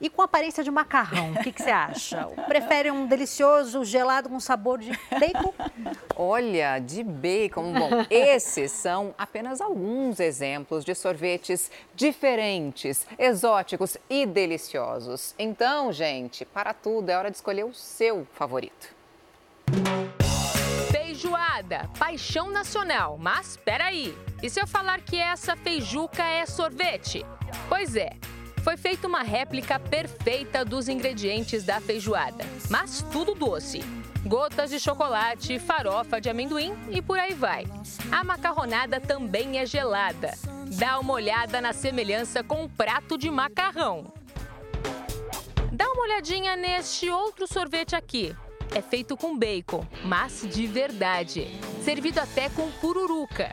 E 0.00 0.08
com 0.08 0.22
aparência 0.22 0.62
de 0.62 0.70
macarrão, 0.70 1.32
o 1.32 1.42
que, 1.42 1.50
que, 1.50 1.60
você 1.60 1.70
acha? 1.70 2.26
Prefere 2.46 2.92
um 2.92 3.06
delicioso 3.06 3.84
gelado 3.84 4.28
com 4.28 4.38
sabor 4.38 4.78
de 4.78 4.92
bacon? 5.18 5.52
Olha, 6.14 6.78
de 6.78 7.02
bacon. 7.02 7.72
Bom, 7.72 7.90
esses 8.08 8.70
são 8.70 9.12
apenas 9.18 9.60
alguns 9.60 10.20
exemplos 10.20 10.84
de 10.84 10.94
sorvetes 10.94 11.72
diferentes, 11.94 13.04
exóticos 13.18 13.96
e 14.08 14.26
deliciosos. 14.26 15.34
Então, 15.36 15.92
gente, 15.92 16.44
para 16.44 16.72
tudo 16.72 17.10
é 17.10 17.16
hora 17.16 17.30
de 17.30 17.36
escolher 17.36 17.64
o 17.64 17.74
seu 17.74 18.26
favorito 18.32 18.94
feijoada, 21.14 21.88
paixão 21.96 22.50
nacional. 22.50 23.16
Mas 23.18 23.56
peraí, 23.56 24.16
e 24.42 24.50
se 24.50 24.60
eu 24.60 24.66
falar 24.66 25.00
que 25.00 25.16
essa 25.16 25.54
feijuca 25.54 26.24
é 26.24 26.44
sorvete? 26.44 27.24
Pois 27.68 27.94
é, 27.94 28.10
foi 28.62 28.76
feita 28.76 29.06
uma 29.06 29.22
réplica 29.22 29.78
perfeita 29.78 30.64
dos 30.64 30.88
ingredientes 30.88 31.62
da 31.62 31.80
feijoada, 31.80 32.44
mas 32.68 33.02
tudo 33.12 33.34
doce. 33.34 33.80
Gotas 34.26 34.70
de 34.70 34.80
chocolate, 34.80 35.58
farofa 35.58 36.20
de 36.20 36.28
amendoim 36.30 36.74
e 36.90 37.00
por 37.00 37.18
aí 37.18 37.34
vai. 37.34 37.64
A 38.10 38.24
macarronada 38.24 38.98
também 38.98 39.58
é 39.58 39.66
gelada. 39.66 40.32
Dá 40.78 40.98
uma 40.98 41.12
olhada 41.12 41.60
na 41.60 41.72
semelhança 41.72 42.42
com 42.42 42.64
um 42.64 42.68
prato 42.68 43.16
de 43.16 43.30
macarrão. 43.30 44.12
Dá 45.70 45.88
uma 45.92 46.02
olhadinha 46.02 46.56
neste 46.56 47.08
outro 47.10 47.46
sorvete 47.46 47.94
aqui 47.94 48.34
é 48.74 48.80
feito 48.80 49.16
com 49.16 49.36
bacon, 49.38 49.86
mas 50.04 50.46
de 50.48 50.66
verdade. 50.66 51.48
Servido 51.82 52.20
até 52.20 52.48
com 52.48 52.70
pururuca. 52.70 53.52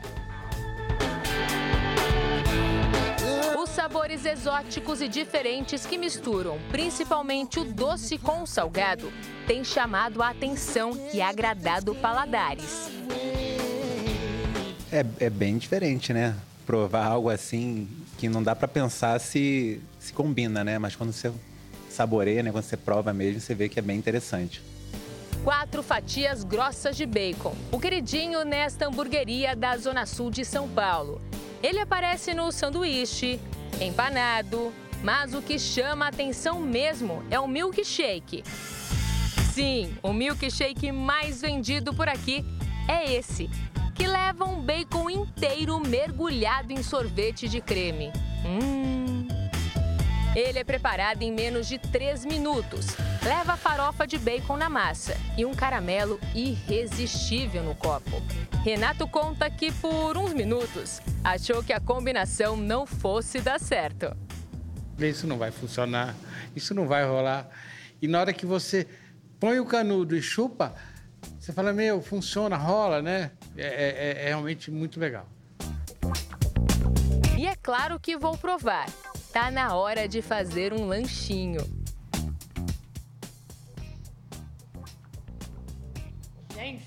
Os 3.60 3.70
sabores 3.70 4.24
exóticos 4.24 5.00
e 5.00 5.08
diferentes 5.08 5.86
que 5.86 5.96
misturam 5.96 6.58
principalmente 6.70 7.58
o 7.58 7.64
doce 7.64 8.18
com 8.18 8.42
o 8.42 8.46
salgado 8.46 9.12
têm 9.46 9.64
chamado 9.64 10.22
a 10.22 10.30
atenção 10.30 10.92
e 11.12 11.22
agradado 11.22 11.94
paladares. 11.94 12.90
É, 14.90 15.06
é 15.20 15.30
bem 15.30 15.56
diferente, 15.56 16.12
né? 16.12 16.36
Provar 16.66 17.06
algo 17.06 17.30
assim 17.30 17.88
que 18.18 18.28
não 18.28 18.42
dá 18.42 18.54
para 18.54 18.68
pensar 18.68 19.18
se, 19.18 19.80
se 19.98 20.12
combina, 20.12 20.62
né? 20.62 20.78
Mas 20.78 20.94
quando 20.94 21.12
você 21.12 21.32
saboreia, 21.88 22.42
né? 22.42 22.52
Quando 22.52 22.64
você 22.64 22.76
prova 22.76 23.12
mesmo, 23.12 23.40
você 23.40 23.54
vê 23.54 23.68
que 23.68 23.78
é 23.78 23.82
bem 23.82 23.96
interessante. 23.96 24.62
Quatro 25.44 25.82
fatias 25.82 26.44
grossas 26.44 26.96
de 26.96 27.04
bacon, 27.04 27.54
o 27.70 27.78
queridinho 27.78 28.44
nesta 28.44 28.86
hamburgueria 28.86 29.56
da 29.56 29.76
Zona 29.76 30.06
Sul 30.06 30.30
de 30.30 30.44
São 30.44 30.68
Paulo. 30.68 31.20
Ele 31.62 31.80
aparece 31.80 32.32
no 32.34 32.50
sanduíche, 32.52 33.40
empanado, 33.80 34.72
mas 35.02 35.34
o 35.34 35.42
que 35.42 35.58
chama 35.58 36.06
a 36.06 36.08
atenção 36.08 36.60
mesmo 36.60 37.24
é 37.30 37.38
o 37.40 37.48
milkshake. 37.48 38.44
Sim, 39.52 39.94
o 40.02 40.12
milkshake 40.12 40.92
mais 40.92 41.40
vendido 41.40 41.92
por 41.92 42.08
aqui 42.08 42.44
é 42.88 43.12
esse, 43.12 43.50
que 43.94 44.06
leva 44.06 44.44
um 44.44 44.60
bacon 44.60 45.10
inteiro 45.10 45.78
mergulhado 45.80 46.72
em 46.72 46.82
sorvete 46.82 47.48
de 47.48 47.60
creme. 47.60 48.12
Hum. 48.46 49.11
Ele 50.34 50.58
é 50.58 50.64
preparado 50.64 51.22
em 51.22 51.30
menos 51.30 51.68
de 51.68 51.78
3 51.78 52.24
minutos. 52.24 52.86
Leva 53.22 53.54
farofa 53.54 54.06
de 54.06 54.16
bacon 54.16 54.56
na 54.56 54.70
massa 54.70 55.14
e 55.36 55.44
um 55.44 55.52
caramelo 55.52 56.18
irresistível 56.34 57.62
no 57.62 57.74
copo. 57.74 58.22
Renato 58.64 59.06
conta 59.06 59.50
que 59.50 59.70
por 59.70 60.16
uns 60.16 60.32
minutos 60.32 61.02
achou 61.22 61.62
que 61.62 61.72
a 61.72 61.80
combinação 61.80 62.56
não 62.56 62.86
fosse 62.86 63.42
dar 63.42 63.60
certo. 63.60 64.16
Isso 64.98 65.26
não 65.26 65.36
vai 65.36 65.50
funcionar, 65.50 66.14
isso 66.56 66.72
não 66.72 66.86
vai 66.86 67.04
rolar. 67.04 67.50
E 68.00 68.08
na 68.08 68.20
hora 68.20 68.32
que 68.32 68.46
você 68.46 68.88
põe 69.38 69.60
o 69.60 69.66
canudo 69.66 70.16
e 70.16 70.22
chupa, 70.22 70.74
você 71.38 71.52
fala, 71.52 71.74
meu, 71.74 72.00
funciona, 72.00 72.56
rola, 72.56 73.02
né? 73.02 73.32
É, 73.54 73.66
é, 73.66 74.24
é 74.24 74.28
realmente 74.28 74.70
muito 74.70 74.98
legal. 74.98 75.28
E 77.38 77.46
é 77.46 77.54
claro 77.56 78.00
que 78.00 78.16
vou 78.16 78.38
provar. 78.38 78.86
Tá 79.32 79.50
na 79.50 79.74
hora 79.74 80.06
de 80.06 80.20
fazer 80.20 80.74
um 80.74 80.84
lanchinho. 80.86 81.60
Gente. 86.54 86.84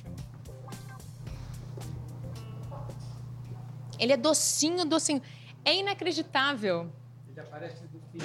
Ele 3.97 4.13
é 4.13 4.17
docinho, 4.17 4.85
docinho. 4.85 5.23
É 5.63 5.75
inacreditável. 5.75 6.87
Ele 7.27 7.39
aparece 7.39 7.87
do 7.87 7.99
fim. 8.11 8.19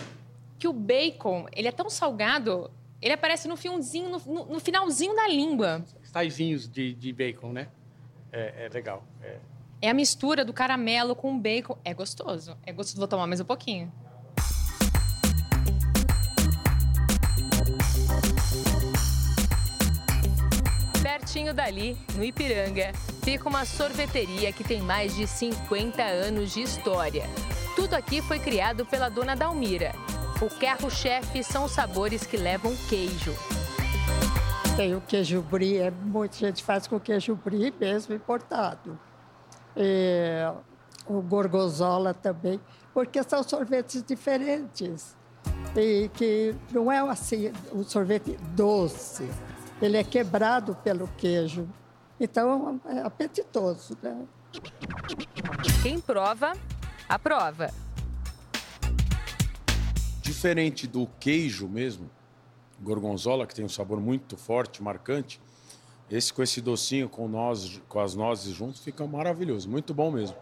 Que 0.58 0.68
o 0.68 0.72
bacon, 0.74 1.46
ele 1.50 1.68
é 1.68 1.72
tão 1.72 1.88
salgado, 1.88 2.70
ele 3.00 3.14
aparece 3.14 3.48
no 3.48 3.56
finzinho, 3.56 4.10
no, 4.10 4.18
no, 4.18 4.44
no 4.44 4.60
finalzinho 4.60 5.16
da 5.16 5.26
língua. 5.28 5.82
Taizinhos 6.12 6.68
de, 6.68 6.92
de 6.92 7.10
bacon, 7.10 7.54
né? 7.54 7.68
É, 8.30 8.66
é 8.66 8.68
legal. 8.68 9.02
É. 9.22 9.38
é 9.80 9.88
a 9.88 9.94
mistura 9.94 10.44
do 10.44 10.52
caramelo 10.52 11.16
com 11.16 11.34
o 11.34 11.38
bacon. 11.38 11.78
É 11.82 11.94
gostoso. 11.94 12.54
É 12.66 12.70
gostoso. 12.70 12.98
Vou 12.98 13.08
tomar 13.08 13.26
mais 13.26 13.40
um 13.40 13.46
pouquinho. 13.46 13.90
Pertinho 21.20 21.52
dali, 21.52 21.98
no 22.14 22.24
Ipiranga, 22.24 22.92
fica 23.22 23.46
uma 23.46 23.66
sorveteria 23.66 24.50
que 24.52 24.64
tem 24.64 24.80
mais 24.80 25.14
de 25.14 25.26
50 25.26 26.02
anos 26.02 26.54
de 26.54 26.62
história. 26.62 27.24
Tudo 27.76 27.92
aqui 27.92 28.22
foi 28.22 28.38
criado 28.38 28.86
pela 28.86 29.10
dona 29.10 29.36
Dalmira. 29.36 29.92
O 30.40 30.48
carro-chefe 30.58 31.44
são 31.44 31.64
os 31.64 31.72
sabores 31.72 32.24
que 32.24 32.38
levam 32.38 32.74
queijo. 32.88 33.34
Tem 34.78 34.94
o 34.94 35.00
queijo 35.02 35.42
brie, 35.42 35.76
é, 35.76 35.90
muita 35.90 36.38
gente 36.38 36.64
faz 36.64 36.86
com 36.86 36.98
queijo 36.98 37.34
brie 37.36 37.70
mesmo 37.78 38.14
importado. 38.14 38.98
E, 39.76 40.50
o 41.06 41.20
gorgonzola 41.20 42.14
também, 42.14 42.58
porque 42.94 43.22
são 43.22 43.42
sorvetes 43.42 44.02
diferentes. 44.02 45.14
E 45.76 46.10
que 46.14 46.54
não 46.72 46.90
é 46.90 46.98
assim 46.98 47.52
um 47.74 47.84
sorvete 47.84 48.38
doce, 48.56 49.28
ele 49.80 49.96
é 49.96 50.04
quebrado 50.04 50.74
pelo 50.76 51.08
queijo. 51.16 51.68
Então 52.18 52.80
é 52.86 53.00
apetitoso, 53.00 53.96
né? 54.02 54.26
Quem 55.82 56.00
prova, 56.00 56.52
aprova. 57.08 57.72
Diferente 60.20 60.86
do 60.86 61.08
queijo 61.18 61.68
mesmo, 61.68 62.10
gorgonzola, 62.80 63.46
que 63.46 63.54
tem 63.54 63.64
um 63.64 63.68
sabor 63.68 64.00
muito 64.00 64.36
forte, 64.36 64.82
marcante, 64.82 65.40
esse 66.10 66.32
com 66.32 66.42
esse 66.42 66.60
docinho 66.60 67.08
com, 67.08 67.28
nozes, 67.28 67.80
com 67.88 68.00
as 68.00 68.14
nozes 68.14 68.52
juntos 68.54 68.80
fica 68.80 69.06
maravilhoso, 69.06 69.68
muito 69.68 69.94
bom 69.94 70.10
mesmo. 70.10 70.36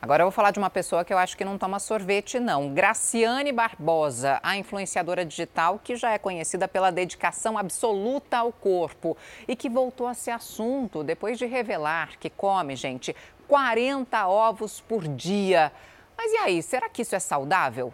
Agora 0.00 0.22
eu 0.22 0.26
vou 0.26 0.32
falar 0.32 0.52
de 0.52 0.60
uma 0.60 0.70
pessoa 0.70 1.04
que 1.04 1.12
eu 1.12 1.18
acho 1.18 1.36
que 1.36 1.44
não 1.44 1.58
toma 1.58 1.80
sorvete, 1.80 2.38
não. 2.38 2.72
Graciane 2.72 3.50
Barbosa, 3.50 4.38
a 4.44 4.56
influenciadora 4.56 5.24
digital 5.24 5.80
que 5.82 5.96
já 5.96 6.12
é 6.12 6.18
conhecida 6.18 6.68
pela 6.68 6.92
dedicação 6.92 7.58
absoluta 7.58 8.38
ao 8.38 8.52
corpo 8.52 9.16
e 9.48 9.56
que 9.56 9.68
voltou 9.68 10.06
a 10.06 10.14
ser 10.14 10.30
assunto 10.30 11.02
depois 11.02 11.36
de 11.36 11.46
revelar 11.46 12.16
que 12.18 12.30
come, 12.30 12.76
gente, 12.76 13.14
40 13.48 14.28
ovos 14.28 14.80
por 14.80 15.02
dia. 15.08 15.72
Mas 16.16 16.32
e 16.32 16.36
aí, 16.36 16.62
será 16.62 16.88
que 16.88 17.02
isso 17.02 17.16
é 17.16 17.18
saudável? 17.18 17.92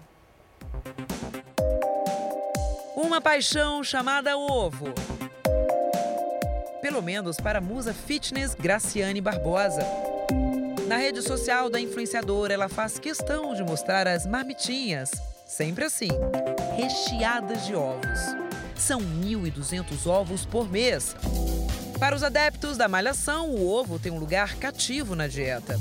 Uma 2.95 3.21
paixão 3.21 3.83
chamada 3.83 4.37
ovo. 4.37 4.93
Pelo 6.83 7.01
menos 7.01 7.39
para 7.39 7.61
a 7.61 7.63
musa 7.63 7.95
fitness 7.95 8.55
Graciane 8.55 9.23
Barbosa. 9.23 10.14
Na 10.87 10.99
rede 10.99 11.23
social 11.23 11.71
da 11.71 11.81
influenciadora, 11.81 12.53
ela 12.53 12.69
faz 12.69 12.99
questão 12.99 13.55
de 13.55 13.63
mostrar 13.63 14.07
as 14.07 14.27
marmitinhas, 14.27 15.11
sempre 15.47 15.85
assim, 15.85 16.09
recheadas 16.77 17.65
de 17.65 17.75
ovos. 17.75 18.19
São 18.77 19.01
1.200 19.01 20.07
ovos 20.07 20.45
por 20.45 20.71
mês. 20.71 21.17
Para 21.99 22.15
os 22.15 22.23
adeptos 22.23 22.77
da 22.77 22.87
malhação, 22.87 23.49
o 23.49 23.67
ovo 23.67 23.99
tem 23.99 24.13
um 24.13 24.19
lugar 24.19 24.57
cativo 24.57 25.17
na 25.17 25.27
dieta. 25.27 25.81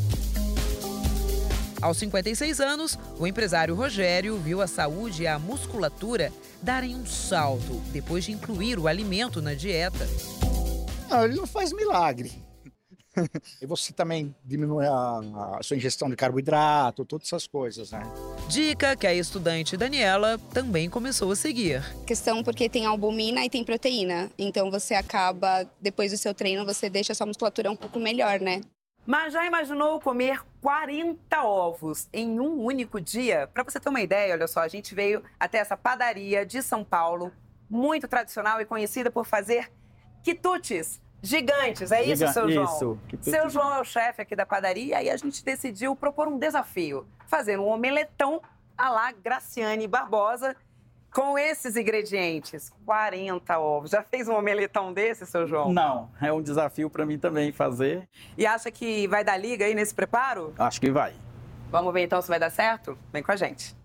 Aos 1.81 1.97
56 1.97 2.61
anos, 2.61 2.97
o 3.19 3.27
empresário 3.27 3.75
Rogério 3.75 4.37
viu 4.37 4.61
a 4.61 4.67
saúde 4.67 5.23
e 5.23 5.27
a 5.27 5.37
musculatura 5.37 6.31
darem 6.61 6.95
um 6.95 7.05
salto 7.05 7.81
depois 7.91 8.23
de 8.23 8.31
incluir 8.31 8.79
o 8.79 8.87
alimento 8.87 9.41
na 9.41 9.53
dieta. 9.53 10.07
Não, 11.09 11.25
ele 11.25 11.35
não 11.35 11.45
faz 11.45 11.73
milagre 11.73 12.42
e 13.61 13.65
você 13.65 13.93
também 13.93 14.35
diminui 14.43 14.85
a, 14.85 15.19
a, 15.57 15.63
sua 15.63 15.77
ingestão 15.77 16.09
de 16.09 16.15
carboidrato, 16.15 17.05
todas 17.05 17.27
essas 17.27 17.47
coisas, 17.47 17.91
né? 17.91 18.01
Dica 18.47 18.95
que 18.95 19.07
a 19.07 19.13
estudante 19.13 19.77
Daniela 19.77 20.37
também 20.53 20.89
começou 20.89 21.31
a 21.31 21.35
seguir. 21.35 21.83
Questão 22.05 22.43
porque 22.43 22.67
tem 22.67 22.85
albumina 22.85 23.45
e 23.45 23.49
tem 23.49 23.63
proteína. 23.63 24.31
Então 24.37 24.71
você 24.71 24.93
acaba, 24.93 25.67
depois 25.79 26.11
do 26.11 26.17
seu 26.17 26.33
treino, 26.33 26.65
você 26.65 26.89
deixa 26.89 27.13
a 27.13 27.15
sua 27.15 27.27
musculatura 27.27 27.71
um 27.71 27.75
pouco 27.75 27.99
melhor, 27.99 28.39
né? 28.39 28.61
Mas 29.05 29.33
já 29.33 29.45
imaginou 29.45 29.99
comer 29.99 30.41
40 30.61 31.43
ovos 31.43 32.07
em 32.13 32.39
um 32.39 32.63
único 32.63 33.01
dia? 33.01 33.49
Para 33.53 33.63
você 33.63 33.77
ter 33.77 33.89
uma 33.89 34.01
ideia, 34.01 34.33
olha 34.33 34.47
só, 34.47 34.61
a 34.61 34.67
gente 34.69 34.95
veio 34.95 35.21
até 35.37 35.57
essa 35.57 35.75
padaria 35.75 36.45
de 36.45 36.61
São 36.61 36.85
Paulo, 36.85 37.31
muito 37.69 38.07
tradicional 38.07 38.61
e 38.61 38.65
conhecida 38.65 39.11
por 39.11 39.25
fazer 39.25 39.69
quitutes, 40.23 41.01
gigantes, 41.23 41.91
é 41.91 42.03
isso, 42.03 42.17
Giga 42.17 42.33
seu 42.33 42.49
João? 42.51 42.65
Isso. 42.65 42.99
Seu 43.21 43.49
João 43.49 43.73
é 43.75 43.79
o 43.79 43.83
chefe 43.85 44.21
aqui 44.21 44.35
da 44.35 44.45
padaria 44.45 45.01
e 45.01 45.09
a 45.09 45.15
gente 45.15 45.43
decidiu 45.43 45.95
propor 45.95 46.27
um 46.27 46.37
desafio, 46.37 47.07
fazer 47.25 47.57
um 47.57 47.67
omeletão 47.67 48.41
à 48.77 48.89
la 48.89 49.11
Graciane 49.13 49.87
Barbosa 49.87 50.55
com 51.13 51.37
esses 51.37 51.77
ingredientes. 51.77 52.73
40 52.85 53.57
ovos. 53.59 53.91
Já 53.91 54.03
fez 54.03 54.27
um 54.27 54.35
omeletão 54.35 54.91
desse, 54.91 55.25
seu 55.25 55.47
João? 55.47 55.71
Não, 55.71 56.09
é 56.19 56.33
um 56.33 56.41
desafio 56.41 56.89
para 56.89 57.05
mim 57.05 57.17
também 57.17 57.51
fazer. 57.51 58.09
E 58.37 58.45
acha 58.45 58.69
que 58.69 59.07
vai 59.07 59.23
dar 59.23 59.37
liga 59.37 59.63
aí 59.63 59.73
nesse 59.73 59.93
preparo? 59.93 60.53
Acho 60.57 60.81
que 60.81 60.91
vai. 60.91 61.13
Vamos 61.71 61.93
ver 61.93 62.01
então 62.01 62.21
se 62.21 62.27
vai 62.27 62.39
dar 62.39 62.49
certo? 62.49 62.97
Vem 63.11 63.23
com 63.23 63.31
a 63.31 63.35
gente. 63.35 63.75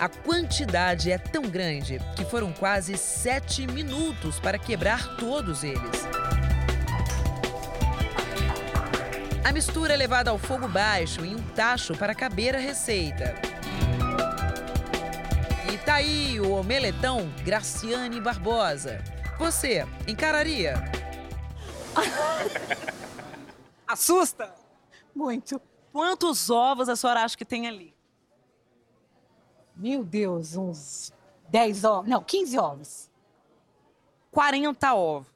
A 0.00 0.08
quantidade 0.08 1.10
é 1.10 1.18
tão 1.18 1.42
grande 1.42 2.00
que 2.16 2.24
foram 2.24 2.52
quase 2.52 2.96
sete 2.96 3.66
minutos 3.66 4.40
para 4.40 4.58
quebrar 4.58 5.16
todos 5.16 5.62
eles. 5.62 6.06
A 9.44 9.52
mistura 9.52 9.94
é 9.94 9.96
levada 9.96 10.30
ao 10.30 10.38
fogo 10.38 10.66
baixo 10.66 11.24
em 11.24 11.36
um 11.36 11.42
tacho 11.54 11.96
para 11.96 12.14
caber 12.14 12.56
a 12.56 12.58
receita. 12.58 13.34
E 15.72 15.78
tá 15.78 15.94
aí 15.94 16.40
o 16.40 16.52
omeletão 16.52 17.32
Graciane 17.44 18.20
Barbosa. 18.20 19.02
Você 19.38 19.86
encararia? 20.08 20.74
Assusta? 23.86 24.52
Muito. 25.14 25.60
Quantos 25.92 26.50
ovos 26.50 26.88
a 26.88 26.96
senhora 26.96 27.20
acha 27.20 27.36
que 27.36 27.44
tem 27.44 27.68
ali? 27.68 27.93
Meu 29.76 30.04
Deus, 30.04 30.56
uns 30.56 31.12
10 31.48 31.84
ovos. 31.84 32.08
Não, 32.08 32.22
15 32.22 32.58
ovos. 32.58 33.10
40 34.30 34.94
ovos. 34.94 35.34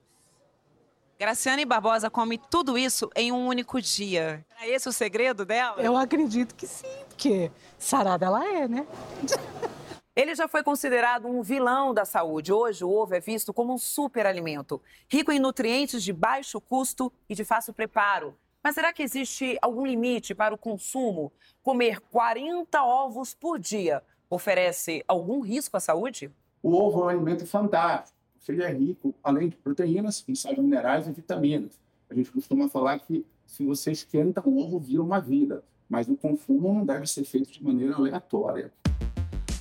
Graciane 1.18 1.64
Barbosa 1.64 2.08
come 2.08 2.38
tudo 2.38 2.78
isso 2.78 3.10
em 3.16 3.32
um 3.32 3.48
único 3.48 3.82
dia. 3.82 4.44
É 4.60 4.68
esse 4.68 4.88
o 4.88 4.92
segredo 4.92 5.44
dela? 5.44 5.82
Eu 5.82 5.96
acredito 5.96 6.54
que 6.54 6.66
sim, 6.66 6.86
porque 7.08 7.50
sarada 7.76 8.26
ela 8.26 8.44
é, 8.46 8.68
né? 8.68 8.86
Ele 10.14 10.34
já 10.34 10.46
foi 10.46 10.62
considerado 10.62 11.26
um 11.26 11.42
vilão 11.42 11.92
da 11.92 12.04
saúde. 12.04 12.52
Hoje, 12.52 12.84
o 12.84 12.90
ovo 12.90 13.14
é 13.14 13.20
visto 13.20 13.52
como 13.52 13.72
um 13.72 13.78
superalimento, 13.78 14.80
rico 15.08 15.30
em 15.30 15.38
nutrientes 15.38 16.02
de 16.02 16.12
baixo 16.12 16.60
custo 16.60 17.12
e 17.28 17.34
de 17.34 17.44
fácil 17.44 17.72
preparo. 17.72 18.36
Mas 18.62 18.74
será 18.74 18.92
que 18.92 19.02
existe 19.02 19.56
algum 19.62 19.86
limite 19.86 20.34
para 20.34 20.54
o 20.54 20.58
consumo? 20.58 21.32
Comer 21.62 22.00
40 22.00 22.82
ovos 22.82 23.32
por 23.34 23.58
dia 23.58 24.02
oferece 24.30 25.02
algum 25.06 25.40
risco 25.40 25.76
à 25.76 25.80
saúde? 25.80 26.30
O 26.62 26.74
ovo 26.74 27.02
é 27.02 27.04
um 27.04 27.08
alimento 27.08 27.46
fantástico. 27.46 28.16
Ele 28.48 28.62
é 28.62 28.72
rico, 28.72 29.14
além 29.22 29.50
de 29.50 29.56
proteínas, 29.56 30.24
em 30.26 30.34
sais 30.34 30.56
minerais 30.56 31.06
e 31.06 31.12
vitaminas. 31.12 31.78
A 32.08 32.14
gente 32.14 32.30
costuma 32.30 32.66
falar 32.68 32.98
que 32.98 33.26
se 33.46 33.64
você 33.64 33.92
esquenta 33.92 34.42
o 34.46 34.58
ovo, 34.58 34.78
vira 34.78 35.02
uma 35.02 35.20
vida. 35.20 35.62
Mas 35.88 36.08
o 36.08 36.16
consumo 36.16 36.72
não 36.72 36.84
deve 36.84 37.06
ser 37.06 37.24
feito 37.24 37.52
de 37.52 37.62
maneira 37.62 37.94
aleatória. 37.94 38.72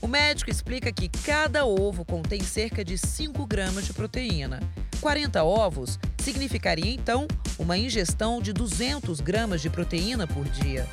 O 0.02 0.08
médico 0.08 0.50
explica 0.50 0.92
que 0.92 1.10
cada 1.10 1.66
ovo 1.66 2.06
contém 2.06 2.42
cerca 2.42 2.84
de 2.84 2.98
5 2.98 3.46
gramas 3.46 3.86
de 3.86 3.94
proteína. 3.94 4.60
40 5.02 5.44
ovos 5.44 6.00
significaria 6.20 6.94
então 6.94 7.28
uma 7.58 7.78
ingestão 7.78 8.42
de 8.42 8.54
200 8.54 9.20
gramas 9.22 9.62
de 9.62 9.70
proteína 9.70 10.28
por 10.28 10.46
dia. 10.46 10.86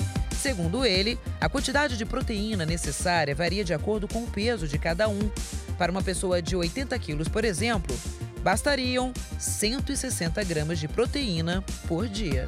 Segundo 0.45 0.85
ele, 0.85 1.19
a 1.41 1.49
quantidade 1.49 1.97
de 1.97 2.05
proteína 2.05 2.67
necessária 2.67 3.35
varia 3.35 3.65
de 3.65 3.73
acordo 3.73 4.07
com 4.07 4.25
o 4.25 4.27
peso 4.27 4.69
de 4.69 4.79
cada 4.79 5.09
um. 5.09 5.31
Para 5.79 5.91
uma 5.91 6.03
pessoa 6.03 6.43
de 6.43 6.55
80 6.55 6.99
quilos, 6.99 7.29
por 7.29 7.47
exemplo, 7.47 7.97
bastariam 8.43 9.11
160 9.39 10.45
gramas 10.45 10.79
de 10.79 10.87
proteína 10.87 11.65
por 11.89 12.07
dia. 12.07 12.45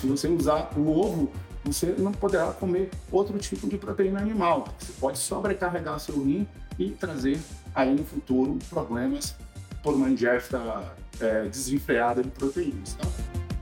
Se 0.00 0.06
você 0.06 0.28
usar 0.28 0.70
o 0.78 0.88
ovo 0.88 1.32
você 1.64 1.96
não 1.98 2.12
poderá 2.12 2.52
comer 2.52 2.90
outro 3.10 3.36
tipo 3.38 3.68
de 3.68 3.76
proteína 3.76 4.20
animal. 4.20 4.68
Você 4.78 4.92
pode 4.92 5.18
sobrecarregar 5.18 5.98
seu 5.98 6.22
rim 6.22 6.46
e 6.78 6.92
trazer 6.92 7.40
aí 7.74 7.92
no 7.92 8.04
futuro 8.04 8.56
problemas 8.70 9.34
por 9.82 9.94
uma 9.94 10.08
ingesta 10.08 10.94
é, 11.18 11.42
desenfreada 11.48 12.22
de 12.22 12.30
proteínas. 12.30 12.94
Então, 12.96 13.10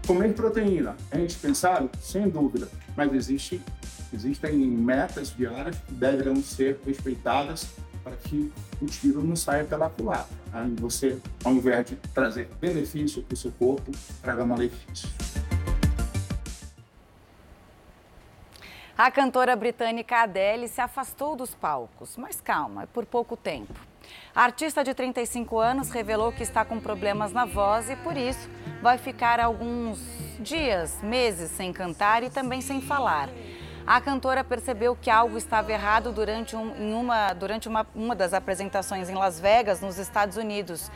comer 0.06 0.34
proteína 0.34 0.94
é 1.10 1.18
indispensável? 1.18 1.88
Sem 1.98 2.28
dúvida, 2.28 2.68
mas 2.96 3.12
existe, 3.12 3.60
existem 4.12 4.56
metas 4.56 5.34
diárias 5.34 5.76
que 5.78 5.92
deverão 5.92 6.36
ser 6.36 6.80
respeitadas 6.86 7.68
para 8.02 8.16
que 8.16 8.52
o 8.80 8.86
tiro 8.86 9.22
não 9.22 9.34
saia 9.34 9.64
pela 9.64 9.88
culatra. 9.88 10.36
Tá? 10.52 10.66
Você, 10.76 11.18
ao 11.42 11.52
invés 11.52 11.86
de 11.86 11.96
trazer 12.12 12.48
benefício 12.60 13.22
para 13.22 13.34
o 13.34 13.36
seu 13.36 13.50
corpo, 13.52 13.90
traga 14.22 14.44
malefício. 14.44 15.08
A 18.96 19.10
cantora 19.10 19.56
britânica 19.56 20.22
Adele 20.22 20.68
se 20.68 20.80
afastou 20.80 21.34
dos 21.34 21.52
palcos, 21.52 22.16
mas 22.16 22.40
calma, 22.40 22.84
é 22.84 22.86
por 22.86 23.04
pouco 23.04 23.36
tempo. 23.36 23.74
A 24.34 24.42
artista 24.42 24.82
de 24.82 24.92
35 24.94 25.58
anos 25.58 25.90
revelou 25.90 26.32
que 26.32 26.42
está 26.42 26.64
com 26.64 26.80
problemas 26.80 27.32
na 27.32 27.44
voz 27.44 27.88
e, 27.88 27.96
por 27.96 28.16
isso, 28.16 28.50
vai 28.82 28.98
ficar 28.98 29.38
alguns 29.38 29.98
dias, 30.40 31.00
meses 31.02 31.50
sem 31.52 31.72
cantar 31.72 32.22
e 32.22 32.30
também 32.30 32.60
sem 32.60 32.80
falar. 32.80 33.28
A 33.86 34.00
cantora 34.00 34.42
percebeu 34.42 34.96
que 34.96 35.10
algo 35.10 35.36
estava 35.36 35.70
errado 35.70 36.10
durante, 36.10 36.56
um, 36.56 36.74
em 36.76 36.94
uma, 36.94 37.34
durante 37.34 37.68
uma, 37.68 37.86
uma 37.94 38.16
das 38.16 38.32
apresentações 38.32 39.10
em 39.10 39.14
Las 39.14 39.38
Vegas, 39.38 39.82
nos 39.82 39.98
Estados 39.98 40.38
Unidos. 40.38 40.90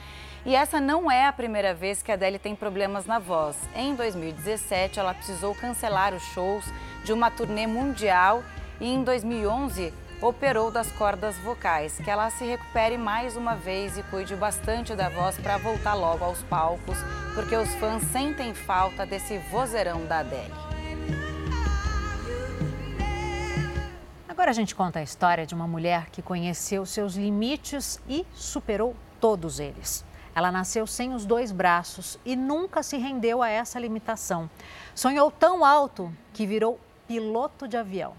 E 0.46 0.56
essa 0.56 0.80
não 0.80 1.10
é 1.10 1.26
a 1.26 1.32
primeira 1.32 1.74
vez 1.74 2.02
que 2.02 2.10
a 2.10 2.14
Adele 2.14 2.38
tem 2.38 2.56
problemas 2.56 3.04
na 3.04 3.18
voz. 3.18 3.56
Em 3.74 3.94
2017, 3.94 4.98
ela 4.98 5.12
precisou 5.12 5.54
cancelar 5.54 6.14
os 6.14 6.22
shows 6.22 6.64
de 7.04 7.12
uma 7.12 7.30
turnê 7.30 7.66
mundial 7.66 8.42
e 8.80 8.88
em 8.88 9.04
2011 9.04 9.92
operou 10.20 10.70
das 10.70 10.90
cordas 10.92 11.36
vocais. 11.38 11.96
Que 11.98 12.10
ela 12.10 12.30
se 12.30 12.44
recupere 12.44 12.98
mais 12.98 13.36
uma 13.36 13.54
vez 13.54 13.96
e 13.96 14.02
cuide 14.04 14.34
bastante 14.34 14.94
da 14.94 15.08
voz 15.08 15.36
para 15.38 15.58
voltar 15.58 15.94
logo 15.94 16.24
aos 16.24 16.42
palcos, 16.42 16.98
porque 17.34 17.56
os 17.56 17.72
fãs 17.76 18.02
sentem 18.04 18.54
falta 18.54 19.06
desse 19.06 19.38
vozeirão 19.50 20.04
da 20.06 20.20
Adele. 20.20 20.54
Agora 24.28 24.50
a 24.50 24.54
gente 24.54 24.74
conta 24.74 25.00
a 25.00 25.02
história 25.02 25.44
de 25.44 25.54
uma 25.54 25.66
mulher 25.66 26.10
que 26.10 26.22
conheceu 26.22 26.86
seus 26.86 27.14
limites 27.14 28.00
e 28.08 28.24
superou 28.32 28.94
todos 29.20 29.58
eles. 29.58 30.04
Ela 30.34 30.52
nasceu 30.52 30.86
sem 30.86 31.12
os 31.12 31.26
dois 31.26 31.50
braços 31.50 32.16
e 32.24 32.36
nunca 32.36 32.80
se 32.84 32.96
rendeu 32.96 33.42
a 33.42 33.48
essa 33.48 33.80
limitação. 33.80 34.48
Sonhou 34.94 35.32
tão 35.32 35.64
alto 35.64 36.12
que 36.32 36.46
virou 36.46 36.78
piloto 37.08 37.66
de 37.66 37.76
avião. 37.76 38.14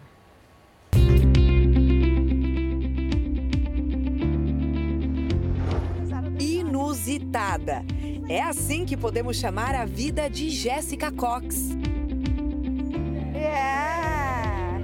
Inusitada. 6.79 7.83
É 8.29 8.41
assim 8.41 8.85
que 8.85 8.95
podemos 8.95 9.35
chamar 9.35 9.75
a 9.75 9.83
vida 9.83 10.29
de 10.29 10.49
Jessica 10.49 11.11
Cox. 11.11 11.71
Yeah. 13.35 14.79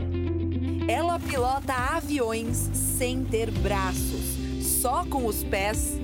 Ela 0.90 1.18
pilota 1.20 1.74
aviões 1.74 2.70
sem 2.74 3.24
ter 3.24 3.50
braços, 3.50 4.36
só 4.62 5.06
com 5.06 5.26
os 5.26 5.42
pés 5.46 5.98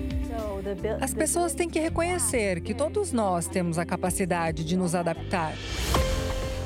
as 1.01 1.13
pessoas 1.13 1.53
têm 1.53 1.69
que 1.69 1.79
reconhecer 1.79 2.61
que 2.61 2.73
todos 2.73 3.11
nós 3.11 3.47
temos 3.47 3.77
a 3.77 3.85
capacidade 3.85 4.63
de 4.63 4.77
nos 4.77 4.95
adaptar. 4.95 5.53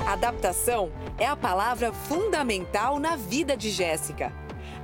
Adaptação 0.06 0.92
é 1.18 1.26
a 1.26 1.34
palavra 1.34 1.92
fundamental 1.92 3.00
na 3.00 3.16
vida 3.16 3.56
de 3.56 3.70
Jéssica. 3.70 4.32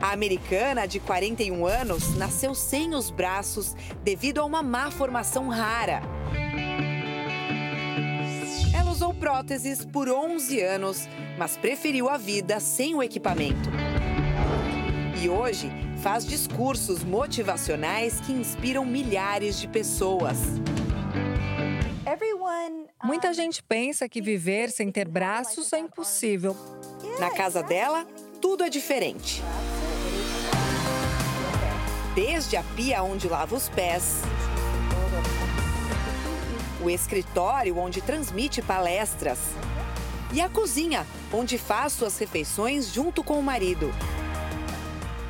A 0.03 0.11
americana, 0.11 0.85
de 0.85 0.99
41 0.99 1.65
anos, 1.65 2.17
nasceu 2.17 2.57
sem 2.57 2.93
os 2.93 3.09
braços 3.09 3.77
devido 4.03 4.41
a 4.41 4.45
uma 4.45 4.61
má 4.61 4.91
formação 4.91 5.49
rara. 5.49 6.03
Ela 8.77 8.91
usou 8.91 9.15
próteses 9.15 9.85
por 9.85 10.09
11 10.09 10.61
anos, 10.61 11.09
mas 11.39 11.57
preferiu 11.57 12.09
a 12.09 12.19
vida 12.19 12.59
sem 12.59 12.97
o 12.97 13.03
equipamento. 13.03 13.71
E 15.23 15.29
hoje 15.29 15.71
faz 16.03 16.27
discursos 16.27 17.05
motivacionais 17.05 18.21
que 18.21 18.33
inspiram 18.33 18.85
milhares 18.85 19.61
de 19.61 19.69
pessoas. 19.69 20.39
Muita 23.05 23.33
gente 23.33 23.63
pensa 23.63 24.09
que 24.09 24.21
viver 24.21 24.71
sem 24.71 24.91
ter 24.91 25.07
braços 25.07 25.73
é 25.73 25.79
impossível. 25.79 26.57
Na 27.21 27.31
casa 27.31 27.63
dela, 27.63 28.05
tudo 28.41 28.65
é 28.65 28.69
diferente. 28.69 29.43
Desde 32.15 32.59
a 32.59 32.63
pia 32.77 33.03
onde 33.03 33.27
lava 33.27 33.57
os 33.57 33.71
pés, 33.71 34.21
o 36.83 36.91
escritório 36.91 37.79
onde 37.79 38.03
transmite 38.03 38.61
palestras 38.61 39.39
e 40.31 40.39
a 40.39 40.49
cozinha, 40.49 41.07
onde 41.33 41.57
faz 41.57 41.95
suas 41.95 42.19
refeições 42.19 42.93
junto 42.93 43.25
com 43.25 43.39
o 43.39 43.43
marido. 43.43 43.91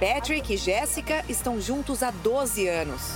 Patrick 0.01 0.53
e 0.53 0.57
Jéssica 0.57 1.25
estão 1.29 1.61
juntos 1.61 2.03
há 2.03 2.11
12 2.11 2.67
anos. 2.67 3.13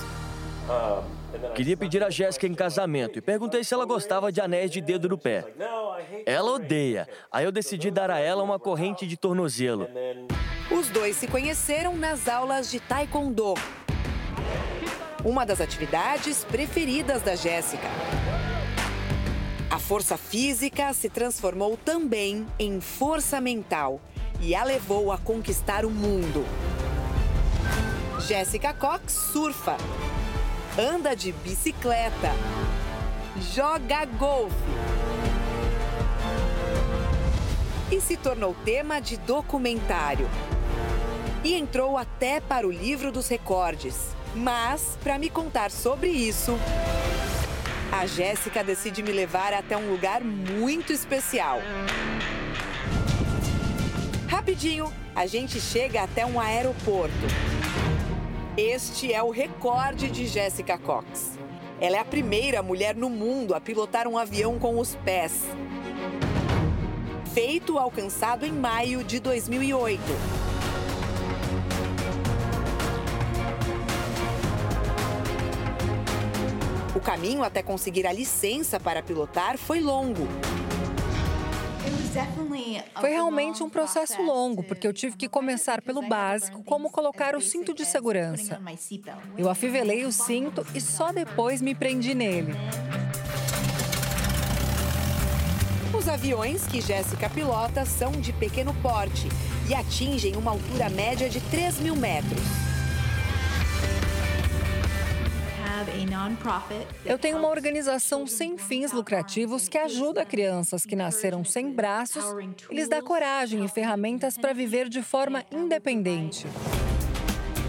Queria 1.53 1.75
pedir 1.75 2.01
a 2.01 2.09
Jéssica 2.09 2.47
em 2.47 2.53
casamento 2.53 3.19
e 3.19 3.21
perguntei 3.21 3.65
se 3.65 3.73
ela 3.73 3.85
gostava 3.85 4.31
de 4.31 4.39
anéis 4.39 4.71
de 4.71 4.79
dedo 4.79 5.09
no 5.09 5.17
pé. 5.17 5.43
Ela 6.25 6.51
odeia. 6.51 7.05
Aí 7.29 7.43
eu 7.43 7.51
decidi 7.51 7.91
dar 7.91 8.09
a 8.09 8.17
ela 8.17 8.41
uma 8.43 8.57
corrente 8.57 9.05
de 9.05 9.17
tornozelo. 9.17 9.89
Os 10.69 10.89
dois 10.89 11.15
se 11.15 11.27
conheceram 11.27 11.95
nas 11.95 12.27
aulas 12.27 12.69
de 12.69 12.81
taekwondo. 12.81 13.53
Uma 15.23 15.45
das 15.45 15.61
atividades 15.61 16.43
preferidas 16.43 17.21
da 17.21 17.35
Jéssica. 17.35 17.87
A 19.69 19.79
força 19.79 20.17
física 20.17 20.93
se 20.93 21.07
transformou 21.07 21.77
também 21.77 22.45
em 22.59 22.81
força 22.81 23.39
mental 23.39 24.01
e 24.41 24.53
a 24.53 24.63
levou 24.65 25.09
a 25.09 25.17
conquistar 25.17 25.85
o 25.85 25.89
mundo. 25.89 26.45
Jéssica 28.27 28.73
Cox 28.73 29.13
surfa, 29.13 29.77
anda 30.77 31.15
de 31.15 31.31
bicicleta, 31.31 32.31
joga 33.53 34.03
golfe 34.03 34.55
e 37.89 38.01
se 38.01 38.17
tornou 38.17 38.53
tema 38.65 38.99
de 38.99 39.15
documentário. 39.15 40.27
E 41.47 41.53
entrou 41.53 41.97
até 41.97 42.41
para 42.41 42.67
o 42.67 42.69
livro 42.69 43.09
dos 43.09 43.29
recordes. 43.29 44.13
Mas, 44.35 44.97
para 45.01 45.17
me 45.17 45.29
contar 45.29 45.71
sobre 45.71 46.09
isso, 46.09 46.59
a 47.89 48.05
Jéssica 48.05 48.61
decide 48.65 49.01
me 49.01 49.13
levar 49.13 49.53
até 49.53 49.77
um 49.77 49.89
lugar 49.89 50.21
muito 50.21 50.91
especial. 50.91 51.59
Rapidinho, 54.27 54.91
a 55.15 55.25
gente 55.25 55.61
chega 55.61 56.03
até 56.03 56.25
um 56.25 56.37
aeroporto. 56.37 57.15
Este 58.57 59.13
é 59.13 59.23
o 59.23 59.29
recorde 59.29 60.11
de 60.11 60.27
Jessica 60.27 60.77
Cox. 60.77 61.39
Ela 61.79 61.95
é 61.95 61.99
a 61.99 62.05
primeira 62.05 62.61
mulher 62.61 62.93
no 62.93 63.09
mundo 63.09 63.55
a 63.55 63.61
pilotar 63.61 64.05
um 64.05 64.17
avião 64.17 64.59
com 64.59 64.77
os 64.77 64.95
pés. 64.95 65.45
Feito 67.33 67.77
alcançado 67.77 68.45
em 68.45 68.51
maio 68.51 69.01
de 69.01 69.21
2008. 69.21 70.01
Caminho 77.07 77.41
até 77.41 77.63
conseguir 77.63 78.05
a 78.05 78.11
licença 78.11 78.77
para 78.77 79.01
pilotar 79.01 79.57
foi 79.57 79.79
longo. 79.79 80.27
Foi 82.99 83.11
realmente 83.11 83.63
um 83.63 83.69
processo 83.69 84.21
longo, 84.21 84.61
porque 84.61 84.85
eu 84.85 84.91
tive 84.91 85.15
que 85.15 85.29
começar 85.29 85.81
pelo 85.81 86.05
básico, 86.05 86.61
como 86.65 86.91
colocar 86.91 87.33
o 87.33 87.39
cinto 87.39 87.73
de 87.73 87.85
segurança. 87.85 88.59
Eu 89.37 89.49
afivelei 89.49 90.03
o 90.03 90.11
cinto 90.11 90.67
e 90.75 90.81
só 90.81 91.13
depois 91.13 91.61
me 91.61 91.73
prendi 91.73 92.13
nele. 92.13 92.51
Os 95.97 96.09
aviões 96.09 96.67
que 96.67 96.81
Jéssica 96.81 97.29
pilota 97.29 97.85
são 97.85 98.11
de 98.11 98.33
pequeno 98.33 98.73
porte 98.81 99.29
e 99.69 99.73
atingem 99.73 100.35
uma 100.35 100.51
altura 100.51 100.89
média 100.89 101.29
de 101.29 101.39
3 101.39 101.79
mil 101.79 101.95
metros. 101.95 102.67
Eu 107.05 107.17
tenho 107.17 107.37
uma 107.37 107.49
organização 107.49 108.27
sem 108.27 108.57
fins 108.57 108.91
lucrativos 108.91 109.67
que 109.67 109.77
ajuda 109.77 110.25
crianças 110.25 110.85
que 110.85 110.95
nasceram 110.95 111.43
sem 111.43 111.71
braços 111.71 112.23
e 112.69 112.75
lhes 112.75 112.87
dá 112.87 113.01
coragem 113.01 113.63
e 113.63 113.67
ferramentas 113.67 114.37
para 114.37 114.53
viver 114.53 114.89
de 114.89 115.01
forma 115.01 115.43
independente. 115.51 116.45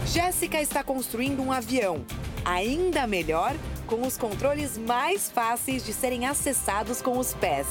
Jéssica 0.07 0.61
está 0.61 0.83
construindo 0.83 1.43
um 1.43 1.53
avião, 1.53 2.05
ainda 2.45 3.07
melhor, 3.07 3.55
com 3.87 4.07
os 4.07 4.17
controles 4.17 4.79
mais 4.79 5.31
fáceis 5.31 5.85
de 5.85 5.93
serem 5.93 6.27
acessados 6.27 7.03
com 7.03 7.19
os 7.19 7.35
pés. 7.35 7.67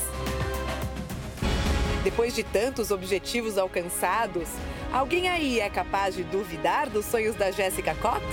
Depois 2.03 2.33
de 2.33 2.43
tantos 2.43 2.89
objetivos 2.89 3.57
alcançados, 3.57 4.47
alguém 4.93 5.27
aí 5.27 5.59
é 5.59 5.69
capaz 5.69 6.15
de 6.15 6.23
duvidar 6.23 6.89
dos 6.89 7.05
sonhos 7.05 7.35
da 7.35 7.51
Jéssica 7.51 7.93
Cox? 7.95 8.23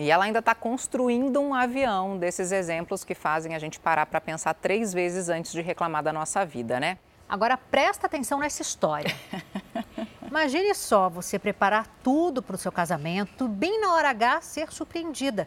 E 0.00 0.10
ela 0.10 0.24
ainda 0.24 0.38
está 0.38 0.54
construindo 0.54 1.38
um 1.42 1.52
avião 1.52 2.16
desses 2.16 2.52
exemplos 2.52 3.04
que 3.04 3.14
fazem 3.14 3.54
a 3.54 3.58
gente 3.58 3.78
parar 3.78 4.06
para 4.06 4.18
pensar 4.18 4.54
três 4.54 4.94
vezes 4.94 5.28
antes 5.28 5.52
de 5.52 5.60
reclamar 5.60 6.02
da 6.02 6.10
nossa 6.10 6.42
vida, 6.42 6.80
né? 6.80 6.96
Agora 7.28 7.54
presta 7.58 8.06
atenção 8.06 8.38
nessa 8.38 8.62
história. 8.62 9.14
Imagine 10.26 10.74
só 10.74 11.10
você 11.10 11.38
preparar 11.38 11.86
tudo 12.02 12.40
para 12.40 12.54
o 12.54 12.58
seu 12.58 12.72
casamento, 12.72 13.46
bem 13.46 13.78
na 13.78 13.92
hora 13.92 14.08
H 14.08 14.40
ser 14.40 14.72
surpreendida. 14.72 15.46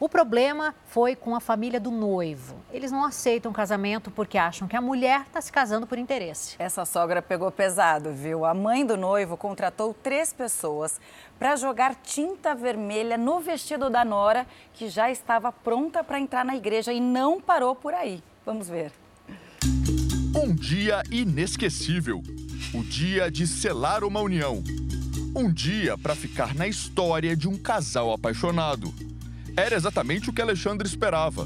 O 0.00 0.08
problema 0.08 0.76
foi 0.86 1.16
com 1.16 1.34
a 1.34 1.40
família 1.40 1.80
do 1.80 1.90
noivo. 1.90 2.54
Eles 2.72 2.92
não 2.92 3.04
aceitam 3.04 3.50
o 3.50 3.54
casamento 3.54 4.12
porque 4.12 4.38
acham 4.38 4.68
que 4.68 4.76
a 4.76 4.80
mulher 4.80 5.22
está 5.22 5.40
se 5.40 5.50
casando 5.50 5.88
por 5.88 5.98
interesse. 5.98 6.54
Essa 6.56 6.84
sogra 6.84 7.20
pegou 7.20 7.50
pesado, 7.50 8.12
viu? 8.12 8.44
A 8.44 8.54
mãe 8.54 8.86
do 8.86 8.96
noivo 8.96 9.36
contratou 9.36 9.92
três 9.92 10.32
pessoas 10.32 11.00
para 11.36 11.56
jogar 11.56 11.96
tinta 11.96 12.54
vermelha 12.54 13.18
no 13.18 13.40
vestido 13.40 13.90
da 13.90 14.04
nora, 14.04 14.46
que 14.72 14.88
já 14.88 15.10
estava 15.10 15.50
pronta 15.50 16.04
para 16.04 16.20
entrar 16.20 16.44
na 16.44 16.54
igreja 16.54 16.92
e 16.92 17.00
não 17.00 17.40
parou 17.40 17.74
por 17.74 17.92
aí. 17.92 18.22
Vamos 18.46 18.68
ver. 18.68 18.92
Um 20.36 20.54
dia 20.54 21.02
inesquecível. 21.10 22.22
O 22.72 22.84
dia 22.84 23.28
de 23.32 23.48
selar 23.48 24.04
uma 24.04 24.20
união. 24.20 24.62
Um 25.34 25.52
dia 25.52 25.98
para 25.98 26.14
ficar 26.14 26.54
na 26.54 26.68
história 26.68 27.36
de 27.36 27.48
um 27.48 27.58
casal 27.58 28.12
apaixonado. 28.12 28.94
Era 29.58 29.74
exatamente 29.74 30.30
o 30.30 30.32
que 30.32 30.40
Alexandre 30.40 30.86
esperava. 30.86 31.44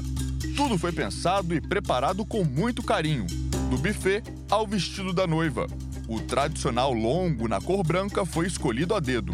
Tudo 0.55 0.77
foi 0.77 0.91
pensado 0.91 1.55
e 1.55 1.59
preparado 1.59 2.23
com 2.23 2.43
muito 2.43 2.83
carinho, 2.83 3.25
do 3.71 3.77
buffet 3.79 4.21
ao 4.51 4.67
vestido 4.67 5.11
da 5.11 5.25
noiva. 5.25 5.65
O 6.07 6.19
tradicional 6.19 6.93
longo 6.93 7.47
na 7.47 7.59
cor 7.59 7.83
branca 7.83 8.23
foi 8.23 8.45
escolhido 8.45 8.93
a 8.93 8.99
dedo. 8.99 9.33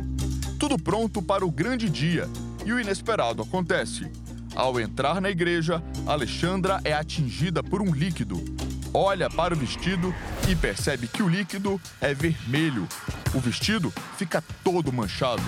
Tudo 0.57 0.81
pronto 0.81 1.21
para 1.21 1.45
o 1.45 1.51
grande 1.51 1.89
dia 1.89 2.29
e 2.65 2.71
o 2.71 2.79
inesperado 2.79 3.43
acontece. 3.43 4.09
Ao 4.55 4.79
entrar 4.79 5.19
na 5.19 5.29
igreja, 5.29 5.83
Alexandra 6.07 6.79
é 6.85 6.93
atingida 6.93 7.61
por 7.61 7.81
um 7.81 7.93
líquido. 7.93 8.41
Olha 8.93 9.29
para 9.29 9.53
o 9.53 9.57
vestido 9.57 10.15
e 10.47 10.55
percebe 10.55 11.05
que 11.05 11.21
o 11.21 11.27
líquido 11.27 11.81
é 11.99 12.13
vermelho. 12.13 12.87
O 13.35 13.41
vestido 13.41 13.93
fica 14.17 14.41
todo 14.63 14.93
manchado. 14.93 15.43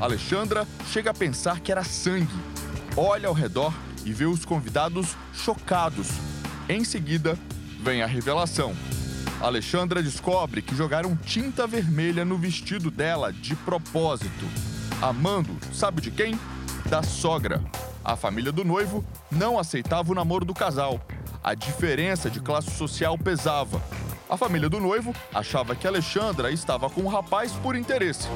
Alexandra 0.00 0.66
chega 0.90 1.10
a 1.10 1.14
pensar 1.14 1.60
que 1.60 1.70
era 1.70 1.84
sangue 1.84 2.49
olha 2.96 3.28
ao 3.28 3.34
redor 3.34 3.72
e 4.04 4.12
vê 4.12 4.24
os 4.24 4.44
convidados 4.44 5.16
chocados. 5.32 6.08
Em 6.68 6.84
seguida, 6.84 7.38
vem 7.82 8.02
a 8.02 8.06
revelação. 8.06 8.74
Alexandra 9.40 10.02
descobre 10.02 10.60
que 10.60 10.74
jogaram 10.74 11.16
tinta 11.16 11.66
vermelha 11.66 12.24
no 12.24 12.36
vestido 12.36 12.90
dela 12.90 13.32
de 13.32 13.56
propósito. 13.56 14.44
Amando, 15.00 15.56
sabe 15.72 16.02
de 16.02 16.10
quem? 16.10 16.38
Da 16.88 17.02
sogra. 17.02 17.62
A 18.04 18.16
família 18.16 18.52
do 18.52 18.64
noivo 18.64 19.04
não 19.30 19.58
aceitava 19.58 20.12
o 20.12 20.14
namoro 20.14 20.44
do 20.44 20.52
casal. 20.52 21.00
A 21.42 21.54
diferença 21.54 22.28
de 22.28 22.40
classe 22.40 22.70
social 22.72 23.16
pesava. 23.16 23.80
A 24.30 24.36
família 24.36 24.68
do 24.68 24.78
noivo 24.78 25.12
achava 25.34 25.74
que 25.74 25.88
Alexandra 25.88 26.52
estava 26.52 26.88
com 26.88 27.00
o 27.00 27.08
rapaz 27.08 27.50
por 27.50 27.74
interesse. 27.74 28.28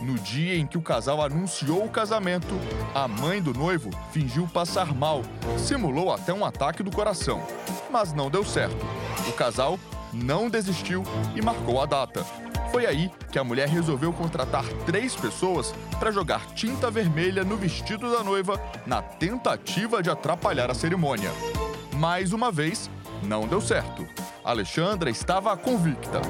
No 0.00 0.14
dia 0.14 0.56
em 0.56 0.66
que 0.66 0.78
o 0.78 0.82
casal 0.82 1.22
anunciou 1.22 1.84
o 1.84 1.90
casamento, 1.90 2.54
a 2.94 3.06
mãe 3.06 3.42
do 3.42 3.52
noivo 3.52 3.90
fingiu 4.12 4.48
passar 4.48 4.94
mal, 4.94 5.20
simulou 5.58 6.10
até 6.10 6.32
um 6.32 6.42
ataque 6.42 6.82
do 6.82 6.90
coração. 6.90 7.46
Mas 7.90 8.14
não 8.14 8.30
deu 8.30 8.42
certo. 8.46 8.82
O 9.28 9.32
casal 9.34 9.78
não 10.10 10.48
desistiu 10.48 11.02
e 11.36 11.42
marcou 11.42 11.82
a 11.82 11.86
data. 11.86 12.24
Foi 12.70 12.86
aí 12.86 13.10
que 13.30 13.38
a 13.38 13.44
mulher 13.44 13.68
resolveu 13.68 14.10
contratar 14.10 14.64
três 14.86 15.14
pessoas 15.14 15.74
para 16.00 16.10
jogar 16.10 16.46
tinta 16.54 16.90
vermelha 16.90 17.44
no 17.44 17.58
vestido 17.58 18.10
da 18.10 18.24
noiva 18.24 18.58
na 18.86 19.02
tentativa 19.02 20.02
de 20.02 20.08
atrapalhar 20.08 20.70
a 20.70 20.74
cerimônia. 20.74 21.30
Mais 21.92 22.32
uma 22.32 22.50
vez, 22.50 22.88
não 23.22 23.46
deu 23.46 23.60
certo. 23.60 24.06
Alexandra 24.44 25.10
estava 25.10 25.56
convicta. 25.56 26.20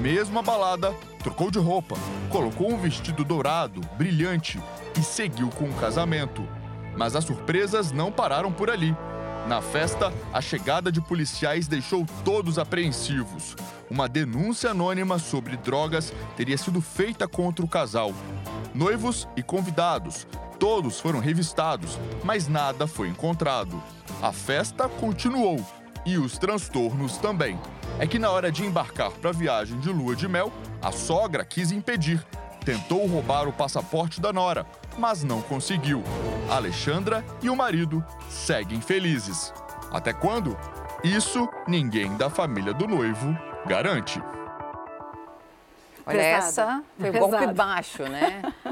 Mesmo 0.00 0.38
abalada, 0.38 0.94
trocou 1.22 1.50
de 1.50 1.58
roupa, 1.58 1.96
colocou 2.28 2.72
um 2.72 2.78
vestido 2.78 3.24
dourado, 3.24 3.80
brilhante 3.96 4.60
e 4.98 5.02
seguiu 5.02 5.48
com 5.50 5.66
o 5.66 5.74
casamento. 5.74 6.46
Mas 6.96 7.14
as 7.14 7.24
surpresas 7.24 7.92
não 7.92 8.10
pararam 8.10 8.52
por 8.52 8.70
ali. 8.70 8.96
Na 9.46 9.60
festa, 9.62 10.12
a 10.32 10.40
chegada 10.40 10.92
de 10.92 11.00
policiais 11.00 11.66
deixou 11.66 12.06
todos 12.24 12.58
apreensivos. 12.58 13.56
Uma 13.90 14.08
denúncia 14.08 14.70
anônima 14.70 15.18
sobre 15.18 15.56
drogas 15.56 16.12
teria 16.36 16.56
sido 16.58 16.80
feita 16.80 17.26
contra 17.26 17.64
o 17.64 17.68
casal. 17.68 18.12
Noivos 18.74 19.26
e 19.36 19.42
convidados, 19.42 20.26
todos 20.58 21.00
foram 21.00 21.18
revistados, 21.18 21.98
mas 22.22 22.46
nada 22.46 22.86
foi 22.86 23.08
encontrado. 23.08 23.82
A 24.22 24.32
festa 24.32 24.88
continuou 24.88 25.64
e 26.04 26.18
os 26.18 26.38
transtornos 26.38 27.16
também. 27.18 27.58
É 27.98 28.06
que 28.06 28.18
na 28.18 28.30
hora 28.30 28.50
de 28.50 28.64
embarcar 28.64 29.10
para 29.10 29.30
a 29.30 29.32
viagem 29.32 29.78
de 29.80 29.90
lua 29.90 30.16
de 30.16 30.26
mel, 30.28 30.52
a 30.80 30.90
sogra 30.92 31.44
quis 31.44 31.70
impedir. 31.70 32.24
Tentou 32.64 33.06
roubar 33.06 33.48
o 33.48 33.52
passaporte 33.52 34.20
da 34.20 34.32
nora, 34.32 34.66
mas 34.98 35.22
não 35.24 35.40
conseguiu. 35.42 36.02
Alexandra 36.48 37.24
e 37.42 37.48
o 37.48 37.56
marido 37.56 38.04
seguem 38.28 38.80
felizes. 38.80 39.52
Até 39.90 40.12
quando? 40.12 40.56
Isso 41.02 41.48
ninguém 41.66 42.16
da 42.16 42.28
família 42.28 42.72
do 42.74 42.86
noivo 42.86 43.36
garante. 43.66 44.22
Olha, 46.06 46.20
essa 46.20 46.82
foi 46.98 47.10
Pesado. 47.12 47.30
golpe 47.30 47.54
baixo, 47.54 48.02
né? 48.04 48.42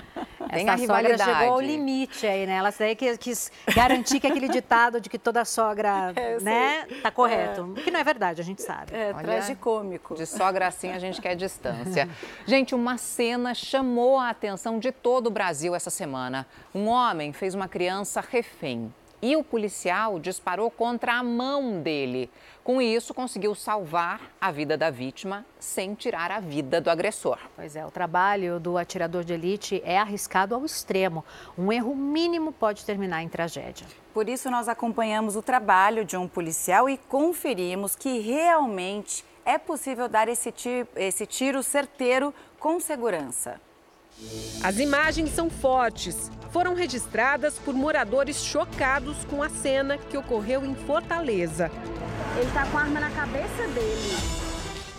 Tem 0.48 0.68
Essa 0.68 0.82
a 0.82 0.86
sogra 0.86 1.18
chegou 1.18 1.54
ao 1.54 1.60
limite 1.60 2.26
aí, 2.26 2.46
né? 2.46 2.54
Ela 2.54 2.72
daí 2.78 2.96
quis 2.96 3.50
garantir 3.74 4.20
que 4.20 4.26
aquele 4.26 4.48
ditado 4.48 5.00
de 5.00 5.08
que 5.08 5.18
toda 5.18 5.44
sogra, 5.44 6.12
é, 6.16 6.40
né, 6.40 6.86
tá 7.02 7.10
correto. 7.10 7.74
É. 7.76 7.82
Que 7.82 7.90
não 7.90 8.00
é 8.00 8.04
verdade, 8.04 8.40
a 8.40 8.44
gente 8.44 8.62
sabe. 8.62 8.94
É, 8.94 9.12
Olha, 9.14 9.24
tragicômico. 9.24 10.14
De 10.14 10.26
sogra 10.26 10.66
assim 10.66 10.90
a 10.90 10.98
gente 10.98 11.20
quer 11.20 11.34
distância. 11.34 12.08
gente, 12.46 12.74
uma 12.74 12.96
cena 12.96 13.54
chamou 13.54 14.18
a 14.18 14.30
atenção 14.30 14.78
de 14.78 14.90
todo 14.90 15.26
o 15.26 15.30
Brasil 15.30 15.74
essa 15.74 15.90
semana. 15.90 16.46
Um 16.74 16.86
homem 16.86 17.32
fez 17.32 17.54
uma 17.54 17.68
criança 17.68 18.20
refém 18.20 18.92
e 19.20 19.36
o 19.36 19.42
policial 19.42 20.18
disparou 20.18 20.70
contra 20.70 21.14
a 21.14 21.22
mão 21.22 21.80
dele. 21.80 22.30
Com 22.68 22.82
isso, 22.82 23.14
conseguiu 23.14 23.55
salvar 23.55 24.20
a 24.38 24.50
vida 24.50 24.76
da 24.76 24.90
vítima 24.90 25.42
sem 25.58 25.94
tirar 25.94 26.30
a 26.30 26.38
vida 26.38 26.82
do 26.82 26.90
agressor. 26.90 27.38
Pois 27.56 27.74
é, 27.74 27.86
o 27.86 27.90
trabalho 27.90 28.60
do 28.60 28.76
atirador 28.76 29.24
de 29.24 29.32
elite 29.32 29.80
é 29.86 29.97
arriscado 29.98 30.55
ao 30.55 30.62
extremo. 30.66 31.24
Um 31.56 31.72
erro 31.72 31.97
mínimo 31.97 32.52
pode 32.52 32.84
terminar 32.84 33.22
em 33.22 33.28
tragédia. 33.30 33.86
Por 34.12 34.28
isso, 34.28 34.50
nós 34.50 34.68
acompanhamos 34.68 35.34
o 35.34 35.40
trabalho 35.40 36.05
de 36.05 36.14
um 36.18 36.28
policial 36.28 36.90
e 36.90 36.98
conferimos 36.98 37.97
que 37.97 38.18
realmente 38.18 39.24
é 39.47 39.56
possível 39.56 40.06
dar 40.06 40.28
esse 40.28 40.52
tiro, 40.52 40.86
esse 40.94 41.24
tiro 41.24 41.62
certeiro 41.62 42.34
com 42.60 42.78
segurança. 42.78 43.58
As 44.62 44.78
imagens 44.78 45.30
são 45.30 45.48
fortes. 45.48 46.30
Foram 46.50 46.74
registradas 46.74 47.58
por 47.58 47.74
moradores 47.74 48.42
chocados 48.42 49.16
com 49.26 49.42
a 49.42 49.48
cena 49.48 49.98
que 49.98 50.16
ocorreu 50.16 50.64
em 50.64 50.74
Fortaleza. 50.74 51.70
Ele 52.36 52.47
está 52.47 52.66
com 52.66 52.78
a 52.78 52.82
arma 52.82 53.00
na 53.00 53.10
cabeça 53.10 53.68
dele. 53.68 54.16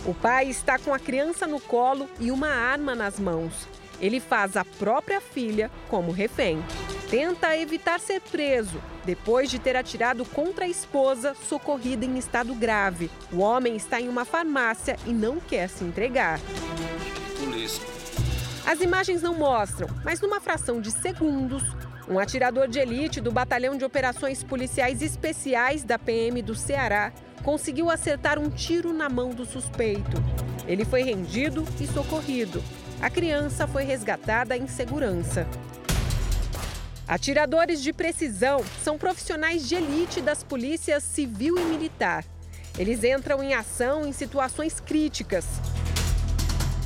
O 0.06 0.14
pai 0.14 0.48
está 0.48 0.78
com 0.78 0.94
a 0.94 0.98
criança 0.98 1.46
no 1.46 1.60
colo 1.60 2.08
e 2.18 2.30
uma 2.30 2.48
arma 2.48 2.94
nas 2.94 3.18
mãos. 3.18 3.68
ele 4.00 4.18
faz 4.18 4.56
a 4.56 4.64
própria 4.64 5.20
filha 5.20 5.70
como 5.88 6.10
refém. 6.10 6.64
Tenta 7.10 7.56
evitar 7.56 8.00
ser 8.00 8.20
preso 8.20 8.80
depois 9.04 9.50
de 9.50 9.58
ter 9.58 9.76
atirado 9.76 10.24
contra 10.24 10.64
a 10.64 10.68
esposa, 10.68 11.34
socorrida 11.48 12.06
em 12.06 12.16
estado 12.16 12.54
grave. 12.54 13.10
O 13.32 13.40
homem 13.40 13.76
está 13.76 14.00
em 14.00 14.08
uma 14.08 14.24
farmácia 14.24 14.96
e 15.06 15.12
não 15.12 15.38
quer 15.38 15.68
se 15.68 15.84
entregar. 15.84 16.40
Polícia. 17.38 17.99
As 18.70 18.80
imagens 18.80 19.20
não 19.20 19.34
mostram, 19.34 19.88
mas 20.04 20.20
numa 20.20 20.40
fração 20.40 20.80
de 20.80 20.92
segundos, 20.92 21.60
um 22.08 22.20
atirador 22.20 22.68
de 22.68 22.78
elite 22.78 23.20
do 23.20 23.32
Batalhão 23.32 23.76
de 23.76 23.84
Operações 23.84 24.44
Policiais 24.44 25.02
Especiais 25.02 25.82
da 25.82 25.98
PM 25.98 26.40
do 26.40 26.54
Ceará 26.54 27.12
conseguiu 27.42 27.90
acertar 27.90 28.38
um 28.38 28.48
tiro 28.48 28.92
na 28.92 29.08
mão 29.08 29.30
do 29.30 29.44
suspeito. 29.44 30.22
Ele 30.68 30.84
foi 30.84 31.02
rendido 31.02 31.64
e 31.80 31.86
socorrido. 31.88 32.62
A 33.02 33.10
criança 33.10 33.66
foi 33.66 33.82
resgatada 33.82 34.56
em 34.56 34.68
segurança. 34.68 35.48
Atiradores 37.08 37.82
de 37.82 37.92
precisão 37.92 38.64
são 38.84 38.96
profissionais 38.96 39.68
de 39.68 39.74
elite 39.74 40.20
das 40.20 40.44
polícias 40.44 41.02
civil 41.02 41.58
e 41.58 41.64
militar. 41.64 42.24
Eles 42.78 43.02
entram 43.02 43.42
em 43.42 43.52
ação 43.52 44.06
em 44.06 44.12
situações 44.12 44.78
críticas. 44.78 45.44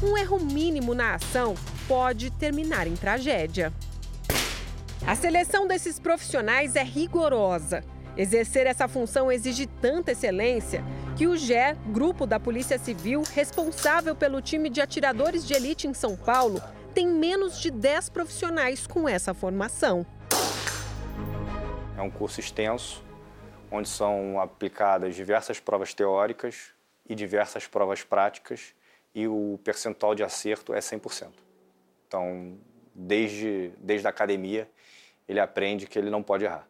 Um 0.02 0.16
erro 0.16 0.40
mínimo 0.40 0.94
na 0.94 1.16
ação 1.16 1.54
pode 1.86 2.30
terminar 2.30 2.86
em 2.86 2.94
tragédia. 2.94 3.72
A 5.06 5.14
seleção 5.14 5.66
desses 5.66 5.98
profissionais 5.98 6.76
é 6.76 6.82
rigorosa. 6.82 7.84
Exercer 8.16 8.66
essa 8.66 8.88
função 8.88 9.30
exige 9.30 9.66
tanta 9.66 10.12
excelência 10.12 10.82
que 11.16 11.26
o 11.26 11.36
GE, 11.36 11.74
grupo 11.88 12.26
da 12.26 12.40
Polícia 12.40 12.78
Civil 12.78 13.22
responsável 13.34 14.16
pelo 14.16 14.40
time 14.40 14.70
de 14.70 14.80
atiradores 14.80 15.46
de 15.46 15.52
elite 15.52 15.86
em 15.86 15.94
São 15.94 16.16
Paulo, 16.16 16.60
tem 16.94 17.06
menos 17.06 17.60
de 17.60 17.70
10 17.70 18.08
profissionais 18.08 18.86
com 18.86 19.08
essa 19.08 19.34
formação. 19.34 20.06
É 21.96 22.02
um 22.02 22.10
curso 22.10 22.40
extenso, 22.40 23.04
onde 23.70 23.88
são 23.88 24.40
aplicadas 24.40 25.14
diversas 25.14 25.60
provas 25.60 25.92
teóricas 25.92 26.72
e 27.08 27.14
diversas 27.14 27.66
provas 27.66 28.02
práticas, 28.02 28.74
e 29.14 29.28
o 29.28 29.60
percentual 29.62 30.14
de 30.14 30.24
acerto 30.24 30.72
é 30.72 30.80
100%. 30.80 31.43
Então, 32.14 32.56
desde, 32.94 33.72
desde 33.76 34.06
a 34.06 34.10
academia, 34.10 34.70
ele 35.26 35.40
aprende 35.40 35.84
que 35.84 35.98
ele 35.98 36.10
não 36.10 36.22
pode 36.22 36.44
errar. 36.44 36.68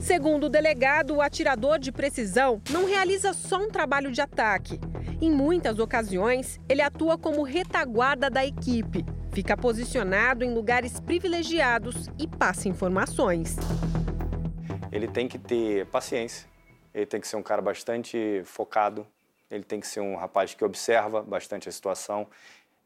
Segundo 0.00 0.44
o 0.44 0.48
delegado, 0.48 1.16
o 1.16 1.20
atirador 1.20 1.78
de 1.78 1.92
precisão 1.92 2.62
não 2.70 2.86
realiza 2.86 3.34
só 3.34 3.58
um 3.58 3.68
trabalho 3.68 4.10
de 4.10 4.22
ataque. 4.22 4.80
Em 5.20 5.30
muitas 5.30 5.78
ocasiões, 5.78 6.58
ele 6.70 6.80
atua 6.80 7.18
como 7.18 7.42
retaguarda 7.42 8.30
da 8.30 8.46
equipe, 8.46 9.04
fica 9.30 9.58
posicionado 9.58 10.42
em 10.42 10.54
lugares 10.54 11.00
privilegiados 11.00 12.08
e 12.18 12.26
passa 12.26 12.66
informações. 12.66 13.56
Ele 14.90 15.06
tem 15.06 15.28
que 15.28 15.38
ter 15.38 15.84
paciência, 15.88 16.48
ele 16.94 17.04
tem 17.04 17.20
que 17.20 17.28
ser 17.28 17.36
um 17.36 17.42
cara 17.42 17.60
bastante 17.60 18.40
focado, 18.46 19.06
ele 19.50 19.64
tem 19.64 19.80
que 19.80 19.86
ser 19.86 20.00
um 20.00 20.16
rapaz 20.16 20.54
que 20.54 20.64
observa 20.64 21.22
bastante 21.22 21.68
a 21.68 21.72
situação. 21.72 22.26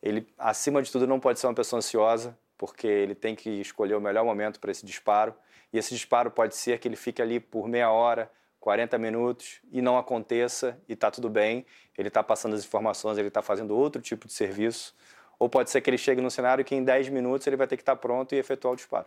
Ele, 0.02 0.26
acima 0.38 0.82
de 0.82 0.90
tudo, 0.90 1.06
não 1.06 1.20
pode 1.20 1.38
ser 1.38 1.46
uma 1.46 1.54
pessoa 1.54 1.78
ansiosa, 1.78 2.38
porque 2.56 2.86
ele 2.86 3.14
tem 3.14 3.34
que 3.34 3.50
escolher 3.60 3.94
o 3.94 4.00
melhor 4.00 4.24
momento 4.24 4.60
para 4.60 4.70
esse 4.70 4.84
disparo. 4.84 5.34
E 5.72 5.78
esse 5.78 5.94
disparo 5.94 6.30
pode 6.30 6.56
ser 6.56 6.78
que 6.78 6.88
ele 6.88 6.96
fique 6.96 7.22
ali 7.22 7.38
por 7.38 7.68
meia 7.68 7.90
hora, 7.90 8.30
40 8.60 8.98
minutos 8.98 9.60
e 9.72 9.80
não 9.80 9.96
aconteça 9.96 10.78
e 10.88 10.92
está 10.92 11.10
tudo 11.10 11.30
bem, 11.30 11.64
ele 11.96 12.08
está 12.08 12.22
passando 12.22 12.54
as 12.54 12.64
informações, 12.64 13.16
ele 13.16 13.28
está 13.28 13.40
fazendo 13.40 13.74
outro 13.76 14.00
tipo 14.00 14.26
de 14.26 14.34
serviço. 14.34 14.94
Ou 15.38 15.48
pode 15.48 15.70
ser 15.70 15.80
que 15.80 15.88
ele 15.88 15.96
chegue 15.96 16.20
no 16.20 16.30
cenário 16.30 16.64
que 16.64 16.74
em 16.74 16.84
10 16.84 17.08
minutos 17.08 17.46
ele 17.46 17.56
vai 17.56 17.66
ter 17.66 17.76
que 17.76 17.82
estar 17.82 17.96
tá 17.96 18.00
pronto 18.00 18.34
e 18.34 18.38
efetuar 18.38 18.74
o 18.74 18.76
disparo. 18.76 19.06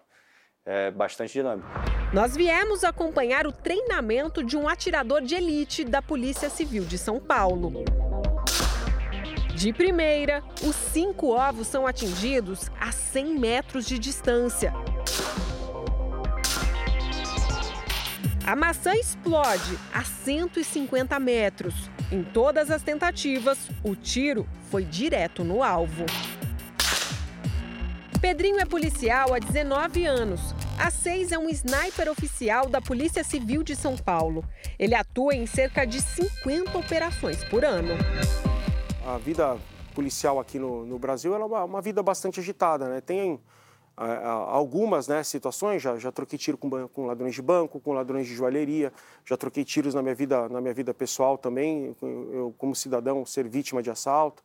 É 0.65 0.89
bastante 0.89 1.33
dinâmico. 1.33 1.67
Nós 2.11 2.35
viemos 2.35 2.83
acompanhar 2.83 3.45
o 3.45 3.51
treinamento 3.51 4.43
de 4.43 4.57
um 4.57 4.67
atirador 4.67 5.21
de 5.21 5.35
elite 5.35 5.83
da 5.83 6.01
Polícia 6.01 6.49
Civil 6.49 6.85
de 6.85 6.97
São 6.97 7.19
Paulo. 7.19 7.83
De 9.55 9.71
primeira, 9.71 10.43
os 10.63 10.75
cinco 10.75 11.27
ovos 11.29 11.67
são 11.67 11.85
atingidos 11.85 12.71
a 12.79 12.91
100 12.91 13.39
metros 13.39 13.85
de 13.85 13.99
distância. 13.99 14.73
A 18.45 18.55
maçã 18.55 18.93
explode 18.95 19.77
a 19.93 20.03
150 20.03 21.17
metros. 21.19 21.89
Em 22.11 22.23
todas 22.23 22.71
as 22.71 22.81
tentativas, 22.81 23.69
o 23.83 23.95
tiro 23.95 24.47
foi 24.69 24.83
direto 24.83 25.43
no 25.43 25.63
alvo. 25.63 26.05
Pedrinho 28.19 28.59
é 28.59 28.65
policial 28.65 29.33
há 29.33 29.39
19 29.39 30.05
anos. 30.05 30.55
Há 30.79 30.89
seis 30.89 31.31
é 31.31 31.37
um 31.37 31.47
sniper 31.49 32.09
oficial 32.09 32.67
da 32.67 32.81
Polícia 32.81 33.23
Civil 33.23 33.63
de 33.63 33.75
São 33.75 33.95
Paulo. 33.95 34.43
Ele 34.79 34.95
atua 34.95 35.35
em 35.35 35.45
cerca 35.45 35.85
de 35.85 36.01
50 36.01 36.77
operações 36.77 37.43
por 37.45 37.63
ano 37.63 37.93
a 39.05 39.17
vida 39.17 39.57
policial 39.93 40.39
aqui 40.39 40.57
no, 40.57 40.85
no 40.85 40.97
Brasil 40.97 41.35
é 41.35 41.37
uma, 41.37 41.63
uma, 41.63 41.81
vida 41.81 42.01
bastante 42.01 42.39
agitada, 42.39 42.87
né? 42.87 43.01
Tem 43.01 43.39
algumas 43.95 45.07
né, 45.07 45.21
situações, 45.23 45.79
já, 45.79 45.95
já 45.97 46.11
troquei 46.11 46.39
tiro 46.39 46.57
com, 46.57 46.87
com, 46.87 47.05
ladrões 47.05 47.35
de 47.35 47.43
banco, 47.43 47.79
com 47.79 47.93
ladrões 47.93 48.25
de 48.25 48.33
joalheria, 48.33 48.91
já 49.23 49.37
troquei 49.37 49.63
tiros 49.63 49.93
na 49.93 50.01
minha 50.01 50.15
vida, 50.15 50.49
na 50.49 50.59
minha 50.59 50.73
vida 50.73 50.95
pessoal 50.95 51.37
também, 51.37 51.95
eu 52.01 52.55
como 52.57 52.75
cidadão 52.75 53.23
ser 53.23 53.47
vítima 53.47 53.83
de 53.83 53.91
assalto. 53.91 54.41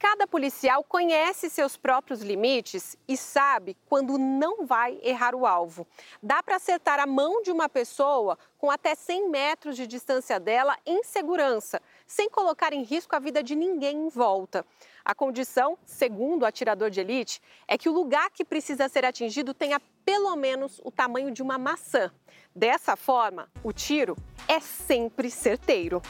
Cada 0.00 0.26
policial 0.26 0.82
conhece 0.82 1.50
seus 1.50 1.76
próprios 1.76 2.22
limites 2.22 2.96
e 3.06 3.18
sabe 3.18 3.76
quando 3.86 4.16
não 4.16 4.64
vai 4.64 4.98
errar 5.02 5.34
o 5.34 5.44
alvo. 5.44 5.86
Dá 6.22 6.42
para 6.42 6.56
acertar 6.56 6.98
a 6.98 7.06
mão 7.06 7.42
de 7.42 7.52
uma 7.52 7.68
pessoa 7.68 8.38
com 8.56 8.70
até 8.70 8.94
100 8.94 9.28
metros 9.28 9.76
de 9.76 9.86
distância 9.86 10.40
dela 10.40 10.74
em 10.86 11.04
segurança, 11.04 11.82
sem 12.10 12.28
colocar 12.28 12.72
em 12.72 12.82
risco 12.82 13.14
a 13.14 13.20
vida 13.20 13.40
de 13.40 13.54
ninguém 13.54 13.96
em 13.96 14.08
volta. 14.08 14.66
A 15.04 15.14
condição, 15.14 15.78
segundo 15.86 16.42
o 16.42 16.44
atirador 16.44 16.90
de 16.90 16.98
elite, 16.98 17.40
é 17.68 17.78
que 17.78 17.88
o 17.88 17.92
lugar 17.92 18.30
que 18.30 18.44
precisa 18.44 18.88
ser 18.88 19.04
atingido 19.04 19.54
tenha 19.54 19.80
pelo 20.04 20.34
menos 20.34 20.80
o 20.84 20.90
tamanho 20.90 21.30
de 21.30 21.40
uma 21.40 21.56
maçã. 21.56 22.10
Dessa 22.52 22.96
forma, 22.96 23.48
o 23.62 23.72
tiro 23.72 24.16
é 24.48 24.58
sempre 24.58 25.30
certeiro. 25.30 26.02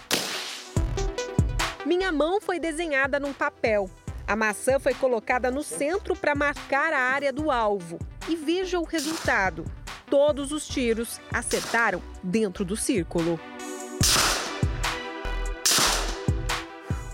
Minha 1.85 2.11
mão 2.11 2.41
foi 2.41 2.59
desenhada 2.59 3.21
num 3.21 3.35
papel. 3.35 3.91
A 4.27 4.35
maçã 4.35 4.81
foi 4.81 4.95
colocada 4.95 5.51
no 5.51 5.63
centro 5.63 6.17
para 6.17 6.35
marcar 6.35 6.95
a 6.95 6.99
área 6.99 7.31
do 7.31 7.51
alvo. 7.51 7.99
E 8.27 8.35
veja 8.35 8.81
o 8.81 8.85
resultado. 8.85 9.67
Todos 10.09 10.51
os 10.51 10.67
tiros 10.67 11.21
acertaram 11.31 12.03
dentro 12.23 12.65
do 12.65 12.75
círculo. 12.75 13.39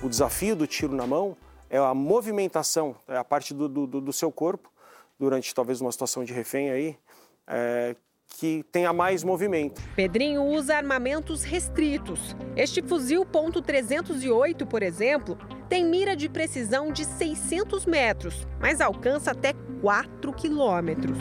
O 0.07 0.09
desafio 0.09 0.55
do 0.55 0.69
tiro 0.69 0.95
na 0.95 1.05
mão 1.05 1.37
é 1.69 1.79
a 1.79 1.93
movimentação, 1.93 2.95
é 3.09 3.17
a 3.17 3.25
parte 3.25 3.53
do, 3.53 3.69
do, 3.69 4.01
do 4.01 4.13
seu 4.13 4.31
corpo, 4.31 4.71
durante 5.19 5.53
talvez 5.53 5.81
uma 5.81 5.91
situação 5.91 6.23
de 6.23 6.33
refém 6.33 6.71
aí, 6.71 6.97
é, 7.45 7.97
que 8.29 8.65
tenha 8.71 8.93
mais 8.93 9.25
movimento. 9.25 9.83
Pedrinho 9.97 10.45
usa 10.45 10.77
armamentos 10.77 11.43
restritos. 11.43 12.37
Este 12.55 12.83
fuzil 12.83 13.27
.308, 13.27 14.65
por 14.65 14.81
exemplo, 14.81 15.37
tem 15.69 15.85
mira 15.85 16.15
de 16.15 16.29
precisão 16.29 16.93
de 16.93 17.05
600 17.05 17.85
metros, 17.85 18.47
mas 18.61 18.81
alcança 18.81 19.33
até 19.33 19.55
4 19.81 20.33
quilômetros. 20.35 21.19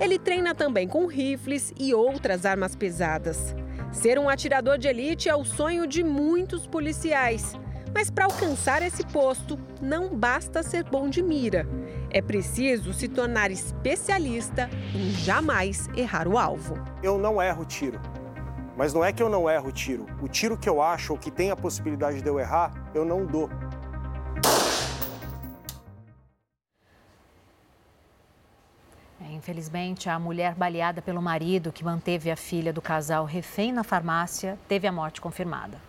Ele 0.00 0.16
treina 0.16 0.54
também 0.54 0.86
com 0.86 1.06
rifles 1.06 1.72
e 1.76 1.92
outras 1.92 2.46
armas 2.46 2.76
pesadas. 2.76 3.52
Ser 3.90 4.16
um 4.16 4.28
atirador 4.28 4.78
de 4.78 4.86
elite 4.86 5.28
é 5.28 5.34
o 5.34 5.44
sonho 5.44 5.88
de 5.88 6.04
muitos 6.04 6.68
policiais. 6.68 7.58
Mas 7.94 8.10
para 8.10 8.26
alcançar 8.26 8.82
esse 8.82 9.04
posto, 9.06 9.58
não 9.80 10.16
basta 10.16 10.62
ser 10.62 10.84
bom 10.84 11.08
de 11.08 11.22
mira. 11.22 11.66
É 12.10 12.22
preciso 12.22 12.92
se 12.92 13.08
tornar 13.08 13.50
especialista 13.50 14.68
em 14.94 15.10
jamais 15.10 15.88
errar 15.96 16.26
o 16.26 16.38
alvo. 16.38 16.74
Eu 17.02 17.18
não 17.18 17.40
erro 17.40 17.64
tiro. 17.64 18.00
Mas 18.76 18.94
não 18.94 19.04
é 19.04 19.12
que 19.12 19.22
eu 19.22 19.28
não 19.28 19.50
erro 19.50 19.68
o 19.68 19.72
tiro. 19.72 20.06
O 20.22 20.28
tiro 20.28 20.56
que 20.56 20.68
eu 20.68 20.80
acho 20.80 21.12
ou 21.12 21.18
que 21.18 21.30
tem 21.30 21.50
a 21.50 21.56
possibilidade 21.56 22.22
de 22.22 22.28
eu 22.28 22.38
errar, 22.38 22.72
eu 22.94 23.04
não 23.04 23.26
dou. 23.26 23.50
É, 29.20 29.32
infelizmente, 29.32 30.08
a 30.08 30.18
mulher 30.18 30.54
baleada 30.54 31.02
pelo 31.02 31.20
marido 31.20 31.72
que 31.72 31.84
manteve 31.84 32.30
a 32.30 32.36
filha 32.36 32.72
do 32.72 32.80
casal 32.80 33.24
refém 33.24 33.72
na 33.72 33.82
farmácia 33.82 34.56
teve 34.68 34.86
a 34.86 34.92
morte 34.92 35.20
confirmada. 35.20 35.87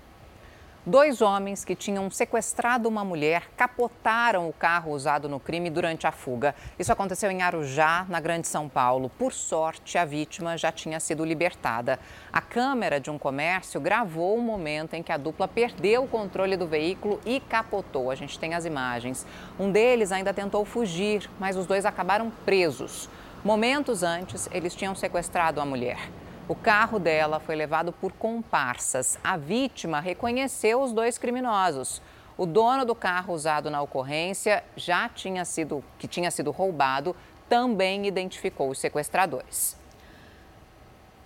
Dois 0.90 1.22
homens 1.22 1.64
que 1.64 1.76
tinham 1.76 2.10
sequestrado 2.10 2.90
uma 2.90 3.06
mulher 3.06 3.52
capotaram 3.56 4.50
o 4.50 4.52
carro 4.52 4.92
usado 4.92 5.30
no 5.30 5.40
crime 5.40 5.70
durante 5.70 6.08
a 6.08 6.12
fuga. 6.12 6.56
Isso 6.80 6.92
aconteceu 6.92 7.30
em 7.30 7.44
Arujá, 7.44 8.08
na 8.10 8.20
Grande 8.20 8.48
São 8.48 8.68
Paulo. 8.68 9.08
Por 9.08 9.32
sorte, 9.32 10.00
a 10.00 10.04
vítima 10.04 10.58
já 10.58 10.72
tinha 10.72 11.00
sido 11.00 11.24
libertada. 11.24 12.00
A 12.34 12.42
câmera 12.42 13.00
de 13.00 13.12
um 13.12 13.20
comércio 13.20 13.80
gravou 13.80 14.36
o 14.36 14.42
momento 14.42 14.96
em 14.96 15.04
que 15.04 15.12
a 15.12 15.18
dupla 15.18 15.48
perdeu 15.48 16.06
o 16.06 16.08
controle 16.08 16.58
do 16.58 16.66
veículo 16.66 17.22
e 17.24 17.40
capotou. 17.40 18.10
A 18.10 18.16
gente 18.16 18.40
tem 18.40 18.56
as 18.56 18.66
imagens. 18.66 19.28
Um 19.60 19.72
deles 19.72 20.12
ainda 20.12 20.34
tentou 20.34 20.66
fugir, 20.66 21.30
mas 21.40 21.56
os 21.56 21.68
dois 21.68 21.86
acabaram 21.86 22.32
presos. 22.44 23.08
Momentos 23.44 24.02
antes, 24.02 24.50
eles 24.52 24.74
tinham 24.74 24.96
sequestrado 24.96 25.62
a 25.62 25.66
mulher. 25.66 26.10
O 26.50 26.56
carro 26.56 26.98
dela 26.98 27.40
foi 27.40 27.56
levado 27.56 27.94
por 27.94 28.12
comparsas. 28.12 29.20
A 29.24 29.38
vítima 29.38 30.00
reconheceu 30.00 30.82
os 30.82 30.92
dois 30.92 31.16
criminosos. 31.16 32.02
O 32.36 32.48
dono 32.48 32.84
do 32.86 32.96
carro 32.96 33.36
usado 33.36 33.70
na 33.70 33.80
ocorrência, 33.84 34.64
já 34.76 35.08
tinha 35.08 35.46
sido, 35.46 35.84
que 36.00 36.08
tinha 36.08 36.32
sido 36.32 36.50
roubado, 36.50 37.16
também 37.48 38.08
identificou 38.08 38.72
os 38.72 38.80
sequestradores. 38.80 39.79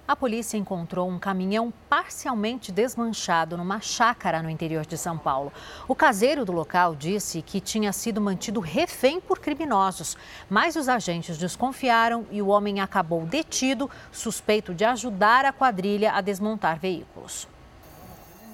A 0.05 0.17
polícia 0.17 0.57
encontrou 0.57 1.09
um 1.09 1.17
caminhão 1.17 1.73
parcialmente 1.87 2.73
desmanchado 2.73 3.55
numa 3.55 3.79
chácara 3.79 4.43
no 4.43 4.49
interior 4.49 4.85
de 4.85 4.97
São 4.97 5.17
Paulo. 5.17 5.51
O 5.87 5.95
caseiro 5.95 6.43
do 6.43 6.51
local 6.51 6.93
disse 6.93 7.41
que 7.41 7.61
tinha 7.61 7.93
sido 7.93 8.19
mantido 8.19 8.59
refém 8.59 9.21
por 9.21 9.39
criminosos, 9.39 10.17
mas 10.49 10.75
os 10.75 10.89
agentes 10.89 11.37
desconfiaram 11.37 12.27
e 12.29 12.41
o 12.41 12.47
homem 12.47 12.81
acabou 12.81 13.25
detido, 13.25 13.89
suspeito 14.11 14.73
de 14.73 14.83
ajudar 14.83 15.45
a 15.45 15.53
quadrilha 15.53 16.11
a 16.11 16.19
desmontar 16.19 16.77
veículos. 16.77 17.47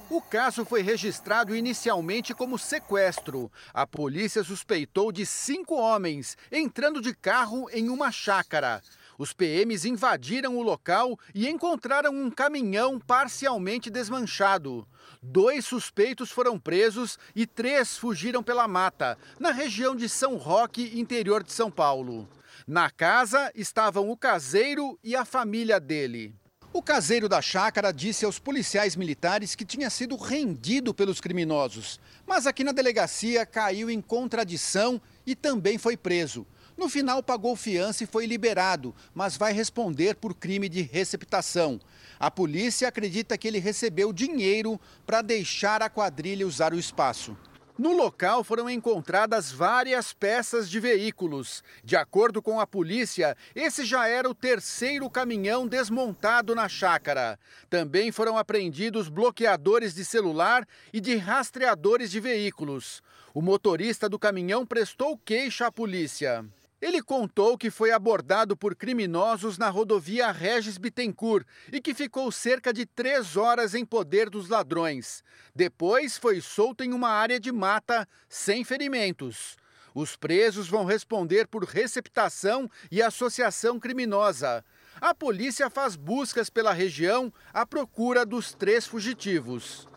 O 0.08 0.22
caso 0.22 0.64
foi 0.64 0.84
registrado 0.84 1.56
inicialmente 1.56 2.34
como 2.34 2.60
sequestro. 2.60 3.52
A 3.74 3.88
polícia 3.88 4.44
suspeitou 4.44 5.12
de 5.12 5.26
cinco 5.26 5.76
homens 5.76 6.38
entrando 6.52 7.02
de 7.02 7.14
carro 7.14 7.68
em 7.72 7.90
uma 7.90 8.12
chácara. 8.12 8.84
Os 9.20 9.34
PMs 9.34 9.84
invadiram 9.84 10.58
o 10.58 10.64
local 10.64 11.20
e 11.36 11.50
encontraram 11.50 12.14
um 12.14 12.32
caminhão 12.32 12.98
parcialmente 12.98 13.90
desmanchado. 13.90 14.88
Dois 15.22 15.66
suspeitos 15.66 16.32
foram 16.32 16.58
presos 16.58 17.20
e 17.36 17.46
três 17.46 17.98
fugiram 17.98 18.42
pela 18.42 18.66
mata, 18.66 19.18
na 19.38 19.52
região 19.52 19.94
de 19.94 20.08
São 20.08 20.38
Roque, 20.38 20.98
interior 20.98 21.44
de 21.44 21.52
São 21.52 21.70
Paulo. 21.70 22.30
Na 22.66 22.90
casa 22.90 23.52
estavam 23.54 24.10
o 24.10 24.16
caseiro 24.16 24.98
e 25.04 25.18
a 25.18 25.26
família 25.26 25.82
dele. 25.82 26.34
O 26.72 26.82
caseiro 26.82 27.28
da 27.28 27.42
chácara 27.42 27.92
disse 27.92 28.24
aos 28.24 28.40
policiais 28.40 28.96
militares 28.96 29.54
que 29.54 29.66
tinha 29.66 29.90
sido 29.90 30.16
rendido 30.16 30.94
pelos 30.94 31.20
criminosos, 31.20 32.00
mas 32.26 32.48
aqui 32.48 32.64
na 32.64 32.72
delegacia 32.72 33.46
caiu 33.46 33.90
em 33.90 34.00
contradição 34.00 35.02
e 35.26 35.36
também 35.36 35.78
foi 35.78 35.98
preso. 35.98 36.48
No 36.80 36.88
final, 36.88 37.22
pagou 37.22 37.58
fiança 37.58 38.06
e 38.06 38.08
foi 38.08 38.26
liberado, 38.26 38.96
mas 39.14 39.36
vai 39.36 39.52
responder 39.52 40.16
por 40.16 40.34
crime 40.34 40.70
de 40.70 40.82
receptação. 40.82 41.78
A 42.18 42.32
polícia 42.32 42.88
acredita 42.88 43.38
que 43.38 43.50
ele 43.50 43.60
recebeu 43.60 44.14
dinheiro 44.14 44.80
para 45.06 45.22
deixar 45.22 45.82
a 45.82 45.90
quadrilha 45.90 46.48
usar 46.48 46.74
o 46.74 46.80
espaço. 46.80 47.36
No 47.78 47.92
local 47.92 48.46
foram 48.46 48.70
encontradas 48.70 49.52
várias 49.52 50.14
peças 50.14 50.70
de 50.70 50.80
veículos. 50.80 51.66
De 51.84 51.98
acordo 51.98 52.42
com 52.42 52.62
a 52.62 52.66
polícia, 52.66 53.36
esse 53.54 53.84
já 53.84 54.08
era 54.08 54.30
o 54.30 54.34
terceiro 54.34 55.10
caminhão 55.10 55.68
desmontado 55.68 56.56
na 56.56 56.70
chácara. 56.70 57.38
Também 57.70 58.10
foram 58.10 58.38
apreendidos 58.38 59.10
bloqueadores 59.10 59.94
de 59.94 60.06
celular 60.06 60.66
e 60.94 61.02
de 61.02 61.18
rastreadores 61.18 62.10
de 62.10 62.22
veículos. 62.22 63.04
O 63.34 63.42
motorista 63.42 64.08
do 64.08 64.18
caminhão 64.18 64.66
prestou 64.66 65.18
queixa 65.18 65.68
à 65.68 65.72
polícia. 65.72 66.46
Ele 66.82 67.02
contou 67.02 67.58
que 67.58 67.70
foi 67.70 67.92
abordado 67.92 68.56
por 68.56 68.74
criminosos 68.74 69.58
na 69.58 69.70
rodovia 69.70 70.32
Regis 70.32 70.78
Bittencourt 70.78 71.46
e 71.74 71.82
que 71.82 71.94
ficou 71.94 72.32
cerca 72.32 72.72
de 72.72 72.86
três 72.86 73.36
horas 73.36 73.76
em 73.76 73.86
poder 73.86 74.30
dos 74.30 74.48
ladrões. 74.48 75.22
Depois 75.54 76.18
foi 76.18 76.40
solto 76.40 76.84
em 76.84 76.94
uma 76.94 77.10
área 77.10 77.38
de 77.38 77.52
mata, 77.52 78.08
sem 78.30 78.64
ferimentos. 78.64 79.58
Os 79.94 80.16
presos 80.16 80.70
vão 80.70 80.86
responder 80.86 81.48
por 81.48 81.66
receptação 81.66 82.70
e 82.90 83.02
associação 83.02 83.78
criminosa. 83.78 84.64
A 85.02 85.14
polícia 85.14 85.70
faz 85.70 85.98
buscas 85.98 86.50
pela 86.50 86.72
região 86.72 87.34
à 87.54 87.66
procura 87.66 88.26
dos 88.26 88.54
três 88.54 88.88
fugitivos. 88.88 89.88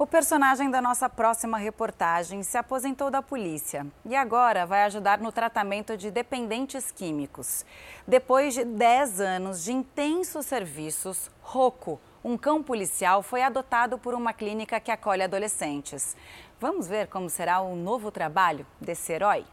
O 0.00 0.06
personagem 0.06 0.70
da 0.70 0.80
nossa 0.80 1.08
próxima 1.08 1.58
reportagem 1.58 2.44
se 2.44 2.56
aposentou 2.56 3.10
da 3.10 3.20
polícia 3.20 3.84
e 4.04 4.14
agora 4.14 4.64
vai 4.64 4.84
ajudar 4.84 5.18
no 5.18 5.32
tratamento 5.32 5.96
de 5.96 6.08
dependentes 6.08 6.92
químicos. 6.92 7.66
Depois 8.06 8.54
de 8.54 8.64
10 8.64 9.20
anos 9.20 9.64
de 9.64 9.72
intensos 9.72 10.46
serviços, 10.46 11.28
Rocco, 11.40 12.00
um 12.22 12.38
cão 12.38 12.62
policial, 12.62 13.24
foi 13.24 13.42
adotado 13.42 13.98
por 13.98 14.14
uma 14.14 14.32
clínica 14.32 14.78
que 14.78 14.92
acolhe 14.92 15.24
adolescentes. 15.24 16.16
Vamos 16.60 16.86
ver 16.86 17.08
como 17.08 17.28
será 17.28 17.60
o 17.60 17.74
novo 17.74 18.12
trabalho 18.12 18.64
desse 18.80 19.12
herói? 19.12 19.44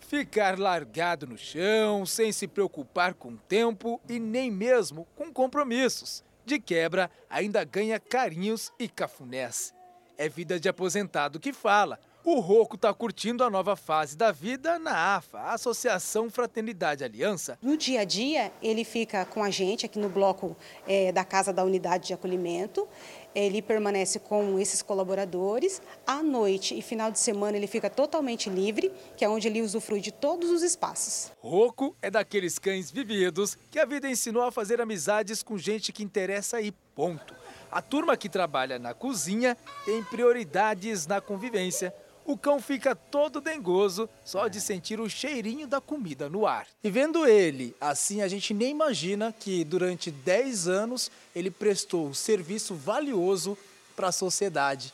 Ficar 0.00 0.58
largado 0.58 1.26
no 1.26 1.38
chão, 1.38 2.04
sem 2.04 2.30
se 2.30 2.46
preocupar 2.46 3.14
com 3.14 3.30
o 3.30 3.38
tempo 3.38 3.98
e 4.06 4.20
nem 4.20 4.50
mesmo 4.50 5.06
com 5.16 5.32
compromissos. 5.32 6.25
De 6.46 6.60
quebra, 6.60 7.10
ainda 7.28 7.64
ganha 7.64 7.98
carinhos 7.98 8.72
e 8.78 8.88
cafunés. 8.88 9.74
É 10.18 10.28
vida 10.28 10.58
de 10.58 10.68
aposentado 10.68 11.38
que 11.38 11.52
fala. 11.52 11.98
O 12.24 12.40
Roco 12.40 12.74
está 12.74 12.92
curtindo 12.92 13.44
a 13.44 13.50
nova 13.50 13.76
fase 13.76 14.16
da 14.16 14.32
vida 14.32 14.80
na 14.80 15.16
AFA, 15.16 15.42
Associação 15.42 16.28
Fraternidade 16.28 17.04
Aliança. 17.04 17.56
No 17.62 17.76
dia 17.76 18.00
a 18.00 18.04
dia, 18.04 18.52
ele 18.60 18.82
fica 18.82 19.24
com 19.24 19.44
a 19.44 19.50
gente 19.50 19.86
aqui 19.86 19.98
no 19.98 20.08
bloco 20.08 20.56
é, 20.88 21.12
da 21.12 21.24
Casa 21.24 21.52
da 21.52 21.62
Unidade 21.62 22.08
de 22.08 22.14
Acolhimento 22.14 22.88
ele 23.36 23.60
permanece 23.60 24.18
com 24.18 24.58
esses 24.58 24.80
colaboradores. 24.80 25.82
À 26.06 26.22
noite 26.22 26.76
e 26.76 26.80
final 26.80 27.12
de 27.12 27.18
semana 27.18 27.58
ele 27.58 27.66
fica 27.66 27.90
totalmente 27.90 28.48
livre, 28.48 28.90
que 29.14 29.24
é 29.24 29.28
onde 29.28 29.46
ele 29.46 29.60
usufrui 29.60 30.00
de 30.00 30.10
todos 30.10 30.50
os 30.50 30.62
espaços. 30.62 31.30
Roco 31.38 31.94
é 32.00 32.10
daqueles 32.10 32.58
cães 32.58 32.90
vividos 32.90 33.58
que 33.70 33.78
a 33.78 33.84
vida 33.84 34.08
ensinou 34.08 34.42
a 34.42 34.50
fazer 34.50 34.80
amizades 34.80 35.42
com 35.42 35.58
gente 35.58 35.92
que 35.92 36.02
interessa 36.02 36.62
e 36.62 36.72
ponto. 36.94 37.34
A 37.76 37.82
turma 37.82 38.16
que 38.16 38.26
trabalha 38.26 38.78
na 38.78 38.94
cozinha 38.94 39.54
tem 39.84 40.02
prioridades 40.02 41.06
na 41.06 41.20
convivência 41.20 41.92
o 42.24 42.36
cão 42.36 42.58
fica 42.58 42.96
todo 42.96 43.38
dengoso 43.38 44.08
só 44.24 44.48
de 44.48 44.62
sentir 44.62 44.98
o 44.98 45.10
cheirinho 45.10 45.66
da 45.66 45.78
comida 45.78 46.26
no 46.26 46.46
ar. 46.46 46.66
E 46.82 46.90
vendo 46.90 47.26
ele, 47.26 47.76
assim 47.78 48.22
a 48.22 48.28
gente 48.28 48.54
nem 48.54 48.70
imagina 48.70 49.30
que 49.30 49.62
durante 49.62 50.10
10 50.10 50.66
anos 50.66 51.10
ele 51.34 51.50
prestou 51.50 52.08
um 52.08 52.14
serviço 52.14 52.74
valioso 52.74 53.56
para 53.94 54.08
a 54.08 54.12
sociedade. 54.12 54.92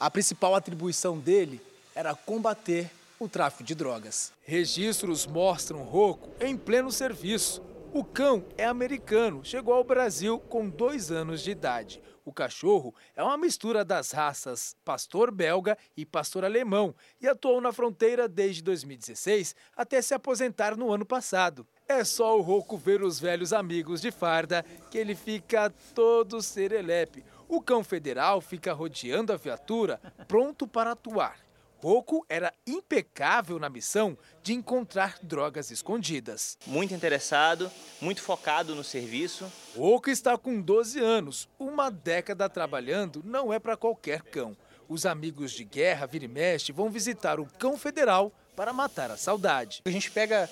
A 0.00 0.10
principal 0.10 0.54
atribuição 0.54 1.18
dele 1.18 1.60
era 1.94 2.14
combater 2.14 2.90
o 3.20 3.28
tráfico 3.28 3.62
de 3.62 3.74
drogas. 3.74 4.32
Registros 4.42 5.26
mostram 5.26 5.82
Rocco 5.82 6.30
em 6.40 6.56
pleno 6.56 6.90
serviço. 6.90 7.62
O 7.92 8.02
cão 8.02 8.44
é 8.58 8.64
americano, 8.64 9.44
chegou 9.44 9.74
ao 9.74 9.84
Brasil 9.84 10.40
com 10.48 10.68
dois 10.68 11.12
anos 11.12 11.42
de 11.42 11.52
idade. 11.52 12.00
O 12.24 12.32
cachorro 12.32 12.94
é 13.14 13.22
uma 13.22 13.36
mistura 13.36 13.84
das 13.84 14.10
raças 14.10 14.74
pastor 14.82 15.30
belga 15.30 15.76
e 15.94 16.06
pastor 16.06 16.42
alemão 16.42 16.94
e 17.20 17.28
atuou 17.28 17.60
na 17.60 17.70
fronteira 17.70 18.26
desde 18.26 18.62
2016 18.62 19.54
até 19.76 20.00
se 20.00 20.14
aposentar 20.14 20.74
no 20.74 20.90
ano 20.90 21.04
passado. 21.04 21.66
É 21.86 22.02
só 22.02 22.38
o 22.38 22.40
Roco 22.40 22.78
ver 22.78 23.02
os 23.02 23.20
velhos 23.20 23.52
amigos 23.52 24.00
de 24.00 24.10
farda 24.10 24.64
que 24.90 24.96
ele 24.96 25.14
fica 25.14 25.68
todo 25.94 26.40
serelepe. 26.40 27.22
O 27.46 27.60
cão 27.60 27.84
federal 27.84 28.40
fica 28.40 28.72
rodeando 28.72 29.30
a 29.30 29.36
viatura, 29.36 30.00
pronto 30.26 30.66
para 30.66 30.92
atuar. 30.92 31.43
Rocco 31.84 32.24
era 32.30 32.50
impecável 32.66 33.58
na 33.58 33.68
missão 33.68 34.16
de 34.42 34.54
encontrar 34.54 35.18
drogas 35.22 35.70
escondidas. 35.70 36.56
Muito 36.66 36.94
interessado, 36.94 37.70
muito 38.00 38.22
focado 38.22 38.74
no 38.74 38.82
serviço. 38.82 39.52
Rocco 39.76 40.08
está 40.08 40.38
com 40.38 40.62
12 40.62 40.98
anos. 40.98 41.46
Uma 41.58 41.90
década 41.90 42.48
trabalhando 42.48 43.20
não 43.22 43.52
é 43.52 43.58
para 43.58 43.76
qualquer 43.76 44.22
cão. 44.22 44.56
Os 44.88 45.04
amigos 45.04 45.52
de 45.52 45.62
guerra, 45.62 46.06
vira 46.06 46.24
e 46.24 46.28
mexe, 46.28 46.72
vão 46.72 46.88
visitar 46.88 47.38
o 47.38 47.44
cão 47.58 47.76
federal 47.76 48.32
para 48.56 48.72
matar 48.72 49.10
a 49.10 49.18
saudade. 49.18 49.82
A 49.84 49.90
gente 49.90 50.10
pega 50.10 50.48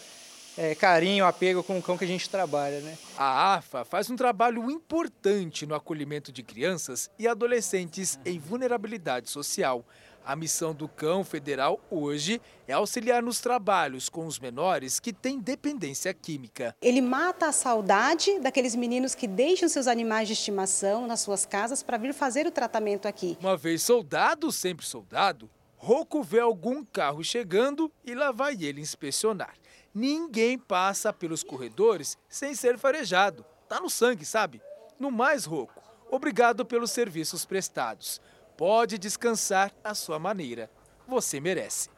é, 0.55 0.75
carinho, 0.75 1.25
apego 1.25 1.63
com 1.63 1.79
o 1.79 1.83
cão 1.83 1.97
que 1.97 2.05
a 2.05 2.09
gente 2.09 2.29
trabalha, 2.29 2.81
né? 2.81 2.99
A 3.17 3.55
AFA 3.55 3.87
faz 3.87 4.11
um 4.11 4.17
trabalho 4.17 4.71
importante 4.71 5.65
no 5.65 5.75
acolhimento 5.75 6.31
de 6.31 6.43
crianças 6.43 7.11
e 7.19 7.27
adolescentes 7.27 8.21
em 8.23 8.39
vulnerabilidade 8.39 9.31
social. 9.31 9.83
A 10.25 10.37
missão 10.37 10.73
do 10.73 10.89
cão 10.89 11.25
federal 11.25 11.81
hoje 11.91 12.41
é 12.69 12.73
auxiliar 12.73 13.23
nos 13.23 13.41
trabalhos 13.41 14.09
com 14.09 14.25
os 14.25 14.39
menores 14.39 15.01
que 15.01 15.13
têm 15.13 15.41
dependência 15.41 16.15
química. 16.15 16.77
Ele 16.81 17.01
mata 17.01 17.47
a 17.47 17.53
saudade 17.53 18.39
daqueles 18.39 18.77
meninos 18.77 19.17
que 19.17 19.27
deixam 19.27 19.69
seus 19.69 19.89
animais 19.89 20.29
de 20.29 20.35
estimação 20.35 21.09
nas 21.09 21.21
suas 21.21 21.45
casas 21.45 21.83
para 21.83 21.97
vir 21.99 22.15
fazer 22.15 22.47
o 22.47 22.53
tratamento 22.53 23.09
aqui. 23.09 23.37
Uma 23.41 23.57
vez 23.57 23.83
soldado, 23.83 24.53
sempre 24.53 24.87
soldado, 24.87 25.51
Rocco 25.77 26.23
vê 26.23 26.39
algum 26.39 26.85
carro 26.85 27.25
chegando 27.25 27.91
e 28.05 28.15
lá 28.15 28.31
vai 28.31 28.57
ele 28.63 28.81
inspecionar. 28.81 29.55
Ninguém 29.93 30.57
passa 30.57 31.13
pelos 31.13 31.43
corredores 31.43 32.17
sem 32.29 32.55
ser 32.55 32.79
farejado. 32.79 33.45
Tá 33.69 33.81
no 33.81 33.91
sangue, 33.91 34.25
sabe? 34.25 34.63
No 35.01 35.11
mais, 35.11 35.45
Rocco, 35.45 35.83
obrigado 36.09 36.65
pelos 36.65 36.93
serviços 36.93 37.45
prestados. 37.45 38.21
Pode 38.57 38.99
descansar 38.99 39.73
à 39.83 39.95
sua 39.95 40.19
maneira. 40.19 40.71
Você 41.09 41.41
merece. 41.41 41.89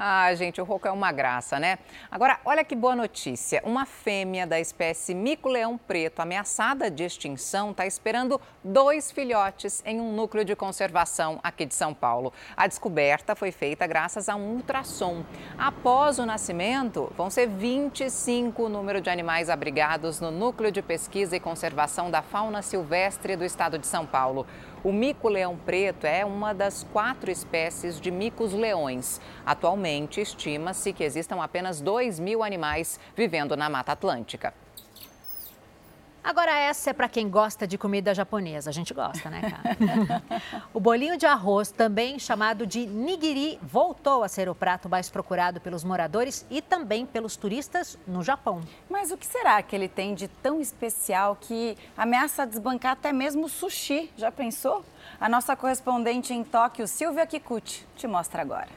Ah, 0.00 0.32
gente, 0.32 0.60
o 0.60 0.64
rouco 0.64 0.86
é 0.86 0.92
uma 0.92 1.10
graça, 1.10 1.58
né? 1.58 1.76
Agora, 2.08 2.38
olha 2.44 2.62
que 2.62 2.76
boa 2.76 2.94
notícia. 2.94 3.60
Uma 3.64 3.84
fêmea 3.84 4.46
da 4.46 4.60
espécie 4.60 5.12
mico-leão 5.12 5.76
preto, 5.76 6.20
ameaçada 6.20 6.88
de 6.88 7.02
extinção, 7.02 7.72
está 7.72 7.84
esperando 7.84 8.40
dois 8.62 9.10
filhotes 9.10 9.82
em 9.84 10.00
um 10.00 10.12
núcleo 10.12 10.44
de 10.44 10.54
conservação 10.54 11.40
aqui 11.42 11.66
de 11.66 11.74
São 11.74 11.92
Paulo. 11.92 12.32
A 12.56 12.68
descoberta 12.68 13.34
foi 13.34 13.50
feita 13.50 13.88
graças 13.88 14.28
a 14.28 14.36
um 14.36 14.52
ultrassom. 14.52 15.24
Após 15.58 16.20
o 16.20 16.24
nascimento, 16.24 17.12
vão 17.16 17.28
ser 17.28 17.48
25 17.48 18.62
o 18.62 18.68
número 18.68 19.00
de 19.00 19.10
animais 19.10 19.50
abrigados 19.50 20.20
no 20.20 20.30
Núcleo 20.30 20.70
de 20.70 20.80
Pesquisa 20.80 21.34
e 21.34 21.40
Conservação 21.40 22.08
da 22.08 22.22
Fauna 22.22 22.62
Silvestre 22.62 23.34
do 23.34 23.44
estado 23.44 23.76
de 23.76 23.86
São 23.88 24.06
Paulo. 24.06 24.46
O 24.88 24.92
mico-leão 24.92 25.54
preto 25.54 26.06
é 26.06 26.24
uma 26.24 26.54
das 26.54 26.82
quatro 26.82 27.30
espécies 27.30 28.00
de 28.00 28.10
micos-leões. 28.10 29.20
Atualmente, 29.44 30.18
estima-se 30.18 30.94
que 30.94 31.04
existam 31.04 31.42
apenas 31.42 31.82
2 31.82 32.18
mil 32.18 32.42
animais 32.42 32.98
vivendo 33.14 33.54
na 33.54 33.68
Mata 33.68 33.92
Atlântica. 33.92 34.54
Agora 36.22 36.56
essa 36.58 36.90
é 36.90 36.92
para 36.92 37.08
quem 37.08 37.28
gosta 37.28 37.66
de 37.66 37.78
comida 37.78 38.12
japonesa. 38.12 38.70
A 38.70 38.72
gente 38.72 38.92
gosta, 38.92 39.30
né, 39.30 39.50
cara? 39.50 40.22
o 40.74 40.80
bolinho 40.80 41.16
de 41.16 41.26
arroz, 41.26 41.70
também 41.70 42.18
chamado 42.18 42.66
de 42.66 42.86
nigiri, 42.86 43.58
voltou 43.62 44.22
a 44.22 44.28
ser 44.28 44.48
o 44.48 44.54
prato 44.54 44.88
mais 44.88 45.08
procurado 45.08 45.60
pelos 45.60 45.84
moradores 45.84 46.44
e 46.50 46.60
também 46.60 47.06
pelos 47.06 47.36
turistas 47.36 47.98
no 48.06 48.22
Japão. 48.22 48.60
Mas 48.90 49.10
o 49.10 49.16
que 49.16 49.26
será 49.26 49.62
que 49.62 49.74
ele 49.74 49.88
tem 49.88 50.14
de 50.14 50.28
tão 50.28 50.60
especial 50.60 51.36
que 51.40 51.76
ameaça 51.96 52.46
desbancar 52.46 52.92
até 52.92 53.12
mesmo 53.12 53.46
o 53.46 53.48
sushi? 53.48 54.10
Já 54.16 54.30
pensou? 54.30 54.84
A 55.20 55.28
nossa 55.28 55.56
correspondente 55.56 56.34
em 56.34 56.44
Tóquio, 56.44 56.86
Silvia 56.86 57.26
Kikuchi, 57.26 57.86
te 57.96 58.06
mostra 58.06 58.42
agora. 58.42 58.68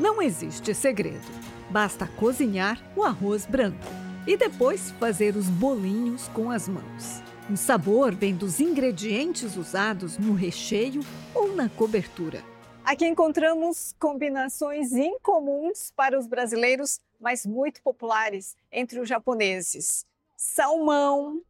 Não 0.00 0.20
existe 0.20 0.74
segredo. 0.74 1.24
Basta 1.70 2.06
cozinhar 2.18 2.78
o 2.96 3.04
arroz 3.04 3.46
branco 3.46 4.03
e 4.26 4.36
depois 4.36 4.90
fazer 4.92 5.36
os 5.36 5.48
bolinhos 5.48 6.28
com 6.28 6.50
as 6.50 6.68
mãos. 6.68 7.22
O 7.50 7.56
sabor 7.56 8.14
vem 8.14 8.34
dos 8.34 8.58
ingredientes 8.58 9.54
usados 9.56 10.16
no 10.16 10.32
recheio 10.32 11.02
ou 11.34 11.54
na 11.54 11.68
cobertura. 11.68 12.42
Aqui 12.82 13.06
encontramos 13.06 13.94
combinações 13.98 14.92
incomuns 14.92 15.90
para 15.90 16.18
os 16.18 16.26
brasileiros, 16.26 17.00
mas 17.20 17.44
muito 17.44 17.82
populares 17.82 18.56
entre 18.72 18.98
os 18.98 19.08
japoneses: 19.08 20.06
salmão, 20.36 21.42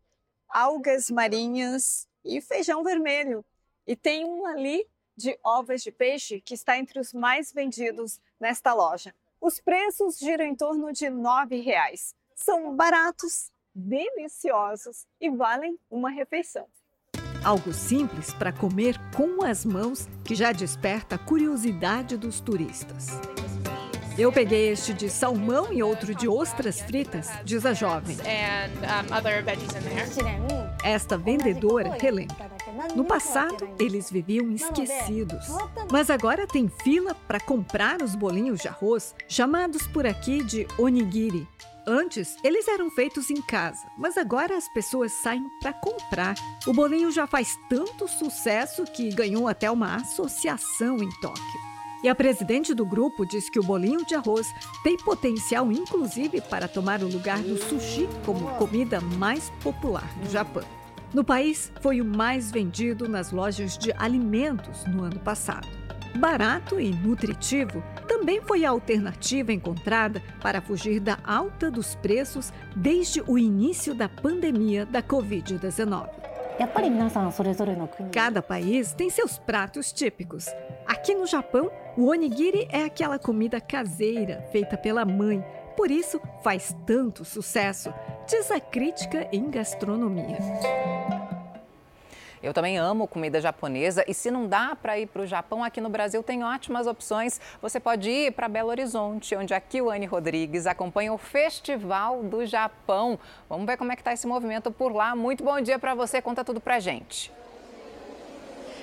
algas 0.48 1.10
marinhas 1.10 2.08
e 2.24 2.40
feijão 2.40 2.82
vermelho. 2.82 3.44
E 3.86 3.94
tem 3.94 4.24
um 4.24 4.46
ali 4.46 4.84
de 5.16 5.38
ovas 5.44 5.82
de 5.82 5.92
peixe 5.92 6.40
que 6.40 6.54
está 6.54 6.76
entre 6.76 6.98
os 6.98 7.12
mais 7.12 7.52
vendidos 7.52 8.18
nesta 8.40 8.74
loja. 8.74 9.14
Os 9.40 9.60
preços 9.60 10.18
giram 10.18 10.44
em 10.44 10.56
torno 10.56 10.92
de 10.92 11.04
R$ 11.04 11.12
9,00 11.12 12.14
são 12.44 12.76
baratos, 12.76 13.50
deliciosos 13.74 15.06
e 15.20 15.30
valem 15.30 15.78
uma 15.90 16.10
refeição. 16.10 16.66
Algo 17.42 17.72
simples 17.72 18.32
para 18.34 18.52
comer 18.52 18.98
com 19.16 19.42
as 19.44 19.64
mãos 19.64 20.06
que 20.24 20.34
já 20.34 20.52
desperta 20.52 21.16
a 21.16 21.18
curiosidade 21.18 22.16
dos 22.16 22.40
turistas. 22.40 23.08
Eu 24.16 24.30
peguei 24.30 24.68
este 24.68 24.94
de 24.94 25.10
salmão 25.10 25.72
e 25.72 25.82
outro 25.82 26.14
de 26.14 26.28
ostras 26.28 26.80
fritas, 26.80 27.28
diz 27.44 27.66
a 27.66 27.72
jovem. 27.72 28.16
Esta 30.84 31.18
vendedora 31.18 31.96
relembra. 31.98 32.52
No 32.94 33.04
passado, 33.04 33.68
eles 33.78 34.10
viviam 34.10 34.52
esquecidos. 34.52 35.46
Mas 35.90 36.10
agora 36.10 36.46
tem 36.46 36.68
fila 36.68 37.14
para 37.26 37.40
comprar 37.40 38.02
os 38.02 38.14
bolinhos 38.14 38.60
de 38.60 38.68
arroz, 38.68 39.14
chamados 39.28 39.86
por 39.88 40.06
aqui 40.06 40.44
de 40.44 40.66
onigiri. 40.78 41.48
Antes, 41.86 42.36
eles 42.42 42.66
eram 42.66 42.90
feitos 42.90 43.28
em 43.28 43.42
casa, 43.42 43.86
mas 43.98 44.16
agora 44.16 44.56
as 44.56 44.66
pessoas 44.68 45.12
saem 45.12 45.50
para 45.60 45.72
comprar. 45.72 46.34
O 46.66 46.72
bolinho 46.72 47.10
já 47.10 47.26
faz 47.26 47.58
tanto 47.68 48.08
sucesso 48.08 48.84
que 48.84 49.10
ganhou 49.10 49.46
até 49.46 49.70
uma 49.70 49.96
associação 49.96 50.96
em 50.96 51.10
Tóquio. 51.20 51.74
E 52.02 52.08
a 52.08 52.14
presidente 52.14 52.72
do 52.72 52.86
grupo 52.86 53.26
diz 53.26 53.50
que 53.50 53.58
o 53.58 53.62
bolinho 53.62 54.04
de 54.06 54.14
arroz 54.14 54.46
tem 54.82 54.96
potencial, 54.96 55.70
inclusive, 55.70 56.40
para 56.40 56.68
tomar 56.68 57.02
o 57.02 57.08
lugar 57.08 57.38
do 57.38 57.58
sushi 57.58 58.08
como 58.24 58.54
comida 58.56 59.00
mais 59.00 59.50
popular 59.62 60.08
do 60.22 60.30
Japão. 60.30 60.64
No 61.12 61.22
país, 61.22 61.70
foi 61.80 62.00
o 62.00 62.04
mais 62.04 62.50
vendido 62.50 63.08
nas 63.08 63.30
lojas 63.30 63.76
de 63.76 63.92
alimentos 63.98 64.84
no 64.86 65.04
ano 65.04 65.20
passado. 65.20 65.68
Barato 66.16 66.78
e 66.78 66.90
nutritivo, 66.90 67.82
também 68.06 68.40
foi 68.40 68.64
a 68.64 68.70
alternativa 68.70 69.52
encontrada 69.52 70.22
para 70.40 70.60
fugir 70.60 71.00
da 71.00 71.18
alta 71.24 71.70
dos 71.70 71.96
preços 71.96 72.52
desde 72.76 73.20
o 73.26 73.36
início 73.36 73.94
da 73.94 74.08
pandemia 74.08 74.86
da 74.86 75.02
Covid-19. 75.02 76.08
Cada 78.12 78.40
país 78.40 78.92
tem 78.92 79.10
seus 79.10 79.38
pratos 79.38 79.92
típicos. 79.92 80.46
Aqui 80.86 81.12
no 81.14 81.26
Japão, 81.26 81.68
o 81.96 82.06
onigiri 82.06 82.68
é 82.70 82.84
aquela 82.84 83.18
comida 83.18 83.60
caseira 83.60 84.46
feita 84.52 84.76
pela 84.76 85.04
mãe, 85.04 85.44
por 85.76 85.90
isso 85.90 86.20
faz 86.44 86.76
tanto 86.86 87.24
sucesso, 87.24 87.92
diz 88.28 88.52
a 88.52 88.60
crítica 88.60 89.28
em 89.32 89.50
gastronomia. 89.50 90.38
Eu 92.44 92.52
também 92.52 92.76
amo 92.76 93.08
comida 93.08 93.40
japonesa 93.40 94.04
e 94.06 94.12
se 94.12 94.30
não 94.30 94.46
dá 94.46 94.76
para 94.76 94.98
ir 94.98 95.06
para 95.06 95.22
o 95.22 95.26
Japão, 95.26 95.64
aqui 95.64 95.80
no 95.80 95.88
Brasil 95.88 96.22
tem 96.22 96.44
ótimas 96.44 96.86
opções. 96.86 97.40
Você 97.62 97.80
pode 97.80 98.10
ir 98.10 98.32
para 98.32 98.50
Belo 98.50 98.68
Horizonte, 98.68 99.34
onde 99.34 99.54
a 99.54 99.60
Kiwane 99.60 100.04
Rodrigues 100.04 100.66
acompanha 100.66 101.14
o 101.14 101.16
Festival 101.16 102.22
do 102.22 102.44
Japão. 102.44 103.18
Vamos 103.48 103.64
ver 103.64 103.78
como 103.78 103.92
é 103.92 103.96
que 103.96 104.02
está 104.02 104.12
esse 104.12 104.26
movimento 104.26 104.70
por 104.70 104.92
lá. 104.92 105.16
Muito 105.16 105.42
bom 105.42 105.58
dia 105.58 105.78
para 105.78 105.94
você, 105.94 106.20
conta 106.20 106.44
tudo 106.44 106.60
para 106.60 106.78
gente. 106.78 107.32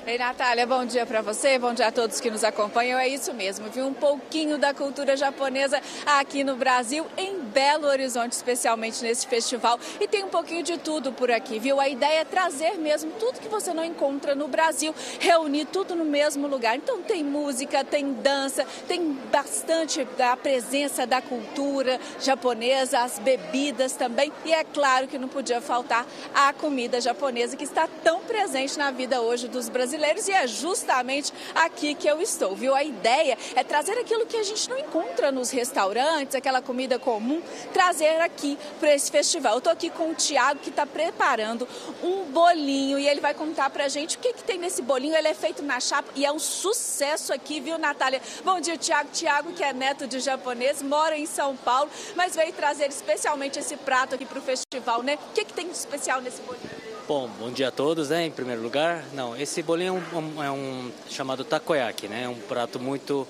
Ei, 0.03 0.17
Natália, 0.17 0.65
bom 0.65 0.83
dia 0.83 1.05
para 1.05 1.21
você, 1.21 1.59
bom 1.59 1.75
dia 1.75 1.85
a 1.85 1.91
todos 1.91 2.19
que 2.19 2.31
nos 2.31 2.43
acompanham. 2.43 2.97
É 2.97 3.07
isso 3.07 3.31
mesmo, 3.35 3.69
viu 3.69 3.85
um 3.85 3.93
pouquinho 3.93 4.57
da 4.57 4.73
cultura 4.73 5.15
japonesa 5.15 5.80
aqui 6.07 6.43
no 6.43 6.55
Brasil, 6.55 7.05
em 7.15 7.38
Belo 7.38 7.85
Horizonte, 7.85 8.31
especialmente 8.31 9.03
nesse 9.03 9.27
festival. 9.27 9.80
E 9.99 10.07
tem 10.07 10.23
um 10.23 10.27
pouquinho 10.27 10.63
de 10.63 10.80
tudo 10.80 11.11
por 11.11 11.30
aqui, 11.30 11.59
viu? 11.59 11.80
A 11.80 11.88
ideia 11.88 12.21
é 12.21 12.25
trazer 12.25 12.80
mesmo 12.80 13.11
tudo 13.19 13.39
que 13.39 13.47
você 13.47 13.75
não 13.75 13.85
encontra 13.85 14.33
no 14.33 14.47
Brasil, 14.47 14.93
reunir 15.19 15.65
tudo 15.65 15.95
no 15.95 16.03
mesmo 16.03 16.47
lugar. 16.47 16.75
Então 16.75 17.03
tem 17.03 17.23
música, 17.23 17.83
tem 17.83 18.11
dança, 18.11 18.65
tem 18.88 19.13
bastante 19.31 20.03
da 20.17 20.35
presença 20.35 21.05
da 21.05 21.21
cultura 21.21 21.99
japonesa, 22.19 23.01
as 23.01 23.19
bebidas 23.19 23.93
também. 23.93 24.33
E 24.45 24.51
é 24.51 24.63
claro 24.63 25.07
que 25.07 25.19
não 25.19 25.27
podia 25.27 25.61
faltar 25.61 26.07
a 26.33 26.51
comida 26.53 26.99
japonesa 26.99 27.55
que 27.55 27.65
está 27.65 27.88
tão 28.03 28.21
presente 28.21 28.80
na 28.80 28.89
vida 28.89 29.21
hoje 29.21 29.47
dos 29.47 29.69
brasileiros 29.69 29.90
brasileiros 29.91 30.27
e 30.27 30.31
é 30.31 30.47
justamente 30.47 31.33
aqui 31.53 31.93
que 31.93 32.07
eu 32.07 32.21
estou, 32.21 32.55
viu? 32.55 32.73
A 32.73 32.83
ideia 32.83 33.37
é 33.55 33.63
trazer 33.63 33.97
aquilo 33.97 34.25
que 34.25 34.37
a 34.37 34.43
gente 34.43 34.69
não 34.69 34.79
encontra 34.79 35.31
nos 35.31 35.49
restaurantes, 35.49 36.33
aquela 36.35 36.61
comida 36.61 36.97
comum, 36.97 37.41
trazer 37.73 38.21
aqui 38.21 38.57
para 38.79 38.93
esse 38.95 39.11
festival. 39.11 39.53
Eu 39.53 39.57
estou 39.57 39.73
aqui 39.73 39.89
com 39.89 40.09
o 40.09 40.15
Tiago 40.15 40.61
que 40.61 40.69
está 40.69 40.85
preparando 40.85 41.67
um 42.01 42.23
bolinho 42.25 42.97
e 42.97 43.07
ele 43.07 43.19
vai 43.19 43.33
contar 43.33 43.69
para 43.69 43.85
a 43.85 43.87
gente 43.89 44.15
o 44.15 44.19
que, 44.19 44.33
que 44.33 44.43
tem 44.43 44.57
nesse 44.57 44.81
bolinho. 44.81 45.15
Ele 45.15 45.27
é 45.27 45.33
feito 45.33 45.61
na 45.61 45.79
chapa 45.79 46.09
e 46.15 46.25
é 46.25 46.31
um 46.31 46.39
sucesso 46.39 47.33
aqui, 47.33 47.59
viu, 47.59 47.77
Natália? 47.77 48.21
Bom 48.45 48.59
dia, 48.61 48.77
Tiago. 48.77 49.09
Tiago, 49.11 49.51
que 49.51 49.63
é 49.63 49.73
neto 49.73 50.07
de 50.07 50.19
japonês, 50.19 50.81
mora 50.81 51.17
em 51.17 51.25
São 51.25 51.55
Paulo, 51.57 51.89
mas 52.15 52.35
veio 52.35 52.53
trazer 52.53 52.87
especialmente 52.89 53.59
esse 53.59 53.75
prato 53.75 54.15
aqui 54.15 54.25
para 54.25 54.39
o 54.39 54.41
festival, 54.41 55.03
né? 55.03 55.15
O 55.15 55.33
que, 55.33 55.43
que 55.43 55.53
tem 55.53 55.67
de 55.67 55.73
especial 55.73 56.21
nesse 56.21 56.41
bolinho? 56.43 56.90
Bom, 57.14 57.30
bom 57.38 57.51
dia 57.51 57.67
a 57.67 57.72
todos, 57.72 58.07
né? 58.07 58.25
Em 58.25 58.31
primeiro 58.31 58.61
lugar, 58.61 59.03
não, 59.14 59.35
esse 59.35 59.61
bolinho 59.61 60.01
é 60.14 60.15
um, 60.15 60.43
é 60.45 60.49
um 60.49 60.90
chamado 61.09 61.43
takoyaki, 61.43 62.07
né? 62.07 62.23
É 62.23 62.30
um 62.30 62.35
prato 62.35 62.80
muito 62.80 63.27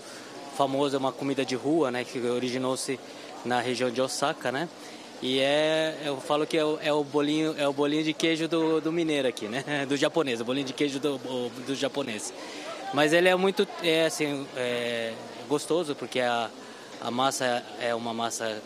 famoso, 0.56 0.96
é 0.96 1.00
uma 1.00 1.12
comida 1.12 1.44
de 1.44 1.56
rua, 1.56 1.90
né? 1.90 2.04
Que 2.04 2.20
originou-se 2.20 3.00
na 3.44 3.60
região 3.60 3.90
de 3.90 4.00
Osaka, 4.00 4.52
né? 4.52 4.70
E 5.20 5.40
é, 5.40 5.98
eu 6.06 6.22
falo 6.22 6.46
que 6.46 6.60
é 6.60 6.64
o, 6.64 6.78
é 6.80 6.94
o 6.94 7.04
bolinho, 7.04 7.56
é 7.58 7.68
o 7.68 7.74
bolinho 7.74 8.04
de 8.04 8.14
queijo 8.14 8.48
do, 8.48 8.80
do 8.80 8.92
mineiro 8.92 9.28
aqui, 9.28 9.48
né? 9.48 9.66
Do 9.90 9.98
japonês, 9.98 10.40
o 10.40 10.46
bolinho 10.46 10.68
de 10.68 10.74
queijo 10.74 11.00
do, 11.00 11.18
do 11.66 11.74
japonês. 11.74 12.32
Mas 12.94 13.14
ele 13.14 13.30
é 13.30 13.36
muito, 13.36 13.68
é 13.82 14.06
assim, 14.06 14.46
é 14.56 15.12
gostoso 15.50 15.96
porque 15.96 16.20
a, 16.20 16.52
a 17.02 17.10
massa 17.10 17.64
é 17.80 17.96
uma 17.96 18.14
massa, 18.14 18.62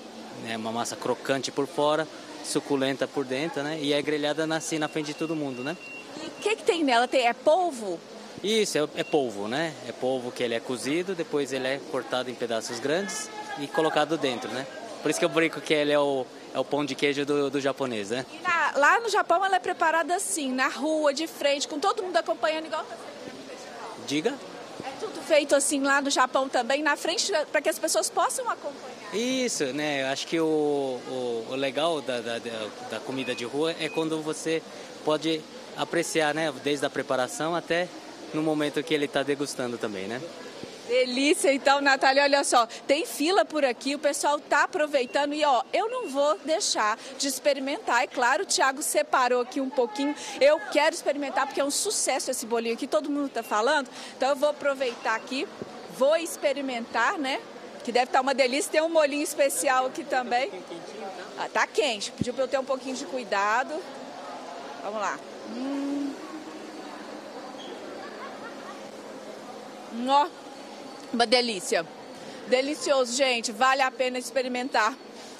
é 0.45 0.57
uma 0.57 0.73
massa 0.73 0.97
crocante 0.97 1.53
por 1.53 1.67
fora, 1.67 2.05
suculenta 2.45 3.07
por 3.07 3.25
dentro, 3.25 3.63
né? 3.63 3.77
E 3.81 3.93
é 3.93 4.01
grelhada 4.01 4.45
assim 4.55 4.77
na 4.77 4.87
frente 4.87 5.07
de 5.07 5.13
todo 5.15 5.35
mundo, 5.35 5.63
né? 5.63 5.75
E 6.21 6.27
o 6.27 6.31
que, 6.41 6.55
que 6.55 6.63
tem 6.63 6.83
nela? 6.83 7.07
Tem, 7.07 7.27
é 7.27 7.33
polvo? 7.33 7.99
Isso, 8.43 8.77
é, 8.77 8.87
é 8.95 9.03
polvo, 9.03 9.47
né? 9.47 9.73
É 9.87 9.91
polvo 9.91 10.31
que 10.31 10.43
ele 10.43 10.53
é 10.53 10.59
cozido, 10.59 11.15
depois 11.15 11.51
ele 11.51 11.67
é 11.67 11.79
cortado 11.91 12.29
em 12.29 12.35
pedaços 12.35 12.79
grandes 12.79 13.29
e 13.59 13.67
colocado 13.67 14.17
dentro, 14.17 14.51
né? 14.51 14.65
Por 15.01 15.09
isso 15.09 15.19
que 15.19 15.25
eu 15.25 15.29
brinco 15.29 15.61
que 15.61 15.73
ele 15.73 15.91
é 15.91 15.99
o, 15.99 16.25
é 16.53 16.59
o 16.59 16.65
pão 16.65 16.85
de 16.85 16.95
queijo 16.95 17.25
do, 17.25 17.49
do 17.49 17.59
japonês, 17.59 18.09
né? 18.09 18.25
Na, 18.43 18.73
lá 18.75 18.99
no 18.99 19.09
Japão 19.09 19.43
ela 19.43 19.55
é 19.55 19.59
preparada 19.59 20.15
assim, 20.15 20.51
na 20.51 20.67
rua, 20.67 21.13
de 21.13 21.27
frente, 21.27 21.67
com 21.67 21.79
todo 21.79 22.03
mundo 22.03 22.17
acompanhando 22.17 22.65
igual 22.65 22.83
tá 22.83 22.95
Diga? 24.07 24.35
É 24.83 24.91
tudo 24.99 25.19
feito 25.21 25.55
assim 25.55 25.81
lá 25.81 26.01
no 26.01 26.09
Japão 26.09 26.47
também, 26.47 26.83
na 26.83 26.95
frente, 26.95 27.31
para 27.51 27.61
que 27.61 27.69
as 27.69 27.79
pessoas 27.79 28.09
possam 28.09 28.49
acompanhar. 28.49 28.94
Isso, 29.15 29.65
né? 29.67 30.03
Eu 30.03 30.07
acho 30.07 30.27
que 30.27 30.37
o, 30.39 30.45
o, 30.45 31.47
o 31.51 31.55
legal 31.55 32.01
da, 32.01 32.19
da, 32.19 32.37
da 32.91 32.99
comida 32.99 33.33
de 33.33 33.45
rua 33.45 33.73
é 33.79 33.87
quando 33.87 34.21
você 34.21 34.61
pode 35.05 35.41
apreciar, 35.77 36.33
né? 36.35 36.53
Desde 36.63 36.85
a 36.85 36.89
preparação 36.89 37.55
até 37.55 37.87
no 38.33 38.43
momento 38.43 38.83
que 38.83 38.93
ele 38.93 39.05
está 39.05 39.23
degustando 39.23 39.77
também, 39.77 40.05
né? 40.05 40.21
Delícia, 40.87 41.51
então, 41.51 41.81
Natália, 41.81 42.23
olha 42.23 42.43
só, 42.43 42.67
tem 42.85 43.07
fila 43.07 43.43
por 43.43 43.65
aqui, 43.65 43.95
o 43.95 43.99
pessoal 43.99 44.37
está 44.37 44.65
aproveitando 44.65 45.33
e, 45.33 45.43
ó, 45.43 45.63
eu 45.73 45.89
não 45.89 46.09
vou 46.09 46.37
deixar 46.45 46.99
de 47.17 47.27
experimentar. 47.27 48.03
É 48.03 48.07
claro, 48.07 48.43
o 48.43 48.45
Thiago 48.45 48.83
separou 48.83 49.41
aqui 49.41 49.59
um 49.59 49.69
pouquinho, 49.69 50.13
eu 50.39 50.59
quero 50.71 50.93
experimentar 50.93 51.47
porque 51.47 51.59
é 51.59 51.65
um 51.65 51.71
sucesso 51.71 52.29
esse 52.29 52.45
bolinho 52.45 52.75
aqui, 52.75 52.85
todo 52.85 53.09
mundo 53.09 53.27
está 53.27 53.41
falando, 53.41 53.89
então 54.15 54.29
eu 54.29 54.35
vou 54.35 54.49
aproveitar 54.49 55.15
aqui, 55.15 55.47
vou 55.97 56.15
experimentar, 56.17 57.17
né? 57.17 57.41
Que 57.85 57.91
deve 57.91 58.05
estar 58.05 58.17
tá 58.17 58.21
uma 58.21 58.33
delícia, 58.33 58.71
tem 58.71 58.81
um 58.81 58.89
molinho 58.89 59.23
especial 59.23 59.85
aqui 59.85 60.03
também. 60.03 60.51
Ah, 61.37 61.47
tá 61.47 61.65
quente, 61.67 62.11
pediu 62.11 62.33
para 62.33 62.43
eu 62.43 62.47
ter 62.47 62.57
um 62.57 62.65
pouquinho 62.65 62.95
de 62.95 63.05
cuidado. 63.05 63.73
Vamos 64.83 64.99
lá. 64.99 65.19
Hum. 65.55 66.13
Uma 71.13 71.25
delícia. 71.25 71.85
Delicioso, 72.47 73.15
gente. 73.15 73.51
Vale 73.51 73.81
a 73.81 73.89
pena 73.89 74.19
experimentar. 74.19 74.93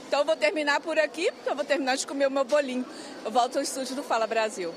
Então 0.08 0.20
eu 0.20 0.26
vou 0.26 0.36
terminar 0.36 0.80
por 0.80 0.98
aqui, 0.98 1.32
porque 1.32 1.50
eu 1.50 1.56
vou 1.56 1.66
terminar 1.66 1.98
de 1.98 2.08
comer 2.08 2.28
o 2.28 2.32
meu 2.32 2.46
bolinho. 2.46 2.86
Eu 3.26 3.32
volto 3.32 3.58
ao 3.58 3.62
estúdio 3.62 3.96
do 3.96 4.04
Fala 4.04 4.26
Brasil. 4.26 4.74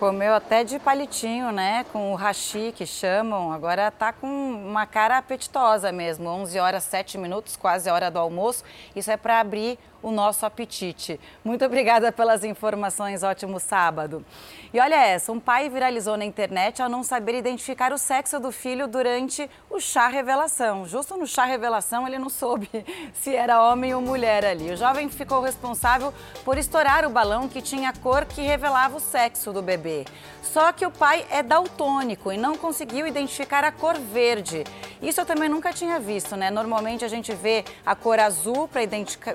Comeu 0.00 0.32
até 0.32 0.64
de 0.64 0.78
palitinho, 0.78 1.52
né? 1.52 1.84
Com 1.92 2.14
o 2.14 2.14
hashi 2.14 2.72
que 2.74 2.86
chamam. 2.86 3.52
Agora 3.52 3.90
tá 3.90 4.14
com 4.14 4.26
uma 4.26 4.86
cara 4.86 5.18
apetitosa 5.18 5.92
mesmo. 5.92 6.26
11 6.26 6.58
horas 6.58 6.84
7 6.84 7.18
minutos, 7.18 7.54
quase 7.54 7.86
a 7.86 7.92
hora 7.92 8.10
do 8.10 8.18
almoço. 8.18 8.64
Isso 8.96 9.10
é 9.10 9.18
para 9.18 9.40
abrir 9.40 9.78
o 10.02 10.10
nosso 10.10 10.46
apetite. 10.46 11.20
Muito 11.44 11.64
obrigada 11.64 12.10
pelas 12.12 12.44
informações, 12.44 13.22
ótimo 13.22 13.58
sábado. 13.60 14.24
E 14.72 14.80
olha 14.80 14.94
essa, 14.94 15.32
um 15.32 15.40
pai 15.40 15.68
viralizou 15.68 16.16
na 16.16 16.24
internet 16.24 16.80
ao 16.80 16.88
não 16.88 17.02
saber 17.02 17.34
identificar 17.34 17.92
o 17.92 17.98
sexo 17.98 18.38
do 18.38 18.52
filho 18.52 18.86
durante 18.86 19.48
o 19.68 19.80
chá 19.80 20.08
revelação. 20.08 20.86
Justo 20.86 21.16
no 21.16 21.26
chá 21.26 21.44
revelação 21.44 22.06
ele 22.06 22.18
não 22.18 22.28
soube 22.28 22.68
se 23.14 23.34
era 23.34 23.62
homem 23.62 23.94
ou 23.94 24.00
mulher 24.00 24.44
ali. 24.44 24.70
O 24.70 24.76
jovem 24.76 25.08
ficou 25.08 25.40
responsável 25.40 26.12
por 26.44 26.58
estourar 26.58 27.04
o 27.04 27.10
balão 27.10 27.48
que 27.48 27.60
tinha 27.60 27.90
a 27.90 27.92
cor 27.92 28.24
que 28.24 28.42
revelava 28.42 28.96
o 28.96 29.00
sexo 29.00 29.52
do 29.52 29.62
bebê. 29.62 30.04
Só 30.42 30.72
que 30.72 30.84
o 30.84 30.90
pai 30.90 31.26
é 31.30 31.42
daltônico 31.42 32.32
e 32.32 32.36
não 32.36 32.56
conseguiu 32.56 33.06
identificar 33.06 33.62
a 33.62 33.70
cor 33.70 33.96
verde. 33.98 34.64
Isso 35.00 35.20
eu 35.20 35.26
também 35.26 35.48
nunca 35.48 35.72
tinha 35.72 35.98
visto, 35.98 36.36
né? 36.36 36.50
Normalmente 36.50 37.04
a 37.04 37.08
gente 37.08 37.32
vê 37.32 37.64
a 37.86 37.94
cor 37.94 38.18
azul 38.18 38.66
para 38.66 38.82
identificar 38.82 39.34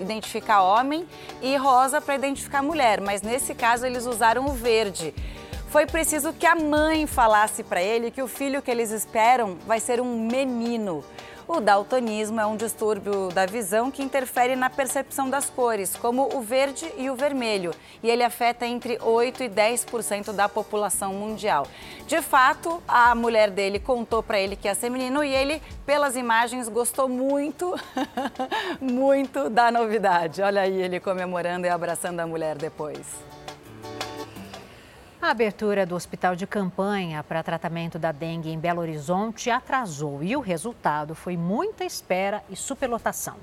identificar 0.00 0.62
homem 0.62 1.06
e 1.40 1.56
rosa 1.56 2.00
para 2.00 2.14
identificar 2.14 2.62
mulher, 2.62 3.00
mas 3.00 3.22
nesse 3.22 3.54
caso 3.54 3.86
eles 3.86 4.06
usaram 4.06 4.46
o 4.46 4.52
verde. 4.52 5.14
Foi 5.68 5.84
preciso 5.84 6.32
que 6.32 6.46
a 6.46 6.54
mãe 6.54 7.06
falasse 7.06 7.62
para 7.62 7.82
ele 7.82 8.10
que 8.10 8.22
o 8.22 8.28
filho 8.28 8.62
que 8.62 8.70
eles 8.70 8.90
esperam 8.90 9.58
vai 9.66 9.80
ser 9.80 10.00
um 10.00 10.20
menino. 10.20 11.04
O 11.48 11.60
daltonismo 11.60 12.40
é 12.40 12.46
um 12.46 12.56
distúrbio 12.56 13.28
da 13.28 13.46
visão 13.46 13.88
que 13.88 14.02
interfere 14.02 14.56
na 14.56 14.68
percepção 14.68 15.30
das 15.30 15.48
cores, 15.48 15.94
como 15.94 16.36
o 16.36 16.40
verde 16.40 16.92
e 16.98 17.08
o 17.08 17.14
vermelho, 17.14 17.72
e 18.02 18.10
ele 18.10 18.24
afeta 18.24 18.66
entre 18.66 18.98
8 19.00 19.44
e 19.44 19.48
10% 19.48 20.32
da 20.32 20.48
população 20.48 21.14
mundial. 21.14 21.64
De 22.04 22.20
fato, 22.20 22.82
a 22.88 23.14
mulher 23.14 23.50
dele 23.50 23.78
contou 23.78 24.24
para 24.24 24.40
ele 24.40 24.56
que 24.56 24.66
ia 24.66 24.74
ser 24.74 24.90
menino 24.90 25.22
e 25.22 25.32
ele, 25.32 25.62
pelas 25.86 26.16
imagens, 26.16 26.68
gostou 26.68 27.08
muito, 27.08 27.78
muito 28.82 29.48
da 29.48 29.70
novidade. 29.70 30.42
Olha 30.42 30.62
aí 30.62 30.82
ele 30.82 30.98
comemorando 30.98 31.64
e 31.64 31.70
abraçando 31.70 32.18
a 32.18 32.26
mulher 32.26 32.56
depois. 32.56 33.35
A 35.26 35.30
abertura 35.30 35.84
do 35.84 35.96
hospital 35.96 36.36
de 36.36 36.46
campanha 36.46 37.20
para 37.24 37.42
tratamento 37.42 37.98
da 37.98 38.12
dengue 38.12 38.48
em 38.48 38.60
Belo 38.60 38.80
Horizonte 38.80 39.50
atrasou 39.50 40.22
e 40.22 40.36
o 40.36 40.40
resultado 40.40 41.16
foi 41.16 41.36
muita 41.36 41.84
espera 41.84 42.44
e 42.48 42.54
superlotação. 42.54 43.34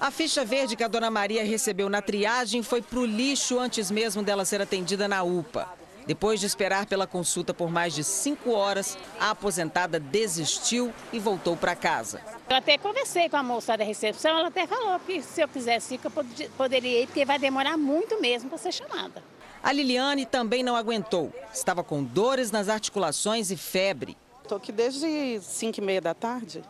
A 0.00 0.08
ficha 0.12 0.44
verde 0.44 0.76
que 0.76 0.84
a 0.84 0.88
dona 0.88 1.10
Maria 1.10 1.44
recebeu 1.44 1.88
na 1.88 2.00
triagem 2.00 2.62
foi 2.62 2.80
para 2.80 3.00
o 3.00 3.04
lixo 3.04 3.58
antes 3.58 3.90
mesmo 3.90 4.22
dela 4.22 4.44
ser 4.44 4.62
atendida 4.62 5.08
na 5.08 5.24
UPA. 5.24 5.68
Depois 6.06 6.38
de 6.38 6.46
esperar 6.46 6.86
pela 6.86 7.08
consulta 7.08 7.52
por 7.52 7.68
mais 7.68 7.92
de 7.92 8.04
cinco 8.04 8.52
horas, 8.52 8.96
a 9.18 9.30
aposentada 9.30 9.98
desistiu 9.98 10.92
e 11.12 11.18
voltou 11.18 11.56
para 11.56 11.74
casa. 11.74 12.20
Eu 12.48 12.54
até 12.54 12.78
conversei 12.78 13.28
com 13.28 13.36
a 13.36 13.42
moça 13.42 13.76
da 13.76 13.82
recepção, 13.82 14.38
ela 14.38 14.46
até 14.46 14.64
falou 14.68 15.00
que 15.00 15.22
se 15.22 15.40
eu 15.40 15.48
quisesse 15.48 15.94
ir, 15.96 15.98
que 15.98 16.06
eu 16.06 16.12
poderia 16.56 17.02
ir, 17.02 17.06
porque 17.06 17.24
vai 17.24 17.40
demorar 17.40 17.76
muito 17.76 18.20
mesmo 18.20 18.48
para 18.48 18.58
ser 18.58 18.70
chamada. 18.70 19.31
A 19.62 19.72
Liliane 19.72 20.26
também 20.26 20.62
não 20.62 20.74
aguentou. 20.74 21.32
Estava 21.52 21.84
com 21.84 22.02
dores 22.02 22.50
nas 22.50 22.68
articulações 22.68 23.50
e 23.50 23.56
febre. 23.56 24.16
Estou 24.42 24.58
aqui 24.58 24.72
desde 24.72 25.40
5 25.40 25.78
e 25.78 25.80
meia 25.80 26.00
da 26.00 26.14
tarde. 26.14 26.64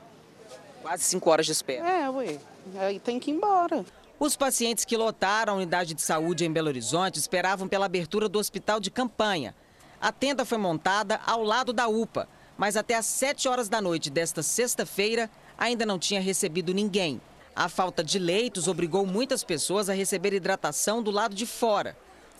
Quase 0.82 1.04
5 1.04 1.30
horas 1.30 1.46
de 1.46 1.52
espera. 1.52 1.88
É, 1.88 2.10
ué. 2.10 2.38
Aí 2.78 3.00
tem 3.00 3.18
que 3.18 3.30
ir 3.30 3.34
embora. 3.34 3.84
Os 4.20 4.36
pacientes 4.36 4.84
que 4.84 4.96
lotaram 4.96 5.54
a 5.54 5.56
unidade 5.56 5.94
de 5.94 6.02
saúde 6.02 6.44
em 6.44 6.52
Belo 6.52 6.68
Horizonte 6.68 7.18
esperavam 7.18 7.66
pela 7.66 7.86
abertura 7.86 8.28
do 8.28 8.38
hospital 8.38 8.78
de 8.78 8.90
campanha. 8.90 9.54
A 10.00 10.12
tenda 10.12 10.44
foi 10.44 10.58
montada 10.58 11.18
ao 11.26 11.42
lado 11.42 11.72
da 11.72 11.88
UPA, 11.88 12.28
mas 12.58 12.76
até 12.76 12.94
às 12.94 13.06
7 13.06 13.48
horas 13.48 13.68
da 13.68 13.80
noite 13.80 14.10
desta 14.10 14.42
sexta-feira 14.42 15.30
ainda 15.56 15.86
não 15.86 15.98
tinha 15.98 16.20
recebido 16.20 16.74
ninguém. 16.74 17.20
A 17.56 17.68
falta 17.68 18.04
de 18.04 18.18
leitos 18.18 18.68
obrigou 18.68 19.06
muitas 19.06 19.42
pessoas 19.42 19.88
a 19.88 19.94
receber 19.94 20.32
hidratação 20.34 21.02
do 21.02 21.10
lado 21.10 21.34
de 21.34 21.46
fora. 21.46 21.96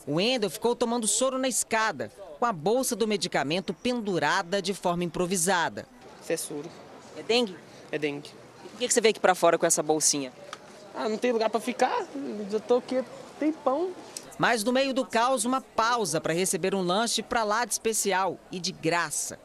O 0.06 0.14
Wendel 0.14 0.50
ficou 0.50 0.74
tomando 0.74 1.06
soro 1.06 1.38
na 1.38 1.48
escada, 1.48 2.10
com 2.38 2.44
a 2.44 2.52
bolsa 2.52 2.96
do 2.96 3.06
medicamento 3.06 3.72
pendurada 3.72 4.60
de 4.60 4.74
forma 4.74 5.04
improvisada. 5.04 5.86
Isso 6.20 6.32
é 6.32 6.36
soro. 6.36 6.68
É 7.16 7.22
dengue? 7.22 7.56
É 7.90 7.98
dengue. 7.98 8.30
E 8.64 8.68
por 8.68 8.78
que 8.78 8.90
você 8.90 9.00
veio 9.00 9.10
aqui 9.10 9.20
para 9.20 9.34
fora 9.34 9.56
com 9.56 9.64
essa 9.64 9.82
bolsinha? 9.82 10.32
Ah, 10.94 11.08
não 11.08 11.16
tem 11.16 11.30
lugar 11.30 11.50
para 11.50 11.60
ficar. 11.60 12.06
Já 12.50 12.58
tô 12.58 12.78
aqui 12.78 13.04
tem 13.38 13.52
pão. 13.52 13.90
Mas 14.38 14.64
no 14.64 14.72
meio 14.72 14.92
do 14.92 15.06
caos, 15.06 15.44
uma 15.44 15.60
pausa 15.60 16.20
para 16.20 16.32
receber 16.32 16.74
um 16.74 16.82
lanche 16.82 17.22
para 17.22 17.44
lá 17.44 17.64
de 17.64 17.72
especial 17.72 18.38
e 18.50 18.58
de 18.58 18.72
graça. 18.72 19.38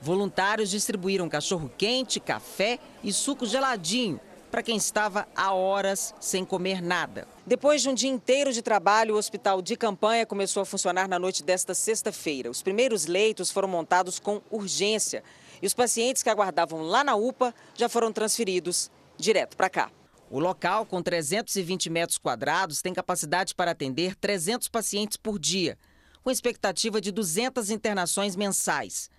Voluntários 0.00 0.70
distribuíram 0.70 1.28
cachorro 1.28 1.70
quente, 1.76 2.20
café 2.20 2.78
e 3.02 3.12
suco 3.12 3.46
geladinho 3.46 4.20
para 4.54 4.62
quem 4.62 4.76
estava 4.76 5.26
há 5.34 5.52
horas 5.52 6.14
sem 6.20 6.44
comer 6.44 6.80
nada. 6.80 7.26
Depois 7.44 7.82
de 7.82 7.88
um 7.88 7.92
dia 7.92 8.08
inteiro 8.08 8.52
de 8.52 8.62
trabalho, 8.62 9.16
o 9.16 9.18
hospital 9.18 9.60
de 9.60 9.74
campanha 9.74 10.24
começou 10.24 10.62
a 10.62 10.64
funcionar 10.64 11.08
na 11.08 11.18
noite 11.18 11.42
desta 11.42 11.74
sexta-feira. 11.74 12.48
Os 12.48 12.62
primeiros 12.62 13.06
leitos 13.06 13.50
foram 13.50 13.66
montados 13.66 14.20
com 14.20 14.40
urgência 14.52 15.24
e 15.60 15.66
os 15.66 15.74
pacientes 15.74 16.22
que 16.22 16.30
aguardavam 16.30 16.82
lá 16.82 17.02
na 17.02 17.16
UPA 17.16 17.52
já 17.74 17.88
foram 17.88 18.12
transferidos 18.12 18.92
direto 19.18 19.56
para 19.56 19.68
cá. 19.68 19.90
O 20.30 20.38
local, 20.38 20.86
com 20.86 21.02
320 21.02 21.90
metros 21.90 22.16
quadrados, 22.16 22.80
tem 22.80 22.94
capacidade 22.94 23.56
para 23.56 23.72
atender 23.72 24.14
300 24.14 24.68
pacientes 24.68 25.16
por 25.16 25.36
dia, 25.36 25.76
com 26.22 26.30
expectativa 26.30 27.00
de 27.00 27.10
200 27.10 27.70
internações 27.70 28.36
mensais. 28.36 29.10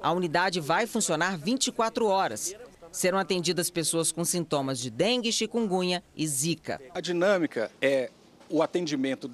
A 0.00 0.12
unidade 0.12 0.60
vai 0.60 0.86
funcionar 0.86 1.36
24 1.36 2.06
horas 2.06 2.54
serão 2.94 3.18
atendidas 3.18 3.70
pessoas 3.70 4.12
com 4.12 4.24
sintomas 4.24 4.78
de 4.78 4.88
dengue, 4.88 5.32
chikungunya 5.32 6.02
e 6.16 6.26
zika. 6.26 6.80
A 6.94 7.00
dinâmica 7.00 7.70
é 7.82 8.10
o 8.48 8.62
atendimento 8.62 9.30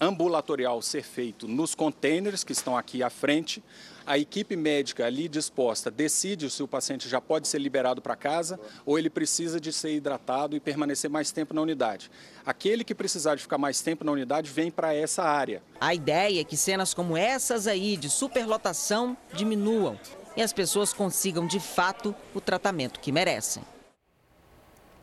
ambulatorial 0.00 0.80
ser 0.80 1.02
feito 1.02 1.46
nos 1.46 1.74
containers 1.74 2.42
que 2.42 2.52
estão 2.52 2.76
aqui 2.76 3.02
à 3.02 3.10
frente. 3.10 3.62
A 4.06 4.16
equipe 4.16 4.56
médica 4.56 5.04
ali 5.04 5.28
disposta 5.28 5.90
decide 5.90 6.48
se 6.48 6.62
o 6.62 6.68
paciente 6.68 7.08
já 7.08 7.20
pode 7.20 7.46
ser 7.46 7.58
liberado 7.58 8.00
para 8.00 8.16
casa 8.16 8.58
ou 8.86 8.98
ele 8.98 9.10
precisa 9.10 9.60
de 9.60 9.72
ser 9.72 9.94
hidratado 9.94 10.56
e 10.56 10.60
permanecer 10.60 11.10
mais 11.10 11.30
tempo 11.30 11.52
na 11.52 11.60
unidade. 11.60 12.10
Aquele 12.46 12.82
que 12.82 12.94
precisar 12.94 13.34
de 13.34 13.42
ficar 13.42 13.58
mais 13.58 13.82
tempo 13.82 14.02
na 14.02 14.12
unidade 14.12 14.50
vem 14.50 14.70
para 14.70 14.94
essa 14.94 15.22
área. 15.22 15.62
A 15.80 15.94
ideia 15.94 16.40
é 16.40 16.44
que 16.44 16.56
cenas 16.56 16.94
como 16.94 17.16
essas 17.16 17.66
aí 17.66 17.96
de 17.96 18.08
superlotação 18.08 19.16
diminuam 19.34 19.98
e 20.36 20.42
as 20.42 20.52
pessoas 20.52 20.92
consigam 20.92 21.46
de 21.46 21.60
fato 21.60 22.14
o 22.34 22.40
tratamento 22.40 23.00
que 23.00 23.12
merecem. 23.12 23.62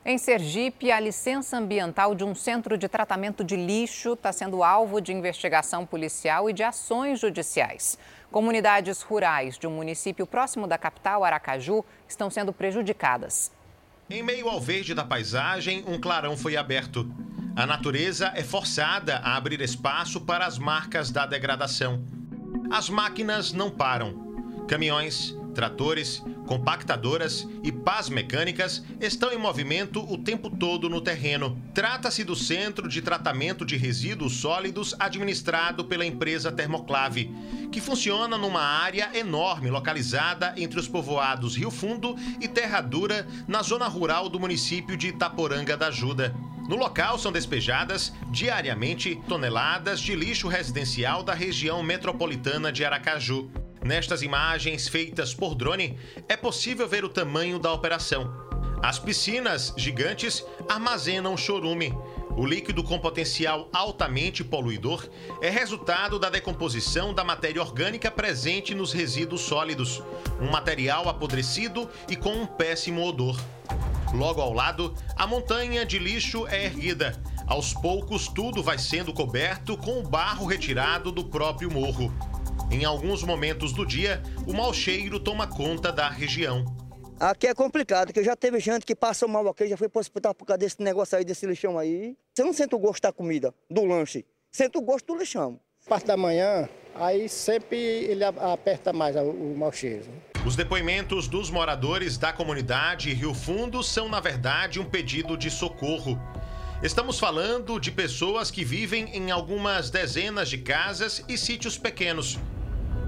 Em 0.09 0.17
Sergipe, 0.17 0.89
a 0.89 1.01
licença 1.01 1.57
ambiental 1.57 2.15
de 2.15 2.23
um 2.23 2.33
centro 2.33 2.77
de 2.77 2.88
tratamento 2.88 3.43
de 3.43 3.57
lixo 3.57 4.14
está 4.14 4.31
sendo 4.31 4.64
alvo 4.64 5.01
de 5.01 5.11
investigação 5.11 5.85
policial 5.85 6.49
e 6.49 6.53
de 6.53 6.64
ações 6.64 7.19
judiciais. 7.19 7.97
Comunidades 8.31 9.01
rurais 9.01 9.57
de 9.57 9.67
um 9.67 9.72
município 9.72 10.25
próximo 10.25 10.65
da 10.65 10.77
capital, 10.77 11.25
Aracaju, 11.25 11.83
estão 12.07 12.30
sendo 12.30 12.53
prejudicadas. 12.53 13.51
Em 14.09 14.23
meio 14.23 14.47
ao 14.47 14.61
verde 14.61 14.93
da 14.93 15.03
paisagem, 15.03 15.83
um 15.85 15.99
clarão 15.99 16.38
foi 16.38 16.56
aberto. 16.56 17.06
A 17.53 17.65
natureza 17.65 18.31
é 18.33 18.43
forçada 18.43 19.17
a 19.17 19.35
abrir 19.35 19.59
espaço 19.59 20.22
para 20.22 20.45
as 20.45 20.57
marcas 20.57 21.11
da 21.11 21.25
degradação. 21.25 22.01
As 22.72 22.89
máquinas 22.89 23.51
não 23.51 23.69
param. 23.69 24.26
Caminhões, 24.68 25.34
tratores, 25.56 26.22
compactadoras 26.46 27.48
e 27.64 27.72
pás 27.72 28.10
mecânicas 28.10 28.84
estão 29.00 29.32
em 29.32 29.38
movimento 29.38 30.00
o 30.12 30.18
tempo 30.18 30.50
todo 30.50 30.90
no 30.90 31.02
terreno. 31.02 31.60
Trata-se 31.74 32.24
do 32.24 32.36
Centro 32.36 32.88
de 32.88 33.02
Tratamento 33.02 33.66
de 33.66 33.78
Resíduos 33.78 34.34
Sólidos 34.34 34.94
administrado 35.00 35.86
pela 35.86 36.06
empresa 36.06 36.52
Termoclave, 36.52 37.34
que 37.72 37.82
funciona 37.82 38.38
numa 38.38 38.62
área 38.62 39.10
enorme 39.18 39.70
localizada 39.70 40.54
entre 40.58 40.80
os 40.80 40.88
povoados 40.88 41.56
Rio 41.56 41.72
Fundo 41.72 42.16
e 42.42 42.48
Terra 42.48 42.82
Dura, 42.82 43.26
na 43.48 43.64
zona 43.64 43.88
rural 43.88 44.30
do 44.30 44.40
município 44.40 44.98
de 44.98 45.08
Itaporanga 45.08 45.78
da 45.78 45.88
Ajuda. 45.88 46.36
No 46.68 46.76
local 46.76 47.18
são 47.18 47.32
despejadas 47.32 48.14
diariamente 48.30 49.20
toneladas 49.28 50.02
de 50.02 50.14
lixo 50.14 50.50
residencial 50.50 51.24
da 51.24 51.34
região 51.34 51.82
metropolitana 51.82 52.72
de 52.74 52.84
Aracaju. 52.84 53.50
Nestas 53.88 54.22
imagens 54.22 54.90
feitas 54.90 55.33
por 55.33 55.56
drone, 55.56 55.98
é 56.27 56.35
possível 56.35 56.85
ver 56.85 57.06
o 57.06 57.09
tamanho 57.09 57.57
da 57.57 57.72
operação. 57.72 58.30
As 58.83 58.99
piscinas 58.99 59.74
gigantes 59.77 60.45
armazenam 60.67 61.38
chorume. 61.38 61.98
O 62.35 62.45
líquido 62.45 62.83
com 62.83 62.99
potencial 62.99 63.69
altamente 63.72 64.43
poluidor 64.43 65.07
é 65.41 65.49
resultado 65.49 66.19
da 66.19 66.30
decomposição 66.30 67.14
da 67.14 67.24
matéria 67.24 67.61
orgânica 67.61 68.11
presente 68.11 68.75
nos 68.75 68.91
resíduos 68.91 69.40
sólidos, 69.40 70.03
um 70.41 70.51
material 70.51 71.07
apodrecido 71.07 71.90
e 72.09 72.17
com 72.17 72.33
um 72.33 72.45
péssimo 72.45 73.07
odor. 73.07 73.40
Logo 74.14 74.41
ao 74.41 74.51
lado, 74.51 74.93
a 75.16 75.25
montanha 75.25 75.85
de 75.85 75.98
lixo 75.98 76.45
é 76.48 76.66
erguida. 76.66 77.17
Aos 77.48 77.74
poucos, 77.74 78.27
tudo 78.27 78.61
vai 78.61 78.77
sendo 78.77 79.14
coberto 79.14 79.77
com 79.77 80.01
o 80.01 80.03
barro 80.03 80.45
retirado 80.45 81.09
do 81.09 81.24
próprio 81.24 81.72
morro. 81.72 82.14
Em 82.70 82.84
alguns 82.84 83.24
momentos 83.24 83.72
do 83.72 83.86
dia, 83.86 84.22
o 84.46 84.54
mau 84.54 84.74
cheiro 84.74 85.20
toma 85.22 85.48
conta 85.48 85.90
da 85.90 86.10
região. 86.10 86.66
Aqui 87.18 87.48
é 87.48 87.54
complicado, 87.54 88.08
porque 88.08 88.24
já 88.24 88.36
teve 88.36 88.60
gente 88.60 88.86
que 88.86 88.94
passou 88.94 89.28
mal 89.30 89.48
aqui, 89.48 89.68
já 89.68 89.78
foi 89.78 89.88
para 89.88 90.00
o 90.00 90.02
hospital 90.02 90.36
por 90.36 90.46
causa 90.46 90.58
desse 90.60 90.82
negócio 90.82 91.18
aí, 91.18 91.24
desse 91.24 91.48
lixão 91.48 91.80
aí. 91.80 92.16
Você 92.36 92.44
não 92.44 92.52
sente 92.52 92.76
o 92.76 92.78
gosto 92.78 93.02
da 93.02 93.14
comida, 93.14 93.54
do 93.72 93.86
lanche, 93.86 94.26
sente 94.52 94.78
o 94.78 94.82
gosto 94.82 95.14
do 95.14 95.18
lixão. 95.18 95.60
Parte 95.88 96.08
da 96.08 96.18
manhã, 96.18 96.68
aí 96.94 97.30
sempre 97.30 97.78
ele 97.78 98.26
aperta 98.26 98.92
mais 98.92 99.16
o, 99.16 99.22
o 99.22 99.58
mau 99.58 99.72
cheiro. 99.72 100.06
Os 100.46 100.58
depoimentos 100.58 101.28
dos 101.28 101.50
moradores 101.50 102.18
da 102.18 102.34
comunidade 102.34 103.14
Rio 103.14 103.34
Fundo 103.34 103.82
são, 103.82 104.10
na 104.10 104.20
verdade, 104.20 104.80
um 104.80 104.86
pedido 104.86 105.38
de 105.38 105.50
socorro. 105.50 106.20
Estamos 106.84 107.18
falando 107.18 107.80
de 107.80 107.92
pessoas 107.92 108.52
que 108.52 108.64
vivem 108.64 109.06
em 109.16 109.32
algumas 109.32 109.90
dezenas 109.90 110.50
de 110.50 110.58
casas 110.58 111.24
e 111.28 111.38
sítios 111.38 111.78
pequenos. 111.78 112.38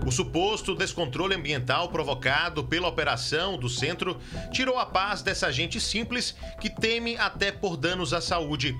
O 0.06 0.11
suposto 0.11 0.74
descontrole 0.76 1.36
ambiental 1.36 1.90
provocado 1.90 2.64
pela 2.64 2.88
operação 2.88 3.58
do 3.58 3.69
centro 3.69 4.18
tirou 4.52 4.78
a 4.78 4.86
paz 4.86 5.22
dessa 5.22 5.52
gente 5.52 5.80
simples 5.80 6.36
que 6.60 6.69
teme 6.69 7.18
até 7.18 7.52
por 7.52 7.78
danos 7.78 8.14
à 8.14 8.22
saúde. 8.22 8.76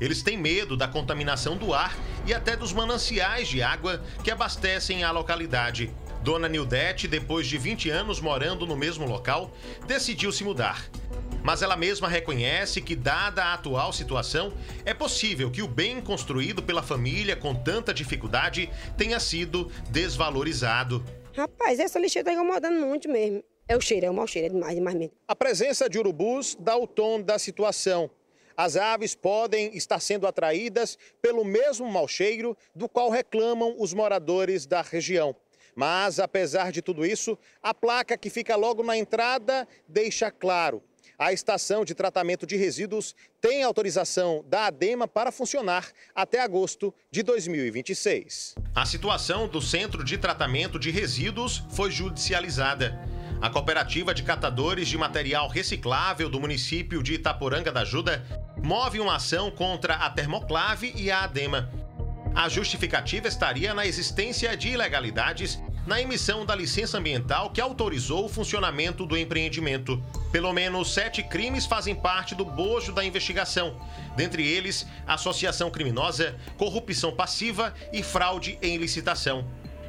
Eles 0.00 0.22
têm 0.22 0.36
medo 0.36 0.76
da 0.76 0.86
contaminação 0.86 1.56
do 1.56 1.72
ar 1.72 1.96
e 2.26 2.34
até 2.34 2.56
dos 2.56 2.72
mananciais 2.72 3.48
de 3.48 3.62
água 3.62 4.02
que 4.22 4.30
abastecem 4.30 5.04
a 5.04 5.10
localidade. 5.10 5.90
Dona 6.22 6.48
Nildete, 6.48 7.06
depois 7.06 7.46
de 7.46 7.56
20 7.56 7.88
anos 7.88 8.20
morando 8.20 8.66
no 8.66 8.76
mesmo 8.76 9.06
local, 9.06 9.52
decidiu 9.86 10.32
se 10.32 10.42
mudar. 10.42 10.84
Mas 11.46 11.62
ela 11.62 11.76
mesma 11.76 12.08
reconhece 12.08 12.82
que, 12.82 12.96
dada 12.96 13.40
a 13.44 13.54
atual 13.54 13.92
situação, 13.92 14.52
é 14.84 14.92
possível 14.92 15.48
que 15.48 15.62
o 15.62 15.68
bem 15.68 16.00
construído 16.00 16.60
pela 16.60 16.82
família 16.82 17.36
com 17.36 17.54
tanta 17.54 17.94
dificuldade 17.94 18.68
tenha 18.98 19.20
sido 19.20 19.70
desvalorizado. 19.88 21.04
Rapaz, 21.36 21.78
essa 21.78 22.00
lixeira 22.00 22.28
está 22.28 22.32
incomodando 22.32 22.84
muito 22.84 23.08
mesmo. 23.08 23.44
É 23.68 23.76
o 23.76 23.80
cheiro, 23.80 24.06
é 24.06 24.10
o 24.10 24.14
mau 24.14 24.26
cheiro, 24.26 24.46
é 24.46 24.50
demais, 24.50 24.74
demais 24.74 24.96
mesmo. 24.96 25.12
A 25.28 25.36
presença 25.36 25.88
de 25.88 26.00
urubus 26.00 26.56
dá 26.58 26.76
o 26.76 26.84
tom 26.84 27.22
da 27.22 27.38
situação. 27.38 28.10
As 28.56 28.74
aves 28.76 29.14
podem 29.14 29.76
estar 29.76 30.00
sendo 30.00 30.26
atraídas 30.26 30.98
pelo 31.22 31.44
mesmo 31.44 31.88
mau 31.88 32.08
cheiro 32.08 32.56
do 32.74 32.88
qual 32.88 33.08
reclamam 33.08 33.76
os 33.78 33.94
moradores 33.94 34.66
da 34.66 34.82
região. 34.82 35.36
Mas, 35.76 36.18
apesar 36.18 36.72
de 36.72 36.82
tudo 36.82 37.06
isso, 37.06 37.38
a 37.62 37.72
placa 37.72 38.16
que 38.16 38.30
fica 38.30 38.56
logo 38.56 38.82
na 38.82 38.96
entrada 38.96 39.68
deixa 39.86 40.28
claro: 40.30 40.82
a 41.18 41.32
estação 41.32 41.84
de 41.84 41.94
tratamento 41.94 42.46
de 42.46 42.56
resíduos 42.56 43.14
tem 43.40 43.62
autorização 43.62 44.44
da 44.46 44.66
ADEMA 44.66 45.08
para 45.08 45.32
funcionar 45.32 45.86
até 46.14 46.40
agosto 46.40 46.94
de 47.10 47.22
2026. 47.22 48.54
A 48.74 48.84
situação 48.84 49.48
do 49.48 49.62
Centro 49.62 50.04
de 50.04 50.18
Tratamento 50.18 50.78
de 50.78 50.90
Resíduos 50.90 51.64
foi 51.70 51.90
judicializada. 51.90 52.98
A 53.40 53.50
cooperativa 53.50 54.14
de 54.14 54.22
catadores 54.22 54.88
de 54.88 54.96
material 54.96 55.48
reciclável 55.48 56.28
do 56.28 56.40
município 56.40 57.02
de 57.02 57.14
Itaporanga 57.14 57.70
da 57.70 57.80
Ajuda 57.80 58.24
move 58.62 59.00
uma 59.00 59.16
ação 59.16 59.50
contra 59.50 59.94
a 59.94 60.10
Termoclave 60.10 60.92
e 60.96 61.10
a 61.10 61.24
ADEMA. 61.24 61.70
A 62.34 62.48
justificativa 62.48 63.28
estaria 63.28 63.72
na 63.72 63.86
existência 63.86 64.54
de 64.56 64.68
ilegalidades 64.68 65.58
na 65.86 66.00
emissão 66.00 66.44
da 66.44 66.54
licença 66.54 66.98
ambiental 66.98 67.50
que 67.50 67.60
autorizou 67.60 68.24
o 68.24 68.28
funcionamento 68.28 69.06
do 69.06 69.16
empreendimento. 69.16 70.02
Pelo 70.32 70.52
menos 70.52 70.92
sete 70.92 71.22
crimes 71.22 71.64
fazem 71.64 71.94
parte 71.94 72.34
do 72.34 72.44
bojo 72.44 72.92
da 72.92 73.04
investigação, 73.04 73.80
dentre 74.16 74.46
eles 74.46 74.86
associação 75.06 75.70
criminosa, 75.70 76.34
corrupção 76.58 77.14
passiva 77.14 77.72
e 77.92 78.02
fraude 78.02 78.58
em 78.60 78.76
licitação. 78.76 79.46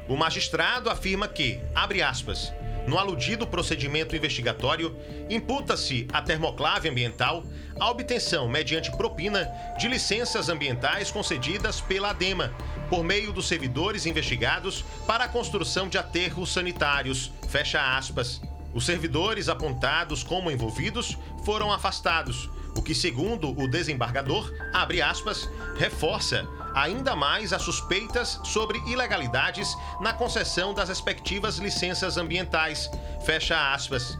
O 0.08 0.16
magistrado 0.16 0.88
afirma 0.88 1.26
que, 1.28 1.60
abre 1.74 2.00
aspas, 2.00 2.52
no 2.86 2.98
aludido 2.98 3.46
procedimento 3.46 4.16
investigatório, 4.16 4.96
imputa-se 5.28 6.08
à 6.10 6.22
termoclave 6.22 6.88
ambiental 6.88 7.44
a 7.78 7.90
obtenção, 7.90 8.48
mediante 8.48 8.90
propina, 8.96 9.46
de 9.78 9.86
licenças 9.88 10.48
ambientais 10.48 11.10
concedidas 11.10 11.82
pela 11.82 12.10
ADEMA, 12.10 12.54
por 12.88 13.04
meio 13.04 13.32
dos 13.32 13.48
servidores 13.48 14.06
investigados 14.06 14.84
para 15.06 15.24
a 15.24 15.28
construção 15.28 15.88
de 15.88 15.98
aterros 15.98 16.52
sanitários. 16.52 17.32
Fecha 17.48 17.96
aspas. 17.96 18.40
Os 18.74 18.84
servidores 18.84 19.48
apontados 19.48 20.22
como 20.22 20.50
envolvidos 20.50 21.16
foram 21.44 21.72
afastados, 21.72 22.50
o 22.76 22.82
que, 22.82 22.94
segundo 22.94 23.50
o 23.58 23.68
desembargador, 23.68 24.52
abre 24.72 25.02
aspas, 25.02 25.48
reforça 25.76 26.46
ainda 26.74 27.16
mais 27.16 27.52
as 27.52 27.62
suspeitas 27.62 28.40
sobre 28.44 28.78
ilegalidades 28.86 29.76
na 30.00 30.12
concessão 30.12 30.72
das 30.72 30.88
respectivas 30.88 31.58
licenças 31.58 32.16
ambientais. 32.16 32.90
Fecha 33.24 33.72
aspas. 33.72 34.18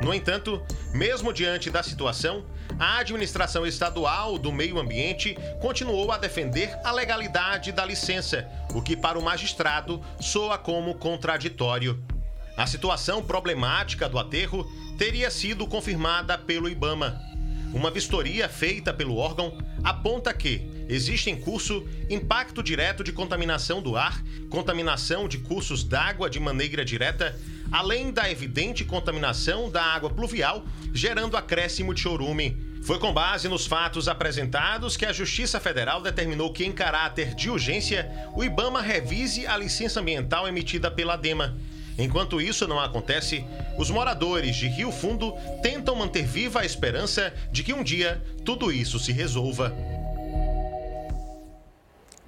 No 0.00 0.14
entanto, 0.14 0.62
mesmo 0.92 1.32
diante 1.32 1.70
da 1.70 1.82
situação, 1.82 2.44
a 2.78 2.98
administração 2.98 3.66
estadual 3.66 4.38
do 4.38 4.52
meio 4.52 4.78
ambiente 4.78 5.36
continuou 5.60 6.12
a 6.12 6.18
defender 6.18 6.70
a 6.84 6.92
legalidade 6.92 7.72
da 7.72 7.84
licença, 7.84 8.46
o 8.72 8.80
que 8.80 8.96
para 8.96 9.18
o 9.18 9.22
magistrado 9.22 10.00
soa 10.20 10.56
como 10.56 10.94
contraditório. 10.94 12.02
A 12.56 12.66
situação 12.66 13.22
problemática 13.22 14.08
do 14.08 14.18
aterro 14.18 14.66
teria 14.96 15.30
sido 15.30 15.66
confirmada 15.66 16.36
pelo 16.38 16.68
IBAMA. 16.68 17.27
Uma 17.72 17.90
vistoria 17.90 18.48
feita 18.48 18.94
pelo 18.94 19.16
órgão 19.16 19.58
aponta 19.84 20.32
que 20.32 20.66
existe 20.88 21.28
em 21.28 21.38
curso 21.38 21.86
impacto 22.08 22.62
direto 22.62 23.04
de 23.04 23.12
contaminação 23.12 23.82
do 23.82 23.94
ar, 23.94 24.22
contaminação 24.48 25.28
de 25.28 25.38
cursos 25.38 25.84
d'água 25.84 26.30
de 26.30 26.40
maneira 26.40 26.82
direta, 26.82 27.38
além 27.70 28.10
da 28.10 28.30
evidente 28.30 28.84
contaminação 28.84 29.70
da 29.70 29.82
água 29.82 30.08
pluvial, 30.08 30.64
gerando 30.94 31.36
acréscimo 31.36 31.92
de 31.92 32.00
chorume. 32.00 32.56
Foi 32.82 32.98
com 32.98 33.12
base 33.12 33.48
nos 33.48 33.66
fatos 33.66 34.08
apresentados 34.08 34.96
que 34.96 35.04
a 35.04 35.12
Justiça 35.12 35.60
Federal 35.60 36.00
determinou 36.00 36.52
que, 36.52 36.64
em 36.64 36.72
caráter 36.72 37.34
de 37.34 37.50
urgência, 37.50 38.10
o 38.34 38.42
IBAMA 38.42 38.80
revise 38.80 39.46
a 39.46 39.58
licença 39.58 40.00
ambiental 40.00 40.48
emitida 40.48 40.90
pela 40.90 41.16
DEMA. 41.16 41.58
Enquanto 41.98 42.40
isso 42.40 42.68
não 42.68 42.78
acontece, 42.78 43.44
os 43.76 43.90
moradores 43.90 44.54
de 44.54 44.68
Rio 44.68 44.92
Fundo 44.92 45.34
tentam 45.60 45.96
manter 45.96 46.24
viva 46.24 46.60
a 46.60 46.64
esperança 46.64 47.34
de 47.50 47.64
que 47.64 47.72
um 47.72 47.82
dia 47.82 48.22
tudo 48.44 48.70
isso 48.70 49.00
se 49.00 49.10
resolva. 49.10 49.74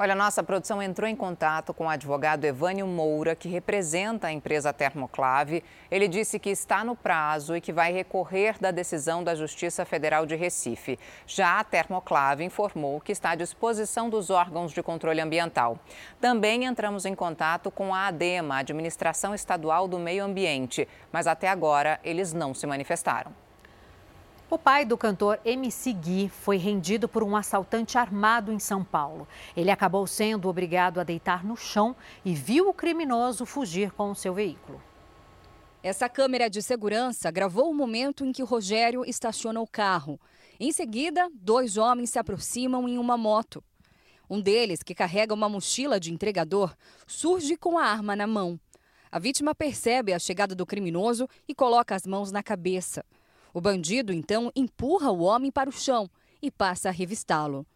Olha, 0.02 0.14
nossa 0.14 0.42
produção 0.42 0.80
entrou 0.80 1.06
em 1.06 1.14
contato 1.14 1.74
com 1.74 1.84
o 1.84 1.88
advogado 1.90 2.46
Evânio 2.46 2.86
Moura, 2.86 3.36
que 3.36 3.50
representa 3.50 4.28
a 4.28 4.32
empresa 4.32 4.72
Termoclave. 4.72 5.62
Ele 5.90 6.08
disse 6.08 6.38
que 6.38 6.48
está 6.48 6.82
no 6.82 6.96
prazo 6.96 7.54
e 7.54 7.60
que 7.60 7.70
vai 7.70 7.92
recorrer 7.92 8.58
da 8.58 8.70
decisão 8.70 9.22
da 9.22 9.34
Justiça 9.34 9.84
Federal 9.84 10.24
de 10.24 10.34
Recife. 10.34 10.98
Já 11.26 11.60
a 11.60 11.64
Termoclave 11.64 12.42
informou 12.42 12.98
que 12.98 13.12
está 13.12 13.32
à 13.32 13.34
disposição 13.34 14.08
dos 14.08 14.30
órgãos 14.30 14.72
de 14.72 14.82
controle 14.82 15.20
ambiental. 15.20 15.78
Também 16.18 16.64
entramos 16.64 17.04
em 17.04 17.14
contato 17.14 17.70
com 17.70 17.94
a 17.94 18.06
ADEMA, 18.06 18.56
Administração 18.56 19.34
Estadual 19.34 19.86
do 19.86 19.98
Meio 19.98 20.24
Ambiente, 20.24 20.88
mas 21.12 21.26
até 21.26 21.46
agora 21.46 22.00
eles 22.02 22.32
não 22.32 22.54
se 22.54 22.66
manifestaram. 22.66 23.49
O 24.50 24.58
pai 24.58 24.84
do 24.84 24.98
cantor 24.98 25.38
MC 25.44 25.92
Gui 25.92 26.28
foi 26.28 26.56
rendido 26.56 27.08
por 27.08 27.22
um 27.22 27.36
assaltante 27.36 27.96
armado 27.96 28.50
em 28.50 28.58
São 28.58 28.82
Paulo. 28.82 29.28
Ele 29.56 29.70
acabou 29.70 30.04
sendo 30.08 30.48
obrigado 30.48 30.98
a 30.98 31.04
deitar 31.04 31.44
no 31.44 31.56
chão 31.56 31.94
e 32.24 32.34
viu 32.34 32.68
o 32.68 32.74
criminoso 32.74 33.46
fugir 33.46 33.92
com 33.92 34.10
o 34.10 34.14
seu 34.16 34.34
veículo. 34.34 34.82
Essa 35.84 36.08
câmera 36.08 36.50
de 36.50 36.60
segurança 36.62 37.30
gravou 37.30 37.70
o 37.70 37.74
momento 37.74 38.24
em 38.24 38.32
que 38.32 38.42
Rogério 38.42 39.04
estaciona 39.04 39.60
o 39.60 39.68
carro. 39.68 40.18
Em 40.58 40.72
seguida, 40.72 41.30
dois 41.32 41.76
homens 41.76 42.10
se 42.10 42.18
aproximam 42.18 42.88
em 42.88 42.98
uma 42.98 43.16
moto. 43.16 43.62
Um 44.28 44.40
deles, 44.40 44.82
que 44.82 44.96
carrega 44.96 45.32
uma 45.32 45.48
mochila 45.48 46.00
de 46.00 46.12
entregador, 46.12 46.74
surge 47.06 47.56
com 47.56 47.78
a 47.78 47.84
arma 47.84 48.16
na 48.16 48.26
mão. 48.26 48.58
A 49.12 49.20
vítima 49.20 49.54
percebe 49.54 50.12
a 50.12 50.18
chegada 50.18 50.56
do 50.56 50.66
criminoso 50.66 51.28
e 51.46 51.54
coloca 51.54 51.94
as 51.94 52.04
mãos 52.04 52.32
na 52.32 52.42
cabeça. 52.42 53.04
O 53.52 53.60
bandido 53.60 54.12
então 54.12 54.50
empurra 54.54 55.10
o 55.10 55.20
homem 55.20 55.50
para 55.50 55.68
o 55.68 55.72
chão 55.72 56.08
e 56.40 56.50
passa 56.50 56.88
a 56.88 56.92
revistá-lo. 56.92 57.66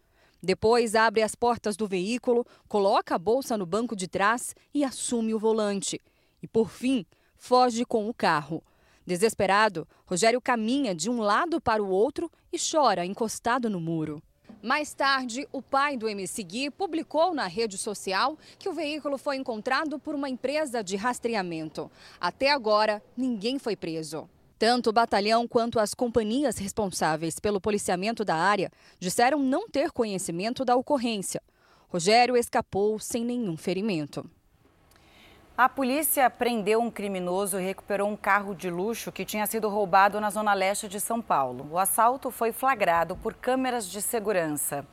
Depois 0.41 0.95
abre 0.95 1.21
as 1.21 1.33
portas 1.33 1.75
do 1.75 1.87
veículo, 1.87 2.45
coloca 2.67 3.15
a 3.15 3.19
bolsa 3.19 3.57
no 3.57 3.65
banco 3.65 3.95
de 3.95 4.07
trás 4.07 4.55
e 4.73 4.83
assume 4.83 5.33
o 5.33 5.39
volante. 5.39 6.01
E 6.41 6.47
por 6.47 6.69
fim, 6.69 7.05
foge 7.35 7.83
com 7.83 8.07
o 8.07 8.13
carro. 8.13 8.63
Desesperado, 9.05 9.87
Rogério 10.05 10.41
caminha 10.41 10.95
de 10.95 11.09
um 11.09 11.19
lado 11.19 11.59
para 11.61 11.83
o 11.83 11.89
outro 11.89 12.31
e 12.51 12.57
chora 12.57 13.05
encostado 13.05 13.69
no 13.69 13.79
muro. 13.79 14.21
Mais 14.61 14.93
tarde, 14.93 15.47
o 15.51 15.61
pai 15.61 15.95
do 15.95 16.09
MC 16.09 16.43
Gui 16.43 16.71
publicou 16.71 17.33
na 17.33 17.45
rede 17.45 17.77
social 17.77 18.37
que 18.57 18.67
o 18.67 18.73
veículo 18.73 19.17
foi 19.17 19.35
encontrado 19.35 19.99
por 19.99 20.15
uma 20.15 20.27
empresa 20.27 20.83
de 20.83 20.95
rastreamento. 20.95 21.91
Até 22.19 22.51
agora, 22.51 23.03
ninguém 23.15 23.59
foi 23.59 23.75
preso. 23.75 24.27
Tanto 24.67 24.89
o 24.89 24.93
batalhão 24.93 25.47
quanto 25.47 25.79
as 25.79 25.93
companhias 25.93 26.57
responsáveis 26.57 27.39
pelo 27.39 27.61
policiamento 27.61 28.25
da 28.25 28.35
área 28.35 28.71
disseram 28.99 29.37
não 29.37 29.69
ter 29.69 29.91
conhecimento 29.91 30.65
da 30.65 30.75
ocorrência. 30.75 31.39
Rogério 31.87 32.35
escapou 32.35 32.97
sem 32.97 33.23
nenhum 33.23 33.55
ferimento. 33.55 34.27
A 35.55 35.69
polícia 35.69 36.27
prendeu 36.31 36.81
um 36.81 36.89
criminoso 36.89 37.59
e 37.59 37.63
recuperou 37.63 38.09
um 38.09 38.15
carro 38.15 38.55
de 38.55 38.71
luxo 38.71 39.11
que 39.11 39.23
tinha 39.23 39.45
sido 39.45 39.69
roubado 39.69 40.19
na 40.19 40.31
zona 40.31 40.55
leste 40.55 40.87
de 40.87 40.99
São 40.99 41.21
Paulo. 41.21 41.69
O 41.71 41.77
assalto 41.77 42.31
foi 42.31 42.51
flagrado 42.51 43.15
por 43.17 43.35
câmeras 43.35 43.87
de 43.87 44.01
segurança. 44.01 44.83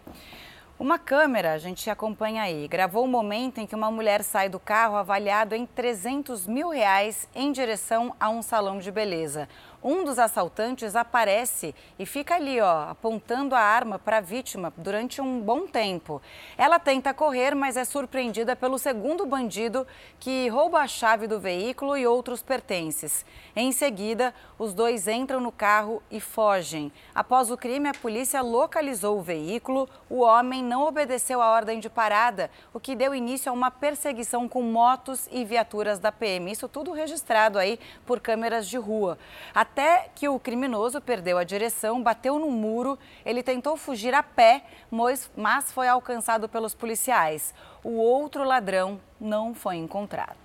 Uma 0.83 0.99
câmera, 0.99 1.53
a 1.53 1.59
gente 1.59 1.89
acompanha 1.89 2.43
aí, 2.43 2.67
gravou 2.67 3.05
o 3.05 3.09
momento 3.09 3.59
em 3.59 3.67
que 3.69 3.75
uma 3.77 3.89
mulher 3.89 4.25
sai 4.25 4.49
do 4.49 4.59
carro 4.59 4.97
avaliado 4.97 5.55
em 5.55 5.65
300 5.65 6.49
mil 6.49 6.71
reais 6.71 7.29
em 7.37 7.53
direção 7.53 8.13
a 8.19 8.29
um 8.29 8.43
salão 8.43 8.81
de 8.81 8.91
beleza 8.91 9.49
um 9.83 10.05
dos 10.05 10.19
assaltantes 10.19 10.95
aparece 10.95 11.75
e 11.99 12.07
fica 12.07 12.35
ali, 12.35 12.61
ó, 12.61 12.91
apontando 12.91 13.55
a 13.55 13.61
arma 13.61 13.99
para 13.99 14.19
a 14.19 14.21
vítima 14.21 14.73
durante 14.77 15.21
um 15.21 15.41
bom 15.41 15.67
tempo. 15.67 16.23
Ela 16.57 16.79
tenta 16.79 17.13
correr, 17.13 17.55
mas 17.55 17.77
é 17.77 17.85
surpreendida 17.85 18.55
pelo 18.55 18.79
segundo 18.79 19.27
bandido 19.27 19.87
que 20.21 20.49
rouba 20.49 20.81
a 20.81 20.87
chave 20.87 21.27
do 21.27 21.41
veículo 21.41 21.97
e 21.97 22.07
outros 22.07 22.43
pertences. 22.43 23.25
Em 23.57 23.73
seguida, 23.73 24.35
os 24.59 24.73
dois 24.73 25.09
entram 25.09 25.41
no 25.41 25.51
carro 25.51 26.03
e 26.11 26.21
fogem. 26.21 26.93
Após 27.15 27.51
o 27.51 27.57
crime, 27.57 27.89
a 27.89 27.95
polícia 27.95 28.41
localizou 28.41 29.19
o 29.19 29.23
veículo. 29.23 29.89
O 30.09 30.21
homem 30.21 30.63
não 30.63 30.87
obedeceu 30.87 31.43
a 31.43 31.51
ordem 31.51 31.81
de 31.81 31.91
parada, 31.91 32.51
o 32.73 32.79
que 32.79 32.95
deu 32.95 33.15
início 33.15 33.51
a 33.51 33.53
uma 33.53 33.71
perseguição 33.71 34.49
com 34.49 34.63
motos 34.63 35.29
e 35.33 35.45
viaturas 35.45 35.99
da 35.99 36.13
PM. 36.13 36.51
Isso 36.51 36.69
tudo 36.69 36.93
registrado 36.93 37.59
aí 37.59 37.79
por 38.07 38.21
câmeras 38.21 38.69
de 38.69 38.79
rua. 38.79 39.19
A 39.55 39.65
até 39.73 40.11
que 40.15 40.29
o 40.29 40.39
criminoso 40.39 41.01
perdeu 41.01 41.39
a 41.39 41.45
direção, 41.45 42.03
bateu 42.03 42.39
no 42.39 42.51
muro, 42.51 42.99
ele 43.25 43.43
tentou 43.43 43.75
fugir 43.75 44.13
a 44.13 44.23
pé, 44.23 44.65
mas 44.91 45.73
foi 45.73 45.89
alcançado 45.89 46.47
pelos 46.47 46.75
policiais. 46.75 47.55
O 47.83 47.93
outro 47.93 48.45
ladrão 48.45 49.01
não 49.19 49.55
foi 49.55 49.77
encontrado. 49.77 50.37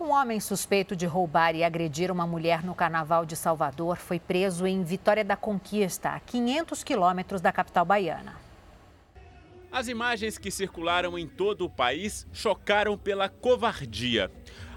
Um 0.00 0.12
homem 0.12 0.40
suspeito 0.40 0.96
de 0.96 1.04
roubar 1.04 1.54
e 1.54 1.62
agredir 1.62 2.10
uma 2.10 2.26
mulher 2.26 2.64
no 2.64 2.74
Carnaval 2.74 3.26
de 3.26 3.36
Salvador 3.36 3.98
foi 3.98 4.18
preso 4.18 4.66
em 4.66 4.82
Vitória 4.82 5.22
da 5.22 5.36
Conquista, 5.36 6.08
a 6.08 6.20
500 6.20 6.82
quilômetros 6.82 7.42
da 7.42 7.52
capital 7.52 7.84
baiana. 7.84 8.34
As 9.70 9.88
imagens 9.88 10.38
que 10.38 10.50
circularam 10.50 11.18
em 11.18 11.26
todo 11.26 11.66
o 11.66 11.70
país 11.70 12.26
chocaram 12.32 12.96
pela 12.96 13.28
covardia. 13.28 14.30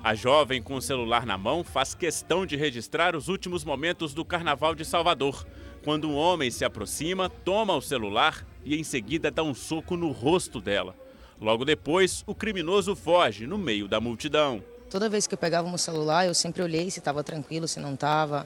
A 0.04 0.14
jovem 0.16 0.62
com 0.62 0.76
o 0.76 0.82
celular 0.82 1.26
na 1.26 1.38
mão 1.38 1.64
faz 1.64 1.96
questão 1.96 2.46
de 2.46 2.58
registrar 2.58 3.16
os 3.16 3.30
últimos 3.30 3.64
momentos 3.64 4.14
do 4.14 4.26
Carnaval 4.26 4.76
de 4.76 4.84
Salvador, 4.84 5.48
quando 5.82 6.10
um 6.10 6.16
homem 6.18 6.52
se 6.52 6.66
aproxima, 6.66 7.30
toma 7.30 7.74
o 7.74 7.82
celular 7.82 8.46
e 8.66 8.76
em 8.78 8.84
seguida 8.84 9.32
dá 9.32 9.42
um 9.42 9.54
soco 9.54 9.96
no 9.96 10.12
rosto 10.12 10.60
dela. 10.60 10.94
Logo 11.40 11.64
depois, 11.64 12.22
o 12.28 12.36
criminoso 12.36 12.98
foge 12.98 13.48
no 13.48 13.58
meio 13.58 13.88
da 13.88 14.02
multidão. 14.02 14.62
Toda 14.90 15.08
vez 15.08 15.26
que 15.26 15.36
eu 15.36 15.38
pegava 15.38 15.70
meu 15.70 15.78
celular, 15.78 16.28
eu 16.28 16.34
sempre 16.34 16.62
olhei 16.62 16.92
se 16.92 17.00
estava 17.00 17.24
tranquilo, 17.24 17.66
se 17.66 17.80
não 17.80 17.94
estava. 17.94 18.46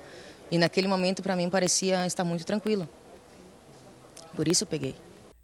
E 0.51 0.59
naquele 0.59 0.87
momento, 0.87 1.23
para 1.23 1.35
mim, 1.35 1.49
parecia 1.49 2.05
estar 2.05 2.23
muito 2.23 2.45
tranquilo. 2.45 2.87
Por 4.35 4.47
isso 4.47 4.63
eu 4.63 4.67
peguei. 4.67 4.95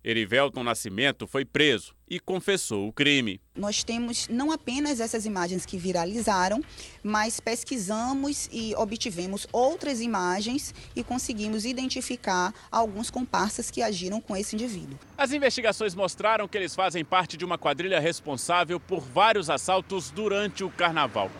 Erivelton 0.03 0.64
Nascimento 0.64 1.25
foi 1.25 1.45
preso 1.45 1.95
e 2.09 2.19
confessou 2.19 2.88
o 2.90 2.93
crime. 2.93 3.40
Nós 3.56 3.83
temos 3.83 4.27
não 4.27 4.51
apenas 4.51 4.99
essas 4.99 5.25
imagens 5.25 5.65
que 5.65 5.77
viralizaram, 5.77 6.61
mas 7.01 7.40
pesquisamos 7.40 8.49
e 8.51 8.75
obtivemos 8.75 9.48
outras 9.51 10.01
imagens 10.01 10.73
e 10.95 11.03
conseguimos 11.03 11.64
identificar 11.64 12.53
alguns 12.69 13.09
comparsas 13.09 13.72
que 13.72 13.82
agiram 13.82 14.19
com 14.19 14.35
esse 14.35 14.56
indivíduo. 14.56 14.99
As 15.17 15.32
investigações 15.32 15.95
mostraram 15.95 16.48
que 16.48 16.57
eles 16.57 16.75
fazem 16.75 17.06
parte 17.06 17.38
de 17.38 17.45
uma 17.45 17.57
quadrilha 17.57 17.99
responsável 17.99 18.80
por 18.80 18.99
vários 18.99 19.49
assaltos 19.49 20.11
durante 20.11 20.64
o 20.64 20.69
carnaval. 20.69 21.32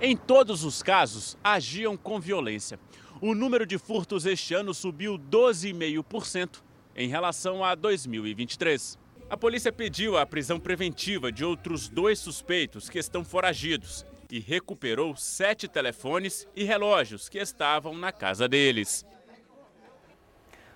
Em 0.00 0.16
todos 0.16 0.64
os 0.64 0.82
casos, 0.82 1.36
agiam 1.42 1.96
com 1.96 2.20
violência. 2.20 2.78
O 3.20 3.34
número 3.34 3.66
de 3.66 3.78
furtos 3.78 4.26
este 4.26 4.54
ano 4.54 4.72
subiu 4.72 5.18
12,5% 5.18 6.67
em 6.98 7.06
relação 7.06 7.64
a 7.64 7.76
2023. 7.76 8.98
A 9.30 9.36
polícia 9.36 9.70
pediu 9.70 10.18
a 10.18 10.26
prisão 10.26 10.58
preventiva 10.58 11.30
de 11.30 11.44
outros 11.44 11.88
dois 11.88 12.18
suspeitos 12.18 12.90
que 12.90 12.98
estão 12.98 13.24
foragidos 13.24 14.04
e 14.28 14.40
recuperou 14.40 15.14
sete 15.16 15.68
telefones 15.68 16.48
e 16.56 16.64
relógios 16.64 17.28
que 17.28 17.38
estavam 17.38 17.94
na 17.94 18.10
casa 18.10 18.48
deles. 18.48 19.06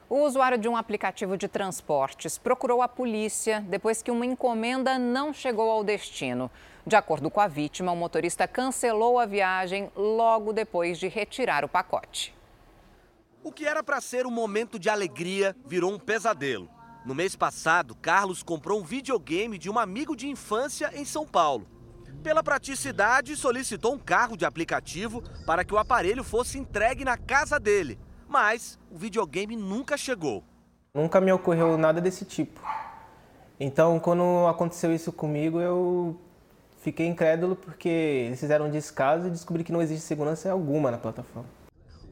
O 0.08 0.20
usuário 0.24 0.58
de 0.58 0.68
um 0.68 0.76
aplicativo 0.76 1.36
de 1.36 1.48
transportes 1.48 2.38
procurou 2.38 2.82
a 2.82 2.88
polícia 2.88 3.60
depois 3.68 4.00
que 4.00 4.10
uma 4.10 4.24
encomenda 4.24 4.98
não 4.98 5.32
chegou 5.32 5.70
ao 5.70 5.82
destino. 5.82 6.48
De 6.86 6.94
acordo 6.94 7.30
com 7.30 7.40
a 7.40 7.48
vítima, 7.48 7.90
o 7.90 7.96
motorista 7.96 8.46
cancelou 8.46 9.18
a 9.18 9.26
viagem 9.26 9.90
logo 9.96 10.52
depois 10.52 11.00
de 11.00 11.08
retirar 11.08 11.64
o 11.64 11.68
pacote. 11.68 12.32
O 13.44 13.50
que 13.50 13.66
era 13.66 13.82
para 13.82 14.00
ser 14.00 14.24
um 14.24 14.30
momento 14.30 14.78
de 14.78 14.88
alegria 14.88 15.56
virou 15.66 15.92
um 15.92 15.98
pesadelo. 15.98 16.70
No 17.04 17.12
mês 17.12 17.34
passado, 17.34 17.96
Carlos 17.96 18.40
comprou 18.40 18.80
um 18.80 18.84
videogame 18.84 19.58
de 19.58 19.68
um 19.68 19.80
amigo 19.80 20.14
de 20.14 20.28
infância 20.28 20.92
em 20.94 21.04
São 21.04 21.26
Paulo. 21.26 21.66
Pela 22.22 22.44
praticidade, 22.44 23.34
solicitou 23.34 23.94
um 23.94 23.98
carro 23.98 24.36
de 24.36 24.44
aplicativo 24.44 25.20
para 25.44 25.64
que 25.64 25.74
o 25.74 25.78
aparelho 25.78 26.22
fosse 26.22 26.56
entregue 26.56 27.04
na 27.04 27.16
casa 27.16 27.58
dele. 27.58 27.98
Mas 28.28 28.78
o 28.88 28.96
videogame 28.96 29.56
nunca 29.56 29.96
chegou. 29.96 30.44
Nunca 30.94 31.20
me 31.20 31.32
ocorreu 31.32 31.76
nada 31.76 32.00
desse 32.00 32.24
tipo. 32.24 32.60
Então, 33.58 33.98
quando 33.98 34.46
aconteceu 34.46 34.94
isso 34.94 35.10
comigo, 35.10 35.60
eu 35.60 36.16
fiquei 36.78 37.08
incrédulo 37.08 37.56
porque 37.56 37.88
eles 37.88 38.38
fizeram 38.38 38.66
um 38.66 38.70
descaso 38.70 39.26
e 39.26 39.30
descobri 39.32 39.64
que 39.64 39.72
não 39.72 39.82
existe 39.82 40.06
segurança 40.06 40.48
alguma 40.52 40.92
na 40.92 40.98
plataforma. 40.98 41.61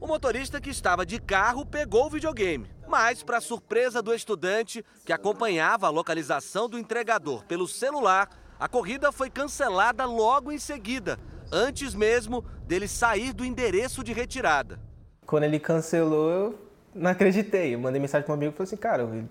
O 0.01 0.07
motorista 0.07 0.59
que 0.59 0.71
estava 0.71 1.05
de 1.05 1.21
carro 1.21 1.63
pegou 1.63 2.07
o 2.07 2.09
videogame, 2.09 2.67
mas, 2.87 3.21
para 3.21 3.39
surpresa 3.39 4.01
do 4.01 4.11
estudante 4.15 4.83
que 5.05 5.13
acompanhava 5.13 5.85
a 5.85 5.91
localização 5.91 6.67
do 6.67 6.79
entregador 6.79 7.45
pelo 7.45 7.67
celular, 7.67 8.27
a 8.59 8.67
corrida 8.67 9.11
foi 9.11 9.29
cancelada 9.29 10.03
logo 10.05 10.51
em 10.51 10.57
seguida, 10.57 11.19
antes 11.51 11.93
mesmo 11.93 12.43
dele 12.65 12.87
sair 12.87 13.31
do 13.31 13.45
endereço 13.45 14.03
de 14.03 14.11
retirada. 14.11 14.79
Quando 15.23 15.43
ele 15.43 15.59
cancelou, 15.59 16.31
eu 16.31 16.59
não 16.95 17.11
acreditei. 17.11 17.75
Eu 17.75 17.79
mandei 17.79 18.01
mensagem 18.01 18.25
para 18.25 18.33
um 18.33 18.37
amigo 18.37 18.53
e 18.53 18.57
falei 18.57 18.67
assim, 18.67 18.77
cara, 18.77 19.05
o 19.05 19.27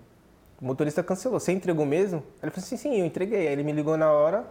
motorista 0.61 1.03
cancelou, 1.03 1.37
você 1.37 1.51
entregou 1.51 1.85
mesmo? 1.85 2.23
Ele 2.41 2.49
falou 2.49 2.65
assim, 2.65 2.77
sim, 2.77 2.97
eu 2.97 3.05
entreguei. 3.05 3.45
Aí 3.45 3.53
ele 3.53 3.63
me 3.63 3.73
ligou 3.73 3.97
na 3.97 4.09
hora 4.09 4.47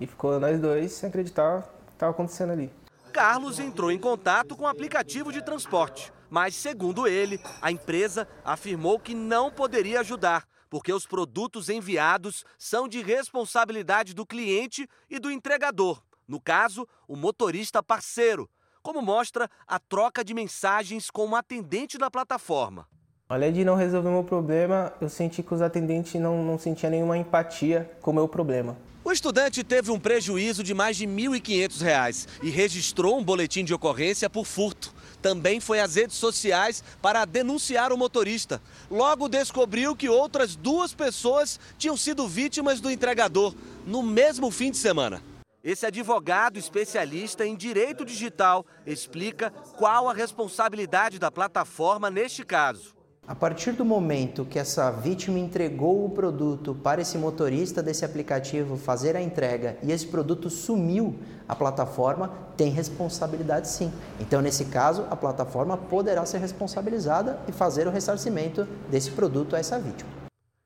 e 0.00 0.06
ficou 0.06 0.40
nós 0.40 0.58
dois 0.58 0.92
sem 0.92 1.10
acreditar 1.10 1.58
o 1.58 1.62
que 1.88 1.92
estava 1.92 2.10
acontecendo 2.10 2.52
ali. 2.52 2.72
Carlos 3.12 3.58
entrou 3.60 3.92
em 3.92 3.98
contato 3.98 4.56
com 4.56 4.64
o 4.64 4.68
aplicativo 4.68 5.30
de 5.30 5.44
transporte, 5.44 6.10
mas, 6.30 6.54
segundo 6.54 7.06
ele, 7.06 7.38
a 7.60 7.70
empresa 7.70 8.26
afirmou 8.42 8.98
que 8.98 9.14
não 9.14 9.50
poderia 9.50 10.00
ajudar, 10.00 10.48
porque 10.70 10.90
os 10.90 11.06
produtos 11.06 11.68
enviados 11.68 12.42
são 12.58 12.88
de 12.88 13.02
responsabilidade 13.02 14.14
do 14.14 14.24
cliente 14.24 14.88
e 15.10 15.18
do 15.18 15.30
entregador, 15.30 16.02
no 16.26 16.40
caso, 16.40 16.88
o 17.06 17.14
motorista 17.14 17.82
parceiro, 17.82 18.48
como 18.82 19.02
mostra 19.02 19.46
a 19.68 19.78
troca 19.78 20.24
de 20.24 20.32
mensagens 20.32 21.10
com 21.10 21.28
o 21.28 21.36
atendente 21.36 21.98
da 21.98 22.10
plataforma. 22.10 22.88
Além 23.28 23.52
de 23.52 23.62
não 23.62 23.76
resolver 23.76 24.08
o 24.08 24.12
meu 24.12 24.24
problema, 24.24 24.90
eu 25.02 25.08
senti 25.10 25.42
que 25.42 25.52
os 25.52 25.60
atendentes 25.60 26.18
não, 26.18 26.42
não 26.42 26.58
sentiam 26.58 26.90
nenhuma 26.90 27.18
empatia 27.18 27.90
com 28.00 28.10
o 28.10 28.14
meu 28.14 28.26
problema. 28.26 28.74
O 29.12 29.20
estudante 29.22 29.62
teve 29.62 29.90
um 29.90 30.00
prejuízo 30.00 30.64
de 30.64 30.72
mais 30.72 30.96
de 30.96 31.04
R$ 31.04 31.12
1.500 31.12 32.26
e 32.42 32.48
registrou 32.48 33.18
um 33.18 33.22
boletim 33.22 33.62
de 33.62 33.74
ocorrência 33.74 34.30
por 34.30 34.46
furto. 34.46 34.90
Também 35.20 35.60
foi 35.60 35.80
às 35.80 35.96
redes 35.96 36.16
sociais 36.16 36.82
para 37.02 37.26
denunciar 37.26 37.92
o 37.92 37.98
motorista. 37.98 38.58
Logo 38.90 39.28
descobriu 39.28 39.94
que 39.94 40.08
outras 40.08 40.56
duas 40.56 40.94
pessoas 40.94 41.60
tinham 41.76 41.94
sido 41.94 42.26
vítimas 42.26 42.80
do 42.80 42.90
entregador 42.90 43.54
no 43.86 44.02
mesmo 44.02 44.50
fim 44.50 44.70
de 44.70 44.78
semana. 44.78 45.22
Esse 45.62 45.84
advogado 45.84 46.58
especialista 46.58 47.44
em 47.44 47.54
direito 47.54 48.06
digital 48.06 48.64
explica 48.86 49.50
qual 49.76 50.08
a 50.08 50.14
responsabilidade 50.14 51.18
da 51.18 51.30
plataforma 51.30 52.08
neste 52.10 52.46
caso. 52.46 53.01
A 53.24 53.36
partir 53.36 53.72
do 53.72 53.84
momento 53.84 54.44
que 54.44 54.58
essa 54.58 54.90
vítima 54.90 55.38
entregou 55.38 56.04
o 56.04 56.10
produto 56.10 56.74
para 56.74 57.00
esse 57.00 57.16
motorista 57.16 57.80
desse 57.80 58.04
aplicativo 58.04 58.76
fazer 58.76 59.16
a 59.16 59.22
entrega 59.22 59.78
e 59.80 59.92
esse 59.92 60.08
produto 60.08 60.50
sumiu, 60.50 61.16
a 61.48 61.54
plataforma 61.54 62.28
tem 62.56 62.72
responsabilidade 62.72 63.68
sim. 63.68 63.92
Então, 64.18 64.42
nesse 64.42 64.64
caso, 64.64 65.06
a 65.08 65.14
plataforma 65.14 65.76
poderá 65.76 66.26
ser 66.26 66.38
responsabilizada 66.38 67.40
e 67.46 67.52
fazer 67.52 67.86
o 67.86 67.92
ressarcimento 67.92 68.64
desse 68.90 69.12
produto 69.12 69.54
a 69.54 69.60
essa 69.60 69.78
vítima. 69.78 70.10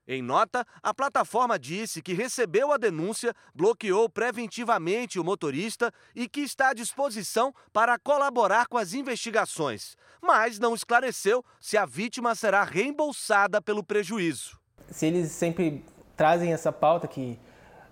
Em 0.09 0.21
nota, 0.21 0.65
a 0.81 0.93
plataforma 0.93 1.59
disse 1.59 2.01
que 2.01 2.13
recebeu 2.13 2.71
a 2.71 2.77
denúncia, 2.77 3.35
bloqueou 3.53 4.09
preventivamente 4.09 5.19
o 5.19 5.23
motorista 5.23 5.93
e 6.15 6.29
que 6.29 6.39
está 6.39 6.69
à 6.69 6.73
disposição 6.73 7.53
para 7.73 7.99
colaborar 7.99 8.67
com 8.67 8.77
as 8.77 8.93
investigações, 8.93 9.97
mas 10.21 10.59
não 10.59 10.73
esclareceu 10.73 11.43
se 11.59 11.77
a 11.77 11.85
vítima 11.85 12.35
será 12.35 12.63
reembolsada 12.63 13.61
pelo 13.61 13.83
prejuízo. 13.83 14.59
Se 14.89 15.05
eles 15.05 15.31
sempre 15.31 15.83
trazem 16.15 16.53
essa 16.53 16.71
pauta 16.71 17.07
que 17.07 17.39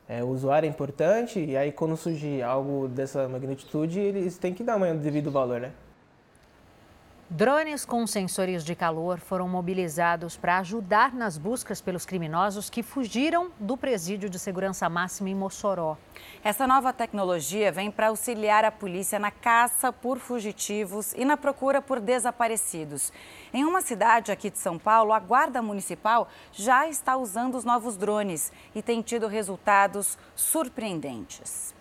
é, 0.08 0.24
o 0.24 0.28
usuário 0.28 0.68
é 0.68 0.70
importante, 0.70 1.40
e 1.40 1.58
aí 1.58 1.72
quando 1.72 1.98
surge 1.98 2.42
algo 2.42 2.88
dessa 2.88 3.28
magnitude, 3.28 4.00
eles 4.00 4.38
têm 4.38 4.54
que 4.54 4.64
dar 4.64 4.78
um 4.78 4.98
devido 4.98 5.32
valor, 5.32 5.60
né? 5.60 5.72
Drones 7.28 7.84
com 7.84 8.06
sensores 8.06 8.64
de 8.64 8.76
calor 8.76 9.20
foram 9.20 9.50
mobilizados 9.50 10.38
para 10.38 10.60
ajudar 10.60 11.12
nas 11.12 11.40
buscas 11.40 11.82
pelos 11.82 12.06
criminosos 12.06 12.70
que 12.70 12.84
fugiram 12.84 13.50
do 13.60 13.76
presídio 13.76 14.30
de 14.30 14.38
segurança 14.38 14.88
máxima 14.88 15.30
em 15.30 15.36
Mossoró. 15.36 15.98
Essa 16.44 16.68
nova 16.68 16.94
tecnologia 16.94 17.72
vem 17.72 17.90
para 17.90 18.10
auxiliar 18.10 18.64
a 18.64 18.72
polícia 18.72 19.18
na 19.18 19.32
caça 19.32 19.92
por 19.92 20.20
fugitivos 20.20 21.14
e 21.14 21.26
na 21.26 21.36
procura 21.36 21.82
por 21.82 22.00
desaparecidos. 22.00 23.12
Em 23.52 23.66
uma 23.66 23.82
cidade 23.82 24.32
aqui 24.32 24.52
de 24.52 24.60
São 24.60 24.78
Paulo, 24.78 25.12
a 25.12 25.20
Guarda 25.20 25.64
Municipal 25.64 26.30
já 26.54 26.88
está 26.88 27.18
usando 27.18 27.56
os 27.56 27.64
novos 27.64 27.98
drones 27.98 28.54
e 28.76 28.84
tem 28.84 29.02
tido 29.02 29.26
resultados 29.26 30.16
surpreendentes 30.36 31.74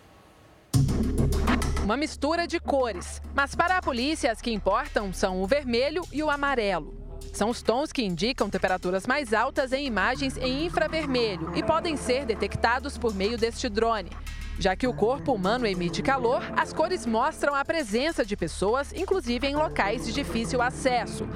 uma 1.84 1.96
mistura 1.98 2.46
de 2.46 2.58
cores. 2.58 3.20
Mas 3.34 3.54
para 3.54 3.76
a 3.76 3.82
polícia, 3.82 4.32
as 4.32 4.40
que 4.40 4.50
importam 4.50 5.12
são 5.12 5.42
o 5.42 5.46
vermelho 5.46 6.02
e 6.10 6.22
o 6.22 6.30
amarelo. 6.30 7.03
São 7.34 7.50
os 7.50 7.62
tons 7.62 7.92
que 7.92 8.04
indicam 8.04 8.48
temperaturas 8.48 9.08
mais 9.08 9.34
altas 9.34 9.72
em 9.72 9.84
imagens 9.84 10.36
em 10.36 10.66
infravermelho 10.66 11.52
e 11.56 11.64
podem 11.64 11.96
ser 11.96 12.24
detectados 12.24 12.96
por 12.96 13.12
meio 13.12 13.36
deste 13.36 13.68
drone. 13.68 14.08
Já 14.56 14.76
que 14.76 14.86
o 14.86 14.94
corpo 14.94 15.32
humano 15.32 15.66
emite 15.66 16.00
calor, 16.00 16.40
as 16.56 16.72
cores 16.72 17.04
mostram 17.04 17.52
a 17.52 17.64
presença 17.64 18.24
de 18.24 18.36
pessoas, 18.36 18.92
inclusive 18.92 19.48
em 19.48 19.56
locais 19.56 20.06
de 20.06 20.12
difícil 20.12 20.62
acesso. 20.62 21.26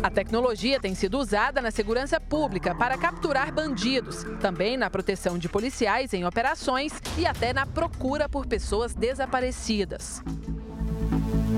A 0.00 0.08
tecnologia 0.08 0.78
tem 0.78 0.94
sido 0.94 1.18
usada 1.18 1.60
na 1.60 1.72
segurança 1.72 2.20
pública 2.20 2.72
para 2.72 2.96
capturar 2.96 3.52
bandidos, 3.52 4.24
também 4.40 4.76
na 4.76 4.88
proteção 4.88 5.36
de 5.36 5.48
policiais 5.48 6.14
em 6.14 6.24
operações 6.24 6.92
e 7.18 7.26
até 7.26 7.52
na 7.52 7.66
procura 7.66 8.28
por 8.28 8.46
pessoas 8.46 8.94
desaparecidas. 8.94 10.22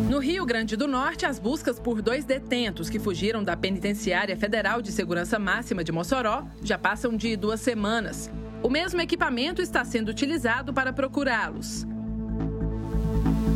No 0.08 0.18
Rio 0.18 0.44
Grande 0.44 0.76
do 0.76 0.86
Norte, 0.86 1.24
as 1.24 1.39
buscas 1.39 1.81
por 1.81 2.02
dois 2.02 2.26
detentos 2.26 2.91
que 2.91 2.99
fugiram 2.99 3.42
da 3.42 3.57
Penitenciária 3.57 4.36
Federal 4.36 4.83
de 4.83 4.92
Segurança 4.92 5.39
Máxima 5.39 5.83
de 5.83 5.91
Mossoró 5.91 6.44
já 6.62 6.76
passam 6.76 7.16
de 7.16 7.34
duas 7.36 7.60
semanas. 7.60 8.31
O 8.62 8.68
mesmo 8.68 9.00
equipamento 9.00 9.62
está 9.62 9.83
sendo 9.83 10.10
utilizado 10.10 10.74
para 10.74 10.92
procurá-los. 10.92 11.86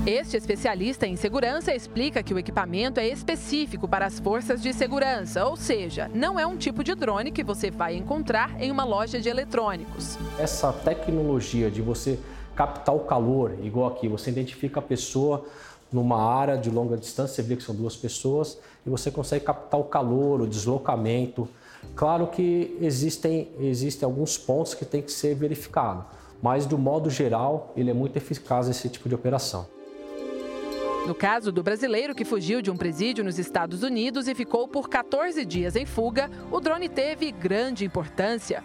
Este 0.06 0.38
especialista 0.38 1.06
em 1.06 1.16
segurança 1.16 1.74
explica 1.74 2.22
que 2.22 2.32
o 2.32 2.38
equipamento 2.38 2.98
é 2.98 3.06
específico 3.06 3.86
para 3.86 4.06
as 4.06 4.18
forças 4.18 4.62
de 4.62 4.72
segurança, 4.72 5.44
ou 5.44 5.54
seja, 5.54 6.10
não 6.14 6.40
é 6.40 6.46
um 6.46 6.56
tipo 6.56 6.82
de 6.82 6.94
drone 6.94 7.30
que 7.30 7.44
você 7.44 7.70
vai 7.70 7.94
encontrar 7.94 8.58
em 8.58 8.70
uma 8.70 8.84
loja 8.84 9.20
de 9.20 9.28
eletrônicos. 9.28 10.18
Essa 10.38 10.72
tecnologia 10.72 11.70
de 11.70 11.82
você 11.82 12.18
captar 12.56 12.94
o 12.94 13.00
calor, 13.00 13.54
igual 13.62 13.88
aqui, 13.88 14.08
você 14.08 14.30
identifica 14.30 14.80
a 14.80 14.82
pessoa 14.82 15.46
numa 15.92 16.22
área 16.22 16.56
de 16.56 16.70
longa 16.70 16.96
distância, 16.96 17.36
você 17.36 17.42
vê 17.42 17.56
que 17.56 17.62
são 17.62 17.74
duas 17.74 17.96
pessoas, 17.96 18.58
e 18.86 18.90
você 18.90 19.10
consegue 19.10 19.44
captar 19.44 19.80
o 19.80 19.84
calor, 19.84 20.40
o 20.40 20.46
deslocamento, 20.46 21.48
Claro 21.94 22.28
que 22.28 22.76
existem, 22.80 23.48
existem 23.58 24.06
alguns 24.06 24.38
pontos 24.38 24.74
que 24.74 24.84
tem 24.84 25.02
que 25.02 25.10
ser 25.10 25.34
verificado, 25.34 26.04
mas 26.42 26.66
do 26.66 26.78
modo 26.78 27.10
geral 27.10 27.72
ele 27.76 27.90
é 27.90 27.94
muito 27.94 28.16
eficaz 28.16 28.68
esse 28.68 28.88
tipo 28.88 29.08
de 29.08 29.14
operação. 29.14 29.66
No 31.06 31.14
caso 31.14 31.50
do 31.50 31.62
brasileiro 31.62 32.14
que 32.14 32.24
fugiu 32.24 32.60
de 32.60 32.70
um 32.70 32.76
presídio 32.76 33.24
nos 33.24 33.38
Estados 33.38 33.82
Unidos 33.82 34.28
e 34.28 34.34
ficou 34.34 34.68
por 34.68 34.88
14 34.88 35.44
dias 35.44 35.74
em 35.74 35.86
fuga, 35.86 36.30
o 36.52 36.60
drone 36.60 36.88
teve 36.88 37.32
grande 37.32 37.84
importância. 37.84 38.62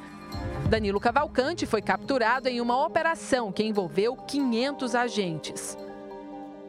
Danilo 0.70 1.00
Cavalcante 1.00 1.66
foi 1.66 1.82
capturado 1.82 2.50
em 2.50 2.60
uma 2.60 2.86
operação 2.86 3.52
que 3.52 3.64
envolveu 3.64 4.16
500 4.16 4.96
agentes. 4.96 5.78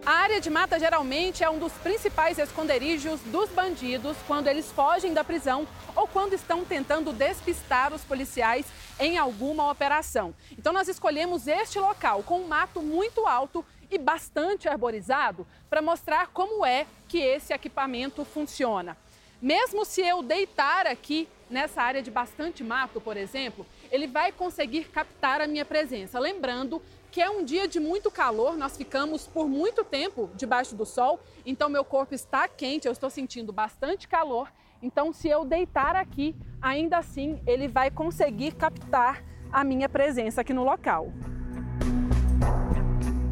A 0.07 0.13
área 0.13 0.39
de 0.39 0.51
mata 0.51 0.79
geralmente 0.79 1.43
é 1.43 1.49
um 1.49 1.59
dos 1.59 1.73
principais 1.73 2.39
esconderijos 2.39 3.21
dos 3.23 3.49
bandidos 3.49 4.15
quando 4.27 4.49
eles 4.49 4.71
fogem 4.71 5.15
da 5.15 5.25
prisão 5.25 5.67
ou 5.97 6.07
quando 6.07 6.35
estão 6.35 6.63
tentando 6.63 7.11
despistar 7.11 7.91
os 7.91 8.03
policiais 8.05 8.67
em 9.01 9.17
alguma 9.17 9.71
operação. 9.71 10.35
Então 10.59 10.75
nós 10.75 10.89
escolhemos 10.89 11.47
este 11.47 11.79
local 11.79 12.23
com 12.23 12.41
um 12.41 12.47
mato 12.47 12.83
muito 12.83 13.27
alto 13.27 13.65
e 13.91 13.97
bastante 13.97 14.69
arborizado 14.69 15.47
para 15.71 15.81
mostrar 15.81 16.27
como 16.35 16.67
é 16.67 16.87
que 17.09 17.17
esse 17.17 17.55
equipamento 17.55 18.27
funciona. 18.27 18.99
Mesmo 19.41 19.87
se 19.87 20.03
eu 20.03 20.23
deitar 20.23 20.87
aqui 20.87 21.27
nessa 21.49 21.81
área 21.81 22.03
de 22.03 22.11
bastante 22.11 22.63
mato, 22.63 23.01
por 23.01 23.17
exemplo, 23.17 23.67
ele 23.91 24.07
vai 24.07 24.33
conseguir 24.33 24.85
captar 24.85 25.41
a 25.41 25.47
minha 25.47 25.65
presença. 25.65 26.19
Lembrando 26.19 26.83
que 27.15 27.23
é 27.23 27.31
um 27.31 27.45
dia 27.45 27.69
de 27.69 27.79
muito 27.79 28.11
calor, 28.11 28.57
nós 28.57 28.77
ficamos 28.77 29.25
por 29.25 29.49
muito 29.49 29.85
tempo 29.85 30.29
debaixo 30.35 30.75
do 30.75 30.85
sol, 30.85 31.21
então 31.47 31.69
meu 31.69 31.85
corpo 31.85 32.13
está 32.13 32.49
quente, 32.49 32.89
eu 32.89 32.93
estou 32.93 33.09
sentindo 33.09 33.53
bastante 33.53 34.09
calor. 34.09 34.53
Então, 34.83 35.13
se 35.13 35.29
eu 35.29 35.45
deitar 35.45 35.95
aqui, 35.95 36.35
ainda 36.61 36.99
assim 36.99 37.41
ele 37.47 37.69
vai 37.69 37.89
conseguir 37.89 38.57
captar 38.57 39.23
a 39.53 39.63
minha 39.63 39.89
presença 39.89 40.41
aqui 40.41 40.53
no 40.53 40.65
local. 40.65 41.13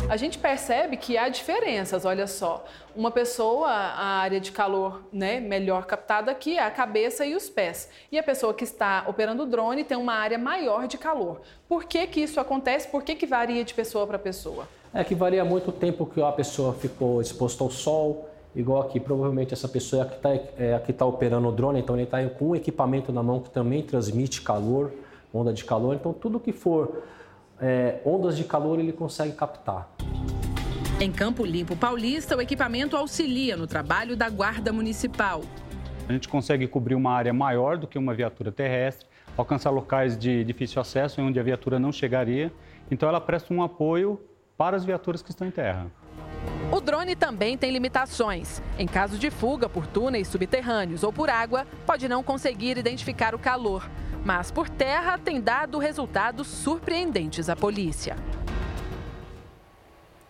A 0.08 0.16
gente 0.16 0.38
percebe 0.38 0.96
que 0.96 1.16
há 1.16 1.28
diferenças, 1.28 2.04
olha 2.04 2.26
só. 2.26 2.64
Uma 2.94 3.10
pessoa, 3.10 3.68
a 3.68 4.20
área 4.20 4.40
de 4.40 4.52
calor 4.52 5.02
né, 5.12 5.40
melhor 5.40 5.86
captada 5.86 6.30
aqui 6.30 6.56
é 6.56 6.64
a 6.64 6.70
cabeça 6.70 7.24
e 7.24 7.34
os 7.34 7.48
pés. 7.48 7.88
E 8.10 8.18
a 8.18 8.22
pessoa 8.22 8.52
que 8.52 8.64
está 8.64 9.04
operando 9.08 9.44
o 9.44 9.46
drone 9.46 9.84
tem 9.84 9.96
uma 9.96 10.14
área 10.14 10.38
maior 10.38 10.86
de 10.86 10.98
calor. 10.98 11.40
Por 11.68 11.84
que, 11.84 12.06
que 12.06 12.20
isso 12.20 12.40
acontece? 12.40 12.88
Por 12.88 13.02
que, 13.02 13.14
que 13.14 13.26
varia 13.26 13.64
de 13.64 13.74
pessoa 13.74 14.06
para 14.06 14.18
pessoa? 14.18 14.68
É 14.92 15.02
que 15.02 15.14
varia 15.14 15.44
muito 15.44 15.70
o 15.70 15.72
tempo 15.72 16.04
que 16.04 16.22
a 16.22 16.32
pessoa 16.32 16.74
ficou 16.74 17.22
exposta 17.22 17.64
ao 17.64 17.70
sol, 17.70 18.28
igual 18.54 18.82
aqui, 18.82 19.00
provavelmente 19.00 19.54
essa 19.54 19.68
pessoa 19.68 20.04
que 20.04 20.16
está 20.16 20.34
é, 20.58 20.78
tá 20.78 21.06
operando 21.06 21.48
o 21.48 21.52
drone, 21.52 21.80
então 21.80 21.96
ele 21.96 22.04
está 22.04 22.22
com 22.28 22.50
um 22.50 22.56
equipamento 22.56 23.10
na 23.10 23.22
mão 23.22 23.40
que 23.40 23.48
também 23.48 23.82
transmite 23.82 24.42
calor, 24.42 24.92
onda 25.32 25.52
de 25.52 25.64
calor, 25.64 25.94
então 25.94 26.12
tudo 26.12 26.38
que 26.38 26.52
for 26.52 27.02
é, 27.62 28.00
ondas 28.04 28.36
de 28.36 28.44
calor 28.44 28.80
ele 28.80 28.92
consegue 28.92 29.32
captar. 29.32 29.88
Em 31.00 31.10
Campo 31.10 31.44
Limpo 31.44 31.76
Paulista, 31.76 32.36
o 32.36 32.42
equipamento 32.42 32.96
auxilia 32.96 33.56
no 33.56 33.66
trabalho 33.66 34.16
da 34.16 34.28
Guarda 34.28 34.72
Municipal. 34.72 35.42
A 36.08 36.12
gente 36.12 36.28
consegue 36.28 36.66
cobrir 36.66 36.96
uma 36.96 37.12
área 37.12 37.32
maior 37.32 37.78
do 37.78 37.86
que 37.86 37.96
uma 37.96 38.12
viatura 38.12 38.50
terrestre, 38.50 39.06
alcançar 39.36 39.70
locais 39.70 40.18
de 40.18 40.44
difícil 40.44 40.82
acesso 40.82 41.22
onde 41.22 41.38
a 41.38 41.42
viatura 41.42 41.78
não 41.78 41.92
chegaria. 41.92 42.52
Então, 42.90 43.08
ela 43.08 43.20
presta 43.20 43.54
um 43.54 43.62
apoio 43.62 44.20
para 44.56 44.76
as 44.76 44.84
viaturas 44.84 45.22
que 45.22 45.30
estão 45.30 45.46
em 45.46 45.50
terra. 45.50 45.86
O 46.70 46.80
drone 46.80 47.14
também 47.14 47.56
tem 47.56 47.70
limitações. 47.70 48.62
Em 48.78 48.86
caso 48.86 49.18
de 49.18 49.30
fuga 49.30 49.68
por 49.68 49.86
túneis 49.86 50.28
subterrâneos 50.28 51.02
ou 51.02 51.12
por 51.12 51.30
água, 51.30 51.66
pode 51.86 52.08
não 52.08 52.22
conseguir 52.22 52.76
identificar 52.76 53.34
o 53.34 53.38
calor. 53.38 53.88
Mas 54.24 54.50
por 54.52 54.68
terra 54.68 55.18
tem 55.18 55.40
dado 55.40 55.78
resultados 55.78 56.46
surpreendentes 56.46 57.48
à 57.48 57.56
polícia. 57.56 58.16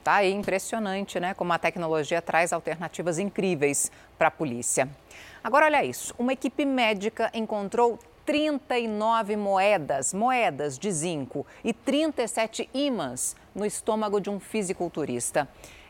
Tá 0.03 0.15
aí 0.17 0.33
impressionante, 0.33 1.21
né? 1.21 1.35
Como 1.35 1.53
a 1.53 1.59
tecnologia 1.59 2.21
traz 2.23 2.53
alternativas 2.53 3.19
incríveis 3.19 3.93
para 4.19 4.29
a 4.29 4.31
polícia. 4.31 4.89
Agora, 5.45 5.67
olha 5.67 5.85
isso: 5.85 6.15
uma 6.19 6.33
equipe 6.33 6.65
médica 6.65 7.31
encontrou 7.35 7.99
39 8.25 9.37
moedas, 9.37 10.15
moedas 10.15 10.79
de 10.79 10.91
zinco 10.91 11.47
e 11.63 11.73
37 11.73 12.69
ímãs 12.73 13.37
no 13.55 13.67
estômago 13.67 14.21
de 14.21 14.31
um 14.31 14.41
fisiculturista. 14.41 15.49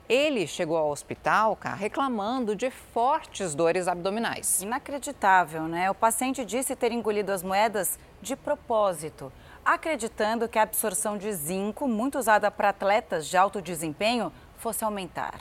Ele 0.09 0.47
chegou 0.47 0.77
ao 0.77 0.91
hospital, 0.91 1.55
cá, 1.55 1.75
reclamando 1.75 2.57
de 2.57 2.71
fortes 2.71 3.55
dores 3.55 3.87
abdominais. 3.87 4.61
Inacreditável, 4.61 5.63
né? 5.63 5.91
O 5.91 5.95
paciente 5.95 6.45
disse 6.45 6.75
ter 6.75 6.91
engolido 6.93 7.31
as 7.31 7.43
moedas 7.43 7.99
de 8.21 8.35
propósito, 8.35 9.33
acreditando 9.65 10.49
que 10.49 10.59
a 10.59 10.63
absorção 10.63 11.17
de 11.17 11.33
zinco, 11.33 11.87
muito 11.87 12.19
usada 12.19 12.51
para 12.51 12.71
atletas 12.71 13.29
de 13.29 13.37
alto 13.37 13.63
desempenho, 13.63 14.33
fosse 14.57 14.85
aumentar. 14.85 15.41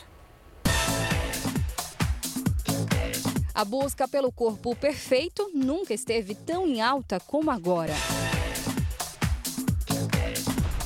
A 3.54 3.66
busca 3.66 4.08
pelo 4.08 4.32
corpo 4.32 4.76
perfeito 4.76 5.52
nunca 5.54 5.94
esteve 5.94 6.34
tão 6.34 6.66
em 6.66 6.82
alta 6.82 7.20
como 7.20 7.52
agora. 7.52 7.94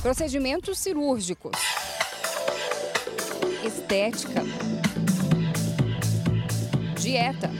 Procedimentos 0.02 0.78
cirúrgicos 0.78 1.85
estética, 3.66 4.42
dieta, 7.00 7.50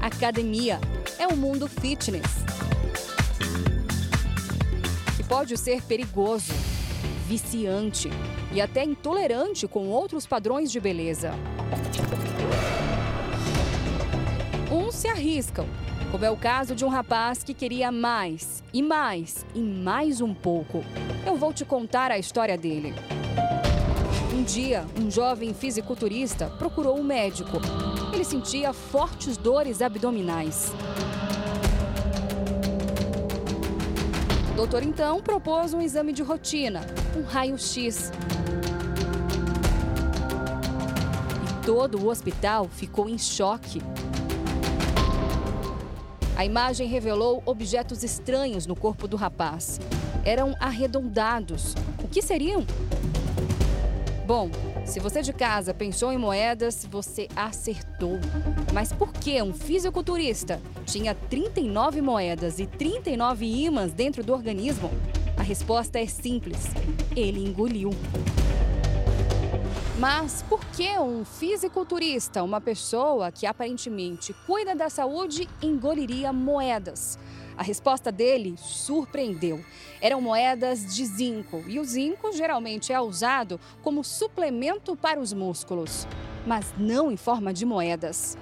academia 0.00 0.80
é 1.18 1.26
o 1.26 1.36
mundo 1.36 1.68
fitness. 1.68 2.44
Que 5.16 5.22
pode 5.24 5.56
ser 5.58 5.82
perigoso, 5.82 6.52
viciante 7.26 8.08
e 8.52 8.60
até 8.60 8.84
intolerante 8.84 9.68
com 9.68 9.88
outros 9.88 10.26
padrões 10.26 10.72
de 10.72 10.80
beleza. 10.80 11.32
Uns 14.70 14.94
se 14.94 15.08
arriscam, 15.08 15.66
como 16.10 16.24
é 16.24 16.30
o 16.30 16.36
caso 16.36 16.74
de 16.74 16.84
um 16.84 16.88
rapaz 16.88 17.42
que 17.42 17.52
queria 17.52 17.90
mais, 17.90 18.62
e 18.72 18.82
mais, 18.82 19.44
e 19.54 19.60
mais 19.60 20.20
um 20.20 20.32
pouco. 20.32 20.84
Eu 21.26 21.36
vou 21.36 21.52
te 21.52 21.64
contar 21.64 22.10
a 22.10 22.18
história 22.18 22.56
dele. 22.56 22.94
Um 24.32 24.42
dia, 24.42 24.84
um 25.00 25.10
jovem 25.10 25.52
fisiculturista 25.52 26.46
procurou 26.58 26.98
um 26.98 27.02
médico. 27.02 27.58
Ele 28.12 28.24
sentia 28.24 28.72
fortes 28.72 29.36
dores 29.36 29.82
abdominais. 29.82 30.72
O 34.52 34.54
doutor 34.56 34.82
então 34.82 35.20
propôs 35.20 35.74
um 35.74 35.82
exame 35.82 36.12
de 36.12 36.22
rotina, 36.22 36.86
um 37.16 37.22
raio-x. 37.22 38.10
E 41.42 41.66
todo 41.66 41.98
o 41.98 42.08
hospital 42.08 42.68
ficou 42.68 43.08
em 43.08 43.18
choque. 43.18 43.82
A 46.36 46.44
imagem 46.44 46.86
revelou 46.86 47.42
objetos 47.46 48.02
estranhos 48.02 48.66
no 48.66 48.76
corpo 48.76 49.08
do 49.08 49.16
rapaz. 49.16 49.80
Eram 50.22 50.54
arredondados. 50.60 51.74
O 52.04 52.06
que 52.06 52.20
seriam? 52.20 52.66
Bom, 54.26 54.50
se 54.84 55.00
você 55.00 55.22
de 55.22 55.32
casa 55.32 55.72
pensou 55.72 56.12
em 56.12 56.18
moedas, 56.18 56.86
você 56.90 57.26
acertou. 57.34 58.18
Mas 58.74 58.92
por 58.92 59.14
que 59.14 59.40
um 59.40 59.54
fisiculturista 59.54 60.60
tinha 60.84 61.14
39 61.14 62.02
moedas 62.02 62.58
e 62.58 62.66
39 62.66 63.46
ímãs 63.46 63.94
dentro 63.94 64.22
do 64.22 64.34
organismo? 64.34 64.90
A 65.38 65.42
resposta 65.42 65.98
é 65.98 66.06
simples: 66.06 66.66
ele 67.16 67.42
engoliu. 67.42 67.90
Mas 69.98 70.42
por 70.42 70.60
que 70.66 70.98
um 70.98 71.24
fisiculturista, 71.24 72.42
uma 72.42 72.60
pessoa 72.60 73.32
que 73.32 73.46
aparentemente 73.46 74.34
cuida 74.46 74.74
da 74.74 74.90
saúde, 74.90 75.48
engoliria 75.62 76.34
moedas? 76.34 77.18
A 77.56 77.62
resposta 77.62 78.12
dele 78.12 78.56
surpreendeu. 78.58 79.64
Eram 79.98 80.20
moedas 80.20 80.94
de 80.94 81.06
zinco 81.06 81.64
e 81.66 81.80
o 81.80 81.84
zinco 81.84 82.30
geralmente 82.32 82.92
é 82.92 83.00
usado 83.00 83.58
como 83.82 84.04
suplemento 84.04 84.94
para 84.94 85.18
os 85.18 85.32
músculos, 85.32 86.06
mas 86.46 86.74
não 86.76 87.10
em 87.10 87.16
forma 87.16 87.54
de 87.54 87.64
moedas. 87.64 88.36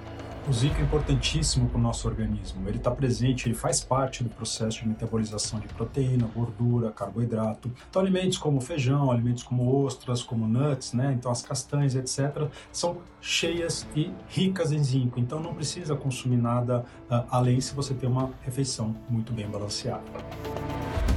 O 0.47 0.53
zinco 0.53 0.79
é 0.79 0.83
importantíssimo 0.83 1.71
para 1.71 1.79
o 1.79 1.81
nosso 1.81 2.07
organismo. 2.07 2.69
Ele 2.69 2.77
está 2.77 2.91
presente, 2.91 3.49
ele 3.49 3.55
faz 3.55 3.83
parte 3.83 4.23
do 4.23 4.29
processo 4.29 4.83
de 4.83 4.89
metabolização 4.89 5.59
de 5.59 5.67
proteína, 5.69 6.29
gordura, 6.35 6.91
carboidrato. 6.91 7.73
Então, 7.89 8.03
alimentos 8.03 8.37
como 8.37 8.61
feijão, 8.61 9.11
alimentos 9.11 9.43
como 9.43 9.85
ostras, 9.85 10.23
como 10.23 10.47
nuts, 10.47 10.93
né? 10.93 11.15
Então, 11.19 11.33
as 11.33 11.41
castanhas, 11.41 11.95
etc., 11.95 12.47
são 12.71 12.99
cheias 13.23 13.87
e 13.97 14.13
ricas 14.29 14.71
em 14.71 14.85
zinco. 14.85 15.19
Então, 15.19 15.41
não 15.41 15.55
precisa 15.55 15.97
consumir 15.97 16.37
nada 16.37 16.85
uh, 17.11 17.25
além 17.31 17.59
se 17.63 17.75
você 17.75 17.95
tem 17.95 18.07
uma 18.07 18.31
refeição 18.43 18.95
muito 19.09 19.33
bem 19.33 19.49
balanceada. 19.49 20.05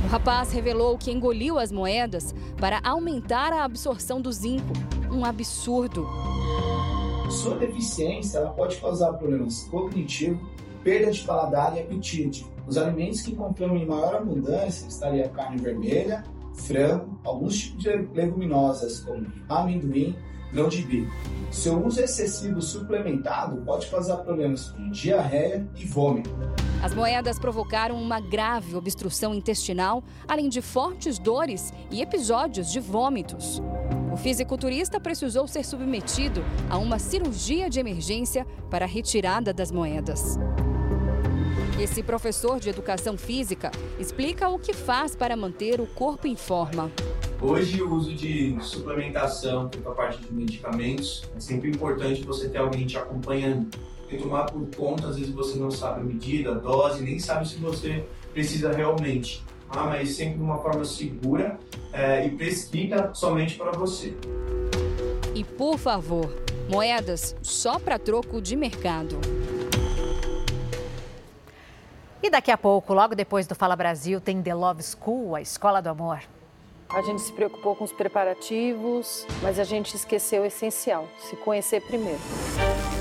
O 0.05 0.07
rapaz 0.07 0.53
revelou 0.53 0.97
que 0.97 1.11
engoliu 1.11 1.59
as 1.59 1.69
moedas 1.69 2.33
para 2.55 2.79
aumentar 2.81 3.51
a 3.51 3.65
absorção 3.65 4.21
do 4.21 4.31
zinco. 4.31 4.71
Um 5.11 5.25
absurdo. 5.25 6.07
Sua 7.29 7.55
deficiência 7.57 8.39
ela 8.39 8.51
pode 8.51 8.77
causar 8.77 9.13
problemas 9.13 9.63
cognitivos, 9.69 10.39
perda 10.83 11.11
de 11.11 11.21
paladar 11.23 11.75
e 11.75 11.81
apetite. 11.81 12.45
Os 12.65 12.77
alimentos 12.77 13.21
que 13.21 13.31
encontramos 13.31 13.81
em 13.81 13.85
maior 13.85 14.15
abundância 14.15 14.87
estaria 14.87 15.25
a 15.25 15.29
carne 15.29 15.57
vermelha, 15.57 16.23
frango, 16.53 17.19
alguns 17.23 17.57
tipos 17.57 17.83
de 17.83 17.89
leguminosas 18.13 19.01
como 19.01 19.27
amendoim, 19.49 20.15
grão 20.51 20.69
de 20.69 20.81
bico. 20.81 21.11
Seu 21.51 21.85
uso 21.85 22.01
excessivo 22.01 22.61
suplementado 22.61 23.61
pode 23.63 23.87
causar 23.87 24.17
problemas 24.17 24.69
como 24.69 24.91
diarreia 24.91 25.67
e 25.75 25.85
vômito. 25.85 26.29
As 26.81 26.93
moedas 26.93 27.39
provocaram 27.39 28.01
uma 28.01 28.19
grave 28.19 28.75
obstrução 28.75 29.33
intestinal, 29.33 30.03
além 30.27 30.47
de 30.49 30.61
fortes 30.61 31.19
dores 31.19 31.73
e 31.91 32.01
episódios 32.01 32.71
de 32.71 32.79
vômitos. 32.79 33.61
O 34.17 34.19
fisiculturista 34.19 34.99
precisou 34.99 35.47
ser 35.47 35.63
submetido 35.63 36.43
a 36.71 36.77
uma 36.79 36.97
cirurgia 36.97 37.69
de 37.69 37.79
emergência 37.79 38.47
para 38.67 38.83
a 38.83 38.87
retirada 38.87 39.53
das 39.53 39.71
moedas. 39.71 40.39
Esse 41.79 42.01
professor 42.01 42.59
de 42.59 42.67
educação 42.67 43.15
física 43.15 43.69
explica 43.99 44.49
o 44.49 44.57
que 44.57 44.73
faz 44.73 45.15
para 45.15 45.37
manter 45.37 45.79
o 45.79 45.85
corpo 45.85 46.25
em 46.25 46.35
forma. 46.35 46.91
Hoje, 47.39 47.79
o 47.79 47.93
uso 47.93 48.11
de 48.15 48.57
suplementação, 48.59 49.69
tanto 49.69 49.87
a 49.87 49.93
parte 49.93 50.19
de 50.23 50.33
medicamentos, 50.33 51.23
é 51.35 51.39
sempre 51.39 51.69
importante 51.69 52.23
você 52.23 52.49
ter 52.49 52.57
alguém 52.57 52.87
te 52.87 52.97
acompanhando. 52.97 53.69
Porque 53.99 54.17
tomar 54.17 54.45
por 54.45 54.67
conta, 54.75 55.09
às 55.09 55.17
vezes 55.17 55.31
você 55.31 55.59
não 55.59 55.69
sabe 55.69 56.01
a 56.01 56.03
medida, 56.03 56.53
a 56.53 56.55
dose, 56.55 57.03
nem 57.03 57.19
sabe 57.19 57.47
se 57.47 57.57
você 57.57 58.03
precisa 58.33 58.71
realmente. 58.73 59.45
Ah, 59.69 59.83
mas 59.85 60.11
sempre 60.11 60.35
de 60.35 60.43
uma 60.43 60.57
forma 60.57 60.85
segura 60.85 61.59
é, 61.91 62.25
e 62.25 62.29
prescrita 62.31 63.13
somente 63.13 63.55
para 63.55 63.71
você. 63.71 64.15
E 65.35 65.43
por 65.43 65.77
favor, 65.77 66.31
moedas 66.69 67.35
só 67.41 67.77
para 67.77 67.99
troco 67.99 68.41
de 68.41 68.55
mercado. 68.55 69.19
E 72.21 72.29
daqui 72.29 72.51
a 72.51 72.57
pouco, 72.57 72.93
logo 72.93 73.13
depois 73.13 73.45
do 73.45 73.53
Fala 73.53 73.75
Brasil, 73.75 74.19
tem 74.19 74.41
The 74.41 74.53
Love 74.53 74.81
School, 74.83 75.35
a 75.35 75.41
Escola 75.41 75.81
do 75.81 75.89
Amor. 75.89 76.19
A 76.89 77.01
gente 77.01 77.21
se 77.21 77.31
preocupou 77.33 77.75
com 77.75 77.83
os 77.83 77.91
preparativos, 77.91 79.27
mas 79.41 79.59
a 79.59 79.63
gente 79.63 79.95
esqueceu 79.95 80.43
o 80.43 80.45
essencial: 80.45 81.07
se 81.19 81.35
conhecer 81.35 81.81
primeiro. 81.81 82.19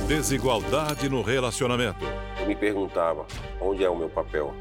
Desigualdade 0.08 1.08
no 1.08 1.22
relacionamento. 1.22 2.04
Eu 2.40 2.46
me 2.46 2.54
perguntava 2.54 3.24
onde 3.60 3.84
é 3.84 3.88
o 3.88 3.96
meu 3.96 4.08
papel 4.08 4.52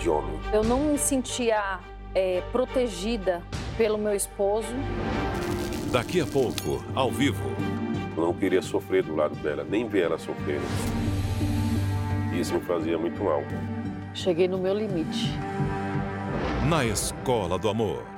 de 0.00 0.08
homem. 0.08 0.40
Eu 0.52 0.64
não 0.64 0.80
me 0.80 0.98
sentia 0.98 1.78
é, 2.14 2.42
protegida 2.50 3.42
pelo 3.76 3.98
meu 3.98 4.14
esposo. 4.14 4.68
Daqui 5.92 6.20
a 6.20 6.26
pouco, 6.26 6.84
ao 6.94 7.10
vivo. 7.10 7.50
Eu 8.16 8.24
não 8.24 8.34
queria 8.34 8.62
sofrer 8.62 9.02
do 9.02 9.14
lado 9.14 9.36
dela, 9.36 9.64
nem 9.68 9.86
ver 9.86 10.04
ela 10.04 10.18
sofrendo. 10.18 10.64
Isso 12.32 12.54
me 12.54 12.60
fazia 12.60 12.98
muito 12.98 13.22
mal. 13.22 13.42
Cheguei 14.14 14.48
no 14.48 14.58
meu 14.58 14.74
limite. 14.74 15.30
Na 16.68 16.84
Escola 16.84 17.58
do 17.58 17.68
Amor. 17.68 18.09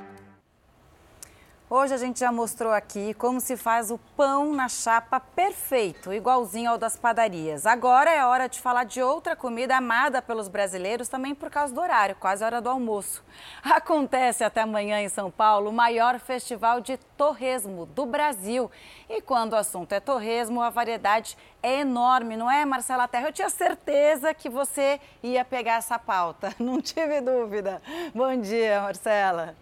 Hoje 1.75 1.91
a 1.91 1.97
gente 1.97 2.19
já 2.19 2.31
mostrou 2.31 2.71
aqui 2.71 3.15
como 3.15 3.41
se 3.41 3.57
faz 3.57 3.89
o 3.89 3.97
pão 4.15 4.53
na 4.53 4.69
chapa 4.69 5.19
perfeito, 5.19 6.13
igualzinho 6.13 6.69
ao 6.69 6.77
das 6.77 6.95
padarias. 6.95 7.65
Agora 7.65 8.11
é 8.11 8.23
hora 8.23 8.47
de 8.47 8.61
falar 8.61 8.83
de 8.83 9.01
outra 9.01 9.35
comida 9.35 9.75
amada 9.75 10.21
pelos 10.21 10.47
brasileiros, 10.47 11.07
também 11.07 11.33
por 11.33 11.49
causa 11.49 11.73
do 11.73 11.81
horário, 11.81 12.15
quase 12.19 12.43
a 12.43 12.45
hora 12.45 12.61
do 12.61 12.69
almoço. 12.69 13.25
Acontece 13.63 14.43
até 14.43 14.61
amanhã 14.61 15.01
em 15.01 15.09
São 15.09 15.31
Paulo 15.31 15.71
o 15.71 15.73
maior 15.73 16.19
festival 16.19 16.79
de 16.79 16.95
torresmo 17.17 17.87
do 17.87 18.05
Brasil. 18.05 18.69
E 19.09 19.19
quando 19.19 19.53
o 19.53 19.55
assunto 19.55 19.93
é 19.93 19.99
torresmo, 19.99 20.61
a 20.61 20.69
variedade 20.69 21.35
é 21.63 21.79
enorme, 21.79 22.37
não 22.37 22.51
é, 22.51 22.63
Marcela 22.65 23.07
Terra? 23.07 23.29
Eu 23.29 23.33
tinha 23.33 23.49
certeza 23.49 24.31
que 24.31 24.47
você 24.47 25.01
ia 25.23 25.43
pegar 25.43 25.77
essa 25.77 25.97
pauta, 25.97 26.53
não 26.61 26.79
tive 26.79 27.19
dúvida. 27.19 27.81
Bom 28.13 28.39
dia, 28.39 28.79
Marcela. 28.79 29.55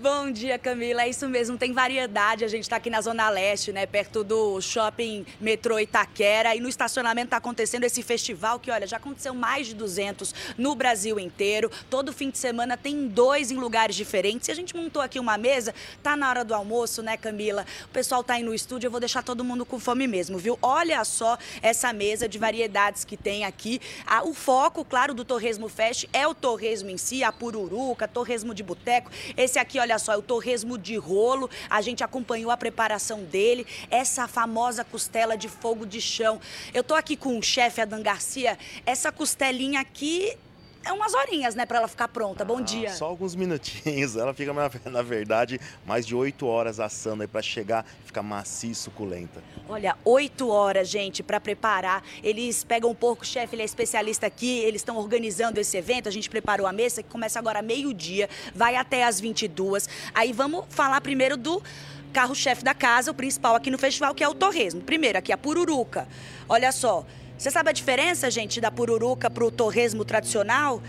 Bom 0.00 0.30
dia, 0.30 0.58
Camila. 0.58 1.02
É 1.02 1.10
isso 1.10 1.28
mesmo, 1.28 1.58
tem 1.58 1.74
variedade. 1.74 2.42
A 2.42 2.48
gente 2.48 2.62
está 2.62 2.76
aqui 2.76 2.88
na 2.88 3.02
Zona 3.02 3.28
Leste, 3.28 3.70
né? 3.70 3.84
Perto 3.84 4.24
do 4.24 4.58
shopping 4.58 5.26
metrô 5.38 5.78
Itaquera. 5.78 6.56
E 6.56 6.60
no 6.60 6.70
estacionamento 6.70 7.26
está 7.26 7.36
acontecendo 7.36 7.84
esse 7.84 8.02
festival 8.02 8.58
que, 8.58 8.70
olha, 8.70 8.86
já 8.86 8.96
aconteceu 8.96 9.34
mais 9.34 9.66
de 9.66 9.74
200 9.74 10.34
no 10.56 10.74
Brasil 10.74 11.20
inteiro. 11.20 11.70
Todo 11.90 12.14
fim 12.14 12.30
de 12.30 12.38
semana 12.38 12.78
tem 12.78 13.08
dois 13.08 13.50
em 13.50 13.56
lugares 13.56 13.94
diferentes. 13.94 14.48
E 14.48 14.52
a 14.52 14.54
gente 14.54 14.74
montou 14.74 15.02
aqui 15.02 15.20
uma 15.20 15.36
mesa, 15.36 15.74
tá 16.02 16.16
na 16.16 16.30
hora 16.30 16.44
do 16.46 16.54
almoço, 16.54 17.02
né, 17.02 17.18
Camila? 17.18 17.66
O 17.84 17.88
pessoal 17.88 18.24
tá 18.24 18.34
aí 18.34 18.42
no 18.42 18.54
estúdio, 18.54 18.86
eu 18.86 18.90
vou 18.90 19.00
deixar 19.00 19.22
todo 19.22 19.44
mundo 19.44 19.66
com 19.66 19.78
fome 19.78 20.06
mesmo, 20.06 20.38
viu? 20.38 20.58
Olha 20.62 21.04
só 21.04 21.36
essa 21.60 21.92
mesa 21.92 22.26
de 22.26 22.38
variedades 22.38 23.04
que 23.04 23.18
tem 23.18 23.44
aqui. 23.44 23.78
O 24.24 24.32
foco, 24.32 24.82
claro, 24.82 25.12
do 25.12 25.26
Torresmo 25.26 25.68
Fest 25.68 26.06
é 26.10 26.26
o 26.26 26.34
torresmo 26.34 26.88
em 26.88 26.96
si, 26.96 27.22
a 27.22 27.30
pururuca, 27.30 28.08
torresmo 28.08 28.54
de 28.54 28.62
boteco. 28.62 29.10
Esse 29.36 29.58
aqui, 29.58 29.78
olha 29.78 29.89
olha 29.90 29.98
só, 29.98 30.12
é 30.12 30.16
o 30.16 30.22
torresmo 30.22 30.78
de 30.78 30.96
rolo. 30.96 31.50
A 31.68 31.80
gente 31.80 32.04
acompanhou 32.04 32.50
a 32.50 32.56
preparação 32.56 33.24
dele, 33.24 33.66
essa 33.90 34.28
famosa 34.28 34.84
costela 34.84 35.36
de 35.36 35.48
fogo 35.48 35.84
de 35.84 36.00
chão. 36.00 36.40
Eu 36.72 36.84
tô 36.84 36.94
aqui 36.94 37.16
com 37.16 37.36
o 37.36 37.42
chefe 37.42 37.80
Adan 37.80 38.02
Garcia. 38.02 38.56
Essa 38.86 39.10
costelinha 39.10 39.80
aqui 39.80 40.36
é 40.84 40.92
umas 40.92 41.12
horinhas, 41.14 41.54
né, 41.54 41.66
para 41.66 41.78
ela 41.78 41.88
ficar 41.88 42.08
pronta. 42.08 42.44
Bom 42.44 42.58
ah, 42.58 42.62
dia. 42.62 42.92
Só 42.92 43.06
alguns 43.06 43.34
minutinhos. 43.34 44.16
Ela 44.20 44.32
fica, 44.32 44.52
na 44.90 45.02
verdade, 45.02 45.60
mais 45.86 46.06
de 46.06 46.14
oito 46.14 46.46
horas 46.46 46.80
assando 46.80 47.22
aí 47.22 47.28
para 47.28 47.42
chegar 47.42 47.84
ficar 48.04 48.22
macia 48.22 48.72
e 48.72 48.74
suculenta. 48.74 49.42
Olha, 49.68 49.96
oito 50.04 50.48
horas, 50.48 50.88
gente, 50.88 51.22
para 51.22 51.40
preparar. 51.40 52.02
Eles 52.22 52.64
pegam 52.64 52.90
um 52.90 52.94
porco, 52.94 53.24
chefe, 53.24 53.54
ele 53.54 53.62
é 53.62 53.64
especialista 53.64 54.26
aqui. 54.26 54.58
Eles 54.60 54.80
estão 54.80 54.96
organizando 54.96 55.60
esse 55.60 55.76
evento. 55.76 56.08
A 56.08 56.12
gente 56.12 56.28
preparou 56.28 56.66
a 56.66 56.72
mesa 56.72 57.02
que 57.02 57.08
começa 57.08 57.38
agora 57.38 57.62
meio-dia, 57.62 58.28
vai 58.54 58.76
até 58.76 59.04
às 59.04 59.20
22. 59.20 59.88
Aí 60.14 60.32
vamos 60.32 60.64
falar 60.70 61.00
primeiro 61.00 61.36
do 61.36 61.62
carro-chefe 62.12 62.64
da 62.64 62.74
casa, 62.74 63.10
o 63.10 63.14
principal 63.14 63.54
aqui 63.54 63.70
no 63.70 63.78
festival, 63.78 64.14
que 64.14 64.24
é 64.24 64.28
o 64.28 64.34
torresmo. 64.34 64.80
Primeiro, 64.80 65.18
aqui 65.18 65.32
a 65.32 65.38
pururuca. 65.38 66.08
Olha 66.48 66.72
só, 66.72 67.06
você 67.40 67.50
sabe 67.50 67.70
a 67.70 67.72
diferença, 67.72 68.30
gente, 68.30 68.60
da 68.60 68.70
pururuca 68.70 69.30
para 69.30 69.42
o 69.42 69.50
torresmo 69.50 70.04
tradicional? 70.04 70.82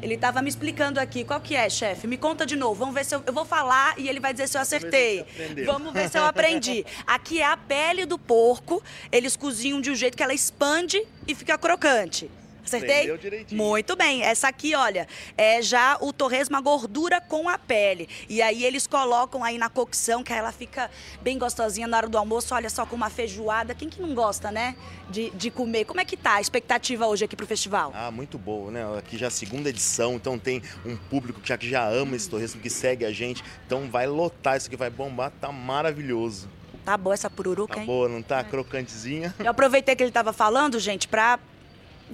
Ele 0.00 0.14
estava 0.14 0.40
me 0.40 0.48
explicando 0.48 0.98
aqui. 0.98 1.22
Qual 1.22 1.38
que 1.38 1.54
é, 1.54 1.68
chefe? 1.68 2.06
Me 2.06 2.16
conta 2.16 2.46
de 2.46 2.56
novo. 2.56 2.76
Vamos 2.76 2.94
ver 2.94 3.04
se 3.04 3.14
eu, 3.14 3.22
eu 3.26 3.32
vou 3.32 3.44
falar 3.44 3.98
e 3.98 4.08
ele 4.08 4.18
vai 4.18 4.32
dizer 4.32 4.48
se 4.48 4.56
eu 4.56 4.62
acertei. 4.62 5.26
Vamos 5.66 5.92
ver 5.92 6.08
se 6.08 6.16
eu 6.16 6.24
aprendi. 6.24 6.82
Aqui 7.06 7.42
é 7.42 7.44
a 7.44 7.58
pele 7.58 8.06
do 8.06 8.18
porco. 8.18 8.82
Eles 9.12 9.36
cozinham 9.36 9.82
de 9.82 9.90
um 9.90 9.94
jeito 9.94 10.16
que 10.16 10.22
ela 10.22 10.32
expande 10.32 11.06
e 11.28 11.34
fica 11.34 11.58
crocante. 11.58 12.30
Acertei? 12.64 13.12
Muito 13.50 13.96
bem. 13.96 14.22
Essa 14.22 14.48
aqui, 14.48 14.74
olha, 14.74 15.06
é 15.36 15.60
já 15.60 15.98
o 16.00 16.12
torresmo, 16.12 16.56
a 16.56 16.60
gordura 16.60 17.20
com 17.20 17.48
a 17.48 17.58
pele. 17.58 18.08
E 18.28 18.40
aí 18.40 18.64
eles 18.64 18.86
colocam 18.86 19.42
aí 19.42 19.58
na 19.58 19.68
cocção, 19.68 20.22
que 20.22 20.32
ela 20.32 20.52
fica 20.52 20.90
bem 21.20 21.38
gostosinha 21.38 21.86
na 21.86 21.96
hora 21.96 22.08
do 22.08 22.16
almoço. 22.16 22.54
Olha 22.54 22.70
só, 22.70 22.86
com 22.86 22.96
uma 22.96 23.10
feijoada. 23.10 23.74
Quem 23.74 23.88
que 23.88 24.00
não 24.00 24.14
gosta, 24.14 24.50
né? 24.50 24.76
De, 25.10 25.30
de 25.30 25.50
comer. 25.50 25.84
Como 25.84 26.00
é 26.00 26.04
que 26.04 26.16
tá 26.16 26.34
a 26.34 26.40
expectativa 26.40 27.06
hoje 27.06 27.24
aqui 27.24 27.36
pro 27.36 27.46
festival? 27.46 27.92
Ah, 27.94 28.10
muito 28.10 28.38
boa, 28.38 28.70
né? 28.70 28.98
Aqui 28.98 29.18
já 29.18 29.26
é 29.26 29.28
a 29.28 29.30
segunda 29.30 29.68
edição, 29.68 30.14
então 30.14 30.38
tem 30.38 30.62
um 30.84 30.96
público 30.96 31.40
que 31.40 31.48
já, 31.48 31.58
que 31.58 31.68
já 31.68 31.86
ama 31.88 32.16
esse 32.16 32.28
torresmo, 32.28 32.60
que 32.60 32.70
segue 32.70 33.04
a 33.04 33.12
gente. 33.12 33.42
Então 33.66 33.90
vai 33.90 34.06
lotar, 34.06 34.56
isso 34.56 34.68
aqui 34.68 34.76
vai 34.76 34.90
bombar, 34.90 35.32
tá 35.40 35.50
maravilhoso. 35.50 36.48
Tá 36.84 36.96
boa 36.96 37.14
essa 37.14 37.30
pururuca, 37.30 37.74
tá 37.74 37.80
hein? 37.80 37.86
boa, 37.86 38.08
não 38.08 38.22
tá? 38.22 38.40
É. 38.40 38.44
Crocantezinha. 38.44 39.34
Eu 39.38 39.50
aproveitei 39.50 39.94
que 39.94 40.02
ele 40.02 40.10
tava 40.10 40.32
falando, 40.32 40.80
gente, 40.80 41.06
pra 41.06 41.38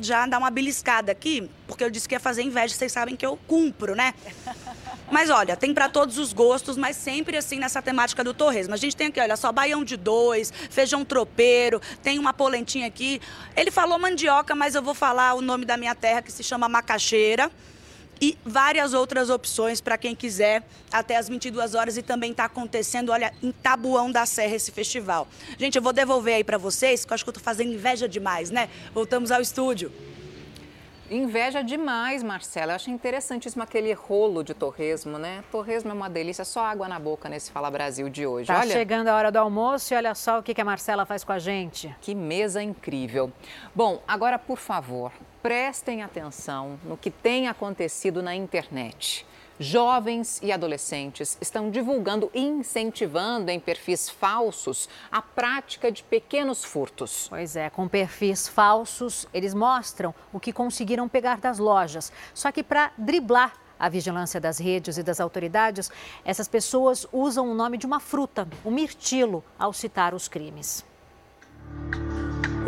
já 0.00 0.26
dar 0.26 0.38
uma 0.38 0.50
beliscada 0.50 1.12
aqui, 1.12 1.48
porque 1.66 1.84
eu 1.84 1.90
disse 1.90 2.08
que 2.08 2.14
ia 2.14 2.20
fazer 2.20 2.42
inveja, 2.42 2.74
vocês 2.74 2.92
sabem 2.92 3.16
que 3.16 3.24
eu 3.24 3.38
cumpro, 3.46 3.94
né? 3.94 4.14
Mas 5.10 5.30
olha, 5.30 5.56
tem 5.56 5.72
para 5.72 5.88
todos 5.88 6.18
os 6.18 6.34
gostos, 6.34 6.76
mas 6.76 6.94
sempre 6.94 7.34
assim 7.34 7.58
nessa 7.58 7.80
temática 7.80 8.22
do 8.22 8.34
torresmo. 8.34 8.74
A 8.74 8.76
gente 8.76 8.94
tem 8.94 9.06
aqui, 9.06 9.18
olha 9.18 9.38
só, 9.38 9.50
baião 9.50 9.82
de 9.82 9.96
dois, 9.96 10.52
feijão 10.68 11.02
tropeiro, 11.02 11.80
tem 12.02 12.18
uma 12.18 12.34
polentinha 12.34 12.86
aqui. 12.86 13.18
Ele 13.56 13.70
falou 13.70 13.98
mandioca, 13.98 14.54
mas 14.54 14.74
eu 14.74 14.82
vou 14.82 14.92
falar 14.94 15.32
o 15.32 15.40
nome 15.40 15.64
da 15.64 15.78
minha 15.78 15.94
terra 15.94 16.20
que 16.20 16.30
se 16.30 16.42
chama 16.42 16.68
macaxeira 16.68 17.50
e 18.20 18.36
várias 18.44 18.94
outras 18.94 19.30
opções 19.30 19.80
para 19.80 19.96
quem 19.96 20.14
quiser 20.14 20.62
até 20.92 21.16
as 21.16 21.28
22 21.28 21.74
horas 21.74 21.96
e 21.96 22.02
também 22.02 22.30
está 22.32 22.44
acontecendo, 22.44 23.10
olha, 23.10 23.32
em 23.42 23.52
Tabuão 23.52 24.10
da 24.10 24.26
Serra 24.26 24.54
esse 24.54 24.72
festival. 24.72 25.28
Gente, 25.58 25.76
eu 25.76 25.82
vou 25.82 25.92
devolver 25.92 26.34
aí 26.34 26.44
para 26.44 26.58
vocês, 26.58 27.04
que 27.04 27.12
eu 27.12 27.14
acho 27.14 27.24
que 27.24 27.28
eu 27.28 27.32
estou 27.32 27.44
fazendo 27.44 27.72
inveja 27.72 28.08
demais, 28.08 28.50
né? 28.50 28.68
Voltamos 28.92 29.30
ao 29.30 29.40
estúdio. 29.40 29.92
Inveja 31.10 31.62
demais, 31.62 32.22
Marcela. 32.22 32.72
Eu 32.72 32.76
achei 32.76 32.92
interessantíssimo 32.92 33.62
aquele 33.62 33.94
rolo 33.94 34.42
de 34.42 34.52
torresmo, 34.52 35.16
né? 35.16 35.42
Torresmo 35.50 35.90
é 35.90 35.94
uma 35.94 36.10
delícia, 36.10 36.44
só 36.44 36.60
água 36.60 36.86
na 36.86 36.98
boca 36.98 37.30
nesse 37.30 37.50
Fala 37.50 37.70
Brasil 37.70 38.10
de 38.10 38.26
hoje. 38.26 38.48
Tá 38.48 38.60
olha... 38.60 38.72
chegando 38.72 39.08
a 39.08 39.16
hora 39.16 39.32
do 39.32 39.38
almoço 39.38 39.94
e 39.94 39.96
olha 39.96 40.14
só 40.14 40.38
o 40.38 40.42
que 40.42 40.60
a 40.60 40.64
Marcela 40.64 41.06
faz 41.06 41.24
com 41.24 41.32
a 41.32 41.38
gente. 41.38 41.94
Que 42.02 42.14
mesa 42.14 42.62
incrível. 42.62 43.32
Bom, 43.74 44.02
agora, 44.06 44.38
por 44.38 44.58
favor, 44.58 45.10
prestem 45.48 46.02
atenção 46.02 46.78
no 46.84 46.94
que 46.94 47.10
tem 47.10 47.48
acontecido 47.48 48.22
na 48.22 48.34
internet. 48.34 49.24
Jovens 49.58 50.38
e 50.42 50.52
adolescentes 50.52 51.38
estão 51.40 51.70
divulgando 51.70 52.30
e 52.34 52.42
incentivando 52.42 53.50
em 53.50 53.58
perfis 53.58 54.10
falsos 54.10 54.90
a 55.10 55.22
prática 55.22 55.90
de 55.90 56.02
pequenos 56.02 56.62
furtos. 56.62 57.28
Pois 57.30 57.56
é, 57.56 57.70
com 57.70 57.88
perfis 57.88 58.46
falsos, 58.46 59.26
eles 59.32 59.54
mostram 59.54 60.14
o 60.34 60.38
que 60.38 60.52
conseguiram 60.52 61.08
pegar 61.08 61.38
das 61.38 61.58
lojas. 61.58 62.12
Só 62.34 62.52
que 62.52 62.62
para 62.62 62.92
driblar 62.98 63.54
a 63.80 63.88
vigilância 63.88 64.38
das 64.38 64.58
redes 64.58 64.98
e 64.98 65.02
das 65.02 65.18
autoridades, 65.18 65.90
essas 66.26 66.46
pessoas 66.46 67.06
usam 67.10 67.50
o 67.50 67.54
nome 67.54 67.78
de 67.78 67.86
uma 67.86 68.00
fruta, 68.00 68.46
o 68.62 68.70
mirtilo, 68.70 69.42
ao 69.58 69.72
citar 69.72 70.12
os 70.12 70.28
crimes. 70.28 70.84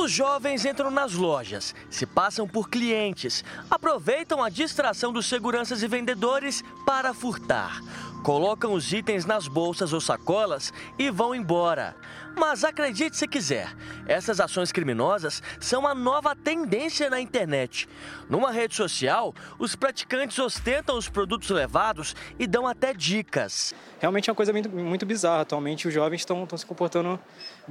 Os 0.00 0.10
jovens 0.10 0.64
entram 0.64 0.90
nas 0.90 1.12
lojas, 1.12 1.74
se 1.90 2.06
passam 2.06 2.48
por 2.48 2.70
clientes, 2.70 3.44
aproveitam 3.70 4.42
a 4.42 4.48
distração 4.48 5.12
dos 5.12 5.26
seguranças 5.26 5.82
e 5.82 5.86
vendedores 5.86 6.64
para 6.86 7.12
furtar. 7.12 7.82
Colocam 8.22 8.72
os 8.72 8.90
itens 8.94 9.26
nas 9.26 9.46
bolsas 9.46 9.92
ou 9.92 10.00
sacolas 10.00 10.72
e 10.98 11.10
vão 11.10 11.34
embora. 11.34 11.94
Mas 12.34 12.64
acredite 12.64 13.16
se 13.16 13.28
quiser, 13.28 13.74
essas 14.06 14.40
ações 14.40 14.72
criminosas 14.72 15.42
são 15.58 15.86
a 15.86 15.94
nova 15.94 16.34
tendência 16.34 17.10
na 17.10 17.20
internet. 17.20 17.88
Numa 18.28 18.50
rede 18.50 18.74
social, 18.74 19.34
os 19.58 19.74
praticantes 19.74 20.38
ostentam 20.38 20.96
os 20.96 21.08
produtos 21.08 21.50
levados 21.50 22.14
e 22.38 22.46
dão 22.46 22.66
até 22.66 22.94
dicas. 22.94 23.74
Realmente 23.98 24.30
é 24.30 24.32
uma 24.32 24.36
coisa 24.36 24.52
muito, 24.52 24.70
muito 24.70 25.04
bizarra. 25.04 25.42
Atualmente 25.42 25.88
os 25.88 25.92
jovens 25.92 26.20
estão, 26.20 26.46
se 26.56 26.64
comportando 26.64 27.18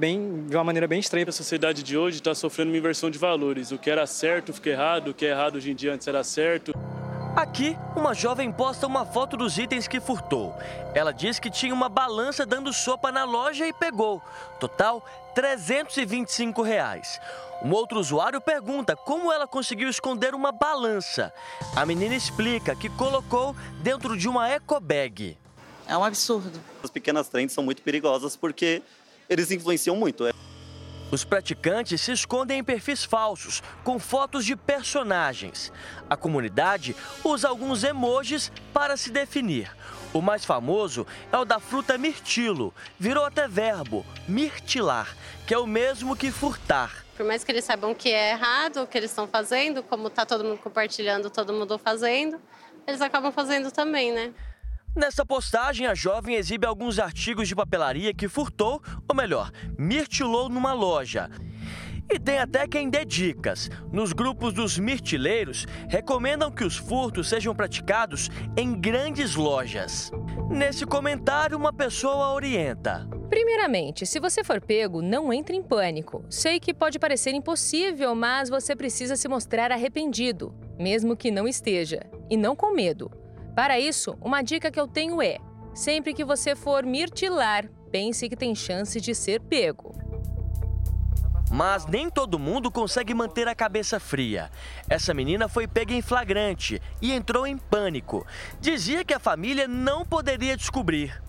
bem, 0.00 0.46
de 0.46 0.56
uma 0.56 0.64
maneira 0.64 0.88
bem 0.88 0.98
estranha. 0.98 1.26
A 1.28 1.32
sociedade 1.32 1.82
de 1.82 1.96
hoje 1.96 2.16
está 2.16 2.34
sofrendo 2.34 2.70
uma 2.70 2.78
inversão 2.78 3.10
de 3.10 3.18
valores. 3.18 3.70
O 3.70 3.76
que 3.76 3.90
era 3.90 4.06
certo 4.06 4.50
fica 4.50 4.70
errado, 4.70 5.08
o 5.08 5.14
que 5.14 5.26
é 5.26 5.28
errado 5.28 5.56
hoje 5.56 5.70
em 5.70 5.74
dia 5.74 5.92
antes 5.92 6.08
era 6.08 6.24
certo. 6.24 6.72
Aqui, 7.36 7.76
uma 7.94 8.14
jovem 8.14 8.50
posta 8.50 8.86
uma 8.86 9.04
foto 9.04 9.36
dos 9.36 9.58
itens 9.58 9.86
que 9.86 10.00
furtou. 10.00 10.54
Ela 10.94 11.12
diz 11.12 11.38
que 11.38 11.50
tinha 11.50 11.74
uma 11.74 11.88
balança 11.88 12.46
dando 12.46 12.72
sopa 12.72 13.12
na 13.12 13.24
loja 13.24 13.68
e 13.68 13.72
pegou. 13.74 14.22
Total, 14.58 15.04
325 15.34 16.62
reais. 16.62 17.20
Um 17.62 17.70
outro 17.72 18.00
usuário 18.00 18.40
pergunta 18.40 18.96
como 18.96 19.30
ela 19.30 19.46
conseguiu 19.46 19.90
esconder 19.90 20.34
uma 20.34 20.50
balança. 20.50 21.32
A 21.76 21.84
menina 21.84 22.14
explica 22.14 22.74
que 22.74 22.88
colocou 22.88 23.54
dentro 23.82 24.16
de 24.16 24.26
uma 24.26 24.48
eco 24.48 24.80
bag. 24.80 25.36
É 25.86 25.96
um 25.96 26.04
absurdo. 26.04 26.58
As 26.82 26.90
pequenas 26.90 27.28
trends 27.28 27.52
são 27.52 27.62
muito 27.62 27.82
perigosas 27.82 28.34
porque 28.34 28.82
eles 29.30 29.52
influenciam 29.52 29.94
muito. 29.94 30.24
Os 31.10 31.24
praticantes 31.24 32.00
se 32.00 32.12
escondem 32.12 32.58
em 32.58 32.64
perfis 32.64 33.04
falsos, 33.04 33.62
com 33.82 33.98
fotos 33.98 34.44
de 34.44 34.54
personagens. 34.54 35.72
A 36.08 36.16
comunidade 36.16 36.94
usa 37.24 37.48
alguns 37.48 37.82
emojis 37.82 38.52
para 38.72 38.96
se 38.96 39.10
definir. 39.10 39.70
O 40.12 40.20
mais 40.20 40.44
famoso 40.44 41.06
é 41.32 41.38
o 41.38 41.44
da 41.44 41.60
fruta 41.60 41.96
mirtilo. 41.96 42.74
Virou 42.98 43.24
até 43.24 43.46
verbo, 43.48 44.04
mirtilar, 44.28 45.16
que 45.46 45.54
é 45.54 45.58
o 45.58 45.66
mesmo 45.66 46.16
que 46.16 46.30
furtar. 46.30 47.04
Por 47.16 47.26
mais 47.26 47.44
que 47.44 47.52
eles 47.52 47.64
saibam 47.64 47.94
que 47.94 48.08
é 48.08 48.30
errado 48.30 48.82
o 48.82 48.86
que 48.86 48.96
eles 48.96 49.10
estão 49.10 49.28
fazendo, 49.28 49.82
como 49.82 50.08
está 50.08 50.24
todo 50.24 50.42
mundo 50.44 50.58
compartilhando, 50.58 51.28
todo 51.28 51.52
mundo 51.52 51.78
fazendo, 51.78 52.40
eles 52.86 53.00
acabam 53.00 53.30
fazendo 53.30 53.70
também, 53.70 54.12
né? 54.12 54.32
Nessa 54.94 55.24
postagem, 55.24 55.86
a 55.86 55.94
jovem 55.94 56.34
exibe 56.34 56.66
alguns 56.66 56.98
artigos 56.98 57.46
de 57.46 57.54
papelaria 57.54 58.12
que 58.12 58.28
furtou, 58.28 58.82
ou 59.08 59.14
melhor, 59.14 59.52
mirtilou 59.78 60.48
numa 60.48 60.72
loja. 60.72 61.30
E 62.12 62.18
tem 62.18 62.38
até 62.38 62.66
quem 62.66 62.90
dê 62.90 63.04
dicas. 63.04 63.70
Nos 63.92 64.12
grupos 64.12 64.52
dos 64.52 64.76
mirtileiros, 64.76 65.64
recomendam 65.88 66.50
que 66.50 66.64
os 66.64 66.76
furtos 66.76 67.28
sejam 67.28 67.54
praticados 67.54 68.28
em 68.56 68.80
grandes 68.80 69.36
lojas. 69.36 70.10
Nesse 70.50 70.84
comentário, 70.84 71.56
uma 71.56 71.72
pessoa 71.72 72.32
orienta. 72.32 73.08
Primeiramente, 73.28 74.04
se 74.04 74.18
você 74.18 74.42
for 74.42 74.60
pego, 74.60 75.00
não 75.00 75.32
entre 75.32 75.56
em 75.56 75.62
pânico. 75.62 76.24
Sei 76.28 76.58
que 76.58 76.74
pode 76.74 76.98
parecer 76.98 77.32
impossível, 77.32 78.12
mas 78.16 78.48
você 78.48 78.74
precisa 78.74 79.14
se 79.14 79.28
mostrar 79.28 79.70
arrependido, 79.70 80.52
mesmo 80.76 81.16
que 81.16 81.30
não 81.30 81.46
esteja, 81.46 82.00
e 82.28 82.36
não 82.36 82.56
com 82.56 82.74
medo. 82.74 83.19
Para 83.60 83.78
isso, 83.78 84.16
uma 84.22 84.40
dica 84.40 84.70
que 84.70 84.80
eu 84.80 84.88
tenho 84.88 85.20
é: 85.20 85.36
sempre 85.74 86.14
que 86.14 86.24
você 86.24 86.56
for 86.56 86.82
mirtilar, 86.82 87.68
pense 87.92 88.26
que 88.26 88.34
tem 88.34 88.54
chance 88.54 88.98
de 88.98 89.14
ser 89.14 89.38
pego. 89.38 89.94
Mas 91.50 91.84
nem 91.84 92.08
todo 92.08 92.38
mundo 92.38 92.70
consegue 92.70 93.12
manter 93.12 93.46
a 93.46 93.54
cabeça 93.54 94.00
fria. 94.00 94.50
Essa 94.88 95.12
menina 95.12 95.46
foi 95.46 95.68
pega 95.68 95.92
em 95.92 96.00
flagrante 96.00 96.80
e 97.02 97.12
entrou 97.12 97.46
em 97.46 97.58
pânico. 97.58 98.26
Dizia 98.62 99.04
que 99.04 99.12
a 99.12 99.20
família 99.20 99.68
não 99.68 100.06
poderia 100.06 100.56
descobrir. 100.56 101.20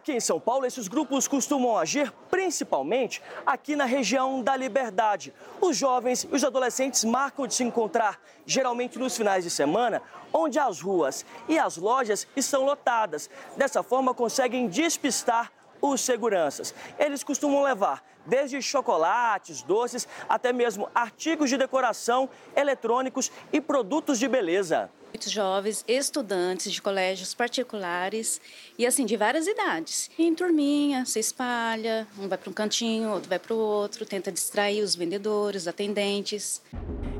Aqui 0.00 0.12
em 0.12 0.20
São 0.20 0.40
Paulo, 0.40 0.64
esses 0.64 0.88
grupos 0.88 1.28
costumam 1.28 1.76
agir 1.76 2.10
principalmente 2.30 3.20
aqui 3.44 3.76
na 3.76 3.84
região 3.84 4.42
da 4.42 4.56
Liberdade. 4.56 5.30
Os 5.60 5.76
jovens 5.76 6.24
e 6.24 6.34
os 6.34 6.42
adolescentes 6.42 7.04
marcam 7.04 7.46
de 7.46 7.52
se 7.52 7.62
encontrar, 7.62 8.18
geralmente 8.46 8.98
nos 8.98 9.14
finais 9.14 9.44
de 9.44 9.50
semana, 9.50 10.00
onde 10.32 10.58
as 10.58 10.80
ruas 10.80 11.26
e 11.46 11.58
as 11.58 11.76
lojas 11.76 12.26
estão 12.34 12.64
lotadas. 12.64 13.28
Dessa 13.58 13.82
forma, 13.82 14.14
conseguem 14.14 14.68
despistar 14.68 15.52
os 15.82 16.00
seguranças. 16.00 16.74
Eles 16.98 17.22
costumam 17.22 17.62
levar 17.62 18.02
desde 18.24 18.62
chocolates, 18.62 19.60
doces, 19.60 20.08
até 20.26 20.50
mesmo 20.50 20.88
artigos 20.94 21.50
de 21.50 21.58
decoração, 21.58 22.26
eletrônicos 22.56 23.30
e 23.52 23.60
produtos 23.60 24.18
de 24.18 24.26
beleza. 24.26 24.90
Muitos 25.12 25.32
jovens, 25.32 25.84
estudantes 25.88 26.72
de 26.72 26.80
colégios 26.80 27.34
particulares 27.34 28.40
e 28.78 28.86
assim, 28.86 29.04
de 29.04 29.16
várias 29.16 29.46
idades. 29.46 30.08
Em 30.16 30.32
turminha, 30.34 31.04
se 31.04 31.18
espalha, 31.18 32.06
um 32.16 32.28
vai 32.28 32.38
para 32.38 32.48
um 32.48 32.52
cantinho, 32.52 33.10
outro 33.10 33.28
vai 33.28 33.38
para 33.38 33.52
o 33.52 33.58
outro, 33.58 34.06
tenta 34.06 34.30
distrair 34.30 34.82
os 34.82 34.94
vendedores, 34.94 35.66
atendentes. 35.66 36.62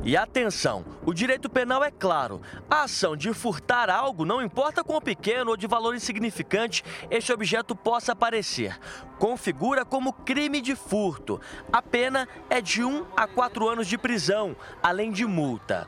E 0.03 0.17
atenção, 0.17 0.85
o 1.05 1.13
direito 1.13 1.51
penal 1.51 1.85
é 1.85 1.91
claro. 1.91 2.41
A 2.71 2.85
ação 2.85 3.17
de 3.17 3.35
furtar 3.35 3.91
algo, 3.91 4.25
não 4.25 4.41
importa 4.41 4.85
quão 4.85 5.01
pequeno 5.01 5.51
ou 5.51 5.57
de 5.57 5.67
valor 5.67 5.95
insignificante 5.95 6.83
este 7.11 7.33
objeto 7.33 7.75
possa 7.75 8.17
parecer, 8.17 8.79
configura 9.19 9.85
como 9.85 10.13
crime 10.13 10.61
de 10.61 10.75
furto. 10.75 11.41
A 11.73 11.83
pena 11.83 12.27
é 12.49 12.61
de 12.61 12.83
1 12.83 13.05
a 13.17 13.27
4 13.27 13.69
anos 13.69 13.87
de 13.87 13.99
prisão, 13.99 14.57
além 14.83 15.13
de 15.13 15.27
multa. 15.27 15.87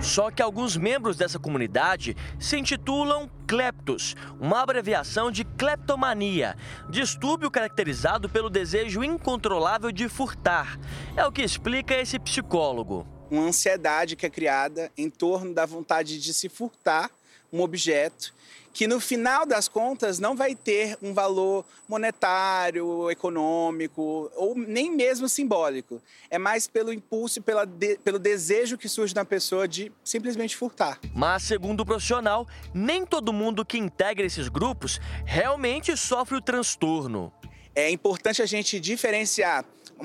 Só 0.00 0.30
que 0.30 0.42
alguns 0.42 0.76
membros 0.76 1.16
dessa 1.16 1.38
comunidade 1.38 2.16
se 2.38 2.56
intitulam 2.58 3.30
kleptos, 3.46 4.14
uma 4.38 4.60
abreviação 4.60 5.30
de 5.30 5.44
kleptomania, 5.44 6.56
distúrbio 6.88 7.50
caracterizado 7.50 8.28
pelo 8.28 8.50
desejo 8.50 9.02
incontrolável 9.02 9.90
de 9.90 10.08
furtar. 10.08 10.78
É 11.16 11.24
o 11.24 11.32
que 11.32 11.42
explica 11.42 11.94
esse 11.94 12.18
psicólogo. 12.18 13.06
Uma 13.30 13.44
ansiedade 13.44 14.16
que 14.16 14.26
é 14.26 14.30
criada 14.30 14.92
em 14.96 15.08
torno 15.08 15.54
da 15.54 15.64
vontade 15.64 16.20
de 16.20 16.34
se 16.34 16.48
furtar 16.48 17.10
um 17.52 17.60
objeto 17.60 18.35
que 18.76 18.86
no 18.86 19.00
final 19.00 19.46
das 19.46 19.68
contas 19.68 20.18
não 20.18 20.36
vai 20.36 20.54
ter 20.54 20.98
um 21.00 21.14
valor 21.14 21.64
monetário, 21.88 23.10
econômico 23.10 24.30
ou 24.36 24.54
nem 24.54 24.94
mesmo 24.94 25.30
simbólico. 25.30 25.98
É 26.28 26.36
mais 26.36 26.68
pelo 26.68 26.92
impulso 26.92 27.38
e 27.38 27.42
pela 27.42 27.64
de, 27.64 27.96
pelo 27.96 28.18
desejo 28.18 28.76
que 28.76 28.86
surge 28.86 29.14
na 29.14 29.24
pessoa 29.24 29.66
de 29.66 29.90
simplesmente 30.04 30.54
furtar. 30.54 31.00
Mas, 31.14 31.44
segundo 31.44 31.80
o 31.80 31.86
profissional, 31.86 32.46
nem 32.74 33.06
todo 33.06 33.32
mundo 33.32 33.64
que 33.64 33.78
integra 33.78 34.26
esses 34.26 34.46
grupos 34.46 35.00
realmente 35.24 35.96
sofre 35.96 36.36
o 36.36 36.42
transtorno. 36.42 37.32
É 37.74 37.90
importante 37.90 38.42
a 38.42 38.46
gente 38.46 38.78
diferenciar 38.78 39.64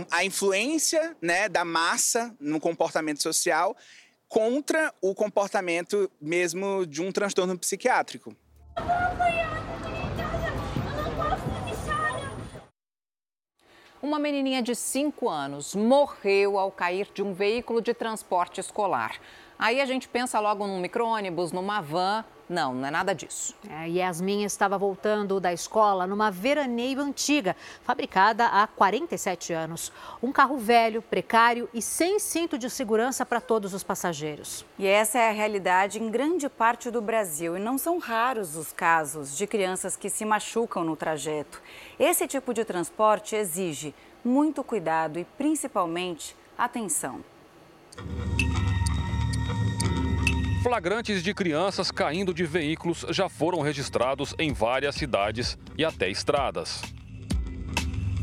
a 0.09 0.23
influência 0.23 1.13
né, 1.21 1.49
da 1.49 1.65
massa 1.65 2.33
no 2.39 2.57
comportamento 2.57 3.21
social 3.21 3.75
contra 4.29 4.93
o 5.01 5.13
comportamento 5.13 6.09
mesmo 6.21 6.85
de 6.85 7.01
um 7.01 7.11
transtorno 7.11 7.59
psiquiátrico. 7.59 8.33
Uma 14.01 14.17
menininha 14.17 14.63
de 14.63 14.75
5 14.75 15.29
anos 15.29 15.75
morreu 15.75 16.57
ao 16.57 16.71
cair 16.71 17.07
de 17.13 17.21
um 17.21 17.33
veículo 17.33 17.81
de 17.81 17.93
transporte 17.93 18.59
escolar. 18.59 19.19
Aí 19.61 19.79
a 19.79 19.85
gente 19.85 20.07
pensa 20.07 20.39
logo 20.39 20.65
num 20.65 20.79
micro-ônibus, 20.79 21.51
numa 21.51 21.81
van. 21.81 22.25
Não, 22.49 22.73
não 22.73 22.87
é 22.87 22.89
nada 22.89 23.13
disso. 23.13 23.55
É, 23.69 23.87
Yasmin 23.87 24.43
estava 24.43 24.75
voltando 24.75 25.39
da 25.39 25.53
escola 25.53 26.07
numa 26.07 26.31
veraneio 26.31 26.99
antiga, 26.99 27.55
fabricada 27.83 28.47
há 28.47 28.65
47 28.65 29.53
anos. 29.53 29.93
Um 30.21 30.31
carro 30.31 30.57
velho, 30.57 30.99
precário 30.99 31.69
e 31.75 31.79
sem 31.79 32.17
cinto 32.17 32.57
de 32.57 32.71
segurança 32.71 33.23
para 33.23 33.39
todos 33.39 33.75
os 33.75 33.83
passageiros. 33.83 34.65
E 34.79 34.87
essa 34.87 35.19
é 35.19 35.29
a 35.29 35.31
realidade 35.31 36.01
em 36.01 36.09
grande 36.09 36.49
parte 36.49 36.89
do 36.89 36.99
Brasil. 36.99 37.55
E 37.55 37.59
não 37.59 37.77
são 37.77 37.99
raros 37.99 38.55
os 38.55 38.73
casos 38.73 39.37
de 39.37 39.45
crianças 39.45 39.95
que 39.95 40.09
se 40.09 40.25
machucam 40.25 40.83
no 40.83 40.95
trajeto. 40.95 41.61
Esse 41.99 42.27
tipo 42.27 42.51
de 42.51 42.65
transporte 42.65 43.35
exige 43.35 43.93
muito 44.25 44.63
cuidado 44.63 45.19
e, 45.19 45.23
principalmente, 45.37 46.35
atenção. 46.57 47.23
Flagrantes 50.61 51.23
de 51.23 51.33
crianças 51.33 51.89
caindo 51.89 52.31
de 52.31 52.45
veículos 52.45 53.03
já 53.09 53.27
foram 53.27 53.61
registrados 53.61 54.35
em 54.37 54.53
várias 54.53 54.93
cidades 54.93 55.57
e 55.75 55.83
até 55.83 56.07
estradas. 56.07 56.83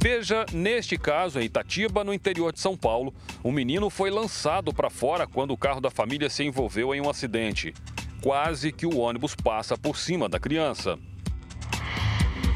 Veja, 0.00 0.46
neste 0.52 0.96
caso, 0.96 1.40
em 1.40 1.46
Itatiba, 1.46 2.04
no 2.04 2.14
interior 2.14 2.52
de 2.52 2.60
São 2.60 2.76
Paulo, 2.76 3.12
o 3.42 3.50
menino 3.50 3.90
foi 3.90 4.08
lançado 4.08 4.72
para 4.72 4.88
fora 4.88 5.26
quando 5.26 5.50
o 5.50 5.58
carro 5.58 5.80
da 5.80 5.90
família 5.90 6.30
se 6.30 6.44
envolveu 6.44 6.94
em 6.94 7.00
um 7.00 7.10
acidente. 7.10 7.74
Quase 8.22 8.70
que 8.70 8.86
o 8.86 8.98
ônibus 8.98 9.34
passa 9.34 9.76
por 9.76 9.98
cima 9.98 10.28
da 10.28 10.38
criança. 10.38 10.96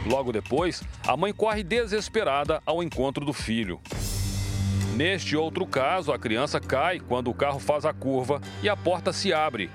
Logo 0.06 0.30
depois, 0.30 0.80
a 1.04 1.16
mãe 1.16 1.32
corre 1.32 1.64
desesperada 1.64 2.62
ao 2.64 2.84
encontro 2.84 3.24
do 3.24 3.32
filho. 3.32 3.80
Neste 4.94 5.36
outro 5.36 5.66
caso, 5.66 6.12
a 6.12 6.18
criança 6.18 6.60
cai 6.60 7.00
quando 7.00 7.30
o 7.30 7.34
carro 7.34 7.58
faz 7.58 7.86
a 7.86 7.94
curva 7.94 8.40
e 8.62 8.68
a 8.68 8.76
porta 8.76 9.10
se 9.12 9.32
abre. 9.32 9.70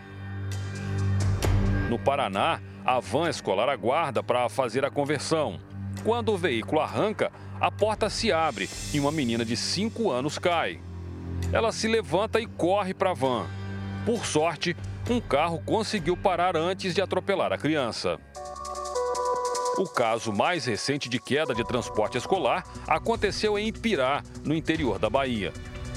No 1.90 1.98
Paraná, 1.98 2.62
a 2.86 3.00
van 3.00 3.28
escolar 3.28 3.68
aguarda 3.68 4.22
para 4.22 4.48
fazer 4.48 4.86
a 4.86 4.92
conversão. 4.92 5.60
Quando 6.04 6.32
o 6.32 6.38
veículo 6.38 6.82
arranca, 6.82 7.32
a 7.60 7.72
porta 7.72 8.10
se 8.10 8.32
abre 8.32 8.70
e 8.94 9.00
uma 9.00 9.12
menina 9.12 9.44
de 9.44 9.58
5 9.58 10.12
anos 10.12 10.38
cai. 10.38 10.80
Ela 11.52 11.72
se 11.72 11.88
levanta 11.88 12.40
e 12.40 12.46
corre 12.46 12.94
para 12.94 13.12
a 13.12 13.14
van. 13.16 13.48
Por 14.06 14.24
sorte, 14.24 14.78
um 15.10 15.20
carro 15.20 15.60
conseguiu 15.66 16.16
parar 16.16 16.56
antes 16.56 16.94
de 16.94 17.02
atropelar 17.02 17.52
a 17.52 17.58
criança. 17.58 18.20
O 19.78 19.88
caso 19.88 20.34
mais 20.34 20.66
recente 20.66 21.08
de 21.08 21.20
queda 21.20 21.54
de 21.54 21.64
transporte 21.64 22.18
escolar 22.18 22.64
aconteceu 22.88 23.60
em 23.60 23.68
Ipirá, 23.68 24.24
no 24.44 24.56
interior 24.56 24.98
da 24.98 25.08
Bahia. 25.08 25.54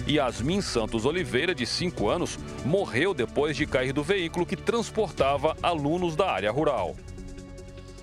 Yasmin 0.06 0.60
Santos 0.60 1.06
Oliveira, 1.06 1.54
de 1.54 1.64
5 1.64 2.06
anos, 2.06 2.38
morreu 2.62 3.14
depois 3.14 3.56
de 3.56 3.66
cair 3.66 3.94
do 3.94 4.02
veículo 4.02 4.44
que 4.44 4.54
transportava 4.54 5.56
alunos 5.62 6.14
da 6.14 6.30
área 6.30 6.50
rural. 6.50 6.94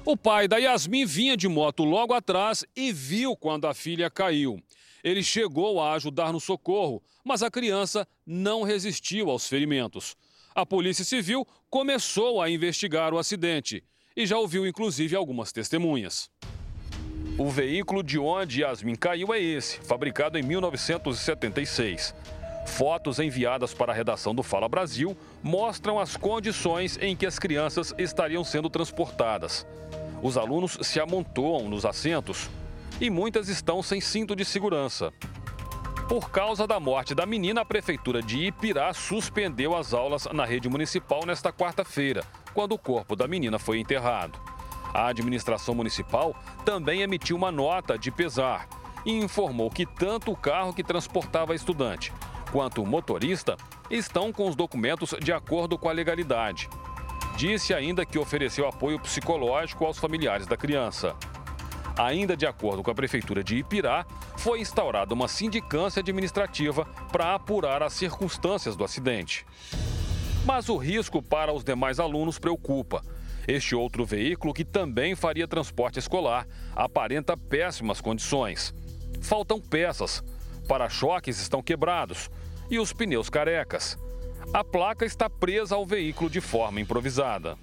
O 0.03 0.17
pai 0.17 0.47
da 0.47 0.57
Yasmin 0.57 1.05
vinha 1.05 1.37
de 1.37 1.47
moto 1.47 1.83
logo 1.83 2.11
atrás 2.11 2.65
e 2.75 2.91
viu 2.91 3.35
quando 3.35 3.67
a 3.67 3.73
filha 3.75 4.09
caiu. 4.09 4.59
Ele 5.03 5.21
chegou 5.21 5.79
a 5.79 5.93
ajudar 5.93 6.33
no 6.33 6.39
socorro, 6.39 7.03
mas 7.23 7.43
a 7.43 7.51
criança 7.51 8.07
não 8.25 8.63
resistiu 8.63 9.29
aos 9.29 9.47
ferimentos. 9.47 10.15
A 10.55 10.65
Polícia 10.65 11.05
Civil 11.05 11.45
começou 11.69 12.41
a 12.41 12.49
investigar 12.49 13.13
o 13.13 13.19
acidente 13.19 13.83
e 14.17 14.25
já 14.25 14.35
ouviu 14.35 14.65
inclusive 14.65 15.15
algumas 15.15 15.51
testemunhas. 15.51 16.27
O 17.37 17.51
veículo 17.51 18.01
de 18.01 18.17
onde 18.17 18.61
Yasmin 18.61 18.95
caiu 18.95 19.31
é 19.31 19.39
esse, 19.39 19.79
fabricado 19.81 20.39
em 20.39 20.41
1976. 20.41 22.15
Fotos 22.65 23.19
enviadas 23.19 23.75
para 23.75 23.91
a 23.91 23.95
redação 23.95 24.33
do 24.33 24.41
Fala 24.41 24.67
Brasil 24.67 25.15
mostram 25.43 25.99
as 25.99 26.17
condições 26.17 26.97
em 26.99 27.15
que 27.15 27.27
as 27.27 27.37
crianças 27.37 27.93
estariam 27.95 28.43
sendo 28.43 28.71
transportadas. 28.71 29.67
Os 30.23 30.35
alunos 30.35 30.79
se 30.81 30.99
amontoam 30.99 31.69
nos 31.69 31.85
assentos 31.85 32.49
e 32.99 33.11
muitas 33.11 33.47
estão 33.49 33.83
sem 33.83 34.01
cinto 34.01 34.35
de 34.35 34.43
segurança. 34.43 35.13
Por 36.09 36.31
causa 36.31 36.65
da 36.65 36.79
morte 36.79 37.13
da 37.13 37.25
menina, 37.25 37.61
a 37.61 37.65
prefeitura 37.65 38.21
de 38.23 38.45
Ipirá 38.45 38.93
suspendeu 38.93 39.75
as 39.75 39.93
aulas 39.93 40.25
na 40.33 40.43
rede 40.43 40.67
municipal 40.67 41.25
nesta 41.25 41.51
quarta-feira, 41.51 42.23
quando 42.57 42.71
o 42.71 42.79
corpo 42.79 43.15
da 43.15 43.27
menina 43.27 43.59
foi 43.59 43.77
enterrado. 43.79 44.39
A 44.91 45.09
administração 45.09 45.75
municipal 45.75 46.35
também 46.65 47.03
emitiu 47.03 47.37
uma 47.37 47.51
nota 47.51 47.99
de 47.99 48.09
pesar 48.09 48.67
e 49.05 49.11
informou 49.11 49.69
que 49.69 49.85
tanto 49.85 50.31
o 50.31 50.35
carro 50.35 50.73
que 50.73 50.83
transportava 50.83 51.53
a 51.53 51.55
estudante 51.55 52.11
quanto 52.51 52.81
o 52.81 52.87
motorista 52.87 53.55
estão 53.91 54.33
com 54.33 54.49
os 54.49 54.55
documentos 54.55 55.13
de 55.21 55.31
acordo 55.31 55.77
com 55.77 55.87
a 55.87 55.91
legalidade. 55.91 56.67
Disse 57.35 57.75
ainda 57.75 58.03
que 58.03 58.17
ofereceu 58.17 58.67
apoio 58.67 58.99
psicológico 58.99 59.85
aos 59.85 59.99
familiares 59.99 60.47
da 60.47 60.57
criança. 60.57 61.15
Ainda 61.95 62.35
de 62.35 62.47
acordo 62.47 62.81
com 62.81 62.89
a 62.89 62.95
Prefeitura 62.95 63.43
de 63.43 63.57
Ipirá, 63.57 64.03
foi 64.35 64.61
instaurada 64.61 65.13
uma 65.13 65.27
sindicância 65.27 65.99
administrativa 65.99 66.85
para 67.11 67.35
apurar 67.35 67.83
as 67.83 67.93
circunstâncias 67.93 68.75
do 68.75 68.83
acidente. 68.83 69.45
Mas 70.47 70.69
o 70.69 70.77
risco 70.77 71.21
para 71.21 71.51
os 71.51 71.61
demais 71.61 71.99
alunos 71.99 72.39
preocupa. 72.39 73.03
Este 73.45 73.75
outro 73.75 74.05
veículo, 74.05 74.53
que 74.53 74.63
também 74.63 75.13
faria 75.13 75.45
transporte 75.45 75.99
escolar, 75.99 76.47
aparenta 76.73 77.35
péssimas 77.35 77.99
condições. 77.99 78.73
Faltam 79.19 79.59
peças, 79.59 80.23
para-choques 80.65 81.41
estão 81.41 81.61
quebrados 81.61 82.31
e 82.71 82.79
os 82.79 82.93
pneus 82.93 83.29
carecas. 83.29 83.97
A 84.53 84.63
placa 84.63 85.05
está 85.05 85.29
presa 85.29 85.75
ao 85.75 85.85
veículo 85.85 86.29
de 86.29 86.39
forma 86.39 86.79
improvisada. 86.79 87.57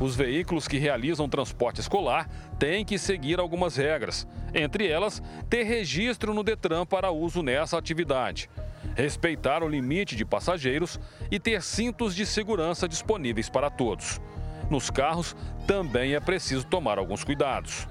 Os 0.00 0.16
veículos 0.16 0.66
que 0.66 0.78
realizam 0.78 1.28
transporte 1.28 1.78
escolar 1.78 2.26
têm 2.58 2.86
que 2.86 2.98
seguir 2.98 3.38
algumas 3.38 3.76
regras, 3.76 4.26
entre 4.54 4.88
elas, 4.88 5.22
ter 5.50 5.64
registro 5.64 6.32
no 6.32 6.42
Detran 6.42 6.86
para 6.86 7.10
uso 7.10 7.42
nessa 7.42 7.76
atividade, 7.76 8.48
respeitar 8.96 9.62
o 9.62 9.68
limite 9.68 10.16
de 10.16 10.24
passageiros 10.24 10.98
e 11.30 11.38
ter 11.38 11.62
cintos 11.62 12.14
de 12.14 12.24
segurança 12.26 12.88
disponíveis 12.88 13.48
para 13.48 13.70
todos. 13.70 14.20
Nos 14.70 14.90
carros 14.90 15.34
também 15.66 16.14
é 16.14 16.20
preciso 16.20 16.66
tomar 16.66 16.98
alguns 16.98 17.24
cuidados. 17.24 17.86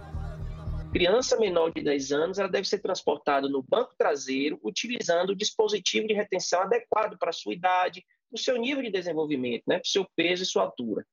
Criança 0.91 1.37
menor 1.37 1.71
de 1.71 1.83
10 1.83 2.11
anos 2.11 2.39
ela 2.39 2.49
deve 2.49 2.67
ser 2.67 2.79
transportada 2.79 3.47
no 3.47 3.61
banco 3.61 3.93
traseiro, 3.97 4.59
utilizando 4.63 5.31
o 5.31 5.35
dispositivo 5.35 6.07
de 6.07 6.13
retenção 6.13 6.61
adequado 6.61 7.17
para 7.17 7.29
a 7.29 7.33
sua 7.33 7.53
idade, 7.53 8.03
o 8.31 8.37
seu 8.37 8.57
nível 8.57 8.83
de 8.83 8.91
desenvolvimento, 8.91 9.63
né, 9.67 9.75
para 9.75 9.85
o 9.85 9.89
seu 9.89 10.07
peso 10.15 10.43
e 10.43 10.45
sua 10.45 10.63
altura 10.63 11.05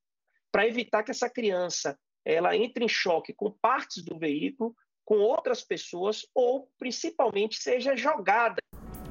para 0.56 0.66
evitar 0.66 1.02
que 1.02 1.10
essa 1.10 1.28
criança 1.28 1.98
ela 2.24 2.56
entre 2.56 2.82
em 2.82 2.88
choque 2.88 3.34
com 3.34 3.50
partes 3.50 4.02
do 4.02 4.18
veículo, 4.18 4.74
com 5.04 5.18
outras 5.18 5.62
pessoas 5.62 6.26
ou 6.34 6.68
principalmente 6.78 7.58
seja 7.62 7.94
jogada, 7.94 8.56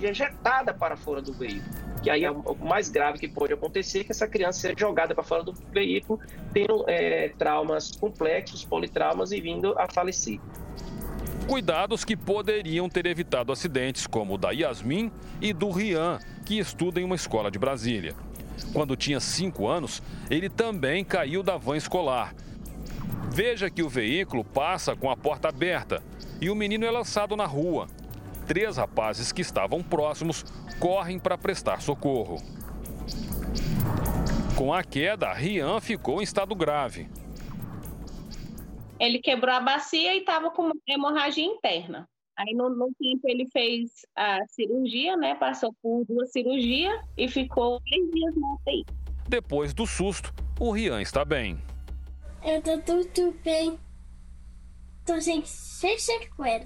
ejetada 0.03 0.73
para 0.73 0.97
fora 0.97 1.21
do 1.21 1.31
veículo. 1.33 1.85
Que 2.01 2.09
aí 2.09 2.23
é 2.23 2.31
o 2.31 2.55
mais 2.55 2.89
grave 2.89 3.19
que 3.19 3.27
pode 3.27 3.53
acontecer, 3.53 4.03
que 4.03 4.11
essa 4.11 4.27
criança 4.27 4.59
seja 4.59 4.75
jogada 4.77 5.15
para 5.15 5.23
fora 5.23 5.43
do 5.43 5.53
veículo, 5.71 6.19
tendo 6.53 6.83
é, 6.87 7.29
traumas 7.37 7.95
complexos, 7.95 8.63
politraumas 8.63 9.31
e 9.31 9.41
vindo 9.41 9.73
a 9.77 9.87
falecer. 9.87 10.39
Cuidados 11.47 12.03
que 12.03 12.17
poderiam 12.17 12.89
ter 12.89 13.05
evitado 13.05 13.51
acidentes 13.51 14.07
como 14.07 14.33
o 14.33 14.37
da 14.37 14.51
Yasmin 14.51 15.11
e 15.39 15.53
do 15.53 15.69
Rian, 15.69 16.19
que 16.43 16.57
estuda 16.57 16.99
em 16.99 17.03
uma 17.03 17.15
escola 17.15 17.51
de 17.51 17.59
Brasília. 17.59 18.15
Quando 18.73 18.95
tinha 18.95 19.19
5 19.19 19.67
anos, 19.67 20.01
ele 20.29 20.49
também 20.49 21.03
caiu 21.03 21.43
da 21.43 21.57
van 21.57 21.77
escolar. 21.77 22.33
Veja 23.31 23.69
que 23.69 23.83
o 23.83 23.89
veículo 23.89 24.43
passa 24.43 24.95
com 24.95 25.09
a 25.09 25.17
porta 25.17 25.49
aberta 25.49 26.01
e 26.39 26.49
o 26.49 26.55
menino 26.55 26.85
é 26.85 26.91
lançado 26.91 27.35
na 27.35 27.45
rua. 27.45 27.87
Três 28.47 28.77
rapazes 28.77 29.31
que 29.31 29.41
estavam 29.41 29.81
próximos 29.81 30.43
correm 30.79 31.17
para 31.19 31.37
prestar 31.37 31.81
socorro. 31.81 32.37
Com 34.55 34.73
a 34.73 34.83
queda, 34.83 35.33
Rian 35.33 35.79
ficou 35.81 36.21
em 36.21 36.23
estado 36.23 36.55
grave. 36.55 37.09
Ele 38.99 39.19
quebrou 39.19 39.53
a 39.53 39.59
bacia 39.59 40.13
e 40.13 40.19
estava 40.19 40.49
com 40.51 40.71
hemorragia 40.87 41.43
interna. 41.43 42.07
Aí, 42.37 42.53
no, 42.53 42.69
no, 42.69 42.91
tempo, 42.99 43.21
ele 43.25 43.47
fez 43.51 44.05
a 44.15 44.39
cirurgia, 44.47 45.15
né? 45.17 45.35
Passou 45.35 45.73
por 45.81 46.05
duas 46.05 46.31
cirurgias 46.31 46.93
e 47.17 47.27
ficou 47.27 47.81
três 47.81 48.11
dias 48.11 48.35
na 48.35 48.53
UTI. 48.53 48.85
Depois 49.27 49.73
do 49.73 49.85
susto, 49.85 50.33
o 50.59 50.71
Rian 50.71 51.01
está 51.01 51.25
bem. 51.25 51.57
Eu 52.43 52.61
tô 52.61 52.79
tudo 52.79 53.35
bem. 53.43 53.79
Tô 55.05 55.19
sem 55.19 55.45
sequela. 55.45 56.65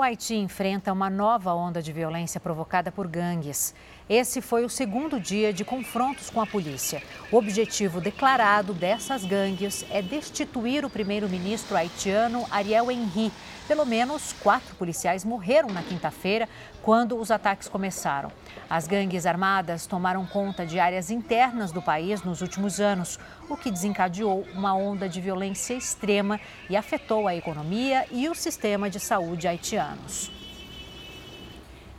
O 0.00 0.02
Haiti 0.02 0.34
enfrenta 0.34 0.94
uma 0.94 1.10
nova 1.10 1.52
onda 1.52 1.82
de 1.82 1.92
violência 1.92 2.40
provocada 2.40 2.90
por 2.90 3.06
gangues. 3.06 3.74
Esse 4.10 4.40
foi 4.40 4.64
o 4.64 4.68
segundo 4.68 5.20
dia 5.20 5.52
de 5.52 5.64
confrontos 5.64 6.30
com 6.30 6.40
a 6.40 6.46
polícia. 6.46 7.00
O 7.30 7.36
objetivo 7.36 8.00
declarado 8.00 8.74
dessas 8.74 9.24
gangues 9.24 9.86
é 9.88 10.02
destituir 10.02 10.84
o 10.84 10.90
primeiro-ministro 10.90 11.76
haitiano 11.76 12.44
Ariel 12.50 12.90
Henry. 12.90 13.30
Pelo 13.68 13.86
menos 13.86 14.32
quatro 14.32 14.74
policiais 14.74 15.24
morreram 15.24 15.68
na 15.68 15.84
quinta-feira, 15.84 16.48
quando 16.82 17.16
os 17.16 17.30
ataques 17.30 17.68
começaram. 17.68 18.32
As 18.68 18.88
gangues 18.88 19.26
armadas 19.26 19.86
tomaram 19.86 20.26
conta 20.26 20.66
de 20.66 20.80
áreas 20.80 21.08
internas 21.08 21.70
do 21.70 21.80
país 21.80 22.24
nos 22.24 22.40
últimos 22.42 22.80
anos, 22.80 23.16
o 23.48 23.56
que 23.56 23.70
desencadeou 23.70 24.44
uma 24.54 24.74
onda 24.74 25.08
de 25.08 25.20
violência 25.20 25.74
extrema 25.74 26.40
e 26.68 26.76
afetou 26.76 27.28
a 27.28 27.36
economia 27.36 28.04
e 28.10 28.28
o 28.28 28.34
sistema 28.34 28.90
de 28.90 28.98
saúde 28.98 29.46
haitianos 29.46 30.39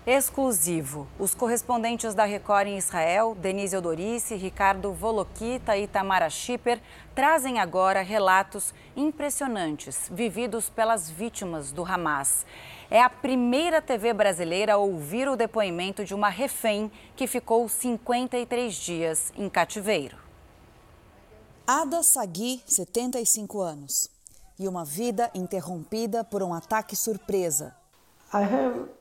exclusivo. 0.06 1.08
Os 1.20 1.36
correspondentes 1.36 2.14
da 2.14 2.26
Record 2.26 2.68
em 2.68 2.78
Israel, 2.78 3.36
Denise 3.36 3.78
Odorice, 3.78 4.36
Ricardo 4.36 4.92
Volokita 4.94 5.78
e 5.78 5.88
Tamara 5.88 6.30
Schipper, 6.30 6.82
trazem 7.14 7.60
agora 7.60 8.02
relatos 8.02 8.74
impressionantes 8.96 10.10
vividos 10.12 10.70
pelas 10.70 11.10
vítimas 11.10 11.72
do 11.72 11.86
Hamas. 11.86 12.46
É 12.90 13.02
a 13.02 13.10
primeira 13.10 13.82
TV 13.82 14.14
brasileira 14.14 14.74
a 14.74 14.78
ouvir 14.78 15.30
o 15.30 15.36
depoimento 15.36 16.04
de 16.04 16.16
uma 16.16 16.30
refém 16.30 16.92
que 17.16 17.28
ficou 17.28 17.70
53 17.70 18.74
dias 18.74 19.32
em 19.38 19.48
cativeiro. 19.48 20.18
Ada 21.66 22.04
Sagui, 22.04 22.62
75 22.66 23.62
anos. 23.62 24.10
E 24.60 24.68
uma 24.68 24.84
vida 24.84 25.32
interrompida 25.34 26.24
por 26.24 26.44
um 26.44 26.54
ataque 26.54 26.96
surpresa. 26.96 27.76
I 28.34 28.44
have 28.44 29.01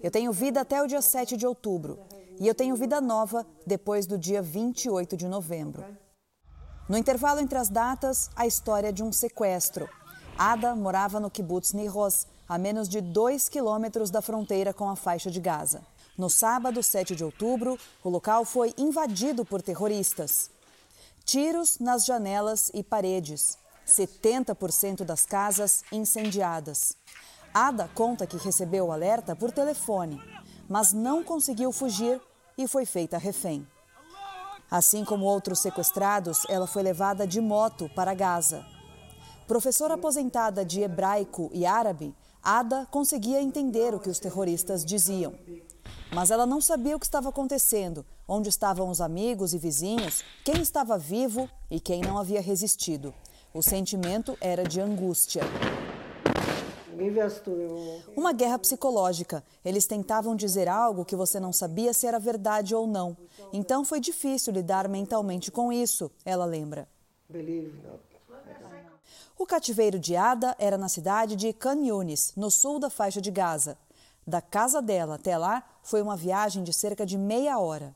eu 0.00 0.10
tenho 0.10 0.32
vida 0.32 0.60
até 0.60 0.82
o 0.82 0.86
dia 0.86 1.00
7 1.00 1.36
de 1.36 1.46
outubro 1.46 1.98
e 2.38 2.46
eu 2.46 2.54
tenho 2.54 2.76
vida 2.76 3.00
nova 3.00 3.46
depois 3.66 4.06
do 4.06 4.18
dia 4.18 4.42
28 4.42 5.16
de 5.16 5.26
novembro. 5.26 5.84
No 6.88 6.96
intervalo 6.96 7.40
entre 7.40 7.58
as 7.58 7.68
datas, 7.68 8.30
a 8.36 8.46
história 8.46 8.92
de 8.92 9.02
um 9.02 9.12
sequestro. 9.12 9.88
Ada 10.36 10.74
morava 10.74 11.18
no 11.18 11.30
kibbutz 11.30 11.72
Niros, 11.72 12.26
a 12.48 12.56
menos 12.56 12.88
de 12.88 13.00
2 13.00 13.48
quilômetros 13.48 14.10
da 14.10 14.22
fronteira 14.22 14.72
com 14.72 14.88
a 14.88 14.96
faixa 14.96 15.30
de 15.30 15.40
Gaza. 15.40 15.82
No 16.16 16.28
sábado, 16.30 16.82
7 16.82 17.14
de 17.14 17.24
outubro, 17.24 17.78
o 18.02 18.08
local 18.08 18.44
foi 18.44 18.74
invadido 18.76 19.44
por 19.44 19.62
terroristas. 19.62 20.50
Tiros 21.24 21.78
nas 21.78 22.04
janelas 22.04 22.70
e 22.74 22.82
paredes. 22.82 23.58
70% 23.86 25.04
das 25.04 25.24
casas 25.24 25.82
incendiadas. 25.92 26.97
Ada 27.52 27.88
conta 27.94 28.26
que 28.26 28.36
recebeu 28.36 28.86
o 28.86 28.92
alerta 28.92 29.34
por 29.34 29.50
telefone, 29.50 30.20
mas 30.68 30.92
não 30.92 31.24
conseguiu 31.24 31.72
fugir 31.72 32.20
e 32.56 32.68
foi 32.68 32.84
feita 32.84 33.18
refém. 33.18 33.66
Assim 34.70 35.04
como 35.04 35.24
outros 35.24 35.60
sequestrados, 35.60 36.42
ela 36.48 36.66
foi 36.66 36.82
levada 36.82 37.26
de 37.26 37.40
moto 37.40 37.90
para 37.94 38.12
Gaza. 38.12 38.64
Professora 39.46 39.94
aposentada 39.94 40.62
de 40.64 40.82
hebraico 40.82 41.50
e 41.54 41.64
árabe, 41.64 42.14
Ada 42.42 42.86
conseguia 42.90 43.40
entender 43.40 43.94
o 43.94 43.98
que 43.98 44.10
os 44.10 44.18
terroristas 44.18 44.84
diziam. 44.84 45.34
Mas 46.12 46.30
ela 46.30 46.46
não 46.46 46.60
sabia 46.60 46.96
o 46.96 47.00
que 47.00 47.06
estava 47.06 47.30
acontecendo, 47.30 48.04
onde 48.26 48.48
estavam 48.48 48.90
os 48.90 49.00
amigos 49.00 49.54
e 49.54 49.58
vizinhos, 49.58 50.22
quem 50.44 50.60
estava 50.60 50.98
vivo 50.98 51.48
e 51.70 51.80
quem 51.80 52.02
não 52.02 52.18
havia 52.18 52.40
resistido. 52.40 53.14
O 53.54 53.62
sentimento 53.62 54.36
era 54.40 54.64
de 54.64 54.80
angústia. 54.80 55.42
Uma 58.16 58.32
guerra 58.32 58.58
psicológica. 58.58 59.44
Eles 59.64 59.86
tentavam 59.86 60.34
dizer 60.34 60.68
algo 60.68 61.04
que 61.04 61.16
você 61.16 61.38
não 61.38 61.52
sabia 61.52 61.92
se 61.92 62.06
era 62.06 62.18
verdade 62.18 62.74
ou 62.74 62.86
não. 62.86 63.16
Então 63.52 63.84
foi 63.84 64.00
difícil 64.00 64.52
lidar 64.52 64.88
mentalmente 64.88 65.50
com 65.50 65.72
isso, 65.72 66.10
ela 66.24 66.44
lembra. 66.44 66.88
O 69.38 69.46
cativeiro 69.46 69.98
de 69.98 70.16
Ada 70.16 70.56
era 70.58 70.76
na 70.76 70.88
cidade 70.88 71.36
de 71.36 71.52
Khan 71.52 71.84
Yunis, 71.84 72.32
no 72.36 72.50
sul 72.50 72.80
da 72.80 72.90
faixa 72.90 73.20
de 73.20 73.30
Gaza. 73.30 73.78
Da 74.26 74.40
casa 74.40 74.82
dela 74.82 75.14
até 75.14 75.38
lá 75.38 75.62
foi 75.82 76.02
uma 76.02 76.16
viagem 76.16 76.64
de 76.64 76.72
cerca 76.72 77.06
de 77.06 77.16
meia 77.16 77.58
hora. 77.58 77.94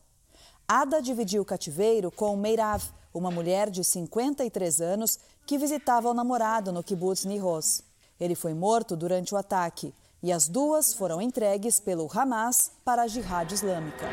Ada 0.68 1.02
dividiu 1.02 1.42
o 1.42 1.44
cativeiro 1.44 2.10
com 2.10 2.36
Meirav, 2.36 2.84
uma 3.12 3.30
mulher 3.30 3.68
de 3.68 3.82
53 3.82 4.80
anos 4.80 5.18
que 5.44 5.58
visitava 5.58 6.08
o 6.08 6.14
namorado 6.14 6.72
no 6.72 6.82
kibbutz 6.82 7.24
Nihos. 7.24 7.82
Ele 8.22 8.36
foi 8.36 8.54
morto 8.54 8.94
durante 8.94 9.34
o 9.34 9.36
ataque 9.36 9.92
e 10.22 10.30
as 10.30 10.46
duas 10.46 10.94
foram 10.94 11.20
entregues 11.20 11.80
pelo 11.80 12.08
Hamas 12.14 12.70
para 12.84 13.02
a 13.02 13.08
Jihad 13.08 13.52
Islâmica. 13.52 14.06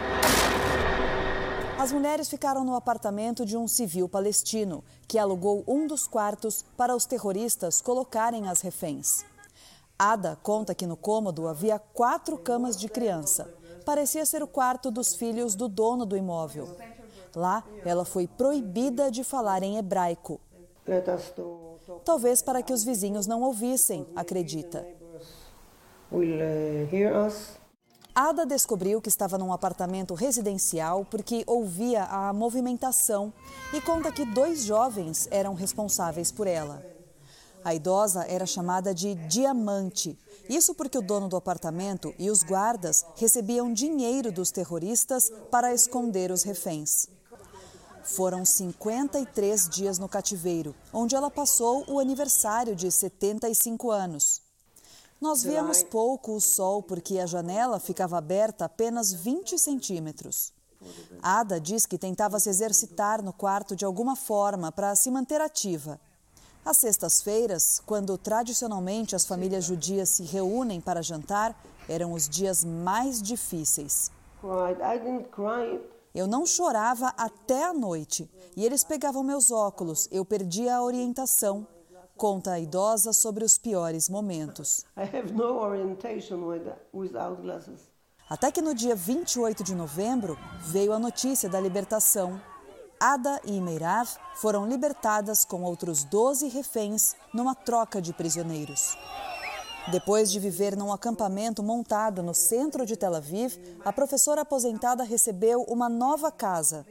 As 1.77 1.91
mulheres 1.91 2.27
ficaram 2.27 2.63
no 2.63 2.73
apartamento 2.73 3.45
de 3.45 3.55
um 3.55 3.67
civil 3.67 4.09
palestino, 4.09 4.83
que 5.07 5.19
alugou 5.19 5.63
um 5.67 5.85
dos 5.85 6.07
quartos 6.07 6.65
para 6.75 6.95
os 6.95 7.05
terroristas 7.05 7.81
colocarem 7.81 8.47
as 8.47 8.61
reféns. 8.61 9.23
Ada 9.97 10.39
conta 10.41 10.73
que 10.73 10.87
no 10.87 10.97
cômodo 10.97 11.47
havia 11.47 11.77
quatro 11.77 12.35
camas 12.35 12.75
de 12.75 12.89
criança. 12.89 13.47
Parecia 13.85 14.25
ser 14.25 14.41
o 14.41 14.47
quarto 14.47 14.89
dos 14.89 15.13
filhos 15.13 15.53
do 15.53 15.67
dono 15.67 16.03
do 16.03 16.17
imóvel. 16.17 16.75
Lá, 17.35 17.63
ela 17.85 18.03
foi 18.03 18.25
proibida 18.25 19.11
de 19.11 19.23
falar 19.23 19.61
em 19.61 19.77
hebraico. 19.77 20.41
Talvez 22.05 22.41
para 22.41 22.61
que 22.61 22.73
os 22.73 22.83
vizinhos 22.83 23.27
não 23.27 23.41
ouvissem, 23.41 24.07
acredita. 24.15 24.87
Ada 28.15 28.45
descobriu 28.45 29.01
que 29.01 29.09
estava 29.09 29.37
num 29.37 29.53
apartamento 29.53 30.13
residencial 30.13 31.05
porque 31.05 31.43
ouvia 31.47 32.03
a 32.03 32.33
movimentação 32.33 33.31
e 33.73 33.79
conta 33.79 34.11
que 34.11 34.25
dois 34.25 34.63
jovens 34.63 35.27
eram 35.31 35.53
responsáveis 35.53 36.31
por 36.31 36.47
ela. 36.47 36.83
A 37.63 37.75
idosa 37.75 38.25
era 38.27 38.45
chamada 38.45 38.93
de 38.93 39.15
Diamante. 39.27 40.17
Isso 40.49 40.73
porque 40.73 40.97
o 40.97 41.01
dono 41.01 41.27
do 41.27 41.35
apartamento 41.35 42.13
e 42.17 42.29
os 42.31 42.41
guardas 42.41 43.05
recebiam 43.15 43.71
dinheiro 43.71 44.31
dos 44.31 44.49
terroristas 44.49 45.31
para 45.51 45.73
esconder 45.73 46.31
os 46.31 46.43
reféns. 46.43 47.07
Foram 48.09 48.43
53 48.43 49.69
dias 49.69 49.99
no 49.99 50.09
cativeiro, 50.09 50.75
onde 50.91 51.15
ela 51.15 51.29
passou 51.29 51.85
o 51.87 51.99
aniversário 51.99 52.75
de 52.75 52.91
75 52.91 53.91
anos. 53.91 54.41
Nós 55.21 55.43
víamos 55.43 55.83
pouco 55.83 56.35
o 56.35 56.41
sol 56.41 56.81
porque 56.81 57.19
a 57.19 57.27
janela 57.27 57.79
ficava 57.79 58.17
aberta 58.17 58.65
apenas 58.65 59.13
20 59.13 59.59
centímetros. 59.59 60.51
Ada 61.21 61.59
diz 61.59 61.85
que 61.85 61.99
tentava 61.99 62.39
se 62.39 62.49
exercitar 62.49 63.21
no 63.21 63.31
quarto 63.31 63.75
de 63.75 63.85
alguma 63.85 64.15
forma 64.15 64.71
para 64.71 64.95
se 64.95 65.11
manter 65.11 65.39
ativa. 65.39 65.99
Às 66.65 66.77
sextas-feiras, 66.77 67.79
quando 67.85 68.17
tradicionalmente 68.17 69.15
as 69.15 69.25
famílias 69.25 69.65
judias 69.65 70.09
se 70.09 70.23
reúnem 70.23 70.81
para 70.81 71.03
jantar, 71.03 71.55
eram 71.87 72.13
os 72.13 72.27
dias 72.27 72.65
mais 72.65 73.21
difíceis. 73.21 74.11
Eu 76.13 76.27
não 76.27 76.45
chorava 76.45 77.13
até 77.17 77.65
a 77.65 77.73
noite 77.73 78.29
e 78.55 78.65
eles 78.65 78.83
pegavam 78.83 79.23
meus 79.23 79.51
óculos, 79.51 80.07
eu 80.11 80.25
perdia 80.25 80.75
a 80.75 80.83
orientação. 80.83 81.67
Conta 82.17 82.51
a 82.51 82.59
idosa 82.59 83.13
sobre 83.13 83.45
os 83.45 83.57
piores 83.57 84.09
momentos. 84.09 84.85
Até 88.29 88.51
que 88.51 88.61
no 88.61 88.75
dia 88.75 88.95
28 88.95 89.63
de 89.63 89.73
novembro 89.73 90.37
veio 90.59 90.93
a 90.93 90.99
notícia 90.99 91.47
da 91.47 91.59
libertação. 91.59 92.41
Ada 92.99 93.39
e 93.45 93.61
Meirav 93.61 94.09
foram 94.35 94.67
libertadas 94.67 95.45
com 95.45 95.63
outros 95.63 96.03
12 96.03 96.49
reféns 96.49 97.15
numa 97.33 97.55
troca 97.55 98.01
de 98.01 98.11
prisioneiros. 98.11 98.97
Depois 99.91 100.31
de 100.31 100.39
viver 100.39 100.77
num 100.77 100.93
acampamento 100.93 101.63
montado 101.63 102.21
no 102.21 102.33
centro 102.33 102.85
de 102.85 102.95
Tel 102.95 103.15
Aviv, 103.15 103.57
a 103.83 103.91
professora 103.91 104.41
aposentada 104.41 105.03
recebeu 105.03 105.63
uma 105.63 105.89
nova 105.89 106.31
casa. 106.31 106.85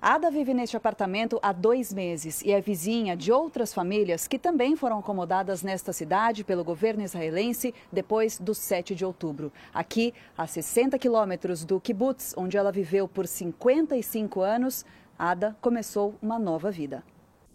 Ada 0.00 0.30
vive 0.30 0.54
neste 0.54 0.74
apartamento 0.74 1.38
há 1.42 1.52
dois 1.52 1.92
meses 1.92 2.40
e 2.40 2.50
é 2.50 2.58
vizinha 2.58 3.14
de 3.14 3.30
outras 3.30 3.74
famílias 3.74 4.26
que 4.26 4.38
também 4.38 4.74
foram 4.74 4.98
acomodadas 4.98 5.62
nesta 5.62 5.92
cidade 5.92 6.42
pelo 6.42 6.64
governo 6.64 7.02
israelense 7.04 7.74
depois 7.92 8.38
do 8.38 8.54
7 8.54 8.94
de 8.94 9.04
outubro. 9.04 9.52
Aqui, 9.72 10.14
a 10.36 10.46
60 10.46 10.98
quilômetros 10.98 11.66
do 11.66 11.78
kibbutz, 11.78 12.32
onde 12.34 12.56
ela 12.56 12.72
viveu 12.72 13.06
por 13.06 13.26
55 13.26 14.40
anos, 14.40 14.86
Ada 15.18 15.54
começou 15.60 16.14
uma 16.22 16.38
nova 16.38 16.70
vida. 16.70 17.04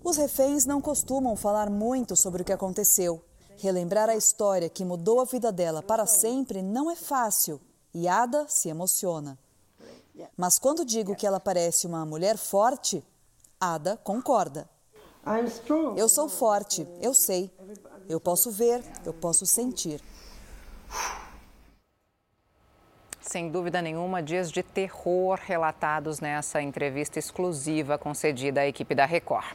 Os 0.03 0.17
reféns 0.17 0.67
não 0.67 0.79
costumam 0.79 1.35
falar 1.35 1.67
muito 1.67 2.15
sobre 2.15 2.43
o 2.43 2.45
que 2.45 2.53
aconteceu. 2.53 3.23
Relembrar 3.57 4.09
a 4.09 4.15
história 4.15 4.69
que 4.69 4.85
mudou 4.85 5.19
a 5.19 5.25
vida 5.25 5.51
dela 5.51 5.81
para 5.81 6.05
sempre 6.05 6.61
não 6.61 6.91
é 6.91 6.95
fácil 6.95 7.59
e 7.93 8.07
Ada 8.07 8.45
se 8.47 8.69
emociona. 8.69 9.37
Mas 10.35 10.59
quando 10.59 10.85
digo 10.85 11.15
que 11.15 11.25
ela 11.25 11.39
parece 11.39 11.87
uma 11.87 12.05
mulher 12.05 12.37
forte, 12.37 13.03
Ada 13.59 13.97
concorda. 13.97 14.69
Eu 15.95 16.07
sou 16.07 16.29
forte, 16.29 16.87
eu 17.01 17.13
sei. 17.13 17.51
Eu 18.07 18.19
posso 18.19 18.51
ver, 18.51 18.83
eu 19.03 19.13
posso 19.13 19.45
sentir. 19.45 20.01
Sem 23.19 23.51
dúvida 23.51 23.81
nenhuma, 23.81 24.23
dias 24.23 24.49
de 24.49 24.63
terror 24.63 25.37
relatados 25.43 26.21
nessa 26.21 26.61
entrevista 26.61 27.19
exclusiva 27.19 27.97
concedida 27.97 28.61
à 28.61 28.67
equipe 28.67 28.95
da 28.95 29.05
Record. 29.05 29.45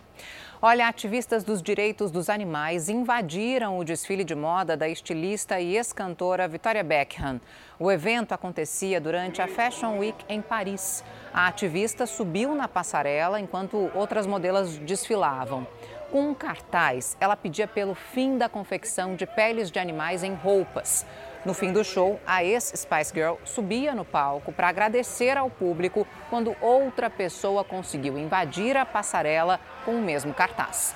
Olha, 0.65 0.87
ativistas 0.87 1.43
dos 1.43 1.61
direitos 1.61 2.13
dos 2.13 2.31
animais 2.31 2.89
invadiram 2.89 3.81
o 3.81 3.85
desfile 3.85 4.23
de 4.23 4.33
moda 4.33 4.77
da 4.77 4.89
estilista 4.89 5.59
e 5.59 5.75
ex-cantora 5.77 6.47
Victoria 6.47 6.85
Beckham. 6.85 7.41
O 7.81 7.91
evento 7.91 8.31
acontecia 8.31 9.01
durante 9.01 9.43
a 9.43 9.49
Fashion 9.49 9.99
Week 9.99 10.25
em 10.29 10.41
Paris. 10.41 11.03
A 11.35 11.49
ativista 11.49 12.07
subiu 12.07 12.55
na 12.55 12.69
passarela 12.69 13.41
enquanto 13.41 13.91
outras 13.93 14.25
modelos 14.25 14.79
desfilavam. 14.79 15.67
Com 16.13 16.29
um 16.29 16.35
cartaz, 16.35 17.17
ela 17.19 17.35
pedia 17.35 17.67
pelo 17.67 17.97
fim 17.97 18.39
da 18.39 18.49
confecção 18.49 19.17
de 19.17 19.27
peles 19.27 19.69
de 19.69 19.81
animais 19.81 20.23
em 20.23 20.33
roupas. 20.33 21.05
No 21.45 21.55
fim 21.55 21.73
do 21.73 21.83
show, 21.83 22.21
a 22.25 22.45
ex-Spice 22.45 23.13
Girl 23.13 23.35
subia 23.45 23.97
no 23.97 24.05
palco 24.05 24.53
para 24.53 24.69
agradecer 24.69 25.37
ao 25.37 25.51
público 25.51 26.07
quando 26.31 26.55
outra 26.61 27.11
pessoa 27.11 27.65
conseguiu 27.65 28.17
invadir 28.17 28.77
a 28.77 28.87
passarela 28.87 29.59
com 29.85 29.97
o 29.97 30.01
mesmo 30.01 30.33
cartaz. 30.33 30.95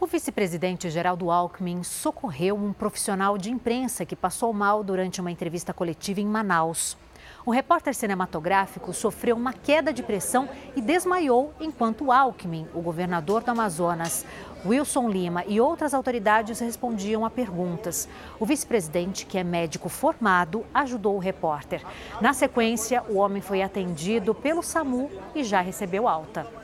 O 0.00 0.06
vice-presidente 0.06 0.88
Geraldo 0.88 1.30
Alckmin 1.30 1.82
socorreu 1.82 2.56
um 2.56 2.72
profissional 2.72 3.36
de 3.36 3.50
imprensa 3.50 4.06
que 4.06 4.16
passou 4.16 4.50
mal 4.50 4.82
durante 4.82 5.20
uma 5.20 5.30
entrevista 5.30 5.74
coletiva 5.74 6.22
em 6.22 6.26
Manaus. 6.26 6.96
O 7.44 7.50
repórter 7.50 7.94
cinematográfico 7.94 8.92
sofreu 8.92 9.34
uma 9.34 9.54
queda 9.54 9.92
de 9.92 10.02
pressão 10.02 10.48
e 10.76 10.80
desmaiou 10.82 11.54
enquanto 11.58 12.12
Alckmin, 12.12 12.66
o 12.74 12.82
governador 12.82 13.42
do 13.42 13.50
Amazonas, 13.50 14.26
Wilson 14.64 15.08
Lima 15.08 15.42
e 15.46 15.58
outras 15.58 15.94
autoridades 15.94 16.60
respondiam 16.60 17.24
a 17.24 17.30
perguntas. 17.30 18.06
O 18.38 18.44
vice-presidente, 18.44 19.24
que 19.24 19.38
é 19.38 19.44
médico 19.44 19.88
formado, 19.88 20.66
ajudou 20.74 21.16
o 21.16 21.20
repórter. 21.20 21.82
Na 22.20 22.34
sequência, 22.34 23.02
o 23.08 23.16
homem 23.16 23.40
foi 23.40 23.62
atendido 23.62 24.34
pelo 24.34 24.62
SAMU 24.62 25.10
e 25.34 25.42
já 25.42 25.62
recebeu 25.62 26.06
alta. 26.06 26.59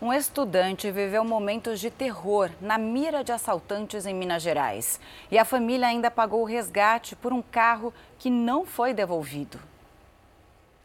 Um 0.00 0.12
estudante 0.12 0.92
viveu 0.92 1.24
momentos 1.24 1.80
de 1.80 1.90
terror 1.90 2.50
na 2.60 2.78
mira 2.78 3.24
de 3.24 3.32
assaltantes 3.32 4.06
em 4.06 4.14
Minas 4.14 4.44
Gerais. 4.44 5.00
E 5.28 5.36
a 5.36 5.44
família 5.44 5.88
ainda 5.88 6.08
pagou 6.08 6.42
o 6.42 6.44
resgate 6.44 7.16
por 7.16 7.32
um 7.32 7.42
carro 7.42 7.92
que 8.16 8.30
não 8.30 8.64
foi 8.64 8.94
devolvido. 8.94 9.58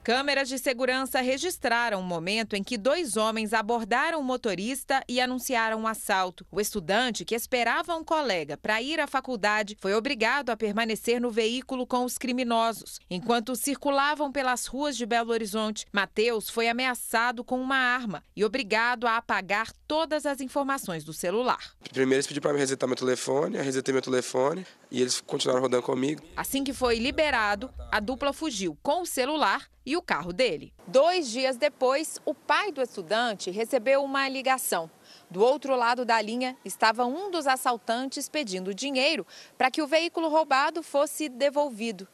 Câmeras 0.03 0.49
de 0.49 0.59
segurança 0.59 1.21
registraram 1.21 2.01
o 2.01 2.03
momento 2.03 2.57
em 2.57 2.63
que 2.63 2.77
dois 2.77 3.15
homens 3.15 3.53
abordaram 3.53 4.19
o 4.19 4.23
motorista 4.23 5.01
e 5.07 5.21
anunciaram 5.21 5.79
um 5.79 5.87
assalto. 5.87 6.45
O 6.51 6.59
estudante, 6.59 7.23
que 7.23 7.33
esperava 7.33 7.95
um 7.95 8.03
colega 8.03 8.57
para 8.57 8.81
ir 8.81 8.99
à 8.99 9.07
faculdade, 9.07 9.77
foi 9.79 9.93
obrigado 9.93 10.49
a 10.49 10.57
permanecer 10.57 11.21
no 11.21 11.31
veículo 11.31 11.87
com 11.87 12.03
os 12.03 12.17
criminosos. 12.17 12.99
Enquanto 13.09 13.55
circulavam 13.55 14.29
pelas 14.29 14.65
ruas 14.65 14.97
de 14.97 15.05
Belo 15.05 15.31
Horizonte, 15.31 15.85
Mateus 15.89 16.49
foi 16.49 16.67
ameaçado 16.67 17.41
com 17.41 17.61
uma 17.61 17.77
arma 17.77 18.21
e 18.35 18.43
obrigado 18.43 19.07
a 19.07 19.15
apagar 19.15 19.71
todas 19.87 20.25
as 20.25 20.41
informações 20.41 21.05
do 21.05 21.13
celular. 21.13 21.75
Primeiro 21.93 22.15
eles 22.15 22.27
pediram 22.27 22.41
para 22.41 22.53
me 22.53 22.59
resetar 22.59 22.89
meu 22.89 22.97
telefone, 22.97 23.55
eu 23.55 23.63
resetei 23.63 23.93
meu 23.93 24.01
telefone 24.01 24.67
e 24.91 24.99
eles 25.01 25.21
continuaram 25.21 25.61
rodando 25.61 25.83
comigo. 25.83 26.21
Assim 26.35 26.61
que 26.61 26.73
foi 26.73 26.99
liberado, 26.99 27.73
a 27.89 28.01
dupla 28.01 28.33
fugiu 28.33 28.77
com 28.83 29.03
o 29.03 29.05
celular 29.05 29.71
e 29.85 29.97
o 29.97 30.01
carro 30.01 30.31
dele. 30.31 30.73
Dois 30.87 31.29
dias 31.29 31.57
depois, 31.57 32.19
o 32.25 32.33
pai 32.33 32.71
do 32.71 32.81
estudante 32.81 33.51
recebeu 33.51 34.03
uma 34.03 34.27
ligação. 34.29 34.89
Do 35.29 35.41
outro 35.41 35.75
lado 35.75 36.05
da 36.05 36.21
linha 36.21 36.55
estava 36.63 37.05
um 37.05 37.29
dos 37.29 37.47
assaltantes 37.47 38.29
pedindo 38.29 38.73
dinheiro 38.73 39.25
para 39.57 39.71
que 39.71 39.81
o 39.81 39.87
veículo 39.87 40.29
roubado 40.29 40.83
fosse 40.83 41.27
devolvido. 41.27 42.07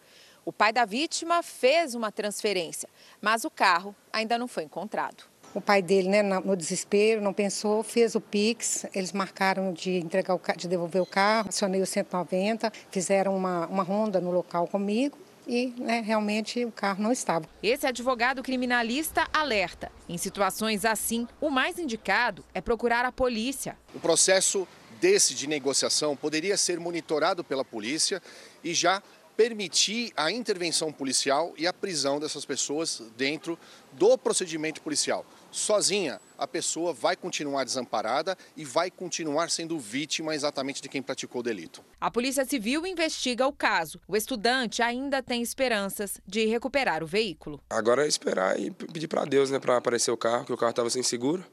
O 0.45 0.53
pai 0.53 0.72
da 0.72 0.85
vítima 0.85 1.43
fez 1.43 1.93
uma 1.93 2.11
transferência, 2.11 2.89
mas 3.22 3.43
o 3.43 3.51
carro 3.51 3.95
ainda 4.11 4.38
não 4.38 4.48
foi 4.48 4.64
encontrado. 4.64 5.25
O 5.53 5.59
pai 5.59 5.81
dele, 5.81 6.07
né, 6.07 6.22
no 6.22 6.56
desespero, 6.56 7.22
não 7.22 7.33
pensou, 7.33 7.83
fez 7.83 8.14
o 8.14 8.22
Pix, 8.22 8.85
eles 8.93 9.11
marcaram 9.11 9.73
de 9.73 9.98
entregar 9.98 10.35
o, 10.35 10.41
de 10.56 10.67
devolver 10.67 11.01
o 11.01 11.06
carro, 11.06 11.49
acionei 11.49 11.81
o 11.81 11.85
190, 11.85 12.72
fizeram 12.91 13.35
uma, 13.35 13.65
uma 13.67 13.83
ronda 13.83 14.22
no 14.22 14.31
local 14.31 14.67
comigo 14.67 15.17
e 15.50 15.74
né, 15.80 16.00
realmente 16.00 16.64
o 16.64 16.72
carro 16.72 17.02
não 17.02 17.11
estava. 17.11 17.50
Esse 17.64 17.88
advogado 17.88 18.44
criminalista 18.44 19.28
alerta: 19.34 19.92
em 20.08 20.18
situações 20.18 20.86
assim, 20.86 21.28
o 21.42 21.50
mais 21.50 21.80
indicado 21.80 22.45
é 22.53 22.61
procurar 22.61 23.03
a 23.03 23.11
polícia. 23.11 23.76
O 23.94 24.00
processo 24.00 24.68
desse 25.02 25.34
de 25.34 25.48
negociação 25.48 26.16
poderia 26.16 26.56
ser 26.56 26.80
monitorado 26.80 27.44
pela 27.44 27.66
polícia 27.66 28.22
e 28.64 28.74
já 28.74 29.02
permitir 29.40 30.11
a 30.18 30.30
intervenção 30.30 30.92
policial 30.92 31.53
e 31.58 31.66
a 31.66 31.72
prisão 31.72 32.19
dessas 32.19 32.43
pessoas 32.43 33.01
dentro 33.16 33.58
do 33.93 34.18
procedimento 34.18 34.82
policial. 34.82 35.26
Sozinha, 35.50 36.19
a 36.38 36.45
pessoa 36.45 36.92
vai 36.92 37.16
continuar 37.16 37.64
desamparada 37.64 38.38
e 38.58 38.66
vai 38.66 38.92
continuar 38.92 39.50
sendo 39.50 39.80
vítima 39.80 40.35
exatamente 40.35 40.82
de 40.82 40.90
quem 40.90 41.01
praticou 41.01 41.40
o 41.40 41.43
delito. 41.43 41.82
A 42.01 42.11
Polícia 42.11 42.43
Civil 42.43 42.85
investiga 42.85 43.48
o 43.48 43.53
caso. 43.53 43.98
O 44.09 44.18
estudante 44.18 44.82
ainda 44.82 45.24
tem 45.24 45.42
esperanças 45.42 46.19
de 46.27 46.45
recuperar 46.45 47.01
o 47.01 47.08
veículo. 47.08 47.61
Agora 47.69 48.03
é 48.03 48.09
esperar 48.09 48.59
e 48.59 48.69
pedir 48.69 49.08
para 49.08 49.24
Deus, 49.24 49.50
né, 49.50 49.58
para 49.58 49.77
aparecer 49.77 50.11
o 50.11 50.18
carro, 50.18 50.43
que 50.43 50.51
o 50.51 50.58
carro 50.58 50.72
estava 50.72 50.90
sem 50.90 51.01
seguro. 51.01 51.45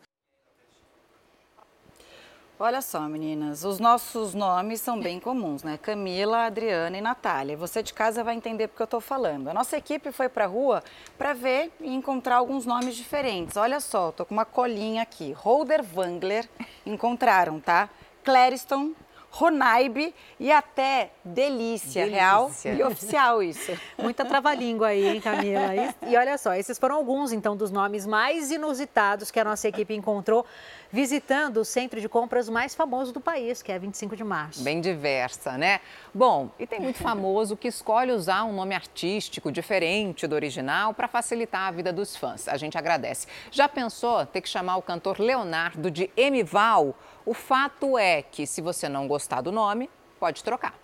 Olha 2.58 2.80
só, 2.80 3.00
meninas, 3.00 3.64
os 3.64 3.78
nossos 3.78 4.32
nomes 4.32 4.80
são 4.80 4.98
bem 4.98 5.20
comuns, 5.20 5.62
né? 5.62 5.76
Camila, 5.76 6.46
Adriana 6.46 6.96
e 6.96 7.02
Natália. 7.02 7.54
Você 7.54 7.82
de 7.82 7.92
casa 7.92 8.24
vai 8.24 8.34
entender 8.34 8.68
porque 8.68 8.80
eu 8.82 8.86
estou 8.86 9.00
falando. 9.00 9.48
A 9.48 9.52
nossa 9.52 9.76
equipe 9.76 10.10
foi 10.10 10.26
para 10.30 10.44
a 10.44 10.48
rua 10.48 10.82
para 11.18 11.34
ver 11.34 11.70
e 11.78 11.94
encontrar 11.94 12.36
alguns 12.36 12.64
nomes 12.64 12.96
diferentes. 12.96 13.58
Olha 13.58 13.78
só, 13.78 14.08
estou 14.08 14.24
com 14.24 14.32
uma 14.32 14.46
colinha 14.46 15.02
aqui. 15.02 15.32
Holder 15.32 15.84
Wangler, 15.84 16.48
encontraram, 16.86 17.60
tá? 17.60 17.90
Clériston, 18.24 18.92
Ronaibe 19.36 20.14
e 20.40 20.50
até 20.50 21.10
delícia, 21.22 22.04
delícia, 22.04 22.06
real 22.06 22.50
e 22.64 22.82
oficial 22.82 23.42
isso. 23.42 23.78
Muita 23.98 24.24
trava-língua 24.24 24.88
aí, 24.88 25.06
hein, 25.06 25.20
Camila? 25.20 25.74
E, 25.74 25.94
e, 26.10 26.16
olha 26.16 26.38
só, 26.38 26.54
esses 26.54 26.78
foram 26.78 26.94
alguns, 26.94 27.32
então, 27.32 27.54
dos 27.54 27.70
nomes 27.70 28.06
mais 28.06 28.50
inusitados 28.50 29.30
que 29.30 29.38
a 29.38 29.44
nossa 29.44 29.68
equipe 29.68 29.94
encontrou 29.94 30.46
visitando 30.90 31.58
o 31.58 31.64
centro 31.66 32.00
de 32.00 32.08
compras 32.08 32.48
mais 32.48 32.74
famoso 32.74 33.12
do 33.12 33.20
país, 33.20 33.60
que 33.60 33.70
é 33.70 33.78
25 33.78 34.16
de 34.16 34.24
março. 34.24 34.62
Bem 34.62 34.80
diversa, 34.80 35.58
né? 35.58 35.80
Bom, 36.14 36.50
e 36.58 36.66
tem 36.66 36.80
muito 36.80 36.98
famoso 36.98 37.58
que 37.58 37.68
escolhe 37.68 38.12
usar 38.12 38.44
um 38.44 38.54
nome 38.54 38.74
artístico 38.74 39.52
diferente 39.52 40.26
do 40.26 40.34
original 40.34 40.94
para 40.94 41.08
facilitar 41.08 41.68
a 41.68 41.70
vida 41.70 41.92
dos 41.92 42.16
fãs. 42.16 42.48
A 42.48 42.56
gente 42.56 42.78
agradece. 42.78 43.26
Já 43.50 43.68
pensou 43.68 44.24
ter 44.24 44.40
que 44.40 44.48
chamar 44.48 44.76
o 44.78 44.82
cantor 44.82 45.20
Leonardo 45.20 45.90
de 45.90 46.10
Emival? 46.16 46.94
O 47.26 47.34
fato 47.34 47.98
é 47.98 48.22
que, 48.22 48.46
se 48.46 48.60
você 48.60 48.88
não 48.88 49.08
gostar 49.08 49.40
do 49.40 49.50
nome, 49.50 49.90
pode 50.20 50.44
trocar. 50.44 50.78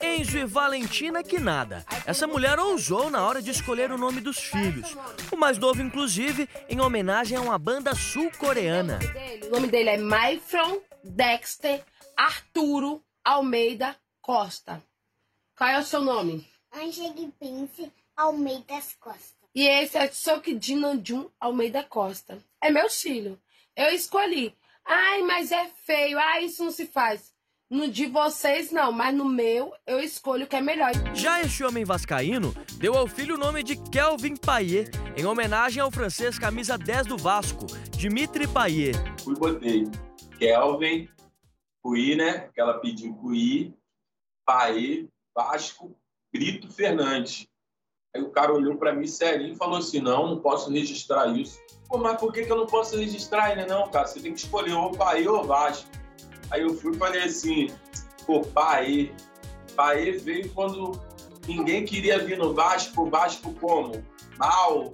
Enzo 0.00 0.38
e 0.38 0.44
Valentina 0.44 1.22
que 1.22 1.40
nada. 1.40 1.84
Essa 2.06 2.28
mulher 2.28 2.60
ousou 2.60 3.10
na 3.10 3.26
hora 3.26 3.42
de 3.42 3.50
escolher 3.50 3.90
o 3.90 3.98
nome 3.98 4.20
dos 4.20 4.38
filhos. 4.38 4.96
O 5.32 5.36
mais 5.36 5.58
novo, 5.58 5.82
inclusive, 5.82 6.48
em 6.68 6.80
homenagem 6.80 7.36
a 7.36 7.40
uma 7.40 7.58
banda 7.58 7.92
sul-coreana. 7.92 9.00
O 9.46 9.50
nome 9.50 9.66
dele 9.66 9.90
é 9.90 9.96
Myfron 9.96 10.80
Dexter 11.02 11.84
Arturo 12.16 13.02
Almeida 13.24 13.96
Costa. 14.20 14.80
Qual 15.56 15.70
é 15.70 15.78
o 15.80 15.84
seu 15.84 16.02
nome? 16.02 16.48
Angelique 16.72 17.32
Prince 17.36 17.92
Almeida 18.16 18.80
Costa. 19.00 19.42
E 19.54 19.66
esse 19.66 19.98
é 19.98 20.08
Sok 20.08 20.56
Jun 20.60 21.28
Almeida 21.40 21.82
Costa. 21.82 22.38
É 22.60 22.70
meu 22.70 22.88
filho. 22.88 23.38
Eu 23.76 23.90
escolhi. 23.90 24.54
Ai, 24.84 25.22
mas 25.22 25.50
é 25.50 25.66
feio. 25.86 26.18
Ai, 26.18 26.44
isso 26.44 26.62
não 26.62 26.70
se 26.70 26.86
faz. 26.86 27.32
No 27.70 27.88
de 27.88 28.06
vocês, 28.06 28.70
não, 28.70 28.92
mas 28.92 29.14
no 29.14 29.24
meu, 29.24 29.72
eu 29.86 29.98
escolho 29.98 30.44
o 30.44 30.46
que 30.46 30.56
é 30.56 30.60
melhor. 30.60 30.92
Já 31.14 31.40
este 31.40 31.64
homem 31.64 31.86
vascaíno 31.86 32.54
deu 32.74 32.94
ao 32.94 33.06
filho 33.06 33.34
o 33.34 33.38
nome 33.38 33.62
de 33.62 33.76
Kelvin 33.76 34.36
Payet, 34.36 34.90
em 35.16 35.24
homenagem 35.24 35.82
ao 35.82 35.90
francês 35.90 36.38
camisa 36.38 36.76
10 36.76 37.06
do 37.06 37.16
Vasco, 37.16 37.64
Dimitri 37.96 38.46
Payet. 38.46 38.94
Fui 39.24 39.34
botei 39.34 39.84
Kelvin, 40.38 41.08
Cui, 41.82 42.14
né? 42.14 42.48
Aquela 42.50 42.74
pediu 42.74 43.14
Cui, 43.14 43.74
Payet, 44.44 45.08
Vasco, 45.34 45.96
Brito 46.30 46.70
Fernandes. 46.70 47.46
Aí 48.14 48.20
o 48.20 48.30
cara 48.30 48.52
olhou 48.52 48.76
para 48.76 48.92
mim 48.92 49.06
serinho 49.06 49.54
e 49.54 49.56
falou 49.56 49.78
assim: 49.78 49.98
não, 49.98 50.28
não 50.28 50.40
posso 50.40 50.70
registrar 50.70 51.28
isso. 51.28 51.58
Pô, 51.92 51.98
mas 51.98 52.18
por 52.18 52.32
que, 52.32 52.46
que 52.46 52.50
eu 52.50 52.56
não 52.56 52.66
posso 52.66 52.96
registrar 52.96 53.44
ainda, 53.44 53.66
não, 53.66 53.86
cara? 53.90 54.06
Você 54.06 54.18
tem 54.18 54.32
que 54.32 54.40
escolher 54.40 54.72
ou 54.72 54.92
Pai 54.92 55.28
ou 55.28 55.44
Vasco. 55.44 55.86
Aí 56.50 56.62
eu 56.62 56.74
fui 56.74 56.94
e 56.94 56.96
falei 56.96 57.22
assim: 57.24 57.68
pô, 58.26 58.40
Pai. 58.40 59.12
Pai 59.76 60.12
veio 60.12 60.48
quando 60.52 60.98
ninguém 61.46 61.84
queria 61.84 62.18
vir 62.24 62.38
no 62.38 62.54
Vasco. 62.54 63.10
Vasco 63.10 63.52
como? 63.60 64.02
Mal, 64.38 64.90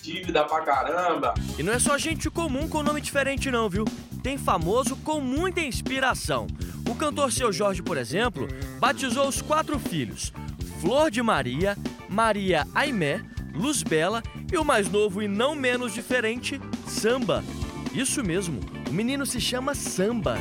dívida 0.00 0.44
pra 0.44 0.60
caramba. 0.60 1.34
E 1.58 1.62
não 1.64 1.72
é 1.72 1.80
só 1.80 1.98
gente 1.98 2.30
comum 2.30 2.68
com 2.68 2.84
nome 2.84 3.00
diferente, 3.00 3.50
não, 3.50 3.68
viu? 3.68 3.84
Tem 4.22 4.38
famoso 4.38 4.94
com 4.98 5.20
muita 5.20 5.60
inspiração. 5.60 6.46
O 6.88 6.94
cantor 6.94 7.32
Seu 7.32 7.52
Jorge, 7.52 7.82
por 7.82 7.98
exemplo, 7.98 8.46
batizou 8.78 9.26
os 9.26 9.42
quatro 9.42 9.76
filhos: 9.76 10.32
Flor 10.80 11.10
de 11.10 11.20
Maria, 11.20 11.76
Maria 12.08 12.64
Aimé, 12.72 13.24
Luz 13.54 13.82
Bela 13.82 14.22
e 14.50 14.56
o 14.56 14.64
mais 14.64 14.90
novo 14.90 15.22
e 15.22 15.28
não 15.28 15.54
menos 15.54 15.92
diferente, 15.92 16.60
Samba. 16.86 17.44
Isso 17.92 18.22
mesmo, 18.24 18.60
o 18.88 18.92
menino 18.92 19.26
se 19.26 19.40
chama 19.40 19.74
Samba. 19.74 20.36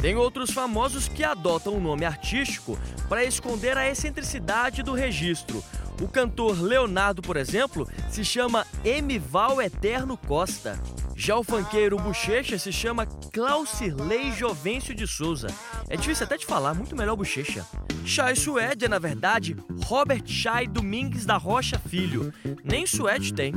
Tem 0.00 0.16
outros 0.16 0.50
famosos 0.50 1.08
que 1.08 1.24
adotam 1.24 1.74
o 1.74 1.76
um 1.76 1.80
nome 1.80 2.04
artístico 2.04 2.78
para 3.08 3.24
esconder 3.24 3.76
a 3.76 3.88
excentricidade 3.88 4.82
do 4.82 4.92
registro. 4.92 5.62
O 6.00 6.06
cantor 6.06 6.60
Leonardo, 6.60 7.20
por 7.20 7.36
exemplo, 7.36 7.88
se 8.08 8.24
chama 8.24 8.66
Emival 8.84 9.60
Eterno 9.60 10.16
Costa. 10.16 10.80
Já 11.16 11.36
o 11.36 11.42
funkeiro 11.42 11.96
Bochecha 11.96 12.56
se 12.56 12.72
chama 12.72 13.04
Claucirley 13.32 14.30
Jovencio 14.30 14.94
de 14.94 15.06
Souza. 15.06 15.48
É 15.88 15.96
difícil 15.96 16.24
até 16.24 16.36
de 16.36 16.46
falar, 16.46 16.74
muito 16.74 16.94
melhor 16.94 17.16
Bochecha. 17.16 17.66
Chay 18.04 18.36
Suede 18.36 18.84
é, 18.84 18.88
na 18.88 19.00
verdade, 19.00 19.56
Robert 19.84 20.22
Chay 20.24 20.68
Domingues 20.68 21.26
da 21.26 21.36
Rocha 21.36 21.78
Filho. 21.78 22.32
Nem 22.62 22.86
Suede 22.86 23.34
tem. 23.34 23.52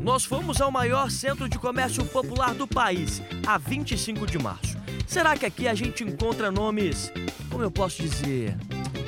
Nós 0.00 0.24
fomos 0.24 0.60
ao 0.62 0.70
maior 0.70 1.10
centro 1.10 1.48
de 1.48 1.58
comércio 1.58 2.04
popular 2.06 2.54
do 2.54 2.66
país, 2.66 3.22
a 3.46 3.58
25 3.58 4.26
de 4.26 4.38
março. 4.38 4.78
Será 5.06 5.36
que 5.36 5.44
aqui 5.44 5.68
a 5.68 5.74
gente 5.74 6.02
encontra 6.02 6.50
nomes, 6.50 7.12
como 7.50 7.62
eu 7.62 7.70
posso 7.70 8.00
dizer, 8.02 8.56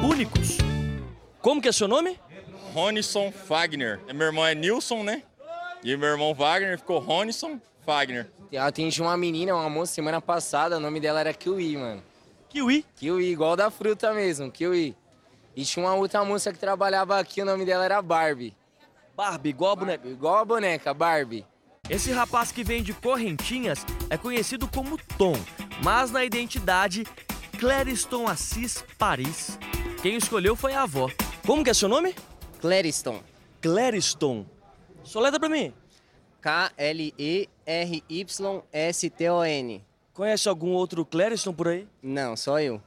únicos? 0.02 0.58
Como 1.40 1.60
que 1.60 1.68
é 1.68 1.72
seu 1.72 1.88
nome? 1.88 2.18
Ronison 2.74 3.30
Fagner. 3.30 4.00
Meu 4.12 4.26
irmão 4.26 4.44
é 4.44 4.52
Nilson, 4.52 5.04
né? 5.04 5.22
E 5.84 5.96
meu 5.96 6.08
irmão 6.08 6.34
Wagner 6.34 6.76
ficou 6.76 6.98
Ronison 6.98 7.60
Fagner. 7.86 8.28
Eu 8.50 8.62
atendi 8.62 9.00
uma 9.00 9.16
menina, 9.16 9.54
uma 9.54 9.70
moça, 9.70 9.94
semana 9.94 10.20
passada, 10.20 10.78
o 10.78 10.80
nome 10.80 10.98
dela 10.98 11.20
era 11.20 11.32
Kiwi, 11.32 11.76
mano. 11.76 12.02
Kiwi? 12.48 12.84
Kiwi, 12.96 13.30
igual 13.30 13.54
da 13.54 13.70
fruta 13.70 14.12
mesmo, 14.12 14.50
Kiwi. 14.50 14.96
E 15.54 15.64
tinha 15.64 15.86
uma 15.86 15.94
outra 15.94 16.24
moça 16.24 16.52
que 16.52 16.58
trabalhava 16.58 17.16
aqui, 17.16 17.42
o 17.42 17.44
nome 17.44 17.64
dela 17.64 17.84
era 17.84 18.02
Barbie. 18.02 18.52
Barbie, 19.16 19.50
igual 19.50 19.70
a 19.70 19.76
boneca? 19.76 20.08
Igual 20.08 20.38
a 20.38 20.44
boneca, 20.44 20.92
Barbie. 20.92 21.46
Esse 21.88 22.10
rapaz 22.10 22.50
que 22.50 22.64
vem 22.64 22.82
de 22.82 22.92
Correntinhas 22.92 23.86
é 24.10 24.18
conhecido 24.18 24.66
como 24.66 24.98
Tom, 25.16 25.36
mas 25.80 26.10
na 26.10 26.24
identidade, 26.24 27.04
Clériston 27.56 28.26
Assis 28.26 28.84
Paris. 28.98 29.60
Quem 30.02 30.16
escolheu 30.16 30.56
foi 30.56 30.74
a 30.74 30.82
avó. 30.82 31.08
Como 31.46 31.62
que 31.62 31.70
é 31.70 31.74
seu 31.74 31.88
nome? 31.88 32.16
Clériston. 32.64 33.20
Clériston. 33.60 34.46
Soleta 35.02 35.38
pra 35.38 35.50
mim. 35.50 35.74
K-L-E-R-Y-S-T-O-N. 36.40 37.04
Conhece 40.14 40.48
algum 40.48 40.70
outro 40.70 41.04
Clériston 41.04 41.52
por 41.52 41.68
aí? 41.68 41.86
Não, 42.02 42.34
só 42.34 42.58
eu. 42.58 42.80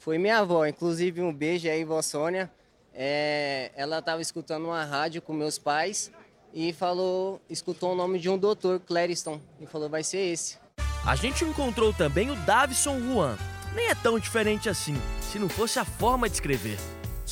Foi 0.00 0.18
minha 0.18 0.38
avó, 0.38 0.66
inclusive 0.66 1.22
um 1.22 1.32
beijo 1.32 1.68
aí, 1.68 1.84
vó 1.84 2.02
Sônia. 2.02 2.50
É, 2.92 3.70
ela 3.76 4.00
estava 4.00 4.20
escutando 4.20 4.64
uma 4.64 4.84
rádio 4.84 5.22
com 5.22 5.32
meus 5.32 5.60
pais 5.60 6.10
e 6.52 6.72
falou, 6.72 7.40
escutou 7.48 7.92
o 7.92 7.94
nome 7.94 8.18
de 8.18 8.28
um 8.28 8.36
doutor, 8.36 8.80
Clériston, 8.80 9.40
e 9.60 9.66
falou, 9.66 9.88
vai 9.88 10.02
ser 10.02 10.18
esse. 10.18 10.58
A 11.06 11.14
gente 11.14 11.44
encontrou 11.44 11.92
também 11.92 12.32
o 12.32 12.36
Davison 12.44 12.98
Juan. 12.98 13.38
Nem 13.76 13.90
é 13.90 13.94
tão 13.94 14.18
diferente 14.18 14.68
assim, 14.68 14.96
se 15.20 15.38
não 15.38 15.48
fosse 15.48 15.78
a 15.78 15.84
forma 15.84 16.28
de 16.28 16.34
escrever. 16.34 16.80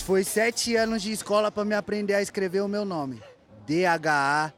Foi 0.03 0.25
sete 0.25 0.75
anos 0.75 1.03
de 1.03 1.13
escola 1.13 1.53
para 1.53 1.65
me 1.65 1.75
aprender 1.75 2.15
a 2.15 2.23
escrever 2.23 2.63
o 2.63 2.69
meu 2.69 2.85
nome. 2.85 3.23
D-H-A-V-Y-S-S-O-N. 3.67 4.57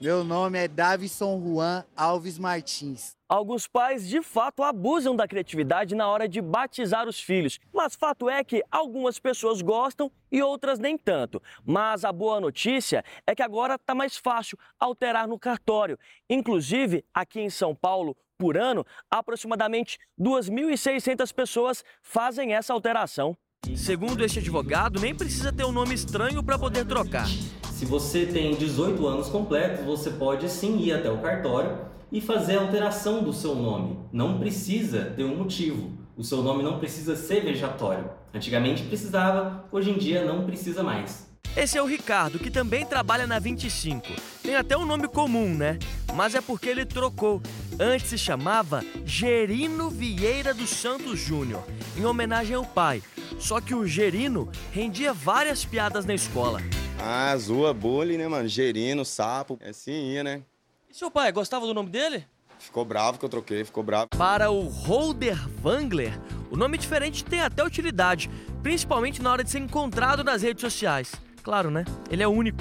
Meu 0.00 0.22
nome 0.22 0.58
é 0.58 0.68
Davison 0.68 1.42
Juan 1.42 1.84
Alves 1.96 2.38
Martins. 2.38 3.16
Alguns 3.28 3.66
pais 3.66 4.06
de 4.06 4.22
fato 4.22 4.62
abusam 4.62 5.16
da 5.16 5.26
criatividade 5.26 5.94
na 5.94 6.06
hora 6.08 6.28
de 6.28 6.40
batizar 6.40 7.08
os 7.08 7.20
filhos, 7.20 7.58
mas 7.72 7.96
fato 7.96 8.30
é 8.30 8.44
que 8.44 8.62
algumas 8.70 9.18
pessoas 9.18 9.60
gostam 9.60 10.10
e 10.30 10.40
outras 10.42 10.78
nem 10.78 10.96
tanto. 10.96 11.42
Mas 11.64 12.04
a 12.04 12.12
boa 12.12 12.40
notícia 12.40 13.04
é 13.26 13.34
que 13.34 13.42
agora 13.42 13.74
está 13.74 13.94
mais 13.94 14.16
fácil 14.16 14.56
alterar 14.78 15.26
no 15.26 15.38
cartório. 15.38 15.98
Inclusive, 16.30 17.04
aqui 17.12 17.40
em 17.40 17.50
São 17.50 17.74
Paulo, 17.74 18.16
por 18.38 18.56
ano, 18.56 18.86
aproximadamente 19.10 19.98
2.600 20.18 21.34
pessoas 21.34 21.84
fazem 22.00 22.54
essa 22.54 22.72
alteração. 22.72 23.36
Segundo 23.76 24.24
este 24.24 24.38
advogado, 24.38 25.00
nem 25.00 25.14
precisa 25.14 25.52
ter 25.52 25.64
um 25.64 25.72
nome 25.72 25.92
estranho 25.92 26.42
para 26.42 26.56
poder 26.56 26.86
trocar. 26.86 27.26
Se 27.72 27.84
você 27.84 28.24
tem 28.24 28.54
18 28.54 29.04
anos 29.06 29.28
completos, 29.28 29.84
você 29.84 30.10
pode 30.10 30.48
sim 30.48 30.78
ir 30.78 30.92
até 30.92 31.10
o 31.10 31.18
cartório 31.18 31.86
e 32.10 32.20
fazer 32.20 32.56
a 32.56 32.60
alteração 32.60 33.22
do 33.22 33.32
seu 33.32 33.54
nome. 33.56 33.98
Não 34.12 34.38
precisa 34.38 35.12
ter 35.16 35.24
um 35.24 35.36
motivo. 35.36 35.92
O 36.16 36.22
seu 36.22 36.42
nome 36.42 36.62
não 36.62 36.78
precisa 36.78 37.16
ser 37.16 37.42
vejatório. 37.42 38.10
Antigamente 38.32 38.84
precisava, 38.84 39.64
hoje 39.70 39.90
em 39.90 39.98
dia 39.98 40.24
não 40.24 40.46
precisa 40.46 40.82
mais. 40.82 41.28
Esse 41.56 41.76
é 41.76 41.82
o 41.82 41.86
Ricardo, 41.86 42.38
que 42.38 42.50
também 42.50 42.86
trabalha 42.86 43.26
na 43.26 43.38
25. 43.38 44.06
Tem 44.42 44.54
até 44.54 44.76
um 44.76 44.86
nome 44.86 45.08
comum, 45.08 45.54
né? 45.54 45.78
Mas 46.14 46.34
é 46.34 46.40
porque 46.40 46.68
ele 46.68 46.84
trocou. 46.84 47.42
Antes 47.80 48.08
se 48.08 48.18
chamava 48.18 48.84
Gerino 49.04 49.88
Vieira 49.88 50.52
dos 50.52 50.68
Santos 50.68 51.20
Júnior, 51.20 51.62
em 51.96 52.04
homenagem 52.04 52.56
ao 52.56 52.64
pai. 52.64 53.00
Só 53.38 53.60
que 53.60 53.72
o 53.72 53.86
Gerino 53.86 54.50
rendia 54.72 55.12
várias 55.12 55.64
piadas 55.64 56.04
na 56.04 56.12
escola. 56.12 56.60
Ah, 56.98 57.36
zoa 57.36 57.72
bullying, 57.72 58.16
né, 58.16 58.26
mano? 58.26 58.48
Gerino, 58.48 59.04
sapo, 59.04 59.56
é 59.60 59.68
assim 59.68 60.10
ia, 60.10 60.24
né? 60.24 60.42
E 60.90 60.94
seu 60.94 61.08
pai, 61.08 61.30
gostava 61.30 61.66
do 61.66 61.74
nome 61.74 61.88
dele? 61.88 62.26
Ficou 62.58 62.84
bravo 62.84 63.16
que 63.16 63.24
eu 63.24 63.28
troquei, 63.28 63.64
ficou 63.64 63.84
bravo. 63.84 64.08
Para 64.08 64.50
o 64.50 64.62
Holder 64.62 65.38
Wangler, 65.62 66.20
o 66.50 66.56
nome 66.56 66.76
diferente 66.78 67.24
tem 67.24 67.40
até 67.40 67.62
utilidade, 67.62 68.28
principalmente 68.60 69.22
na 69.22 69.30
hora 69.30 69.44
de 69.44 69.50
ser 69.52 69.60
encontrado 69.60 70.24
nas 70.24 70.42
redes 70.42 70.62
sociais. 70.62 71.12
Claro, 71.44 71.70
né? 71.70 71.84
Ele 72.10 72.24
é 72.24 72.26
único. 72.26 72.58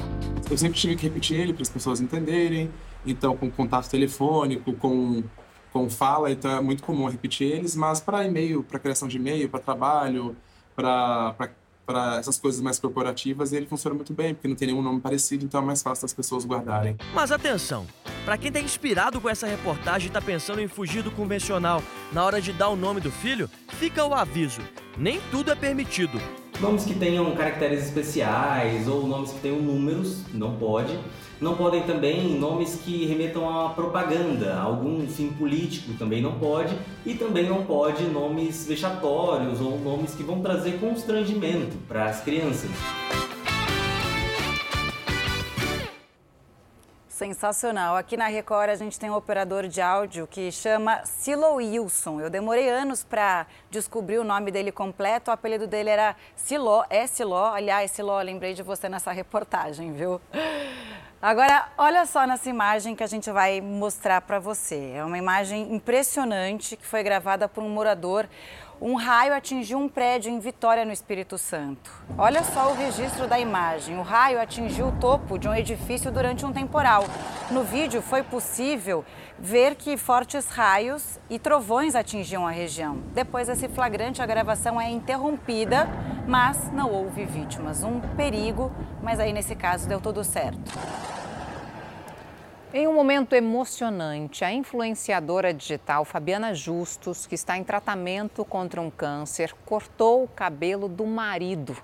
Eu 0.49 0.57
sempre 0.57 0.77
tive 0.77 0.95
que 0.95 1.07
repetir 1.07 1.39
ele 1.39 1.53
para 1.53 1.63
as 1.63 1.69
pessoas 1.69 1.99
entenderem. 1.99 2.69
Então, 3.11 3.35
com 3.35 3.49
contato 3.49 3.89
telefônico, 3.89 4.73
com, 4.73 5.23
com 5.71 5.89
fala, 5.89 6.31
então 6.31 6.51
é 6.51 6.61
muito 6.61 6.83
comum 6.83 7.07
repetir 7.09 7.51
eles. 7.51 7.75
Mas 7.75 7.99
para 7.99 8.25
e-mail, 8.25 8.63
para 8.63 8.79
criação 8.79 9.07
de 9.07 9.17
e-mail, 9.17 9.49
para 9.49 9.59
trabalho, 9.59 10.35
para 10.75 11.35
para 11.87 12.17
essas 12.17 12.37
coisas 12.37 12.59
mais 12.59 12.77
corporativas, 12.77 13.53
ele 13.53 13.65
funciona 13.65 13.95
muito 13.95 14.13
bem, 14.13 14.33
porque 14.33 14.49
não 14.49 14.57
tem 14.57 14.67
nenhum 14.67 14.81
nome 14.81 14.99
parecido, 14.99 15.45
então 15.45 15.61
é 15.61 15.65
mais 15.65 15.81
fácil 15.81 16.01
das 16.01 16.13
pessoas 16.13 16.45
guardarem. 16.45 16.97
Mas 17.13 17.31
atenção, 17.31 17.87
para 18.25 18.37
quem 18.37 18.49
está 18.49 18.59
inspirado 18.59 19.21
com 19.21 19.29
essa 19.29 19.47
reportagem 19.47 20.07
e 20.07 20.09
está 20.09 20.21
pensando 20.21 20.59
em 20.59 20.67
fugir 20.67 21.01
do 21.01 21.09
convencional 21.09 21.81
na 22.11 22.25
hora 22.25 22.41
de 22.41 22.51
dar 22.51 22.67
o 22.67 22.75
nome 22.75 22.99
do 22.99 23.09
filho, 23.09 23.49
fica 23.69 24.03
o 24.03 24.13
aviso: 24.13 24.59
nem 24.97 25.21
tudo 25.31 25.49
é 25.49 25.55
permitido. 25.55 26.19
Nomes 26.59 26.83
que 26.83 26.93
tenham 26.93 27.33
caracteres 27.35 27.85
especiais 27.85 28.85
ou 28.87 29.07
nomes 29.07 29.31
que 29.31 29.39
tenham 29.39 29.61
números, 29.61 30.25
não 30.33 30.57
pode. 30.57 30.99
Não 31.39 31.55
podem 31.55 31.83
também 31.83 32.39
nomes 32.39 32.81
que 32.83 33.05
remetam 33.05 33.47
a 33.47 33.69
propaganda, 33.69 34.59
algum 34.59 35.05
fim 35.07 35.29
político 35.29 35.93
também 35.93 36.19
não 36.19 36.39
pode. 36.39 36.75
E 37.05 37.13
também 37.13 37.47
não 37.47 37.63
pode 37.63 38.03
nomes 38.05 38.65
vexatórios 38.67 39.61
ou 39.61 39.77
nomes 39.77 40.15
que 40.15 40.23
vão 40.23 40.41
trazer 40.41 40.79
constrangimento 40.79 41.77
para 41.87 42.05
as 42.05 42.21
crianças. 42.21 42.71
Sensacional. 47.07 47.95
Aqui 47.95 48.15
na 48.15 48.27
Record 48.27 48.69
a 48.69 48.75
gente 48.75 48.99
tem 48.99 49.09
um 49.09 49.15
operador 49.15 49.67
de 49.67 49.81
áudio 49.81 50.27
que 50.27 50.51
chama 50.51 51.03
Silo 51.03 51.55
Wilson. 51.55 52.21
Eu 52.21 52.29
demorei 52.29 52.69
anos 52.69 53.03
para 53.03 53.47
descobrir 53.71 54.19
o 54.19 54.23
nome 54.23 54.51
dele 54.51 54.71
completo. 54.71 55.31
O 55.31 55.33
apelido 55.33 55.65
dele 55.65 55.89
era 55.89 56.15
Siló, 56.35 56.83
é 56.89 57.07
Siló. 57.07 57.53
Aliás, 57.53 57.91
Siló, 57.91 58.21
lembrei 58.21 58.53
de 58.53 58.61
você 58.61 58.87
nessa 58.87 59.11
reportagem, 59.11 59.93
viu? 59.93 60.21
Agora, 61.19 61.69
olha 61.79 62.05
só 62.05 62.27
nessa 62.27 62.47
imagem 62.47 62.95
que 62.95 63.03
a 63.03 63.07
gente 63.07 63.31
vai 63.31 63.59
mostrar 63.59 64.21
para 64.21 64.37
você. 64.37 64.91
É 64.93 65.03
uma 65.03 65.17
imagem 65.17 65.73
impressionante 65.73 66.75
que 66.75 66.85
foi 66.85 67.01
gravada 67.01 67.49
por 67.49 67.63
um 67.63 67.69
morador. 67.69 68.29
Um 68.79 68.93
raio 68.93 69.33
atingiu 69.33 69.79
um 69.79 69.89
prédio 69.89 70.31
em 70.31 70.39
Vitória, 70.39 70.85
no 70.85 70.91
Espírito 70.91 71.35
Santo. 71.35 71.91
Olha 72.15 72.43
só 72.43 72.69
o 72.69 72.75
registro 72.75 73.25
da 73.25 73.39
imagem. 73.39 73.97
O 73.97 74.03
raio 74.03 74.39
atingiu 74.39 74.89
o 74.89 74.99
topo 74.99 75.39
de 75.39 75.49
um 75.49 75.55
edifício 75.55 76.11
durante 76.11 76.45
um 76.45 76.53
temporal. 76.53 77.03
No 77.49 77.63
vídeo 77.63 77.99
foi 77.99 78.21
possível 78.21 79.03
ver 79.39 79.75
que 79.75 79.97
fortes 79.97 80.47
raios 80.47 81.19
e 81.29 81.37
trovões 81.37 81.95
atingiam 81.95 82.47
a 82.47 82.51
região. 82.51 82.97
Depois 83.13 83.47
desse 83.47 83.67
flagrante, 83.67 84.21
a 84.21 84.25
gravação 84.25 84.79
é 84.79 84.89
interrompida, 84.89 85.87
mas 86.27 86.71
não 86.71 86.91
houve 86.91 87.25
vítimas. 87.25 87.83
Um 87.83 87.99
perigo, 88.15 88.71
mas 89.01 89.19
aí 89.19 89.31
nesse 89.31 89.55
caso 89.55 89.87
deu 89.87 90.01
tudo 90.01 90.23
certo. 90.23 90.71
Em 92.73 92.85
um 92.85 92.93
momento 92.93 93.33
emocionante, 93.33 94.43
a 94.43 94.51
influenciadora 94.51 95.53
digital 95.53 96.03
Fabiana 96.03 96.53
Justus, 96.53 97.25
que 97.25 97.33
está 97.33 97.57
em 97.57 97.63
tratamento 97.63 98.43
contra 98.43 98.81
um 98.81 98.89
câncer, 98.89 99.53
cortou 99.65 100.23
o 100.23 100.27
cabelo 100.27 100.89
do 100.89 101.05
marido. 101.05 101.77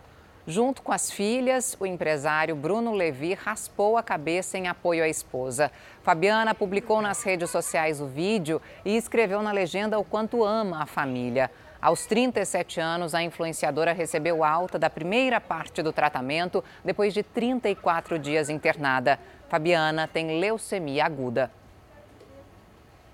Junto 0.46 0.82
com 0.82 0.92
as 0.92 1.10
filhas, 1.10 1.78
o 1.80 1.86
empresário 1.86 2.54
Bruno 2.54 2.92
Levi 2.92 3.34
raspou 3.34 3.98
a 3.98 4.04
cabeça 4.04 4.58
em 4.58 4.68
apoio 4.68 5.02
à 5.02 5.08
esposa. 5.08 5.72
Fabiana 6.02 6.54
publicou 6.54 7.02
nas 7.02 7.24
redes 7.24 7.50
sociais 7.50 8.02
o 8.02 8.08
vídeo 8.08 8.62
e 8.84 8.98
escreveu 8.98 9.42
na 9.42 9.54
legenda 9.54 9.98
o 9.98 10.04
quanto 10.04 10.44
ama 10.44 10.84
a 10.84 10.86
família. 10.86 11.50
Aos 11.82 12.06
37 12.06 12.82
anos, 12.82 13.16
a 13.16 13.24
influenciadora 13.24 13.94
recebeu 13.94 14.44
alta 14.44 14.78
da 14.78 14.90
primeira 14.90 15.40
parte 15.40 15.82
do 15.82 15.94
tratamento 15.94 16.62
depois 16.84 17.14
de 17.14 17.24
34 17.24 18.20
dias 18.20 18.50
internada. 18.50 19.18
Fabiana 19.48 20.10
tem 20.10 20.42
leucemia 20.42 21.06
aguda. 21.06 21.50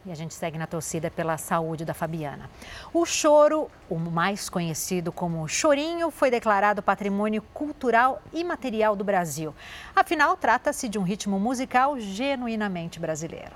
E 0.06 0.11
a 0.11 0.16
gente 0.16 0.34
segue 0.34 0.58
na 0.58 0.66
torcida 0.66 1.11
pela 1.11 1.38
saúde 1.38 1.84
da 1.84 1.94
Fabiana. 1.94 2.50
O 2.94 3.06
choro, 3.06 3.69
o 3.90 3.98
mais 3.98 4.50
conhecido 4.50 5.11
como 5.11 5.48
chorinho, 5.48 6.10
foi 6.10 6.32
declarado 6.32 6.82
patrimônio 6.82 7.42
cultural 7.53 8.22
e 8.34 8.44
material 8.44 8.95
do 8.95 9.03
Brasil. 9.03 9.53
Afinal, 9.95 10.38
trata-se 10.38 10.88
de 10.88 10.98
um 10.98 11.03
ritmo 11.03 11.40
musical 11.40 12.00
genuinamente 12.00 13.00
brasileiro. 13.00 13.52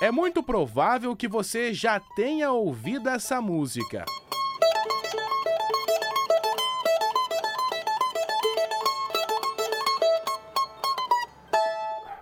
É 0.00 0.10
muito 0.10 0.42
provável 0.42 1.14
que 1.14 1.26
você 1.26 1.74
já 1.74 2.00
tenha 2.14 2.52
ouvido 2.52 3.08
essa 3.08 3.40
música. 3.40 4.04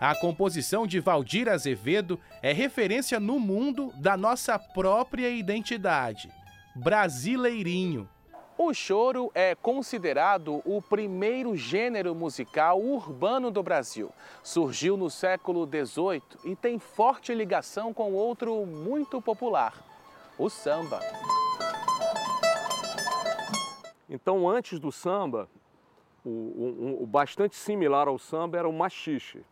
A 0.07 0.15
composição 0.15 0.87
de 0.87 1.01
Valdir 1.01 1.49
Azevedo 1.49 2.17
é 2.41 2.53
referência 2.53 3.19
no 3.19 3.41
mundo 3.41 3.93
da 3.97 4.17
nossa 4.17 4.57
própria 4.57 5.29
identidade. 5.29 6.31
Brasileirinho. 6.77 8.09
O 8.57 8.73
choro 8.73 9.33
é 9.35 9.57
considerado 9.57 10.63
o 10.65 10.81
primeiro 10.81 11.57
gênero 11.57 12.15
musical 12.15 12.81
urbano 12.81 13.51
do 13.51 13.65
Brasil. 13.65 14.13
Surgiu 14.45 14.97
no 14.97 15.11
século 15.11 15.67
XVIII 15.67 16.23
e 16.45 16.55
tem 16.55 16.79
forte 16.79 17.35
ligação 17.35 17.93
com 17.93 18.13
outro 18.13 18.65
muito 18.65 19.21
popular, 19.21 19.75
o 20.39 20.49
samba. 20.49 21.01
Então, 24.09 24.49
antes 24.49 24.79
do 24.79 24.93
samba, 24.93 25.49
o, 26.25 26.31
o, 26.31 26.99
o 27.03 27.07
bastante 27.09 27.57
similar 27.57 28.07
ao 28.07 28.21
samba 28.21 28.57
era 28.57 28.69
o 28.69 28.73
machixe. 28.73 29.43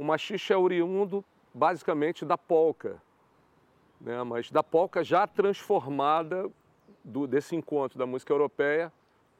O 0.00 0.02
machixe 0.02 0.50
é 0.50 0.56
oriundo 0.56 1.22
basicamente 1.52 2.24
da 2.24 2.38
polca, 2.38 2.96
né? 4.00 4.22
mas 4.22 4.50
da 4.50 4.62
polca 4.62 5.04
já 5.04 5.26
transformada 5.26 6.48
do, 7.04 7.26
desse 7.26 7.54
encontro 7.54 7.98
da 7.98 8.06
música 8.06 8.32
europeia 8.32 8.90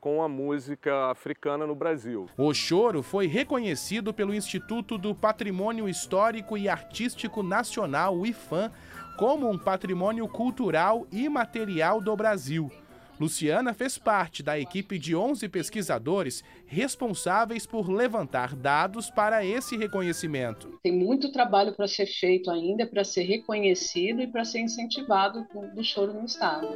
com 0.02 0.22
a 0.22 0.28
música 0.28 1.10
africana 1.10 1.66
no 1.66 1.74
Brasil. 1.74 2.28
O 2.36 2.52
choro 2.52 3.02
foi 3.02 3.26
reconhecido 3.26 4.12
pelo 4.12 4.34
Instituto 4.34 4.98
do 4.98 5.14
Patrimônio 5.14 5.88
Histórico 5.88 6.58
e 6.58 6.68
Artístico 6.68 7.42
Nacional, 7.42 8.14
o 8.14 8.26
IFAM, 8.26 8.70
como 9.16 9.48
um 9.48 9.56
patrimônio 9.56 10.28
cultural 10.28 11.06
e 11.10 11.26
material 11.26 12.02
do 12.02 12.14
Brasil. 12.14 12.70
Luciana 13.20 13.74
fez 13.74 13.98
parte 13.98 14.42
da 14.42 14.58
equipe 14.58 14.98
de 14.98 15.14
11 15.14 15.46
pesquisadores 15.50 16.42
responsáveis 16.64 17.66
por 17.66 17.90
levantar 17.90 18.56
dados 18.56 19.10
para 19.10 19.44
esse 19.44 19.76
reconhecimento. 19.76 20.78
Tem 20.82 20.92
muito 20.92 21.30
trabalho 21.30 21.74
para 21.74 21.86
ser 21.86 22.06
feito 22.06 22.50
ainda, 22.50 22.86
para 22.86 23.04
ser 23.04 23.24
reconhecido 23.24 24.22
e 24.22 24.26
para 24.26 24.42
ser 24.42 24.60
incentivado 24.60 25.46
do 25.74 25.84
choro 25.84 26.14
no 26.14 26.24
Estado. 26.24 26.68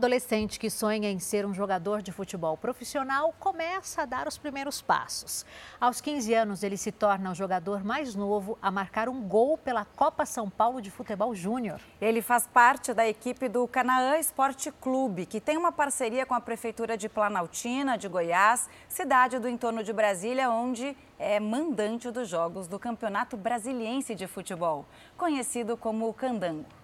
Adolescente 0.00 0.58
que 0.58 0.70
sonha 0.70 1.10
em 1.10 1.18
ser 1.18 1.44
um 1.44 1.52
jogador 1.52 2.00
de 2.00 2.10
futebol 2.10 2.56
profissional 2.56 3.34
começa 3.38 4.00
a 4.00 4.06
dar 4.06 4.26
os 4.26 4.38
primeiros 4.38 4.80
passos. 4.80 5.44
Aos 5.78 6.00
15 6.00 6.32
anos, 6.32 6.62
ele 6.62 6.78
se 6.78 6.90
torna 6.90 7.30
o 7.30 7.34
jogador 7.34 7.84
mais 7.84 8.14
novo 8.14 8.56
a 8.62 8.70
marcar 8.70 9.10
um 9.10 9.20
gol 9.20 9.58
pela 9.58 9.84
Copa 9.84 10.24
São 10.24 10.48
Paulo 10.48 10.80
de 10.80 10.90
Futebol 10.90 11.34
Júnior. 11.34 11.78
Ele 12.00 12.22
faz 12.22 12.46
parte 12.46 12.94
da 12.94 13.06
equipe 13.06 13.46
do 13.46 13.68
Canaã 13.68 14.16
Esporte 14.16 14.72
Clube, 14.72 15.26
que 15.26 15.38
tem 15.38 15.58
uma 15.58 15.70
parceria 15.70 16.24
com 16.24 16.32
a 16.34 16.40
Prefeitura 16.40 16.96
de 16.96 17.06
Planaltina, 17.06 17.98
de 17.98 18.08
Goiás, 18.08 18.70
cidade 18.88 19.38
do 19.38 19.48
entorno 19.50 19.84
de 19.84 19.92
Brasília, 19.92 20.48
onde 20.48 20.96
é 21.18 21.38
mandante 21.38 22.10
dos 22.10 22.26
jogos 22.26 22.66
do 22.66 22.78
Campeonato 22.78 23.36
Brasiliense 23.36 24.14
de 24.14 24.26
Futebol, 24.26 24.86
conhecido 25.18 25.76
como 25.76 26.08
o 26.08 26.14
Candango. 26.14 26.79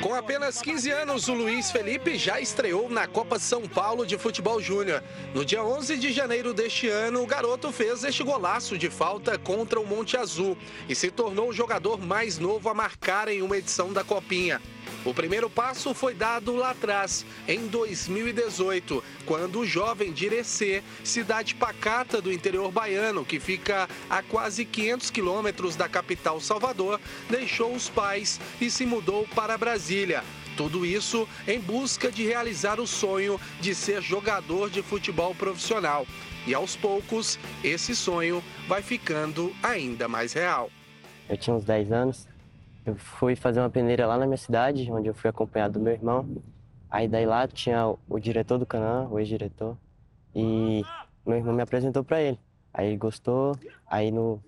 Com 0.00 0.14
apenas 0.14 0.62
15 0.62 0.90
anos, 0.92 1.26
o 1.26 1.34
Luiz 1.34 1.72
Felipe 1.72 2.16
já 2.16 2.40
estreou 2.40 2.88
na 2.88 3.08
Copa 3.08 3.36
São 3.36 3.66
Paulo 3.66 4.06
de 4.06 4.16
Futebol 4.16 4.60
Júnior. 4.60 5.02
No 5.34 5.44
dia 5.44 5.62
11 5.62 5.96
de 5.96 6.12
janeiro 6.12 6.54
deste 6.54 6.88
ano, 6.88 7.20
o 7.20 7.26
garoto 7.26 7.72
fez 7.72 8.04
este 8.04 8.22
golaço 8.22 8.78
de 8.78 8.88
falta 8.88 9.36
contra 9.36 9.80
o 9.80 9.86
Monte 9.86 10.16
Azul 10.16 10.56
e 10.88 10.94
se 10.94 11.10
tornou 11.10 11.48
o 11.48 11.52
jogador 11.52 11.98
mais 11.98 12.38
novo 12.38 12.68
a 12.68 12.74
marcar 12.74 13.26
em 13.26 13.42
uma 13.42 13.56
edição 13.58 13.92
da 13.92 14.04
Copinha. 14.04 14.62
O 15.04 15.14
primeiro 15.14 15.48
passo 15.48 15.94
foi 15.94 16.14
dado 16.14 16.54
lá 16.54 16.70
atrás, 16.70 17.24
em 17.46 17.66
2018, 17.66 19.02
quando 19.24 19.60
o 19.60 19.66
jovem 19.66 20.12
de 20.12 20.26
Irecê, 20.26 20.82
cidade 21.04 21.54
pacata 21.54 22.20
do 22.20 22.32
interior 22.32 22.70
baiano, 22.70 23.24
que 23.24 23.40
fica 23.40 23.88
a 24.10 24.22
quase 24.22 24.64
500 24.64 25.10
quilômetros 25.10 25.76
da 25.76 25.88
capital 25.88 26.40
Salvador, 26.40 27.00
deixou 27.30 27.74
os 27.74 27.88
pais 27.88 28.40
e 28.60 28.70
se 28.70 28.84
mudou 28.84 29.26
para 29.34 29.56
Brasília. 29.56 30.22
Tudo 30.56 30.84
isso 30.84 31.28
em 31.46 31.60
busca 31.60 32.10
de 32.10 32.24
realizar 32.24 32.80
o 32.80 32.86
sonho 32.86 33.40
de 33.60 33.74
ser 33.74 34.02
jogador 34.02 34.68
de 34.68 34.82
futebol 34.82 35.32
profissional. 35.32 36.04
E 36.46 36.52
aos 36.52 36.74
poucos, 36.74 37.38
esse 37.62 37.94
sonho 37.94 38.42
vai 38.66 38.82
ficando 38.82 39.54
ainda 39.62 40.08
mais 40.08 40.32
real. 40.32 40.70
Eu 41.28 41.36
tinha 41.36 41.54
uns 41.54 41.64
10 41.64 41.92
anos, 41.92 42.26
eu 42.88 42.96
fui 42.96 43.36
fazer 43.36 43.60
uma 43.60 43.70
peneira 43.70 44.06
lá 44.06 44.16
na 44.16 44.26
minha 44.26 44.36
cidade, 44.36 44.90
onde 44.90 45.08
eu 45.08 45.14
fui 45.14 45.28
acompanhado 45.28 45.78
do 45.78 45.80
meu 45.80 45.92
irmão. 45.92 46.26
Aí 46.90 47.06
daí 47.06 47.26
lá 47.26 47.46
tinha 47.46 47.94
o 48.08 48.18
diretor 48.18 48.58
do 48.58 48.64
Canaã, 48.64 49.06
o 49.08 49.18
ex-diretor, 49.18 49.76
e 50.34 50.82
meu 51.26 51.36
irmão 51.36 51.54
me 51.54 51.62
apresentou 51.62 52.02
para 52.02 52.20
ele. 52.20 52.40
Aí 52.72 52.88
ele 52.88 52.96
gostou, 52.96 53.54
aí 53.86 54.10
no, 54.10 54.42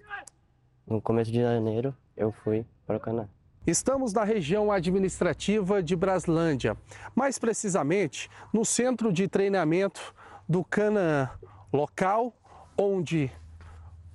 no 0.86 1.02
começo 1.02 1.30
de 1.30 1.40
janeiro 1.40 1.94
eu 2.16 2.32
fui 2.32 2.64
para 2.86 2.96
o 2.96 3.00
Canaã. 3.00 3.28
Estamos 3.66 4.14
na 4.14 4.24
região 4.24 4.72
administrativa 4.72 5.82
de 5.82 5.94
Braslândia, 5.94 6.76
mais 7.14 7.38
precisamente 7.38 8.30
no 8.52 8.64
centro 8.64 9.12
de 9.12 9.28
treinamento 9.28 10.14
do 10.48 10.64
Canaã, 10.64 11.28
local 11.70 12.32
onde 12.76 13.30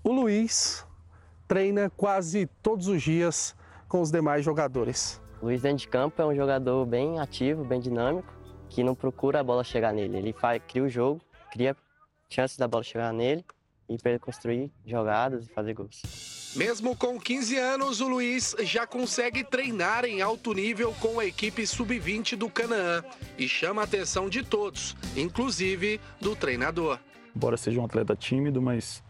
o 0.04 0.12
Luiz 0.12 0.86
treina 1.48 1.92
quase 1.92 2.48
todos 2.64 2.88
os 2.88 3.04
dias 3.04 3.56
com 3.88 4.02
os 4.02 4.12
demais 4.12 4.44
jogadores. 4.44 5.22
O 5.42 5.46
Luiz 5.46 5.62
dentro 5.62 5.80
de 5.80 5.88
campo 5.88 6.22
é 6.22 6.26
um 6.26 6.36
jogador 6.36 6.86
bem 6.86 7.20
ativo, 7.20 7.64
bem 7.64 7.80
dinâmico, 7.80 8.34
que 8.70 8.84
não 8.84 8.96
procura 8.96 9.40
a 9.40 9.44
bola 9.44 9.64
chegar 9.64 9.94
nele. 9.94 10.18
Ele 10.18 10.34
faz, 10.34 10.62
cria 10.68 10.84
o 10.84 10.90
jogo, 10.90 11.22
cria 11.52 11.76
chances 12.30 12.58
da 12.58 12.68
bola 12.68 12.84
chegar 12.84 13.14
nele 13.14 13.46
e 13.88 13.98
para 13.98 14.12
ele 14.12 14.20
construir 14.20 14.72
jogadas 14.86 15.46
e 15.46 15.50
fazer 15.50 15.74
gols. 15.74 16.02
Mesmo 16.56 16.96
com 16.96 17.20
15 17.20 17.58
anos, 17.58 18.00
o 18.00 18.08
Luiz 18.08 18.56
já 18.62 18.88
consegue 18.88 19.44
treinar 19.44 20.06
em 20.06 20.22
alto 20.22 20.54
nível 20.54 20.94
com 21.02 21.20
a 21.20 21.26
equipe 21.26 21.68
sub-20 21.68 22.38
do 22.38 22.50
Canaã 22.50 23.04
e 23.38 23.48
chama 23.48 23.82
a 23.82 23.84
atenção 23.84 24.30
de 24.30 24.42
todos, 24.42 24.96
inclusive 25.18 26.00
do 26.22 26.34
treinador. 26.34 26.98
Embora 27.36 27.58
seja 27.58 27.82
um 27.82 27.86
atleta 27.86 28.16
tímido, 28.16 28.62
mas 28.62 29.04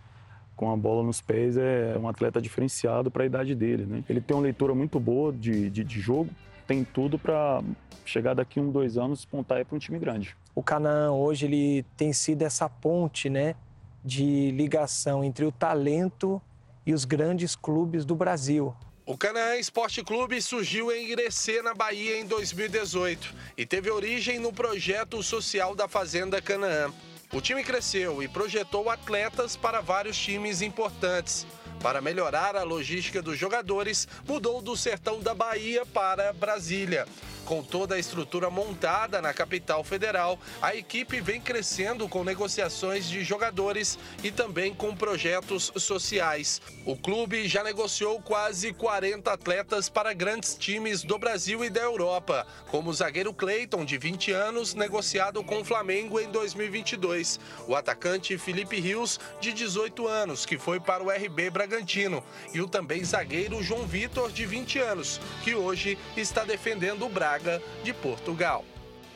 com 0.56 0.72
a 0.72 0.78
bola 0.78 1.04
nos 1.04 1.22
pés 1.22 1.58
é 1.58 1.98
um 1.98 2.08
atleta 2.08 2.42
diferenciado 2.42 3.12
para 3.12 3.24
a 3.24 3.26
idade 3.26 3.54
dele. 3.54 3.86
Né? 3.86 4.04
Ele 4.10 4.22
tem 4.22 4.36
uma 4.36 4.44
leitura 4.44 4.74
muito 4.74 5.00
boa 5.00 5.32
de, 5.32 5.70
de, 5.70 5.84
de 5.84 6.00
jogo, 6.00 6.30
tem 6.68 6.84
tudo 6.84 7.20
para 7.20 7.62
chegar 8.06 8.34
daqui 8.34 8.60
um, 8.60 8.72
dois 8.72 8.98
anos 8.98 9.20
espontar 9.20 9.64
para 9.66 9.76
um 9.76 9.80
time 9.80 10.00
grande. 10.00 10.36
O 10.54 10.64
Canaã 10.64 11.12
hoje 11.12 11.46
ele 11.46 11.86
tem 11.98 12.14
sido 12.14 12.44
essa 12.44 12.70
ponte 12.70 13.30
né, 13.30 13.56
de 14.04 14.52
ligação 14.52 15.24
entre 15.24 15.44
o 15.46 15.52
talento 15.52 16.42
e 16.86 16.94
os 16.94 17.04
grandes 17.04 17.56
clubes 17.56 18.06
do 18.06 18.16
Brasil. 18.16 18.74
O 19.06 19.16
Canaã 19.16 19.56
Esporte 19.58 20.04
Clube 20.04 20.42
surgiu 20.42 20.92
em 20.92 21.12
Irecê, 21.12 21.62
na 21.62 21.76
Bahia, 21.76 22.20
em 22.20 22.26
2018 22.26 23.36
e 23.56 23.66
teve 23.66 23.92
origem 23.92 24.40
no 24.40 24.52
projeto 24.52 25.22
social 25.22 25.76
da 25.76 25.88
Fazenda 25.88 26.42
Canaã. 26.42 26.92
O 27.36 27.42
time 27.42 27.66
cresceu 27.66 28.24
e 28.24 28.30
projetou 28.30 28.90
atletas 28.90 29.58
para 29.58 29.82
vários 29.82 30.16
times 30.18 30.62
importantes. 30.62 31.46
Para 31.82 32.00
melhorar 32.00 32.56
a 32.56 32.64
logística 32.64 33.22
dos 33.22 33.38
jogadores, 33.38 34.08
mudou 34.26 34.62
do 34.62 34.78
sertão 34.78 35.20
da 35.20 35.34
Bahia 35.34 35.86
para 35.86 36.32
Brasília. 36.32 37.06
Com 37.46 37.62
toda 37.62 37.94
a 37.94 38.00
estrutura 38.00 38.50
montada 38.50 39.22
na 39.22 39.32
capital 39.32 39.84
federal, 39.84 40.40
a 40.60 40.76
equipe 40.76 41.22
vem 41.22 41.40
crescendo 41.40 42.10
com 42.10 42.24
negociações 42.24 43.08
de 43.08 43.24
jogadores 43.24 44.00
e 44.24 44.32
também 44.32 44.74
com 44.74 44.96
projetos 44.96 45.72
sociais. 45.78 46.60
O 46.88 46.98
clube 46.98 47.48
já 47.48 47.64
negociou 47.64 48.20
quase 48.20 48.74
40 48.74 49.32
atletas 49.32 49.88
para 49.88 50.12
grandes 50.12 50.56
times 50.56 51.04
do 51.04 51.20
Brasil 51.20 51.64
e 51.64 51.70
da 51.70 51.82
Europa, 51.82 52.48
como 52.72 52.90
o 52.90 52.94
zagueiro 52.94 53.32
Cleiton, 53.32 53.86
de 53.86 54.00
20 54.00 54.32
anos, 54.32 54.74
negociado 54.74 55.44
com 55.44 55.62
o 55.62 55.66
Flamengo 55.66 56.20
em 56.20 56.28
2022, 56.32 57.40
o 57.68 57.76
atacante 57.76 58.40
Felipe 58.40 58.80
Rios, 58.80 59.20
de 59.40 59.54
18 59.54 60.08
anos, 60.08 60.48
que 60.48 60.58
foi 60.58 60.80
para 60.80 61.04
o 61.04 61.12
RB 61.12 61.52
Bragantino, 61.52 62.24
e 62.56 62.60
o 62.60 62.68
também 62.68 63.04
zagueiro 63.04 63.62
João 63.62 63.86
Vitor, 63.86 64.32
de 64.32 64.48
20 64.48 64.80
anos, 64.80 65.22
que 65.44 65.54
hoje 65.54 65.96
está 66.18 66.44
defendendo 66.44 67.06
o 67.06 67.10
Braga 67.10 67.35
de 67.84 67.94
Portugal. 67.94 68.64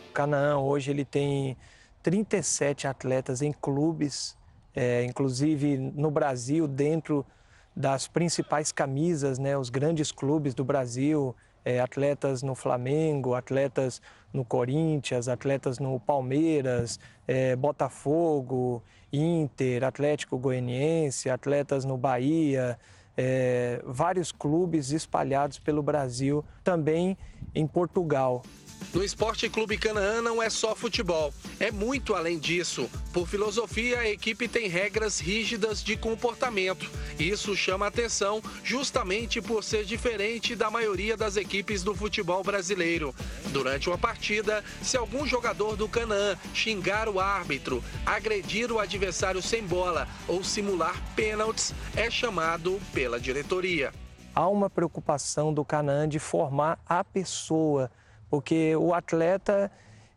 O 0.09 0.13
Canaã 0.13 0.57
hoje 0.57 0.91
ele 0.91 1.05
tem 1.05 1.55
37 2.03 2.87
atletas 2.87 3.41
em 3.41 3.51
clubes, 3.51 4.37
é, 4.75 5.03
inclusive 5.03 5.77
no 5.77 6.11
Brasil, 6.11 6.67
dentro 6.67 7.25
das 7.75 8.07
principais 8.07 8.71
camisas, 8.71 9.39
né, 9.39 9.57
os 9.57 9.69
grandes 9.69 10.11
clubes 10.11 10.53
do 10.53 10.65
Brasil, 10.65 11.35
é, 11.63 11.79
atletas 11.79 12.41
no 12.41 12.55
Flamengo, 12.55 13.35
atletas 13.35 14.01
no 14.33 14.43
Corinthians, 14.43 15.27
atletas 15.27 15.79
no 15.79 15.99
Palmeiras, 15.99 16.99
é, 17.27 17.55
Botafogo, 17.55 18.83
Inter, 19.11 19.83
Atlético 19.83 20.37
Goianiense, 20.37 21.29
atletas 21.29 21.85
no 21.85 21.97
Bahia, 21.97 22.77
é, 23.17 23.81
vários 23.85 24.31
clubes 24.31 24.91
espalhados 24.91 25.59
pelo 25.59 25.83
Brasil, 25.83 26.43
também 26.63 27.17
em 27.53 27.67
Portugal. 27.67 28.43
No 28.91 29.03
Esporte 29.03 29.47
Clube 29.47 29.77
Canaã 29.77 30.19
não 30.19 30.41
é 30.41 30.49
só 30.49 30.75
futebol, 30.75 31.31
é 31.59 31.69
muito 31.69 32.15
além 32.15 32.39
disso. 32.39 32.89
Por 33.13 33.27
filosofia, 33.27 33.99
a 33.99 34.09
equipe 34.09 34.47
tem 34.47 34.67
regras 34.67 35.19
rígidas 35.19 35.83
de 35.83 35.95
comportamento. 35.95 36.89
Isso 37.19 37.55
chama 37.55 37.85
atenção 37.85 38.41
justamente 38.63 39.41
por 39.41 39.63
ser 39.63 39.85
diferente 39.85 40.55
da 40.55 40.71
maioria 40.71 41.15
das 41.15 41.37
equipes 41.37 41.83
do 41.83 41.93
futebol 41.93 42.43
brasileiro. 42.43 43.13
Durante 43.51 43.89
uma 43.89 43.97
partida, 43.97 44.63
se 44.81 44.97
algum 44.97 45.27
jogador 45.27 45.75
do 45.75 45.87
Canaã 45.87 46.35
xingar 46.51 47.07
o 47.07 47.19
árbitro, 47.19 47.83
agredir 48.07 48.71
o 48.71 48.79
adversário 48.79 49.41
sem 49.41 49.63
bola 49.63 50.07
ou 50.27 50.43
simular 50.43 50.95
pênaltis, 51.15 51.75
é 51.95 52.09
chamado 52.09 52.79
pela 52.91 53.19
diretoria. 53.19 53.93
Há 54.39 54.47
uma 54.47 54.69
preocupação 54.69 55.53
do 55.53 55.65
Canaã 55.65 56.07
de 56.07 56.17
formar 56.17 56.79
a 56.87 57.03
pessoa 57.03 57.91
porque 58.29 58.73
o 58.77 58.93
atleta 58.93 59.69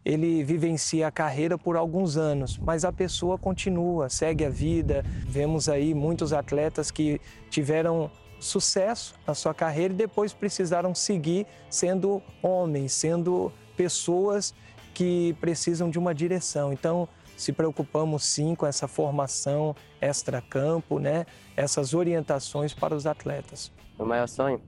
ele 0.04 0.44
vivencia 0.44 1.08
a 1.08 1.10
carreira 1.10 1.58
por 1.58 1.74
alguns 1.76 2.16
anos, 2.16 2.56
mas 2.56 2.84
a 2.84 2.92
pessoa 2.92 3.36
continua, 3.36 4.08
segue 4.08 4.44
a 4.44 4.48
vida. 4.48 5.04
Vemos 5.26 5.68
aí 5.68 5.92
muitos 5.92 6.32
atletas 6.32 6.88
que 6.88 7.20
tiveram 7.50 8.08
sucesso 8.38 9.16
na 9.26 9.34
sua 9.34 9.52
carreira 9.52 9.92
e 9.92 9.96
depois 9.96 10.32
precisaram 10.32 10.94
seguir 10.94 11.44
sendo 11.68 12.22
homens, 12.40 12.92
sendo 12.92 13.52
pessoas 13.76 14.54
que 14.94 15.36
precisam 15.40 15.90
de 15.90 15.98
uma 15.98 16.14
direção. 16.14 16.72
Então, 16.72 17.08
se 17.36 17.52
preocupamos 17.52 18.24
sim 18.24 18.54
com 18.54 18.66
essa 18.66 18.86
formação 18.88 19.74
extra-campo, 20.00 20.98
né? 20.98 21.26
essas 21.56 21.94
orientações 21.94 22.74
para 22.74 22.94
os 22.94 23.06
atletas. 23.06 23.72
O 23.98 24.04
maior 24.04 24.28
sonho 24.28 24.60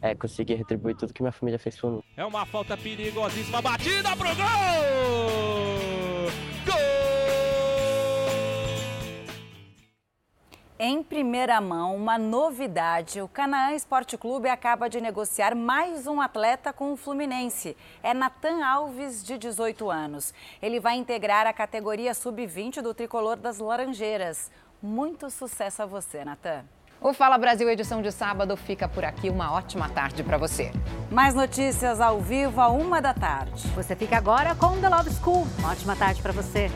é 0.00 0.14
conseguir 0.14 0.54
retribuir 0.54 0.96
tudo 0.96 1.12
que 1.12 1.22
minha 1.22 1.32
família 1.32 1.58
fez 1.58 1.76
por 1.76 1.90
mim. 1.90 2.02
É 2.16 2.24
uma 2.24 2.44
falta 2.44 2.76
perigosíssima, 2.76 3.62
batida 3.62 4.14
pro 4.16 4.28
gol! 4.36 4.44
Gol! 6.66 7.43
Em 10.76 11.04
primeira 11.04 11.60
mão, 11.60 11.94
uma 11.94 12.18
novidade: 12.18 13.20
o 13.20 13.28
Canaã 13.28 13.72
Esporte 13.72 14.18
Clube 14.18 14.48
acaba 14.48 14.88
de 14.88 15.00
negociar 15.00 15.54
mais 15.54 16.08
um 16.08 16.20
atleta 16.20 16.72
com 16.72 16.92
o 16.92 16.96
Fluminense. 16.96 17.76
É 18.02 18.12
Natan 18.12 18.64
Alves, 18.66 19.22
de 19.24 19.38
18 19.38 19.88
anos. 19.88 20.34
Ele 20.60 20.80
vai 20.80 20.96
integrar 20.96 21.46
a 21.46 21.52
categoria 21.52 22.12
sub-20 22.12 22.82
do 22.82 22.92
tricolor 22.92 23.36
das 23.36 23.60
Laranjeiras. 23.60 24.50
Muito 24.82 25.30
sucesso 25.30 25.80
a 25.82 25.86
você, 25.86 26.24
Natan. 26.24 26.64
O 27.00 27.12
Fala 27.12 27.38
Brasil 27.38 27.70
edição 27.70 28.02
de 28.02 28.10
sábado 28.10 28.56
fica 28.56 28.88
por 28.88 29.04
aqui. 29.04 29.30
Uma 29.30 29.52
ótima 29.52 29.88
tarde 29.88 30.24
para 30.24 30.38
você. 30.38 30.72
Mais 31.08 31.36
notícias 31.36 32.00
ao 32.00 32.18
vivo 32.20 32.60
a 32.60 32.68
uma 32.68 33.00
da 33.00 33.14
tarde. 33.14 33.68
Você 33.76 33.94
fica 33.94 34.16
agora 34.16 34.56
com 34.56 34.80
The 34.80 34.88
Love 34.88 35.10
School. 35.12 35.46
Uma 35.60 35.70
ótima 35.70 35.94
tarde 35.94 36.20
para 36.20 36.32
você. 36.32 36.68